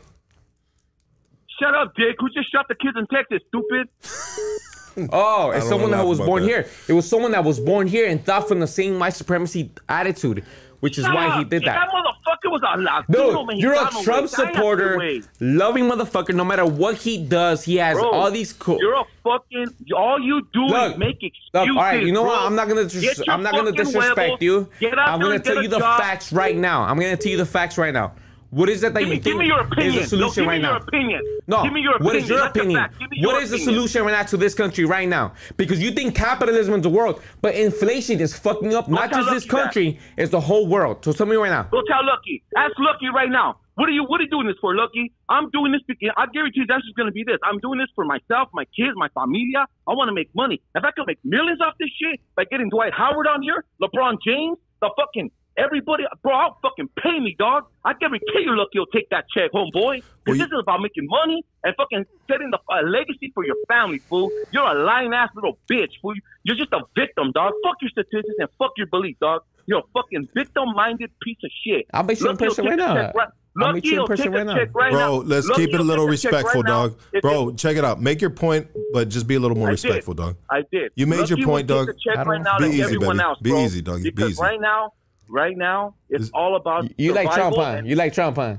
Shut 1.60 1.74
up, 1.74 1.94
Dick. 1.96 2.16
Who 2.18 2.28
just 2.30 2.50
shot 2.50 2.66
the 2.68 2.74
kids 2.74 2.96
in 2.98 3.06
Texas, 3.06 3.40
stupid? 3.48 3.88
Oh, 5.10 5.52
it's 5.52 5.66
someone 5.66 5.90
that 5.92 6.04
was 6.04 6.18
born 6.18 6.42
that. 6.42 6.48
here. 6.50 6.66
It 6.86 6.92
was 6.92 7.08
someone 7.08 7.30
that 7.32 7.42
was 7.44 7.58
born 7.58 7.86
here 7.86 8.06
and 8.06 8.22
thought 8.22 8.46
from 8.46 8.60
the 8.60 8.66
same 8.66 8.98
white 8.98 9.14
supremacy 9.14 9.70
attitude, 9.88 10.44
which 10.82 10.98
is 10.98 11.04
Shut 11.04 11.14
why 11.14 11.38
he 11.38 11.44
did 11.44 11.62
That 11.62 11.76
that. 11.76 11.90
motherfucker 11.90 12.50
was 12.50 12.60
a 12.66 12.76
Latino 12.76 13.46
Dude, 13.46 13.60
you're 13.60 13.74
a 13.74 13.88
Trump. 14.02 14.28
Supporter, 14.28 15.20
loving 15.38 15.84
motherfucker. 15.84 16.34
No 16.34 16.44
matter 16.44 16.66
what 16.66 16.96
he 16.96 17.24
does, 17.24 17.62
he 17.62 17.76
has 17.76 17.96
Bro, 17.96 18.10
all 18.10 18.30
these 18.32 18.52
cool. 18.52 18.78
You're 18.80 18.96
a 19.00 19.04
fucking. 19.22 19.68
All 19.96 20.20
you 20.20 20.42
do 20.52 20.64
Look, 20.66 20.94
is 20.94 20.98
make 20.98 21.22
excuses. 21.22 21.50
Look, 21.54 21.68
all 21.68 21.74
right, 21.76 22.02
you 22.04 22.10
know 22.12 22.22
bro. 22.24 22.32
what? 22.32 22.42
I'm 22.42 22.56
not 22.56 22.66
gonna 22.66 22.84
dis- 22.84 23.22
I'm 23.28 23.44
not 23.44 23.54
gonna 23.54 23.70
disrespect 23.70 24.42
you. 24.42 24.68
I'm 24.98 25.20
gonna 25.20 25.38
tell 25.38 25.62
you 25.62 25.68
the 25.68 25.78
job. 25.78 26.00
facts 26.00 26.32
right 26.32 26.56
now. 26.56 26.82
I'm 26.82 26.98
gonna 26.98 27.16
tell 27.16 27.30
you 27.30 27.38
the 27.38 27.46
facts 27.46 27.78
right 27.78 27.94
now. 27.94 28.12
What 28.52 28.68
is 28.68 28.82
it 28.84 28.92
that 28.92 29.00
Give 29.00 29.08
me, 29.08 29.14
you 29.14 29.20
give 29.22 29.24
think 29.24 29.38
me 29.40 29.46
your 29.46 29.62
is 29.78 29.94
the 29.94 30.04
solution 30.06 30.44
no, 30.44 30.44
give 30.44 30.46
right 30.46 30.56
me 30.56 30.62
now? 30.62 30.68
your 30.72 30.76
opinion. 30.82 31.20
No, 31.46 31.62
give 31.62 31.72
me 31.72 31.80
your 31.80 31.96
opinion. 31.96 32.04
what 32.04 32.16
is 32.16 32.28
your 32.28 32.38
That's 32.40 32.50
opinion? 32.58 32.84
Give 33.00 33.10
me 33.10 33.16
your 33.18 33.32
What 33.32 33.42
is 33.42 33.48
the 33.48 33.56
opinion. 33.56 33.74
solution 33.74 34.02
right 34.04 34.12
now 34.12 34.22
to 34.24 34.36
this 34.36 34.54
country 34.54 34.84
right 34.84 35.08
now? 35.08 35.32
Because 35.56 35.82
you 35.82 35.90
think 35.92 36.14
capitalism 36.14 36.74
is 36.74 36.82
the 36.82 36.90
world, 36.90 37.22
but 37.40 37.54
inflation 37.54 38.20
is 38.20 38.36
fucking 38.36 38.74
up 38.74 38.88
not 38.90 39.10
tell 39.10 39.24
just 39.24 39.30
this 39.32 39.44
Lucky 39.44 39.56
that. 39.56 39.62
country, 39.64 40.00
it's 40.18 40.30
the 40.32 40.40
whole 40.40 40.66
world. 40.66 41.02
So 41.02 41.12
tell 41.14 41.24
me 41.26 41.36
right 41.36 41.48
now. 41.48 41.62
Go 41.62 41.80
tell 41.88 42.04
Lucky. 42.04 42.42
Ask 42.54 42.74
Lucky 42.78 43.08
right 43.08 43.30
now. 43.30 43.56
What 43.76 43.88
are 43.88 43.92
you 43.92 44.04
What 44.04 44.20
are 44.20 44.24
you 44.24 44.28
doing 44.28 44.46
this 44.46 44.56
for, 44.60 44.76
Lucky? 44.76 45.10
I'm 45.30 45.48
doing 45.48 45.72
this 45.72 45.80
because 45.88 46.10
I 46.18 46.26
guarantee 46.26 46.60
you 46.60 46.66
that's 46.66 46.84
just 46.84 46.94
gonna 46.94 47.10
be 47.10 47.24
this. 47.24 47.38
I'm 47.42 47.58
doing 47.60 47.78
this 47.78 47.88
for 47.94 48.04
myself, 48.04 48.50
my 48.52 48.66
kids, 48.76 48.92
my 48.96 49.08
familia. 49.14 49.64
I 49.88 49.92
want 49.94 50.10
to 50.10 50.14
make 50.14 50.28
money. 50.34 50.60
If 50.74 50.84
I 50.84 50.90
can 50.90 51.04
make 51.06 51.18
millions 51.24 51.62
off 51.62 51.72
this 51.80 51.88
shit 51.98 52.20
by 52.36 52.44
getting 52.44 52.68
Dwight 52.68 52.92
Howard 52.92 53.26
on 53.26 53.40
here, 53.40 53.64
LeBron 53.80 54.18
James, 54.26 54.58
the 54.82 54.90
fucking 54.94 55.30
Everybody, 55.58 56.04
bro, 56.22 56.32
I'll 56.34 56.58
fucking 56.62 56.88
pay 57.02 57.20
me, 57.20 57.36
dog. 57.38 57.64
I 57.84 57.92
guarantee 57.94 58.40
you, 58.40 58.52
look, 58.52 58.70
you'll 58.72 58.86
take 58.86 59.08
that 59.10 59.26
check, 59.36 59.52
homeboy. 59.52 59.72
Well, 59.74 60.00
Because 60.24 60.38
you- 60.38 60.44
this 60.46 60.52
is 60.52 60.60
about 60.60 60.80
making 60.80 61.06
money 61.06 61.44
and 61.64 61.74
fucking 61.76 62.06
setting 62.30 62.50
the 62.50 62.58
a 62.70 62.82
legacy 62.82 63.30
for 63.34 63.44
your 63.44 63.56
family, 63.68 63.98
fool. 63.98 64.30
You're 64.50 64.66
a 64.66 64.74
lying 64.74 65.12
ass 65.12 65.28
little 65.34 65.58
bitch, 65.70 65.90
fool. 66.00 66.14
You're 66.44 66.56
just 66.56 66.72
a 66.72 66.80
victim, 66.96 67.32
dog. 67.32 67.52
Fuck 67.64 67.76
your 67.82 67.90
statistics 67.90 68.34
and 68.38 68.48
fuck 68.58 68.70
your 68.78 68.86
belief, 68.86 69.16
dog. 69.20 69.42
You're 69.66 69.80
a 69.80 69.82
fucking 69.94 70.28
victim-minded 70.34 71.10
piece 71.22 71.36
of 71.44 71.50
shit. 71.64 71.86
I'll 71.92 72.02
bet 72.02 72.18
you 72.20 72.30
in 72.30 72.36
person 72.36 72.64
right 72.66 72.76
now. 72.76 72.94
check 72.94 73.14
right- 73.14 73.28
I'll 73.60 73.72
meet 73.74 73.84
you 73.84 73.92
in 73.92 73.98
will 73.98 74.06
person 74.06 74.32
right 74.32 74.46
now. 74.46 74.54
check 74.56 74.70
right 74.74 74.92
now. 74.92 74.98
Bro, 75.08 75.16
let's 75.26 75.46
Lucky 75.48 75.66
keep 75.66 75.74
it 75.74 75.80
a 75.80 75.84
little 75.84 76.06
respectful, 76.06 76.62
right 76.62 76.68
dog. 76.68 76.98
If 77.12 77.20
Bro, 77.20 77.50
it- 77.50 77.58
check 77.58 77.76
it 77.76 77.84
out. 77.84 78.00
Make 78.00 78.22
your 78.22 78.30
point, 78.30 78.66
but 78.94 79.10
just 79.10 79.26
be 79.28 79.34
a 79.34 79.40
little 79.40 79.56
more 79.56 79.68
I 79.68 79.72
did. 79.72 79.84
respectful, 79.84 80.14
dog. 80.14 80.36
I 80.50 80.62
did. 80.72 80.90
You 80.96 81.06
made 81.06 81.28
your 81.28 81.44
point, 81.44 81.66
dog. 81.66 81.88
Check 82.02 82.24
right 82.26 82.40
now, 82.42 82.56
Be 82.58 82.64
like 82.64 82.72
easy, 82.72 82.82
everyone 82.82 83.18
baby. 83.18 83.24
else, 83.24 83.38
Be 83.40 83.50
easy, 83.52 83.82
dog. 83.82 84.02
Be 84.02 84.10
easy. 84.24 84.40
right 84.42 84.60
now, 84.60 84.92
right 85.32 85.56
now, 85.56 85.94
it's 86.10 86.30
all 86.32 86.54
about 86.56 86.88
You 86.98 87.14
like 87.14 87.32
Trump, 87.32 87.56
huh? 87.56 87.80
You 87.84 87.96
like 87.96 88.12
Trump, 88.12 88.36
huh? 88.36 88.56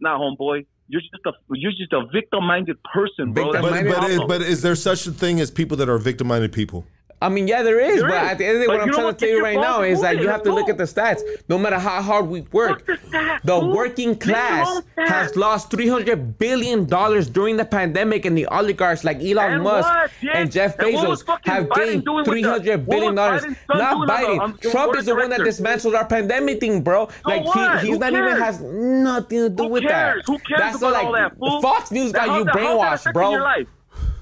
Nah, 0.00 0.18
homeboy. 0.18 0.66
You're 0.86 1.00
just 1.00 1.24
a 1.24 1.32
you're 1.50 1.72
just 1.72 1.92
a 1.94 2.04
victim-minded 2.12 2.76
person, 2.84 3.32
bro. 3.32 3.52
Victim- 3.52 3.72
That's 3.72 3.88
But, 3.88 4.00
but, 4.00 4.10
is, 4.10 4.20
but 4.28 4.42
is 4.42 4.62
there 4.62 4.74
such 4.74 5.06
a 5.06 5.12
thing 5.12 5.40
as 5.40 5.50
people 5.50 5.78
that 5.78 5.88
are 5.88 5.96
victim-minded 5.98 6.52
people? 6.52 6.86
I 7.24 7.28
mean, 7.30 7.46
yeah, 7.48 7.62
there 7.62 7.80
is, 7.80 8.00
There 8.00 8.10
but 8.10 8.22
is. 8.22 8.30
at 8.32 8.38
the 8.38 8.44
end 8.46 8.56
of 8.56 8.60
the 8.62 8.66
day, 8.66 8.72
But 8.72 8.78
what 8.78 8.82
I'm 8.88 8.92
trying 8.98 9.14
to 9.14 9.18
tell 9.20 9.28
you 9.34 9.42
right 9.42 9.58
now 9.70 9.80
is 9.82 10.00
that 10.02 10.14
you 10.20 10.28
have 10.28 10.42
to 10.42 10.52
look 10.52 10.68
at 10.68 10.76
the 10.82 10.84
stats. 10.84 11.20
No 11.48 11.56
matter 11.58 11.78
how 11.78 12.02
hard 12.02 12.26
we 12.28 12.40
work, 12.60 12.84
the 12.86 13.38
the 13.44 13.58
working 13.78 14.12
class 14.26 14.82
has 14.98 15.34
lost 15.44 15.70
300 15.70 16.38
billion 16.38 16.84
dollars 16.86 17.28
during 17.38 17.56
the 17.56 17.64
pandemic, 17.64 18.24
and 18.26 18.36
the 18.36 18.46
oligarchs 18.58 19.04
like 19.04 19.18
Elon 19.22 19.52
And 19.54 19.62
Musk 19.62 19.88
what, 19.88 20.10
and 20.34 20.52
Jeff 20.52 20.78
And 20.78 20.88
Bezos 20.88 21.24
fucking 21.24 21.52
have 21.52 21.70
gained 21.70 22.04
doing 22.04 22.16
with 22.18 22.26
the- 22.26 22.30
300 22.32 22.80
what 22.80 22.90
billion 22.90 23.14
was 23.14 23.22
dollars. 23.22 23.42
Biden's 23.44 23.58
son 23.66 23.78
Not 23.78 24.10
as 24.10 24.10
Biden. 24.26 24.40
um, 24.40 24.58
Trump 24.70 24.96
is 24.98 25.04
the 25.06 25.14
one 25.14 25.30
that 25.30 25.42
dismantled 25.44 25.94
our 25.94 26.06
pandemic 26.06 26.60
thing, 26.60 26.82
bro. 26.82 27.08
like 27.24 27.44
what? 27.44 27.80
he, 27.80 27.86
he's 27.86 27.94
Who 27.96 28.00
not 28.00 28.12
even 28.12 28.36
has 28.36 28.60
nothing 28.60 29.38
to 29.38 29.48
do 29.48 29.62
Who 29.64 29.68
with 29.70 29.82
cares? 29.84 30.22
that. 30.26 30.26
Who 30.30 30.38
cares 30.40 30.60
That's 30.60 30.76
about 30.78 30.92
like 30.92 31.04
all 31.06 31.12
that, 31.12 31.38
fool? 31.38 31.60
Fox 31.62 31.90
News 31.90 32.12
got 32.12 32.26
you 32.38 32.44
that- 32.44 32.52
that 32.52 32.54
brainwashed, 32.54 33.12
bro. 33.14 33.30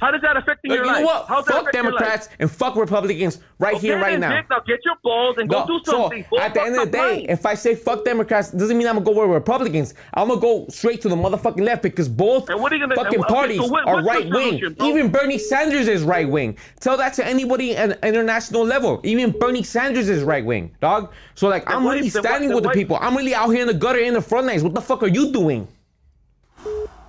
How 0.02 0.10
does 0.10 0.20
that 0.22 0.36
affect 0.36 0.60
your 0.64 0.78
you 0.78 0.84
life? 0.84 0.98
know 1.00 1.06
what? 1.06 1.26
How's 1.28 1.44
Fuck 1.46 1.60
affecting 1.62 1.82
your 1.84 1.92
life? 1.92 2.00
Democrats 2.00 2.28
and 2.40 2.50
fuck 2.50 2.74
Republicans 2.74 3.38
right 3.60 3.76
Okay, 3.76 3.86
here, 3.86 4.00
right 4.00 4.18
now. 4.18 4.34
Dick, 4.34 4.46
now 4.50 4.58
get 4.66 4.80
your 4.84 4.96
balls 5.04 5.36
and 5.38 5.48
go 5.48 5.60
No, 5.60 5.66
do 5.68 5.80
so 5.84 5.92
something. 5.92 6.24
fool. 6.28 6.40
at 6.40 6.54
the 6.54 6.60
end 6.62 6.74
of 6.74 6.86
the 6.86 6.90
day, 6.90 6.98
money. 6.98 7.30
if 7.30 7.46
I 7.46 7.54
say 7.54 7.76
fuck 7.76 8.04
Democrats, 8.04 8.50
doesn't 8.50 8.76
mean 8.76 8.88
I'm 8.88 8.96
gonna 8.96 9.04
go 9.14 9.20
with 9.22 9.30
Republicans. 9.30 9.94
I'm 10.14 10.26
gonna 10.26 10.40
go 10.40 10.66
straight 10.70 11.00
to 11.02 11.08
the 11.08 11.14
motherfucking 11.14 11.60
left 11.64 11.82
because 11.84 12.08
both 12.08 12.48
what 12.48 12.72
are 12.72 12.74
you 12.76 12.80
gonna- 12.82 12.96
fucking 12.96 13.20
okay, 13.20 13.28
so 13.28 13.34
parties 13.34 13.70
what- 13.70 13.86
are 13.86 14.02
right 14.02 14.28
wing. 14.28 14.60
Even 14.80 15.08
Bernie 15.12 15.38
Sanders 15.38 15.86
is 15.86 16.02
right 16.02 16.28
wing. 16.28 16.56
Tell 16.80 16.96
that 16.96 17.14
to 17.14 17.24
anybody 17.24 17.76
at 17.76 17.90
an 17.92 17.98
international 18.02 18.64
level. 18.64 19.00
Even 19.04 19.30
Bernie 19.30 19.62
Sanders 19.62 20.08
is 20.08 20.24
right 20.24 20.44
wing, 20.44 20.72
dog. 20.80 21.12
So 21.36 21.46
like, 21.46 21.66
Then 21.66 21.76
I'm 21.76 21.84
what- 21.84 21.92
really 21.94 22.08
what- 22.10 22.24
standing 22.24 22.48
then 22.48 22.56
with 22.56 22.64
the 22.64 22.70
people. 22.70 22.98
I'm 23.00 23.16
really 23.16 23.36
out 23.36 23.50
here 23.50 23.60
in 23.60 23.68
the 23.68 23.74
gutter, 23.74 24.00
in 24.00 24.14
the 24.14 24.20
front 24.20 24.48
lines. 24.48 24.64
What 24.64 24.74
the 24.74 24.80
fuck 24.82 25.04
are 25.04 25.08
you 25.08 25.30
doing? 25.30 25.68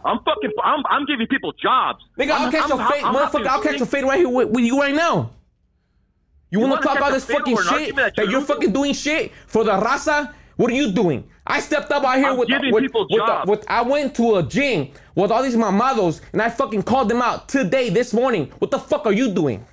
I'm 0.05 0.19
fucking. 0.23 0.51
I'm, 0.63 0.83
I'm 0.89 1.05
giving 1.05 1.27
people 1.27 1.53
jobs. 1.53 2.03
Nigga, 2.19 2.31
I'll 2.31 2.41
I'm- 2.43 2.51
catch 2.51 2.69
I'm- 2.71 2.79
a 2.79 2.89
fade, 2.89 3.03
motherfucker. 3.03 3.47
I'll 3.47 3.61
catch 3.61 3.81
a 3.81 3.85
fade 3.85 4.03
right 4.03 4.17
here 4.19 4.29
with, 4.29 4.49
with 4.49 4.63
you 4.65 4.79
right 4.79 4.95
now. 4.95 5.31
You, 6.51 6.59
You 6.59 6.59
wanna 6.59 6.73
wanna 6.73 6.83
talk 6.85 6.93
catch 6.97 7.03
all 7.03 7.09
a 7.09 7.13
this 7.13 7.25
fucking 7.25 7.57
shit 7.57 7.95
that 7.95 8.15
that 8.15 8.29
you're 8.29 8.41
fucking 8.41 8.71
doing 8.73 8.93
shit 8.93 9.31
for 9.47 9.63
the 9.63 9.71
raza? 9.71 10.33
What 10.55 10.71
are 10.71 10.75
you 10.75 10.91
doing? 10.91 11.27
I 11.47 11.59
stepped 11.59 11.91
up 11.91 12.03
out 12.03 12.17
here 12.17 12.27
I'm 12.27 12.37
with, 12.37 12.47
with, 12.49 12.73
with, 12.73 12.91
the- 13.09 13.43
with- 13.47 13.65
I 13.67 13.81
went 13.81 14.13
to 14.15 14.35
a 14.35 14.43
gym 14.43 14.89
with 15.15 15.31
all 15.31 15.41
these 15.41 15.55
mamados 15.55 16.21
and 16.31 16.41
I 16.41 16.49
fucking 16.49 16.83
called 16.83 17.09
them 17.09 17.21
out 17.23 17.49
today, 17.49 17.89
this 17.89 18.13
morning. 18.13 18.51
What 18.59 18.69
the 18.69 18.77
fuck 18.79 19.05
are 19.07 19.11
you 19.13 19.31
doing? 19.33 19.65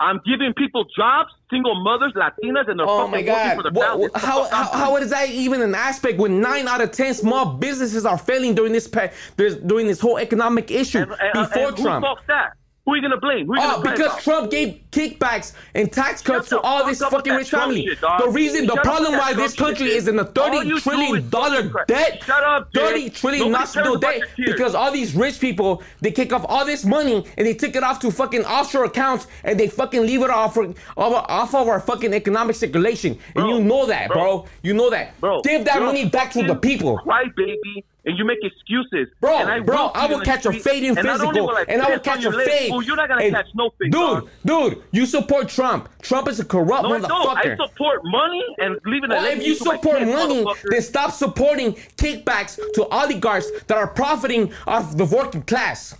I'm 0.00 0.20
giving 0.26 0.52
people 0.54 0.84
jobs, 0.96 1.30
single 1.50 1.82
mothers, 1.82 2.12
Latinas, 2.14 2.68
and 2.68 2.78
they're 2.80 2.86
Oh 2.88 3.06
fucking 3.06 3.26
working 3.26 3.56
for 3.56 3.62
their 3.62 3.72
families. 3.72 4.10
how, 4.16 4.48
how, 4.50 4.64
how 4.72 4.96
is 4.96 5.10
that 5.10 5.30
even 5.30 5.62
an 5.62 5.74
aspect 5.74 6.18
when 6.18 6.40
nine 6.40 6.66
out 6.66 6.80
of 6.80 6.90
ten 6.90 7.14
small 7.14 7.54
businesses 7.54 8.04
are 8.04 8.18
failing 8.18 8.54
during 8.54 8.72
this 8.72 8.88
pa- 8.88 9.10
during 9.36 9.86
this 9.86 10.00
whole 10.00 10.18
economic 10.18 10.70
issue 10.70 10.98
and, 10.98 11.12
and, 11.12 11.32
before 11.32 11.68
and 11.68 11.76
Trump? 11.76 12.04
Who 12.04 12.14
that? 12.26 12.54
Who 12.86 12.92
are 12.92 12.96
you 12.96 13.02
gonna 13.02 13.16
blame? 13.16 13.46
Who 13.46 13.54
Oh, 13.58 13.80
because 13.80 14.12
dog? 14.12 14.20
Trump 14.20 14.50
gave 14.50 14.78
kickbacks 14.92 15.54
and 15.74 15.90
tax 15.90 16.20
cuts 16.20 16.50
to 16.50 16.60
all 16.60 16.84
this 16.84 17.00
fucking 17.00 17.32
rich 17.32 17.48
Trump 17.48 17.64
family. 17.72 17.86
shit, 17.86 17.98
the 18.00 18.28
reason, 18.30 18.66
the 18.66 18.74
Shut 18.74 18.84
problem 18.84 19.12
why 19.14 19.32
this 19.32 19.54
country 19.54 19.86
shit, 19.86 19.96
is 19.96 20.06
in 20.08 20.18
a 20.18 20.24
thirty 20.26 20.78
trillion 20.80 21.28
dollar 21.30 21.62
debt, 21.88 22.22
Shut 22.24 22.44
up, 22.44 22.68
thirty 22.74 23.08
trillion 23.08 23.50
Nobody 23.50 23.52
not 23.58 23.68
to 23.68 23.72
cares 23.72 23.86
do 23.86 23.94
about 23.94 24.12
debt 24.12 24.22
because 24.36 24.74
all 24.74 24.92
these 24.92 25.14
rich 25.14 25.40
people 25.40 25.82
they 26.02 26.10
kick 26.10 26.32
off 26.34 26.44
all 26.46 26.66
this 26.66 26.84
money 26.84 27.24
and 27.38 27.46
they 27.46 27.54
take 27.54 27.74
it 27.74 27.82
off 27.82 28.00
to 28.00 28.10
fucking 28.10 28.44
offshore 28.44 28.84
accounts 28.84 29.28
and 29.44 29.58
they 29.58 29.68
fucking 29.68 30.02
leave 30.02 30.22
it 30.22 30.28
off 30.30 30.52
for, 30.52 30.66
off, 30.98 31.24
off 31.28 31.54
of 31.54 31.68
our 31.68 31.80
fucking 31.80 32.12
economic 32.12 32.54
circulation. 32.54 33.12
And 33.34 33.44
Bro, 33.46 33.48
you 33.56 33.64
know 33.64 33.86
that, 33.86 34.08
bro. 34.08 34.16
bro, 34.42 34.46
You 34.62 34.74
know 34.74 34.90
that. 34.90 35.18
Bro, 35.20 35.40
Give 35.40 35.64
that 35.64 35.80
money 35.80 36.06
back 36.08 36.32
to 36.32 36.42
the 36.42 36.54
people. 36.54 36.98
Cry 36.98 37.24
baby, 37.34 37.82
and 38.06 38.18
you 38.18 38.24
make 38.24 38.38
excuses. 38.42 39.08
Bro, 39.20 39.38
and 39.38 39.50
I 39.50 39.60
bro, 39.60 39.86
I 39.94 40.06
will 40.06 40.20
catch 40.20 40.44
a 40.46 40.52
fading 40.52 40.94
physical, 40.94 41.50
I 41.50 41.64
and 41.68 41.80
I 41.82 41.90
will 41.90 41.98
catch 42.00 42.24
a 42.24 42.32
fade. 42.32 42.68
fool, 42.70 42.82
You're 42.82 42.96
not 42.96 43.08
gonna 43.08 43.24
And- 43.24 43.34
catch 43.34 43.46
no 43.54 43.70
fade, 43.70 43.92
dude, 43.92 43.92
dog. 43.92 44.28
dude, 44.44 44.82
you 44.92 45.06
support 45.06 45.48
Trump. 45.48 45.88
Trump 46.02 46.28
is 46.28 46.38
a 46.40 46.44
corrupt 46.44 46.82
No, 46.84 46.94
I 46.94 46.98
don't. 47.00 47.38
I 47.38 47.56
support 47.66 48.00
money 48.04 48.44
and 48.58 48.78
leaving 48.84 49.10
a 49.10 49.14
Well, 49.14 49.24
if 49.24 49.46
you 49.46 49.54
to 49.54 49.64
support 49.64 49.98
kids, 49.98 50.10
money, 50.12 50.44
motherfucker. 50.44 50.70
then 50.70 50.82
stop 50.82 51.10
supporting 51.12 51.72
kickbacks 51.96 52.58
to 52.74 52.86
oligarchs 52.94 53.50
that 53.68 53.78
are 53.78 53.88
profiting 53.88 54.52
off 54.66 54.96
the 54.96 55.04
working 55.06 55.42
class. 55.42 55.96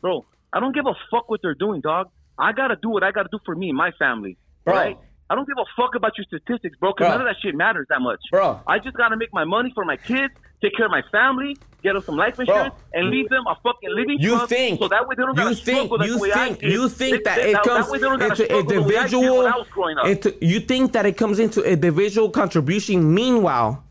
bro, 0.00 0.24
I 0.52 0.60
don't 0.60 0.74
give 0.74 0.86
a 0.86 0.94
fuck 1.10 1.28
what 1.28 1.40
they're 1.42 1.54
doing, 1.54 1.80
dog. 1.80 2.08
I 2.38 2.52
gotta 2.52 2.76
do 2.80 2.88
what 2.88 3.02
I 3.02 3.10
gotta 3.10 3.28
do 3.30 3.38
for 3.44 3.54
me 3.54 3.68
and 3.70 3.76
my 3.76 3.90
family, 3.98 4.36
Bro. 4.64 4.74
right? 4.74 4.98
I 5.28 5.34
don't 5.34 5.46
give 5.46 5.58
a 5.58 5.64
fuck 5.76 5.94
about 5.94 6.12
your 6.16 6.24
statistics, 6.24 6.78
bro, 6.78 6.92
because 6.96 7.10
none 7.10 7.20
of 7.20 7.26
that 7.26 7.36
shit 7.42 7.54
matters 7.54 7.86
that 7.90 8.00
much. 8.00 8.20
Bro. 8.30 8.60
I 8.66 8.78
just 8.78 8.96
gotta 8.96 9.16
make 9.16 9.28
my 9.34 9.44
money 9.44 9.70
for 9.74 9.84
my 9.84 9.96
kids, 9.96 10.32
take 10.62 10.76
care 10.76 10.86
of 10.86 10.90
my 10.92 11.02
family, 11.12 11.56
get 11.82 11.92
them 11.94 12.02
some 12.02 12.16
life 12.16 12.38
insurance, 12.40 12.74
and 12.92 13.10
leave 13.10 13.28
them 13.28 13.44
a 13.46 13.54
fucking 13.62 13.90
living 13.90 14.18
You 14.20 14.46
think 14.46 14.80
so 14.80 14.88
that 14.88 15.06
way 15.06 15.14
they 15.16 15.22
don't 15.22 15.36
you 15.38 15.54
think 15.54 15.90
you 15.90 15.98
the 16.14 16.18
way 16.18 16.32
I 16.32 16.48
think 16.48 16.62
you 16.62 16.88
think 16.88 17.24
that 17.24 17.38
it 17.38 17.54
comes 17.62 17.86
that 17.86 17.92
way 17.92 17.98
they 17.98 18.04
don't 18.04 18.18
gotta 18.18 18.32
into 18.32 18.44
struggle 18.44 18.64
the 18.64 18.82
way 18.82 18.96
I 18.96 19.02
did 19.02 19.12
individual 19.14 19.38
when 19.38 19.52
I 19.52 19.56
was 19.56 19.68
growing 19.68 19.98
up. 19.98 20.06
into 20.06 20.34
you 20.40 20.60
think 20.60 20.92
that 20.92 21.06
it 21.06 21.16
comes 21.16 21.38
into 21.38 21.62
individual 21.62 22.30
contribution 22.30 23.14
meanwhile 23.14 23.84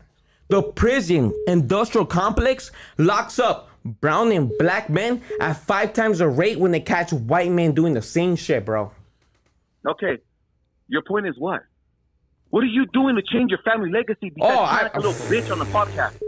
the 0.48 0.62
prison 0.62 1.32
industrial 1.46 2.06
complex 2.06 2.70
locks 2.98 3.38
up 3.38 3.68
brown 3.84 4.32
and 4.32 4.50
black 4.58 4.90
men 4.90 5.22
at 5.40 5.54
five 5.56 5.92
times 5.94 6.18
the 6.18 6.28
rate 6.28 6.58
when 6.58 6.72
they 6.72 6.80
catch 6.80 7.12
white 7.12 7.50
men 7.50 7.72
doing 7.72 7.94
the 7.94 8.02
same 8.02 8.36
shit 8.36 8.64
bro 8.64 8.90
Okay, 9.86 10.18
your 10.88 11.02
point 11.02 11.26
is 11.26 11.34
what? 11.38 11.62
What 12.50 12.62
are 12.64 12.66
you 12.66 12.84
doing 12.92 13.14
to 13.16 13.22
change 13.22 13.50
your 13.50 13.60
family 13.62 13.90
legacy 13.90 14.30
besides 14.34 14.52
Oh, 14.54 14.58
oh, 14.60 14.62
I- 14.64 14.82
like 14.82 14.94
a 14.96 15.00
little 15.00 15.12
bitch 15.12 15.50
on 15.52 15.58
the 15.58 15.64
podcast? 15.66 16.20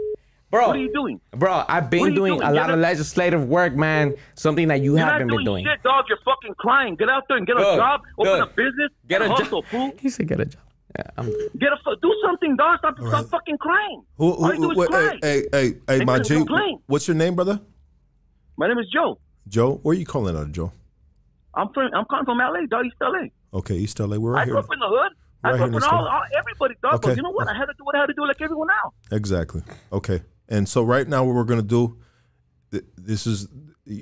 Bro 0.51 0.67
What 0.67 0.75
are 0.75 0.79
you 0.79 0.93
doing? 0.93 1.19
bro 1.31 1.63
i've 1.67 1.89
been 1.89 2.13
doing 2.13 2.15
doing? 2.37 2.41
a 2.41 2.51
Get 2.53 2.53
lot 2.53 2.69
of 2.69 2.79
legislative 2.79 3.47
work 3.47 3.73
man 3.75 4.13
something 4.35 4.67
that 4.67 4.81
you 4.81 4.91
You're 4.97 5.05
haven't 5.07 5.27
not 5.27 5.37
been 5.37 5.45
doing 5.45 5.45
doing 5.45 5.65
shit, 5.65 5.81
dog. 5.83 6.05
You're 6.09 6.19
fucking 6.23 6.55
crying. 6.59 6.95
Get 6.95 7.09
out 7.09 7.23
there 7.27 7.37
and 7.37 7.47
get 7.47 7.57
Good, 7.57 7.73
a 7.73 7.77
job, 7.77 8.01
open 8.19 8.33
good. 8.33 8.41
a 8.43 8.47
business, 8.47 8.91
get 9.07 9.21
a 9.21 9.25
and 9.25 9.31
job 9.31 9.39
hustle, 9.43 9.63
fool. 9.63 9.91
he 9.99 10.09
said 10.09 10.27
get 10.27 10.39
a 10.39 10.45
job 10.45 10.61
yeah, 10.97 11.05
I'm, 11.17 11.25
Get 11.57 11.71
a 11.71 11.77
do 12.01 12.13
something, 12.25 12.57
dog. 12.57 12.79
Stop, 12.79 12.95
stop 13.07 13.25
fucking 13.29 13.57
crying. 13.59 14.03
Who, 14.17 14.33
All 14.33 14.53
you 14.53 14.57
do 14.57 14.63
who, 14.63 14.71
is 14.71 14.77
wait, 14.77 14.89
cry. 14.89 15.17
hey, 15.21 15.45
hey, 15.53 15.73
hey, 15.87 15.97
hey, 15.99 16.03
my 16.03 16.19
G, 16.19 16.35
complain. 16.35 16.79
what's 16.87 17.07
your 17.07 17.15
name, 17.15 17.33
brother? 17.35 17.61
My 18.57 18.67
name 18.67 18.77
is 18.77 18.87
Joe. 18.93 19.17
Joe? 19.47 19.79
Where 19.83 19.95
are 19.95 19.97
you 19.97 20.05
calling 20.05 20.35
out 20.35 20.51
Joe? 20.51 20.73
I'm 21.55 21.69
from. 21.73 21.89
I'm 21.93 22.03
coming 22.05 22.25
from 22.25 22.37
LA, 22.39 22.65
dog. 22.69 22.85
East 22.85 22.95
LA. 23.01 23.27
Okay, 23.59 23.75
East 23.75 23.99
LA. 24.01 24.17
We're 24.17 24.31
right 24.31 24.39
I 24.39 24.39
right 24.41 24.45
grew 24.47 24.53
here. 24.55 24.59
up 24.59 24.69
in 24.73 24.79
the 24.79 24.87
hood. 24.87 25.11
I 25.43 25.47
Right 25.51 25.51
grew 25.51 25.57
here 25.57 25.63
up 25.63 25.69
in 25.69 25.75
in 25.75 25.83
all, 25.83 26.07
all 26.07 26.21
everybody, 26.37 26.75
dog. 26.83 26.93
Okay. 26.95 27.07
But 27.09 27.17
you 27.17 27.23
know 27.23 27.31
what? 27.31 27.47
I 27.47 27.53
had 27.57 27.65
to 27.65 27.73
do 27.77 27.83
what 27.85 27.95
I 27.95 27.99
had 27.99 28.05
to 28.07 28.13
do, 28.13 28.27
like 28.27 28.41
everyone 28.41 28.67
else. 28.83 28.93
Exactly. 29.13 29.61
Okay. 29.93 30.21
And 30.51 30.67
so 30.67 30.83
right 30.83 31.07
now, 31.07 31.23
what 31.23 31.33
we're 31.33 31.45
gonna 31.45 31.61
do, 31.61 31.97
this 32.97 33.25
is 33.25 33.47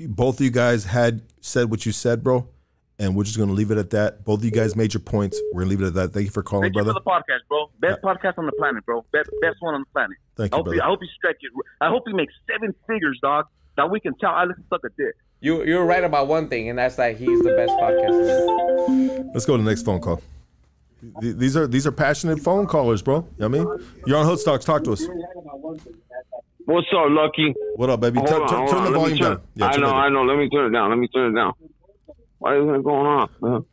both 0.08 0.40
of 0.40 0.42
you 0.42 0.50
guys 0.52 0.84
had 0.84 1.22
said 1.42 1.70
what 1.70 1.86
you 1.86 1.92
said, 1.92 2.24
bro, 2.24 2.50
and 2.98 3.16
we're 3.16 3.24
just 3.24 3.38
gonna 3.38 3.54
leave 3.54 3.70
it 3.70 3.78
at 3.78 3.92
that. 3.92 4.26
Both 4.26 4.40
of 4.40 4.46
you 4.46 4.52
guys 4.52 4.76
made 4.76 4.94
your 4.96 5.02
points. 5.02 5.40
We're 5.54 5.62
gonna 5.62 5.70
leave 5.70 5.82
it 5.82 5.86
at 5.88 5.94
that. 5.94 6.12
Thank 6.12 6.26
you 6.26 6.32
for 6.32 6.42
calling, 6.42 6.74
Thank 6.74 6.76
you 6.76 6.92
for 6.92 6.94
the 6.94 7.02
podcast, 7.02 7.48
bro. 7.48 7.70
Best 7.80 8.02
podcast 8.02 8.40
on 8.40 8.48
the 8.48 8.52
planet, 8.54 8.84
bro. 8.86 9.06
Best, 9.14 9.30
best 9.42 9.58
one 9.60 9.76
on 9.76 9.82
the 9.82 9.92
planet. 9.94 10.18
Thank 10.36 10.54
I 10.54 10.58
you, 10.58 10.60
hope 10.60 10.66
brother. 10.66 10.84
I 10.84 10.88
hope 10.88 11.00
you 11.04 11.08
stretch 11.16 11.38
it. 11.42 11.52
I 11.82 11.90
hope 11.90 12.04
you 12.08 12.16
make 12.16 12.30
seven 12.52 12.74
figures, 12.88 13.20
dog. 13.22 13.46
That 13.78 13.92
we 13.92 14.00
can 14.00 14.16
tell 14.18 14.32
I 14.32 14.44
listen 14.46 14.66
suck 14.70 14.82
a 14.84 14.90
dick. 14.98 15.16
you 15.40 15.64
you're 15.64 15.86
right 15.86 16.04
about 16.04 16.28
one 16.28 16.50
thing 16.50 16.68
and 16.70 16.78
that's 16.80 16.96
that 16.96 17.16
he's 17.16 17.40
the 17.42 17.52
best 17.52 17.72
podcast 17.72 19.34
Let's 19.34 19.46
go 19.46 19.56
to 19.56 19.64
the 19.64 19.70
next 19.70 19.84
phone 19.84 20.02
call. 20.02 20.22
These 21.22 21.56
are 21.56 21.66
these 21.66 21.88
are 21.88 21.92
passionate 21.94 22.42
phone 22.42 22.66
callers, 22.68 23.02
bro. 23.02 23.26
You 23.38 23.48
know 23.48 23.66
what 23.66 23.78
I 23.78 23.78
mean? 23.78 23.90
You're 24.06 24.18
on 24.18 24.26
Hoodstocks. 24.26 24.66
Talk 24.66 24.84
to 24.84 24.92
us. 24.94 25.08
What's 26.70 26.86
up, 26.96 27.08
Lucky? 27.10 27.56
What 27.78 27.90
up, 27.90 28.00
baby? 28.00 28.20
On, 28.20 28.26
turn, 28.28 28.48
turn 28.48 28.78
on. 28.78 28.92
the 28.92 29.00
volume 29.00 29.18
turn- 29.18 29.32
down. 29.38 29.42
Yeah, 29.56 29.66
I 29.66 29.78
know, 29.78 29.90
I 29.90 30.10
know. 30.10 30.22
Let 30.24 30.38
me 30.38 30.48
turn 30.50 30.68
it 30.68 30.78
down. 30.78 30.92
Let 30.92 31.00
me 31.00 31.08
turn 31.08 31.32
it 31.32 31.36
down. 31.36 31.54
Why 32.38 32.60
is 32.60 32.68
that 32.68 32.84
going 32.84 33.08
on? 33.08 33.30
Man? 33.42 33.66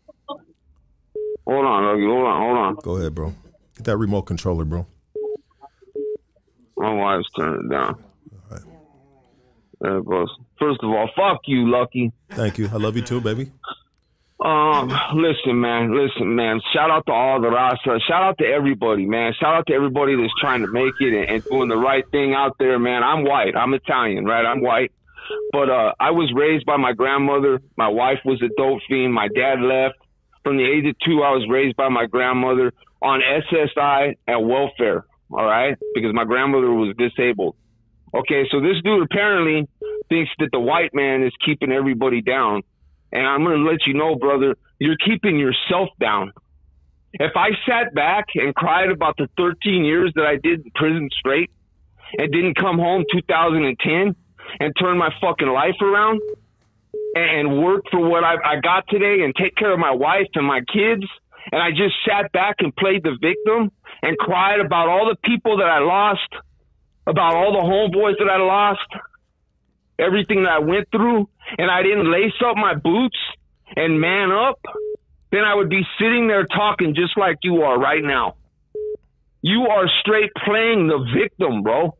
Hold 1.46 1.66
on, 1.66 1.84
Lucky. 1.84 2.06
Hold 2.06 2.26
on, 2.26 2.40
hold 2.40 2.56
on. 2.58 2.74
Go 2.76 2.96
ahead, 2.96 3.14
bro. 3.14 3.34
Get 3.76 3.84
that 3.84 3.98
remote 3.98 4.22
controller, 4.22 4.64
bro. 4.64 4.86
My 6.78 6.94
wife's 6.94 7.28
turning 7.38 7.66
it 7.66 7.70
down. 7.70 8.02
There 9.82 9.98
it 9.98 10.06
goes. 10.06 10.34
First 10.58 10.80
of 10.82 10.88
all, 10.88 11.10
fuck 11.14 11.42
you, 11.46 11.70
Lucky. 11.70 12.12
Thank 12.30 12.56
you. 12.56 12.70
I 12.72 12.76
love 12.78 12.96
you 12.96 13.02
too, 13.02 13.20
baby. 13.20 13.52
Um, 14.38 14.88
listen, 15.14 15.60
man, 15.60 15.96
listen, 15.96 16.34
man. 16.36 16.60
Shout 16.72 16.90
out 16.90 17.06
to 17.06 17.12
all 17.12 17.40
the 17.40 17.48
raza. 17.48 17.98
Shout 18.06 18.22
out 18.22 18.38
to 18.38 18.44
everybody, 18.44 19.06
man. 19.06 19.32
Shout 19.40 19.54
out 19.54 19.66
to 19.68 19.74
everybody 19.74 20.14
that's 20.14 20.32
trying 20.40 20.60
to 20.60 20.68
make 20.68 20.92
it 21.00 21.14
and, 21.14 21.30
and 21.30 21.44
doing 21.44 21.68
the 21.68 21.76
right 21.76 22.04
thing 22.10 22.34
out 22.34 22.56
there, 22.58 22.78
man. 22.78 23.02
I'm 23.02 23.24
white. 23.24 23.56
I'm 23.56 23.72
Italian, 23.72 24.26
right? 24.26 24.44
I'm 24.44 24.60
white. 24.60 24.92
But 25.52 25.70
uh, 25.70 25.92
I 25.98 26.10
was 26.10 26.32
raised 26.34 26.66
by 26.66 26.76
my 26.76 26.92
grandmother. 26.92 27.60
My 27.76 27.88
wife 27.88 28.18
was 28.24 28.40
a 28.42 28.48
dope 28.56 28.80
fiend. 28.88 29.12
My 29.12 29.28
dad 29.28 29.60
left. 29.60 29.96
From 30.44 30.58
the 30.58 30.64
age 30.64 30.86
of 30.86 30.96
two, 31.04 31.22
I 31.22 31.30
was 31.32 31.44
raised 31.50 31.76
by 31.76 31.88
my 31.88 32.06
grandmother 32.06 32.72
on 33.02 33.20
SSI 33.20 34.16
and 34.28 34.48
welfare. 34.48 35.04
All 35.30 35.44
right, 35.44 35.76
because 35.94 36.14
my 36.14 36.24
grandmother 36.24 36.70
was 36.70 36.94
disabled. 36.96 37.56
Okay, 38.14 38.44
so 38.50 38.60
this 38.60 38.76
dude 38.84 39.02
apparently 39.02 39.68
thinks 40.08 40.30
that 40.38 40.50
the 40.52 40.60
white 40.60 40.94
man 40.94 41.24
is 41.24 41.32
keeping 41.44 41.72
everybody 41.72 42.22
down. 42.22 42.62
And 43.12 43.26
I'm 43.26 43.44
going 43.44 43.58
to 43.64 43.70
let 43.70 43.86
you 43.86 43.94
know, 43.94 44.14
brother, 44.16 44.56
you're 44.78 44.96
keeping 44.96 45.38
yourself 45.38 45.88
down. 46.00 46.32
If 47.12 47.32
I 47.34 47.50
sat 47.66 47.94
back 47.94 48.26
and 48.34 48.54
cried 48.54 48.90
about 48.90 49.16
the 49.16 49.28
13 49.38 49.84
years 49.84 50.12
that 50.16 50.26
I 50.26 50.36
did 50.36 50.64
in 50.64 50.70
prison 50.74 51.08
straight 51.18 51.50
and 52.18 52.30
didn't 52.30 52.56
come 52.56 52.78
home 52.78 53.04
2010 53.10 54.14
and 54.60 54.72
turn 54.78 54.98
my 54.98 55.10
fucking 55.20 55.48
life 55.48 55.80
around 55.80 56.20
and 57.14 57.62
work 57.62 57.84
for 57.90 58.00
what 58.00 58.22
I, 58.22 58.34
I 58.44 58.60
got 58.60 58.86
today 58.88 59.24
and 59.24 59.34
take 59.34 59.56
care 59.56 59.72
of 59.72 59.78
my 59.78 59.92
wife 59.92 60.28
and 60.34 60.46
my 60.46 60.60
kids, 60.60 61.04
and 61.50 61.62
I 61.62 61.70
just 61.70 61.94
sat 62.06 62.30
back 62.32 62.56
and 62.58 62.74
played 62.76 63.02
the 63.02 63.16
victim 63.20 63.72
and 64.02 64.18
cried 64.18 64.60
about 64.60 64.88
all 64.88 65.08
the 65.08 65.16
people 65.28 65.58
that 65.58 65.68
I 65.68 65.78
lost, 65.78 66.28
about 67.06 67.34
all 67.34 67.52
the 67.52 67.60
homeboys 67.60 68.18
that 68.18 68.28
I 68.28 68.36
lost, 68.36 68.86
everything 69.98 70.44
that 70.44 70.52
I 70.52 70.58
went 70.58 70.90
through, 70.90 71.28
and 71.58 71.70
I 71.70 71.82
didn't 71.82 72.10
lace 72.10 72.34
up 72.44 72.56
my 72.56 72.74
boots 72.74 73.18
and 73.74 74.00
man 74.00 74.30
up, 74.30 74.60
then 75.30 75.42
I 75.42 75.54
would 75.54 75.68
be 75.68 75.82
sitting 75.98 76.28
there 76.28 76.44
talking 76.44 76.94
just 76.94 77.16
like 77.16 77.38
you 77.42 77.62
are 77.62 77.78
right 77.78 78.02
now. 78.02 78.36
You 79.42 79.66
are 79.68 79.86
straight 80.00 80.30
playing 80.44 80.88
the 80.88 81.06
victim, 81.14 81.62
bro. 81.62 81.96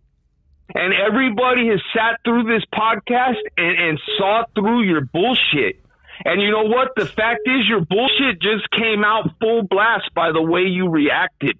And 0.74 0.92
everybody 0.92 1.68
has 1.68 1.80
sat 1.94 2.20
through 2.24 2.44
this 2.44 2.64
podcast 2.74 3.40
and, 3.56 3.78
and 3.78 4.00
saw 4.18 4.44
through 4.54 4.82
your 4.82 5.02
bullshit. 5.02 5.80
And 6.24 6.40
you 6.40 6.50
know 6.50 6.64
what? 6.64 6.92
The 6.96 7.06
fact 7.06 7.42
is, 7.46 7.68
your 7.68 7.84
bullshit 7.84 8.40
just 8.40 8.68
came 8.70 9.04
out 9.04 9.30
full 9.40 9.62
blast 9.62 10.12
by 10.14 10.32
the 10.32 10.42
way 10.42 10.62
you 10.62 10.88
reacted. 10.88 11.58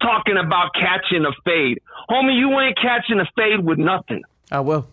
Talking 0.00 0.36
about 0.36 0.72
catching 0.74 1.24
a 1.24 1.32
fade. 1.44 1.80
Homie, 2.08 2.38
you 2.38 2.58
ain't 2.60 2.76
catching 2.76 3.18
a 3.18 3.26
fade 3.36 3.64
with 3.64 3.78
nothing. 3.78 4.22
I 4.50 4.60
will. 4.60 4.88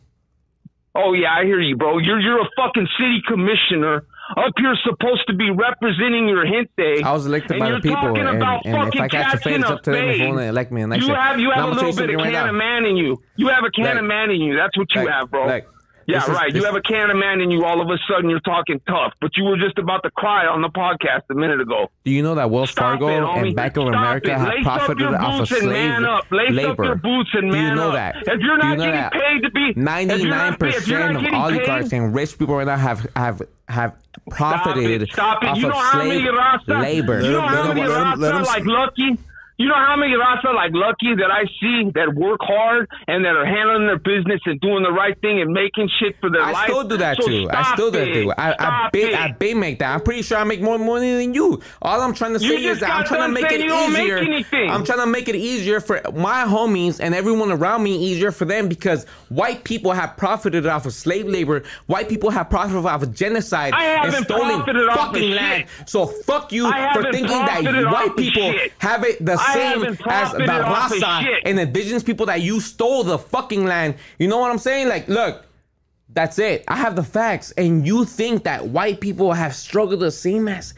Oh 0.95 1.13
yeah, 1.13 1.33
I 1.33 1.43
hear 1.45 1.59
you, 1.59 1.75
bro. 1.75 1.97
You're 1.97 2.19
you're 2.19 2.39
a 2.41 2.49
fucking 2.55 2.87
city 2.99 3.21
commissioner 3.27 4.05
up 4.37 4.53
here 4.57 4.75
supposed 4.83 5.25
to 5.27 5.33
be 5.33 5.49
representing 5.49 6.27
your 6.27 6.45
gente. 6.45 7.03
I 7.03 7.11
was 7.11 7.25
elected 7.25 7.59
by 7.59 7.71
the 7.71 7.79
people, 7.81 8.15
and, 8.15 8.17
and 8.17 8.37
if 8.37 8.43
I 8.43 8.59
fade, 8.61 9.11
catching 9.11 9.53
it's 9.61 9.69
up 9.69 9.81
to 9.83 9.91
them 9.91 10.09
if 10.09 10.19
want 10.27 10.39
elect 10.41 10.71
me. 10.71 10.81
And 10.83 10.93
you 11.01 11.13
have 11.13 11.39
you 11.39 11.49
have 11.49 11.65
I'm 11.65 11.71
a 11.71 11.75
little 11.75 11.93
bit 11.93 12.09
of 12.11 12.21
can 12.21 12.33
right 12.33 12.47
of 12.47 12.55
man 12.55 12.85
in 12.85 12.95
you. 12.95 13.21
You 13.37 13.47
have 13.47 13.63
a 13.63 13.71
can 13.71 13.85
Like- 13.85 13.97
of 13.97 14.03
man 14.05 14.29
in 14.29 14.41
you. 14.41 14.55
That's 14.55 14.77
what 14.77 14.93
you 14.93 15.01
like- 15.01 15.09
have, 15.09 15.31
bro. 15.31 15.45
like, 15.47 15.67
yeah, 16.07 16.19
this 16.19 16.27
is- 16.29 16.35
right. 16.35 16.51
this- 16.53 16.61
you 16.61 16.65
have 16.65 16.75
a 16.75 16.81
can 16.81 17.09
of 17.09 17.17
man 17.17 17.41
in 17.41 17.51
you. 17.51 17.65
All 17.65 17.81
of 17.81 17.87
a 17.89 17.97
sudden, 18.09 18.29
you're 18.29 18.39
talking 18.41 18.79
tough, 18.87 19.13
but 19.21 19.31
you 19.37 19.43
were 19.45 19.57
just 19.57 19.77
about 19.77 20.03
to 20.03 20.11
cry 20.11 20.45
on 20.45 20.61
the 20.61 20.69
podcast 20.69 21.21
a 21.29 21.33
minute 21.35 21.61
ago. 21.61 21.89
Do 22.05 22.11
you 22.11 22.21
know 22.23 22.35
that 22.35 22.49
Wells 22.49 22.71
Stop 22.71 22.99
Fargo 22.99 23.07
it, 23.07 23.45
and 23.45 23.55
Bank 23.55 23.77
of 23.77 23.83
Stop 23.87 23.95
America 23.95 24.37
have 24.37 24.53
profited 24.63 25.07
off 25.13 25.41
of 25.41 25.47
slave 25.47 25.63
man 25.69 26.05
up. 26.05 26.25
Lace 26.31 26.49
up 26.49 26.55
labor? 26.55 26.83
your 26.85 26.95
boots 26.95 27.29
and 27.33 27.51
Do 27.51 27.57
you 27.57 27.75
know 27.75 27.89
up. 27.89 27.93
that? 27.95 28.15
If 28.17 28.27
you're 28.27 28.35
Do 28.37 28.43
you 28.45 28.57
not 28.57 28.77
know 28.77 28.85
getting 28.85 28.91
that 29.01 29.11
paid 29.13 29.41
to 29.43 29.51
be- 29.51 29.69
if 29.69 29.75
you're 29.77 29.83
not- 29.85 30.01
if 30.01 30.07
you're 30.21 30.29
Ninety-nine 30.29 30.29
not 30.51 30.59
percent 30.59 31.15
of 31.15 31.21
getting 31.23 31.35
oligarchs 31.39 31.89
paid- 31.89 31.97
and 31.97 32.15
rich 32.15 32.37
people 32.37 32.55
right 32.55 32.67
now 32.67 32.77
have 32.77 33.07
have 33.15 33.41
have 33.69 33.93
profited 34.29 35.07
Stop 35.09 35.09
it. 35.09 35.13
Stop 35.13 35.43
it. 35.43 35.47
off 35.49 35.57
You 35.57 35.65
of 35.67 35.73
know 35.73 35.79
how 35.79 35.97
many 35.99 36.19
slave 36.21 36.33
Rasta, 36.33 36.79
labor. 36.79 37.21
You 37.21 37.31
know 37.31 37.41
how 37.41 37.67
many 37.69 37.81
let 37.87 38.13
him- 38.13 38.19
let 38.19 38.31
Rasta 38.33 38.53
like 38.53 38.65
Lucky? 38.65 39.17
You 39.57 39.67
know 39.67 39.75
how 39.75 39.95
many 39.95 40.15
Rasta 40.15 40.51
like 40.51 40.71
Lucky 40.73 41.13
that 41.15 41.29
I 41.29 41.43
see 41.61 41.91
that 41.93 42.15
work 42.15 42.39
hard 42.41 42.89
and 43.07 43.23
that 43.23 43.35
are 43.35 43.45
handling 43.45 43.85
their 43.85 43.99
business 43.99 44.41
and 44.47 44.59
doing 44.59 44.81
the 44.81 44.91
right 44.91 45.19
thing 45.21 45.41
and 45.41 45.53
making 45.53 45.89
shit 45.99 46.15
for 46.19 46.31
their 46.31 46.41
I 46.41 46.51
life? 46.51 46.63
I 46.63 46.67
still 46.67 46.83
do 46.87 46.97
that 46.97 47.17
So 47.21 47.27
too. 47.27 47.47
I 47.51 47.73
still 47.73 47.91
do 47.91 47.99
that 47.99 48.13
too. 48.13 48.33
I 48.35 48.55
I 48.57 48.89
big. 48.91 49.13
I 49.13 49.31
big 49.31 49.55
make 49.55 49.77
that. 49.79 49.93
I'm 49.93 50.01
pretty 50.01 50.23
sure 50.23 50.39
I 50.39 50.43
make 50.43 50.59
more 50.59 50.79
money 50.79 51.17
than 51.17 51.35
you. 51.35 51.61
All 51.83 52.01
I'm 52.01 52.15
trying 52.15 52.33
to 52.33 52.39
say 52.39 52.47
You 52.47 52.71
is 52.71 52.79
that 52.79 52.89
I'm 52.89 53.05
trying 53.05 53.29
to 53.29 53.33
make 53.33 53.45
it 53.45 53.49
saying 53.51 53.61
you 53.63 53.69
don't 53.69 53.93
make 53.93 54.03
easier. 54.05 54.17
anything. 54.17 54.69
I'm 54.71 54.83
trying 54.83 54.99
to 54.99 55.05
make 55.05 55.29
it 55.29 55.35
easier 55.35 55.79
for 55.79 56.01
my 56.15 56.45
homies 56.45 56.99
and 56.99 57.13
everyone 57.13 57.51
around 57.51 57.83
me 57.83 57.95
easier 57.95 58.31
for 58.31 58.45
them 58.45 58.67
because 58.67 59.05
white 59.29 59.63
people 59.63 59.91
have 59.91 60.17
profited 60.17 60.65
off 60.65 60.87
of 60.87 60.93
slave 60.93 61.27
labor. 61.27 61.61
White 61.85 62.09
people 62.09 62.31
have 62.31 62.49
profited 62.49 62.83
off 62.85 63.03
of 63.03 63.13
genocide 63.13 63.73
I 63.75 64.07
and 64.07 64.15
stolen 64.25 64.61
of 64.61 64.65
fucking 64.95 65.21
shit. 65.21 65.35
land. 65.35 65.65
So 65.85 66.07
fuck 66.07 66.51
you 66.51 66.63
for 66.93 67.03
thinking 67.11 67.27
that 67.27 67.63
white 67.91 68.09
of 68.09 68.17
people 68.17 68.51
shit. 68.51 68.73
have 68.79 69.03
it 69.03 69.23
the 69.23 69.42
same 69.53 69.83
as 69.83 69.97
the 69.97 70.03
profited 70.03 70.49
off 70.49 70.91
of 70.91 71.27
and 71.45 71.59
indigenous 71.59 72.03
people 72.03 72.25
that 72.27 72.41
you 72.41 72.59
stole 72.59 73.03
the 73.03 73.17
fucking 73.17 73.65
land. 73.65 73.95
You 74.19 74.27
know 74.27 74.37
what 74.37 74.51
I'm 74.51 74.59
saying? 74.59 74.87
Like, 74.87 75.07
look. 75.07 75.45
That's 76.09 76.37
it. 76.37 76.63
I 76.67 76.75
have 76.75 76.95
the 76.95 77.03
facts, 77.03 77.53
and 77.57 77.87
you 77.87 78.05
think 78.05 78.43
that 78.43 78.67
white 78.67 78.99
people 78.99 79.33
have 79.33 79.55
struggled 79.55 79.99
the 79.99 80.11
same 80.11 80.47
as 80.47 80.75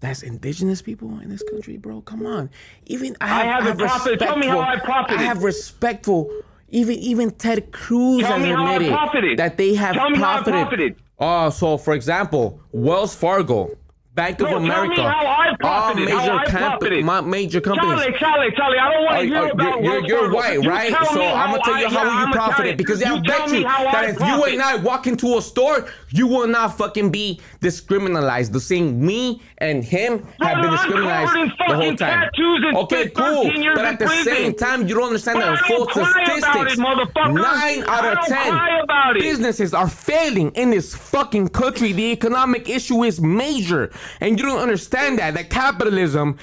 that's 0.00 0.22
indigenous 0.22 0.82
people 0.82 1.18
in 1.20 1.28
this 1.28 1.42
country, 1.50 1.76
bro? 1.76 2.02
Come 2.02 2.26
on. 2.26 2.50
Even 2.86 3.16
I 3.20 3.26
have, 3.44 3.64
haven't 3.64 3.78
profited. 3.78 4.18
Tell 4.18 4.36
me 4.36 4.46
how 4.46 4.60
I 4.60 4.78
profited. 4.78 5.18
I 5.18 5.22
have 5.22 5.42
respectful. 5.42 6.30
Even 6.68 6.96
even 6.96 7.30
Ted 7.30 7.72
Cruz 7.72 8.22
Tell 8.22 8.38
has 8.38 8.56
I 8.56 8.74
admitted 8.74 9.38
that 9.38 9.56
they 9.56 9.74
have 9.74 9.94
Tell 9.94 10.10
me 10.10 10.18
how 10.18 10.32
I 10.32 10.42
profited. 10.42 10.60
profited. 10.60 10.96
Oh, 11.18 11.50
so 11.50 11.78
for 11.78 11.94
example, 11.94 12.60
Wells 12.72 13.14
Fargo, 13.14 13.76
Bank 14.14 14.40
of 14.40 14.46
No, 14.46 14.50
tell 14.50 14.60
me 14.60 14.66
America, 14.66 15.02
how 15.02 15.26
I 15.26 15.56
all 15.64 15.94
major 15.94 16.14
I 16.32 16.44
profited. 16.46 17.04
ma- 17.04 17.20
major 17.22 17.60
companies. 17.60 17.98
Charlie, 17.98 18.16
Charlie, 18.18 18.50
Charlie, 18.56 18.78
I 18.78 18.92
don't 18.92 19.04
want 19.04 19.20
to 19.20 19.26
hear 19.26 19.48
about 19.48 19.82
you're, 19.82 19.98
you're, 19.98 20.06
you're 20.06 20.32
white, 20.32 20.62
You 20.62 20.70
right? 20.70 20.92
So 21.12 21.20
I'm 21.24 21.50
gonna 21.50 21.62
tell 21.64 21.78
you 21.78 21.86
I- 21.86 21.90
how 21.90 22.04
yeah, 22.04 22.20
you 22.26 22.32
tell 22.32 22.46
profited 22.46 22.70
you. 22.72 22.76
because 22.76 23.02
I 23.02 23.12
You 23.12 23.22
bet 23.22 23.50
you 23.50 23.62
that 23.62 23.94
I 23.96 24.06
if 24.10 24.20
you 24.20 24.44
and 24.44 24.62
I 24.62 24.76
walk 24.76 25.08
into 25.08 25.36
a 25.36 25.42
store, 25.42 25.88
you 26.10 26.28
will 26.28 26.46
not 26.46 26.78
fucking 26.78 27.10
be 27.10 27.40
discriminalized. 27.60 28.52
The 28.52 28.60
same 28.60 29.04
me 29.04 29.42
and 29.70 29.82
him 29.82 30.18
have 30.40 30.60
been 30.60 30.70
Brother, 30.70 30.76
discriminalized 30.76 31.26
covered 31.26 31.42
in 31.42 31.52
the 31.68 31.74
whole 31.76 31.96
time. 31.96 32.30
Okay, 32.84 33.08
cool. 33.10 33.50
But 33.74 33.84
at 33.84 33.98
the 33.98 34.06
prison. 34.06 34.24
same 34.24 34.54
time, 34.54 34.86
you 34.88 34.94
don't 34.94 35.06
understand 35.08 35.38
But 35.40 35.46
the 35.46 35.64
I 35.64 35.66
full 35.68 35.82
about 35.84 36.06
statistics. 36.10 36.74
it. 36.74 37.32
Nine 37.32 37.84
out 37.88 38.04
of 38.18 38.24
ten 38.26 39.16
it. 39.16 39.20
businesses 39.20 39.72
are 39.74 39.88
failing 39.88 40.50
in 40.52 40.70
this 40.70 40.94
fucking 40.94 41.48
country. 41.48 41.92
The 41.92 42.12
economic 42.12 42.68
issue 42.68 43.02
is 43.04 43.20
major, 43.20 43.90
and 44.20 44.38
you 44.38 44.44
don't 44.46 44.60
understand 44.60 45.18
that. 45.18 45.34
That 45.34 45.50
capitalism 45.50 46.38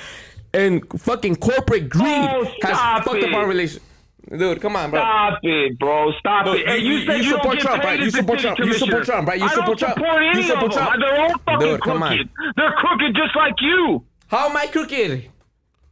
and 0.54 0.82
fucking 1.00 1.38
corporate 1.38 1.90
greed 1.90 2.06
Oh, 2.08 2.46
has 2.64 2.78
fucked 3.06 3.24
up 3.24 3.34
our 3.34 3.48
relationship. 3.48 3.84
Dude, 4.32 4.62
come 4.62 4.76
on, 4.78 4.92
bro. 4.92 5.00
Stop 5.02 5.40
it, 5.44 5.78
bro. 5.78 6.12
Stop 6.20 6.46
Look, 6.46 6.60
it. 6.60 6.68
Hey, 6.68 6.78
you- 6.80 7.04
you, 7.04 7.06
said 7.06 7.18
you 7.18 7.24
you, 7.24 7.32
support 7.36 7.60
Trump, 7.60 7.84
right? 7.84 8.00
You 8.00 8.10
support 8.12 8.40
Trump. 8.40 8.60
You 8.60 8.74
support. 8.74 9.04
Trump, 9.04 9.28
right? 9.28 9.40
You 9.40 9.46
I 9.46 9.50
support 9.50 9.78
don't 9.78 9.80
Trump. 9.80 9.96
support 10.00 10.24
You 10.36 10.44
support. 10.44 10.72
Trump. 10.72 10.92
They're 11.00 11.20
all 11.22 11.36
fucking 11.46 11.60
Dude, 11.68 11.82
crooked. 11.82 12.30
They're 12.56 12.72
crooked 12.80 13.12
just 13.16 13.36
like 13.36 13.56
you. 13.60 14.04
How 14.28 14.50
am 14.50 14.56
I 14.56 14.68
crooked? 14.68 15.28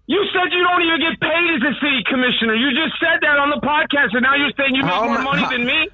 You 0.08 0.22
said 0.34 0.48
you 0.56 0.64
don't 0.64 0.82
even 0.82 1.00
get 1.04 1.20
paid 1.20 1.48
as 1.54 1.62
a 1.68 1.74
city 1.84 2.02
commissioner. 2.10 2.56
You 2.56 2.72
just 2.72 2.96
said 3.00 3.20
that 3.22 3.38
on 3.38 3.52
the 3.52 3.60
podcast, 3.62 4.16
and 4.16 4.24
now 4.24 4.34
you're 4.36 4.56
saying 4.58 4.74
you 4.74 4.84
make 4.84 4.96
more 5.04 5.20
I- 5.20 5.24
money 5.24 5.42
how- 5.44 5.50
than 5.52 5.66
me. 5.66 5.88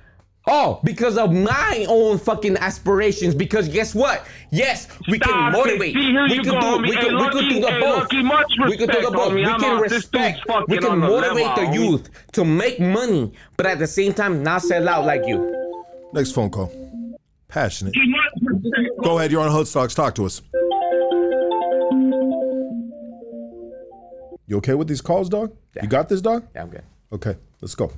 Oh, 0.47 0.79
because 0.83 1.17
of 1.17 1.33
my 1.33 1.85
own 1.89 2.19
fucking 2.19 2.57
aspirations. 2.57 3.33
Because 3.33 3.67
guess 3.67 3.95
what? 3.95 4.27
Yes, 4.51 4.87
we 5.07 5.17
Stop 5.17 5.29
can 5.31 5.51
motivate. 5.51 5.95
See, 5.95 6.11
we 6.13 6.35
can 6.35 6.43
go, 6.43 6.51
do. 6.51 6.65
homie. 6.67 6.89
We 6.89 6.95
Hey, 6.95 7.01
can. 7.05 7.17
we 7.17 7.29
can 7.29 7.49
do 7.49 7.59
the 7.61 7.71
hey, 7.71 7.79
both. 7.79 8.13
Lucky, 8.13 8.69
we 8.69 8.77
can 8.77 8.87
do 8.87 9.01
the 9.01 9.09
respect, 9.09 9.13
both. 9.13 9.33
We 9.33 9.45
I'm 9.45 9.59
can 9.59 9.79
respect. 9.79 10.39
We 10.67 10.77
can 10.77 10.91
on 10.91 10.99
the 10.99 11.07
motivate 11.07 11.55
the 11.55 11.73
youth 11.73 12.09
to 12.33 12.45
make 12.45 12.79
money, 12.79 13.33
but 13.57 13.65
at 13.65 13.79
the 13.79 13.87
same 13.87 14.13
time 14.13 14.43
not 14.43 14.61
sell 14.61 14.87
out 14.87 15.05
like 15.05 15.25
you. 15.25 15.51
Next 16.13 16.31
phone 16.31 16.51
call. 16.51 16.71
Passionate. 17.47 17.95
Go 19.03 19.17
ahead. 19.17 19.31
You're 19.31 19.41
on 19.41 19.51
Hood 19.51 19.67
Stocks. 19.67 19.95
Talk 19.95 20.13
to 20.15 20.25
us. 20.25 20.41
You 24.47 24.57
okay 24.57 24.75
with 24.75 24.87
these 24.87 25.01
calls, 25.01 25.27
dog? 25.27 25.55
You 25.81 25.87
got 25.87 26.07
this, 26.07 26.21
dog? 26.21 26.45
Yeah, 26.53 26.61
I'm 26.61 26.69
good. 26.69 26.83
Okay, 27.11 27.35
let's 27.61 27.73
go. 27.73 27.91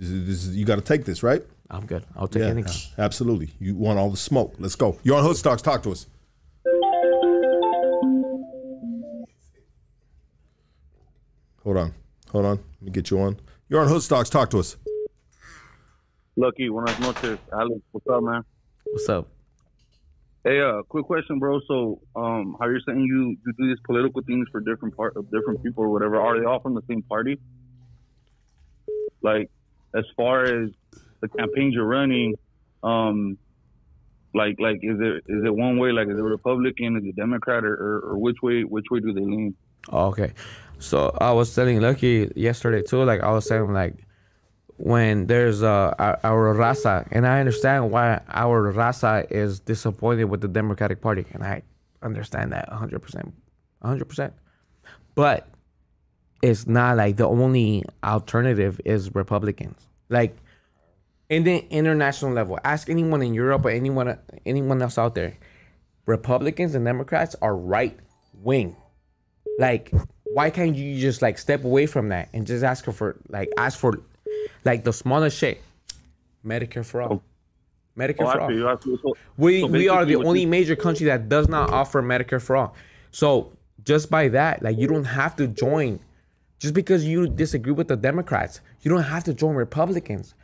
This 0.00 0.08
is, 0.08 0.26
this 0.26 0.44
is, 0.46 0.56
you 0.56 0.64
got 0.64 0.76
to 0.76 0.80
take 0.80 1.04
this, 1.04 1.22
right? 1.22 1.42
I'm 1.68 1.84
good. 1.84 2.04
I'll 2.16 2.26
take 2.26 2.40
Yeah, 2.42 2.48
any 2.48 2.62
call. 2.62 2.72
absolutely. 2.96 3.50
You 3.60 3.74
want 3.74 3.98
all 3.98 4.08
the 4.08 4.16
smoke. 4.16 4.54
Let's 4.58 4.74
go. 4.74 4.98
You're 5.02 5.18
on 5.18 5.24
Hood 5.24 5.36
Stocks. 5.36 5.60
Talk 5.60 5.82
to 5.82 5.92
us. 5.92 6.06
Hold 11.64 11.76
on. 11.76 11.94
Hold 12.30 12.46
on. 12.46 12.56
Let 12.56 12.82
me 12.82 12.90
get 12.90 13.10
you 13.10 13.20
on. 13.20 13.38
You're 13.68 13.80
on 13.82 13.88
Hood 13.88 14.02
Stocks. 14.02 14.30
Talk 14.30 14.48
to 14.50 14.58
us. 14.58 14.76
Lucky, 16.36 16.68
buenas 16.70 16.98
noches. 16.98 17.38
Alex, 17.52 17.80
what's 17.92 18.06
up, 18.08 18.22
man? 18.22 18.42
What's 18.84 19.08
up? 19.08 19.28
Hey, 20.44 20.60
uh, 20.62 20.80
quick 20.88 21.04
question, 21.04 21.38
bro. 21.38 21.60
So, 21.68 22.00
um, 22.16 22.56
how 22.58 22.66
you're 22.66 22.80
saying 22.86 23.00
you 23.00 23.36
you 23.44 23.52
do 23.58 23.68
these 23.68 23.76
political 23.84 24.22
things 24.22 24.48
for 24.50 24.60
different 24.60 24.96
part 24.96 25.16
of 25.16 25.30
different 25.30 25.62
people 25.62 25.84
or 25.84 25.90
whatever? 25.90 26.18
Are 26.18 26.38
they 26.40 26.46
all 26.46 26.60
from 26.60 26.74
the 26.74 26.80
same 26.88 27.02
party? 27.02 27.38
Like, 29.20 29.50
as 29.94 30.04
far 30.16 30.44
as 30.44 30.70
the 31.20 31.28
campaigns 31.28 31.74
you're 31.74 31.84
running, 31.86 32.34
um, 32.82 33.38
Like 34.32 34.56
like 34.60 34.78
is 34.82 34.98
it 35.00 35.24
is 35.26 35.44
it 35.44 35.54
one 35.54 35.78
way? 35.78 35.90
Like 35.92 36.08
is 36.08 36.18
it 36.18 36.22
Republican? 36.22 36.96
Is 36.96 37.04
it 37.04 37.16
Democrat? 37.16 37.64
Or, 37.64 37.74
or, 37.74 38.00
or 38.10 38.18
which 38.18 38.36
way 38.42 38.62
which 38.62 38.86
way 38.90 39.00
do 39.00 39.12
they 39.12 39.20
lean? 39.20 39.54
Okay. 39.92 40.32
So 40.78 41.16
I 41.20 41.32
was 41.32 41.54
telling 41.54 41.80
Lucky 41.80 42.30
yesterday 42.36 42.82
too. 42.82 43.02
Like 43.04 43.22
I 43.22 43.32
was 43.32 43.46
saying, 43.48 43.72
like 43.72 43.96
when 44.76 45.26
there's 45.26 45.62
uh 45.62 45.94
our, 45.98 46.54
raza, 46.54 47.06
and 47.10 47.26
I 47.26 47.40
understand 47.40 47.90
why 47.90 48.20
our 48.28 48.72
raza 48.72 49.26
is 49.30 49.60
disappointed 49.60 50.24
with 50.24 50.40
the 50.40 50.48
Democratic 50.48 51.00
Party, 51.00 51.26
and 51.32 51.42
I 51.42 51.62
understand 52.02 52.52
that 52.52 52.68
100, 52.70 53.00
percent 53.00 53.34
100. 53.80 54.04
percent 54.06 54.32
But 55.14 55.48
it's 56.42 56.66
not 56.66 56.96
like 56.96 57.16
the 57.16 57.26
only 57.26 57.84
alternative 58.04 58.80
is 58.84 59.14
Republicans. 59.14 59.86
Like 60.08 60.36
in 61.28 61.44
the 61.44 61.58
international 61.70 62.32
level, 62.32 62.58
ask 62.64 62.88
anyone 62.88 63.22
in 63.22 63.34
Europe 63.34 63.64
or 63.64 63.70
anyone 63.70 64.18
anyone 64.46 64.82
else 64.82 64.98
out 64.98 65.14
there. 65.14 65.36
Republicans 66.06 66.74
and 66.74 66.84
Democrats 66.84 67.36
are 67.42 67.56
right 67.56 67.96
wing. 68.34 68.74
Like, 69.58 69.92
why 70.24 70.50
can't 70.50 70.74
you 70.74 70.98
just 71.00 71.22
like 71.22 71.38
step 71.38 71.64
away 71.64 71.86
from 71.86 72.08
that 72.08 72.28
and 72.32 72.46
just 72.46 72.64
ask 72.64 72.84
for 72.86 73.16
like 73.28 73.50
ask 73.56 73.78
for 73.78 74.00
like 74.64 74.84
the 74.84 74.92
smallest 74.92 75.36
shit? 75.38 75.60
Medicare 76.44 76.84
for 76.84 77.02
all. 77.02 77.22
Medicare 77.98 78.22
Oh, 78.26 78.32
for 78.32 78.40
all. 78.40 78.50
you. 78.52 78.78
So- 79.02 79.14
We 79.36 79.60
so 79.60 79.66
we 79.66 79.88
are 79.88 80.04
the 80.06 80.16
only 80.16 80.42
you- 80.42 80.48
major 80.48 80.74
country 80.74 81.06
that 81.06 81.28
does 81.28 81.48
not 81.48 81.70
offer 81.70 82.02
Medicare 82.02 82.40
for 82.40 82.56
all. 82.56 82.74
So 83.10 83.52
just 83.84 84.10
by 84.10 84.28
that, 84.28 84.62
like 84.62 84.78
you 84.78 84.86
don't 84.88 85.04
have 85.04 85.36
to 85.36 85.46
join. 85.46 86.00
Just 86.60 86.74
because 86.74 87.04
you 87.04 87.26
disagree 87.26 87.72
with 87.72 87.88
the 87.88 87.96
Democrats, 87.96 88.60
you 88.82 88.90
don't 88.90 89.02
have 89.02 89.24
to 89.24 89.34
join 89.34 89.56
Republicans. 89.56 90.34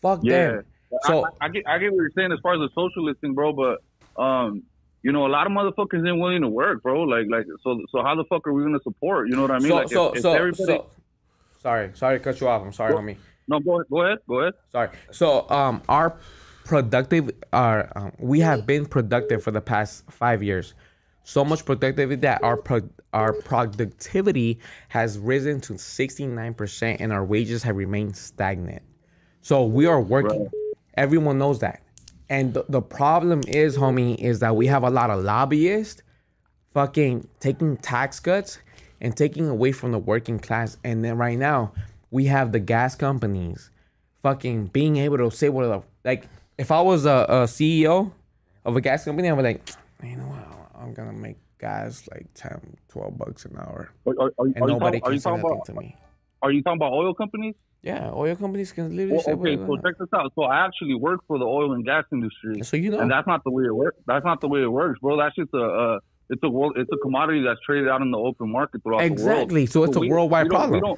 Fuck 0.00 0.20
Yeah. 0.22 0.46
them. 0.46 0.64
So 1.02 1.26
I, 1.40 1.46
I 1.46 1.48
get 1.50 1.64
I 1.66 1.78
get 1.78 1.90
what 1.92 1.98
you're 1.98 2.10
saying 2.16 2.32
as 2.32 2.38
far 2.42 2.54
as 2.54 2.60
the 2.60 2.70
socialist 2.74 3.20
thing, 3.20 3.34
bro. 3.34 3.52
But 3.52 4.22
um, 4.22 4.62
you 5.02 5.12
know, 5.12 5.26
a 5.26 5.28
lot 5.28 5.46
of 5.46 5.52
motherfuckers 5.52 6.08
ain't 6.08 6.18
willing 6.18 6.40
to 6.42 6.48
work, 6.48 6.82
bro. 6.82 7.02
Like 7.02 7.26
like 7.28 7.44
so 7.62 7.78
so 7.90 8.02
how 8.02 8.14
the 8.14 8.24
fuck 8.24 8.46
are 8.46 8.52
we 8.54 8.62
gonna 8.62 8.78
support? 8.82 9.28
You 9.28 9.36
know 9.36 9.42
what 9.42 9.50
I 9.50 9.58
mean? 9.58 9.68
so 9.68 9.74
like 9.76 9.88
so 9.88 10.08
if, 10.12 10.18
if 10.18 10.24
everybody. 10.24 10.64
so 10.64 10.86
sorry, 11.60 11.90
sorry 11.94 12.18
to 12.18 12.24
cut 12.24 12.40
you 12.40 12.48
off. 12.48 12.62
I'm 12.62 12.72
sorry, 12.72 12.94
homie. 12.94 13.16
no, 13.48 13.60
go 13.60 13.74
ahead, 13.80 13.86
go 13.90 14.02
ahead, 14.02 14.18
go 14.28 14.40
ahead. 14.40 14.54
Sorry. 14.70 14.88
So 15.10 15.48
um 15.50 15.82
our 15.88 16.16
productive 16.64 17.30
our 17.52 17.90
um, 17.96 18.12
we 18.18 18.40
have 18.40 18.64
been 18.64 18.86
productive 18.86 19.42
for 19.42 19.50
the 19.50 19.60
past 19.60 20.04
5 20.10 20.42
years. 20.42 20.74
So 21.28 21.44
much 21.44 21.66
productivity 21.66 22.22
that 22.22 22.42
our 22.42 22.56
pro- 22.56 22.88
our 23.12 23.34
productivity 23.34 24.60
has 24.88 25.18
risen 25.18 25.60
to 25.60 25.74
69% 25.74 26.96
and 27.00 27.12
our 27.12 27.22
wages 27.22 27.62
have 27.64 27.76
remained 27.76 28.16
stagnant. 28.16 28.80
So 29.42 29.66
we 29.66 29.84
are 29.84 30.00
working. 30.00 30.48
Everyone 30.94 31.36
knows 31.36 31.58
that. 31.58 31.82
And 32.30 32.54
the, 32.54 32.64
the 32.70 32.80
problem 32.80 33.42
is, 33.46 33.76
homie, 33.76 34.16
is 34.16 34.38
that 34.38 34.56
we 34.56 34.66
have 34.68 34.84
a 34.84 34.88
lot 34.88 35.10
of 35.10 35.22
lobbyists 35.22 36.00
fucking 36.72 37.28
taking 37.40 37.76
tax 37.76 38.20
cuts 38.20 38.58
and 39.02 39.14
taking 39.14 39.50
away 39.50 39.72
from 39.72 39.92
the 39.92 39.98
working 39.98 40.38
class. 40.38 40.78
And 40.82 41.04
then 41.04 41.18
right 41.18 41.38
now, 41.38 41.74
we 42.10 42.24
have 42.24 42.52
the 42.52 42.58
gas 42.58 42.94
companies 42.94 43.70
fucking 44.22 44.68
being 44.68 44.96
able 44.96 45.18
to 45.18 45.30
say 45.30 45.50
what 45.50 45.64
the 45.64 45.82
like. 46.06 46.26
If 46.56 46.70
I 46.70 46.80
was 46.80 47.04
a, 47.04 47.26
a 47.28 47.44
CEO 47.44 48.12
of 48.64 48.76
a 48.76 48.80
gas 48.80 49.04
company, 49.04 49.28
I 49.28 49.34
would 49.34 49.44
like, 49.44 49.68
you 50.02 50.16
know 50.16 50.24
what, 50.24 50.57
I'm 50.80 50.94
gonna 50.94 51.12
make 51.12 51.36
gas 51.58 52.08
like 52.10 52.26
10, 52.34 52.76
12 52.88 53.18
bucks 53.18 53.44
an 53.44 53.56
hour, 53.58 53.90
Are, 54.06 54.14
are, 54.20 54.32
are, 54.38 54.46
and 54.46 54.54
nobody 54.66 55.00
talking, 55.00 55.12
can 55.12 55.20
say 55.20 55.30
nothing 55.30 55.44
about 55.46 55.64
to 55.66 55.74
me. 55.74 55.96
are 56.42 56.52
you 56.52 56.62
talking 56.62 56.78
about 56.78 56.92
oil 56.92 57.14
companies? 57.14 57.54
Yeah, 57.82 58.10
oil 58.12 58.34
companies 58.36 58.72
can 58.72 58.90
literally 58.96 59.14
Well, 59.14 59.22
say 59.22 59.32
okay, 59.32 59.56
so 59.56 59.76
check 59.76 59.98
this 59.98 60.08
out. 60.14 60.32
So 60.34 60.42
I 60.44 60.64
actually 60.66 60.94
work 60.94 61.20
for 61.26 61.38
the 61.38 61.44
oil 61.44 61.72
and 61.72 61.84
gas 61.84 62.04
industry, 62.12 62.62
So 62.62 62.76
you 62.76 62.90
know, 62.90 63.00
and 63.00 63.10
that's 63.10 63.26
not 63.26 63.42
the 63.44 63.50
way 63.50 63.64
it 63.64 63.74
works. 63.74 63.98
That's 64.06 64.24
not 64.24 64.40
the 64.40 64.48
way 64.48 64.62
it 64.62 64.70
works, 64.70 64.98
bro. 65.00 65.16
That's 65.16 65.34
just 65.36 65.50
a 65.54 65.64
uh, 65.64 65.98
it's 66.30 66.42
a 66.42 66.48
world, 66.50 66.74
it's 66.76 66.90
a 66.92 66.98
commodity 66.98 67.42
that's 67.42 67.60
traded 67.64 67.88
out 67.88 68.02
in 68.02 68.10
the 68.10 68.18
open 68.18 68.50
market 68.52 68.82
throughout 68.82 69.02
Exactly. 69.02 69.22
the 69.22 69.28
world. 69.28 69.42
Exactly. 69.42 69.66
So 69.66 69.84
it's 69.84 69.96
a 69.96 70.00
worldwide 70.00 70.46
we 70.46 70.50
problem. 70.50 70.80
We 70.82 70.96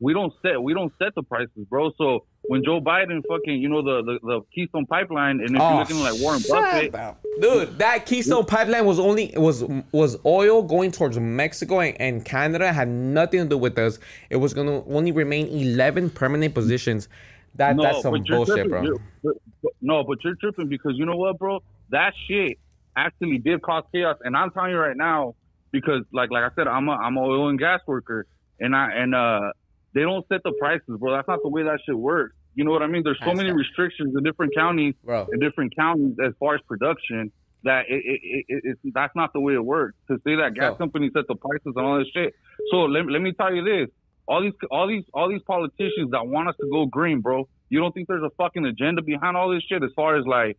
we 0.00 0.12
don't 0.12 0.32
set 0.42 0.62
we 0.62 0.74
don't 0.74 0.92
set 0.98 1.14
the 1.14 1.22
prices, 1.22 1.64
bro. 1.70 1.90
So 1.96 2.24
when 2.42 2.62
Joe 2.64 2.80
Biden 2.80 3.22
fucking 3.28 3.60
you 3.60 3.68
know 3.68 3.82
the 3.82 4.02
the, 4.02 4.18
the 4.26 4.40
Keystone 4.54 4.86
Pipeline, 4.86 5.40
and 5.40 5.54
if 5.56 5.60
Oh, 5.62 5.70
you're 5.70 5.78
looking 5.80 6.00
like 6.00 6.20
Warren 6.20 6.42
Buffett, 6.48 6.94
up. 6.94 7.22
dude, 7.40 7.78
that 7.78 8.04
Keystone 8.06 8.44
Pipeline 8.44 8.84
was 8.84 8.98
only 8.98 9.32
was 9.36 9.64
was 9.92 10.16
oil 10.26 10.62
going 10.62 10.90
towards 10.90 11.18
Mexico 11.18 11.80
and, 11.80 11.98
and 12.00 12.24
Canada 12.24 12.72
had 12.72 12.88
nothing 12.88 13.40
to 13.44 13.48
do 13.48 13.56
with 13.58 13.78
us. 13.78 13.98
It 14.30 14.36
was 14.36 14.52
gonna 14.52 14.84
only 14.88 15.12
remain 15.12 15.46
eleven 15.48 16.10
permanent 16.10 16.54
positions. 16.54 17.08
That 17.56 17.76
that's 17.76 18.02
some 18.02 18.12
bullshit, 18.28 18.54
tripping. 18.54 18.70
bro. 18.70 18.98
But- 19.22 19.34
but- 19.62 19.72
no, 19.80 20.02
but 20.04 20.18
you're 20.24 20.34
tripping 20.34 20.68
because 20.68 20.92
you 20.96 21.06
know 21.06 21.16
what, 21.16 21.38
bro? 21.38 21.62
That 21.90 22.12
shit 22.28 22.58
actually 22.96 23.38
did 23.38 23.62
cause 23.62 23.84
chaos, 23.92 24.16
and 24.24 24.36
I'm 24.36 24.50
telling 24.50 24.70
you 24.72 24.78
right 24.78 24.96
now 24.96 25.34
because, 25.72 26.02
like, 26.12 26.30
like 26.30 26.42
I 26.42 26.54
said, 26.54 26.66
I'm 26.68 26.88
a 26.88 26.92
I'm 26.92 27.16
a 27.16 27.20
oil 27.20 27.48
and 27.48 27.58
gas 27.58 27.80
worker, 27.86 28.26
and 28.60 28.74
I 28.76 28.90
and 28.92 29.14
uh, 29.14 29.52
they 29.94 30.02
don't 30.02 30.26
set 30.28 30.42
the 30.42 30.52
prices, 30.58 30.96
bro. 30.98 31.12
That's 31.12 31.28
not 31.28 31.40
the 31.42 31.48
way 31.48 31.62
that 31.62 31.78
shit 31.86 31.96
works. 31.96 32.34
You 32.54 32.64
know 32.64 32.70
what 32.70 32.82
I 32.82 32.86
mean? 32.86 33.02
There's 33.04 33.18
so 33.24 33.32
many 33.34 33.50
restrictions 33.52 34.14
in 34.16 34.22
different 34.22 34.54
counties, 34.54 34.94
Bro. 35.04 35.28
in 35.32 35.40
different 35.40 35.74
counties 35.76 36.16
as 36.24 36.34
far 36.38 36.54
as 36.54 36.60
production. 36.68 37.32
That 37.64 37.86
it, 37.88 38.02
it, 38.04 38.44
it, 38.48 38.78
it, 38.84 38.92
that's 38.94 39.16
not 39.16 39.32
the 39.32 39.40
way 39.40 39.54
it 39.54 39.64
works. 39.64 39.96
To 40.08 40.18
say 40.24 40.36
that 40.36 40.54
gas 40.54 40.72
So- 40.72 40.76
companies 40.76 41.12
set 41.16 41.24
the 41.28 41.34
prices 41.34 41.72
and 41.74 41.78
all 41.78 41.98
this 41.98 42.08
shit. 42.14 42.34
So 42.70 42.82
let, 42.82 43.06
let 43.10 43.22
me 43.22 43.32
tell 43.32 43.52
you 43.54 43.64
this: 43.64 43.88
all 44.28 44.42
these 44.42 44.52
all 44.70 44.86
these 44.86 45.04
all 45.14 45.28
these 45.28 45.42
politicians 45.46 46.10
that 46.12 46.26
want 46.26 46.48
us 46.48 46.54
to 46.60 46.68
go 46.70 46.86
green, 46.86 47.20
bro. 47.20 47.48
You 47.70 47.80
don't 47.80 47.92
think 47.92 48.06
there's 48.06 48.22
a 48.22 48.30
fucking 48.36 48.64
agenda 48.66 49.02
behind 49.02 49.36
all 49.36 49.48
this 49.50 49.62
shit 49.68 49.82
as 49.82 49.90
far 49.96 50.16
as 50.16 50.24
like 50.26 50.58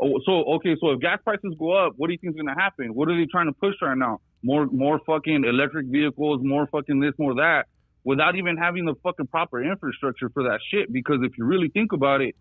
oh 0.00 0.18
so 0.24 0.32
okay, 0.54 0.74
so 0.80 0.90
if 0.92 1.00
gas 1.00 1.18
prices 1.22 1.54
go 1.58 1.72
up, 1.72 1.92
what 1.98 2.06
do 2.08 2.12
you 2.14 2.18
think's 2.18 2.36
gonna 2.36 2.58
happen? 2.58 2.94
What 2.94 3.08
are 3.10 3.16
they 3.16 3.26
trying 3.26 3.46
to 3.46 3.52
push 3.52 3.74
right 3.82 3.96
now? 3.96 4.20
More 4.42 4.66
more 4.66 5.00
fucking 5.06 5.44
electric 5.44 5.86
vehicles, 5.86 6.40
more 6.42 6.66
fucking 6.68 6.98
this, 7.00 7.12
more 7.18 7.34
that, 7.34 7.66
without 8.04 8.36
even 8.36 8.56
having 8.56 8.84
the 8.84 8.94
fucking 9.02 9.26
proper 9.26 9.62
infrastructure 9.62 10.28
for 10.30 10.44
that 10.44 10.60
shit. 10.70 10.92
Because 10.92 11.18
if 11.22 11.36
you 11.38 11.44
really 11.44 11.68
think 11.68 11.92
about 11.92 12.20
it, 12.20 12.34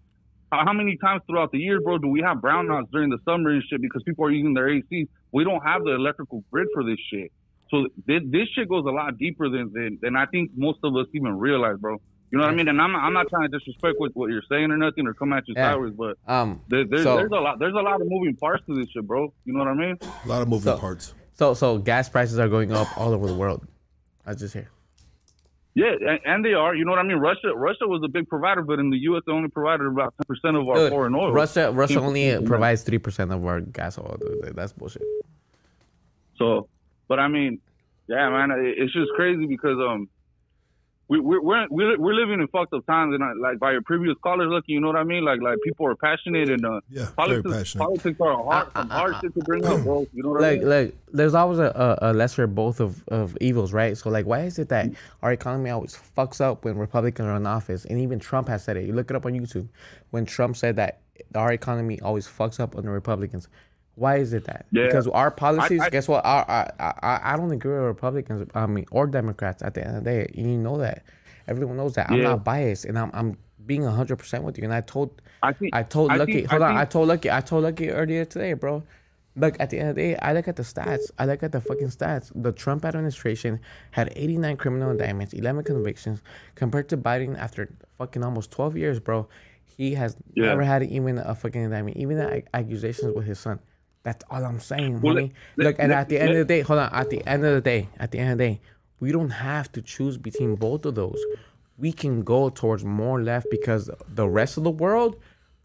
how, 0.52 0.66
how 0.66 0.74
many 0.74 0.98
times 0.98 1.22
throughout 1.28 1.52
the 1.52 1.58
year, 1.60 1.82
bro, 1.82 1.98
do 1.98 2.08
we 2.08 2.22
have 2.22 2.38
brownouts 2.38 2.90
during 2.92 3.10
the 3.10 3.18
summer 3.26 3.50
and 3.50 3.64
shit 3.70 3.82
because 3.82 4.02
people 4.04 4.26
are 4.26 4.32
using 4.32 4.54
their 4.54 4.68
ACs? 4.70 5.08
We 5.32 5.44
don't 5.44 5.62
have 5.62 5.84
the 5.84 5.92
electrical 5.92 6.44
grid 6.52 6.68
for 6.74 6.84
this 6.84 6.98
shit. 7.12 7.32
So 7.70 7.88
this, 8.06 8.22
this 8.28 8.48
shit 8.56 8.70
goes 8.70 8.86
a 8.86 8.92
lot 8.92 9.18
deeper 9.18 9.50
than, 9.50 9.74
than 9.74 10.00
than 10.02 10.16
I 10.16 10.26
think 10.26 10.52
most 10.56 10.80
of 10.84 10.96
us 10.96 11.08
even 11.14 11.38
realize, 11.38 11.76
bro. 11.78 11.98
You 12.32 12.38
know 12.38 12.46
what 12.46 12.54
I 12.54 12.56
mean? 12.56 12.68
And 12.70 12.82
I'm 12.82 12.92
not, 12.94 13.04
I'm 13.04 13.14
not 13.14 13.28
trying 13.30 13.50
to 13.52 13.58
disrespect 13.58 13.96
what, 13.98 14.12
what 14.16 14.30
you're 14.30 14.44
saying 14.50 14.72
or 14.72 14.78
nothing 14.78 15.06
or 15.08 15.14
come 15.14 15.34
at 15.34 15.46
you 15.48 15.54
Yeah. 15.58 15.72
sideways, 15.74 15.94
but 15.94 16.18
Um, 16.28 16.62
there, 16.70 16.86
there's 16.86 17.04
so 17.04 17.18
there's 17.18 17.32
a 17.32 17.36
lot 17.36 17.60
there's 17.60 17.74
a 17.74 17.78
lot 17.82 18.00
of 18.02 18.08
moving 18.10 18.36
parts 18.38 18.66
to 18.68 18.76
this 18.76 18.90
shit, 18.90 19.06
bro. 19.06 19.34
You 19.44 19.54
know 19.54 19.60
what 19.60 19.68
I 19.70 19.74
mean? 19.74 19.98
A 20.24 20.28
lot 20.30 20.42
of 20.42 20.48
moving 20.48 20.64
So- 20.64 20.78
parts. 20.78 21.14
so 21.34 21.54
so 21.54 21.78
gas 21.78 22.08
prices 22.08 22.40
are 22.40 22.48
going 22.48 22.72
up 22.72 22.88
all 22.98 23.14
over 23.14 23.28
the 23.28 23.36
world. 23.36 23.66
I 24.26 24.34
just 24.34 24.54
hear. 24.54 24.70
Yeah, 25.78 25.94
and, 26.10 26.20
and 26.26 26.40
they 26.44 26.54
are. 26.56 26.74
You 26.74 26.86
know 26.86 26.92
what 26.94 26.98
I 27.00 27.04
mean? 27.04 27.18
Russia 27.20 27.50
Russia 27.56 27.86
was 27.88 28.02
a 28.04 28.08
big 28.08 28.28
provider, 28.28 28.64
but 28.64 28.80
in 28.80 28.90
the 28.90 28.98
U.S. 29.10 29.22
they 29.28 29.32
only 29.32 29.48
provided 29.50 29.86
about 29.86 30.12
10 30.18 30.26
percent 30.28 30.58
of 30.58 30.68
our 30.68 30.76
Dude, 30.78 30.90
foreign 30.90 31.14
oil. 31.14 31.32
Russia 31.32 31.72
Russia 31.72 32.00
only 32.02 32.26
provides 32.52 32.82
three 32.82 32.98
percent 32.98 33.32
of 33.32 33.46
our 33.46 33.62
gas 33.62 34.00
oil. 34.00 34.18
Dude. 34.20 34.56
That's 34.56 34.74
bullshit. 34.74 35.04
So, 36.40 36.68
but 37.08 37.20
I 37.20 37.28
mean, 37.28 37.60
yeah, 38.08 38.28
man, 38.30 38.50
it- 38.50 38.76
it's 38.80 38.92
just 38.92 39.12
crazy 39.16 39.46
because 39.46 39.78
um, 39.88 40.10
we 41.10 41.20
we're 41.20 41.42
we're 41.42 41.68
we're, 41.70 41.98
we're 42.00 42.14
living 42.14 42.42
in 42.42 42.48
fucked 42.50 42.74
up 42.74 42.86
times, 42.86 43.14
and 43.16 43.24
I, 43.24 43.32
like 43.34 43.60
by 43.60 43.72
your 43.72 43.82
previous 43.82 44.16
callers, 44.22 44.48
lucky, 44.50 44.74
you 44.74 44.82
know 44.82 44.88
what 44.88 44.96
I 44.98 45.04
mean? 45.04 45.24
Like 45.24 45.42
like 45.42 45.58
people 45.64 45.88
are 45.88 45.96
passionate 45.96 46.50
and 46.50 46.66
uh, 46.66 46.82
Yeah, 46.90 47.08
very 47.26 47.44
politics 47.44 47.52
passionate. 47.54 47.84
politics 47.84 48.22
are 48.22 48.44
hard, 48.44 48.68
some 48.76 48.90
hard 48.90 49.16
shit 49.22 49.34
to 49.36 49.40
bring 49.42 49.66
up, 49.66 49.84
bro. 49.84 50.06
You 50.14 50.24
know 50.24 50.30
what 50.32 50.44
I 50.44 50.50
like 50.52 50.60
mean? 50.60 50.70
like 50.70 50.96
there's 51.14 51.34
always 51.34 51.60
a, 51.60 51.98
a, 52.02 52.12
a 52.12 52.14
lesser 52.14 52.48
both 52.48 52.80
of, 52.82 53.04
of 53.08 53.38
evils 53.40 53.72
right 53.72 53.98
so 53.98 54.10
like 54.10 54.26
why 54.26 54.42
is 54.42 54.60
it 54.60 54.68
that 54.70 54.90
our 55.24 55.32
economy 55.32 55.70
always 55.70 55.98
fucks 56.18 56.42
up 56.42 56.66
when 56.66 56.78
republicans 56.78 57.26
are 57.26 57.36
in 57.38 57.48
office 57.48 57.86
and 57.86 57.98
even 58.00 58.20
trump 58.20 58.50
has 58.50 58.64
said 58.64 58.76
it 58.76 58.86
you 58.86 58.92
look 58.94 59.10
it 59.10 59.16
up 59.16 59.26
on 59.26 59.32
youtube 59.32 59.70
when 60.12 60.26
trump 60.26 60.58
said 60.58 60.76
that 60.76 61.00
our 61.34 61.54
economy 61.54 62.00
always 62.02 62.28
fucks 62.28 62.60
up 62.60 62.76
under 62.76 62.92
republicans 62.92 63.48
why 63.98 64.18
is 64.18 64.32
it 64.34 64.44
that 64.46 64.66
Yeah. 64.72 64.86
because 64.86 65.08
our 65.08 65.32
policies 65.32 65.82
I- 65.82 65.90
guess 65.90 66.08
what 66.08 66.24
our, 66.24 66.46
I, 66.48 66.94
I 67.10 67.34
i 67.34 67.38
don't 67.38 67.52
agree 67.52 67.74
with 67.74 67.82
republicans 67.84 68.48
i 68.54 68.66
mean 68.68 68.86
or 68.92 69.08
democrats 69.08 69.62
at 69.64 69.74
the 69.74 69.86
end 69.86 69.98
of 69.98 70.04
the 70.04 70.10
day 70.12 70.32
you 70.36 70.46
know 70.66 70.78
that 70.78 71.04
everyone 71.48 71.78
knows 71.78 71.94
that 71.96 72.10
i'm 72.12 72.22
not 72.22 72.44
biased 72.44 72.86
and 72.86 72.98
i'm, 72.98 73.10
I'm 73.14 73.38
being 73.66 73.82
100% 73.82 74.44
with 74.44 74.58
you 74.58 74.64
and 74.66 74.74
i 74.74 74.82
told 74.82 75.22
I 75.44 75.54
think 75.54 75.76
I 75.76 75.84
told 75.84 76.12
I 76.12 76.16
Lucky. 76.16 76.34
think- 76.34 76.50
hold 76.50 76.62
I 76.64 76.70
on. 76.72 76.78
I 76.78 76.86
told 76.86 77.08
Lucky. 77.10 77.30
I 77.30 77.42
told 77.42 77.62
Lucky 77.64 77.92
earlier 77.92 78.26
today, 78.26 78.54
bro. 78.54 78.82
Look, 79.36 79.56
at 79.60 79.70
the 79.70 79.78
end 79.80 79.90
of 79.90 79.96
the 79.96 80.02
day, 80.02 80.16
I 80.18 80.34
look 80.34 80.48
at 80.48 80.56
the 80.56 80.64
stats. 80.64 81.12
I 81.20 81.26
look 81.28 81.44
at 81.44 81.52
the 81.52 81.62
fucking 81.62 81.90
stats. 81.90 82.32
The 82.34 82.52
Trump 82.52 82.84
administration 82.86 83.60
had 83.92 84.12
89 84.16 84.58
criminal 84.58 84.90
indictments, 84.90 85.34
11 85.34 85.64
convictions, 85.64 86.24
compared 86.56 86.90
to 86.90 86.98
Biden 86.98 87.38
after 87.38 87.70
fucking 88.00 88.24
almost 88.24 88.50
12 88.50 88.78
years, 88.78 89.00
bro. 89.00 89.28
He 89.64 89.94
has 89.94 90.18
Yeah. 90.34 90.46
never 90.48 90.64
had 90.64 90.82
even 90.82 91.20
a 91.20 91.36
fucking 91.36 91.62
indictment, 91.62 91.98
even 91.98 92.18
the 92.18 92.42
accusations 92.56 93.14
with 93.16 93.28
his 93.28 93.38
son. 93.38 93.60
That's 94.08 94.24
all 94.32 94.46
I'm 94.46 94.62
saying, 94.62 95.02
Well, 95.02 95.16
homie. 95.16 95.32
let- 95.58 95.66
Look, 95.66 95.76
and 95.80 95.90
let- 95.90 96.00
at 96.00 96.08
the 96.10 96.18
end 96.18 96.32
of 96.32 96.38
the 96.38 96.46
day, 96.46 96.62
hold 96.62 96.80
on. 96.80 96.90
At 96.94 97.10
the 97.10 97.22
end 97.28 97.44
of 97.44 97.54
the 97.56 97.60
day, 97.74 97.90
at 98.00 98.12
the 98.12 98.20
end 98.20 98.32
of 98.32 98.38
the 98.38 98.44
day, 98.46 98.62
we 99.02 99.12
don't 99.12 99.32
have 99.32 99.70
to 99.74 99.82
choose 99.82 100.18
between 100.18 100.56
both 100.56 100.86
of 100.86 100.96
those. 100.96 101.20
We 101.78 101.92
can 101.92 102.22
go 102.24 102.48
towards 102.50 102.86
more 102.86 103.22
left 103.22 103.48
because 103.52 103.90
the 104.08 104.28
rest 104.30 104.56
of 104.58 104.64
the 104.64 104.72
world 104.72 105.18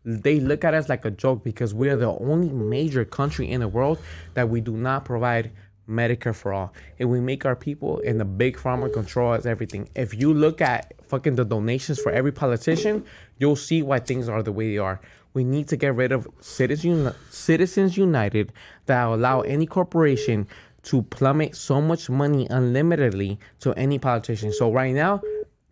they 0.04 0.40
look 0.40 0.64
at 0.64 0.74
us 0.74 0.88
like 0.88 1.04
a 1.04 1.12
joke 1.12 1.44
because 1.44 1.72
we 1.72 1.88
are 1.88 1.94
the 1.94 2.10
only 2.18 2.48
major 2.48 3.04
country 3.04 3.48
in 3.48 3.60
the 3.60 3.68
world 3.68 3.98
that 4.34 4.48
we 4.48 4.60
do 4.60 4.72
not 4.72 5.04
provide 5.04 5.52
Medicare 5.88 6.34
for 6.34 6.52
all. 6.52 6.72
And 6.98 7.08
we 7.08 7.20
make 7.20 7.46
our 7.46 7.54
people 7.54 8.02
and 8.04 8.18
the 8.18 8.24
big 8.24 8.56
pharma 8.56 8.92
control 8.92 9.32
us 9.34 9.46
everything. 9.46 9.88
If 9.94 10.12
you 10.20 10.34
look 10.34 10.60
at 10.60 10.92
fucking 11.04 11.36
the 11.36 11.44
donations 11.44 12.00
for 12.00 12.10
every 12.10 12.32
politician, 12.32 13.04
you'll 13.38 13.54
see 13.54 13.80
why 13.82 14.00
things 14.00 14.28
are 14.28 14.42
the 14.42 14.50
way 14.50 14.70
they 14.72 14.78
are. 14.78 15.00
We 15.34 15.44
need 15.44 15.68
to 15.68 15.76
get 15.76 15.94
rid 15.94 16.12
of 16.12 16.26
Citizens, 16.40 17.14
Citizens 17.30 17.96
United 17.96 18.52
that 18.86 19.06
allow 19.06 19.40
any 19.42 19.66
corporation 19.66 20.46
to 20.84 21.02
plummet 21.02 21.56
so 21.56 21.80
much 21.80 22.10
money 22.10 22.46
unlimitedly 22.50 23.38
to 23.60 23.72
any 23.74 23.98
politician. 23.98 24.52
So 24.52 24.70
right 24.72 24.94
now, 24.94 25.22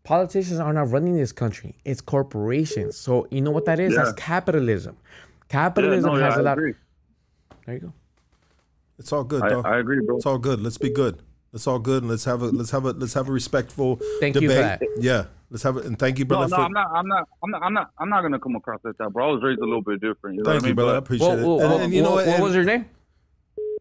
politicians 0.05 0.61
are 0.61 0.73
not 0.73 0.91
running 0.91 1.17
this 1.17 1.33
country. 1.33 1.75
It's 1.85 2.01
corporations. 2.01 2.97
So 2.97 3.27
you 3.31 3.41
know 3.41 3.51
what 3.51 3.65
that 3.67 3.81
is? 3.81 3.93
Yeah. 3.93 4.05
That's 4.05 4.13
capitalism. 4.15 4.97
Capitalism 5.49 6.13
no, 6.13 6.19
yeah, 6.19 6.25
has 6.27 6.37
a 6.37 6.39
I 6.39 6.43
lot. 6.43 6.59
agree. 6.59 6.75
There 7.67 7.75
you 7.75 7.81
go. 7.81 7.93
It's 8.99 9.13
all 9.13 9.25
good, 9.25 9.43
I- 9.43 9.49
dog. 9.49 9.67
I 9.67 9.79
agree, 9.79 10.01
bro. 10.05 10.17
It's 10.17 10.27
all 10.27 10.39
good. 10.39 10.61
Let's 10.61 10.79
be 10.79 10.91
good. 10.91 11.21
Let's 11.53 11.67
all 11.67 11.81
good, 11.81 12.05
and 12.05 12.11
let's 12.11 12.25
have 12.27 12.43
a 12.43 12.47
let's 12.47 12.71
have 12.71 12.85
a 12.85 12.93
let's 12.93 13.15
have 13.15 13.29
a 13.29 13.33
respectful 13.33 13.99
Thank 14.21 14.37
you 14.37 14.43
debate. 14.43 14.57
for 14.57 14.63
that. 14.63 14.83
Yeah, 15.01 15.25
let's 15.51 15.63
have 15.63 15.77
it. 15.77 15.85
And 15.85 15.99
thank 15.99 16.19
you, 16.19 16.25
No, 16.25 16.29
brother. 16.29 16.49
no, 16.49 16.57
for, 16.57 16.63
I'm 16.63 16.73
not. 16.73 16.91
I'm 16.95 17.07
not. 17.09 17.29
I'm 17.43 17.51
not. 17.51 17.63
I'm 17.63 17.73
not. 17.75 17.91
I'm 17.99 18.09
not 18.09 18.23
gonna 18.23 18.39
come 18.39 18.57
across 18.57 18.81
like 18.85 18.97
that, 18.99 19.11
bro. 19.11 19.29
I 19.31 19.33
was 19.33 19.43
raised 19.43 19.61
a 19.61 19.65
little 19.65 19.83
bit 19.83 20.01
different. 20.01 20.37
You 20.37 20.43
know 20.43 20.51
thank 20.51 20.63
what 20.63 20.65
I 20.65 20.69
you, 20.69 20.71
mean? 20.71 20.75
brother. 20.77 20.91
I 20.91 20.95
But 20.95 21.03
appreciate 21.05 21.29
What, 21.29 21.39
it. 21.39 21.45
what, 21.45 21.61
And, 21.63 21.73
what- 21.73 21.81
and 21.83 21.95
you 21.95 22.03
know 22.03 22.11
what- 22.13 22.27
what? 22.27 22.41
what 22.41 22.47
was 22.47 22.55
your 22.55 22.65
name? 22.65 22.87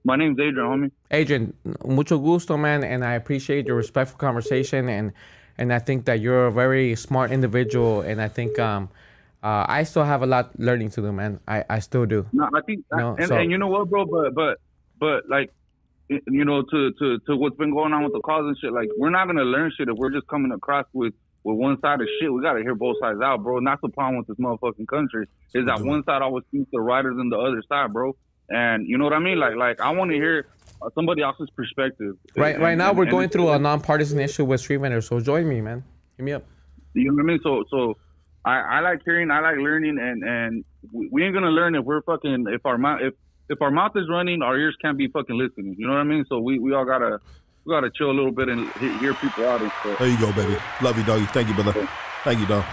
my 0.05 0.15
name's 0.15 0.39
Adrian, 0.39 0.65
homie. 0.67 0.91
Adrian, 1.11 1.53
mucho 1.85 2.17
gusto, 2.17 2.55
man, 2.57 2.83
and 2.83 3.03
I 3.03 3.13
appreciate 3.13 3.67
your 3.67 3.75
respectful 3.75 4.17
conversation, 4.17 4.89
and 4.89 5.11
and 5.57 5.73
I 5.73 5.79
think 5.79 6.05
that 6.05 6.21
you're 6.21 6.47
a 6.47 6.51
very 6.51 6.95
smart 6.95 7.31
individual, 7.31 8.01
and 8.01 8.21
I 8.21 8.29
think 8.29 8.57
um, 8.59 8.89
uh, 9.43 9.65
I 9.67 9.83
still 9.83 10.05
have 10.05 10.21
a 10.21 10.25
lot 10.25 10.57
learning 10.57 10.89
to 10.91 11.01
do, 11.01 11.11
man. 11.11 11.39
I, 11.47 11.65
I 11.69 11.79
still 11.79 12.05
do. 12.05 12.25
No, 12.31 12.49
I 12.55 12.61
think, 12.61 12.85
No, 12.93 13.15
and, 13.19 13.27
so- 13.27 13.35
and 13.37 13.51
you 13.51 13.57
know 13.57 13.67
what, 13.67 13.89
bro? 13.89 14.05
But 14.05 14.33
but 14.33 14.57
but 14.99 15.27
like, 15.29 15.51
you 16.07 16.45
know, 16.45 16.63
to 16.63 16.91
to 16.93 17.19
to 17.27 17.35
what's 17.35 17.57
been 17.57 17.71
going 17.71 17.91
on 17.93 18.03
with 18.05 18.13
the 18.13 18.21
cause 18.21 18.45
and 18.47 18.57
shit. 18.57 18.71
Like, 18.71 18.89
we're 18.97 19.09
not 19.11 19.27
gonna 19.27 19.43
learn 19.43 19.71
shit 19.77 19.89
if 19.89 19.95
we're 19.97 20.11
just 20.11 20.27
coming 20.27 20.51
across 20.53 20.85
with 20.93 21.13
with 21.43 21.57
one 21.57 21.79
side 21.81 22.01
of 22.01 22.07
shit. 22.19 22.31
We 22.31 22.41
gotta 22.41 22.61
hear 22.61 22.75
both 22.75 22.97
sides 23.01 23.19
out, 23.21 23.43
bro. 23.43 23.57
And 23.57 23.67
that's 23.67 23.81
the 23.81 23.89
problem 23.89 24.17
with 24.17 24.27
this 24.27 24.37
motherfucking 24.37 24.87
country 24.87 25.27
is 25.53 25.65
that 25.65 25.81
one 25.81 26.03
side 26.03 26.21
always 26.21 26.43
thinks 26.51 26.69
the 26.71 26.79
right 26.79 27.03
than 27.03 27.29
the 27.29 27.37
other 27.37 27.63
side, 27.67 27.93
bro. 27.93 28.15
And 28.49 28.87
you 28.87 28.97
know 28.97 29.03
what 29.03 29.13
I 29.13 29.19
mean? 29.19 29.39
Like 29.39 29.55
like 29.55 29.79
I 29.81 29.91
want 29.91 30.11
to 30.11 30.15
hear 30.17 30.47
somebody 30.95 31.21
else's 31.21 31.49
perspective. 31.55 32.15
Right 32.35 32.55
And- 32.55 32.63
right 32.63 32.77
now, 32.77 32.89
and- 32.89 32.97
we're 32.97 33.03
and 33.03 33.11
going 33.11 33.29
through 33.29 33.49
a 33.49 33.59
nonpartisan 33.59 34.19
issue 34.19 34.45
with 34.45 34.59
street 34.61 34.77
vendors, 34.77 35.07
so 35.07 35.19
join 35.19 35.47
me, 35.47 35.61
man. 35.61 35.83
Hit 36.17 36.23
me 36.23 36.33
up. 36.33 36.43
You 36.93 37.05
know 37.05 37.13
what 37.15 37.21
I 37.21 37.25
mean? 37.25 37.39
So, 37.43 37.63
so 37.69 37.97
I, 38.43 38.59
I 38.59 38.79
like 38.79 39.01
hearing, 39.05 39.29
I 39.31 39.39
like 39.41 39.57
learning, 39.57 39.97
and 39.99 40.23
and 40.23 40.65
we, 40.91 41.09
we 41.11 41.23
ain't 41.23 41.33
gonna 41.33 41.51
learn 41.51 41.75
if 41.75 41.85
we're 41.85 42.01
fucking 42.01 42.45
if 42.49 42.65
our 42.65 42.77
mouth 42.77 43.01
if 43.01 43.13
if 43.49 43.61
our 43.61 43.71
mouth 43.71 43.91
is 43.95 44.07
running, 44.09 44.41
our 44.41 44.57
ears 44.57 44.75
can't 44.81 44.97
be 44.97 45.07
fucking 45.07 45.37
listening. 45.37 45.75
You 45.77 45.87
know 45.87 45.93
what 45.93 45.99
I 45.99 46.03
mean? 46.03 46.23
So 46.29 46.39
we, 46.39 46.59
we 46.59 46.73
all 46.73 46.85
gotta 46.85 47.19
we 47.65 47.71
gotta 47.71 47.89
chill 47.91 48.09
a 48.09 48.13
little 48.13 48.31
bit 48.31 48.49
and 48.49 48.71
hear 48.73 49.13
people 49.15 49.45
out 49.45 49.61
and 49.61 49.71
stuff. 49.81 49.99
There 49.99 50.07
you 50.07 50.19
go, 50.19 50.31
baby. 50.33 50.57
Love 50.81 50.97
you, 50.97 51.03
doggy. 51.03 51.25
Thank 51.27 51.49
you, 51.49 51.53
brother. 51.53 51.87
Thank 52.23 52.39
you, 52.39 52.45
dog. 52.45 52.65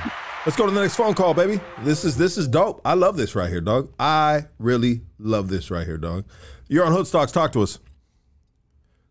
Let's 0.45 0.57
go 0.57 0.67
to 0.67 0.73
the 0.73 0.81
next 0.81 0.95
phone 0.95 1.15
call, 1.15 1.35
baby. 1.35 1.61
This 1.83 2.05
is 2.05 2.17
this 2.17 2.39
is 2.39 2.47
dope. 2.47 2.81
I 2.85 2.95
love 2.95 3.17
this 3.17 3.35
right 3.35 3.51
here, 3.51 3.61
dog. 3.61 3.93
I 3.99 4.47
really 4.59 5.03
love 5.19 5.49
this 5.49 5.71
right 5.71 5.87
here, 5.87 5.99
dog. 5.99 6.25
You're 6.69 6.85
on 6.85 6.93
Hoodstocks. 6.93 7.33
Talk 7.33 7.53
to 7.53 7.63
us. 7.63 7.79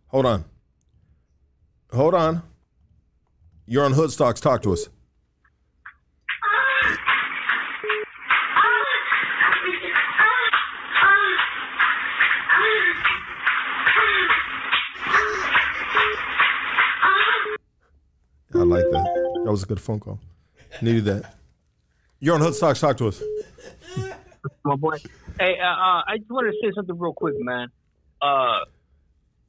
Hold 0.08 0.26
on. 0.26 0.46
Hold 1.92 2.14
on. 2.14 2.42
You're 3.66 3.84
on 3.84 3.94
Hoodstocks. 3.94 4.42
Talk 4.42 4.62
to 4.64 4.74
us. 4.74 4.88
Was 19.56 19.64
a 19.64 19.68
good 19.68 19.80
phone 19.80 20.02
call. 20.02 20.20
Needed 20.82 21.06
that. 21.06 21.36
You're 22.20 22.36
on 22.36 22.42
Hoodstocks. 22.42 22.82
Talk 22.82 22.98
to 22.98 23.08
us. 23.08 23.24
my 24.66 24.76
boy. 24.76 24.98
Hey, 25.40 25.58
uh, 25.58 25.66
uh, 25.66 26.02
I 26.08 26.18
just 26.18 26.30
wanted 26.30 26.52
to 26.52 26.58
say 26.62 26.74
something 26.76 26.98
real 27.00 27.14
quick, 27.14 27.36
man. 27.40 27.70
Uh, 28.22 28.60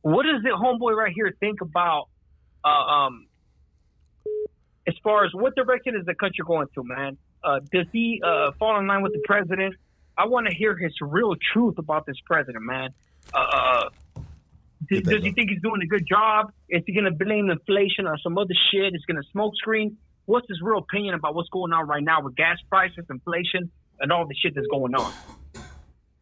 what 0.03 0.23
does 0.23 0.43
the 0.45 0.51
homeboy 0.51 0.97
right 0.97 1.13
here 1.13 1.35
think 1.41 1.61
about, 1.61 2.07
uh, 2.65 2.69
um, 2.69 3.27
as 4.87 4.95
far 5.03 5.25
as 5.25 5.35
what 5.35 5.57
direction 5.57 5.97
is 5.97 6.07
the 6.07 6.15
country 6.15 6.45
going 6.47 6.69
to, 6.75 6.85
man? 6.85 7.19
Uh, 7.43 7.59
does 7.73 7.87
he 7.93 8.21
fall 8.59 8.79
in 8.79 8.87
line 8.87 9.03
with 9.03 9.13
the 9.13 9.23
president? 9.25 9.75
I 10.17 10.27
want 10.27 10.47
to 10.47 10.55
hear 10.55 10.77
his 10.77 10.93
real 11.01 11.35
truth 11.53 11.79
about 11.79 12.07
this 12.07 12.17
president, 12.25 12.65
man. 12.65 12.91
Does, 14.91 15.03
does 15.03 15.23
he 15.23 15.33
think 15.33 15.51
he's 15.51 15.63
doing 15.63 15.81
a 15.83 15.87
good 15.87 16.07
job? 16.07 16.53
Is 16.69 16.83
he 16.87 16.93
going 16.93 17.05
to 17.05 17.25
blame 17.25 17.51
inflation 17.51 18.07
or 18.07 18.19
some 18.19 18.37
other 18.37 18.55
shit? 18.71 18.95
Is 18.95 19.03
he 19.07 19.13
going 19.13 19.23
to 19.23 19.29
smoke 19.31 19.57
screen? 19.57 19.97
What's 20.27 20.49
his 20.49 20.61
real 20.61 20.79
opinion 20.79 21.15
about 21.15 21.35
what's 21.35 21.49
going 21.51 21.73
on 21.73 21.87
right 21.87 22.03
now 22.03 22.21
with 22.21 22.37
gas 22.37 22.59
prices, 22.69 23.05
inflation, 23.09 23.71
and 24.01 24.13
all 24.13 24.27
the 24.27 24.35
shit 24.35 24.55
that's 24.55 24.67
going 24.67 24.95
on? 24.95 25.13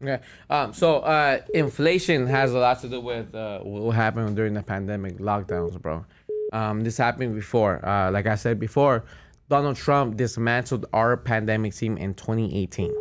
Yeah. 0.01 0.19
Um, 0.49 0.73
so 0.73 0.99
uh, 0.99 1.41
inflation 1.53 2.27
has 2.27 2.53
a 2.53 2.59
lot 2.59 2.81
to 2.81 2.89
do 2.89 3.01
with 3.01 3.33
uh, 3.33 3.59
what 3.59 3.95
happened 3.95 4.35
during 4.35 4.53
the 4.53 4.61
pandemic 4.61 5.17
lockdowns, 5.17 5.81
bro. 5.81 6.05
Um, 6.53 6.81
this 6.81 6.97
happened 6.97 7.35
before. 7.35 7.85
Uh, 7.85 8.11
like 8.11 8.27
I 8.27 8.35
said 8.35 8.59
before, 8.59 9.05
Donald 9.49 9.77
Trump 9.77 10.17
dismantled 10.17 10.85
our 10.93 11.17
pandemic 11.17 11.73
team 11.73 11.97
in 11.97 12.13
2018. 12.13 12.93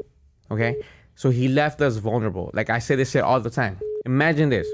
Okay, 0.51 0.83
so 1.15 1.31
he 1.31 1.49
left 1.49 1.81
us 1.81 1.97
vulnerable. 1.97 2.51
Like 2.55 2.71
I 2.71 2.79
say 2.79 2.97
this 2.97 3.11
shit 3.11 3.23
all 3.23 3.41
the 3.41 3.51
time. 3.51 3.79
Imagine 4.07 4.51
this. 4.51 4.69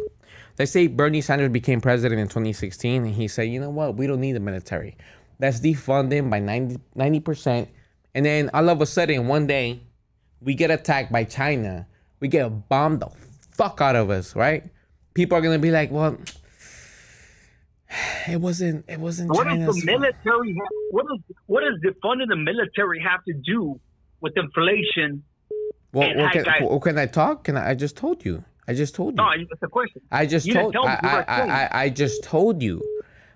Let's 0.60 0.72
say 0.72 0.88
Bernie 0.88 1.22
Sanders 1.22 1.48
became 1.48 1.80
president 1.80 2.20
in 2.20 2.26
2016 2.26 3.06
and 3.06 3.14
he 3.14 3.28
said, 3.28 3.44
you 3.44 3.58
know 3.58 3.70
what, 3.70 3.96
we 3.96 4.06
don't 4.06 4.20
need 4.20 4.32
the 4.32 4.40
military. 4.40 4.94
Let's 5.38 5.58
defund 5.58 6.10
them 6.10 6.28
by 6.28 6.38
90 6.38 7.20
percent. 7.20 7.70
And 8.14 8.26
then 8.26 8.50
all 8.52 8.68
of 8.68 8.82
a 8.82 8.84
sudden, 8.84 9.26
one 9.26 9.46
day, 9.46 9.80
we 10.42 10.52
get 10.52 10.70
attacked 10.70 11.10
by 11.10 11.24
China. 11.24 11.86
We 12.20 12.28
get 12.28 12.68
bombed 12.68 13.00
the 13.00 13.08
fuck 13.52 13.80
out 13.80 13.96
of 13.96 14.10
us, 14.10 14.36
right? 14.36 14.64
People 15.14 15.38
are 15.38 15.40
gonna 15.40 15.58
be 15.58 15.70
like, 15.70 15.90
well, 15.90 16.18
it 18.28 18.38
wasn't 18.38 18.84
it 18.86 19.00
wasn't 19.00 19.30
What 19.30 19.48
does 19.48 19.76
the 19.76 19.86
military 19.86 20.52
have, 20.52 20.68
what 20.90 21.06
does 21.08 21.36
what 21.46 21.62
does 21.62 21.80
defunding 21.82 22.28
the 22.28 22.36
military 22.36 23.00
have 23.00 23.24
to 23.24 23.32
do 23.32 23.80
with 24.20 24.34
inflation? 24.36 25.22
Well, 25.94 26.14
well, 26.14 26.30
can, 26.30 26.44
well, 26.60 26.80
can 26.80 26.98
I 26.98 27.06
talk? 27.06 27.44
Can 27.44 27.56
I? 27.56 27.70
I 27.70 27.74
just 27.74 27.96
told 27.96 28.26
you. 28.26 28.44
I 28.70 28.74
just 28.74 28.94
told 28.94 29.14
you. 29.14 29.16
No, 29.16 29.30
it's 29.36 29.62
a 29.62 29.66
question. 29.66 30.00
I 30.12 30.26
just 30.26 30.46
You 30.46 30.54
told. 30.54 30.74
You 30.74 30.82
I. 30.82 31.24
I, 31.26 31.42
I, 31.42 31.82
I 31.82 31.88
just 31.88 32.22
told 32.22 32.62
you 32.62 32.80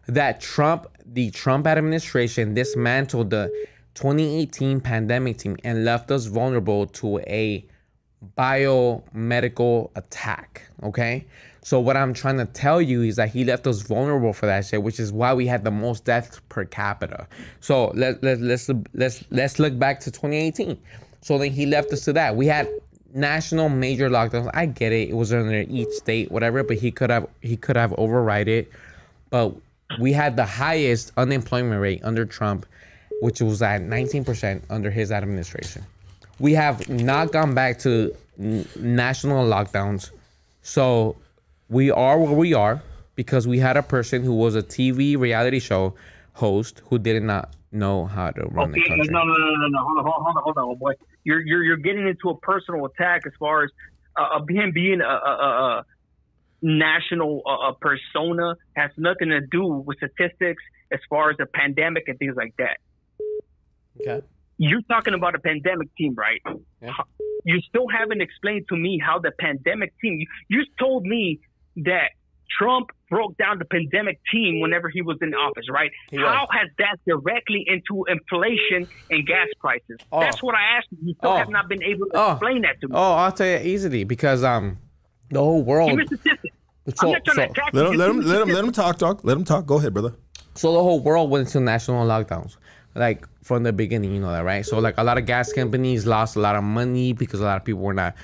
that 0.07 0.41
Trump, 0.41 0.87
the 1.05 1.33
Trump 1.33 1.67
administration, 1.67 2.55
dismantled 2.55 3.31
the 3.31 3.51
2018 3.95 4.81
pandemic 4.81 5.39
team 5.39 5.57
and 5.65 5.85
left 5.85 6.13
us 6.13 6.27
vulnerable 6.27 6.87
to 6.87 7.19
a 7.27 7.67
biomedical 8.39 9.91
attack. 9.97 10.63
Okay. 10.85 11.27
So 11.63 11.81
what 11.81 11.97
I'm 11.97 12.15
trying 12.15 12.37
to 12.39 12.45
tell 12.45 12.81
you 12.81 13.03
is 13.03 13.17
that 13.17 13.31
he 13.31 13.45
left 13.45 13.67
us 13.67 13.83
vulnerable 13.83 14.33
for 14.33 14.47
that 14.47 14.67
shit, 14.67 14.85
which 14.85 15.01
is 15.01 15.11
why 15.11 15.35
we 15.35 15.49
had 15.49 15.65
the 15.65 15.71
most 15.73 16.05
deaths 16.05 16.41
per 16.49 16.65
capita. 16.65 17.27
So 17.59 17.89
let, 17.95 18.23
let, 18.23 18.41
let's 18.41 18.71
let's 18.93 19.25
let's 19.31 19.59
look 19.59 19.77
back 19.81 19.99
to 20.01 20.13
2018. 20.13 20.79
So 21.23 21.39
then 21.39 21.51
he 21.51 21.67
left 21.67 21.91
us 21.93 22.05
to 22.05 22.13
that. 22.13 22.37
We 22.37 22.47
had 22.47 22.69
national 23.15 23.69
major 23.71 24.11
lockdowns. 24.11 24.51
I 24.53 24.67
get 24.67 24.93
it; 24.93 25.09
it 25.11 25.15
was 25.17 25.33
under 25.33 25.65
each 25.69 25.89
state, 25.91 26.31
whatever. 26.31 26.63
But 26.63 26.77
he 26.77 26.91
could 26.91 27.11
have 27.11 27.27
he 27.41 27.57
could 27.57 27.77
have 27.77 27.95
override 27.97 28.49
it. 28.49 28.71
But 29.31 29.55
we 29.99 30.13
had 30.13 30.37
the 30.37 30.45
highest 30.45 31.13
unemployment 31.17 31.81
rate 31.81 32.01
under 32.05 32.25
Trump, 32.27 32.67
which 33.23 33.41
was 33.41 33.63
at 33.63 33.81
19% 33.83 34.63
under 34.71 34.91
his 34.91 35.11
administration. 35.13 35.83
We 36.41 36.53
have 36.55 36.89
not 36.89 37.33
gone 37.33 37.55
back 37.55 37.79
to 37.81 38.15
n- 38.39 38.67
national 38.77 39.47
lockdowns. 39.47 40.11
So 40.63 41.17
we 41.69 41.91
are 41.91 42.19
where 42.19 42.33
we 42.33 42.55
are 42.55 42.83
because 43.15 43.47
we 43.47 43.59
had 43.59 43.77
a 43.77 43.83
person 43.83 44.23
who 44.25 44.35
was 44.35 44.57
a 44.57 44.63
TV 44.63 45.17
reality 45.19 45.61
show 45.61 45.95
host 46.33 46.83
who 46.89 46.99
did 46.99 47.23
not 47.23 47.51
know 47.71 48.07
how 48.07 48.31
to 48.31 48.43
run 48.47 48.73
the 48.73 48.81
Okay, 48.81 48.89
country. 48.89 49.09
no, 49.13 49.23
no, 49.25 49.33
no, 49.35 49.55
no, 49.55 49.69
no. 49.69 49.79
Hold 49.85 49.99
on, 49.99 50.05
hold 50.05 50.17
on, 50.17 50.43
hold 50.43 50.57
on, 50.59 50.65
hold 50.65 50.73
on, 50.73 50.79
boy. 50.79 50.93
You're 51.25 51.41
you're 51.41 51.63
you're 51.63 51.77
getting 51.77 52.07
into 52.07 52.31
a 52.31 52.37
personal 52.37 52.85
attack 52.87 53.23
as 53.27 53.33
far 53.39 53.65
as 53.65 53.71
uh, 54.17 54.37
uh, 54.37 54.41
him 54.49 54.73
being 54.73 55.01
a, 55.01 55.05
a, 55.05 55.09
a, 55.09 55.85
national 56.63 57.43
uh, 57.47 57.71
a 57.71 57.75
persona 57.75 58.55
has 58.77 58.91
nothing 58.97 59.31
to 59.31 59.41
do 59.41 59.67
with 59.67 59.99
statistics 59.99 60.63
as 60.93 61.01
far 61.11 61.31
as 61.31 61.37
the 61.37 61.47
pandemic 61.47 62.05
and 62.07 62.19
things 62.19 62.35
like 62.37 62.55
that. 62.59 62.79
Okay. 64.01 64.27
You're 64.57 64.83
talking 64.83 65.15
about 65.15 65.35
a 65.35 65.41
pandemic 65.41 65.95
team, 65.97 66.15
right? 66.15 66.41
Yeah. 66.81 66.93
You 67.45 67.61
still 67.69 67.89
haven't 67.89 68.23
explained 68.23 68.67
to 68.69 68.77
me 68.77 69.01
how 69.05 69.19
the 69.19 69.33
pandemic 69.39 69.93
team. 70.01 70.21
You, 70.21 70.27
you 70.49 70.65
told 70.79 71.05
me 71.05 71.41
that 71.77 72.11
Trump 72.59 72.91
broke 73.11 73.37
down 73.37 73.59
the 73.59 73.65
pandemic 73.65 74.19
team 74.33 74.61
whenever 74.61 74.89
he 74.89 75.03
was 75.03 75.17
in 75.21 75.35
office, 75.35 75.67
right? 75.71 75.91
He 76.11 76.19
was. 76.19 76.27
How 76.27 76.47
has 76.53 76.69
that 76.79 76.97
directly 77.07 77.65
into 77.67 78.05
inflation 78.09 78.89
and 79.11 79.27
gas 79.27 79.49
prices? 79.61 79.99
Oh. 80.13 80.21
That's 80.21 80.43
what 80.43 80.55
I 80.55 80.79
asked 80.79 80.89
you. 80.91 80.99
You 81.09 81.15
still 81.19 81.31
Oh. 81.31 81.37
have 81.37 81.51
not 81.51 81.69
been 81.69 81.83
able 81.83 82.07
to 82.07 82.13
Oh. 82.15 82.33
explain 82.33 82.63
that 82.63 82.81
to 82.81 82.89
me. 82.89 82.95
Oh, 82.97 83.13
I'll 83.13 83.33
tell 83.33 83.47
you 83.47 83.59
easily 83.59 84.05
because 84.05 84.43
um, 84.45 84.79
the 85.31 85.39
whole 85.41 85.63
world. 85.63 85.91
Give 85.91 85.99
me 85.99 86.07
statistics. 86.07 86.57
So- 86.97 87.07
I'm 87.09 87.13
not 87.13 87.25
trying 87.25 87.35
so- 87.37 87.45
to 87.47 87.51
attack 87.51 87.75
Let 87.75 87.83
you. 87.87 87.93
him, 87.93 87.97
let 87.99 88.11
him, 88.11 88.21
let 88.21 88.43
him, 88.43 88.49
let 88.49 88.65
him 88.65 88.73
talk, 88.73 88.99
talk. 88.99 89.25
Let 89.25 89.37
him 89.37 89.45
talk. 89.45 89.67
Go 89.67 89.79
ahead, 89.79 89.93
brother. 89.95 90.15
So 90.55 90.73
the 90.73 90.83
whole 90.83 91.01
world 91.01 91.31
went 91.31 91.47
into 91.49 91.61
national 91.61 92.07
lockdowns, 92.07 92.57
like 92.95 93.27
from 93.43 93.63
the 93.65 93.73
beginning, 93.73 94.15
you 94.15 94.21
know 94.21 94.31
that, 94.31 94.45
right? 94.45 94.65
So 94.65 94.79
like 94.79 94.95
a 94.99 95.05
lot 95.05 95.19
of 95.19 95.27
gas 95.27 95.53
companies 95.53 96.07
lost 96.07 96.37
a 96.37 96.41
lot 96.41 96.57
of 96.57 96.63
money 96.65 97.13
because 97.13 97.41
a 97.41 97.45
lot 97.45 97.57
of 97.57 97.65
people 97.65 97.81
were 97.83 97.93
not 97.95 98.15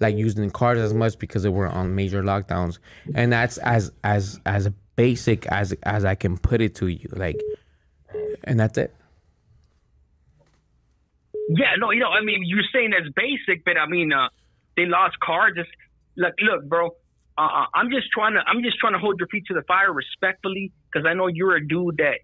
like 0.00 0.16
using 0.16 0.50
cars 0.50 0.78
as 0.78 0.94
much 0.94 1.18
because 1.18 1.42
they 1.42 1.48
were 1.48 1.66
on 1.66 1.94
major 1.94 2.22
lockdowns, 2.22 2.78
and 3.14 3.32
that's 3.32 3.58
as 3.58 3.92
as 4.04 4.40
as 4.46 4.68
basic 4.96 5.46
as 5.46 5.74
as 5.82 6.04
I 6.04 6.14
can 6.14 6.38
put 6.38 6.60
it 6.60 6.74
to 6.76 6.86
you, 6.86 7.08
like, 7.12 7.40
and 8.44 8.58
that's 8.58 8.78
it. 8.78 8.94
Yeah, 11.50 11.76
no, 11.78 11.90
you 11.92 12.00
know, 12.00 12.10
I 12.10 12.22
mean, 12.22 12.42
you're 12.44 12.62
saying 12.72 12.90
that's 12.90 13.12
basic, 13.14 13.64
but 13.64 13.78
I 13.78 13.86
mean, 13.86 14.12
uh, 14.12 14.28
they 14.76 14.84
lost 14.84 15.18
cars. 15.18 15.54
It's, 15.56 15.68
look, 16.16 16.34
look, 16.42 16.68
bro. 16.68 16.88
Uh, 17.38 17.40
uh, 17.40 17.66
I'm 17.72 17.90
just 17.90 18.10
trying 18.12 18.34
to, 18.34 18.40
I'm 18.46 18.62
just 18.62 18.78
trying 18.78 18.92
to 18.92 18.98
hold 18.98 19.18
your 19.18 19.28
feet 19.28 19.44
to 19.46 19.54
the 19.54 19.62
fire 19.62 19.92
respectfully, 19.92 20.72
because 20.92 21.06
I 21.06 21.14
know 21.14 21.28
you're 21.28 21.56
a 21.56 21.66
dude 21.66 21.96
that 21.98 22.18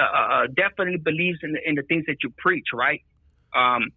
uh, 0.00 0.02
uh, 0.02 0.46
definitely 0.48 0.96
believes 0.96 1.38
in 1.42 1.52
the, 1.52 1.60
in 1.68 1.74
the 1.76 1.82
things 1.82 2.06
that 2.06 2.16
you 2.24 2.30
preach, 2.36 2.68
right? 2.72 3.02
Um, 3.54 3.90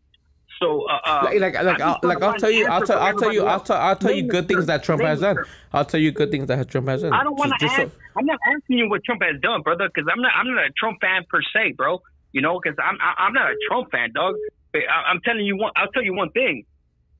so, 0.60 0.84
uh, 0.90 1.00
uh, 1.06 1.22
Like, 1.24 1.40
like, 1.42 1.54
like, 1.64 1.82
I'm 1.82 1.88
I'll, 1.90 2.00
like 2.04 2.22
I'll 2.22 2.34
tell 2.36 2.52
you, 2.52 2.66
I'll 2.68 2.82
tell, 2.86 2.98
for 2.98 3.04
I'll 3.04 3.18
tell 3.18 3.34
you, 3.34 3.46
I'll 3.46 3.60
tell, 3.60 3.78
I'll 3.78 3.96
tell 3.96 4.12
you 4.12 4.24
good 4.24 4.48
things 4.48 4.66
that 4.66 4.84
Trump 4.84 5.02
has 5.02 5.22
done. 5.22 5.38
I'll 5.74 5.86
tell 5.86 6.00
you 6.00 6.12
good 6.12 6.32
things 6.32 6.48
that 6.48 6.68
Trump 6.70 6.88
has 6.88 7.02
done. 7.04 7.14
I 7.14 7.24
don't 7.24 7.38
want 7.38 7.52
to 7.52 7.58
Just- 7.60 7.76
just 7.76 7.88
ask. 7.88 7.92
so- 7.94 8.02
I'm 8.18 8.26
not 8.26 8.40
asking 8.56 8.78
you 8.80 8.90
what 8.90 9.04
Trump 9.04 9.22
has 9.24 9.40
done, 9.42 9.62
brother, 9.62 9.88
because 9.94 10.08
I'm 10.12 10.22
not. 10.22 10.32
I'm 10.36 10.48
not 10.54 10.66
a 10.66 10.72
Trump 10.72 11.00
fan 11.02 11.24
per 11.30 11.42
se, 11.54 11.74
bro. 11.78 12.02
You 12.32 12.42
know, 12.42 12.60
because 12.62 12.78
I'm. 12.84 12.98
I- 13.02 13.16
I'm 13.26 13.34
not 13.34 13.52
a 13.52 13.56
Trump 13.68 13.92
fan, 13.92 14.12
dog. 14.14 14.36
But 14.74 14.82
I, 14.90 15.10
I'm 15.12 15.22
telling 15.22 15.46
you 15.46 15.56
one. 15.58 15.72
I'll 15.76 15.92
tell 15.92 16.04
you 16.04 16.14
one 16.16 16.32
thing. 16.32 16.66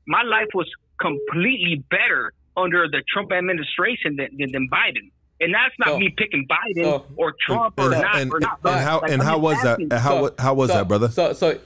My 0.06 0.22
life 0.22 0.48
was 0.54 0.68
completely 1.00 1.84
better 1.90 2.32
under 2.56 2.88
the 2.88 3.02
Trump 3.12 3.30
administration 3.32 4.16
than 4.16 4.30
than, 4.38 4.50
than 4.52 4.68
Biden. 4.70 5.10
And 5.40 5.54
that's 5.54 5.72
not 5.78 5.88
So- 5.90 5.98
me 6.00 6.12
picking 6.16 6.48
Biden 6.48 6.82
so- 6.82 7.06
or 7.16 7.32
Trump 7.46 7.78
and, 7.78 7.86
or 7.86 7.92
and, 7.92 8.02
not 8.02 8.16
and, 8.16 8.32
or 8.32 8.40
not. 8.40 8.58
and 8.64 8.80
how 8.80 9.00
Like, 9.00 9.10
and 9.12 9.22
how 9.22 9.38
was 9.38 9.62
that? 9.62 9.78
how 9.92 10.26
So- 10.26 10.34
how 10.36 10.54
was 10.54 10.70
so- 10.70 10.76
that, 10.78 10.88
brother? 10.88 11.08
So 11.08 11.32
so 11.32 11.56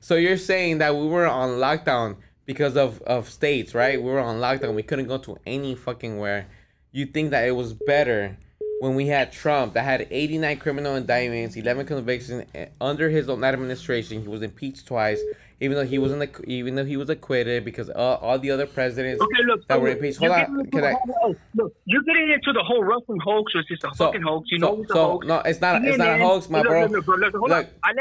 so 0.00 0.16
you're 0.16 0.36
saying 0.36 0.78
that 0.78 0.96
we 0.96 1.06
were 1.06 1.26
on 1.26 1.50
lockdown 1.50 2.16
because 2.46 2.76
of 2.76 3.00
of 3.02 3.28
states, 3.28 3.74
right? 3.74 4.02
We 4.02 4.10
were 4.10 4.20
on 4.20 4.40
lockdown. 4.40 4.74
We 4.74 4.82
couldn't 4.82 5.06
go 5.06 5.18
to 5.18 5.38
any 5.46 5.74
fucking 5.74 6.18
where. 6.18 6.46
You 6.92 7.06
think 7.06 7.30
that 7.30 7.46
it 7.46 7.52
was 7.52 7.72
better 7.72 8.36
when 8.80 8.94
we 8.94 9.06
had 9.06 9.30
Trump 9.30 9.74
that 9.74 9.84
had 9.84 10.08
89 10.10 10.56
criminal 10.56 10.96
indictments, 10.96 11.54
11 11.54 11.86
convictions 11.86 12.44
eh, 12.54 12.66
under 12.80 13.10
his 13.10 13.28
own 13.28 13.44
administration. 13.44 14.22
He 14.22 14.28
was 14.28 14.42
impeached 14.42 14.86
twice, 14.86 15.20
even 15.60 15.76
though 15.76 15.84
he 15.84 15.98
wasn't 15.98 16.22
ac- 16.22 16.42
even 16.46 16.74
though 16.74 16.84
he 16.84 16.96
was 16.96 17.10
acquitted 17.10 17.64
because 17.64 17.90
all, 17.90 18.16
all 18.16 18.38
the 18.38 18.50
other 18.50 18.66
presidents 18.66 19.20
Okay, 19.22 19.42
look, 19.46 19.66
that 19.68 19.80
were 19.80 19.88
impeached. 19.88 20.18
Hold 20.18 20.32
on, 20.32 20.66
can 20.70 20.84
I? 20.84 20.92
whole- 20.92 21.36
look, 21.54 21.74
you're 21.84 22.02
getting 22.02 22.30
into 22.30 22.52
the 22.52 22.62
whole 22.64 22.82
Russian 22.82 23.18
hoax, 23.22 23.54
which 23.54 23.70
is 23.70 23.78
a 23.84 23.94
So- 23.94 24.06
fucking 24.06 24.22
hoax. 24.22 24.48
You 24.50 24.58
so- 24.58 24.66
know 24.76 24.82
it's 24.82 24.90
a 24.90 24.94
so, 24.94 25.04
hoax. 25.10 25.26
no, 25.26 25.38
it's 25.40 25.60
not- 25.60 25.84
it's 25.84 25.98
not 25.98 26.08
a 26.20 26.22
hoax, 26.24 26.48
my 26.48 26.62
bro. 26.62 26.82
Look, 26.82 26.90
look, 26.92 27.04
bro, 27.04 27.16
look. 27.16 27.32
Look, 27.34 27.50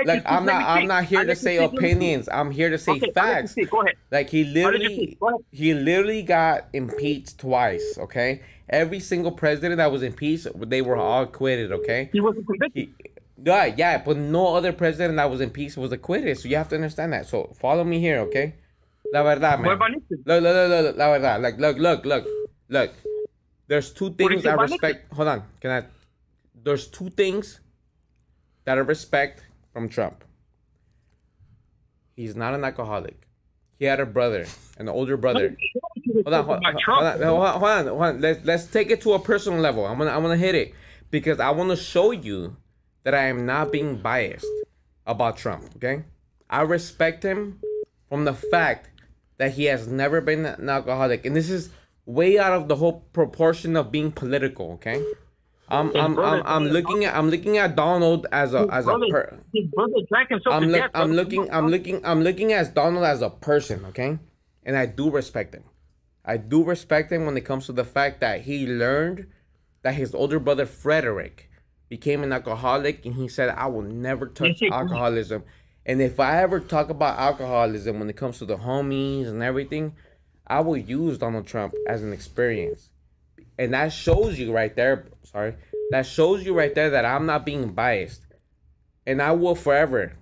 look 0.06 0.22
I'm 0.26 0.46
not. 0.46 0.64
I'm 0.64 0.88
not 0.88 1.04
here 1.04 1.26
to 1.26 1.36
say 1.36 1.58
speak, 1.58 1.60
let 1.62 1.72
me 1.74 1.78
speak. 1.78 1.80
opinions. 1.92 2.30
I'm 2.32 2.52
here 2.52 2.70
to 2.70 2.78
say 2.78 2.94
Okay, 2.94 3.12
I 3.18 3.34
let 3.34 3.42
you 3.44 3.48
facts. 3.58 3.70
Go 3.72 3.82
ahead. 3.82 3.96
Like 4.12 4.30
he 4.30 4.44
literally, 4.46 4.96
speak. 4.96 5.20
Go 5.20 5.28
ahead. 5.28 5.40
he 5.52 5.74
literally 5.74 6.22
got 6.24 6.66
impeached 6.74 7.40
twice. 7.40 7.98
Okay, 8.00 8.42
every 8.70 9.00
single 9.02 9.32
president 9.32 9.78
that 9.78 9.92
was 9.92 10.02
impeached, 10.04 10.48
they 10.70 10.82
were 10.82 10.96
all 10.96 11.24
acquitted. 11.24 11.72
Okay, 11.74 12.10
He 12.14 12.22
wasn't 12.22 12.48
convicted. 12.48 12.88
he, 13.04 13.10
yeah, 13.44 13.66
yeah, 13.66 13.98
but 14.04 14.18
no 14.18 14.56
other 14.56 14.74
president 14.74 15.18
that 15.18 15.30
was 15.30 15.42
impeached 15.42 15.78
was 15.78 15.92
acquitted. 15.92 16.38
So 16.38 16.48
you 16.48 16.56
have 16.58 16.70
to 16.70 16.76
understand 16.76 17.14
that. 17.14 17.26
So 17.26 17.54
follow 17.60 17.84
me 17.84 18.00
here, 18.00 18.20
okay? 18.22 18.56
La 19.14 19.24
verdad, 19.24 19.60
man. 19.60 19.66
What 19.66 19.74
about 19.74 19.92
Nixon? 19.92 20.24
Look, 20.26 20.44
look, 20.44 20.70
look, 20.70 20.86
look, 20.86 20.98
la 20.98 21.12
verdad. 21.12 21.42
Like, 21.42 21.58
look, 21.58 21.78
look, 21.78 22.06
look, 22.06 22.28
look. 22.70 22.92
There's 23.68 23.92
two 23.92 24.14
things 24.14 24.46
I 24.46 24.54
respect. 24.54 25.14
Hold 25.14 25.28
on, 25.28 25.44
can 25.62 25.72
I? 25.72 25.86
There's 26.64 26.88
two 26.88 27.10
things 27.10 27.60
that 28.66 28.78
I 28.78 28.82
respect 28.82 29.44
from 29.74 29.90
Trump. 29.90 30.24
He's 32.16 32.36
not 32.36 32.54
an 32.54 32.64
alcoholic. 32.64 33.28
He 33.78 33.86
had 33.86 34.00
a 34.00 34.06
brother, 34.06 34.46
an 34.78 34.90
older 34.90 35.16
brother. 35.16 35.56
Hold 36.24 36.34
on, 36.34 36.46
hold, 36.46 36.64
hold, 36.64 36.66
on, 36.66 36.74
hold 36.84 37.06
on, 37.06 37.60
hold 37.60 37.72
on, 37.72 37.88
hold 37.88 38.02
on. 38.02 38.22
Let's 38.22 38.46
let's 38.46 38.66
take 38.66 38.92
it 38.92 39.02
to 39.02 39.14
a 39.14 39.20
personal 39.20 39.60
level. 39.60 39.86
I'm 39.86 39.98
gonna 39.98 40.12
I'm 40.12 40.22
gonna 40.22 40.36
hit 40.36 40.56
it 40.56 40.74
because 41.12 41.40
I 41.40 41.52
want 41.52 41.70
to 41.70 41.78
show 41.78 42.12
you 42.12 42.58
that 43.10 43.20
I 43.20 43.26
am 43.26 43.44
not 43.44 43.72
being 43.72 43.98
biased 43.98 44.46
about 45.08 45.36
Trump. 45.36 45.64
Okay, 45.78 46.04
I 46.48 46.62
respect 46.62 47.24
him 47.24 47.60
from 48.08 48.26
the 48.26 48.36
fact 48.36 48.90
that 49.38 49.54
he 49.54 49.66
has 49.66 49.88
never 49.88 50.22
been 50.22 50.46
an 50.46 50.70
alcoholic, 50.70 51.26
and 51.26 51.36
this 51.36 51.50
is 51.50 51.72
way 52.06 52.38
out 52.38 52.54
of 52.54 52.68
the 52.68 52.76
whole 52.76 53.02
proportion 53.14 53.76
of 53.76 53.92
being 53.92 54.12
political. 54.12 54.74
Okay, 54.74 55.04
I'm 55.70 55.90
I'm 55.96 56.20
I'm, 56.20 56.44
I'm 56.46 56.66
looking 56.66 57.06
at 57.06 57.16
I'm 57.16 57.32
looking 57.32 57.58
at 57.58 57.76
Donald 57.76 58.28
as 58.32 58.54
a 58.54 58.68
as 58.72 58.86
a 58.86 59.00
per, 59.10 59.40
his 59.56 59.66
brother 59.74 60.06
drank 60.08 60.30
himself 60.30 60.54
I'm 60.54 60.70
look. 60.70 60.92
I'm 60.94 61.14
looking 61.14 61.52
I'm 61.52 61.68
looking 61.68 62.06
I'm 62.06 62.22
looking 62.22 62.54
at 62.54 62.76
Donald 62.76 63.06
as 63.06 63.24
a 63.24 63.32
person, 63.32 63.86
okay? 63.86 64.20
And 64.64 64.78
I 64.78 64.86
do 64.86 65.10
respect 65.10 65.56
him. 65.56 65.64
I 66.24 66.38
do 66.38 66.64
respect 66.64 67.12
him 67.12 67.26
when 67.26 67.36
it 67.38 67.42
comes 67.42 67.66
to 67.66 67.74
the 67.74 67.86
fact 67.86 68.20
that 68.22 68.42
he 68.42 68.68
learned 68.68 69.26
that 69.82 69.96
his 69.96 70.14
older 70.14 70.38
brother 70.38 70.68
Frederick 70.68 71.49
became 71.90 72.24
an 72.24 72.32
alcoholic 72.32 73.06
and 73.06 73.16
he 73.16 73.28
said 73.28 73.50
I 73.50 73.68
will 73.68 73.82
never 73.82 74.28
touch 74.28 74.62
alcoholism. 74.72 75.44
And 75.86 76.02
if 76.02 76.20
I 76.20 76.42
ever 76.42 76.60
talk 76.60 76.90
about 76.90 77.18
alcoholism 77.20 78.00
when 78.00 78.10
it 78.10 78.16
comes 78.16 78.38
to 78.40 78.46
the 78.46 78.58
homies 78.58 79.28
and 79.28 79.42
everything, 79.42 79.96
I 80.46 80.62
will 80.62 80.78
use 80.78 81.18
Donald 81.18 81.48
Trump 81.48 81.74
as 81.88 82.04
an 82.04 82.14
experience. 82.14 82.90
And 83.58 83.74
that 83.74 83.92
shows 83.92 84.40
you 84.40 84.54
right 84.54 84.76
there, 84.76 85.08
sorry. 85.24 85.56
That 85.92 86.06
shows 86.06 86.46
you 86.46 86.54
right 86.54 86.74
there 86.74 86.92
that 86.92 87.06
I'm 87.06 87.26
not 87.26 87.46
being 87.46 87.74
biased 87.74 88.22
and 89.10 89.24
I 89.24 89.32
will 89.32 89.56
forever, 89.56 90.14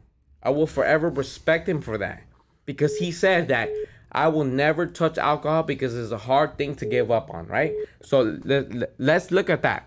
I 0.41 0.49
will 0.51 0.65
forever 0.65 1.09
respect 1.09 1.67
him 1.67 1.81
for 1.81 1.97
that, 1.97 2.23
because 2.65 2.95
he 2.97 3.11
said 3.11 3.49
that 3.49 3.69
I 4.13 4.29
will 4.29 4.45
never 4.45 4.85
touch 4.85 5.17
alcohol 5.17 5.63
because 5.63 5.93
it's 5.93 6.13
a 6.13 6.17
hard 6.17 6.57
thing 6.57 6.75
to 6.75 6.85
give 6.85 7.11
up 7.11 7.29
on, 7.33 7.47
right? 7.47 7.73
So 8.01 8.39
let, 8.45 8.73
let, 8.73 8.93
let's 8.97 9.29
look 9.29 9.49
at 9.49 9.61
that. 9.63 9.85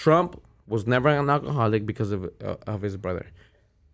Trump 0.00 0.40
was 0.66 0.86
never 0.86 1.08
an 1.08 1.28
alcoholic 1.28 1.84
because 1.84 2.10
of 2.12 2.24
uh, 2.42 2.56
of 2.66 2.80
his 2.82 2.96
brother, 2.96 3.26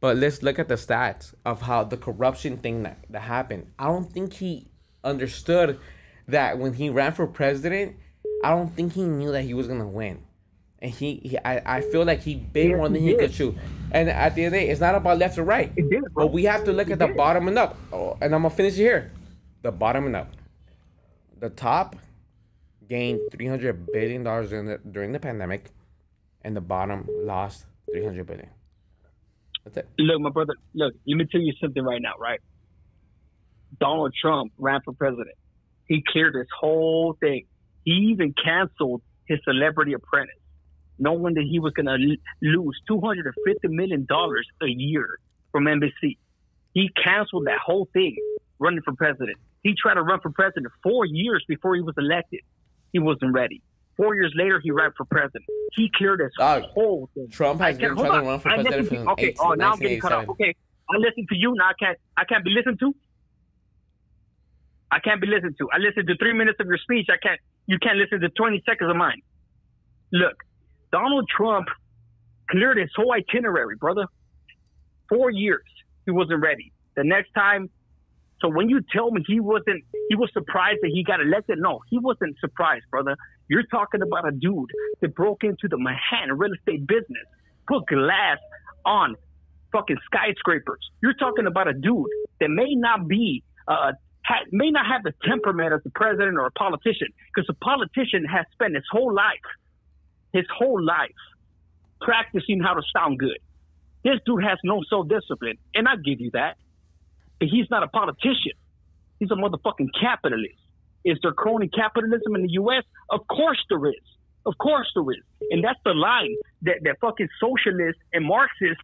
but 0.00 0.16
let's 0.16 0.42
look 0.42 0.58
at 0.58 0.68
the 0.68 0.76
stats 0.76 1.34
of 1.44 1.62
how 1.62 1.82
the 1.82 1.96
corruption 1.96 2.58
thing 2.58 2.84
that, 2.84 2.98
that 3.10 3.20
happened. 3.20 3.66
I 3.78 3.86
don't 3.86 4.12
think 4.12 4.34
he 4.34 4.68
understood 5.02 5.80
that 6.28 6.58
when 6.58 6.74
he 6.74 6.90
ran 6.90 7.12
for 7.12 7.26
president. 7.26 7.96
I 8.44 8.50
don't 8.50 8.72
think 8.76 8.92
he 8.92 9.02
knew 9.02 9.32
that 9.32 9.42
he 9.42 9.54
was 9.54 9.66
gonna 9.66 9.88
win 9.88 10.22
and 10.80 10.90
he, 10.90 11.16
he 11.24 11.38
I, 11.38 11.78
I 11.78 11.80
feel 11.80 12.04
like 12.04 12.20
he 12.20 12.34
bit 12.36 12.68
Yes, 12.68 12.76
more 12.76 12.88
than 12.88 13.02
he 13.02 13.08
he 13.08 13.14
could 13.16 13.32
chew. 13.32 13.54
And 13.90 14.08
at 14.08 14.34
the 14.34 14.44
end 14.44 14.54
of 14.54 14.60
the 14.60 14.66
day, 14.66 14.70
it's 14.70 14.80
not 14.80 14.94
about 14.94 15.18
left 15.18 15.38
or 15.38 15.44
right. 15.44 15.74
Did, 15.74 15.88
bro. 15.90 16.26
But 16.26 16.32
we 16.32 16.44
have 16.44 16.64
to 16.64 16.72
look 16.72 16.90
at 16.90 16.98
the 16.98 17.06
did. 17.06 17.16
bottom 17.16 17.48
and 17.48 17.58
up. 17.58 17.76
Oh, 17.92 18.16
and 18.20 18.34
I'm 18.34 18.42
gonna 18.42 18.54
finish 18.54 18.74
it 18.74 18.82
here. 18.82 19.12
The 19.62 19.72
bottom 19.72 20.06
and 20.06 20.16
up. 20.16 20.32
The 21.38 21.50
top 21.50 21.96
gained 22.88 23.20
300 23.32 23.86
billion 23.92 24.22
dollars 24.22 24.50
the 24.50 24.80
during 24.90 25.12
the 25.12 25.18
pandemic, 25.18 25.70
and 26.47 26.55
the 26.55 26.60
bottom 26.60 27.08
lost 27.08 27.66
300 27.92 28.25
billion. 28.25 28.49
That's 29.65 29.78
it. 29.78 29.89
Look, 29.99 30.20
my 30.20 30.31
brother, 30.31 30.55
look, 30.75 30.94
let 31.05 31.16
me 31.16 31.25
tell 31.25 31.41
you 31.41 31.52
something 31.60 31.83
right 31.83 32.00
now, 32.00 32.12
right? 32.20 32.39
Donald 33.81 34.15
Trump 34.18 34.52
ran 34.57 34.81
for 34.84 34.92
president. 34.92 35.36
He 35.86 36.05
cleared 36.07 36.34
this 36.34 36.47
whole 36.57 37.16
thing. 37.18 37.47
He 37.84 38.12
even 38.12 38.33
canceled 38.33 39.02
his 39.25 39.41
celebrity 39.42 39.94
apprentice, 39.94 40.36
knowing 41.00 41.34
that 41.34 41.42
he 41.50 41.58
was 41.58 41.73
going 41.73 41.86
to 41.86 42.16
lose 42.41 42.81
$250 42.89 43.33
million 43.65 44.07
a 44.08 44.66
year 44.66 45.18
from 45.50 45.65
NBC. 45.65 46.16
He 46.75 46.91
canceled 47.02 47.49
that 47.49 47.58
whole 47.58 47.89
thing 47.92 48.16
running 48.60 48.83
for 48.83 48.94
president. 48.94 49.36
He 49.65 49.75
tried 49.75 49.94
to 49.94 50.02
run 50.02 50.20
for 50.20 50.31
president 50.31 50.68
four 50.84 51.07
years 51.07 51.44
before 51.49 51.75
he 51.75 51.81
was 51.81 51.97
elected. 51.99 52.41
He 52.92 53.00
wasn't 53.00 53.34
ready. 53.34 53.62
Four 53.97 54.15
years 54.15 54.33
later, 54.36 54.60
he 54.62 54.70
ran 54.70 54.92
for 54.97 55.07
president. 55.07 55.44
He 55.73 55.91
cleared 55.94 56.20
this 56.20 56.33
Dog, 56.39 56.65
whole 56.65 57.08
thing. 57.15 57.28
Trump 57.31 57.60
has 57.60 57.78
been 57.78 57.97
trying 57.97 58.20
to 58.20 58.28
run 58.28 58.41
for 58.41 58.50
president 58.50 58.89
since 58.89 59.08
Okay, 59.08 59.28
18 59.28 59.36
oh, 59.41 59.55
now 59.55 59.73
I'm 59.73 59.78
getting 59.78 60.00
cut 60.00 60.12
off. 60.12 60.28
Okay, 60.28 60.55
I 60.91 60.99
listen 60.99 61.26
to 61.28 61.36
you 61.36 61.55
now. 61.55 61.68
I 61.68 61.73
can't. 61.78 61.99
I 62.16 62.25
can't 62.25 62.44
be 62.44 62.50
listened 62.50 62.78
to. 62.81 62.94
I 64.91 64.99
can't 65.00 65.20
be 65.20 65.26
listened 65.26 65.57
to. 65.58 65.68
I 65.73 65.78
listened 65.78 66.07
to 66.08 66.16
three 66.16 66.34
minutes 66.34 66.58
of 66.60 66.66
your 66.66 66.78
speech. 66.78 67.07
I 67.10 67.16
can't. 67.26 67.41
You 67.66 67.78
can't 67.78 67.97
listen 67.97 68.20
to 68.20 68.28
20 68.28 68.62
seconds 68.66 68.91
of 68.91 68.97
mine. 68.97 69.20
Look, 70.12 70.36
Donald 70.92 71.28
Trump 71.34 71.66
cleared 72.50 72.78
his 72.78 72.91
whole 72.94 73.12
itinerary, 73.12 73.76
brother. 73.76 74.07
Four 75.08 75.31
years 75.31 75.65
he 76.05 76.10
wasn't 76.10 76.42
ready. 76.42 76.73
The 76.97 77.05
next 77.05 77.33
time. 77.33 77.70
So 78.42 78.50
when 78.50 78.68
you 78.68 78.83
tell 78.92 79.10
me 79.10 79.25
he 79.26 79.41
wasn't, 79.41 79.83
he 80.10 80.15
was 80.15 80.28
surprised 80.34 80.81
that 80.83 80.91
he 80.92 81.02
got 81.02 81.23
elected. 81.23 81.58
No, 81.58 81.81
he 81.89 81.99
wasn't 81.99 82.36
surprised, 82.39 82.84
brother. 82.91 83.16
You're 83.49 83.66
talking 83.70 84.02
about 84.02 84.26
a 84.26 84.33
dude 84.33 84.70
that 85.00 85.15
broke 85.15 85.44
into 85.44 85.68
the 85.68 85.78
Manhattan 85.78 86.36
real 86.36 86.52
estate 86.52 86.86
business, 86.86 87.26
put 87.68 87.86
glass 87.86 88.39
on 88.84 89.16
fucking 89.73 89.99
skyscrapers. 90.07 90.81
You're 91.02 91.15
talking 91.15 91.47
about 91.47 91.68
a 91.68 91.73
dude 91.73 92.07
that 92.41 92.49
may 92.49 92.75
not 92.75 93.07
be, 93.07 93.44
uh, 93.68 93.92
ha- 94.25 94.44
may 94.50 94.70
not 94.70 94.86
have 94.86 95.02
the 95.02 95.12
temperament 95.25 95.73
as 95.73 95.81
a 95.84 95.91
president 95.91 96.39
or 96.39 96.47
a 96.47 96.50
politician, 96.52 97.08
because 97.34 97.49
a 97.49 97.65
politician 97.65 98.25
has 98.25 98.47
spent 98.52 98.75
his 98.75 98.84
whole 98.91 99.15
life, 99.15 99.47
his 100.33 100.44
whole 100.57 100.83
life, 100.83 101.10
practicing 102.00 102.60
how 102.60 102.75
to 102.75 102.83
sound 102.94 103.18
good. 103.18 103.39
This 104.05 104.20
dude 104.25 104.44
has 104.44 104.58
no 104.62 104.83
self 104.89 105.08
discipline, 105.08 105.58
and 105.75 105.89
I 105.89 105.97
give 105.97 106.20
you 106.20 106.31
that. 106.33 106.57
But 107.39 107.49
he's 107.49 107.66
not 107.70 107.83
a 107.83 107.89
politician. 107.89 108.52
He's 109.18 109.31
a 109.31 109.34
motherfucking 109.34 109.89
capitalist. 110.00 110.55
Is 111.06 111.18
there 111.22 111.32
crony 111.32 111.68
capitalism 111.68 112.34
in 112.34 112.42
the 112.42 112.52
U.S.? 112.62 112.82
Of 113.10 113.20
course 113.28 113.62
there 113.70 113.86
is. 113.86 114.04
Of 114.44 114.54
course 114.58 114.88
there 114.94 115.08
is. 115.12 115.22
And 115.52 115.62
that's 115.64 115.78
the 115.84 115.94
line 115.94 116.34
that, 116.62 116.78
that 116.82 116.96
fucking 117.00 117.28
socialists 117.40 118.02
and 118.12 118.24
Marxists 118.24 118.82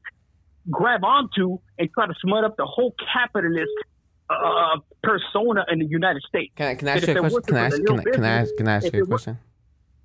grab 0.71 1.03
onto 1.05 1.59
and 1.79 1.91
try 1.93 2.07
to 2.07 2.15
smut 2.23 2.45
up 2.45 2.57
the 2.57 2.65
whole 2.65 2.95
capitalist 3.13 3.77
uh, 4.31 4.79
persona 5.03 5.65
in 5.71 5.81
the 5.81 5.87
United 5.87 6.23
States. 6.29 6.53
Can 6.57 6.69
I, 6.69 6.75
can 6.77 6.89
I 6.89 6.93
ask 6.93 7.07
you 7.07 7.15
a 7.15 7.19
question? 7.19 7.43
Can 7.43 7.57
I 7.57 7.67
ask, 7.67 7.77
can, 7.85 7.99
I, 7.99 8.03
can 8.05 8.25
I 8.25 8.35
ask, 8.41 8.57
can 8.57 8.69
I 8.69 8.75
ask 8.77 8.85
you 8.85 8.91
a 8.91 8.93
if 8.93 8.95
it 8.95 9.03
wa- 9.03 9.07
question? 9.09 9.39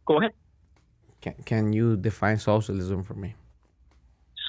Go 0.05 0.19
ahead. 0.19 0.31
Can, 1.21 1.35
can 1.45 1.73
you 1.73 1.97
define 1.97 2.37
socialism 2.39 3.03
for 3.03 3.13
me? 3.13 3.35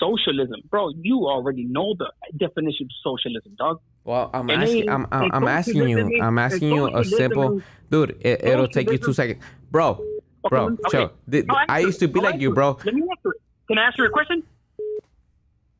Socialism, 0.00 0.60
bro. 0.70 0.90
You 0.97 1.26
already 1.26 1.64
know 1.64 1.94
the 1.98 2.10
definition 2.38 2.86
of 2.86 2.90
socialism, 3.02 3.56
dog. 3.58 3.80
Well, 4.09 4.31
I'm 4.33 4.49
And 4.49 4.62
asking. 4.62 4.89
I'm, 4.89 5.07
I'm, 5.12 5.31
I'm 5.35 5.49
asking 5.49 5.87
you. 5.87 6.23
I'm 6.23 6.39
asking 6.39 6.70
you 6.73 6.87
a 6.97 7.05
simple, 7.05 7.61
dude. 7.91 8.17
It, 8.23 8.43
it'll 8.43 8.67
take 8.67 8.91
you 8.91 8.97
two 8.97 9.12
seconds, 9.12 9.45
bro. 9.70 10.03
Bro, 10.49 10.65
Okay, 10.69 10.77
chill. 10.91 11.12
Th- 11.31 11.45
I'll 11.51 11.67
I 11.69 11.81
used 11.81 12.01
to 12.01 12.09
be 12.09 12.19
like 12.19 12.41
you, 12.41 12.55
bro. 12.55 12.78
Let 12.87 12.95
me 12.95 13.03
answer 13.03 13.33
it. 13.37 13.43
Can 13.69 13.77
I 13.77 13.85
answer 13.89 14.03
your 14.05 14.11
question? 14.11 14.43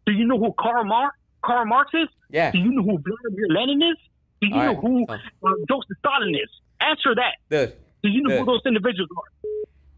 Do 0.05 0.13
you 0.13 0.27
know 0.27 0.39
who 0.39 0.53
Karl 0.61 0.85
Marx, 0.85 1.17
Karl 1.43 1.65
Marx 1.65 1.91
is? 1.95 2.09
Yeah. 2.29 2.51
Do 2.51 2.59
you 2.59 2.71
know 2.73 2.83
who 2.83 2.99
Vladimir 2.99 3.47
Lenin 3.49 3.81
is? 3.81 3.97
Do 4.43 4.49
you 4.49 4.55
All 4.57 4.61
know 4.75 5.07
right. 5.09 5.21
who 5.41 5.49
uh, 5.49 5.55
Joseph 5.67 5.97
Stalin 6.01 6.35
is? 6.35 6.51
Answer 6.83 7.15
that. 7.15 7.33
Dude, 7.49 7.77
Do 8.03 8.09
you 8.11 8.21
know 8.25 8.29
Dude. 8.31 8.41
who 8.41 8.45
those 8.45 8.61
individuals 8.67 9.09
are? 9.17 9.49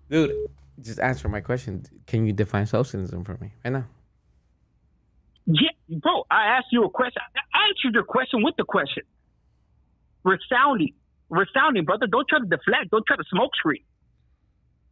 dude, 0.09 0.36
just 0.81 1.00
answer 1.00 1.28
my 1.28 1.41
question. 1.41 1.83
Can 2.07 2.26
you 2.26 2.33
define 2.33 2.67
socialism 2.67 3.25
for 3.25 3.36
me 3.41 3.55
right 3.65 3.73
now? 3.73 3.86
Yeah, 5.47 5.70
bro. 5.89 6.25
I 6.31 6.44
asked 6.57 6.68
you 6.70 6.84
a 6.84 6.91
question. 6.91 7.23
I 7.49 7.49
answered 7.68 7.94
your 7.94 8.05
question 8.05 8.42
with 8.42 8.55
the 8.56 8.64
question. 8.64 9.02
Resounding, 10.24 10.94
resounding, 11.30 11.84
brother. 11.84 12.06
Don't 12.06 12.28
try 12.28 12.39
to 12.39 12.44
deflect. 12.47 12.90
Don't 12.90 13.05
try 13.06 13.16
to 13.16 13.24
smoke 13.30 13.50
screen. 13.56 13.82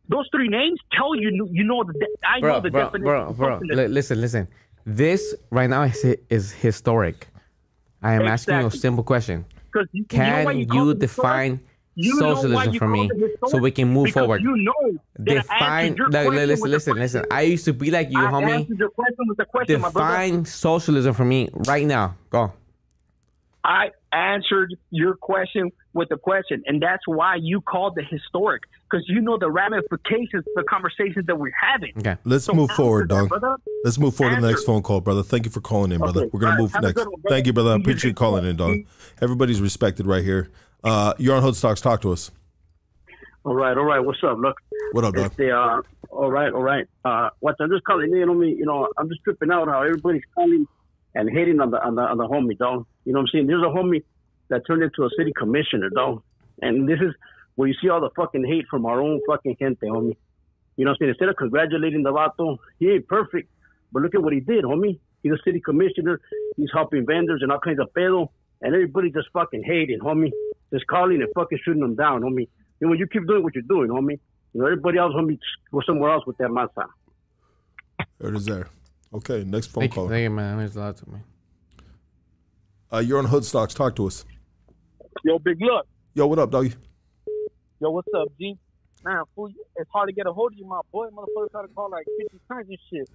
Those 0.08 0.26
three 0.32 0.48
names 0.48 0.80
tell 0.92 1.14
you. 1.14 1.48
You 1.52 1.64
know 1.64 1.84
the. 1.84 1.92
de- 1.92 2.26
I 2.26 2.40
know 2.40 2.60
the 2.60 2.70
bro, 2.70 2.84
definition. 2.84 3.04
bro, 3.04 3.32
bro. 3.34 3.58
Li- 3.62 3.88
listen, 3.88 4.20
listen. 4.20 4.48
This 4.86 5.34
right 5.50 5.68
now 5.68 5.82
is 5.82 6.02
is 6.30 6.52
historic. 6.52 7.28
I 8.02 8.14
am 8.14 8.22
asking 8.26 8.60
you 8.60 8.66
a 8.66 8.70
simple 8.70 9.04
question. 9.04 9.44
you- 9.74 9.86
you 9.92 10.00
know 10.00 10.06
Can 10.08 10.54
you, 10.54 10.60
you 10.60 10.66
call 10.66 10.86
historic? 10.86 10.98
define 11.00 11.60
You 12.00 12.16
socialism 12.18 12.74
for 12.74 12.88
me 12.88 13.10
so 13.48 13.58
we 13.58 13.72
can 13.72 13.88
move 13.88 14.10
forward? 14.12 14.40
You 14.40 14.56
know 14.56 14.98
define. 15.22 15.62
answered 15.62 15.98
your 15.98 16.08
Look, 16.10 16.26
question 16.26 16.46
listen, 16.48 16.70
listen, 16.70 16.96
listen. 16.96 17.24
I 17.30 17.42
used 17.42 17.64
to 17.64 17.72
be 17.72 17.90
like 17.90 18.08
you, 18.10 18.18
I 18.20 18.30
homie. 18.30 18.68
your 18.78 18.90
question 18.90 19.16
with 19.28 19.38
a 19.40 19.44
question, 19.44 19.80
my. 19.80 19.88
Define 19.88 20.44
socialism 20.44 21.12
for 21.12 21.24
me 21.24 21.48
right 21.66 21.84
now. 21.86 22.14
Go. 22.30 22.52
I 23.64 23.90
answered 24.12 24.76
your 24.90 25.16
question 25.16 25.72
with 25.92 26.10
a 26.12 26.16
question, 26.16 26.62
and 26.66 26.80
that's 26.80 27.02
why 27.06 27.34
you 27.40 27.60
called 27.60 27.98
it 27.98 28.04
historic 28.08 28.62
because 28.88 29.04
you 29.08 29.20
know 29.20 29.36
the 29.36 29.50
ramifications, 29.50 30.44
of 30.46 30.52
the 30.54 30.64
conversations 30.70 31.26
that 31.26 31.36
we're 31.36 31.52
having. 31.60 31.92
Okay. 31.98 32.16
Let's 32.24 32.44
So 32.44 32.54
move 32.54 32.70
forward, 32.70 33.08
that, 33.10 33.28
dog. 33.28 33.60
Let's 33.84 33.98
move 33.98 34.14
forward 34.14 34.36
to 34.36 34.40
the 34.40 34.46
next 34.48 34.64
phone 34.64 34.82
call, 34.82 35.00
brother. 35.00 35.22
Thank 35.22 35.44
you 35.44 35.50
for 35.50 35.60
calling 35.60 35.92
in, 35.92 35.98
brother. 35.98 36.22
Okay. 36.22 36.30
We're 36.32 36.40
gonna 36.40 36.52
All 36.52 36.56
right. 36.56 36.62
move 36.62 36.72
Have 36.72 36.82
next. 36.82 37.06
one. 37.06 37.22
Thank 37.28 37.46
you, 37.46 37.52
brother. 37.52 37.72
I 37.72 37.76
appreciate 37.76 38.10
you 38.10 38.14
calling 38.14 38.46
in, 38.46 38.56
dog. 38.56 38.76
Everybody's 39.20 39.60
respected 39.60 40.06
right 40.06 40.24
here. 40.24 40.48
Uh, 40.84 41.14
you're 41.18 41.36
on 41.36 41.42
Hoodstocks. 41.42 41.82
Talk 41.82 42.00
to 42.02 42.12
us. 42.12 42.30
All 43.44 43.54
right, 43.54 43.76
all 43.76 43.84
right. 43.84 44.00
What's 44.00 44.22
up? 44.24 44.38
Look, 44.38 44.56
What 44.92 45.04
up, 45.04 45.14
dog? 45.14 45.32
este, 45.32 45.50
uh, 45.50 45.80
all 46.10 46.30
right, 46.30 46.52
all 46.52 46.62
right. 46.62 46.86
Uh, 47.04 47.30
what 47.40 47.56
I'm 47.60 47.70
just 47.70 47.84
calling 47.84 48.14
in 48.14 48.28
on 48.28 48.38
me. 48.38 48.54
You 48.54 48.66
know, 48.66 48.88
I'm 48.96 49.08
just 49.08 49.22
tripping 49.24 49.50
out 49.50 49.68
how 49.68 49.82
everybody's 49.82 50.22
calling 50.34 50.66
and 51.14 51.30
hating 51.30 51.60
on 51.60 51.70
the 51.70 51.82
on 51.84 51.94
the 51.94 52.02
on 52.02 52.18
the 52.18 52.26
homie, 52.28 52.56
dog. 52.58 52.86
You 53.04 53.12
know 53.12 53.20
what 53.20 53.22
I'm 53.22 53.28
saying? 53.32 53.46
There's 53.46 53.62
a 53.62 53.66
homie 53.66 54.02
that 54.48 54.66
turned 54.66 54.82
into 54.82 55.04
a 55.04 55.08
city 55.16 55.32
commissioner, 55.36 55.88
dog. 55.90 56.22
And 56.60 56.88
this 56.88 56.98
is 57.00 57.14
where 57.54 57.68
you 57.68 57.74
see 57.80 57.88
all 57.88 58.00
the 58.00 58.10
fucking 58.16 58.44
hate 58.44 58.66
from 58.70 58.84
our 58.86 59.00
own 59.00 59.20
fucking 59.26 59.56
gente, 59.58 59.86
homie. 59.86 60.16
You 60.76 60.84
know 60.84 60.90
what 60.90 60.94
I'm 60.94 60.96
saying? 61.00 61.08
Instead 61.10 61.28
of 61.30 61.36
congratulating 61.36 62.02
the 62.02 62.12
vato, 62.12 62.58
he 62.78 62.90
ain't 62.90 63.08
perfect, 63.08 63.50
but 63.92 64.02
look 64.02 64.14
at 64.14 64.22
what 64.22 64.32
he 64.32 64.40
did, 64.40 64.64
homie. 64.64 64.98
He's 65.22 65.32
a 65.32 65.38
city 65.44 65.60
commissioner. 65.60 66.20
He's 66.56 66.70
helping 66.72 67.04
vendors 67.06 67.40
and 67.42 67.50
all 67.50 67.58
kinds 67.58 67.80
of 67.80 67.92
pedo, 67.92 68.28
and 68.62 68.74
everybody 68.74 69.10
just 69.10 69.28
fucking 69.32 69.62
hating, 69.64 70.00
homie. 70.00 70.30
Just 70.72 70.86
calling 70.86 71.22
and 71.22 71.30
fucking 71.34 71.58
shooting 71.64 71.80
them 71.82 71.94
down, 71.94 72.22
homie. 72.22 72.48
You 72.80 72.88
know, 72.88 72.92
you 72.92 73.06
keep 73.06 73.26
doing 73.26 73.42
what 73.42 73.54
you're 73.54 73.62
doing, 73.68 73.88
homie. 73.88 74.18
You 74.52 74.60
know, 74.60 74.66
everybody 74.66 74.98
else, 74.98 75.12
homie, 75.14 75.32
just 75.34 75.44
go 75.72 75.80
somewhere 75.86 76.10
else 76.10 76.24
with 76.26 76.36
that 76.38 76.48
masa. 76.50 76.86
There 78.18 78.30
it 78.30 78.36
is. 78.36 78.44
There. 78.44 78.68
Okay. 79.14 79.44
Next 79.44 79.68
phone 79.68 79.82
Thank 79.82 79.92
you, 79.92 79.94
call. 80.02 80.08
thank 80.08 80.22
you, 80.24 80.30
man. 80.30 80.56
That 80.56 80.62
means 80.62 80.76
a 80.76 80.80
lot 80.80 80.96
to 80.98 81.10
me. 81.10 81.18
Uh, 82.92 82.98
you're 82.98 83.18
on 83.18 83.26
Hoodstocks. 83.26 83.74
Talk 83.74 83.96
to 83.96 84.06
us. 84.06 84.24
Yo, 85.24 85.38
big 85.38 85.60
look. 85.60 85.86
Yo, 86.14 86.26
what 86.26 86.38
up, 86.38 86.50
doggy? 86.50 86.74
Yo, 87.80 87.90
what's 87.90 88.08
up, 88.16 88.28
G? 88.38 88.56
Man, 89.04 89.22
fool, 89.34 89.48
you- 89.50 89.64
it's 89.76 89.90
hard 89.92 90.08
to 90.08 90.12
get 90.14 90.26
a 90.26 90.32
hold 90.32 90.52
of 90.52 90.58
you, 90.58 90.66
my 90.66 90.80
boy. 90.92 91.08
Motherfucker 91.08 91.50
try 91.50 91.62
to 91.62 91.68
call 91.68 91.90
like 91.90 92.06
50 92.18 92.38
times 92.48 92.68
and 92.68 92.78
shit. 92.90 93.08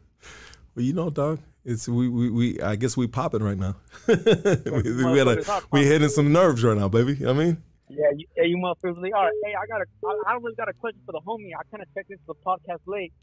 Well, 0.75 0.85
you 0.85 0.93
know, 0.93 1.09
dog. 1.09 1.39
It's 1.65 1.87
we 1.87 2.09
we, 2.09 2.29
we 2.29 2.61
I 2.61 2.75
guess 2.75 2.97
we 2.97 3.07
popping 3.07 3.41
right 3.41 3.57
now. 3.57 3.75
we, 4.07 4.15
we, 4.15 4.19
motherfuckers 4.19 5.47
are 5.47 5.61
we 5.71 5.85
hitting 5.85 6.09
some 6.09 6.33
nerves 6.33 6.63
right 6.63 6.77
now, 6.77 6.89
baby. 6.89 7.13
You 7.13 7.27
know 7.27 7.33
what 7.33 7.41
I 7.41 7.45
mean, 7.45 7.63
Yeah, 7.87 8.11
you, 8.17 8.27
yeah, 8.35 8.43
you 8.43 8.57
motherfuckers. 8.57 9.01
Like, 9.01 9.13
all 9.13 9.23
right, 9.23 9.31
hey, 9.45 9.53
I 9.55 9.65
got 9.67 9.79
a, 9.79 9.85
I, 10.05 10.29
I 10.29 10.33
don't 10.33 10.43
really 10.43 10.55
got 10.55 10.67
a 10.67 10.73
question 10.73 10.99
for 11.05 11.13
the 11.13 11.21
homie. 11.21 11.51
I 11.57 11.63
kind 11.71 11.81
of 11.81 11.87
checked 11.93 12.11
into 12.11 12.23
the 12.27 12.35
podcast 12.35 12.81
late 12.85 13.13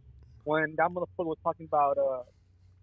when 0.45 0.75
that 0.77 0.91
motherfucker 0.91 1.27
was 1.27 1.39
talking 1.43 1.67
about, 1.67 1.99
uh, 1.99 2.23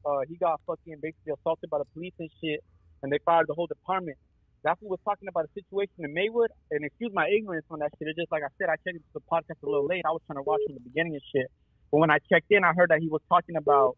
uh, 0.07 0.21
he 0.27 0.35
got 0.35 0.61
fucking 0.67 0.97
basically 1.01 1.33
assaulted 1.33 1.69
by 1.69 1.79
the 1.79 1.85
police 1.93 2.13
and 2.19 2.29
shit, 2.41 2.63
and 3.03 3.11
they 3.11 3.19
fired 3.25 3.47
the 3.47 3.53
whole 3.53 3.67
department. 3.67 4.17
That's 4.63 4.81
what 4.81 4.91
was 4.91 4.99
talking 5.05 5.27
about 5.27 5.45
a 5.45 5.51
situation 5.53 5.99
in 5.99 6.13
Maywood, 6.13 6.51
and 6.71 6.83
excuse 6.83 7.11
my 7.13 7.27
ignorance 7.29 7.65
on 7.69 7.79
that 7.79 7.91
shit. 7.97 8.07
It's 8.07 8.17
just 8.17 8.31
like 8.31 8.43
I 8.43 8.51
said, 8.57 8.69
I 8.69 8.75
checked 8.83 8.97
into 8.97 9.13
the 9.13 9.21
podcast 9.21 9.63
a 9.63 9.65
little 9.65 9.85
late. 9.85 10.03
I 10.05 10.11
was 10.11 10.21
trying 10.27 10.37
to 10.37 10.43
watch 10.43 10.59
from 10.65 10.75
the 10.75 10.81
beginning 10.81 11.13
and 11.13 11.21
shit, 11.33 11.51
but 11.91 11.97
when 11.97 12.11
I 12.11 12.19
checked 12.29 12.51
in, 12.51 12.63
I 12.63 12.73
heard 12.73 12.89
that 12.89 12.99
he 12.99 13.07
was 13.07 13.21
talking 13.29 13.55
about 13.55 13.97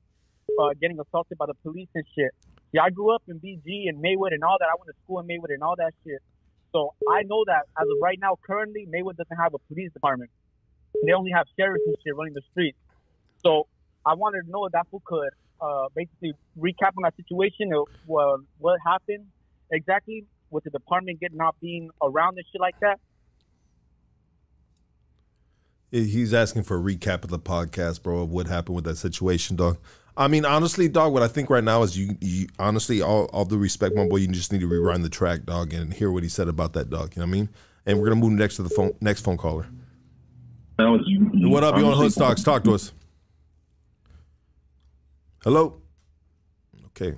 uh, 0.62 0.70
getting 0.80 1.00
assaulted 1.00 1.38
by 1.38 1.46
the 1.46 1.54
police 1.56 1.90
and 1.96 2.06
shit. 2.16 2.32
Yeah, 2.72 2.84
I 2.84 2.90
grew 2.90 3.14
up 3.14 3.24
in 3.28 3.40
BG 3.40 3.90
and 3.90 4.00
Maywood 4.02 4.34
and 4.34 4.44
all 4.44 4.58
that. 4.60 4.66
I 4.66 4.76
went 4.78 4.88
to 4.88 5.04
school 5.04 5.20
in 5.20 5.28
Maywood 5.28 5.50
and 5.50 5.64
all 5.64 5.76
that 5.78 5.94
shit. 6.06 6.22
So 6.72 6.94
I 7.10 7.24
know 7.24 7.44
that 7.48 7.64
as 7.80 7.88
of 7.90 7.98
right 8.02 8.20
now, 8.22 8.38
currently, 8.46 8.86
Maywood 8.90 9.18
doesn't 9.18 9.38
have 9.38 9.54
a 9.54 9.60
police 9.74 9.92
department. 9.92 10.30
They 11.04 11.14
only 11.14 11.32
have 11.32 11.48
sheriffs 11.58 11.84
and 11.86 11.96
shit 12.04 12.16
running 12.16 12.34
the 12.34 12.42
streets. 12.52 12.78
So 13.44 13.68
I 14.06 14.14
wanted 14.14 14.44
to 14.46 14.52
know 14.52 14.66
if 14.66 14.74
that 14.74 14.88
fool 14.92 15.02
could 15.06 15.30
uh, 15.62 15.88
basically 15.96 16.34
recap 16.58 16.94
on 16.98 17.04
that 17.04 17.16
situation, 17.16 17.72
of, 17.74 17.88
what 18.58 18.80
happened 18.86 19.26
exactly 19.72 20.26
with 20.50 20.64
the 20.64 20.70
department 20.70 21.20
getting 21.20 21.38
not 21.38 21.56
being 21.60 21.90
around 22.02 22.38
and 22.38 22.46
shit 22.52 22.62
like 22.62 22.80
that. 22.82 23.00
he's 25.92 26.34
asking 26.34 26.64
for 26.64 26.78
a 26.78 26.82
recap 26.82 27.24
of 27.24 27.30
the 27.30 27.40
podcast, 27.40 28.04
bro, 28.04 28.22
of 28.22 28.32
what 28.32 28.48
happened 28.48 28.76
with 28.76 28.86
that 28.86 28.98
situation, 28.98 29.56
dog. 29.56 29.78
I 30.18 30.28
mean, 30.28 30.46
honestly, 30.46 30.90
dog. 30.90 31.14
What 31.14 31.24
I 31.24 31.28
think 31.28 31.50
right 31.50 31.64
now 31.64 31.82
is 31.84 31.98
you, 31.98 32.18
you 32.20 32.48
honestly, 32.58 33.02
all 33.02 33.26
all 33.26 33.46
due 33.46 33.58
respect, 33.58 33.96
my 33.96 34.08
boy, 34.08 34.18
you 34.18 34.28
just 34.28 34.52
need 34.52 34.62
to 34.62 34.68
rewind 34.68 35.04
the 35.04 35.10
track, 35.10 35.46
dog, 35.46 35.74
and 35.74 35.94
hear 35.94 36.12
what 36.12 36.24
he 36.24 36.30
said 36.30 36.48
about 36.48 36.74
that, 36.74 36.90
dog. 36.90 37.16
You 37.16 37.22
know 37.22 37.26
what 37.26 37.36
I 37.36 37.40
mean? 37.40 37.50
And 37.86 38.00
we're 38.00 38.10
gonna 38.10 38.20
move 38.20 38.34
next 38.34 38.58
to 38.58 38.64
the 38.64 38.70
phone, 38.70 38.94
next 39.02 39.22
phone 39.22 39.38
caller. 39.38 39.68
What 40.78 41.64
up? 41.64 41.78
You 41.78 41.86
on 41.88 41.98
Hoodstocks? 41.98 42.44
Talk 42.44 42.64
to 42.64 42.74
us. 42.74 42.94
Hello. 45.44 45.82
Okay. 46.88 47.18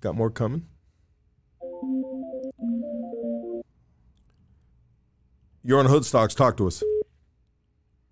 Got 0.00 0.14
more 0.16 0.30
coming. 0.30 0.66
You're 5.62 5.78
on 5.78 5.86
Hoodstocks. 5.86 6.34
Talk 6.34 6.56
to 6.56 6.66
us. 6.66 6.82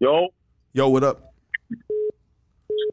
Yo, 0.01 0.29
Yo, 0.75 0.89
what 0.89 1.03
up? 1.03 1.28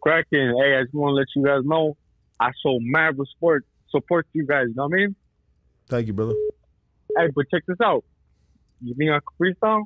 Cracking. 0.02 0.56
Hey, 0.62 0.78
I 0.78 0.84
just 0.84 0.94
want 0.94 1.12
to 1.12 1.16
let 1.16 1.28
you 1.36 1.44
guys 1.44 1.66
know 1.66 1.98
I 2.40 2.52
show 2.64 2.78
mad 2.82 3.16
support 3.34 3.66
support 3.90 4.28
you 4.34 4.46
guys. 4.46 4.66
You 4.70 4.76
know 4.76 4.88
what 4.88 4.94
I 4.94 4.98
mean? 4.98 5.16
Thank 5.90 6.08
you, 6.08 6.14
brother. 6.14 6.34
Hey, 7.18 7.28
but 7.34 7.46
check 7.50 7.64
this 7.68 7.78
out. 7.84 8.04
You 8.82 8.94
think 8.96 9.10
I 9.12 9.20
can 9.20 9.54
freestyle? 9.56 9.84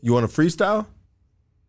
You 0.00 0.12
want 0.12 0.24
a 0.24 0.28
freestyle? 0.28 0.86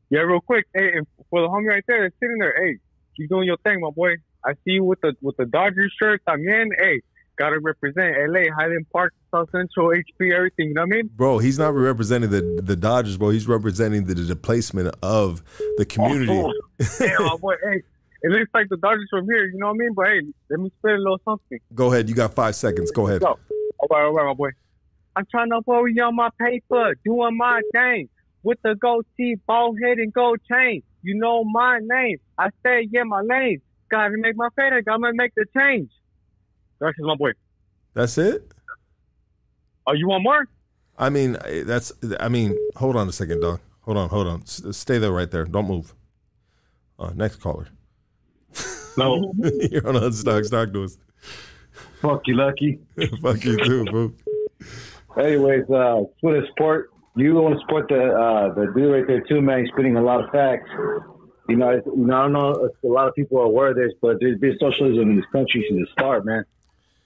Yeah, 0.09 0.21
real 0.21 0.41
quick. 0.41 0.65
Hey, 0.73 0.91
and 0.93 1.07
for 1.29 1.41
the 1.41 1.47
homie 1.47 1.67
right 1.67 1.83
there 1.87 2.03
that's 2.03 2.15
sitting 2.19 2.37
there, 2.39 2.53
hey, 2.55 2.77
keep 3.17 3.29
doing 3.29 3.47
your 3.47 3.57
thing, 3.57 3.79
my 3.79 3.89
boy. 3.89 4.15
I 4.45 4.53
see 4.53 4.73
you 4.73 4.83
with 4.83 4.99
the 5.01 5.13
with 5.21 5.37
the 5.37 5.45
Dodgers 5.45 5.93
shirt. 5.99 6.21
I'm 6.27 6.39
in. 6.39 6.71
hey, 6.77 7.01
gotta 7.37 7.59
represent 7.59 8.15
LA, 8.29 8.53
Highland 8.55 8.85
Park, 8.91 9.13
South 9.31 9.49
Central, 9.51 9.89
HP, 9.89 10.33
everything. 10.33 10.69
You 10.69 10.73
know 10.73 10.81
what 10.81 10.93
I 10.93 10.95
mean? 10.97 11.09
Bro, 11.15 11.39
he's 11.39 11.59
not 11.59 11.73
representing 11.73 12.29
the 12.29 12.61
the 12.61 12.75
Dodgers, 12.75 13.17
bro. 13.17 13.29
He's 13.29 13.47
representing 13.47 14.05
the, 14.05 14.15
the 14.15 14.35
placement 14.35 14.93
of 15.01 15.43
the 15.77 15.85
community. 15.85 16.31
Oh, 16.31 16.51
hey, 16.99 17.13
my 17.19 17.29
oh, 17.31 17.37
boy, 17.37 17.55
hey, 17.63 17.81
it 18.21 18.31
looks 18.31 18.51
like 18.53 18.69
the 18.69 18.77
Dodgers 18.77 19.07
from 19.09 19.25
here. 19.25 19.45
You 19.45 19.57
know 19.57 19.67
what 19.67 19.75
I 19.75 19.77
mean? 19.77 19.93
But 19.93 20.05
hey, 20.07 20.21
let 20.49 20.59
me 20.59 20.71
spit 20.79 20.91
a 20.91 20.97
little 20.97 21.21
something. 21.25 21.59
Go 21.73 21.91
ahead. 21.91 22.09
You 22.09 22.15
got 22.15 22.33
five 22.33 22.55
seconds. 22.55 22.91
Go 22.91 23.07
ahead. 23.07 23.21
Go. 23.21 23.37
All 23.79 23.87
right, 23.89 24.05
all 24.05 24.13
right, 24.13 24.25
my 24.27 24.33
boy. 24.33 24.49
I'm 25.15 25.25
trying 25.29 25.49
to 25.49 25.61
you 25.67 26.03
on 26.03 26.15
my 26.15 26.29
paper, 26.39 26.95
doing 27.05 27.37
my 27.37 27.61
thing. 27.73 28.09
With 28.41 28.59
the 28.61 28.75
gold 28.75 29.05
teeth, 29.15 29.39
bald 29.45 29.77
head, 29.81 29.99
and 29.99 30.11
gold 30.11 30.39
chain. 30.49 30.83
You 31.01 31.15
know 31.15 31.43
my 31.43 31.79
name. 31.81 32.17
I 32.37 32.49
stay 32.61 32.87
in 32.91 33.07
my 33.07 33.21
lane. 33.21 33.61
Gotta 33.89 34.17
make 34.17 34.35
my 34.35 34.49
fade, 34.55 34.73
I'm 34.73 35.01
gonna 35.01 35.13
make 35.13 35.33
the 35.35 35.45
change. 35.55 35.91
That's 36.83 36.97
my 36.99 37.15
boy. 37.15 37.31
That's 37.93 38.17
it. 38.17 38.51
Oh, 39.87 39.93
you 39.93 40.07
want 40.07 40.23
more? 40.23 40.47
I 40.97 41.09
mean, 41.09 41.37
eh, 41.45 41.63
that's. 41.65 41.93
I 42.19 42.27
mean, 42.27 42.57
hold 42.75 42.95
on 42.97 43.07
a 43.07 43.11
second, 43.11 43.41
dog. 43.41 43.61
Hold 43.81 43.97
on, 43.97 44.09
hold 44.09 44.27
on. 44.27 44.41
S- 44.41 44.63
stay 44.71 44.97
there, 44.97 45.11
right 45.11 45.29
there. 45.29 45.45
Don't 45.45 45.67
move. 45.67 45.93
Uh, 46.99 47.11
next 47.15 47.37
caller. 47.37 47.67
No. 48.97 49.33
You're 49.71 49.87
on 49.87 49.95
a 49.95 50.01
Unstock 50.01 50.45
Stock 50.45 50.71
News. 50.73 50.97
Fuck 52.01 52.27
you, 52.27 52.35
Lucky. 52.35 52.79
Fuck 53.21 53.43
you 53.45 53.57
too, 53.63 53.85
bro. 53.85 54.13
Anyways, 55.17 55.63
uh, 55.69 56.03
for 56.21 56.39
the 56.39 56.45
sport, 56.51 56.91
you 57.15 57.33
want 57.35 57.55
to 57.55 57.61
support 57.61 57.87
the 57.87 58.03
uh, 58.13 58.53
the 58.53 58.71
dude 58.75 58.91
right 58.91 59.07
there 59.07 59.21
too, 59.21 59.41
man. 59.41 59.59
He's 59.61 59.69
spitting 59.69 59.95
a 59.95 60.01
lot 60.01 60.23
of 60.23 60.29
facts. 60.31 60.69
You 61.49 61.57
know, 61.57 61.69
it's, 61.69 61.85
you 61.87 62.05
know, 62.05 62.15
I 62.15 62.21
don't 62.23 62.33
know 62.33 62.65
if 62.65 62.83
a 62.83 62.87
lot 62.87 63.07
of 63.07 63.15
people 63.15 63.39
are 63.39 63.45
aware 63.45 63.69
of 63.69 63.75
this, 63.75 63.91
but 64.01 64.17
there's 64.19 64.39
been 64.39 64.57
socialism 64.59 65.09
in 65.09 65.15
this 65.17 65.25
country 65.31 65.65
since 65.67 65.81
the 65.81 65.87
start, 65.91 66.25
man. 66.25 66.45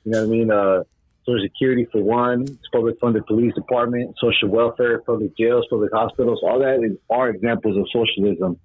You 0.08 0.14
know 0.14 0.20
what 0.22 0.28
I 0.28 0.30
mean? 0.30 0.52
Uh, 0.52 0.84
Social 1.26 1.44
Security 1.44 1.86
for 1.92 2.02
one, 2.02 2.46
public 2.72 2.96
funded 3.02 3.26
police 3.26 3.54
department, 3.56 4.16
social 4.22 4.48
welfare, 4.48 5.00
public 5.00 5.36
jails, 5.36 5.66
public 5.70 5.92
hospitals, 5.92 6.40
all 6.44 6.60
that 6.60 6.82
is, 6.82 6.98
are 7.10 7.30
examples 7.30 7.76
of 7.76 7.86
socialism 7.92 8.58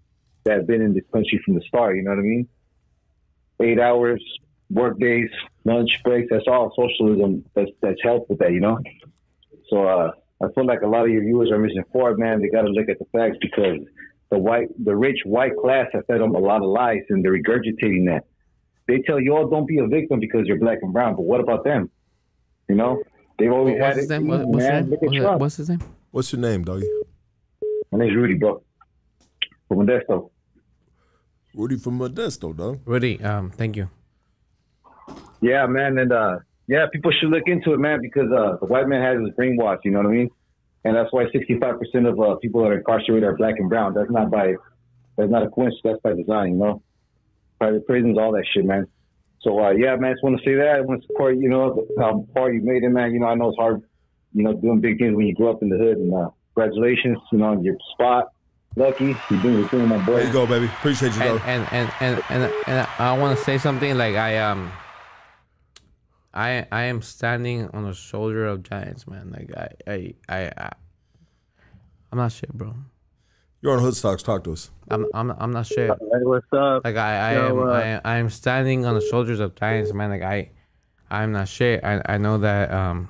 that 0.45 0.59
have 0.59 0.69
been 0.69 0.81
in 0.81 0.95
this 0.95 1.03
country 1.13 1.43
from 1.45 1.55
the 1.55 1.61
start. 1.63 1.97
You 1.97 2.05
know 2.05 2.13
what 2.13 2.21
I 2.21 2.23
mean? 2.23 2.49
Eight 3.61 3.81
hours, 3.81 4.23
work 4.71 5.01
days, 5.01 5.31
lunch 5.65 5.91
breaks, 6.05 6.29
that's 6.31 6.45
all 6.47 6.73
socialism 6.77 7.45
that's, 7.55 7.73
that's 7.81 8.01
helped 8.05 8.31
with 8.31 8.39
that, 8.39 8.53
you 8.53 8.61
know? 8.61 8.79
So 9.69 9.83
uh, 9.83 10.13
I 10.41 10.47
feel 10.55 10.65
like 10.65 10.83
a 10.83 10.87
lot 10.87 11.07
of 11.07 11.11
your 11.11 11.25
viewers 11.25 11.51
are 11.51 11.59
missing 11.59 11.79
misinformed, 11.79 12.21
man. 12.21 12.41
They 12.41 12.51
got 12.51 12.63
to 12.63 12.71
look 12.71 12.89
at 12.89 13.01
the 13.01 13.07
facts 13.07 13.39
because 13.41 13.81
the 14.31 14.39
white, 14.39 14.69
the 14.85 14.95
rich 14.95 15.19
white 15.25 15.57
class 15.61 15.89
has 15.93 16.05
fed 16.07 16.21
them 16.21 16.37
a 16.37 16.39
lot 16.39 16.63
of 16.63 16.69
lies, 16.69 17.03
and 17.11 17.25
they're 17.25 17.37
regurgitating 17.37 18.07
that. 18.07 18.27
They 18.89 19.01
tell 19.03 19.21
y'all 19.21 19.49
don't 19.49 19.67
be 19.67 19.79
a 19.79 19.87
victim 19.87 20.21
because 20.21 20.47
you're 20.47 20.59
black 20.59 20.79
and 20.83 20.93
brown." 20.93 21.15
But 21.17 21.23
what 21.23 21.41
about 21.41 21.65
them? 21.65 21.91
You 22.69 22.75
know, 22.77 23.03
they've 23.39 23.53
always 23.53 23.75
What's 23.79 23.85
had 23.87 23.97
his 23.97 24.11
it. 24.11 24.19
name? 24.19 24.29
What- 24.29 24.47
what's 24.47 24.65
man. 24.65 24.83
his 24.85 24.91
name? 24.91 24.99
What's- 25.01 25.17
Trump. 25.17 25.41
what's 25.41 25.57
his 25.57 25.69
name? 25.71 25.81
What's 26.11 26.33
your 26.33 26.41
name, 26.43 26.65
doggy? 26.65 26.89
My 27.91 27.99
name's 27.99 28.15
Rudy, 28.17 28.35
bro. 28.35 28.63
From 29.69 29.79
Modesto. 29.87 30.31
Rudy 31.55 31.77
from 31.77 31.99
Modesto, 31.99 32.57
dog. 32.57 32.81
Rudy, 32.87 33.23
um, 33.23 33.51
thank 33.51 33.77
you. 33.77 33.89
Yeah, 35.41 35.67
man, 35.67 35.99
and 35.99 36.13
uh, 36.13 36.39
yeah, 36.69 36.87
people 36.93 37.11
should 37.13 37.31
look 37.31 37.43
into 37.47 37.73
it, 37.75 37.79
man, 37.79 38.01
because 38.01 38.31
uh, 38.31 38.57
the 38.61 38.67
white 38.67 38.87
man 38.89 39.03
has 39.03 39.21
his 39.21 39.31
brainwashed. 39.37 39.81
You 39.85 39.91
know 39.91 39.99
what 39.99 40.07
I 40.09 40.13
mean? 40.13 40.31
And 40.85 40.97
that's 40.97 41.13
why 41.13 41.25
65% 41.27 42.09
of 42.09 42.19
uh, 42.21 42.37
people 42.37 42.63
that 42.63 42.69
are 42.71 42.79
incarcerated 42.79 43.25
are 43.25 43.37
black 43.37 43.55
and 43.59 43.69
brown. 43.69 43.95
That's 43.95 44.11
not 44.11 44.31
by, 44.31 44.55
that's 45.17 45.31
not 45.31 45.43
a 45.45 45.49
coincidence. 45.51 45.81
That's 45.85 46.01
by 46.03 46.15
design. 46.15 46.53
You 46.55 46.59
know, 46.59 46.83
private 47.63 47.87
prisons, 47.87 48.19
all 48.19 48.33
that 48.33 48.45
shit, 48.53 48.65
man. 48.65 48.89
So 49.43 49.59
uh, 49.63 49.71
yeah, 49.71 49.95
man, 49.97 50.11
I 50.11 50.13
just 50.15 50.25
want 50.25 50.37
to 50.39 50.45
say 50.45 50.55
that. 50.57 50.77
I 50.77 50.81
want 50.81 51.01
to 51.01 51.07
support. 51.07 51.37
You 51.37 51.49
know 51.49 51.87
how 51.99 52.27
far 52.35 52.53
you 52.53 52.61
made 52.63 52.83
it, 52.83 52.91
man. 52.91 53.13
You 53.13 53.21
know, 53.21 53.27
I 53.27 53.35
know 53.35 53.51
it's 53.51 53.59
hard. 53.59 53.83
You 54.33 54.45
know, 54.45 54.55
doing 54.55 54.81
big 54.81 54.99
things 54.99 55.15
when 55.15 55.27
you 55.27 55.35
grew 55.35 55.51
up 55.51 55.63
in 55.63 55.69
the 55.69 55.77
hood. 55.77 55.99
And 55.99 56.13
uh, 56.13 56.31
congratulations, 56.55 57.19
you 57.31 57.39
know, 57.39 57.47
on 57.47 57.63
your 57.63 57.77
spot. 57.93 58.33
Lucky, 58.75 59.17
you're 59.31 59.43
doing 59.43 59.59
your 59.59 59.69
thing, 59.69 59.87
my 59.87 59.99
boy. 60.05 60.17
There 60.17 60.27
you 60.27 60.33
go, 60.33 60.47
baby. 60.47 60.67
Appreciate 60.67 61.15
you, 61.15 61.23
and, 61.23 61.41
and 61.45 61.69
and 61.71 61.93
and 62.01 62.23
and, 62.31 62.53
and 62.67 62.89
I 62.99 63.17
want 63.19 63.39
to 63.39 63.45
say 63.45 63.59
something 63.59 63.97
like 63.97 64.17
I 64.17 64.39
um 64.39 64.73
I 66.35 66.67
I 66.73 66.85
am 66.85 67.03
standing 67.03 67.69
on 67.69 67.85
the 67.85 67.95
shoulder 67.95 68.47
of 68.47 68.63
giants, 68.63 69.07
man. 69.07 69.31
Like 69.31 69.51
I 69.57 69.69
I 69.87 70.15
I, 70.29 70.53
I 70.57 70.71
I'm 72.11 72.19
not 72.19 72.33
shit, 72.33 72.53
bro. 72.53 72.75
You're 73.63 73.73
on 73.73 73.79
Hoodstocks. 73.79 74.23
Talk 74.25 74.43
to 74.45 74.53
us. 74.53 74.71
I'm 74.91 75.07
I'm 75.15 75.31
I'm 75.31 75.53
not 75.53 75.67
shit. 75.67 75.91
what's 76.01 76.53
up? 76.53 76.85
Like 76.85 76.97
I 76.97 77.31
I 77.31 77.35
Yo, 77.35 77.49
am 77.63 77.69
uh, 77.69 77.73
I, 77.73 78.01
I 78.05 78.17
am 78.19 78.29
standing 78.29 78.85
on 78.85 78.95
the 78.95 79.01
shoulders 79.01 79.39
of 79.41 79.55
giants, 79.55 79.93
man. 79.93 80.11
Like 80.11 80.23
I 80.23 80.51
I'm 81.11 81.33
not 81.33 81.49
shit. 81.49 81.83
I 81.85 82.03
I 82.05 82.19
know 82.19 82.39
that 82.39 82.73
um 82.73 83.09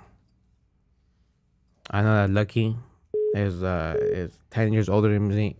I 1.90 2.02
know 2.02 2.14
that 2.26 2.31
Lucky 2.31 2.76
is 3.34 3.62
uh 3.62 3.97
is 3.98 4.39
ten 4.50 4.72
years 4.74 4.89
older 4.90 5.08
than 5.08 5.28
me. 5.28 5.56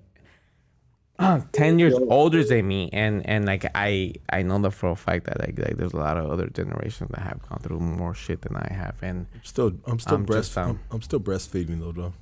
ten 1.53 1.79
years 1.79 1.95
older 2.09 2.45
than 2.45 2.69
me, 2.69 2.91
and 2.93 3.27
and 3.27 3.47
like 3.47 3.65
I 3.75 4.13
I 4.31 4.43
know 4.43 4.59
that 4.61 4.73
for 4.73 4.91
a 4.91 4.97
fact 4.97 5.25
that 5.25 5.41
like, 5.41 5.59
like 5.59 5.77
there's 5.79 5.95
a 5.95 5.97
lot 5.99 6.19
of 6.19 6.31
other 6.31 6.49
generations 6.49 7.11
that 7.13 7.21
have 7.21 7.41
gone 7.49 7.61
through 7.61 7.81
more 7.81 8.13
shit 8.15 8.43
than 8.43 8.57
I 8.57 8.71
have, 8.73 8.97
and 9.03 9.27
Still, 9.43 9.73
I'm 9.87 9.99
still 9.99 10.17
I'm 10.17 10.25
breast. 10.25 10.51
just, 10.51 10.59
um, 10.59 10.71
I'm, 10.71 10.97
I'm 10.97 11.03
still 11.03 11.21
breastfeeding 11.21 11.81
though, 11.81 11.93
dog. 11.93 12.13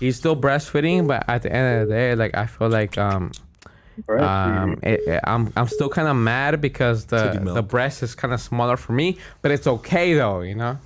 He's 0.00 0.16
still 0.16 0.36
breastfeeding, 0.36 1.06
but 1.06 1.24
at 1.28 1.42
the 1.42 1.52
end 1.52 1.82
of 1.82 1.88
the 1.88 1.94
day, 1.94 2.14
like 2.14 2.36
I 2.36 2.46
feel 2.46 2.68
like 2.68 2.96
um 2.98 3.32
um 4.08 4.78
it, 4.82 5.00
it- 5.06 5.20
I'm 5.24 5.52
I'm 5.56 5.66
still 5.68 5.88
kind 5.88 6.08
of 6.08 6.16
mad 6.16 6.60
because 6.60 7.06
the 7.06 7.32
the 7.54 7.62
breast 7.62 8.02
is 8.02 8.14
kind 8.14 8.32
of 8.34 8.40
smaller 8.40 8.76
for 8.76 8.92
me, 8.92 9.18
but 9.42 9.50
it's 9.50 9.66
okay 9.66 10.14
though, 10.14 10.40
you 10.42 10.54
know. 10.54 10.78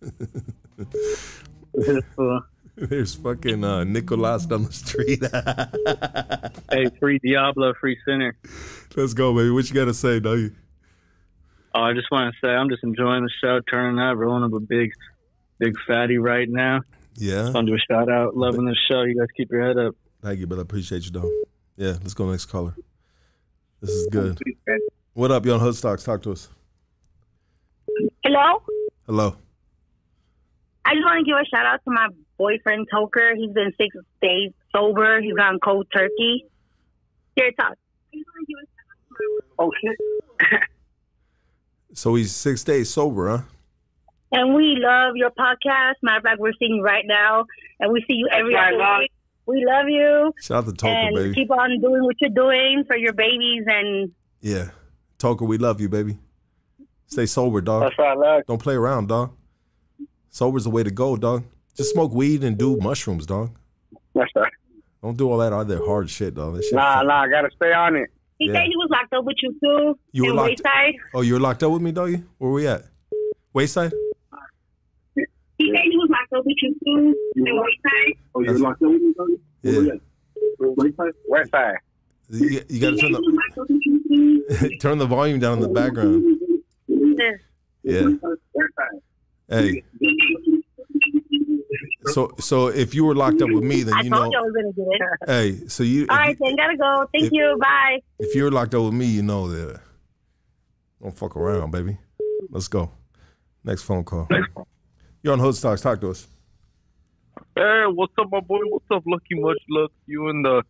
There's 2.76 3.14
fucking 3.16 3.64
uh, 3.64 3.82
Nicolas 3.84 4.46
down 4.46 4.64
the 4.64 4.72
street. 4.72 5.20
Hey, 6.70 6.86
free 7.00 7.18
Diablo, 7.18 7.72
free 7.80 7.96
sinner. 8.06 8.36
Let's 8.94 9.14
go, 9.14 9.34
baby. 9.34 9.50
What 9.50 9.66
you 9.68 9.74
got 9.74 9.86
to 9.86 9.94
say, 9.94 10.20
doggy? 10.20 10.52
Oh, 11.74 11.80
I 11.80 11.94
just 11.94 12.10
want 12.10 12.32
to 12.34 12.46
say 12.46 12.52
I'm 12.52 12.68
just 12.68 12.84
enjoying 12.84 13.24
the 13.24 13.30
show, 13.42 13.60
turning 13.70 13.98
up, 13.98 14.16
rolling 14.18 14.44
up 14.44 14.52
a 14.52 14.60
big, 14.60 14.92
big 15.58 15.74
fatty 15.86 16.18
right 16.18 16.48
now. 16.48 16.82
Yeah. 17.18 17.42
Just 17.42 17.54
want 17.54 17.66
to 17.66 17.72
do 17.72 17.76
a 17.76 17.92
shout 17.92 18.08
out, 18.08 18.36
loving 18.36 18.64
the 18.64 18.76
show. 18.88 19.02
You 19.02 19.18
guys 19.18 19.26
keep 19.36 19.50
your 19.50 19.66
head 19.66 19.76
up. 19.76 19.96
Thank 20.22 20.38
you, 20.38 20.46
brother. 20.46 20.62
Appreciate 20.62 21.04
you, 21.04 21.10
though. 21.10 21.30
Yeah, 21.76 21.94
let's 22.00 22.14
go 22.14 22.30
next 22.30 22.46
caller. 22.46 22.74
This 23.80 23.90
is 23.90 24.08
good. 24.10 24.38
What 25.14 25.30
up, 25.32 25.44
you 25.44 25.52
on 25.52 25.60
Hoodstocks? 25.60 26.04
Talk 26.04 26.22
to 26.22 26.32
us. 26.32 26.48
Hello. 28.24 28.62
Hello. 29.06 29.36
I 30.84 30.94
just 30.94 31.04
want 31.04 31.18
to 31.18 31.24
give 31.24 31.36
a 31.36 31.44
shout 31.44 31.66
out 31.66 31.80
to 31.84 31.90
my 31.90 32.08
boyfriend 32.38 32.88
Toker. 32.92 33.36
He's 33.36 33.52
been 33.52 33.72
six 33.76 33.96
days 34.22 34.52
sober. 34.74 35.20
He's 35.20 35.34
gone 35.34 35.58
cold 35.62 35.86
turkey. 35.92 36.46
Here, 37.34 37.50
talk. 37.58 37.74
Oh 39.58 39.72
shit. 39.80 40.62
So 41.94 42.14
he's 42.14 42.32
six 42.34 42.62
days 42.62 42.90
sober, 42.90 43.28
huh? 43.28 43.42
And 44.32 44.54
we 44.54 44.76
love 44.78 45.16
your 45.16 45.30
podcast. 45.30 45.94
Matter 46.02 46.18
of 46.18 46.22
fact, 46.24 46.40
we're 46.40 46.52
seeing 46.58 46.76
you 46.76 46.82
right 46.82 47.04
now, 47.06 47.46
and 47.80 47.92
we 47.92 48.00
see 48.08 48.14
you 48.16 48.28
every 48.32 48.54
other 48.56 48.76
love. 48.76 48.98
week. 49.00 49.12
We 49.46 49.64
love 49.66 49.86
you. 49.88 50.32
Shout 50.42 50.58
out 50.58 50.66
to 50.66 50.72
Toker, 50.72 50.88
and 50.90 51.16
baby. 51.16 51.34
keep 51.34 51.50
on 51.50 51.80
doing 51.80 52.04
what 52.04 52.16
you're 52.20 52.28
doing 52.30 52.84
for 52.86 52.96
your 52.96 53.14
babies. 53.14 53.64
And 53.66 54.12
Yeah. 54.42 54.70
Toker, 55.18 55.46
we 55.48 55.56
love 55.56 55.80
you, 55.80 55.88
baby. 55.88 56.18
Stay 57.06 57.24
sober, 57.24 57.62
dog. 57.62 57.82
That's 57.84 57.98
right, 57.98 58.16
love. 58.18 58.42
Don't 58.46 58.60
play 58.62 58.74
around, 58.74 59.08
dog. 59.08 59.32
Sober's 60.30 60.64
the 60.64 60.70
way 60.70 60.82
to 60.82 60.90
go, 60.90 61.16
dog. 61.16 61.44
Just 61.74 61.92
smoke 61.94 62.12
weed 62.12 62.44
and 62.44 62.58
do 62.58 62.76
mushrooms, 62.76 63.24
dog. 63.24 63.56
That's 64.14 64.30
right. 64.36 64.52
Don't 65.02 65.16
do 65.16 65.30
all 65.30 65.38
that 65.38 65.52
other 65.54 65.78
hard 65.84 66.10
shit, 66.10 66.34
dog. 66.34 66.56
That 66.56 66.64
shit 66.64 66.74
Nah, 66.74 66.96
fuck- 66.98 67.06
nah, 67.06 67.22
I 67.22 67.28
gotta 67.28 67.48
stay 67.56 67.72
on 67.72 67.96
it. 67.96 68.10
he 68.38 68.48
Yeah. 68.48 68.54
said 68.54 68.64
he 68.66 68.76
was 68.76 68.88
locked 68.90 69.12
up 69.14 69.24
with 69.24 69.36
you 69.42 69.52
too. 69.62 69.98
You 70.12 70.26
were 70.26 70.34
locked- 70.34 70.50
Wayside. 70.62 70.94
Oh, 71.14 71.22
you 71.22 71.34
were 71.34 71.40
locked 71.40 71.62
up 71.62 71.72
with 71.72 71.80
me, 71.82 71.92
doggy? 71.92 72.22
Where 72.36 72.50
we 72.50 72.66
at? 72.66 72.82
Wayside? 73.54 73.92
He 76.08 76.14
said 76.14 76.16
was 76.16 76.20
locked 76.20 76.32
up 76.32 76.44
with 76.46 76.56
you 76.62 76.74
too. 76.84 77.16
In 77.36 77.44
Wayside. 77.44 78.14
Oh, 78.34 78.40
you're 78.40 78.58
locked 78.58 78.82
up 78.82 78.90
with 78.90 79.02
me, 79.02 79.14
doggy? 79.16 79.40
Yeah. 79.62 79.92
West 80.60 80.96
side? 80.96 81.12
West 81.28 81.50
side. 81.50 81.74
You, 82.30 82.60
you 82.68 82.80
gotta 82.80 82.96
turn 82.96 83.12
the 83.12 84.78
turn 84.80 84.98
the 84.98 85.06
volume 85.06 85.38
down 85.40 85.54
in 85.54 85.60
the 85.62 85.68
background. 85.68 86.24
Yeah. 87.82 88.02
West 88.22 88.74
side. 88.76 89.00
Hey. 89.48 89.82
So 92.06 92.32
so 92.38 92.68
if 92.68 92.94
you 92.94 93.04
were 93.04 93.14
locked 93.14 93.42
up 93.42 93.50
with 93.50 93.62
me, 93.64 93.82
then 93.82 93.94
I 93.94 94.00
you 94.02 94.10
told 94.10 94.24
know. 94.24 94.30
you 94.30 94.38
I 94.38 94.42
was 94.42 94.52
gonna 94.54 94.72
do 94.72 94.90
it. 94.92 95.00
Hey, 95.60 95.68
so 95.68 95.82
you 95.82 96.06
All 96.08 96.16
right, 96.16 96.36
then 96.40 96.56
gotta 96.56 96.76
go. 96.76 97.06
Thank 97.12 97.26
if- 97.26 97.32
you. 97.32 97.56
Bye. 97.60 98.00
if 98.18 98.34
you 98.34 98.44
were 98.44 98.50
locked 98.50 98.74
up 98.74 98.84
with 98.84 98.94
me, 98.94 99.06
you 99.06 99.22
know 99.22 99.48
that. 99.48 99.80
Don't 101.02 101.16
fuck 101.16 101.36
around, 101.36 101.70
baby. 101.70 101.98
Let's 102.50 102.68
go. 102.68 102.90
Next 103.64 103.82
phone 103.82 104.04
call. 104.04 104.26
You're 105.22 105.32
on 105.32 105.40
Hoodstocks. 105.40 105.82
Talk 105.82 106.00
to 106.00 106.10
us. 106.10 106.28
Hey, 107.56 107.84
what's 107.88 108.12
up, 108.18 108.28
my 108.30 108.40
boy? 108.40 108.60
What's 108.68 108.84
up, 108.90 109.02
Lucky? 109.06 109.34
Much 109.34 109.58
to 109.68 109.88
you 110.06 110.28
and 110.28 110.44
the 110.44 110.62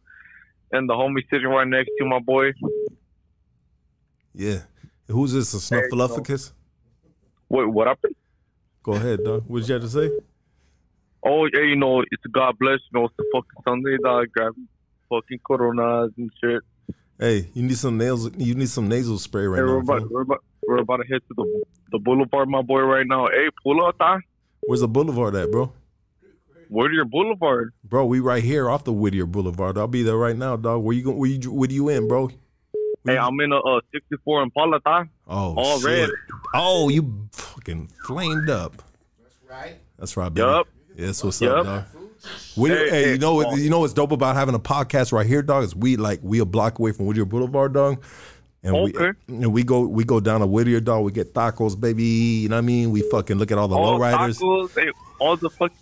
and 0.73 0.89
the 0.89 0.94
homie 0.94 1.23
sitting 1.31 1.49
right 1.49 1.67
next 1.67 1.86
to 1.86 1.94
you, 2.01 2.07
my 2.07 2.18
boy. 2.18 2.52
Yeah. 4.35 4.60
Who's 5.07 5.33
this? 5.33 5.52
A 5.55 5.59
snuffleupagus? 5.59 6.52
What 7.49 7.73
what 7.73 7.89
happened? 7.89 8.15
Go 8.83 8.93
ahead, 8.93 9.25
dog. 9.25 9.44
What 9.47 9.60
did 9.60 9.68
you 9.68 9.75
have 9.75 9.83
to 9.83 9.89
say? 9.89 10.10
Oh 11.23 11.47
yeah, 11.52 11.62
you 11.62 11.77
know 11.77 12.01
it's 12.01 12.23
God 12.33 12.59
bless. 12.59 12.78
You 12.91 13.01
know 13.01 13.07
it's 13.07 13.15
the 13.17 13.25
fucking 13.35 13.62
Sunday, 13.65 13.97
dog. 14.02 14.28
Grab 14.33 14.55
fucking 15.10 15.41
coronas 15.44 16.12
and 16.17 16.31
shit. 16.43 16.62
Hey, 17.18 17.49
you 17.52 17.62
need 17.62 17.77
some 17.77 17.99
nails. 17.99 18.31
You 18.36 18.55
need 18.55 18.68
some 18.68 18.89
nasal 18.89 19.18
spray 19.18 19.47
right 19.47 19.59
hey, 19.59 19.65
we're 19.65 19.83
now. 19.83 19.97
about, 19.97 20.10
we're 20.10 20.23
about 20.23 20.44
we're 20.67 20.78
about 20.78 20.99
to 20.99 21.07
head 21.09 21.20
to 21.28 21.35
the 21.35 21.65
the 21.93 21.99
boulevard, 21.99 22.49
my 22.49 22.62
boy, 22.62 22.81
right 22.81 23.07
now. 23.07 23.27
Hey, 23.28 23.49
pull 23.62 23.85
up, 23.85 23.99
dog. 23.99 24.20
Where's 24.68 24.80
the 24.80 24.86
boulevard 24.88 25.34
at, 25.34 25.50
bro? 25.50 25.72
Whittier 26.68 27.06
Boulevard. 27.06 27.72
Bro, 27.84 28.05
we 28.05 28.20
right 28.20 28.44
here 28.44 28.68
off 28.68 28.84
the 28.84 28.92
Whittier 28.92 29.24
Boulevard. 29.24 29.78
I'll 29.78 29.88
be 29.88 30.02
there 30.02 30.18
right 30.18 30.36
now, 30.36 30.56
dog. 30.56 30.82
Where 30.82 30.94
you 30.94 31.02
going? 31.02 31.16
Where 31.16 31.30
you? 31.30 31.50
Where 31.50 31.70
you 31.70 31.88
in, 31.88 32.06
bro? 32.06 32.28
Hey, 33.06 33.16
I'm 33.16 33.40
in 33.40 33.50
a 33.50 33.56
uh, 33.60 33.80
64 33.94 34.42
Impala, 34.42 34.78
dog. 34.80 35.08
Oh, 35.26 35.55
all 35.56 35.80
shit. 35.80 36.10
red. 36.10 36.10
Oh, 36.55 36.90
you 36.90 37.30
fucking 37.32 37.90
flamed 38.05 38.50
up. 38.50 38.82
That's 39.22 39.38
right. 39.48 39.76
That's 39.98 40.16
right, 40.18 40.34
baby. 40.34 40.47
Yup. 40.47 40.68
Yeah, 40.97 41.06
that's 41.06 41.24
what's 41.24 41.40
Yup. 41.40 41.56
up, 41.56 41.64
dog. 41.64 41.84
Whittier, 42.55 42.76
Hey, 42.76 42.90
hey, 42.90 43.05
hey, 43.05 43.12
you 43.12 43.18
know 43.18 43.32
what? 43.36 43.58
You 43.58 43.70
know 43.70 43.80
what's 43.80 43.94
dope 43.94 44.12
about 44.12 44.36
having 44.36 44.55
a 44.55 44.58
podcast 44.58 45.12
right 45.12 45.24
here, 45.26 45.40
dog? 45.40 45.64
Is 45.64 45.74
we 45.74 45.97
like 45.97 46.20
we 46.22 46.40
a 46.40 46.44
block 46.44 46.78
away 46.78 46.92
from 46.92 47.06
Whittier 47.06 47.24
Boulevard, 47.24 47.72
dog. 47.72 48.05
And 48.62 48.75
Okay. 48.75 49.12
we 49.28 49.37
and 49.45 49.53
we 49.53 49.62
go 49.62 49.87
we 49.87 50.05
go 50.05 50.19
down 50.20 50.41
to 50.41 50.47
Whittier, 50.47 50.81
dog. 50.81 51.05
We 51.05 51.12
get 51.12 51.33
tacos, 51.33 51.78
baby. 51.78 52.03
You 52.05 52.49
know 52.49 52.57
what 52.57 52.62
I 52.62 52.67
mean? 52.67 52.91
We 52.91 53.03
fucking 53.03 53.37
look 53.39 53.53
at 53.53 53.59
all 53.59 53.69
the 53.69 53.77
all 53.77 53.99
lowriders. 53.99 54.39
tacos, 54.41 54.70
hey, 54.77 54.91
all 55.20 55.37
the 55.37 55.49
fuck. 55.51 55.73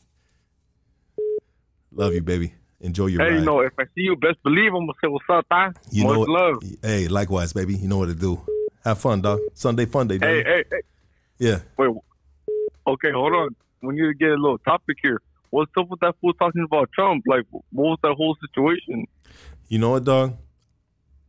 Love 1.92 2.14
you, 2.14 2.22
baby. 2.22 2.52
Enjoy 2.80 3.06
your 3.06 3.22
Hey, 3.22 3.30
ride. 3.30 3.38
you 3.40 3.44
know, 3.46 3.60
if 3.60 3.72
I 3.78 3.84
see 3.84 4.02
you, 4.02 4.16
best 4.16 4.42
believe 4.42 4.74
I'm 4.74 4.80
gonna 4.86 4.92
say 5.02 5.08
what's 5.08 5.24
up, 5.30 5.48
dog. 5.48 5.74
You 5.90 6.04
Much 6.04 6.12
know 6.12 6.18
what? 6.20 6.28
love. 6.28 6.62
Hey, 6.82 7.08
likewise, 7.08 7.52
baby. 7.54 7.74
You 7.74 7.88
know 7.88 7.98
what 7.98 8.06
to 8.06 8.14
do. 8.14 8.42
Have 8.84 8.98
fun, 8.98 9.22
dog. 9.22 9.40
Sunday 9.54 9.86
fun 9.86 10.08
day. 10.08 10.18
Hey, 10.18 10.42
hey, 10.44 10.64
hey. 10.70 10.80
Yeah. 11.38 11.58
Wait. 11.78 11.90
Okay, 12.86 13.10
hold 13.10 13.32
on. 13.32 13.56
We 13.82 13.94
need 13.94 14.02
to 14.02 14.14
get 14.14 14.28
a 14.30 14.34
little 14.34 14.58
topic 14.58 14.98
here. 15.02 15.20
What's 15.50 15.72
up 15.78 15.88
with 15.88 16.00
that 16.00 16.14
fool 16.20 16.34
talking 16.34 16.62
about 16.62 16.90
Trump? 16.92 17.24
Like, 17.26 17.44
what 17.50 17.62
was 17.72 17.98
that 18.02 18.12
whole 18.14 18.36
situation? 18.48 19.06
You 19.68 19.78
know 19.78 19.90
what, 19.90 20.04
dog? 20.04 20.36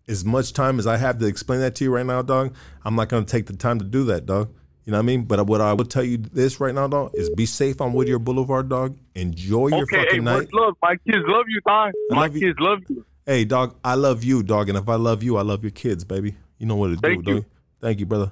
As 0.09 0.23
much 0.23 0.53
time 0.53 0.79
as 0.79 0.87
I 0.87 0.97
have 0.97 1.17
to 1.19 1.25
explain 1.25 1.59
that 1.59 1.75
to 1.75 1.83
you 1.83 1.93
right 1.93 2.05
now, 2.05 2.21
dog, 2.21 2.53
I'm 2.85 2.95
not 2.95 3.09
gonna 3.09 3.25
take 3.25 3.45
the 3.47 3.55
time 3.55 3.77
to 3.79 3.85
do 3.85 4.05
that, 4.05 4.25
dog. 4.25 4.53
You 4.85 4.91
know 4.91 4.99
what 4.99 5.03
I 5.03 5.05
mean? 5.05 5.23
But 5.25 5.45
what 5.47 5.59
I 5.59 5.73
would 5.73 5.89
tell 5.89 6.03
you 6.03 6.17
this 6.17 6.61
right 6.61 6.73
now, 6.73 6.87
dog, 6.87 7.11
is 7.13 7.29
be 7.31 7.45
safe 7.45 7.81
on 7.81 7.91
Whittier 7.91 8.19
Boulevard, 8.19 8.69
dog. 8.69 8.97
Enjoy 9.15 9.67
your 9.67 9.83
okay, 9.83 9.97
hey, 9.97 10.03
fucking 10.05 10.23
night. 10.23 10.37
much 10.43 10.49
love. 10.53 10.75
My 10.81 10.95
kids 11.05 11.25
love 11.27 11.45
you, 11.49 11.59
dog. 11.67 11.91
I 12.11 12.15
My 12.15 12.21
love 12.21 12.35
you. 12.35 12.39
kids 12.47 12.59
love 12.61 12.79
you. 12.87 13.05
Hey, 13.25 13.43
dog, 13.43 13.75
I 13.83 13.95
love 13.95 14.23
you, 14.23 14.43
dog, 14.43 14.69
and 14.69 14.77
if 14.77 14.87
I 14.87 14.95
love 14.95 15.23
you, 15.23 15.35
I 15.35 15.41
love 15.41 15.61
your 15.61 15.71
kids, 15.71 16.05
baby. 16.05 16.37
You 16.57 16.67
know 16.67 16.75
what 16.75 16.87
to 16.87 16.95
Thank 16.95 17.25
do, 17.25 17.31
you. 17.31 17.35
dog. 17.41 17.45
Thank 17.81 17.99
you, 17.99 18.05
brother. 18.05 18.31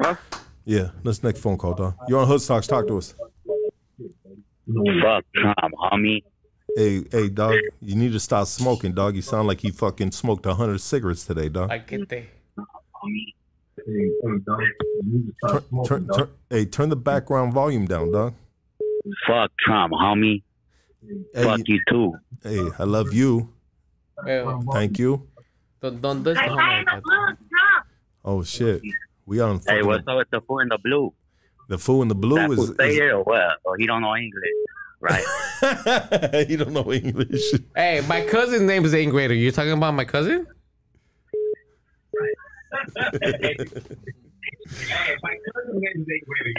Huh? 0.00 0.16
Yeah, 0.64 0.90
let's 1.04 1.22
next 1.22 1.38
phone 1.40 1.56
call, 1.58 1.74
dog. 1.74 1.94
You're 2.08 2.18
on 2.18 2.26
Hood 2.26 2.42
Stocks. 2.42 2.66
Talk 2.66 2.88
to 2.88 2.98
us. 2.98 3.14
Fuck 3.96 5.24
Trump, 5.34 5.74
homie. 5.92 6.24
Hey, 6.78 7.02
hey, 7.10 7.28
dog, 7.28 7.56
you 7.82 7.96
need 7.96 8.12
to 8.12 8.20
stop 8.20 8.46
smoking, 8.46 8.92
dog. 8.92 9.16
You 9.16 9.22
sound 9.22 9.48
like 9.48 9.64
you 9.64 9.72
fucking 9.72 10.12
smoked 10.12 10.46
a 10.46 10.54
hundred 10.54 10.80
cigarettes 10.80 11.24
today, 11.24 11.48
dog. 11.48 11.70
Like 11.70 11.90
it 11.90 12.08
they. 12.08 12.28
Turn, 15.48 15.64
turn, 15.84 16.08
turn, 16.08 16.30
hey, 16.48 16.66
turn 16.66 16.88
the 16.88 16.94
background 16.94 17.52
volume 17.52 17.86
down, 17.86 18.12
dog. 18.12 18.32
Fuck 19.26 19.50
Trump, 19.58 19.92
homie. 19.92 20.44
Hey, 21.34 21.42
Fuck 21.42 21.66
you 21.66 21.80
too. 21.88 22.14
Hey, 22.44 22.64
I 22.78 22.84
love 22.84 23.12
you. 23.12 23.52
Well, 24.24 24.62
Thank 24.72 25.00
you. 25.00 25.26
don't 25.82 26.00
don't 26.00 26.22
do 26.22 26.30
esto, 26.30 26.46
homie. 26.46 27.36
Oh 28.24 28.44
shit, 28.44 28.82
we 29.26 29.40
on. 29.40 29.60
Hey, 29.66 29.82
what's 29.82 30.06
up 30.06 30.16
with 30.16 30.30
the 30.30 30.40
fool 30.42 30.60
in 30.60 30.68
the 30.68 30.78
blue? 30.78 31.12
The 31.68 31.78
fool 31.78 32.02
in 32.02 32.08
the 32.08 32.14
blue 32.14 32.36
that 32.36 32.50
is. 32.52 32.56
fool 32.56 32.74
stay 32.74 32.90
is 32.90 32.94
here 32.94 33.16
or 33.16 33.24
what? 33.24 33.58
Or 33.64 33.76
he 33.76 33.86
don't 33.88 34.02
know 34.02 34.14
English, 34.14 34.44
right? 35.00 35.24
you 36.48 36.56
don't 36.56 36.72
know 36.72 36.92
English. 36.92 37.52
Hey, 37.74 38.02
my 38.08 38.22
cousin's 38.22 38.62
name 38.62 38.84
is 38.84 38.92
Ingrid. 38.94 39.40
You're 39.40 39.52
talking 39.52 39.72
about 39.72 39.94
my 39.94 40.04
cousin? 40.04 40.46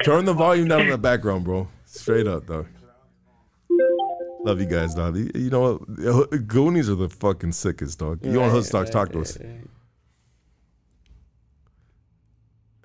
Turn 0.04 0.26
the 0.26 0.34
volume 0.34 0.68
down 0.68 0.82
in 0.82 0.90
the 0.90 0.98
background, 0.98 1.44
bro. 1.44 1.68
Straight 1.86 2.28
up, 2.28 2.48
though. 2.48 2.66
Love 4.46 4.60
you 4.60 4.66
guys, 4.66 4.96
dog. 4.96 5.18
You 5.18 5.30
you 5.36 5.50
know 5.50 5.76
what? 5.88 6.48
Goonies 6.48 6.90
are 6.90 6.96
the 6.96 7.10
fucking 7.10 7.52
sickest, 7.52 8.00
dog. 8.00 8.26
You 8.26 8.42
on 8.42 8.50
Hood 8.50 8.66
Stocks? 8.66 8.90
Talk 8.90 9.12
to 9.12 9.22
us. 9.22 9.38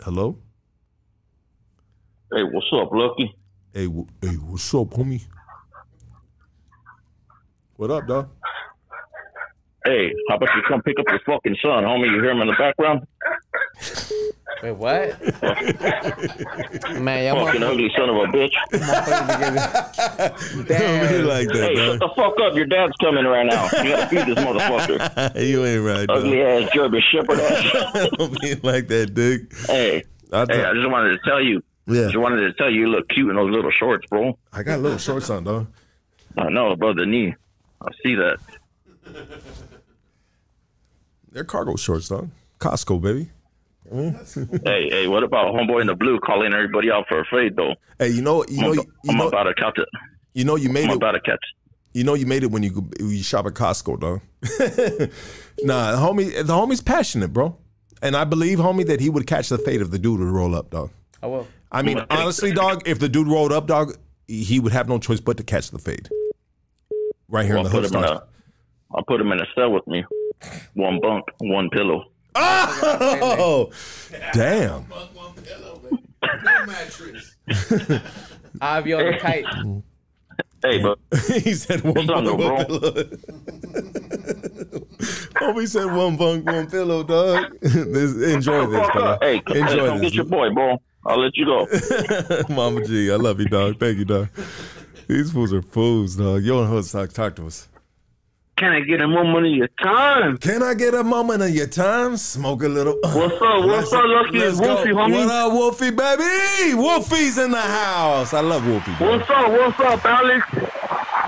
Hello. 0.00 0.36
Hey, 2.32 2.42
what's 2.42 2.66
up, 2.72 2.90
Lucky? 2.92 3.34
Hey, 3.72 3.86
w- 3.86 4.06
hey, 4.20 4.34
what's 4.34 4.74
up, 4.74 4.88
homie? 4.90 5.22
What 7.76 7.90
up, 7.90 8.06
dog? 8.06 8.28
Hey, 9.84 10.14
how 10.28 10.36
about 10.36 10.48
you 10.54 10.62
come 10.68 10.80
pick 10.82 10.98
up 10.98 11.06
your 11.08 11.18
fucking 11.26 11.56
son, 11.60 11.82
homie? 11.82 12.06
You 12.06 12.22
hear 12.22 12.30
him 12.30 12.40
in 12.40 12.46
the 12.46 12.54
background? 12.56 13.04
Wait, 14.62 14.72
what? 14.72 15.20
Man, 17.02 17.24
y'all 17.24 17.44
Fucking 17.44 17.62
ugly 17.64 17.90
son 17.96 18.08
of 18.10 18.16
a 18.16 18.26
bitch. 18.28 18.54
Don't 20.68 21.08
be 21.08 21.22
like 21.22 21.48
that, 21.48 21.68
hey, 21.68 21.74
shut 21.74 21.98
the 21.98 22.10
fuck 22.16 22.34
up. 22.40 22.54
Your 22.54 22.66
dad's 22.66 22.94
coming 23.02 23.24
right 23.24 23.44
now. 23.44 23.64
You 23.82 23.90
gotta 23.90 24.06
feed 24.06 24.26
this 24.26 24.38
motherfucker. 24.44 25.46
you 25.48 25.64
ain't 25.64 25.84
right, 25.84 26.06
dog. 26.06 26.18
Ugly 26.18 26.42
ass 26.42 26.70
German 26.72 27.02
Shepherd 27.10 27.40
ass. 27.40 28.08
Don't 28.18 28.40
be 28.40 28.54
like 28.62 28.86
that, 28.86 29.12
dude. 29.14 29.52
Hey, 29.66 30.04
I 30.32 30.46
hey, 30.48 30.64
I 30.64 30.72
just 30.74 30.88
wanted 30.88 31.10
to 31.10 31.18
tell 31.28 31.42
you. 31.42 31.60
Yeah. 31.86 32.04
Just 32.04 32.18
wanted 32.18 32.46
to 32.46 32.52
tell 32.54 32.70
you 32.70 32.82
you 32.82 32.86
look 32.86 33.08
cute 33.08 33.28
in 33.28 33.36
those 33.36 33.50
little 33.50 33.72
shorts, 33.72 34.06
bro. 34.06 34.38
I 34.52 34.62
got 34.62 34.78
little 34.78 34.98
shorts 34.98 35.28
on, 35.28 35.42
dog. 35.42 35.66
I 36.38 36.48
know, 36.48 36.74
bro, 36.76 36.94
the 36.94 37.04
knee. 37.04 37.34
I 37.84 37.90
see 38.02 38.14
that. 38.14 38.38
They're 41.32 41.44
cargo 41.44 41.76
shorts, 41.76 42.08
dog. 42.08 42.30
Costco, 42.60 43.00
baby. 43.00 43.30
Mm-hmm. 43.92 44.56
hey, 44.66 44.88
hey, 44.88 45.06
what 45.08 45.22
about 45.22 45.52
homeboy 45.54 45.82
in 45.82 45.86
the 45.88 45.94
blue 45.94 46.18
calling 46.20 46.54
everybody 46.54 46.90
out 46.90 47.06
for 47.08 47.20
a 47.20 47.24
fade 47.26 47.56
though? 47.56 47.74
Hey, 47.98 48.08
you 48.08 48.22
know, 48.22 48.44
you 48.48 48.60
know, 48.60 48.70
I'm, 48.70 48.74
you 48.74 48.84
I'm 49.10 49.16
know, 49.18 49.28
about 49.28 49.44
to 49.44 49.54
catch 49.54 49.76
it. 49.78 49.88
you 50.32 50.44
know, 50.44 50.56
you 50.56 50.70
made 50.70 50.84
I'm 50.84 50.92
it. 50.92 50.96
about 50.96 51.12
to 51.12 51.20
catch. 51.20 51.44
You 51.92 52.02
know, 52.04 52.14
you 52.14 52.26
made 52.26 52.42
it 52.42 52.50
when 52.50 52.62
you 52.62 52.70
when 52.70 53.10
you 53.10 53.22
shop 53.22 53.46
at 53.46 53.54
Costco, 53.54 54.00
dog. 54.00 54.20
nah, 55.62 55.92
the 55.92 55.98
homie, 55.98 56.34
the 56.34 56.52
homie's 56.52 56.80
passionate, 56.80 57.32
bro, 57.32 57.56
and 58.02 58.16
I 58.16 58.24
believe, 58.24 58.58
homie, 58.58 58.86
that 58.86 59.00
he 59.00 59.10
would 59.10 59.26
catch 59.26 59.48
the 59.48 59.58
fate 59.58 59.80
if 59.80 59.90
the 59.90 59.98
dude 59.98 60.18
would 60.18 60.28
roll 60.28 60.54
up, 60.54 60.70
dog. 60.70 60.90
I 61.22 61.26
will. 61.26 61.46
I 61.70 61.82
mean, 61.82 62.04
honestly, 62.10 62.52
dog, 62.52 62.82
if 62.86 62.98
the 62.98 63.08
dude 63.08 63.28
rolled 63.28 63.52
up, 63.52 63.66
dog, 63.66 63.96
he 64.26 64.60
would 64.60 64.72
have 64.72 64.88
no 64.88 64.98
choice 64.98 65.20
but 65.20 65.36
to 65.36 65.42
catch 65.42 65.70
the 65.70 65.78
fade. 65.78 66.08
Right 67.28 67.44
here 67.46 67.54
Well, 67.56 67.66
in 67.66 67.72
I'll 67.74 67.80
the 67.82 67.88
put 67.88 67.92
hood 67.92 67.94
him 67.94 68.04
in 68.04 68.16
a, 68.16 68.22
I'll 68.94 69.04
put 69.04 69.20
him 69.20 69.32
in 69.32 69.40
a 69.40 69.46
cell 69.54 69.70
with 69.72 69.86
me. 69.86 70.04
One 70.74 71.00
bunk, 71.00 71.24
one 71.40 71.70
pillow. 71.70 72.10
Oh, 72.36 73.70
damn. 74.32 74.84
I 78.60 78.74
have 78.76 78.86
you 78.86 78.96
on 78.96 79.04
the 79.12 79.18
kite. 79.20 79.44
Hey, 80.62 80.82
but 80.82 80.98
he 81.42 81.52
said 81.54 81.82
one 81.82 82.06
Son, 82.06 82.24
bunk, 82.24 82.38
bro. 82.38 82.54
one 82.54 82.66
pillow. 82.66 82.90
Homie 85.34 85.68
said 85.68 85.86
one 85.92 86.16
bunk, 86.16 86.46
one 86.46 86.70
pillow, 86.70 87.02
dog. 87.02 87.52
This- 87.60 88.16
enjoy 88.34 88.66
this, 88.66 88.90
brother. 88.90 89.18
Hey, 89.20 89.40
come, 89.40 89.56
enjoy 89.58 89.70
hey, 89.70 89.76
come 89.86 89.98
this. 89.98 90.10
get 90.10 90.14
your 90.14 90.24
boy, 90.24 90.50
bro. 90.50 90.80
I'll 91.06 91.20
let 91.20 91.36
you 91.36 91.44
go. 91.44 91.66
Mama 92.54 92.82
G, 92.86 93.12
I 93.12 93.16
love 93.16 93.38
you, 93.38 93.46
dog. 93.46 93.78
Thank 93.78 93.98
you, 93.98 94.06
dog. 94.06 94.28
These 95.08 95.32
fools 95.32 95.52
are 95.52 95.62
fools, 95.62 96.16
dog. 96.16 96.42
You 96.42 96.56
on 96.58 96.68
Hood 96.68 96.84
Stock, 96.84 97.12
talk 97.12 97.36
to 97.36 97.46
us. 97.46 97.68
Can 98.56 98.70
I 98.72 98.80
get 98.80 99.00
a 99.02 99.08
moment 99.08 99.46
of 99.46 99.52
your 99.52 99.68
time? 99.82 100.38
Can 100.38 100.62
I 100.62 100.74
get 100.74 100.94
a 100.94 101.02
moment 101.02 101.42
of 101.42 101.50
your 101.50 101.66
time? 101.66 102.16
Smoke 102.16 102.62
a 102.62 102.68
little. 102.68 102.94
Uh, 103.04 103.10
What's 103.12 103.34
up? 103.34 103.40
What's 103.64 103.66
Let's- 103.66 103.92
up, 103.92 104.04
Lucky? 104.06 104.38
let's 104.38 104.60
Wolfie, 104.60 104.90
go. 104.90 104.96
homie? 104.96 105.12
What 105.12 105.28
up, 105.28 105.52
Wolfie, 105.52 105.90
baby? 105.90 106.74
Wolfie's 106.74 107.36
in 107.38 107.50
the 107.50 107.60
house. 107.60 108.32
I 108.32 108.40
love 108.40 108.64
Wolfie. 108.66 108.92
Bro. 108.98 109.10
What's 109.18 109.30
up? 109.30 109.50
What's 109.50 109.80
up, 109.80 110.04
Alex? 110.04 110.46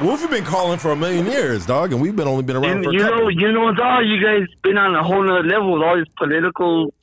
Wolfie 0.02 0.28
been 0.28 0.44
calling 0.44 0.78
for 0.78 0.92
a 0.92 0.96
million 0.96 1.26
years, 1.26 1.66
dog, 1.66 1.92
and 1.92 2.00
we've 2.00 2.14
been 2.14 2.28
only 2.28 2.44
been 2.44 2.56
around 2.56 2.78
You, 2.78 2.84
for 2.84 2.90
a 2.90 2.92
you 2.92 3.00
couple. 3.00 3.18
know, 3.22 3.28
you 3.28 3.52
know, 3.52 3.74
dog. 3.74 4.04
You 4.06 4.22
guys 4.24 4.46
been 4.62 4.78
on 4.78 4.94
a 4.94 5.02
whole 5.02 5.22
nother 5.24 5.42
level 5.42 5.72
with 5.72 5.82
all 5.82 5.96
this 5.96 6.06
political. 6.16 6.94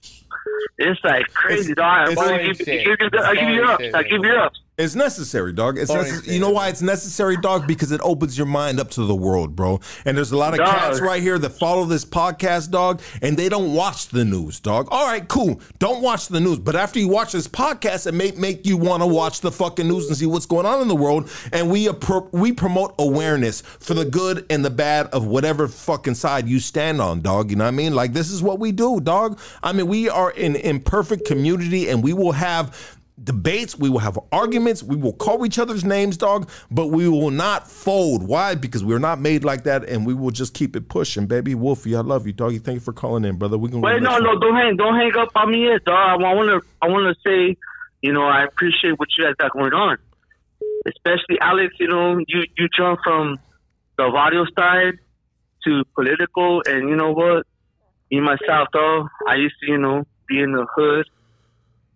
It's 0.77 1.03
like 1.03 1.33
crazy, 1.33 1.73
dog. 1.73 2.11
it's- 2.11 2.25
I 2.27 2.43
give, 2.43 2.57
give, 2.59 2.65
give, 3.11 3.13
I 3.21 3.35
give 3.35 3.49
you 3.49 3.63
up. 3.65 3.81
I 3.93 4.03
give 4.03 4.23
you 4.23 4.31
up. 4.35 4.53
It's 4.75 4.95
necessary, 4.95 5.53
dog. 5.53 5.77
It's 5.77 5.91
necess- 5.91 6.25
you 6.25 6.39
know 6.39 6.49
why 6.49 6.69
it's 6.69 6.81
necessary, 6.81 7.37
dog? 7.37 7.67
Because 7.67 7.91
it 7.91 8.01
opens 8.03 8.35
your 8.35 8.47
mind 8.47 8.79
up 8.79 8.89
to 8.91 9.05
the 9.05 9.13
world, 9.13 9.55
bro. 9.55 9.79
And 10.03 10.17
there's 10.17 10.31
a 10.31 10.37
lot 10.37 10.53
of 10.53 10.57
Dog. 10.57 10.67
cats 10.75 10.99
right 10.99 11.21
here 11.21 11.37
that 11.37 11.51
follow 11.51 11.85
this 11.85 12.03
podcast, 12.03 12.71
dog, 12.71 12.99
and 13.21 13.37
they 13.37 13.49
don't 13.49 13.75
watch 13.75 14.07
the 14.07 14.25
news, 14.25 14.59
dog. 14.59 14.87
All 14.89 15.05
right, 15.05 15.27
cool. 15.27 15.61
Don't 15.77 16.01
watch 16.01 16.27
the 16.27 16.39
news, 16.39 16.57
but 16.57 16.75
after 16.75 16.97
you 16.97 17.07
watch 17.07 17.33
this 17.33 17.47
podcast, 17.47 18.07
it 18.07 18.15
may 18.15 18.31
make 18.31 18.65
you 18.65 18.77
want 18.77 19.03
to 19.03 19.07
watch 19.07 19.41
the 19.41 19.51
fucking 19.51 19.87
news 19.87 20.07
and 20.07 20.17
see 20.17 20.25
what's 20.25 20.47
going 20.47 20.65
on 20.65 20.81
in 20.81 20.87
the 20.87 20.95
world. 20.95 21.29
And 21.51 21.69
we 21.69 21.85
appro- 21.85 22.33
we 22.33 22.51
promote 22.51 22.95
awareness 22.97 23.61
for 23.61 23.93
the 23.93 24.05
good 24.05 24.43
and 24.49 24.65
the 24.65 24.71
bad 24.71 25.05
of 25.07 25.27
whatever 25.27 25.67
fucking 25.67 26.15
side 26.15 26.47
you 26.49 26.59
stand 26.59 26.99
on, 26.99 27.21
dog. 27.21 27.51
You 27.51 27.57
know 27.57 27.65
what 27.65 27.67
I 27.67 27.71
mean? 27.77 27.93
Like 27.93 28.13
this 28.13 28.31
is 28.31 28.41
what 28.41 28.57
we 28.57 28.71
do, 28.71 28.99
dog. 28.99 29.39
I 29.61 29.71
mean, 29.71 29.85
we 29.85 30.09
are 30.09 30.31
an 30.31 30.55
imperfect 30.55 31.25
community, 31.27 31.89
and 31.89 32.03
we 32.03 32.13
will 32.13 32.31
have 32.31 32.97
debates, 33.23 33.77
we 33.77 33.89
will 33.89 33.99
have 33.99 34.19
arguments, 34.31 34.83
we 34.83 34.95
will 34.95 35.13
call 35.13 35.45
each 35.45 35.59
other's 35.59 35.83
names, 35.83 36.17
dog, 36.17 36.49
but 36.69 36.87
we 36.87 37.07
will 37.07 37.31
not 37.31 37.69
fold. 37.69 38.27
Why? 38.27 38.55
Because 38.55 38.83
we're 38.83 38.99
not 38.99 39.19
made 39.19 39.43
like 39.43 39.63
that, 39.63 39.87
and 39.87 40.05
we 40.05 40.13
will 40.13 40.31
just 40.31 40.53
keep 40.53 40.75
it 40.75 40.89
pushing, 40.89 41.27
baby. 41.27 41.55
Wolfie, 41.55 41.95
I 41.95 42.01
love 42.01 42.27
you, 42.27 42.33
doggy. 42.33 42.59
Thank 42.59 42.75
you 42.75 42.81
for 42.81 42.93
calling 42.93 43.25
in, 43.25 43.37
brother. 43.37 43.57
We 43.57 43.69
can 43.69 43.81
Wait, 43.81 44.01
no, 44.01 44.17
no, 44.17 44.39
don't 44.39 44.55
hang, 44.55 44.75
don't 44.75 44.95
hang 44.95 45.15
up 45.17 45.29
on 45.35 45.51
me 45.51 45.65
yet, 45.65 45.83
dog. 45.85 46.21
I 46.21 46.33
want 46.33 46.49
to, 46.49 46.67
I 46.81 46.89
want 46.89 47.15
to 47.15 47.29
say, 47.29 47.57
you 48.01 48.13
know, 48.13 48.23
I 48.23 48.43
appreciate 48.43 48.99
what 48.99 49.09
you 49.17 49.25
guys 49.25 49.35
got 49.37 49.51
going 49.53 49.73
on, 49.73 49.97
especially 50.87 51.39
Alex. 51.39 51.73
You 51.79 51.87
know, 51.87 52.17
you 52.27 52.43
you 52.57 52.67
jump 52.75 52.99
from 53.03 53.39
the 53.97 54.03
audio 54.03 54.45
side 54.55 54.99
to 55.65 55.83
political, 55.95 56.61
and 56.65 56.89
you 56.89 56.95
know 56.95 57.11
what? 57.11 57.45
Me 58.11 58.19
myself, 58.19 58.67
though, 58.73 59.07
I 59.27 59.35
used 59.35 59.55
to, 59.61 59.71
you 59.71 59.77
know, 59.77 60.03
be 60.27 60.39
in 60.39 60.51
the 60.51 60.67
hood 60.75 61.07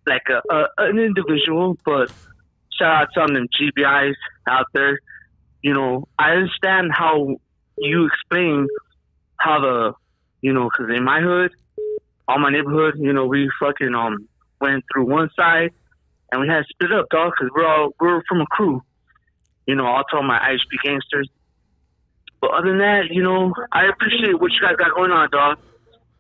like 0.07 0.27
a, 0.29 0.41
a 0.53 0.67
an 0.77 0.99
individual, 0.99 1.77
but 1.85 2.11
shout 2.77 3.03
out 3.03 3.27
to 3.27 3.33
them 3.33 3.47
GBIs 3.59 4.15
out 4.47 4.65
there. 4.73 4.99
You 5.61 5.73
know, 5.73 6.07
I 6.17 6.31
understand 6.31 6.91
how 6.93 7.37
you 7.77 8.05
explain 8.07 8.67
how 9.37 9.59
the, 9.59 9.93
you 10.41 10.53
know, 10.53 10.69
because 10.69 10.95
in 10.95 11.03
my 11.03 11.21
hood, 11.21 11.51
all 12.27 12.39
my 12.39 12.49
neighborhood, 12.49 12.95
you 12.97 13.13
know, 13.13 13.25
we 13.25 13.49
fucking 13.59 13.93
um 13.93 14.27
went 14.59 14.83
through 14.91 15.05
one 15.05 15.29
side, 15.35 15.71
and 16.31 16.41
we 16.41 16.47
had 16.47 16.59
to 16.59 16.65
split 16.69 16.91
up, 16.91 17.09
dog, 17.09 17.33
because 17.37 17.51
we're 17.55 17.67
all 17.67 17.89
we're 17.99 18.21
from 18.27 18.41
a 18.41 18.45
crew. 18.47 18.81
You 19.65 19.75
know, 19.75 19.85
I'll 19.85 20.05
tell 20.05 20.23
my 20.23 20.39
IHP 20.39 20.83
gangsters. 20.83 21.29
But 22.39 22.51
other 22.51 22.69
than 22.69 22.79
that, 22.79 23.09
you 23.09 23.23
know, 23.23 23.53
I 23.71 23.85
appreciate 23.87 24.39
what 24.39 24.51
you 24.53 24.61
guys 24.61 24.75
got 24.77 24.95
going 24.95 25.11
on, 25.11 25.29
dog. 25.29 25.57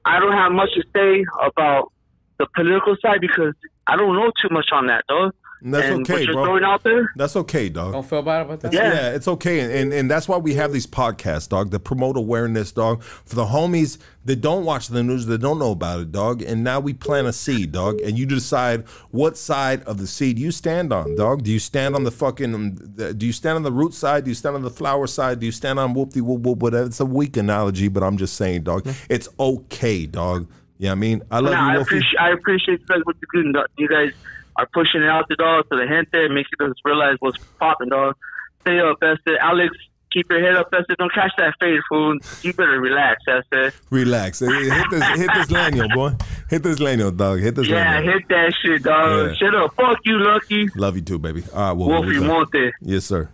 I 0.03 0.19
don't 0.19 0.33
have 0.33 0.51
much 0.51 0.69
to 0.73 0.83
say 0.95 1.25
about 1.41 1.91
the 2.39 2.47
political 2.55 2.95
side 3.01 3.21
because 3.21 3.53
I 3.87 3.95
don't 3.95 4.15
know 4.15 4.31
too 4.41 4.49
much 4.51 4.67
on 4.71 4.87
that, 4.87 5.05
dog. 5.07 5.33
And 5.63 5.73
that's 5.73 5.87
and 5.87 6.01
okay, 6.01 6.13
what 6.13 6.21
you're 6.23 6.33
bro. 6.33 6.43
throwing 6.45 6.63
out 6.63 6.83
there, 6.83 7.11
That's 7.15 7.35
okay, 7.35 7.67
dog. 7.67 7.91
Don't 7.91 8.05
feel 8.07 8.21
bad 8.21 8.43
about 8.43 8.59
that. 8.59 8.71
It's- 8.71 8.93
yeah. 8.93 9.15
it's 9.15 9.27
okay, 9.27 9.61
and, 9.61 9.71
and 9.73 9.91
and 9.91 10.11
that's 10.11 10.27
why 10.27 10.37
we 10.37 10.53
have 10.53 10.71
these 10.71 10.85
podcasts, 10.85 11.49
dog, 11.49 11.71
to 11.71 11.79
promote 11.79 12.15
awareness, 12.15 12.71
dog, 12.71 13.01
for 13.01 13.35
the 13.35 13.45
homies 13.45 13.97
that 14.25 14.35
don't 14.35 14.65
watch 14.65 14.89
the 14.89 15.01
news, 15.01 15.25
that 15.25 15.39
don't 15.39 15.57
know 15.57 15.71
about 15.71 16.01
it, 16.01 16.11
dog. 16.11 16.43
And 16.43 16.63
now 16.63 16.79
we 16.79 16.93
plant 16.93 17.25
a 17.25 17.33
seed, 17.33 17.71
dog, 17.71 17.99
and 18.01 18.19
you 18.19 18.27
decide 18.27 18.87
what 19.09 19.35
side 19.35 19.81
of 19.85 19.97
the 19.97 20.05
seed 20.05 20.37
you 20.37 20.51
stand 20.51 20.93
on, 20.93 21.15
dog. 21.15 21.41
Do 21.43 21.51
you 21.51 21.57
stand 21.59 21.95
on 21.95 22.03
the 22.03 22.11
fucking? 22.11 22.53
um, 22.53 22.75
Do 23.17 23.25
you 23.25 23.33
stand 23.33 23.55
on 23.55 23.63
the 23.63 23.71
root 23.71 23.95
side? 23.95 24.25
Do 24.25 24.29
you 24.29 24.35
stand 24.35 24.55
on 24.55 24.61
the 24.61 24.69
flower 24.69 25.07
side? 25.07 25.39
Do 25.39 25.47
you 25.47 25.51
stand 25.51 25.79
on 25.79 25.95
whoop 25.95 26.11
de 26.11 26.21
whoop 26.21 26.41
whoop? 26.41 26.59
Whatever. 26.59 26.85
It's 26.85 26.99
a 26.99 27.05
weak 27.05 27.35
analogy, 27.35 27.87
but 27.87 28.03
I'm 28.03 28.17
just 28.17 28.35
saying, 28.35 28.61
dog. 28.61 28.87
It's 29.09 29.27
okay, 29.39 30.05
dog. 30.05 30.47
Yeah, 30.79 30.91
I 30.91 30.95
mean, 30.95 31.23
I 31.31 31.39
love 31.39 31.53
Nah, 31.53 31.65
you, 31.67 31.71
I 31.73 31.75
Wolfie. 31.77 31.97
appreciate 31.97 32.19
I 32.19 32.29
appreciate 32.31 32.79
you 32.81 32.85
guys 32.87 32.99
what 33.03 33.15
you're 33.21 33.41
doing. 33.43 33.53
dog. 33.53 33.67
You 33.77 33.87
guys 33.87 34.11
are 34.57 34.67
pushing 34.73 35.01
it 35.01 35.09
out 35.09 35.25
the 35.29 35.35
dog 35.35 35.65
to 35.71 35.77
the 35.77 35.85
gente, 35.87 36.25
and 36.25 36.33
making 36.33 36.53
us 36.61 36.73
realize 36.85 37.15
what's 37.19 37.37
popping, 37.59 37.89
dog. 37.89 38.15
Stay 38.61 38.79
up, 38.79 38.97
Esther. 39.01 39.37
Alex, 39.39 39.75
keep 40.11 40.29
your 40.29 40.41
head 40.41 40.55
up, 40.55 40.67
Esther. 40.73 40.95
Don't 40.97 41.13
catch 41.13 41.31
that 41.37 41.53
fade, 41.59 41.79
fool. 41.89 42.17
You 42.41 42.53
better 42.53 42.79
relax, 42.81 43.21
Esther. 43.27 43.71
Relax. 43.91 44.39
Hit 44.39 44.49
this, 44.91 45.03
hit 45.17 45.29
this 45.33 45.51
lanyard, 45.57 45.91
boy. 45.93 46.11
Hit 46.49 46.63
this 46.63 46.79
lanyard, 46.79 47.17
dog. 47.17 47.39
Hit 47.39 47.55
this 47.55 47.67
Yeah, 47.67 47.95
lanyard. 47.95 48.05
hit 48.15 48.27
that 48.29 48.53
shit, 48.61 48.83
dog. 48.83 49.27
Yeah. 49.29 49.33
Shut 49.35 49.55
up. 49.55 49.73
Fuck 49.75 49.99
you, 50.05 50.17
Lucky. 50.19 50.67
Love 50.75 50.95
you 50.95 51.01
too, 51.01 51.17
baby. 51.19 51.43
All 51.53 51.59
right, 51.69 51.71
well, 51.77 51.89
Wolfie. 52.03 52.19
Monte. 52.19 52.71
Yes, 52.81 53.05
sir. 53.05 53.29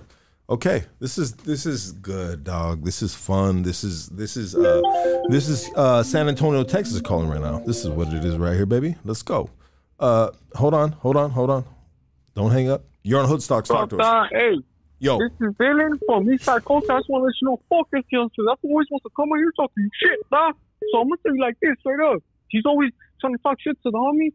Okay, 0.53 0.83
this 0.99 1.17
is 1.17 1.33
this 1.33 1.65
is 1.65 1.93
good, 1.93 2.43
dog. 2.43 2.85
This 2.85 3.01
is 3.01 3.15
fun. 3.15 3.63
This 3.63 3.83
is 3.83 4.07
this 4.09 4.37
is 4.37 4.53
uh 4.53 4.83
this 5.29 5.49
is 5.49 5.67
uh 5.75 6.03
San 6.03 6.29
Antonio, 6.29 6.63
Texas 6.63 7.01
calling 7.01 7.27
right 7.27 7.41
now. 7.41 7.57
This 7.65 7.83
is 7.83 7.89
what 7.89 8.13
it 8.13 8.23
is 8.23 8.37
right 8.37 8.53
here, 8.53 8.67
baby. 8.67 8.95
Let's 9.03 9.23
go. 9.23 9.49
Uh 9.99 10.29
hold 10.53 10.75
on, 10.75 10.91
hold 10.91 11.17
on, 11.17 11.31
hold 11.31 11.49
on. 11.49 11.65
Don't 12.35 12.51
hang 12.51 12.69
up. 12.69 12.83
You're 13.01 13.19
on 13.19 13.27
Hoodstocks. 13.27 13.65
Talk 13.65 13.89
to 13.89 13.97
us. 13.97 14.29
Hey, 14.31 14.53
Yo. 14.99 15.17
this 15.17 15.31
is 15.41 15.55
Dylan 15.55 15.97
from 16.05 16.27
Eastside 16.27 16.63
Coast. 16.65 16.87
I 16.87 16.99
just 16.99 17.09
want 17.09 17.23
to 17.23 17.25
let 17.25 17.33
you 17.41 17.47
know, 17.47 17.59
fuck 17.67 17.89
this 17.91 18.03
youngster. 18.11 18.43
That's 18.47 18.61
always 18.63 18.85
wants 18.91 19.05
to 19.05 19.09
come 19.15 19.29
in 19.31 19.39
here 19.39 19.51
talking 19.55 19.89
shit, 19.99 20.19
dog. 20.29 20.53
So 20.91 20.99
I'm 20.99 21.09
gonna 21.09 21.17
tell 21.25 21.33
you 21.33 21.41
like 21.41 21.57
this, 21.63 21.71
straight 21.79 21.99
up. 21.99 22.21
He's 22.49 22.67
always 22.67 22.91
trying 23.19 23.33
to 23.33 23.41
talk 23.41 23.57
shit 23.59 23.75
to 23.81 23.89
the 23.89 23.97
homie 23.97 24.33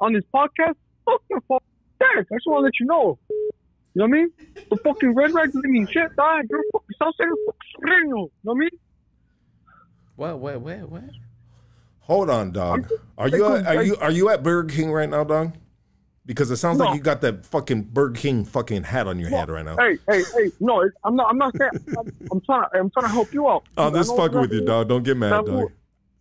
on 0.00 0.14
his 0.14 0.24
podcast. 0.34 0.74
Fuck 1.06 1.22
the 1.30 1.40
fuck 1.46 1.62
that. 2.00 2.26
I 2.28 2.34
just 2.34 2.46
want 2.48 2.58
to 2.58 2.64
let 2.64 2.80
you 2.80 2.86
know. 2.86 3.20
You 3.94 4.00
know 4.00 4.04
what 4.06 4.16
I 4.16 4.20
mean? 4.20 4.32
The 4.70 4.76
fucking 4.76 5.14
red 5.14 5.32
rag 5.34 5.46
doesn't 5.52 5.64
mean 5.70 5.86
shit, 5.90 6.14
dog. 6.16 6.44
You're 6.48 6.60
a 6.60 6.62
fucking 6.72 6.96
South 7.02 7.14
Center 7.16 7.34
fucking 7.46 7.60
Sureño. 7.76 8.04
You 8.08 8.14
know 8.14 8.30
what 8.42 8.54
I 8.54 8.58
mean? 8.58 8.70
What? 10.16 10.38
What? 10.38 10.60
What? 10.60 10.88
What? 10.90 11.02
Hold 12.00 12.30
on, 12.30 12.52
dog. 12.52 12.88
Are 13.18 13.28
you 13.28 13.46
at, 13.54 13.66
are 13.66 13.82
you 13.82 13.96
are 13.96 14.10
you 14.10 14.28
at 14.30 14.42
Burger 14.42 14.72
King 14.72 14.90
right 14.92 15.08
now, 15.08 15.24
dog? 15.24 15.54
Because 16.26 16.50
it 16.50 16.56
sounds 16.56 16.78
No. 16.78 16.84
like 16.86 16.94
you 16.96 17.00
got 17.00 17.20
that 17.22 17.46
fucking 17.46 17.82
Burger 17.82 18.14
King 18.14 18.44
fucking 18.44 18.84
hat 18.84 19.06
on 19.08 19.18
your 19.18 19.30
head 19.30 19.48
right 19.48 19.64
now. 19.64 19.76
Hey, 19.76 19.98
hey, 20.08 20.22
hey! 20.36 20.50
No, 20.60 20.88
I'm 21.04 21.16
not. 21.16 21.28
I'm 21.30 21.38
not 21.38 21.56
saying. 21.56 21.70
I'm, 21.98 22.12
I'm 22.30 22.40
trying. 22.42 22.64
I'm 22.74 22.90
trying 22.90 23.06
to 23.06 23.12
help 23.12 23.32
you 23.32 23.48
out. 23.48 23.64
I'm 23.76 23.94
just 23.94 24.14
fucking 24.16 24.40
with 24.40 24.52
you, 24.52 24.64
dog. 24.64 24.88
Don't 24.88 25.02
get 25.02 25.16
mad, 25.16 25.32
that 25.32 25.46
dog. 25.46 25.46
fool- 25.46 25.72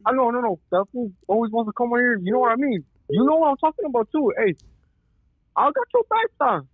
I 0.05 0.11
know, 0.13 0.31
no, 0.31 0.39
no. 0.39 0.59
That 0.71 0.85
fool 0.91 1.11
always 1.27 1.51
wants 1.51 1.69
to 1.69 1.73
come 1.73 1.91
in 1.93 1.99
here. 1.99 2.17
You 2.23 2.31
know 2.33 2.39
what 2.39 2.51
I 2.53 2.55
mean? 2.55 2.83
You 3.09 3.25
know 3.25 3.35
what 3.35 3.49
I'm 3.49 3.57
talking 3.57 3.85
about 3.85 4.07
too. 4.11 4.31
Hey, 4.37 4.55
I 5.55 5.65
got 5.65 5.87
your 5.93 6.03
back, 6.09 6.27
son. 6.37 6.67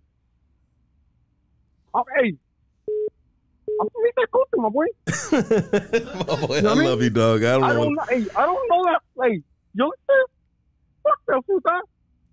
I'm, 1.96 2.02
hey, 2.18 2.36
I'm 3.80 3.88
gonna 3.94 4.10
that 4.16 4.28
go 4.30 4.44
my 4.56 4.68
boy. 4.68 4.84
Boy, 6.46 6.56
You 6.56 6.62
know 6.62 6.72
I 6.72 6.74
mean? 6.74 6.84
love 6.84 7.02
you, 7.02 7.10
dog. 7.10 7.42
I 7.42 7.52
don't 7.52 7.64
I 7.64 7.68
know. 7.72 7.84
don't 7.84 7.94
know. 7.94 8.02
Hey, 8.08 8.26
I 8.36 8.42
don't 8.46 8.68
know 8.70 8.84
that. 8.84 9.00
Hey, 9.22 9.42
youngster, 9.74 10.26
fuck 11.02 11.18
that 11.28 11.42
fool, 11.46 11.60
dog. 11.60 11.82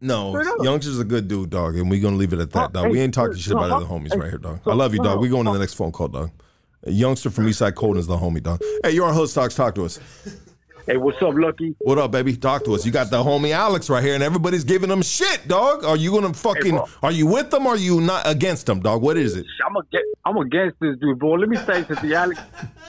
No, 0.01 0.37
Youngster's 0.61 0.99
a 0.99 1.05
good 1.05 1.29
dude, 1.29 1.49
dog, 1.49 1.77
and 1.77 1.89
we're 1.89 2.01
gonna 2.01 2.17
leave 2.17 2.33
it 2.33 2.39
at 2.39 2.51
that, 2.51 2.73
dog. 2.73 2.91
we 2.91 2.99
ain't 2.99 3.13
talking 3.13 3.37
shit 3.37 3.53
about 3.53 3.71
uh, 3.71 3.77
other 3.77 3.85
homies 3.85 4.11
hey, 4.11 4.19
right 4.19 4.29
here, 4.29 4.37
dog. 4.37 4.59
so- 4.65 4.71
I 4.71 4.73
love 4.73 4.93
you, 4.93 4.99
no, 4.99 5.11
dog. 5.11 5.21
We 5.21 5.29
going 5.29 5.45
to 5.45 5.51
uh, 5.51 5.53
the 5.53 5.59
next 5.59 5.75
phone 5.75 5.93
call, 5.93 6.09
dog. 6.09 6.31
A 6.85 6.91
youngster 6.91 7.29
from 7.29 7.45
Eastside 7.45 7.75
Colton 7.75 7.99
is 8.01 8.07
the 8.07 8.17
homie, 8.17 8.43
dog. 8.43 8.61
Hey, 8.83 8.91
you're 8.91 9.05
on 9.05 9.13
Hood 9.13 9.29
Stocks. 9.29 9.55
Talk 9.55 9.75
to 9.75 9.85
us. 9.85 9.99
Hey, 10.85 10.97
what's 10.97 11.21
up, 11.21 11.33
Lucky? 11.35 11.75
What 11.79 11.97
up, 11.97 12.11
baby? 12.11 12.35
Talk 12.35 12.65
to 12.65 12.75
us. 12.75 12.85
You 12.85 12.91
got 12.91 13.09
the 13.09 13.23
homie 13.23 13.51
Alex 13.51 13.89
right 13.89 14.03
here, 14.03 14.15
and 14.15 14.23
everybody's 14.23 14.65
giving 14.65 14.91
him 14.91 15.01
shit, 15.01 15.47
dog. 15.47 15.85
Are 15.85 15.95
you 15.95 16.11
gonna 16.11 16.33
fucking? 16.33 16.71
bro. 16.75 16.89
are 17.01 17.11
you 17.11 17.25
with 17.25 17.51
them? 17.51 17.67
or 17.67 17.75
Are 17.75 17.77
you 17.77 18.01
not 18.01 18.29
against 18.29 18.65
them, 18.65 18.81
dog? 18.81 19.01
What 19.01 19.15
is 19.15 19.37
it? 19.37 19.45
I'm 19.65 19.77
against, 19.77 20.09
I'm 20.25 20.37
against 20.37 20.79
this 20.81 20.97
dude, 20.99 21.19
bro. 21.19 21.31
Let 21.31 21.47
me 21.47 21.55
say 21.55 21.85
something, 21.85 22.11
Alex. 22.13 22.41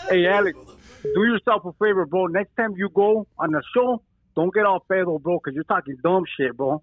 Hey, 0.09 0.27
Alex, 0.27 0.59
do 1.05 1.25
yourself 1.25 1.65
a 1.67 1.73
favor, 1.75 2.05
bro. 2.05 2.27
Next 2.27 2.51
time 2.57 2.75
you 2.77 2.89
go 2.89 3.29
on 3.39 3.53
the 3.53 3.63
show, 3.73 4.03
don't 4.35 4.53
get 4.53 4.67
all 4.67 4.85
pedo, 4.91 5.23
bro, 5.23 5.39
because 5.39 5.55
you're 5.55 5.63
talking 5.63 5.97
dumb 6.03 6.25
shit, 6.37 6.57
bro. 6.57 6.83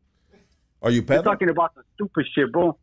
Are 0.81 0.91
you 0.91 1.03
pedo? 1.03 1.15
You're 1.15 1.23
talking 1.23 1.49
about 1.49 1.75
the 1.75 1.81
stupid 1.95 2.25
shit, 2.33 2.49
bro. 2.53 2.77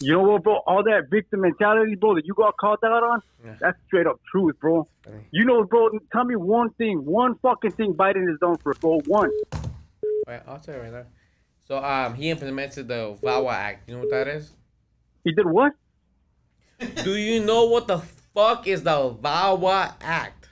You 0.00 0.12
know 0.12 0.22
what, 0.22 0.42
bro? 0.42 0.58
All 0.66 0.82
that 0.84 1.08
victim 1.10 1.40
mentality, 1.42 1.94
bro, 1.94 2.14
that 2.14 2.26
you 2.26 2.34
got 2.34 2.56
called 2.56 2.78
out 2.84 3.02
on, 3.02 3.22
that's 3.60 3.76
straight 3.86 4.06
up 4.06 4.20
truth, 4.30 4.56
bro. 4.60 4.88
You 5.30 5.44
know, 5.44 5.64
bro, 5.64 5.90
tell 6.12 6.24
me 6.24 6.36
one 6.36 6.70
thing, 6.70 7.04
one 7.04 7.36
fucking 7.42 7.72
thing 7.72 7.94
Biden 7.94 8.28
has 8.28 8.38
done 8.40 8.56
for 8.58 8.72
us, 8.72 8.78
bro. 8.78 9.00
One. 9.06 9.30
Wait, 10.26 10.40
I'll 10.46 10.58
tell 10.58 10.74
you 10.74 10.80
right 10.82 10.92
now. 10.92 11.04
So 11.66 11.84
um, 11.84 12.14
he 12.14 12.30
implemented 12.30 12.88
the 12.88 13.16
VAWA 13.22 13.52
Act. 13.52 13.88
You 13.88 13.94
know 13.94 14.00
what 14.00 14.10
that 14.10 14.28
is? 14.28 14.52
He 15.24 15.32
did 15.32 15.46
what? 15.46 15.72
Do 17.04 17.16
you 17.16 17.44
know 17.44 17.66
what 17.66 17.88
the 17.88 17.98
fuck 18.34 18.66
is 18.66 18.82
the 18.82 19.10
VAWA 19.10 19.94
Act? 20.00 20.48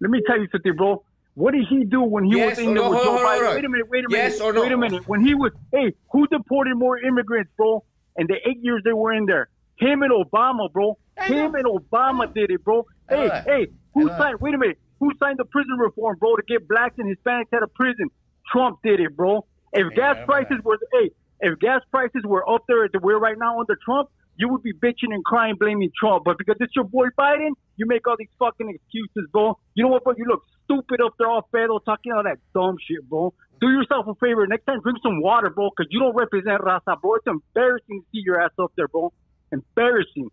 Let 0.00 0.10
me 0.10 0.20
tell 0.26 0.40
you 0.40 0.48
something, 0.50 0.74
bro. 0.74 1.04
What 1.34 1.54
did 1.54 1.66
he 1.68 1.84
do 1.84 2.02
when 2.02 2.24
he 2.24 2.36
Yes 2.36 2.50
was 2.50 2.58
in 2.58 2.74
there 2.74 2.82
no? 2.82 2.90
with 2.90 3.02
Joe 3.04 3.18
Biden? 3.18 3.54
Wait 3.54 3.64
a 3.64 3.68
minute, 3.68 3.88
wait 3.90 4.04
a 4.04 4.08
minute. 4.08 4.24
Yes 4.24 4.40
or 4.40 4.52
no? 4.52 4.62
Wait 4.62 4.72
a 4.72 4.76
minute. 4.76 5.06
When 5.06 5.24
he 5.24 5.34
was, 5.34 5.52
hey, 5.72 5.94
who 6.10 6.26
deported 6.26 6.76
more 6.76 6.98
immigrants, 6.98 7.52
bro? 7.56 7.84
And 8.20 8.28
the 8.28 8.36
eight 8.46 8.58
years 8.60 8.82
they 8.84 8.92
were 8.92 9.14
in 9.14 9.24
there, 9.24 9.48
him 9.78 10.02
and 10.02 10.12
Obama, 10.12 10.70
bro. 10.70 10.98
Him 11.26 11.54
and 11.54 11.64
Obama 11.64 12.32
did 12.34 12.50
it, 12.50 12.62
bro. 12.62 12.84
Hey, 13.08 13.30
hey, 13.46 13.66
who 13.94 14.00
I 14.00 14.04
know 14.04 14.08
that. 14.10 14.18
signed? 14.18 14.40
Wait 14.40 14.54
a 14.54 14.58
minute. 14.58 14.78
Who 15.00 15.10
signed 15.18 15.38
the 15.38 15.46
prison 15.46 15.78
reform, 15.78 16.18
bro, 16.20 16.36
to 16.36 16.42
get 16.46 16.68
blacks 16.68 16.96
and 16.98 17.08
Hispanics 17.08 17.50
out 17.54 17.62
of 17.62 17.72
prison? 17.72 18.10
Trump 18.52 18.80
did 18.84 19.00
it, 19.00 19.16
bro. 19.16 19.46
If 19.72 19.94
gas 19.94 20.18
prices 20.26 20.58
were, 20.62 20.78
hey, 20.92 21.10
if 21.40 21.58
gas 21.60 21.80
prices 21.90 22.22
were 22.24 22.46
up 22.48 22.64
there 22.68 22.84
as 22.84 22.90
we're 23.00 23.18
right 23.18 23.36
now 23.38 23.58
under 23.58 23.78
Trump, 23.82 24.10
you 24.36 24.50
would 24.50 24.62
be 24.62 24.74
bitching 24.74 25.12
and 25.14 25.24
crying, 25.24 25.54
blaming 25.58 25.90
Trump. 25.98 26.24
But 26.24 26.36
because 26.36 26.56
it's 26.60 26.76
your 26.76 26.84
boy 26.84 27.06
Biden, 27.18 27.52
you 27.76 27.86
make 27.86 28.06
all 28.06 28.16
these 28.18 28.28
fucking 28.38 28.68
excuses, 28.68 29.30
bro. 29.32 29.58
You 29.74 29.84
know 29.84 29.90
what, 29.90 30.04
bro? 30.04 30.12
You 30.18 30.26
look 30.28 30.42
stupid 30.64 31.00
up 31.00 31.14
there, 31.18 31.28
all 31.28 31.48
pedo, 31.54 31.82
talking 31.84 32.12
all 32.12 32.24
that 32.24 32.36
dumb 32.52 32.76
shit, 32.86 33.08
bro. 33.08 33.32
Do 33.60 33.68
yourself 33.68 34.06
a 34.06 34.14
favor. 34.14 34.46
Next 34.46 34.64
time, 34.64 34.80
drink 34.80 34.98
some 35.02 35.20
water, 35.20 35.50
bro, 35.50 35.70
because 35.70 35.90
you 35.90 36.00
don't 36.00 36.14
represent 36.14 36.62
Raza, 36.62 37.00
bro. 37.00 37.16
It's 37.16 37.26
embarrassing 37.26 38.00
to 38.00 38.06
see 38.12 38.22
your 38.24 38.40
ass 38.40 38.50
up 38.58 38.72
there, 38.76 38.88
bro. 38.88 39.12
Embarrassing. 39.52 40.30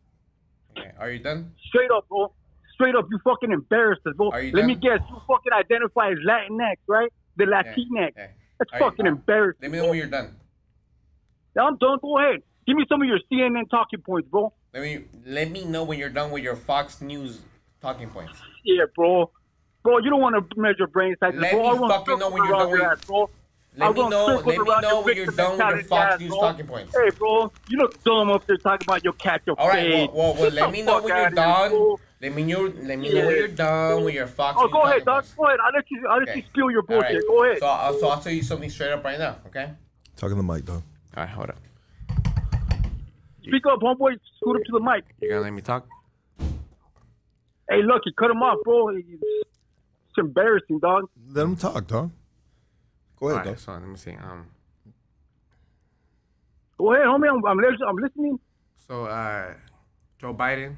Okay, 0.77 0.91
Are 0.97 1.11
you 1.11 1.19
done? 1.19 1.51
Straight 1.67 1.91
up, 1.91 2.07
bro. 2.07 2.33
Straight 2.73 2.95
up, 2.95 3.07
you 3.11 3.19
fucking 3.23 3.51
embarrassed 3.51 4.01
us, 4.05 4.15
bro. 4.15 4.29
Are 4.31 4.41
you 4.41 4.51
Let 4.53 4.65
me 4.65 4.75
guess, 4.75 4.99
you 5.09 5.21
fucking 5.27 5.51
identify 5.51 6.11
as 6.11 6.17
Latinx, 6.25 6.75
right? 6.87 7.11
The 7.35 7.45
Latinx. 7.45 8.13
That's 8.15 8.71
Are 8.73 8.79
fucking 8.79 9.05
embarrassing. 9.05 9.59
Let 9.61 9.71
me 9.71 9.77
know 9.79 9.89
when 9.89 9.97
you're 9.97 10.07
done. 10.07 10.35
I'm 11.59 11.77
done. 11.77 11.97
Go 12.01 12.17
ahead. 12.19 12.41
Give 12.67 12.75
me 12.75 12.85
some 12.87 13.01
of 13.01 13.07
your 13.07 13.19
CNN 13.31 13.69
talking 13.69 14.01
points, 14.01 14.29
bro. 14.29 14.53
Let 14.73 14.83
me 14.83 15.05
let 15.25 15.49
me 15.49 15.65
know 15.65 15.83
when 15.83 15.97
you're 15.97 16.09
done 16.09 16.31
with 16.31 16.43
your 16.43 16.55
Fox 16.55 17.01
News 17.01 17.41
talking 17.81 18.09
points. 18.09 18.39
Yeah, 18.63 18.83
bro. 18.95 19.31
Bro, 19.87 19.99
you 19.99 20.09
don't 20.09 20.19
want 20.19 20.35
to 20.35 20.59
measure 20.59 20.85
brain 20.85 21.15
sizes, 21.17 21.39
Let 21.39 21.53
bro. 21.53 21.61
me 21.61 21.69
I 21.69 21.73
want 21.75 21.93
fucking 21.93 22.19
know 22.19 22.29
when 22.29 22.43
you're 22.43 22.51
around 22.51 22.71
done 22.71 22.77
your 22.77 22.91
ass, 22.91 22.97
bro. 23.07 23.29
Let 23.77 23.89
I 23.89 23.93
me 23.93 24.01
run 24.01 24.09
know. 24.09 24.25
Let 24.35 24.45
me 24.45 24.81
know 24.81 25.01
when 25.01 25.15
you're 25.15 25.25
done 25.27 25.57
with 25.57 25.69
your 25.69 25.83
Fox 25.85 26.13
ass, 26.15 26.19
News 26.19 26.29
bro. 26.31 26.39
talking 26.41 26.67
points. 26.67 26.93
Hey, 26.93 27.09
bro, 27.17 27.53
you 27.69 27.77
look 27.77 28.03
dumb 28.03 28.29
up 28.29 28.45
there 28.47 28.57
talking 28.57 28.83
about 28.85 29.01
your 29.05 29.13
cat, 29.13 29.43
your 29.47 29.57
All 29.57 29.69
right. 29.69 29.89
Well, 29.89 30.11
well, 30.13 30.41
well 30.41 30.51
let 30.51 30.71
me 30.73 30.81
know 30.81 30.95
when 30.99 31.07
you're 31.07 31.15
outta 31.15 31.29
here, 31.29 31.69
done. 31.69 31.95
Let 32.21 32.35
me 32.35 32.43
know. 32.43 32.61
Let 32.63 32.99
me 32.99 33.13
know 33.13 33.27
when 33.27 33.35
you're 33.37 33.47
done 33.47 34.03
with 34.03 34.13
your 34.13 34.27
Fox 34.27 34.57
Oh, 34.59 34.63
News 34.63 34.73
go 34.73 34.81
ahead, 34.83 35.05
talking 35.05 35.05
dog. 35.05 35.15
points. 35.23 35.33
Go 35.35 35.45
ahead. 35.45 35.59
I'll 35.63 35.73
let 35.73 35.85
you. 35.89 36.07
I'll 36.09 36.19
let 36.19 36.27
Okay. 36.27 36.37
you 36.39 36.43
spill 36.47 36.69
your 36.69 36.83
All 36.89 36.99
right. 36.99 37.07
bullshit. 37.07 37.27
Go 37.29 37.43
ahead. 37.45 37.59
So, 37.59 37.67
I'll, 37.67 37.93
so 37.93 38.07
I'll 38.09 38.19
tell 38.19 38.33
you 38.33 38.43
something 38.43 38.69
straight 38.69 38.91
up 38.91 39.05
right 39.05 39.17
now. 39.17 39.37
Okay. 39.47 39.71
Talking 40.17 40.35
to 40.35 40.43
the 40.43 40.53
mic, 40.53 40.65
dog. 40.65 40.83
All 41.15 41.23
right. 41.23 41.29
Hold 41.29 41.51
up. 41.51 41.59
Speak 43.41 43.63
up, 43.71 43.79
homeboy. 43.79 44.19
Scoot 44.35 44.57
up 44.57 44.63
to 44.65 44.71
the 44.73 44.81
mic. 44.81 45.05
You 45.21 45.29
gonna 45.29 45.43
let 45.43 45.53
me 45.53 45.61
talk? 45.61 45.87
Hey, 47.69 47.83
look, 47.83 48.01
you 48.05 48.11
cut 48.19 48.31
him 48.31 48.43
off, 48.43 48.57
bro. 48.65 48.89
It's, 50.17 50.23
it's 50.23 50.27
embarrassing, 50.27 50.79
dog. 50.79 51.09
Let 51.29 51.43
him 51.43 51.55
talk, 51.55 51.87
dog. 51.87 52.11
Go 53.19 53.29
ahead, 53.29 53.39
All 53.39 53.45
right, 53.45 53.45
dog. 53.45 53.59
so 53.59 53.71
let 53.73 53.87
me 53.87 53.95
see. 53.97 54.11
Um. 54.11 54.47
Go 56.77 56.93
ahead, 56.93 57.05
homie. 57.07 57.27
I'm, 57.29 57.43
I'm, 57.45 57.59
I'm 57.87 57.95
listening. 57.97 58.39
So, 58.87 59.05
uh, 59.05 59.53
Joe 60.19 60.33
Biden 60.33 60.77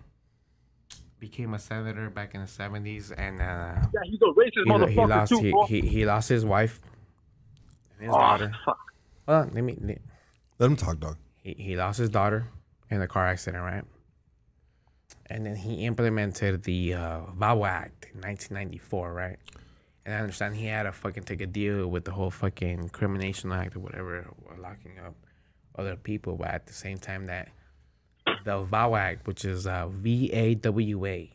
became 1.20 1.54
a 1.54 1.60
senator 1.60 2.10
back 2.10 2.34
in 2.36 2.42
the 2.42 2.48
'70s, 2.48 3.14
and 3.18 3.42
uh, 3.42 3.88
Yeah, 3.94 4.00
he's 4.06 4.20
a 4.22 4.26
racist 4.26 4.64
he, 4.64 4.70
motherfucker 4.72 4.90
he 4.90 5.06
lost 5.06 5.30
too, 5.30 5.40
he, 5.40 5.52
bro. 5.52 5.66
he, 5.66 5.82
he 5.82 6.06
lost 6.06 6.30
his 6.30 6.46
wife 6.46 6.80
and 7.94 8.08
his 8.08 8.16
Oh, 8.16 8.20
daughter. 8.20 8.52
fuck. 8.66 8.78
Hold 9.28 9.42
on, 9.48 9.52
let 9.54 9.64
me. 9.64 9.78
Let, 9.82 10.02
Let 10.60 10.66
him 10.68 10.76
talk, 10.78 11.00
dog. 11.00 11.18
he, 11.38 11.54
he 11.54 11.76
lost 11.76 12.00
his 12.00 12.10
daughter 12.10 12.48
in 12.90 13.02
a 13.02 13.08
car 13.08 13.28
accident, 13.28 13.64
right? 13.64 13.84
And 15.28 15.46
then 15.46 15.56
he 15.56 15.86
implemented 15.86 16.64
the 16.64 16.96
uh, 16.96 17.20
VAWA 17.38 17.68
Act 17.68 18.08
in 18.14 18.22
1994, 18.22 19.14
right? 19.14 19.38
And 20.06 20.16
I 20.16 20.20
understand 20.20 20.56
he 20.56 20.66
had 20.66 20.84
to 20.84 20.92
fucking 20.92 21.24
take 21.24 21.42
a 21.42 21.48
deal 21.48 21.88
with 21.88 22.06
the 22.06 22.12
whole 22.12 22.32
fucking 22.32 22.90
Crimination 22.90 23.52
Act 23.52 23.76
or 23.76 23.80
whatever, 23.80 24.28
locking 24.60 24.98
up 25.06 25.16
other 25.78 25.96
people. 25.96 26.36
But 26.36 26.48
at 26.48 26.66
the 26.66 26.74
same 26.74 26.98
time, 26.98 27.28
that 27.28 27.50
the 28.44 28.64
VAWA 28.64 29.00
Act, 29.00 29.28
which 29.28 29.46
is 29.46 29.68
uh, 29.68 29.88
V 29.88 30.32
A 30.32 30.56
W 30.56 31.06
A, 31.06 31.32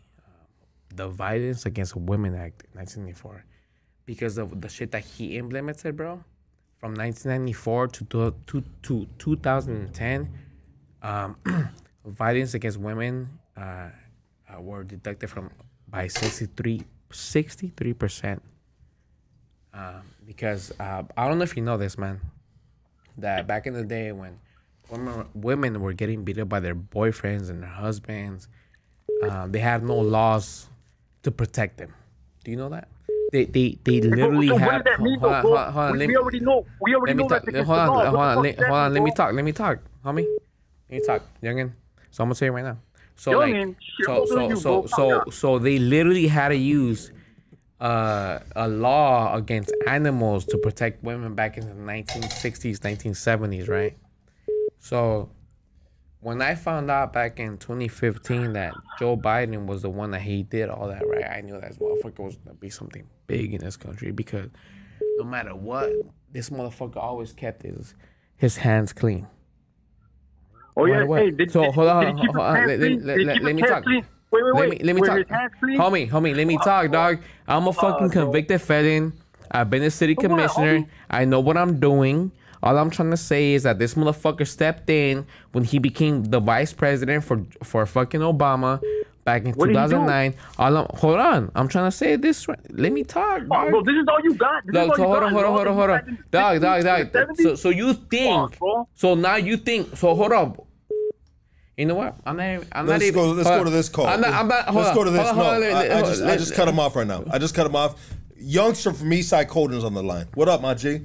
the 0.94 1.08
Violence 1.08 1.66
Against 1.66 1.94
Women 1.94 2.34
Act, 2.34 2.64
1994, 2.72 3.44
because 4.06 4.38
of 4.38 4.60
the 4.60 4.68
shit 4.68 4.90
that 4.90 5.04
he 5.04 5.36
implemented, 5.36 5.96
bro 5.96 6.24
from 6.84 6.92
1994 6.96 7.88
to, 7.88 8.04
to, 8.04 8.34
to, 8.46 8.62
to 8.82 9.06
2010, 9.16 10.28
um, 11.00 11.34
violence 12.04 12.52
against 12.52 12.76
women 12.76 13.38
uh, 13.56 13.88
were 14.60 14.84
deducted 14.84 15.30
from 15.30 15.50
by 15.88 16.06
63 16.06 16.84
percent. 17.98 18.42
Uh, 19.72 20.00
because 20.26 20.72
uh, 20.78 21.02
I 21.16 21.26
don't 21.28 21.38
know 21.38 21.44
if 21.44 21.56
you 21.56 21.62
know 21.62 21.76
this, 21.76 21.98
man, 21.98 22.20
that 23.18 23.46
back 23.46 23.66
in 23.66 23.74
the 23.74 23.82
day 23.84 24.12
when 24.12 24.38
women, 24.90 25.26
women 25.34 25.80
were 25.80 25.92
getting 25.92 26.22
beat 26.22 26.38
up 26.38 26.48
by 26.48 26.60
their 26.60 26.76
boyfriends 26.76 27.50
and 27.50 27.62
their 27.62 27.70
husbands, 27.70 28.48
uh, 29.22 29.48
they 29.48 29.58
had 29.58 29.82
no 29.82 29.96
laws 29.96 30.68
to 31.24 31.30
protect 31.32 31.78
them. 31.78 31.92
Do 32.44 32.50
you 32.52 32.56
know 32.56 32.68
that? 32.68 32.88
They 33.32 33.46
they 33.46 33.78
they 33.82 34.00
literally 34.00 34.46
so 34.46 34.58
had. 34.58 34.70
does 34.70 34.82
that 34.84 35.00
mean, 35.02 35.18
hold 35.18 35.32
on, 35.32 35.42
hold 35.42 35.56
on, 35.56 35.72
hold 35.72 35.84
on, 35.86 35.92
we, 35.92 35.98
let 35.98 36.08
me- 36.08 36.16
already 36.16 36.40
know. 36.40 36.66
We 36.80 36.94
already 36.94 37.10
let 37.10 37.16
me 37.16 37.22
know 37.24 37.28
talk. 37.28 37.38
that's 37.40 37.48
against 37.48 37.66
Hold 37.66 37.78
on, 37.80 37.86
hold 37.86 38.16
on, 38.16 38.42
let, 38.42 38.56
hold 38.58 38.70
on. 38.70 38.94
Let 38.94 39.02
me 39.02 39.10
talk. 39.10 39.32
Let 39.32 39.44
me 39.44 39.52
talk, 39.52 39.78
homie. 40.04 40.26
Let 40.88 41.00
me 41.00 41.00
talk, 41.04 41.22
youngin. 41.42 41.72
So 42.12 42.22
I'm 42.22 42.28
gonna 42.28 42.36
say 42.36 42.46
it 42.46 42.50
right 42.50 42.62
now. 42.62 42.78
So 43.16 43.32
Youngin, 43.32 43.68
like, 43.68 43.76
shit, 43.80 44.06
so 44.06 44.26
so 44.26 44.54
so 44.54 44.86
so 44.86 45.24
so 45.30 45.58
they 45.58 45.78
literally 45.78 46.26
had 46.26 46.48
to 46.48 46.56
use 46.56 47.12
uh, 47.80 48.40
a 48.56 48.68
law 48.68 49.34
against 49.34 49.72
animals 49.86 50.44
to 50.46 50.58
protect 50.58 51.02
women 51.04 51.34
back 51.34 51.58
in 51.58 51.66
the 51.66 51.74
1960s, 51.74 52.78
1970s, 52.78 53.68
right? 53.68 53.96
So 54.78 55.30
when 56.20 56.40
I 56.40 56.54
found 56.54 56.90
out 56.90 57.12
back 57.12 57.38
in 57.38 57.58
2015 57.58 58.54
that 58.54 58.74
Joe 58.98 59.16
Biden 59.16 59.66
was 59.66 59.82
the 59.82 59.90
one 59.90 60.10
that 60.12 60.22
he 60.22 60.42
did 60.42 60.70
all 60.70 60.88
that, 60.88 61.06
right? 61.06 61.24
I 61.24 61.42
knew 61.42 61.60
that 61.60 61.68
this 61.68 61.78
motherfucker 61.78 62.20
was 62.20 62.36
gonna 62.36 62.54
be 62.54 62.70
something 62.70 63.06
big 63.26 63.52
in 63.52 63.60
this 63.60 63.76
country 63.76 64.10
because 64.10 64.48
no 65.18 65.24
matter 65.24 65.54
what, 65.54 65.90
this 66.32 66.50
motherfucker 66.50 66.96
always 66.96 67.32
kept 67.32 67.62
his 67.62 67.94
his 68.36 68.56
hands 68.56 68.92
clean. 68.92 69.26
Oh 70.76 70.86
yeah. 70.86 71.06
Hey, 71.06 71.30
did, 71.30 71.52
so 71.52 71.62
did, 71.62 71.74
hold 71.74 71.88
on, 71.88 72.04
did 72.04 72.14
he 72.16 72.20
keep 72.22 72.34
hold 72.34 72.46
on. 72.46 72.66
Let, 72.66 72.80
let- 72.80 73.20
let- 73.20 73.42
let 73.42 73.54
me 73.54 73.62
talk. 73.62 73.82
clean? 73.84 74.04
Wait, 74.30 74.42
wait, 74.42 74.54
Let 74.54 74.68
wait. 74.68 74.70
me 74.80 74.84
let 74.86 74.96
me 74.96 75.02
talk. 75.02 75.18
his 75.18 75.28
hands 75.28 75.52
clean? 75.60 75.78
Homie, 75.78 76.10
homie, 76.10 76.34
let 76.36 76.46
me 76.46 76.58
talk, 76.58 76.90
dog. 76.90 77.18
I'm 77.46 77.68
a 77.68 77.72
fucking 77.72 78.10
convicted 78.10 78.60
felon. 78.60 79.12
I've 79.50 79.70
been 79.70 79.82
a 79.84 79.90
city 79.90 80.14
commissioner. 80.16 80.84
I 81.08 81.24
know 81.24 81.38
what 81.38 81.56
I'm 81.56 81.78
doing. 81.78 82.32
All 82.62 82.76
I'm 82.78 82.90
trying 82.90 83.10
to 83.10 83.16
say 83.16 83.52
is 83.52 83.62
that 83.64 83.78
this 83.78 83.94
motherfucker 83.94 84.46
stepped 84.48 84.88
in 84.90 85.26
when 85.52 85.62
he 85.64 85.78
became 85.78 86.24
the 86.24 86.40
vice 86.40 86.72
president 86.72 87.22
for 87.22 87.44
for 87.62 87.86
fucking 87.86 88.20
Obama 88.22 88.82
back 89.24 89.44
in 89.44 89.52
What 89.52 89.66
did 89.66 89.76
he 89.76 89.82
do? 89.82 89.88
2009. 89.90 90.34
All 90.58 90.86
hold 90.94 91.18
on, 91.20 91.50
I'm 91.54 91.68
trying 91.68 91.86
to 91.90 91.96
say 91.96 92.16
this. 92.16 92.46
right- 92.48 92.58
Let 92.70 92.92
me 92.92 93.04
talk, 93.04 93.42
Oh, 93.42 93.46
dog. 93.54 93.70
bro, 93.70 93.82
this 93.82 93.94
is 93.94 94.06
all 94.08 94.20
you 94.22 94.34
got. 94.34 94.64
This 94.66 94.74
Dog, 94.74 94.90
is 94.90 94.96
so 94.96 95.02
all 95.04 95.08
hold 95.08 95.20
you 95.20 95.26
on, 95.26 95.32
got. 95.32 95.44
hold 95.46 95.66
on, 95.66 95.74
hold 95.74 95.90
on, 95.90 95.98
hold 96.00 96.08
on. 96.08 96.18
Dog, 96.30 96.60
dog, 96.60 97.10
dog. 97.12 97.36
So, 97.38 97.54
so 97.54 97.68
you 97.70 97.94
think? 97.94 98.56
So 98.94 99.14
now 99.14 99.36
you 99.36 99.56
think? 99.56 99.96
So 99.96 100.14
hold 100.14 100.32
on. 100.32 100.56
You 101.76 101.86
know 101.86 101.96
what? 101.96 102.14
I'm 102.24 102.36
not. 102.36 102.46
Even, 102.46 102.68
I'm 102.70 102.86
let's 102.86 103.02
not 103.02 103.06
even. 103.08 103.14
go. 103.20 103.30
Let's 103.32 103.48
go 103.48 103.58
on. 103.58 103.64
to 103.64 103.70
this 103.70 103.88
call. 103.88 104.06
I'm 104.06 104.20
not. 104.20 104.32
I'm 104.32 104.46
not. 104.46 104.64
Hold 104.66 104.76
let's 104.76 104.88
on, 104.90 104.94
go 104.94 105.04
to 105.04 105.10
this. 105.10 105.20
hold 105.28 105.30
on, 105.30 105.36
no, 105.38 105.42
hold 105.44 105.54
on, 105.54 105.60
let- 105.60 105.72
I, 105.74 105.94
I 105.94 106.00
let- 106.00 106.04
just, 106.06 106.22
I 106.22 106.26
let- 106.26 106.38
just 106.38 106.54
cut 106.54 106.68
him 106.68 106.78
off 106.78 106.94
right 106.94 107.06
now. 107.06 107.24
I 107.30 107.38
just 107.38 107.54
cut 107.54 107.66
him 107.66 107.74
off. 107.74 108.00
Youngster 108.36 108.92
from 108.92 109.10
Eastside 109.10 109.48
Colden's 109.48 109.82
on 109.84 109.94
the 109.94 110.02
line. 110.02 110.26
What 110.34 110.48
up, 110.48 110.60
my 110.60 110.74
G? 110.74 111.00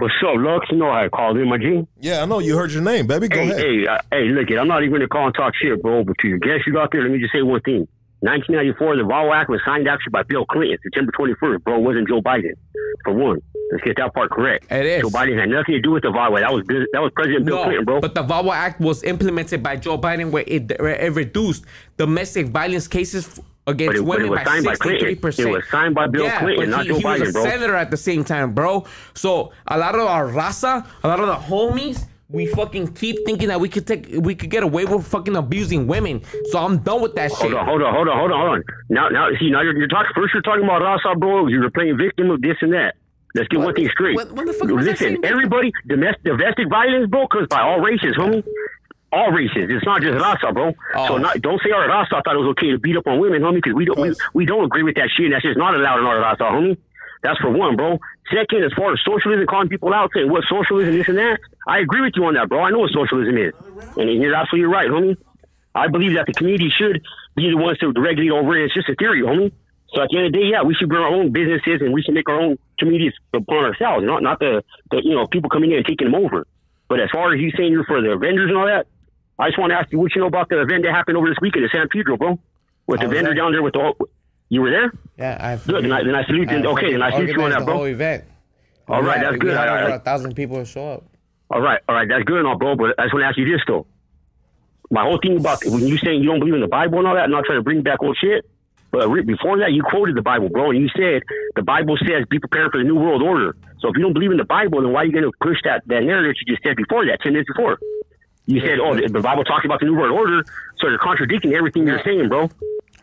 What's 0.00 0.14
up, 0.26 0.34
Lux? 0.36 0.66
You 0.70 0.78
know 0.78 0.90
how 0.90 1.04
I 1.04 1.08
called 1.10 1.36
in, 1.36 1.48
my 1.48 1.58
G. 1.58 1.86
Yeah, 2.00 2.22
I 2.22 2.26
know. 2.26 2.38
You 2.38 2.56
heard 2.56 2.72
your 2.72 2.80
name, 2.82 3.06
baby. 3.06 3.28
Go 3.28 3.36
hey, 3.40 3.50
ahead. 3.50 3.60
Hey, 3.60 3.86
uh, 3.86 3.98
hey, 4.10 4.24
look, 4.28 4.50
it. 4.50 4.56
I'm 4.58 4.66
not 4.66 4.80
even 4.82 4.90
going 4.92 5.02
to 5.02 5.08
call 5.08 5.26
and 5.26 5.34
talk 5.34 5.52
shit, 5.60 5.80
bro. 5.82 6.04
But 6.04 6.16
to 6.18 6.28
your 6.28 6.38
guests 6.38 6.66
you 6.66 6.72
got 6.72 6.90
there, 6.90 7.02
let 7.02 7.10
me 7.10 7.18
just 7.18 7.32
say 7.34 7.42
one 7.42 7.60
thing. 7.60 7.86
1994, 8.20 8.96
the 8.96 9.02
VAWA 9.02 9.34
Act 9.34 9.50
was 9.50 9.60
signed 9.64 9.88
actually 9.88 10.10
by 10.12 10.22
Bill 10.22 10.44
Clinton, 10.46 10.76
September 10.82 11.12
21st, 11.18 11.64
bro. 11.64 11.76
It 11.76 11.82
wasn't 11.82 12.08
Joe 12.08 12.20
Biden, 12.20 12.52
for 13.04 13.12
one. 13.14 13.40
Let's 13.72 13.84
get 13.84 13.96
that 13.98 14.12
part 14.14 14.30
correct. 14.30 14.66
It 14.70 14.84
is. 14.86 15.02
Joe 15.02 15.08
Biden 15.08 15.38
had 15.38 15.48
nothing 15.48 15.74
to 15.74 15.80
do 15.80 15.90
with 15.92 16.02
the 16.02 16.10
VAWA. 16.10 16.40
That 16.40 16.52
was 16.52 16.64
Bill- 16.66 16.86
that 16.92 17.00
was 17.02 17.12
President 17.14 17.44
Bill 17.46 17.56
No, 17.56 17.64
Clinton, 17.64 17.84
bro. 17.84 18.00
but 18.00 18.14
the 18.14 18.22
VAWA 18.22 18.52
Act 18.54 18.80
was 18.80 19.02
implemented 19.04 19.62
by 19.62 19.76
Joe 19.76 19.96
Biden, 19.98 20.30
where 20.30 20.44
it, 20.46 20.78
where 20.80 20.96
it 20.96 21.12
reduced 21.14 21.64
domestic 21.96 22.48
violence 22.48 22.88
cases 22.88 23.26
f- 23.38 23.44
against 23.70 23.96
it- 23.98 24.04
women 24.04 24.28
by 24.30 24.44
signed 24.44 24.64
sixty-three 24.64 24.98
Clinton. 24.98 25.16
percent. 25.22 25.48
It 25.48 25.52
was 25.52 25.68
signed 25.70 25.94
by 25.94 26.06
Bill 26.06 26.24
yeah, 26.24 26.38
Clinton, 26.40 26.70
not 26.70 26.82
he, 26.82 26.88
Joe 26.92 26.98
he 26.98 27.04
was 27.04 27.28
a 27.28 27.32
bro. 27.32 27.42
senator 27.44 27.74
at 27.76 27.90
the 27.90 27.96
same 27.96 28.24
time, 28.24 28.52
bro. 28.52 28.84
So 29.14 29.52
a 29.66 29.78
lot 29.78 29.94
of 29.94 30.02
our 30.02 30.26
raza, 30.28 30.86
a 31.02 31.08
lot 31.08 31.20
of 31.20 31.26
the 31.26 31.34
homies. 31.36 32.06
We 32.32 32.46
fucking 32.46 32.94
keep 32.94 33.16
thinking 33.26 33.48
that 33.48 33.58
we 33.58 33.68
could 33.68 33.88
take, 33.88 34.06
we 34.12 34.36
could 34.36 34.50
get 34.50 34.62
away 34.62 34.84
with 34.84 35.04
fucking 35.04 35.34
abusing 35.34 35.88
women. 35.88 36.22
So 36.52 36.60
I'm 36.60 36.78
done 36.78 37.02
with 37.02 37.16
that 37.16 37.32
shit. 37.32 37.40
Hold 37.50 37.54
on, 37.54 37.66
hold 37.66 37.82
on, 37.82 37.92
hold 37.92 38.08
on, 38.08 38.16
hold 38.18 38.30
on, 38.30 38.38
hold 38.38 38.50
on. 38.58 38.62
Now, 38.88 39.08
now, 39.08 39.28
see, 39.40 39.50
now 39.50 39.62
you're, 39.62 39.76
you're 39.76 39.88
talking. 39.88 40.12
First, 40.14 40.34
you're 40.34 40.42
talking 40.42 40.62
about 40.62 40.80
Raza, 40.80 41.18
bro. 41.18 41.48
You 41.48 41.58
were 41.58 41.70
playing 41.70 41.96
victim 41.98 42.30
of 42.30 42.40
this 42.40 42.56
and 42.60 42.72
that. 42.72 42.94
Let's 43.34 43.48
get 43.48 43.58
one 43.58 43.74
thing 43.74 43.88
straight. 43.92 44.14
what- 44.14 44.30
what 44.30 44.46
the 44.46 44.52
fuck 44.52 44.68
was 44.70 44.86
I 44.86 44.90
Listen, 44.92 45.24
everybody, 45.24 45.72
domestic, 45.88 46.22
domestic 46.22 46.68
violence, 46.68 47.10
bro, 47.10 47.26
comes 47.26 47.48
by 47.48 47.62
all 47.62 47.80
races, 47.80 48.14
homie. 48.16 48.44
All 49.12 49.32
races. 49.32 49.66
It's 49.68 49.84
not 49.84 50.02
just 50.02 50.18
Raza, 50.18 50.54
bro. 50.54 50.72
Oh. 50.94 51.06
So 51.06 51.16
not, 51.16 51.40
don't 51.40 51.60
say 51.62 51.72
our 51.72 51.88
Raza 51.88 52.22
thought 52.22 52.34
it 52.34 52.38
was 52.38 52.50
okay 52.50 52.70
to 52.70 52.78
beat 52.78 52.96
up 52.96 53.06
on 53.06 53.18
women, 53.18 53.42
homie, 53.42 53.56
because 53.56 53.74
we 53.74 53.84
don't 53.84 53.98
we, 53.98 54.14
we 54.34 54.46
don't 54.46 54.64
agree 54.64 54.84
with 54.84 54.94
that 54.94 55.10
shit. 55.16 55.26
And 55.26 55.34
that's 55.34 55.42
just 55.42 55.58
not 55.58 55.74
allowed 55.74 55.98
in 55.98 56.06
our 56.06 56.22
Raza, 56.22 56.50
homie. 56.50 56.76
That's 57.22 57.38
for 57.40 57.50
one, 57.50 57.76
bro. 57.76 57.98
Second, 58.32 58.64
as 58.64 58.72
far 58.72 58.92
as 58.92 59.00
socialism, 59.04 59.46
calling 59.46 59.68
people 59.68 59.92
out, 59.92 60.10
saying 60.14 60.30
what 60.30 60.44
socialism, 60.48 60.96
this 60.96 61.08
and 61.08 61.18
that, 61.18 61.40
I 61.66 61.80
agree 61.80 62.00
with 62.00 62.14
you 62.16 62.24
on 62.24 62.34
that, 62.34 62.48
bro. 62.48 62.62
I 62.62 62.70
know 62.70 62.78
what 62.78 62.92
socialism 62.92 63.36
is, 63.36 63.52
and 63.96 64.22
you're 64.22 64.34
absolutely 64.34 64.72
right, 64.72 64.88
homie. 64.88 65.16
I 65.74 65.88
believe 65.88 66.14
that 66.14 66.26
the 66.26 66.32
community 66.32 66.70
should 66.70 67.02
be 67.36 67.50
the 67.50 67.56
ones 67.56 67.78
to 67.78 67.92
regulate 67.92 68.30
over 68.30 68.56
it. 68.56 68.66
It's 68.66 68.74
just 68.74 68.88
a 68.88 68.94
theory, 68.94 69.22
homie. 69.22 69.52
So 69.94 70.02
at 70.02 70.08
the 70.10 70.18
end 70.18 70.26
of 70.26 70.32
the 70.32 70.38
day, 70.38 70.44
yeah, 70.46 70.62
we 70.62 70.74
should 70.74 70.88
bring 70.88 71.02
our 71.02 71.08
own 71.08 71.32
businesses 71.32 71.80
and 71.80 71.92
we 71.92 72.02
should 72.02 72.14
make 72.14 72.28
our 72.28 72.40
own 72.40 72.58
communities 72.78 73.12
upon 73.34 73.64
ourselves, 73.64 74.04
not 74.06 74.22
not 74.22 74.38
the, 74.38 74.62
the 74.90 75.02
you 75.02 75.14
know 75.14 75.26
people 75.26 75.50
coming 75.50 75.72
in 75.72 75.78
and 75.78 75.86
taking 75.86 76.10
them 76.10 76.14
over. 76.14 76.46
But 76.88 77.00
as 77.00 77.10
far 77.10 77.34
as 77.34 77.40
you 77.40 77.50
saying 77.56 77.72
you're 77.72 77.84
for 77.84 78.00
the 78.00 78.16
vendors 78.16 78.50
and 78.50 78.58
all 78.58 78.66
that, 78.66 78.86
I 79.40 79.48
just 79.48 79.58
want 79.58 79.70
to 79.70 79.76
ask 79.76 79.90
you 79.90 79.98
what 79.98 80.14
you 80.14 80.20
know 80.20 80.26
about 80.26 80.48
the 80.48 80.60
event 80.60 80.84
that 80.84 80.92
happened 80.92 81.16
over 81.16 81.28
this 81.28 81.38
weekend 81.40 81.64
in 81.64 81.70
San 81.72 81.88
Pedro, 81.88 82.16
bro, 82.16 82.38
with 82.86 83.00
the 83.00 83.06
oh, 83.06 83.08
vendor 83.08 83.30
there. 83.30 83.34
down 83.34 83.52
there 83.52 83.62
with 83.62 83.72
the. 83.72 83.94
You 84.50 84.62
were 84.62 84.70
there? 84.70 84.92
Yeah, 85.16 85.38
I 85.40 85.56
Good. 85.56 85.84
Then 85.84 85.92
I, 85.92 86.02
then 86.02 86.14
I 86.14 86.24
salute 86.24 86.50
you. 86.50 86.58
Okay, 86.70 86.92
then 86.92 87.02
I 87.02 87.10
salute 87.10 87.30
you 87.30 87.42
on 87.42 87.50
that, 87.50 87.60
the 87.60 87.64
bro. 87.64 87.74
whole 87.76 87.84
event. 87.84 88.24
All 88.88 89.00
We 89.00 89.06
right, 89.06 89.18
had- 89.18 89.26
that's 89.26 89.36
good. 89.38 89.56
had 89.56 89.68
over 89.68 89.92
I- 89.92 89.96
a 89.96 89.98
thousand 90.00 90.34
people 90.34 90.62
show 90.64 90.88
up. 90.94 91.04
All 91.50 91.60
right, 91.60 91.80
all 91.88 91.94
right, 91.94 92.08
that's 92.08 92.24
good 92.24 92.38
and 92.38 92.46
all, 92.46 92.58
bro. 92.58 92.76
But 92.76 92.94
I 92.98 93.04
just 93.04 93.14
want 93.14 93.22
to 93.24 93.26
ask 93.28 93.38
you 93.38 93.44
this 93.44 93.60
though. 93.66 93.86
My 94.90 95.02
whole 95.04 95.18
thing 95.22 95.38
about 95.38 95.64
when 95.64 95.86
you 95.86 95.96
saying 95.98 96.20
you 96.22 96.28
don't 96.28 96.40
believe 96.40 96.54
in 96.54 96.60
the 96.60 96.68
Bible 96.68 96.98
and 96.98 97.06
all 97.06 97.14
that, 97.14 97.24
I'm 97.24 97.30
not 97.30 97.44
trying 97.44 97.58
to 97.58 97.62
bring 97.62 97.82
back 97.82 98.02
old 98.02 98.16
shit. 98.20 98.44
But 98.90 99.06
before 99.24 99.58
that, 99.58 99.70
you 99.72 99.82
quoted 99.82 100.16
the 100.16 100.22
Bible, 100.22 100.48
bro, 100.48 100.70
and 100.70 100.80
you 100.80 100.88
said 100.96 101.22
the 101.54 101.62
Bible 101.62 101.96
says 101.96 102.24
be 102.28 102.40
prepared 102.40 102.72
for 102.72 102.78
the 102.78 102.84
new 102.84 102.96
world 102.96 103.22
order. 103.22 103.54
So 103.78 103.88
if 103.88 103.96
you 103.96 104.02
don't 104.02 104.12
believe 104.12 104.32
in 104.32 104.36
the 104.36 104.44
Bible, 104.44 104.82
then 104.82 104.92
why 104.92 105.02
are 105.02 105.04
you 105.06 105.12
going 105.12 105.24
to 105.24 105.32
push 105.40 105.58
that 105.64 105.82
that 105.86 106.02
narrative 106.02 106.34
you 106.44 106.54
just 106.54 106.64
said 106.64 106.76
before 106.76 107.06
that, 107.06 107.20
ten 107.22 107.32
minutes 107.32 107.48
before? 107.54 107.78
You 108.50 108.60
said, 108.60 108.80
oh, 108.80 108.94
the, 108.96 109.08
the 109.08 109.20
Bible 109.20 109.44
talks 109.44 109.64
about 109.64 109.78
the 109.80 109.86
new 109.86 109.94
world 109.94 110.12
order, 110.12 110.42
so 110.80 110.88
you're 110.88 110.98
contradicting 110.98 111.54
everything 111.54 111.86
you're 111.86 112.02
saying, 112.02 112.28
bro. 112.28 112.50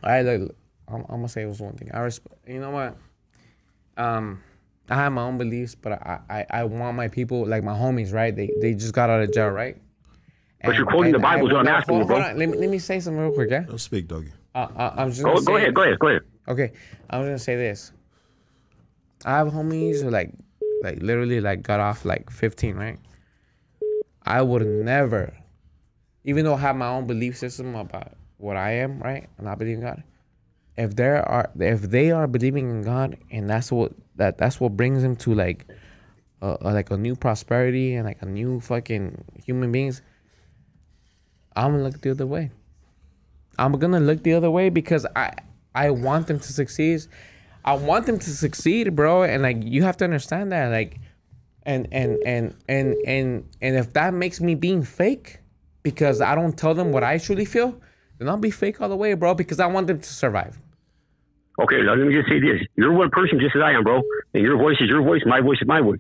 I 0.04 0.22
look. 0.22 0.56
I'm, 0.90 1.02
I'm 1.02 1.18
gonna 1.18 1.30
say 1.30 1.44
it 1.44 1.48
was 1.48 1.60
one 1.62 1.74
thing. 1.74 1.90
I 1.94 2.00
respect. 2.00 2.36
You 2.48 2.60
know 2.60 2.72
what? 2.72 2.98
Um, 3.98 4.42
I 4.90 4.96
have 4.96 5.12
my 5.12 5.22
own 5.24 5.38
beliefs, 5.38 5.76
but 5.76 5.94
I, 5.94 6.20
I, 6.30 6.46
I 6.50 6.64
want 6.66 6.96
my 6.98 7.08
people, 7.08 7.46
like 7.46 7.64
my 7.64 7.74
homies, 7.74 8.14
right? 8.14 8.36
They 8.36 8.52
they 8.62 8.74
just 8.74 8.94
got 8.94 9.10
out 9.10 9.22
of 9.22 9.32
jail, 9.32 9.50
right? 9.50 9.78
But 10.64 10.76
you're 10.76 10.86
quoting 10.86 11.14
the 11.14 11.20
Bible, 11.20 11.50
so 11.50 11.58
I'm 11.58 11.68
asking 11.68 12.00
you, 12.00 12.06
bro. 12.06 12.16
hold 12.20 12.32
on. 12.32 12.38
Let 12.38 12.50
me 12.50 12.58
let 12.58 12.70
me 12.70 12.80
say 12.80 13.00
something 13.00 13.22
real 13.22 13.32
quick, 13.32 13.50
yeah. 13.50 13.62
Don't 13.62 13.80
speak, 13.80 14.08
doggy. 14.08 14.32
Uh, 14.56 14.68
uh, 14.76 14.94
I'm 14.98 15.12
just 15.12 15.24
Go- 15.24 15.34
gonna 15.36 15.46
go 15.46 15.56
ahead, 15.58 15.74
go 15.74 15.84
ahead, 15.84 16.00
go 16.00 16.08
ahead. 16.08 16.22
Okay, 16.48 16.72
I 17.10 17.20
was 17.20 17.28
gonna 17.28 17.40
say 17.40 17.56
this. 17.56 17.92
I 19.26 19.38
have 19.38 19.48
homies 19.48 20.02
who 20.02 20.10
like, 20.10 20.32
like 20.84 21.02
literally 21.02 21.42
like 21.42 21.64
got 21.64 21.80
off 21.80 22.06
like 22.06 22.30
15, 22.30 22.76
right? 22.76 23.00
I 24.28 24.42
would 24.42 24.68
never, 24.68 25.34
even 26.26 26.44
though 26.44 26.56
I 26.56 26.60
have 26.60 26.76
my 26.76 26.90
own 26.90 27.08
belief 27.08 27.38
system 27.38 27.76
about 27.76 28.12
what 28.36 28.58
I 28.58 28.72
am, 28.74 29.00
right, 29.00 29.30
and 29.38 29.48
I 29.48 29.56
believe 29.56 29.76
in 29.76 29.82
God. 29.82 30.04
If 30.76 30.98
there 30.98 31.28
are, 31.28 31.50
if 31.58 31.84
they 31.84 32.12
are 32.12 32.28
believing 32.28 32.70
in 32.70 32.82
God, 32.82 33.18
and 33.32 33.50
that's 33.50 33.72
what 33.72 33.94
that 34.18 34.38
that's 34.38 34.60
what 34.60 34.76
brings 34.76 35.02
them 35.02 35.16
to 35.18 35.34
like, 35.34 35.66
uh, 36.42 36.58
like 36.62 36.92
a 36.92 36.98
new 36.98 37.16
prosperity 37.16 37.96
and 37.96 38.06
like 38.06 38.22
a 38.22 38.26
new 38.26 38.60
fucking 38.60 39.24
human 39.46 39.72
beings. 39.72 40.02
I'm 41.56 41.72
gonna 41.72 41.84
look 41.84 42.02
the 42.02 42.12
other 42.12 42.28
way. 42.28 42.52
I'm 43.58 43.72
gonna 43.80 44.02
look 44.02 44.24
the 44.24 44.34
other 44.34 44.52
way 44.52 44.68
because 44.68 45.06
I 45.16 45.32
I 45.74 45.90
want 45.92 46.28
them 46.28 46.40
to 46.40 46.54
succeed. 46.54 47.08
I 47.64 47.76
want 47.76 48.06
them 48.06 48.20
to 48.20 48.30
succeed, 48.30 48.94
bro. 48.94 49.24
And 49.24 49.42
like 49.42 49.58
you 49.62 49.84
have 49.84 49.96
to 49.98 50.04
understand 50.04 50.52
that, 50.52 50.70
like, 50.70 51.00
and 51.68 51.88
and 51.92 52.18
and 52.26 52.56
and 52.68 52.96
and 53.06 53.46
and 53.62 53.76
if 53.76 53.94
that 53.94 54.14
makes 54.14 54.42
me 54.42 54.56
being 54.56 54.82
fake 54.82 55.40
because 55.84 56.22
I 56.22 56.34
don't 56.34 56.58
tell 56.58 56.74
them 56.74 56.92
what 56.92 57.04
I 57.04 57.18
truly 57.20 57.46
feel, 57.46 57.80
then 58.18 58.30
I'll 58.30 58.38
be 58.38 58.50
fake 58.50 58.82
all 58.82 58.90
the 58.90 58.96
way, 58.96 59.14
bro. 59.14 59.36
Because 59.36 59.60
I 59.60 59.68
want 59.68 59.86
them 59.88 60.00
to 60.00 60.14
survive. 60.14 60.58
Okay, 61.60 61.82
let 61.84 61.98
me 61.98 62.14
just 62.14 62.30
say 62.30 62.40
this. 62.40 62.62
You're 62.76 62.94
one 62.94 63.10
person 63.10 63.40
just 63.40 63.56
as 63.56 63.62
I 63.64 63.72
am, 63.74 63.84
bro. 63.84 64.02
And 64.34 64.44
your 64.44 64.58
voice 64.58 64.78
is 64.80 64.90
your 64.90 65.04
voice, 65.04 65.22
my 65.26 65.42
voice 65.42 65.58
is 65.62 65.68
my 65.68 65.82
voice. 65.82 66.00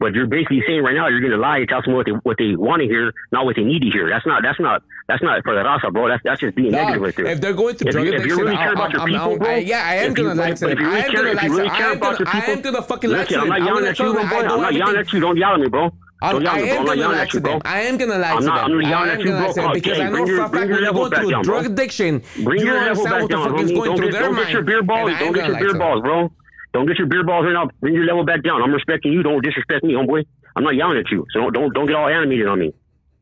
But 0.00 0.14
you're 0.14 0.26
basically 0.26 0.62
saying 0.66 0.82
right 0.82 0.94
now 0.96 1.08
you're 1.08 1.20
gonna 1.20 1.36
lie 1.36 1.58
and 1.58 1.68
tell 1.68 1.82
someone 1.84 1.98
what 1.98 2.06
they 2.06 2.12
what 2.12 2.36
they 2.38 2.56
want 2.56 2.80
to 2.80 2.88
hear, 2.88 3.12
not 3.32 3.44
what 3.44 3.54
they 3.56 3.64
need 3.64 3.80
to 3.82 3.90
hear. 3.90 4.08
That's 4.08 4.24
not 4.26 4.42
that's 4.42 4.58
not 4.58 4.82
that's 5.08 5.22
not 5.22 5.44
for 5.44 5.54
the 5.54 5.60
raza, 5.60 5.92
bro. 5.92 6.08
That's 6.08 6.22
that's 6.24 6.40
just 6.40 6.56
being 6.56 6.72
Dog, 6.72 6.80
negative 6.96 7.02
right 7.02 7.16
there. 7.16 7.26
if 7.26 7.40
they're 7.42 7.52
going 7.52 7.74
if 7.76 7.80
drug 7.92 8.06
you, 8.06 8.12
if 8.14 8.24
you 8.26 8.32
addiction, 8.32 8.38
really 8.44 8.56
care 8.56 8.72
about 8.72 8.90
your 8.92 9.00
I'm- 9.02 9.08
people, 9.10 9.28
I'm- 9.28 9.38
bro. 9.38 9.50
I- 9.50 9.56
yeah, 9.58 9.82
I 9.86 9.94
am 9.96 10.14
gonna 10.14 10.34
lie 10.34 10.52
to 10.52 10.60
them. 10.60 10.70
if 10.72 10.78
you 10.80 10.86
really 10.86 11.00
I 11.00 11.04
am 11.04 11.12
gonna 11.12 11.34
lie 11.34 11.42
to 11.42 11.48
them. 11.52 11.68
I 11.68 11.92
am 11.92 11.98
gonna- 12.00 12.18
your 12.18 12.28
I 12.28 12.32
people- 12.40 12.52
am 12.54 12.60
gonna 12.62 12.82
fucking 12.82 13.10
lie 13.10 13.24
to 13.24 13.40
I'm 13.40 13.48
not 13.48 13.62
yelling 13.62 13.86
at 13.86 13.98
you, 13.98 14.12
them. 14.14 14.16
I 14.16 14.22
I'm 14.22 14.48
don't 14.48 14.74
yelling 14.74 14.96
at 14.96 15.12
you. 15.12 15.20
Don't 15.20 15.36
yell 15.36 15.52
at 15.54 15.60
me, 15.60 15.68
bro. 15.68 15.92
I'm, 16.22 16.36
I 16.36 16.40
bro. 16.40 16.50
am 16.50 16.84
gonna 16.86 17.08
lie 17.08 17.24
to 17.26 17.40
them. 17.40 17.60
I 17.64 17.80
am 17.80 17.96
gonna 17.98 18.18
lie 18.18 18.36
to 18.36 18.44
them. 18.44 18.52
I'm 18.52 18.56
not 18.56 18.58
I 18.58 18.64
am 18.64 18.70
gonna 18.70 19.06
lie 19.06 19.48
to 19.52 19.60
them 19.60 19.72
because 19.72 20.00
I 20.00 20.08
know 20.10 20.26
for 20.26 20.40
a 20.40 20.48
fact 20.48 20.70
when 20.70 20.82
you 20.82 20.92
go 20.92 21.08
through 21.10 21.42
drug 21.42 21.66
addiction, 21.66 22.22
Bring 22.42 22.60
you 22.60 22.66
don't 22.66 22.76
understand 22.76 23.22
what 23.22 23.30
the 23.30 23.36
fuck 23.36 23.60
is 23.60 23.72
going 23.72 23.84
Don't 23.84 23.96
through 23.96 24.06
get, 24.06 24.12
their 24.12 24.22
don't 24.22 24.34
mind. 24.34 24.46
get 24.48 24.52
your 24.52 24.62
beer 24.62 24.82
balls. 24.82 25.10
I 25.12 25.18
Don't 25.18 25.32
get 25.32 25.46
your 25.48 25.58
beer 25.58 25.74
balls, 25.78 26.00
bro. 26.02 26.30
Don't 26.72 26.86
get 26.86 26.98
your 26.98 27.06
beer 27.06 27.24
balls 27.24 27.44
right 27.44 27.52
now. 27.52 27.68
Bring 27.80 27.94
your 27.94 28.04
level 28.04 28.24
back 28.24 28.42
down. 28.42 28.62
I'm 28.62 28.72
respecting 28.72 29.12
you. 29.12 29.22
Don't 29.22 29.42
disrespect 29.42 29.84
me, 29.84 29.94
homeboy. 29.94 30.24
I'm 30.56 30.64
not 30.64 30.74
yelling 30.76 30.98
at 30.98 31.10
you. 31.10 31.26
So 31.32 31.40
don't 31.40 31.52
don't, 31.52 31.74
don't 31.74 31.86
get 31.86 31.96
all 31.96 32.08
animated 32.08 32.46
on 32.46 32.58
me. 32.58 32.72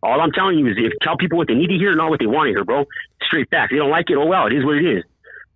All 0.02 0.20
I'm 0.20 0.32
telling 0.32 0.58
you 0.58 0.66
is 0.68 0.76
if 0.78 0.92
tell 1.02 1.16
people 1.16 1.38
what 1.38 1.48
they 1.48 1.54
need 1.54 1.68
to 1.68 1.78
hear, 1.78 1.90
and 1.90 1.98
not 1.98 2.10
what 2.10 2.20
they 2.20 2.26
want 2.26 2.48
to 2.48 2.52
hear, 2.52 2.64
bro. 2.64 2.84
Straight 3.22 3.48
facts. 3.50 3.72
They 3.72 3.78
don't 3.78 3.90
like 3.90 4.10
it. 4.10 4.16
Oh 4.16 4.26
well, 4.26 4.46
it 4.46 4.52
is 4.52 4.64
what 4.64 4.76
it 4.76 4.86
is. 4.86 5.04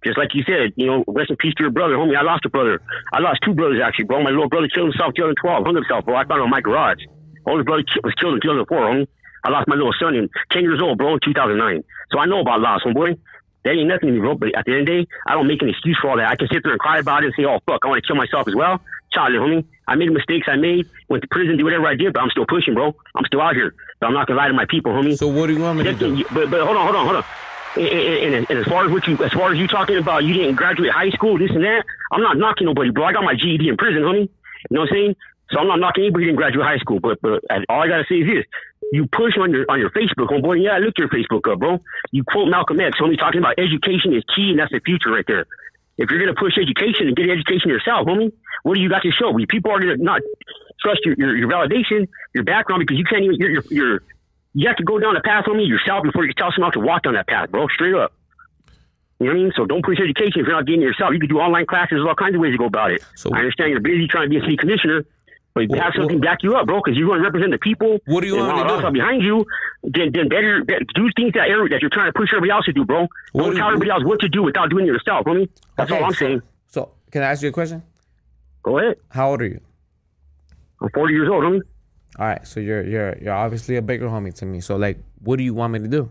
Just 0.04 0.18
like 0.18 0.34
you 0.34 0.42
said, 0.42 0.72
you 0.74 0.86
know, 0.86 1.04
rest 1.06 1.30
in 1.30 1.36
peace 1.36 1.54
to 1.58 1.62
your 1.62 1.70
brother, 1.70 1.94
homie. 1.94 2.16
I 2.16 2.22
lost 2.22 2.44
a 2.44 2.50
brother. 2.50 2.82
I 3.12 3.20
lost 3.20 3.40
two 3.44 3.54
brothers 3.54 3.80
actually, 3.84 4.06
bro. 4.06 4.22
My 4.22 4.30
little 4.30 4.48
brother 4.48 4.68
killed 4.68 4.90
himself, 4.90 5.14
2012, 5.14 5.64
hung 5.64 5.76
himself, 5.76 6.04
bro. 6.04 6.16
I 6.16 6.24
found 6.26 6.40
him 6.40 6.50
in 6.50 6.50
my 6.50 6.60
garage. 6.60 6.98
Older 7.46 7.62
brother 7.62 7.84
was 8.02 8.14
killed 8.18 8.34
in 8.34 8.40
2004, 8.40 8.66
homie. 8.78 9.06
I 9.44 9.50
lost 9.50 9.68
my 9.68 9.74
little 9.74 9.94
son 9.98 10.14
in 10.14 10.28
10 10.50 10.62
years 10.62 10.80
old, 10.82 10.98
bro, 10.98 11.14
in 11.14 11.20
2009. 11.22 11.82
So 12.10 12.18
I 12.18 12.26
know 12.26 12.40
about 12.40 12.60
loss, 12.60 12.82
homeboy. 12.82 13.18
That 13.65 13.70
ain't 13.70 13.89
nothing 13.89 14.08
to 14.08 14.15
me, 14.15 14.20
bro. 14.20 14.34
But 14.34 14.55
at 14.57 14.65
the 14.65 14.73
end 14.73 14.81
of 14.82 14.86
the 14.86 15.05
day, 15.05 15.08
I 15.26 15.34
don't 15.34 15.47
make 15.47 15.62
an 15.62 15.68
excuse 15.68 15.99
for 16.00 16.10
all 16.10 16.16
that. 16.16 16.28
I 16.28 16.36
can 16.36 16.49
sit 16.52 16.62
there 16.62 16.73
and 16.73 16.81
cry 16.81 16.99
about 16.99 17.23
it 17.23 17.26
and 17.26 17.34
say, 17.36 17.44
oh, 17.44 17.60
fuck, 17.66 17.81
I 17.84 17.89
want 17.89 18.02
to 18.02 18.07
kill 18.07 18.16
myself 18.16 18.49
as 18.49 18.55
well. 18.55 18.81
Child, 19.12 19.32
homie. 19.34 19.65
I 19.86 19.94
made 19.94 20.10
mistakes 20.10 20.47
I 20.50 20.57
made, 20.57 20.89
went 21.08 21.23
to 21.23 21.28
prison, 21.28 21.57
did 21.57 21.65
whatever 21.65 21.86
I 21.86 21.94
did, 21.94 22.12
but 22.12 22.23
I'm 22.23 22.31
still 22.31 22.47
pushing, 22.47 22.74
bro. 22.74 22.94
I'm 23.15 23.24
still 23.26 23.41
out 23.41 23.55
here. 23.55 23.74
But 24.00 24.07
I'm 24.08 24.15
not 24.15 24.26
going 24.26 24.36
to 24.36 24.42
lie 24.42 24.49
to 24.49 24.55
my 24.55 24.66
people, 24.66 24.92
homie. 24.92 25.16
So 25.16 25.28
what 25.28 25.47
do 25.47 25.55
you 25.55 25.60
want 25.60 25.78
me 25.78 25.84
to 25.84 25.94
do? 25.94 26.24
But, 26.32 26.50
but 26.50 26.60
hold 26.62 26.76
on, 26.76 26.84
hold 26.84 26.97
on, 26.97 27.05
hold 27.07 27.16
on. 27.16 27.24
And, 27.74 28.34
and, 28.34 28.47
and, 28.50 28.58
as 28.58 28.66
far 28.66 28.84
as 28.84 28.92
what 28.92 29.07
you, 29.07 29.16
as 29.24 29.32
far 29.32 29.52
as 29.52 29.58
you 29.58 29.66
talking 29.66 29.97
about, 29.97 30.24
you 30.24 30.34
didn't 30.34 30.57
graduate 30.57 30.91
high 30.91 31.10
school, 31.10 31.39
this 31.39 31.50
and 31.50 31.65
that. 31.65 31.84
I'm 32.10 32.20
not 32.20 32.36
knocking 32.36 32.66
nobody, 32.66 32.91
bro. 32.91 33.05
I 33.05 33.12
got 33.12 33.24
my 33.24 33.34
GED 33.34 33.66
in 33.68 33.76
prison, 33.76 34.02
homie. 34.02 34.28
You 34.70 34.74
know 34.74 34.81
what 34.81 34.91
I'm 34.91 34.94
saying? 34.94 35.16
So 35.50 35.58
I'm 35.58 35.68
not 35.68 35.81
knocking 35.81 36.05
anybody 36.05 36.24
who 36.24 36.31
didn't 36.31 36.39
graduate 36.39 36.66
high 36.66 36.78
school. 36.78 37.00
But 37.00 37.20
but 37.20 37.44
all 37.68 37.81
I 37.82 37.89
gotta 37.89 38.05
say 38.08 38.16
is 38.16 38.26
this: 38.26 38.44
you 38.92 39.06
push 39.06 39.32
on 39.40 39.50
your 39.50 39.64
on 39.70 39.80
your 39.80 39.88
Facebook, 39.90 40.28
oh 40.28 40.36
homeboy. 40.36 40.62
Yeah, 40.62 40.76
look 40.76 40.98
your 40.98 41.08
Facebook 41.08 41.50
up, 41.50 41.58
bro. 41.58 41.80
You 42.12 42.24
quote 42.24 42.48
Malcolm 42.48 42.78
X, 42.78 43.00
homie, 43.00 43.18
talking 43.18 43.40
about 43.40 43.58
education 43.58 44.12
is 44.12 44.22
key, 44.36 44.50
and 44.50 44.58
that's 44.58 44.70
the 44.70 44.80
future 44.84 45.10
right 45.10 45.24
there. 45.26 45.46
If 45.96 46.10
you're 46.10 46.20
gonna 46.20 46.38
push 46.38 46.58
education 46.60 47.08
and 47.08 47.16
get 47.16 47.30
education 47.30 47.70
yourself, 47.70 48.06
homie, 48.06 48.32
what 48.64 48.74
do 48.74 48.80
you 48.80 48.90
got 48.90 49.00
to 49.02 49.10
show? 49.10 49.30
We 49.30 49.46
people 49.46 49.72
are 49.72 49.80
gonna 49.80 49.96
not 49.96 50.20
trust 50.78 51.00
your, 51.06 51.14
your, 51.16 51.36
your 51.36 51.48
validation, 51.48 52.06
your 52.34 52.44
background, 52.44 52.80
because 52.80 52.98
you 52.98 53.04
can't 53.04 53.24
even 53.24 53.36
you're, 53.40 53.50
you're, 53.50 53.64
you're 53.70 54.02
you 54.52 54.68
have 54.68 54.76
to 54.76 54.84
go 54.84 54.98
down 54.98 55.14
the 55.14 55.22
path, 55.24 55.46
homie, 55.46 55.66
yourself 55.66 56.02
before 56.02 56.26
you 56.26 56.34
tell 56.34 56.52
someone 56.52 56.68
else 56.68 56.74
to 56.74 56.80
walk 56.80 57.04
down 57.04 57.14
that 57.14 57.26
path, 57.26 57.50
bro. 57.50 57.68
Straight 57.68 57.94
up. 57.94 58.12
You 59.18 59.28
know 59.28 59.32
what 59.32 59.38
I 59.38 59.42
mean? 59.44 59.52
So 59.56 59.64
don't 59.64 59.82
push 59.82 59.98
education 60.00 60.42
if 60.42 60.46
you're 60.46 60.56
not 60.56 60.66
getting 60.66 60.82
it 60.82 60.84
yourself. 60.84 61.14
You 61.14 61.20
can 61.20 61.30
do 61.30 61.38
online 61.38 61.64
classes. 61.64 61.92
There's 61.92 62.06
all 62.06 62.14
kinds 62.14 62.34
of 62.34 62.42
ways 62.42 62.52
to 62.52 62.58
go 62.58 62.66
about 62.66 62.90
it. 62.90 63.02
So 63.16 63.32
I 63.32 63.38
understand 63.38 63.70
you're 63.70 63.80
busy 63.80 64.06
trying 64.06 64.28
to 64.28 64.28
be 64.28 64.36
a 64.36 64.40
city 64.40 64.58
commissioner, 64.58 65.06
but 65.55 65.68
you 65.70 65.76
have 65.81 65.92
something 65.94 66.20
to 66.20 66.26
back 66.26 66.42
you 66.42 66.56
up, 66.56 66.66
bro, 66.66 66.81
because 66.82 66.97
you're 66.97 67.08
going 67.08 67.20
to 67.20 67.24
represent 67.24 67.52
the 67.52 67.58
people. 67.58 67.98
What 68.06 68.22
do 68.22 68.26
you 68.26 68.36
want 68.36 68.68
to 68.68 68.81
do? 68.82 68.90
behind 68.90 69.22
you? 69.22 69.44
Then, 69.82 70.10
then 70.12 70.28
better, 70.28 70.62
do 70.64 71.10
things 71.16 71.32
that 71.34 71.48
area 71.48 71.68
that 71.70 71.81
you're 71.82 71.90
trying 71.90 72.10
to 72.10 72.18
push 72.18 72.31
everybody 72.32 72.50
else 72.50 72.64
to 72.66 72.72
do, 72.72 72.84
bro. 72.84 73.06
Don't 73.34 73.55
tell 73.56 73.66
everybody 73.68 73.90
else 73.90 74.05
what 74.05 74.20
to 74.20 74.28
do 74.28 74.42
without 74.42 74.70
doing 74.70 74.84
it 74.84 74.89
yourself, 74.89 75.26
homie. 75.26 75.48
That's 75.76 75.90
Okay, 75.90 76.00
all 76.00 76.06
I'm 76.06 76.12
so- 76.14 76.18
saying. 76.18 76.42
So 76.68 76.90
can 77.10 77.22
I 77.22 77.26
ask 77.32 77.42
you 77.42 77.48
a 77.50 77.52
question? 77.52 77.82
Go 78.62 78.78
ahead. 78.78 78.97
How 79.10 79.31
old 79.31 79.42
are 79.42 79.47
you? 79.47 79.60
I'm 80.81 80.89
40 80.94 81.12
years 81.14 81.28
old, 81.28 81.44
homie. 81.44 81.60
All 82.18 82.26
right, 82.26 82.47
so 82.47 82.60
you're 82.60 82.82
you're 82.86 83.16
you're 83.20 83.34
obviously 83.34 83.76
a 83.76 83.82
bigger 83.82 84.06
homie 84.06 84.34
to 84.34 84.47
me. 84.47 84.60
So 84.60 84.76
like, 84.76 84.98
what 85.20 85.36
do 85.36 85.44
you 85.44 85.55
want 85.55 85.72
me 85.72 85.78
to 85.81 85.89
do? 85.89 86.10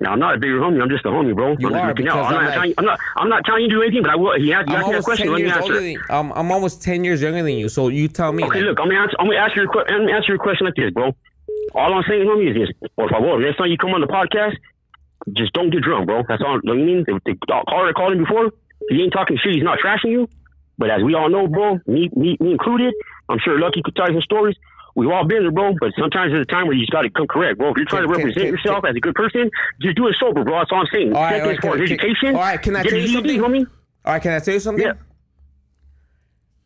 Now 0.00 0.12
I'm 0.12 0.20
not 0.20 0.36
a 0.36 0.38
bigger 0.38 0.60
homie. 0.60 0.80
I'm 0.80 0.88
just 0.88 1.04
a 1.04 1.08
homie, 1.08 1.34
bro. 1.34 1.56
You 1.58 1.68
I'm 1.68 1.74
are, 1.74 1.94
because. 1.94 2.14
I'm, 2.14 2.24
I'm 2.36 2.44
not 2.44 2.56
like- 2.56 2.68
you, 2.68 2.74
I'm 2.78 2.84
not. 2.84 3.00
I'm 3.16 3.28
not 3.28 3.44
telling 3.44 3.62
you 3.62 3.68
to 3.68 3.74
do 3.76 3.82
anything, 3.82 4.02
but 4.02 4.12
I 4.12 4.16
will. 4.16 4.38
He 4.38 4.52
asked, 4.52 4.68
you 4.68 4.76
I'm 4.76 4.82
asked 4.82 4.86
me 4.88 4.92
that 4.92 4.94
almost 4.94 5.04
question. 5.04 5.26
Let 5.32 5.36
me 5.36 5.42
years 5.42 5.52
answer. 5.56 5.62
older 5.74 5.80
than 5.80 5.96
I'm, 6.10 6.32
I'm 6.32 6.52
almost 6.52 6.82
ten 6.82 7.02
years 7.04 7.20
younger 7.20 7.42
than 7.42 7.54
you. 7.54 7.68
So 7.68 7.88
you 7.88 8.06
tell 8.08 8.32
me. 8.32 8.44
Okay, 8.44 8.60
like- 8.60 8.68
look, 8.68 8.80
I'm 8.80 8.88
gonna 8.88 9.00
answer. 9.00 9.16
I'm 9.18 9.26
gonna 9.26 9.38
ask 9.38 9.56
you. 9.56 9.64
a 9.64 9.72
que- 9.72 9.84
I'm 9.88 10.02
gonna 10.06 10.12
answer 10.12 10.32
your 10.32 10.38
question 10.38 10.66
like 10.66 10.76
this, 10.76 10.92
bro. 10.92 11.14
All 11.74 11.92
I'm 11.92 12.04
saying, 12.08 12.22
homie, 12.26 12.50
is 12.50 12.54
this: 12.56 12.90
or 12.96 13.06
if 13.06 13.12
I 13.12 13.18
will, 13.18 13.38
next 13.40 13.58
time 13.58 13.70
you 13.70 13.76
come 13.76 13.90
on 13.90 14.00
the 14.00 14.06
podcast, 14.06 14.54
just 15.32 15.52
don't 15.52 15.70
get 15.70 15.82
drunk, 15.82 16.06
bro. 16.06 16.22
That's 16.28 16.42
all. 16.46 16.60
You 16.62 16.74
know 16.74 16.74
what 16.74 16.82
I 16.82 16.84
mean? 16.86 17.04
The, 17.06 17.20
the 17.26 17.34
caller 17.68 17.92
called 17.92 18.12
him 18.12 18.20
before, 18.24 18.52
he 18.88 19.02
ain't 19.02 19.12
talking 19.12 19.36
shit. 19.42 19.54
He's 19.54 19.64
not 19.64 19.78
trashing 19.80 20.10
you. 20.10 20.28
But 20.78 20.90
as 20.90 21.02
we 21.02 21.14
all 21.14 21.28
know, 21.28 21.48
bro, 21.48 21.80
me, 21.88 22.08
me, 22.14 22.36
me 22.38 22.52
included, 22.52 22.94
I'm 23.28 23.40
sure 23.40 23.58
Lucky 23.58 23.82
could 23.82 23.96
tell 23.96 24.06
you 24.06 24.14
some 24.14 24.22
stories. 24.22 24.54
We've 24.98 25.10
all 25.10 25.24
been 25.24 25.42
there, 25.44 25.52
bro. 25.52 25.74
But 25.78 25.92
sometimes 25.96 26.32
there's 26.32 26.42
a 26.42 26.50
time 26.50 26.66
where 26.66 26.74
you 26.74 26.82
just 26.82 26.90
got 26.90 27.02
to 27.02 27.10
come 27.10 27.28
correct, 27.28 27.56
bro. 27.58 27.70
If 27.70 27.76
you're 27.76 27.86
trying 27.86 28.02
to 28.02 28.08
Can- 28.08 28.16
can- 28.16 28.26
represent 28.26 28.46
can- 28.46 28.52
yourself 28.54 28.84
as 28.84 28.96
a 28.96 29.00
good 29.00 29.14
person, 29.14 29.48
just 29.80 29.96
do 29.96 30.08
it 30.08 30.16
sober, 30.18 30.42
bro. 30.42 30.58
That's 30.58 30.72
all 30.72 30.80
I'm 30.80 30.86
saying. 30.92 31.14
All 31.14 31.22
right, 31.22 31.40
all 31.40 31.46
right, 31.50 31.60
for 31.60 31.76
can- 31.76 31.86
can- 31.86 32.00
education. 32.00 32.34
all 32.34 32.40
right, 32.40 32.60
can 32.60 32.74
I 32.74 32.82
tell 32.82 32.98
you 32.98 33.06
something? 33.06 33.38
homie. 33.40 33.66
All 34.04 34.12
right, 34.14 34.22
can 34.22 34.32
I 34.32 34.40
tell 34.40 34.54
you 34.54 34.60
something? 34.60 34.84
Yeah. 34.84 34.94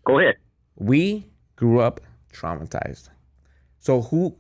Go 0.07 0.19
ahead. 0.19 0.37
We 0.77 1.27
grew 1.57 1.81
up 1.81 2.01
traumatized. 2.33 3.11
So 3.81 4.01
who, 4.01 4.35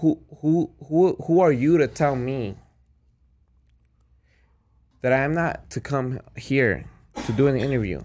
who, 0.00 0.20
who, 0.40 0.72
who, 0.88 1.14
who 1.24 1.40
are 1.40 1.52
you 1.52 1.78
to 1.78 1.86
tell 1.86 2.16
me 2.16 2.56
that 5.02 5.12
I 5.12 5.18
am 5.18 5.34
not 5.34 5.70
to 5.70 5.80
come 5.80 6.18
here 6.36 6.84
to 7.26 7.32
do 7.32 7.46
an 7.46 7.56
interview? 7.56 8.02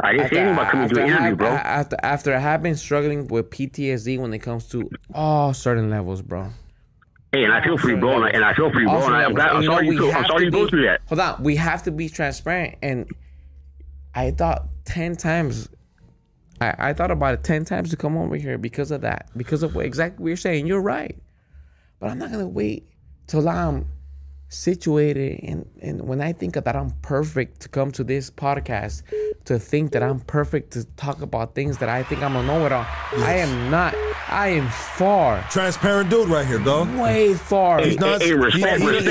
I 0.00 0.12
didn't 0.12 0.30
say 0.30 0.38
anything 0.38 0.54
about 0.54 0.70
coming 0.72 0.88
to 0.88 1.00
an 1.00 1.06
interview, 1.06 1.28
have- 1.28 1.38
bro. 1.38 1.48
After, 1.48 1.96
after 2.02 2.34
I 2.34 2.38
have 2.38 2.62
been 2.62 2.74
struggling 2.76 3.28
with 3.28 3.50
PTSD 3.50 4.18
when 4.18 4.32
it 4.34 4.40
comes 4.40 4.66
to 4.68 4.90
all 5.14 5.54
certain 5.54 5.88
levels, 5.90 6.20
bro. 6.22 6.48
Hey, 7.32 7.44
and 7.44 7.52
I 7.52 7.62
feel 7.64 7.76
for 7.78 7.90
you, 7.90 7.96
bro, 7.96 8.16
and 8.16 8.24
I, 8.24 8.28
and 8.30 8.44
I 8.44 8.54
feel 8.54 8.70
for 8.70 8.80
you, 8.80 8.86
bro, 8.86 8.96
All 8.96 9.06
and 9.06 9.14
I, 9.14 9.18
I'm 9.18 9.22
certain 9.24 9.34
glad. 9.36 9.48
I'm 9.50 9.60
levels. 9.62 9.66
Sorry 9.74 9.86
know, 9.86 9.92
you. 9.92 9.98
Go, 9.98 10.12
I'm 10.12 10.24
sorry 10.26 10.38
to 10.40 10.44
you 10.44 10.50
go 10.50 10.68
through 10.68 10.82
that. 10.86 11.00
Hold 11.08 11.20
on, 11.20 11.42
we 11.42 11.56
have 11.56 11.82
to 11.84 11.90
be 11.90 12.08
transparent, 12.08 12.76
and 12.82 13.06
I 14.14 14.30
thought 14.30 14.66
ten 14.84 15.16
times. 15.16 15.68
I, 16.60 16.74
I 16.78 16.92
thought 16.92 17.10
about 17.10 17.34
it 17.34 17.42
ten 17.44 17.64
times 17.64 17.90
to 17.90 17.96
come 17.96 18.16
over 18.16 18.36
here 18.36 18.56
because 18.58 18.90
of 18.92 19.00
that, 19.00 19.30
because 19.36 19.62
of 19.64 19.74
what 19.74 19.84
exactly 19.84 20.22
what 20.22 20.28
you're 20.28 20.36
saying. 20.36 20.66
You're 20.68 20.80
right, 20.80 21.16
but 21.98 22.08
I'm 22.10 22.18
not 22.18 22.30
gonna 22.30 22.46
wait 22.48 22.88
till 23.26 23.48
I'm 23.48 23.86
situated 24.54 25.40
and 25.42 25.66
and 25.82 26.02
when 26.08 26.20
I 26.20 26.32
think 26.32 26.54
that 26.54 26.74
I'm 26.76 26.90
perfect 27.02 27.60
to 27.62 27.68
come 27.68 27.90
to 27.92 28.04
this 28.04 28.30
podcast 28.30 29.02
to 29.46 29.58
think 29.58 29.92
that 29.92 30.02
I'm 30.02 30.20
perfect 30.20 30.72
to 30.72 30.84
talk 30.96 31.20
about 31.22 31.54
things 31.54 31.78
that 31.78 31.88
I 31.88 32.02
think 32.02 32.22
I'm 32.22 32.36
a 32.36 32.42
know-it-all. 32.42 32.86
I 33.18 33.34
am 33.34 33.70
not. 33.70 33.94
I 34.28 34.48
am 34.48 34.68
far. 34.70 35.44
Transparent 35.50 36.08
dude 36.08 36.28
right 36.28 36.46
here, 36.46 36.58
dog. 36.60 36.88
Way 36.98 37.34
far. 37.34 37.82
He's 37.82 37.98
not. 37.98 38.22
he- 38.22 38.28
he- 38.28 38.60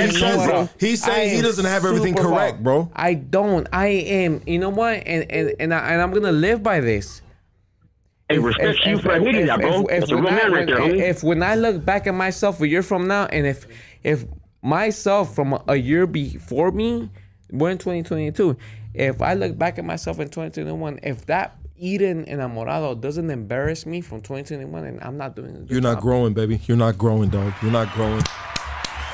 he 0.07 0.09
says- 0.11 0.69
He's 0.79 1.03
saying 1.03 1.35
he 1.35 1.41
doesn't 1.41 1.65
have 1.65 1.85
everything 1.85 2.15
correct, 2.15 2.63
bro. 2.63 2.89
I 2.95 3.13
don't. 3.13 3.67
I 3.71 3.87
am. 3.87 4.41
You 4.47 4.59
know 4.59 4.69
what? 4.69 5.03
And 5.05 5.29
and 5.31 5.53
and, 5.59 5.73
I, 5.73 5.91
and 5.91 6.01
I'm 6.01 6.11
gonna 6.11 6.31
live 6.31 6.63
by 6.63 6.79
this. 6.79 7.21
Hey, 8.29 8.39
respect 8.39 8.79
you 8.85 8.97
for 8.99 9.11
admitting 9.11 9.45
that, 9.47 9.59
bro. 9.59 9.85
That's 9.89 10.09
a 10.09 10.15
when 10.15 10.27
I, 10.27 10.31
man 10.31 10.51
right 10.53 10.65
there, 10.65 10.79
when- 10.81 10.95
if 10.99 11.21
when 11.23 11.43
I 11.43 11.55
look 11.55 11.83
back 11.85 12.07
at 12.07 12.13
myself 12.15 12.61
a 12.61 12.67
year 12.67 12.81
from 12.81 13.07
now, 13.07 13.25
and 13.25 13.45
if 13.45 13.67
if 14.03 14.25
myself 14.63 15.35
from 15.35 15.61
a 15.67 15.75
year 15.75 16.07
before 16.07 16.71
me, 16.71 17.09
we're 17.51 17.69
in 17.69 17.77
2022. 17.77 18.57
if 18.93 19.21
I 19.21 19.33
look 19.33 19.57
back 19.57 19.77
at 19.77 19.85
myself 19.85 20.19
in 20.19 20.29
2021, 20.29 20.99
if 21.03 21.25
that 21.27 21.57
Edin 21.81 22.25
Enamorado 22.25 22.99
doesn't 22.99 23.29
embarrass 23.29 23.85
me 23.85 23.99
from 24.01 24.21
2021, 24.21 24.85
and 24.85 25.01
I'm 25.03 25.17
not 25.17 25.35
doing 25.35 25.55
a 25.55 25.59
good 25.59 25.71
You're 25.71 25.81
not 25.81 25.95
job. 25.95 26.03
growing, 26.03 26.33
baby. 26.33 26.59
You're 26.65 26.77
not 26.77 26.97
growing, 26.97 27.29
dog. 27.29 27.53
You're 27.61 27.71
not 27.71 27.93
growing. 27.93 28.23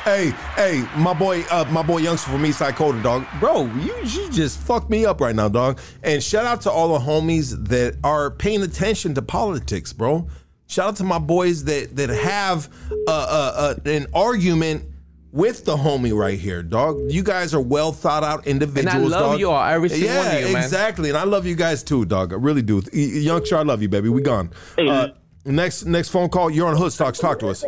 Hey, 0.04 0.32
hey, 0.56 0.86
my 0.96 1.14
boy, 1.14 1.42
uh, 1.52 1.66
my 1.72 1.82
boy 1.84 1.98
youngster 1.98 2.32
from 2.32 2.44
Eastside 2.44 2.76
Coda, 2.76 3.02
dog. 3.02 3.26
Bro, 3.40 3.66
you, 3.76 3.96
you 4.06 4.30
just 4.32 4.60
fucked 4.60 4.90
me 4.90 5.06
up 5.06 5.20
right 5.20 5.36
now, 5.36 5.50
dog. 5.50 5.80
And 6.04 6.24
shout 6.24 6.46
out 6.46 6.62
to 6.62 6.72
all 6.72 6.94
the 6.98 7.06
homies 7.06 7.68
that 7.68 7.98
are 8.04 8.32
paying 8.32 8.62
attention 8.62 9.14
to 9.16 9.22
politics, 9.22 9.92
bro. 9.94 10.28
Shout 10.68 10.88
out 10.90 10.96
to 10.98 11.04
my 11.04 11.20
boys 11.20 11.64
that 11.66 11.96
that 11.96 12.10
have 12.10 12.70
uh, 13.08 13.12
uh, 13.12 13.76
uh, 13.86 13.90
an 13.90 14.08
argument 14.14 14.86
with 15.32 15.66
the 15.66 15.76
homie 15.78 16.16
right 16.16 16.40
here, 16.40 16.64
dog. 16.64 17.00
You 17.12 17.24
guys 17.24 17.54
are 17.54 17.62
well 17.62 17.92
thought 17.92 18.24
out 18.24 18.48
individuals. 18.48 19.06
And 19.06 19.14
I 19.14 19.20
love 19.20 19.32
dog. 19.34 19.40
you 19.40 19.52
all, 19.52 19.64
every 19.64 19.90
single 19.90 20.10
yeah, 20.10 20.18
one 20.18 20.28
of 20.36 20.42
you, 20.48 20.54
man. 20.54 20.64
exactly. 20.64 21.10
And 21.10 21.18
I 21.18 21.24
love 21.24 21.46
you 21.46 21.56
guys 21.56 21.84
too, 21.84 22.06
dog. 22.06 22.34
I 22.34 22.38
really 22.38 22.62
do. 22.62 22.78
Y- 22.94 23.00
Youngster, 23.00 23.58
I 23.58 23.62
love 23.64 23.82
you, 23.82 23.90
baby. 23.90 24.10
We 24.10 24.22
gone. 24.22 24.52
Uh, 24.78 25.10
next 25.46 25.86
next 25.86 26.10
phone 26.10 26.30
call. 26.30 26.50
You're 26.50 26.68
on 26.68 26.78
Hood 26.78 26.94
Stocks. 26.94 27.20
Talk 27.20 27.40
to 27.40 27.50
us. 27.50 27.64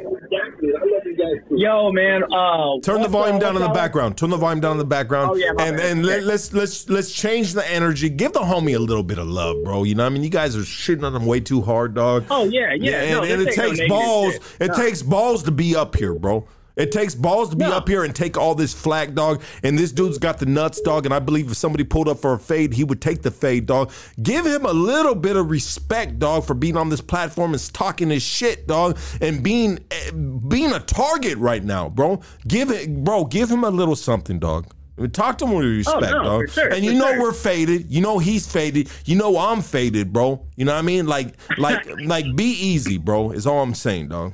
Yo, 1.51 1.91
man. 1.91 2.23
Uh, 2.33 2.79
Turn 2.81 3.01
the 3.01 3.07
volume 3.07 3.37
down 3.37 3.55
in 3.55 3.61
the 3.61 3.69
background. 3.69 4.17
Turn 4.17 4.29
the 4.31 4.37
volume 4.37 4.59
down 4.61 4.71
in 4.73 4.77
the 4.79 4.85
background. 4.85 5.31
Oh, 5.31 5.35
yeah, 5.35 5.51
my 5.53 5.65
and 5.67 5.77
bad. 5.77 5.91
and 5.91 6.05
let, 6.05 6.23
let's 6.23 6.51
let's 6.53 6.89
let's 6.89 7.13
change 7.13 7.53
the 7.53 7.69
energy. 7.71 8.09
Give 8.09 8.33
the 8.33 8.39
homie 8.39 8.75
a 8.75 8.79
little 8.79 9.03
bit 9.03 9.19
of 9.19 9.27
love, 9.27 9.63
bro. 9.63 9.83
You 9.83 9.93
know 9.95 10.03
what 10.03 10.07
I 10.11 10.13
mean? 10.13 10.23
You 10.23 10.29
guys 10.29 10.55
are 10.55 10.61
shitting 10.61 11.03
on 11.03 11.15
him 11.15 11.25
way 11.27 11.39
too 11.39 11.61
hard, 11.61 11.93
dog. 11.93 12.25
Oh, 12.31 12.45
yeah, 12.45 12.73
yeah. 12.73 13.01
and, 13.01 13.11
No, 13.11 13.21
and 13.23 13.31
it 13.43 13.47
ain't 13.49 13.57
no 13.57 13.63
takes 13.75 13.87
balls. 13.89 14.33
shit. 14.33 14.41
It 14.59 14.67
No. 14.69 14.73
takes 14.75 15.01
balls 15.03 15.43
to 15.43 15.51
be 15.51 15.75
up 15.75 15.95
here, 15.95 16.13
bro. 16.15 16.47
It 16.75 16.91
takes 16.91 17.15
balls 17.15 17.49
to 17.49 17.55
be 17.55 17.65
up 17.65 17.87
here 17.87 18.03
and 18.03 18.15
take 18.15 18.37
all 18.37 18.55
this 18.55 18.73
flack, 18.73 19.13
dog. 19.13 19.41
And 19.63 19.77
this 19.77 19.91
dude's 19.91 20.17
got 20.17 20.39
the 20.39 20.45
nuts, 20.45 20.81
dog. 20.81 21.05
And 21.05 21.13
I 21.13 21.19
believe 21.19 21.51
if 21.51 21.57
somebody 21.57 21.83
pulled 21.83 22.07
up 22.07 22.19
for 22.19 22.33
a 22.33 22.39
fade, 22.39 22.73
he 22.73 22.83
would 22.83 23.01
take 23.01 23.21
the 23.21 23.31
fade, 23.31 23.65
dog. 23.65 23.91
Give 24.21 24.45
him 24.45 24.65
a 24.65 24.73
little 24.73 25.15
bit 25.15 25.35
of 25.35 25.49
respect, 25.49 26.19
dog, 26.19 26.45
for 26.45 26.53
being 26.53 26.77
on 26.77 26.89
this 26.89 27.01
platform 27.01 27.53
and 27.53 27.73
talking 27.73 28.09
his 28.09 28.23
shit, 28.23 28.67
dog, 28.67 28.97
and 29.19 29.43
being 29.43 29.79
eh, 29.91 30.11
being 30.11 30.71
a 30.71 30.79
target 30.79 31.37
right 31.37 31.63
now, 31.63 31.89
bro. 31.89 32.21
Give 32.47 32.71
it, 32.71 33.03
bro. 33.03 33.25
Give 33.25 33.49
him 33.49 33.63
a 33.63 33.69
little 33.69 33.95
something, 33.95 34.39
dog. 34.39 34.67
Talk 35.13 35.39
to 35.39 35.45
him 35.45 35.55
with 35.55 35.65
respect, 35.65 36.13
Oh, 36.13 36.17
no, 36.17 36.23
dog. 36.23 36.49
sure, 36.51 36.67
and 36.67 36.85
you 36.85 36.93
know 36.93 37.07
sure. 37.11 37.21
we're 37.21 37.33
faded. 37.33 37.89
You 37.89 38.01
know 38.01 38.19
he's 38.19 38.51
faded. 38.51 38.89
You 39.05 39.15
know 39.15 39.37
I'm 39.37 39.61
faded, 39.61 40.13
bro. 40.13 40.45
You 40.55 40.65
know 40.65 40.73
what 40.73 40.79
I 40.79 40.83
mean? 40.83 41.07
Like, 41.07 41.33
like, 41.57 41.87
like, 42.05 42.35
be 42.35 42.51
easy, 42.51 42.97
bro. 42.99 43.31
Is 43.31 43.47
all 43.47 43.63
I'm 43.63 43.73
saying, 43.73 44.09
dog. 44.09 44.33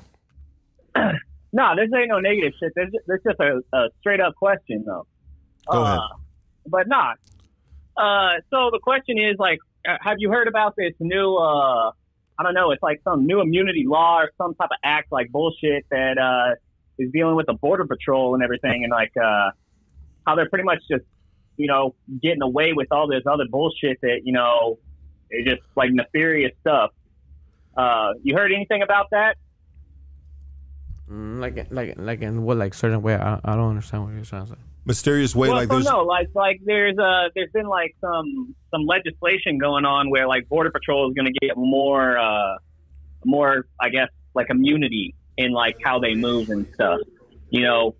No, 1.57 1.73
this 1.75 1.89
ain't 1.97 2.09
no 2.09 2.19
negative 2.19 2.53
shit. 2.59 2.71
This 2.75 2.89
this 3.07 3.19
just 3.25 3.39
a, 3.39 3.63
a 3.75 3.89
straight 3.99 4.21
up 4.21 4.35
question 4.35 4.83
though. 4.85 5.07
Go 5.69 5.79
uh, 5.79 5.83
ahead. 5.83 5.99
But 6.67 6.87
not. 6.87 7.17
Uh, 7.97 8.41
so 8.51 8.69
the 8.71 8.79
question 8.81 9.17
is 9.17 9.37
like, 9.39 9.57
uh, 9.89 9.97
have 9.99 10.17
you 10.19 10.29
heard 10.29 10.47
about 10.47 10.75
this 10.77 10.93
new? 10.99 11.35
Uh, 11.35 11.89
I 12.39 12.43
don't 12.43 12.53
know. 12.53 12.69
It's 12.69 12.83
like 12.83 13.01
some 13.03 13.25
new 13.25 13.41
immunity 13.41 13.85
law 13.87 14.19
or 14.19 14.31
some 14.37 14.53
type 14.53 14.69
of 14.71 14.77
act 14.83 15.11
like 15.11 15.31
bullshit 15.31 15.83
that 15.89 16.19
uh, 16.19 16.53
is 16.99 17.11
dealing 17.11 17.35
with 17.35 17.47
the 17.47 17.55
border 17.55 17.87
patrol 17.87 18.35
and 18.35 18.43
everything, 18.43 18.83
and 18.83 18.91
like 18.91 19.13
uh, 19.17 19.49
how 20.27 20.35
they're 20.35 20.49
pretty 20.49 20.65
much 20.65 20.83
just 20.87 21.05
you 21.57 21.65
know 21.65 21.95
getting 22.21 22.43
away 22.43 22.73
with 22.73 22.89
all 22.91 23.07
this 23.07 23.23
other 23.25 23.45
bullshit 23.49 23.99
that 24.01 24.21
you 24.25 24.31
know 24.31 24.77
is 25.31 25.43
just 25.43 25.61
like 25.75 25.89
nefarious 25.91 26.51
stuff. 26.61 26.91
Uh, 27.75 28.13
you 28.21 28.35
heard 28.35 28.51
anything 28.53 28.83
about 28.83 29.07
that? 29.09 29.37
Mm, 31.11 31.39
like 31.39 31.67
like 31.71 31.93
like 31.97 32.21
in 32.21 32.43
what 32.43 32.57
like 32.57 32.73
certain 32.73 33.01
way? 33.01 33.15
I, 33.15 33.39
I 33.43 33.55
don't 33.55 33.69
understand 33.69 34.03
what 34.03 34.13
you're 34.13 34.25
trying 34.25 34.45
to 34.45 34.51
say. 34.51 34.57
Mysterious 34.85 35.35
way, 35.35 35.49
well, 35.49 35.57
like 35.57 35.67
so 35.67 35.75
there's. 35.75 35.85
no, 35.85 35.99
like 36.03 36.29
like 36.33 36.59
there's 36.65 36.97
uh 36.97 37.29
there's 37.35 37.51
been 37.51 37.67
like 37.67 37.95
some 38.01 38.55
some 38.71 38.85
legislation 38.85 39.57
going 39.57 39.85
on 39.85 40.09
where 40.09 40.27
like 40.27 40.47
border 40.49 40.69
patrol 40.71 41.09
is 41.09 41.13
going 41.13 41.25
to 41.31 41.39
get 41.45 41.55
more 41.57 42.17
uh 42.17 42.57
more 43.25 43.65
I 43.79 43.89
guess 43.89 44.09
like 44.33 44.47
immunity 44.49 45.15
in 45.37 45.51
like 45.51 45.77
how 45.83 45.99
they 45.99 46.13
move 46.15 46.49
and 46.49 46.65
stuff. 46.73 46.99
You 47.49 47.61
know, 47.63 47.95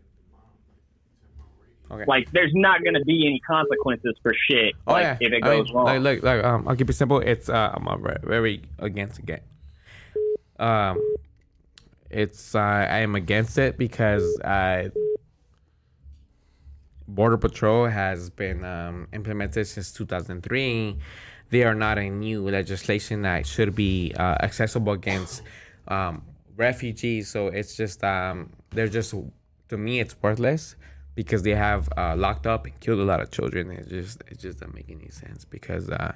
Okay. 1.90 2.04
like 2.06 2.30
there's 2.32 2.52
not 2.54 2.84
going 2.84 2.96
to 2.96 3.06
be 3.06 3.26
any 3.26 3.40
consequences 3.40 4.14
for 4.22 4.34
shit 4.50 4.76
Oh 4.86 4.92
like 4.92 5.04
yeah. 5.04 5.18
if 5.22 5.32
it 5.32 5.42
I 5.44 5.50
mean, 5.50 5.64
goes 5.64 5.74
wrong. 5.74 5.86
Like, 5.86 6.02
like, 6.02 6.24
like, 6.24 6.44
um, 6.44 6.68
I'll 6.68 6.76
keep 6.76 6.90
it 6.90 6.94
simple. 6.94 7.20
It's 7.20 7.48
uh, 7.48 7.72
I'm 7.74 8.04
ve- 8.04 8.28
very 8.28 8.62
against 8.80 9.22
it. 9.30 9.44
Um, 10.60 11.02
it's 12.10 12.56
uh, 12.56 12.60
I 12.60 13.00
am 13.00 13.16
against 13.16 13.58
it 13.58 13.78
because 13.78 14.40
uh, 14.40 14.90
Border 17.08 17.38
Patrol 17.38 17.88
has 17.88 18.30
been 18.30 18.64
um, 18.64 19.08
implemented 19.14 19.68
since 19.68 19.92
2003. 19.92 20.98
They 21.50 21.64
are 21.64 21.76
not 21.76 21.98
a 21.98 22.10
new 22.10 22.50
legislation 22.50 23.22
that 23.22 23.46
should 23.46 23.76
be 23.76 24.14
uh, 24.18 24.36
accessible 24.42 24.94
against 24.94 25.42
um, 25.88 26.24
refugees. 26.58 27.30
So 27.30 27.48
it's 27.48 27.78
just 27.78 28.04
um, 28.04 28.52
they're 28.72 28.90
just 28.90 29.14
to 29.70 29.78
me 29.78 30.00
it's 30.00 30.16
worthless 30.22 30.76
because 31.16 31.44
they 31.44 31.56
have 31.56 31.90
uh, 31.98 32.16
locked 32.16 32.46
up 32.46 32.66
and 32.66 32.80
killed 32.80 33.00
a 33.00 33.04
lot 33.04 33.22
of 33.22 33.32
children. 33.32 33.72
It 33.72 33.88
just 33.88 34.22
it 34.28 34.40
just 34.40 34.60
doesn't 34.60 34.76
make 34.76 34.90
any 34.90 35.10
sense 35.10 35.46
because 35.46 35.90
uh, 35.90 36.14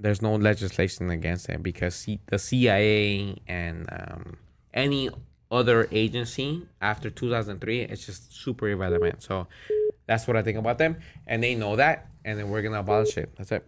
there's 0.00 0.22
no 0.22 0.34
legislation 0.34 1.10
against 1.10 1.48
it 1.50 1.62
because 1.62 1.94
C- 1.94 2.20
the 2.26 2.38
CIA 2.38 3.36
and 3.46 3.86
um, 3.92 4.36
any 4.74 5.10
other 5.50 5.86
agency 5.92 6.66
after 6.80 7.10
2003 7.10 7.80
it's 7.82 8.06
just 8.06 8.34
super 8.34 8.68
irrelevant. 8.68 9.22
So 9.22 9.46
that's 10.06 10.26
what 10.26 10.36
I 10.36 10.42
think 10.42 10.58
about 10.58 10.78
them, 10.78 10.96
and 11.26 11.42
they 11.42 11.54
know 11.54 11.76
that, 11.76 12.06
and 12.24 12.38
then 12.38 12.50
we're 12.50 12.62
gonna 12.62 12.80
abolish 12.80 13.16
it. 13.16 13.30
That's 13.36 13.52
it. 13.52 13.66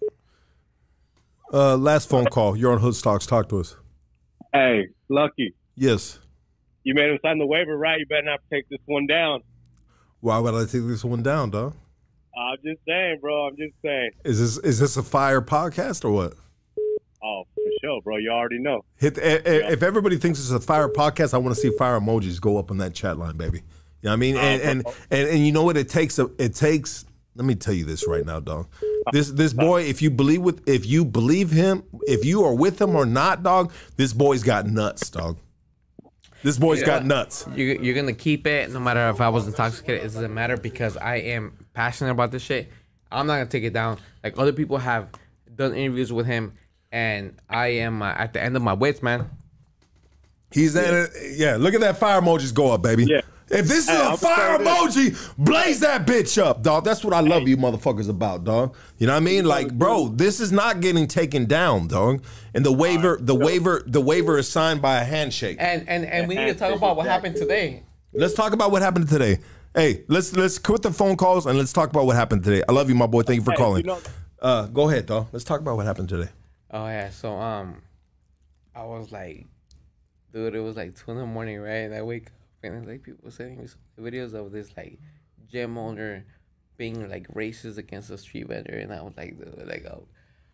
Uh, 1.52 1.76
last 1.76 2.08
phone 2.08 2.26
call. 2.26 2.56
You're 2.56 2.72
on 2.72 2.78
Hood 2.80 2.94
Stocks. 2.96 3.26
Talk 3.26 3.48
to 3.50 3.60
us. 3.60 3.76
Hey, 4.52 4.88
Lucky, 5.08 5.54
Yes. 5.76 6.18
you 6.84 6.94
made 6.94 7.10
him 7.10 7.18
sign 7.22 7.38
the 7.38 7.46
waiver, 7.46 7.76
right? 7.76 7.98
You 7.98 8.06
better 8.06 8.22
not 8.22 8.40
take 8.52 8.68
this 8.68 8.80
one 8.86 9.06
down. 9.06 9.42
Why 10.20 10.38
would 10.38 10.54
I 10.54 10.60
take 10.62 10.86
this 10.86 11.04
one 11.04 11.22
down, 11.22 11.50
dog? 11.50 11.74
I'm 12.36 12.56
just 12.64 12.80
saying, 12.88 13.18
bro. 13.20 13.46
I'm 13.46 13.56
just 13.56 13.74
saying. 13.84 14.10
Is 14.24 14.40
this 14.40 14.58
is 14.64 14.78
this 14.80 14.96
a 14.96 15.02
fire 15.02 15.40
podcast 15.40 16.04
or 16.04 16.10
what? 16.10 16.32
Oh, 17.22 17.44
for 17.64 17.70
sure, 17.80 18.00
bro. 18.02 18.16
You 18.16 18.30
already 18.30 18.58
know. 18.58 18.84
Hit 18.96 19.18
eh, 19.18 19.40
eh, 19.44 19.72
if 19.72 19.82
everybody 19.82 20.16
thinks 20.16 20.38
it's 20.38 20.50
a 20.50 20.60
fire 20.60 20.88
podcast, 20.88 21.34
I 21.34 21.38
want 21.38 21.54
to 21.54 21.60
see 21.60 21.70
fire 21.76 21.98
emojis 21.98 22.40
go 22.40 22.58
up 22.58 22.70
on 22.70 22.78
that 22.78 22.94
chat 22.94 23.18
line, 23.18 23.36
baby. 23.36 23.58
You 23.58 23.62
know 24.04 24.10
what 24.10 24.12
I 24.12 24.16
mean? 24.16 24.36
And 24.36 24.62
and, 24.62 24.86
and 25.10 25.28
and 25.28 25.46
you 25.46 25.52
know 25.52 25.64
what 25.64 25.76
it 25.76 25.88
takes? 25.88 26.18
It 26.18 26.54
takes. 26.54 27.04
Let 27.36 27.46
me 27.46 27.54
tell 27.56 27.74
you 27.74 27.84
this 27.84 28.06
right 28.06 28.24
now, 28.24 28.38
dog. 28.40 28.68
This 29.12 29.30
this 29.30 29.52
boy, 29.52 29.82
if 29.82 30.02
you 30.02 30.10
believe 30.10 30.42
with, 30.42 30.68
if 30.68 30.86
you 30.86 31.04
believe 31.04 31.50
him, 31.50 31.82
if 32.02 32.24
you 32.24 32.44
are 32.44 32.54
with 32.54 32.80
him 32.80 32.94
or 32.94 33.06
not, 33.06 33.42
dog, 33.42 33.72
this 33.96 34.12
boy's 34.12 34.42
got 34.42 34.66
nuts, 34.66 35.10
dog. 35.10 35.38
This 36.44 36.58
boy's 36.58 36.80
You 36.80 36.86
got 36.86 37.06
nuts. 37.06 37.46
You, 37.54 37.64
you're 37.80 37.94
gonna 37.94 38.12
keep 38.12 38.46
it 38.46 38.70
no 38.70 38.78
matter 38.78 39.08
if 39.08 39.20
I 39.20 39.30
was 39.30 39.46
intoxicated. 39.46 40.02
It 40.02 40.12
doesn't 40.12 40.34
matter 40.34 40.58
because 40.58 40.98
I 40.98 41.16
am 41.16 41.66
passionate 41.72 42.10
about 42.10 42.32
this 42.32 42.42
shit. 42.42 42.70
I'm 43.10 43.26
not 43.26 43.36
gonna 43.36 43.46
take 43.46 43.64
it 43.64 43.72
down. 43.72 43.98
Like 44.22 44.38
other 44.38 44.52
people 44.52 44.76
have 44.76 45.08
done 45.56 45.74
interviews 45.74 46.12
with 46.12 46.26
him, 46.26 46.52
and 46.94 47.34
I 47.50 47.66
am 47.84 48.00
uh, 48.02 48.06
at 48.16 48.32
the 48.32 48.42
end 48.42 48.54
of 48.56 48.62
my 48.62 48.72
wits, 48.72 49.02
man. 49.02 49.28
He's 50.50 50.76
at 50.76 51.10
yeah. 51.20 51.28
yeah. 51.50 51.56
Look 51.56 51.74
at 51.74 51.80
that 51.80 51.98
fire 51.98 52.20
emojis 52.20 52.54
go 52.54 52.70
up, 52.72 52.82
baby. 52.82 53.04
Yeah. 53.06 53.20
If 53.50 53.66
this 53.66 53.84
is 53.84 53.88
Hey, 53.90 53.96
a 53.96 54.04
I'll 54.04 54.16
fire 54.16 54.56
say 54.56 54.64
this. 54.64 54.96
emoji, 55.14 55.34
blaze 55.36 55.80
that 55.80 56.06
bitch 56.06 56.42
up, 56.42 56.62
dog. 56.62 56.84
That's 56.84 57.04
what 57.04 57.12
I 57.12 57.20
love 57.20 57.46
you 57.46 57.56
motherfuckers 57.58 58.08
about, 58.08 58.44
dog. 58.44 58.74
You 58.98 59.06
know 59.06 59.12
what 59.12 59.18
I 59.22 59.24
mean? 59.24 59.44
Like, 59.44 59.70
bro, 59.76 60.08
this 60.08 60.40
is 60.40 60.50
not 60.50 60.80
getting 60.80 61.06
taken 61.06 61.44
down, 61.44 61.88
dog. 61.88 62.24
And 62.54 62.64
the 62.64 62.72
waiver, 62.72 63.18
the 63.20 63.34
waiver, 63.34 63.82
the 63.86 64.00
waiver 64.00 64.38
is 64.38 64.48
signed 64.48 64.80
by 64.80 64.98
a 65.00 65.04
handshake. 65.04 65.58
And 65.60 65.86
and 65.88 66.06
and 66.06 66.28
we 66.28 66.36
need 66.36 66.46
to 66.46 66.54
talk 66.54 66.74
about 66.74 66.96
what 66.96 67.06
happened 67.06 67.36
today. 67.36 67.82
Let's 68.12 68.34
talk 68.34 68.52
about 68.54 68.70
what 68.70 68.80
happened 68.80 69.08
today. 69.08 69.40
Hey, 69.74 70.04
let's 70.08 70.34
let's 70.36 70.58
quit 70.58 70.82
the 70.82 70.92
phone 70.92 71.16
calls 71.16 71.46
and 71.46 71.58
let's 71.58 71.72
talk 71.72 71.90
about 71.90 72.06
what 72.06 72.14
happened 72.16 72.44
today. 72.44 72.62
I 72.68 72.72
love 72.72 72.88
you, 72.88 72.94
my 72.94 73.06
boy. 73.06 73.22
Thank 73.22 73.40
you 73.40 73.44
for 73.44 73.54
calling. 73.54 73.84
uh, 74.40 74.66
go 74.68 74.88
ahead, 74.88 75.06
dog. 75.06 75.26
Let's 75.32 75.44
talk 75.44 75.60
about 75.60 75.76
what 75.76 75.84
happened 75.84 76.08
today. 76.08 76.28
Oh 76.74 76.88
yeah, 76.88 77.10
so 77.10 77.38
um, 77.38 77.82
I 78.74 78.82
was 78.82 79.12
like, 79.12 79.46
dude, 80.32 80.56
it 80.56 80.60
was 80.60 80.74
like 80.74 80.96
two 80.96 81.12
in 81.12 81.18
the 81.18 81.24
morning, 81.24 81.60
right? 81.60 81.86
And 81.86 81.94
I 81.94 82.02
wake 82.02 82.26
up 82.26 82.32
and 82.64 82.84
like 82.84 83.04
people 83.04 83.30
sending 83.30 83.60
me 83.60 83.68
some 83.68 83.78
videos 84.04 84.34
of 84.34 84.50
this 84.50 84.76
like 84.76 84.98
gym 85.48 85.78
owner 85.78 86.24
being 86.76 87.08
like 87.08 87.28
racist 87.28 87.78
against 87.78 88.10
a 88.10 88.18
street 88.18 88.48
vendor, 88.48 88.74
and 88.76 88.92
I 88.92 89.02
was 89.02 89.12
like, 89.16 89.38
dude, 89.38 89.68
like, 89.68 89.86
oh, 89.86 90.08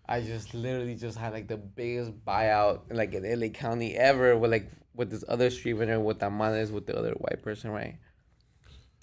I 0.06 0.20
just 0.20 0.52
literally 0.52 0.94
just 0.94 1.16
had 1.16 1.32
like 1.32 1.48
the 1.48 1.56
biggest 1.56 2.12
buyout 2.26 2.80
like 2.90 3.14
in 3.14 3.40
LA 3.40 3.48
County 3.48 3.96
ever 3.96 4.36
with 4.36 4.50
like 4.50 4.70
with 4.94 5.10
this 5.10 5.24
other 5.26 5.48
street 5.48 5.72
vendor 5.72 6.00
with 6.00 6.18
tamales 6.18 6.70
with 6.70 6.84
the 6.84 6.98
other 6.98 7.12
white 7.12 7.42
person, 7.42 7.70
right? 7.70 7.96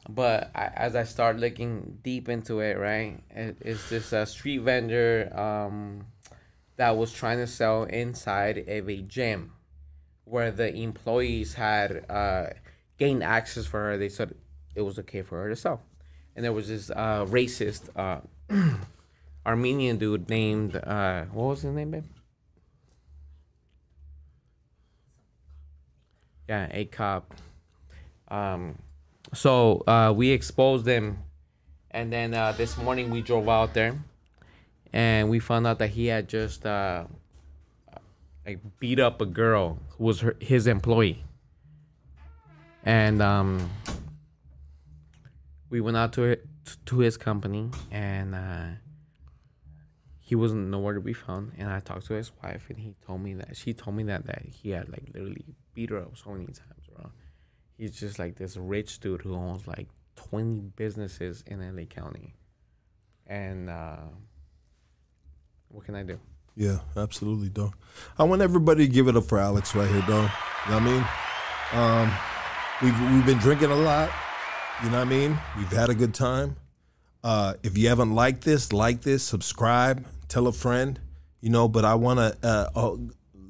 But 0.08 0.52
I, 0.54 0.68
as 0.68 0.96
I 0.96 1.04
start 1.04 1.40
looking 1.40 1.98
deep 2.04 2.30
into 2.30 2.60
it, 2.60 2.78
right, 2.78 3.20
it, 3.32 3.58
it's 3.62 3.90
this 3.90 4.14
uh, 4.14 4.26
street 4.26 4.60
vendor 4.60 5.36
um, 5.36 6.06
that 6.78 6.96
was 6.96 7.12
trying 7.12 7.38
to 7.40 7.48
sell 7.48 7.84
inside 7.84 8.58
of 8.70 8.90
a 8.90 9.02
gym 9.02 9.52
where 10.24 10.52
the 10.52 10.74
employees 10.74 11.56
had 11.56 12.06
uh, 12.10 12.48
gained 12.98 13.24
access 13.24 13.66
for 13.66 13.80
her. 13.80 13.98
They 13.98 14.10
said 14.10 14.34
it 14.76 14.82
was 14.82 15.00
okay 15.00 15.22
for 15.22 15.42
her 15.42 15.50
to 15.50 15.56
sell. 15.56 15.82
And 16.36 16.46
there 16.46 16.54
was 16.54 16.68
this 16.68 16.92
uh, 16.92 17.26
racist 17.26 17.90
uh, 17.96 18.22
Armenian 19.46 19.98
dude 19.98 20.30
named 20.30 20.76
uh, 20.76 21.24
what 21.26 21.46
was 21.46 21.62
his 21.64 21.74
name, 21.74 21.92
babe? 21.92 22.04
Yeah, 26.48 26.68
a 26.72 26.86
cop. 26.86 27.34
Um, 28.28 28.78
so 29.34 29.84
uh, 29.88 30.14
we 30.16 30.30
exposed 30.30 30.86
him, 30.86 31.18
and 31.92 32.12
then 32.12 32.34
uh, 32.34 32.54
this 32.54 32.78
morning 32.78 33.10
we 33.10 33.22
drove 33.22 33.50
out 33.50 33.74
there, 33.74 33.98
and 34.94 35.30
we 35.30 35.40
found 35.40 35.68
out 35.68 35.80
that 35.80 35.90
he 35.90 36.08
had 36.08 36.28
just 36.28 36.66
uh, 36.66 37.06
like 38.46 38.60
beat 38.80 39.00
up 39.00 39.22
a 39.22 39.26
girl 39.26 39.80
who 39.90 40.06
was 40.06 40.22
her, 40.22 40.36
his 40.40 40.68
employee, 40.68 41.24
and 42.84 43.22
um, 43.22 43.70
we 45.70 45.82
went 45.82 45.98
out 45.98 46.14
to 46.14 46.38
to 46.86 47.00
his 47.00 47.18
company, 47.18 47.70
and 47.92 48.34
uh, 48.34 48.68
he 50.20 50.36
wasn't 50.36 50.70
nowhere 50.70 50.94
to 50.94 51.02
be 51.02 51.14
found. 51.14 51.54
And 51.58 51.70
I 51.70 51.80
talked 51.80 52.06
to 52.08 52.14
his 52.14 52.32
wife, 52.44 52.68
and 52.70 52.80
he 52.80 52.96
told 53.06 53.22
me 53.22 53.34
that 53.36 53.56
she 53.56 53.74
told 53.74 53.96
me 53.96 54.04
that 54.04 54.26
that 54.28 54.44
he 54.46 54.70
had 54.70 54.90
like 54.90 55.10
literally 55.14 55.46
beat 55.74 55.90
her 55.90 56.00
up 56.00 56.18
so 56.18 56.32
many 56.32 56.46
times, 56.46 56.88
bro. 56.94 57.12
He's 57.78 58.00
just 58.00 58.18
like 58.20 58.36
this 58.36 58.58
rich 58.58 59.00
dude 59.00 59.22
who 59.22 59.36
owns 59.36 59.68
like 59.68 59.88
twenty 60.16 60.62
businesses 60.76 61.44
in 61.46 61.60
LA 61.76 61.84
County, 61.84 62.36
and 63.26 63.70
uh, 63.70 63.98
what 65.70 65.86
can 65.86 65.96
I 65.96 66.04
do? 66.04 66.20
Yeah, 66.56 66.80
absolutely, 66.96 67.50
dog. 67.50 67.76
I 68.18 68.24
want 68.24 68.42
everybody 68.42 68.88
to 68.88 68.92
give 68.92 69.08
it 69.08 69.16
up 69.16 69.26
for 69.26 69.38
Alex 69.38 69.76
right 69.76 69.88
here, 69.88 70.04
dog. 70.08 70.30
You 70.66 70.72
know 70.72 70.80
what 70.80 70.82
I 70.82 70.86
mean? 70.86 71.06
Um, 71.74 72.12
we've 72.82 73.14
we've 73.14 73.26
been 73.26 73.38
drinking 73.38 73.72
a 73.72 73.76
lot. 73.76 74.10
You 74.84 74.90
know 74.90 75.00
what 75.00 75.08
I 75.08 75.10
mean? 75.10 75.40
We've 75.58 75.72
had 75.72 75.90
a 75.90 75.96
good 75.96 76.14
time. 76.14 76.56
Uh, 77.24 77.56
if 77.64 77.78
you 77.78 77.90
haven't 77.90 78.14
liked 78.14 78.44
this, 78.44 78.72
like 78.72 79.02
this, 79.02 79.24
subscribe, 79.24 80.06
tell 80.28 80.48
a 80.48 80.54
friend. 80.54 81.00
You 81.42 81.50
know, 81.50 81.68
but 81.68 81.86
I 81.86 81.96
want 81.96 82.20
to 82.20 82.38
uh, 82.48 82.70
uh, 82.76 82.96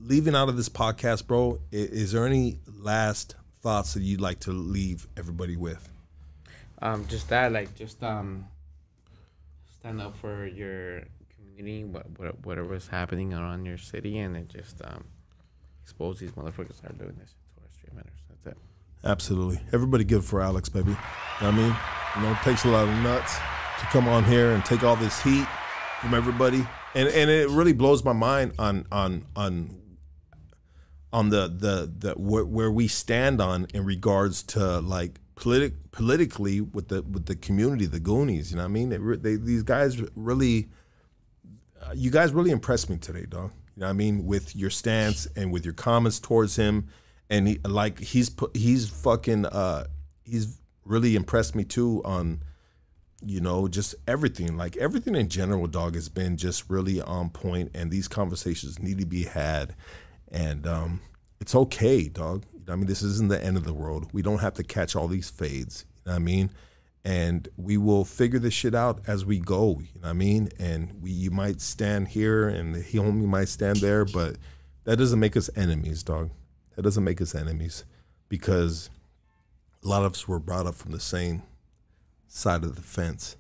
leaving 0.04 0.36
out 0.36 0.50
of 0.50 0.58
this 0.58 0.70
podcast, 0.70 1.28
bro. 1.28 1.60
Is, 1.72 1.90
is 1.90 2.12
there 2.12 2.26
any 2.26 2.60
last 2.76 3.36
thoughts 3.62 3.94
that 3.94 4.04
you'd 4.04 4.22
like 4.22 4.42
to 4.42 4.52
leave 4.52 5.08
everybody 5.16 5.56
with? 5.56 5.88
Um, 6.82 7.08
just 7.08 7.30
that, 7.30 7.52
like, 7.52 7.76
just 7.76 8.04
um, 8.04 8.48
stand 9.80 10.02
up 10.02 10.16
for 10.18 10.46
your 10.46 11.04
community, 11.58 11.84
what, 11.86 12.06
what 12.20 12.46
whatever's 12.46 12.88
happening 12.88 13.34
around 13.34 13.66
your 13.66 13.78
city, 13.78 14.20
and 14.20 14.38
it 14.38 14.48
just 14.48 14.82
um, 14.84 15.06
expose 15.84 16.20
these 16.20 16.32
motherfuckers 16.32 16.82
that 16.82 16.92
are 16.92 16.96
doing 16.96 17.16
this 17.20 17.34
to 17.56 17.62
our 17.62 17.70
street 17.72 17.94
matters. 17.94 18.20
That's 18.30 18.56
it. 18.56 18.58
Absolutely. 19.04 19.60
Everybody 19.74 20.04
give 20.04 20.26
for 20.26 20.42
Alex, 20.42 20.70
baby. 20.70 20.92
You 20.92 20.98
know 21.42 21.50
I 21.50 21.52
mean? 21.52 21.76
You 22.16 22.22
know, 22.24 22.32
it 22.32 22.42
takes 22.44 22.66
a 22.66 22.70
lot 22.70 22.88
of 22.88 22.94
nuts 23.04 23.36
to 23.80 23.86
come 23.88 24.08
on 24.08 24.24
here 24.24 24.52
and 24.52 24.64
take 24.66 24.84
all 24.84 24.96
this 24.96 25.22
heat 25.22 25.46
from 26.02 26.14
everybody. 26.14 26.66
And 26.96 27.10
and 27.10 27.30
it 27.30 27.50
really 27.50 27.74
blows 27.74 28.04
my 28.04 28.14
mind 28.14 28.54
on 28.58 28.86
on 28.92 29.26
on 29.36 29.82
on 31.14 31.30
the 31.30 31.48
the 31.48 31.92
the 31.98 32.14
where, 32.14 32.46
where 32.46 32.72
we 32.72 32.88
stand 32.88 33.42
on 33.42 33.68
in 33.74 33.86
regards 33.86 34.44
to 34.44 34.80
like 34.80 35.20
politic 35.36 35.92
politically 35.92 36.62
with 36.62 36.88
the 36.88 37.02
with 37.04 37.28
the 37.28 37.36
community, 37.36 37.86
the 37.86 38.00
Goonies. 38.00 38.52
You 38.52 38.58
know 38.58 38.64
what 38.64 38.70
I 38.70 38.72
mean? 38.72 39.22
They, 39.22 39.36
these 39.36 39.64
guys 39.64 40.02
really, 40.16 40.70
you 41.94 42.12
guys 42.12 42.34
really 42.34 42.52
impressed 42.52 42.90
me 42.90 42.98
today, 42.98 43.26
dog. 43.28 43.52
You 43.76 43.82
know 43.82 43.88
what 43.88 43.92
I 43.92 43.94
mean? 43.94 44.26
With 44.26 44.56
your 44.56 44.70
stance 44.70 45.28
and 45.36 45.52
with 45.52 45.64
your 45.66 45.74
comments 45.74 46.20
towards 46.20 46.56
him, 46.56 46.88
and 47.30 47.48
he 47.48 47.60
like 47.66 48.00
he's 48.00 48.32
he's 48.54 48.90
fucking 48.90 49.46
uh 49.46 49.86
he's 50.24 50.60
really 50.86 51.16
impressed 51.16 51.56
me 51.56 51.64
too 51.64 52.02
on 52.06 52.42
you 53.22 53.42
know 53.42 53.68
just 53.68 53.96
everything. 54.08 54.58
Like 54.58 54.78
everything 54.78 55.16
in 55.16 55.30
general 55.30 55.68
dog 55.68 55.96
has 55.96 56.10
been 56.10 56.38
just 56.38 56.70
really 56.70 57.02
on 57.02 57.30
point 57.30 57.72
and 57.76 57.92
these 57.92 58.08
conversations 58.08 58.80
need 58.80 58.98
to 59.00 59.06
be 59.06 59.26
had. 59.26 59.76
And 60.32 60.66
um 60.66 61.02
it's 61.40 61.54
okay 61.54 62.08
dog. 62.08 62.46
I 62.70 62.76
mean? 62.76 62.88
This 62.88 63.02
isn't 63.02 63.30
the 63.30 63.42
end 63.42 63.56
of 63.56 63.64
the 63.64 63.74
world. 63.74 64.10
We 64.12 64.22
don't 64.22 64.40
have 64.40 64.56
to 64.56 64.64
catch 64.64 64.96
all 64.96 65.08
these 65.08 65.30
fades. 65.30 65.86
You 66.06 66.12
know 66.12 66.14
what 66.14 66.16
i 66.16 66.20
mean 66.20 66.50
and 67.06 67.48
we 67.58 67.78
will 67.78 68.04
figure 68.04 68.40
this 68.40 68.54
shit 68.54 68.76
out 68.76 69.00
as 69.08 69.26
we 69.26 69.40
go 69.40 69.80
you 69.80 69.88
know 69.96 70.02
what 70.02 70.10
i 70.10 70.14
mean 70.14 70.50
and 70.60 71.02
we 71.02 71.12
you 71.12 71.32
might 71.32 71.62
stand 71.62 72.08
here 72.10 72.48
and 72.48 72.76
the 72.76 72.82
homie 72.82 73.26
might 73.26 73.48
stand 73.48 73.78
there 73.78 74.04
but 74.06 74.36
that 74.84 74.98
doesn't 74.98 75.20
make 75.20 75.38
us 75.38 75.50
enemies 75.56 76.04
dog 76.04 76.30
that 76.76 76.82
doesn't 76.82 77.04
make 77.04 77.22
us 77.22 77.34
enemies 77.34 77.86
because 78.30 78.90
a 79.84 79.88
lot 79.88 80.04
of 80.04 80.14
us 80.14 80.28
were 80.28 80.40
brought 80.40 80.66
up 80.66 80.76
from 80.76 80.92
the 80.92 81.00
same 81.00 81.44
side 82.28 82.64
of 82.64 82.76
the 82.76 82.82
fence. 82.82 83.36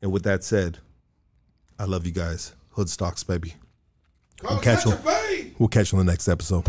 And 0.00 0.12
with 0.12 0.24
that 0.24 0.44
said, 0.44 0.78
I 1.78 1.84
love 1.84 2.06
you 2.06 2.12
guys. 2.12 2.54
Hood 2.70 2.88
stocks, 2.88 3.22
baby. 3.22 3.54
We'll 4.42 4.58
catch 4.60 4.84
you. 4.84 4.92
We'll 5.58 5.68
catch 5.68 5.92
you 5.92 5.98
on 5.98 6.06
the 6.06 6.12
next 6.12 6.28
episode. 6.28 6.66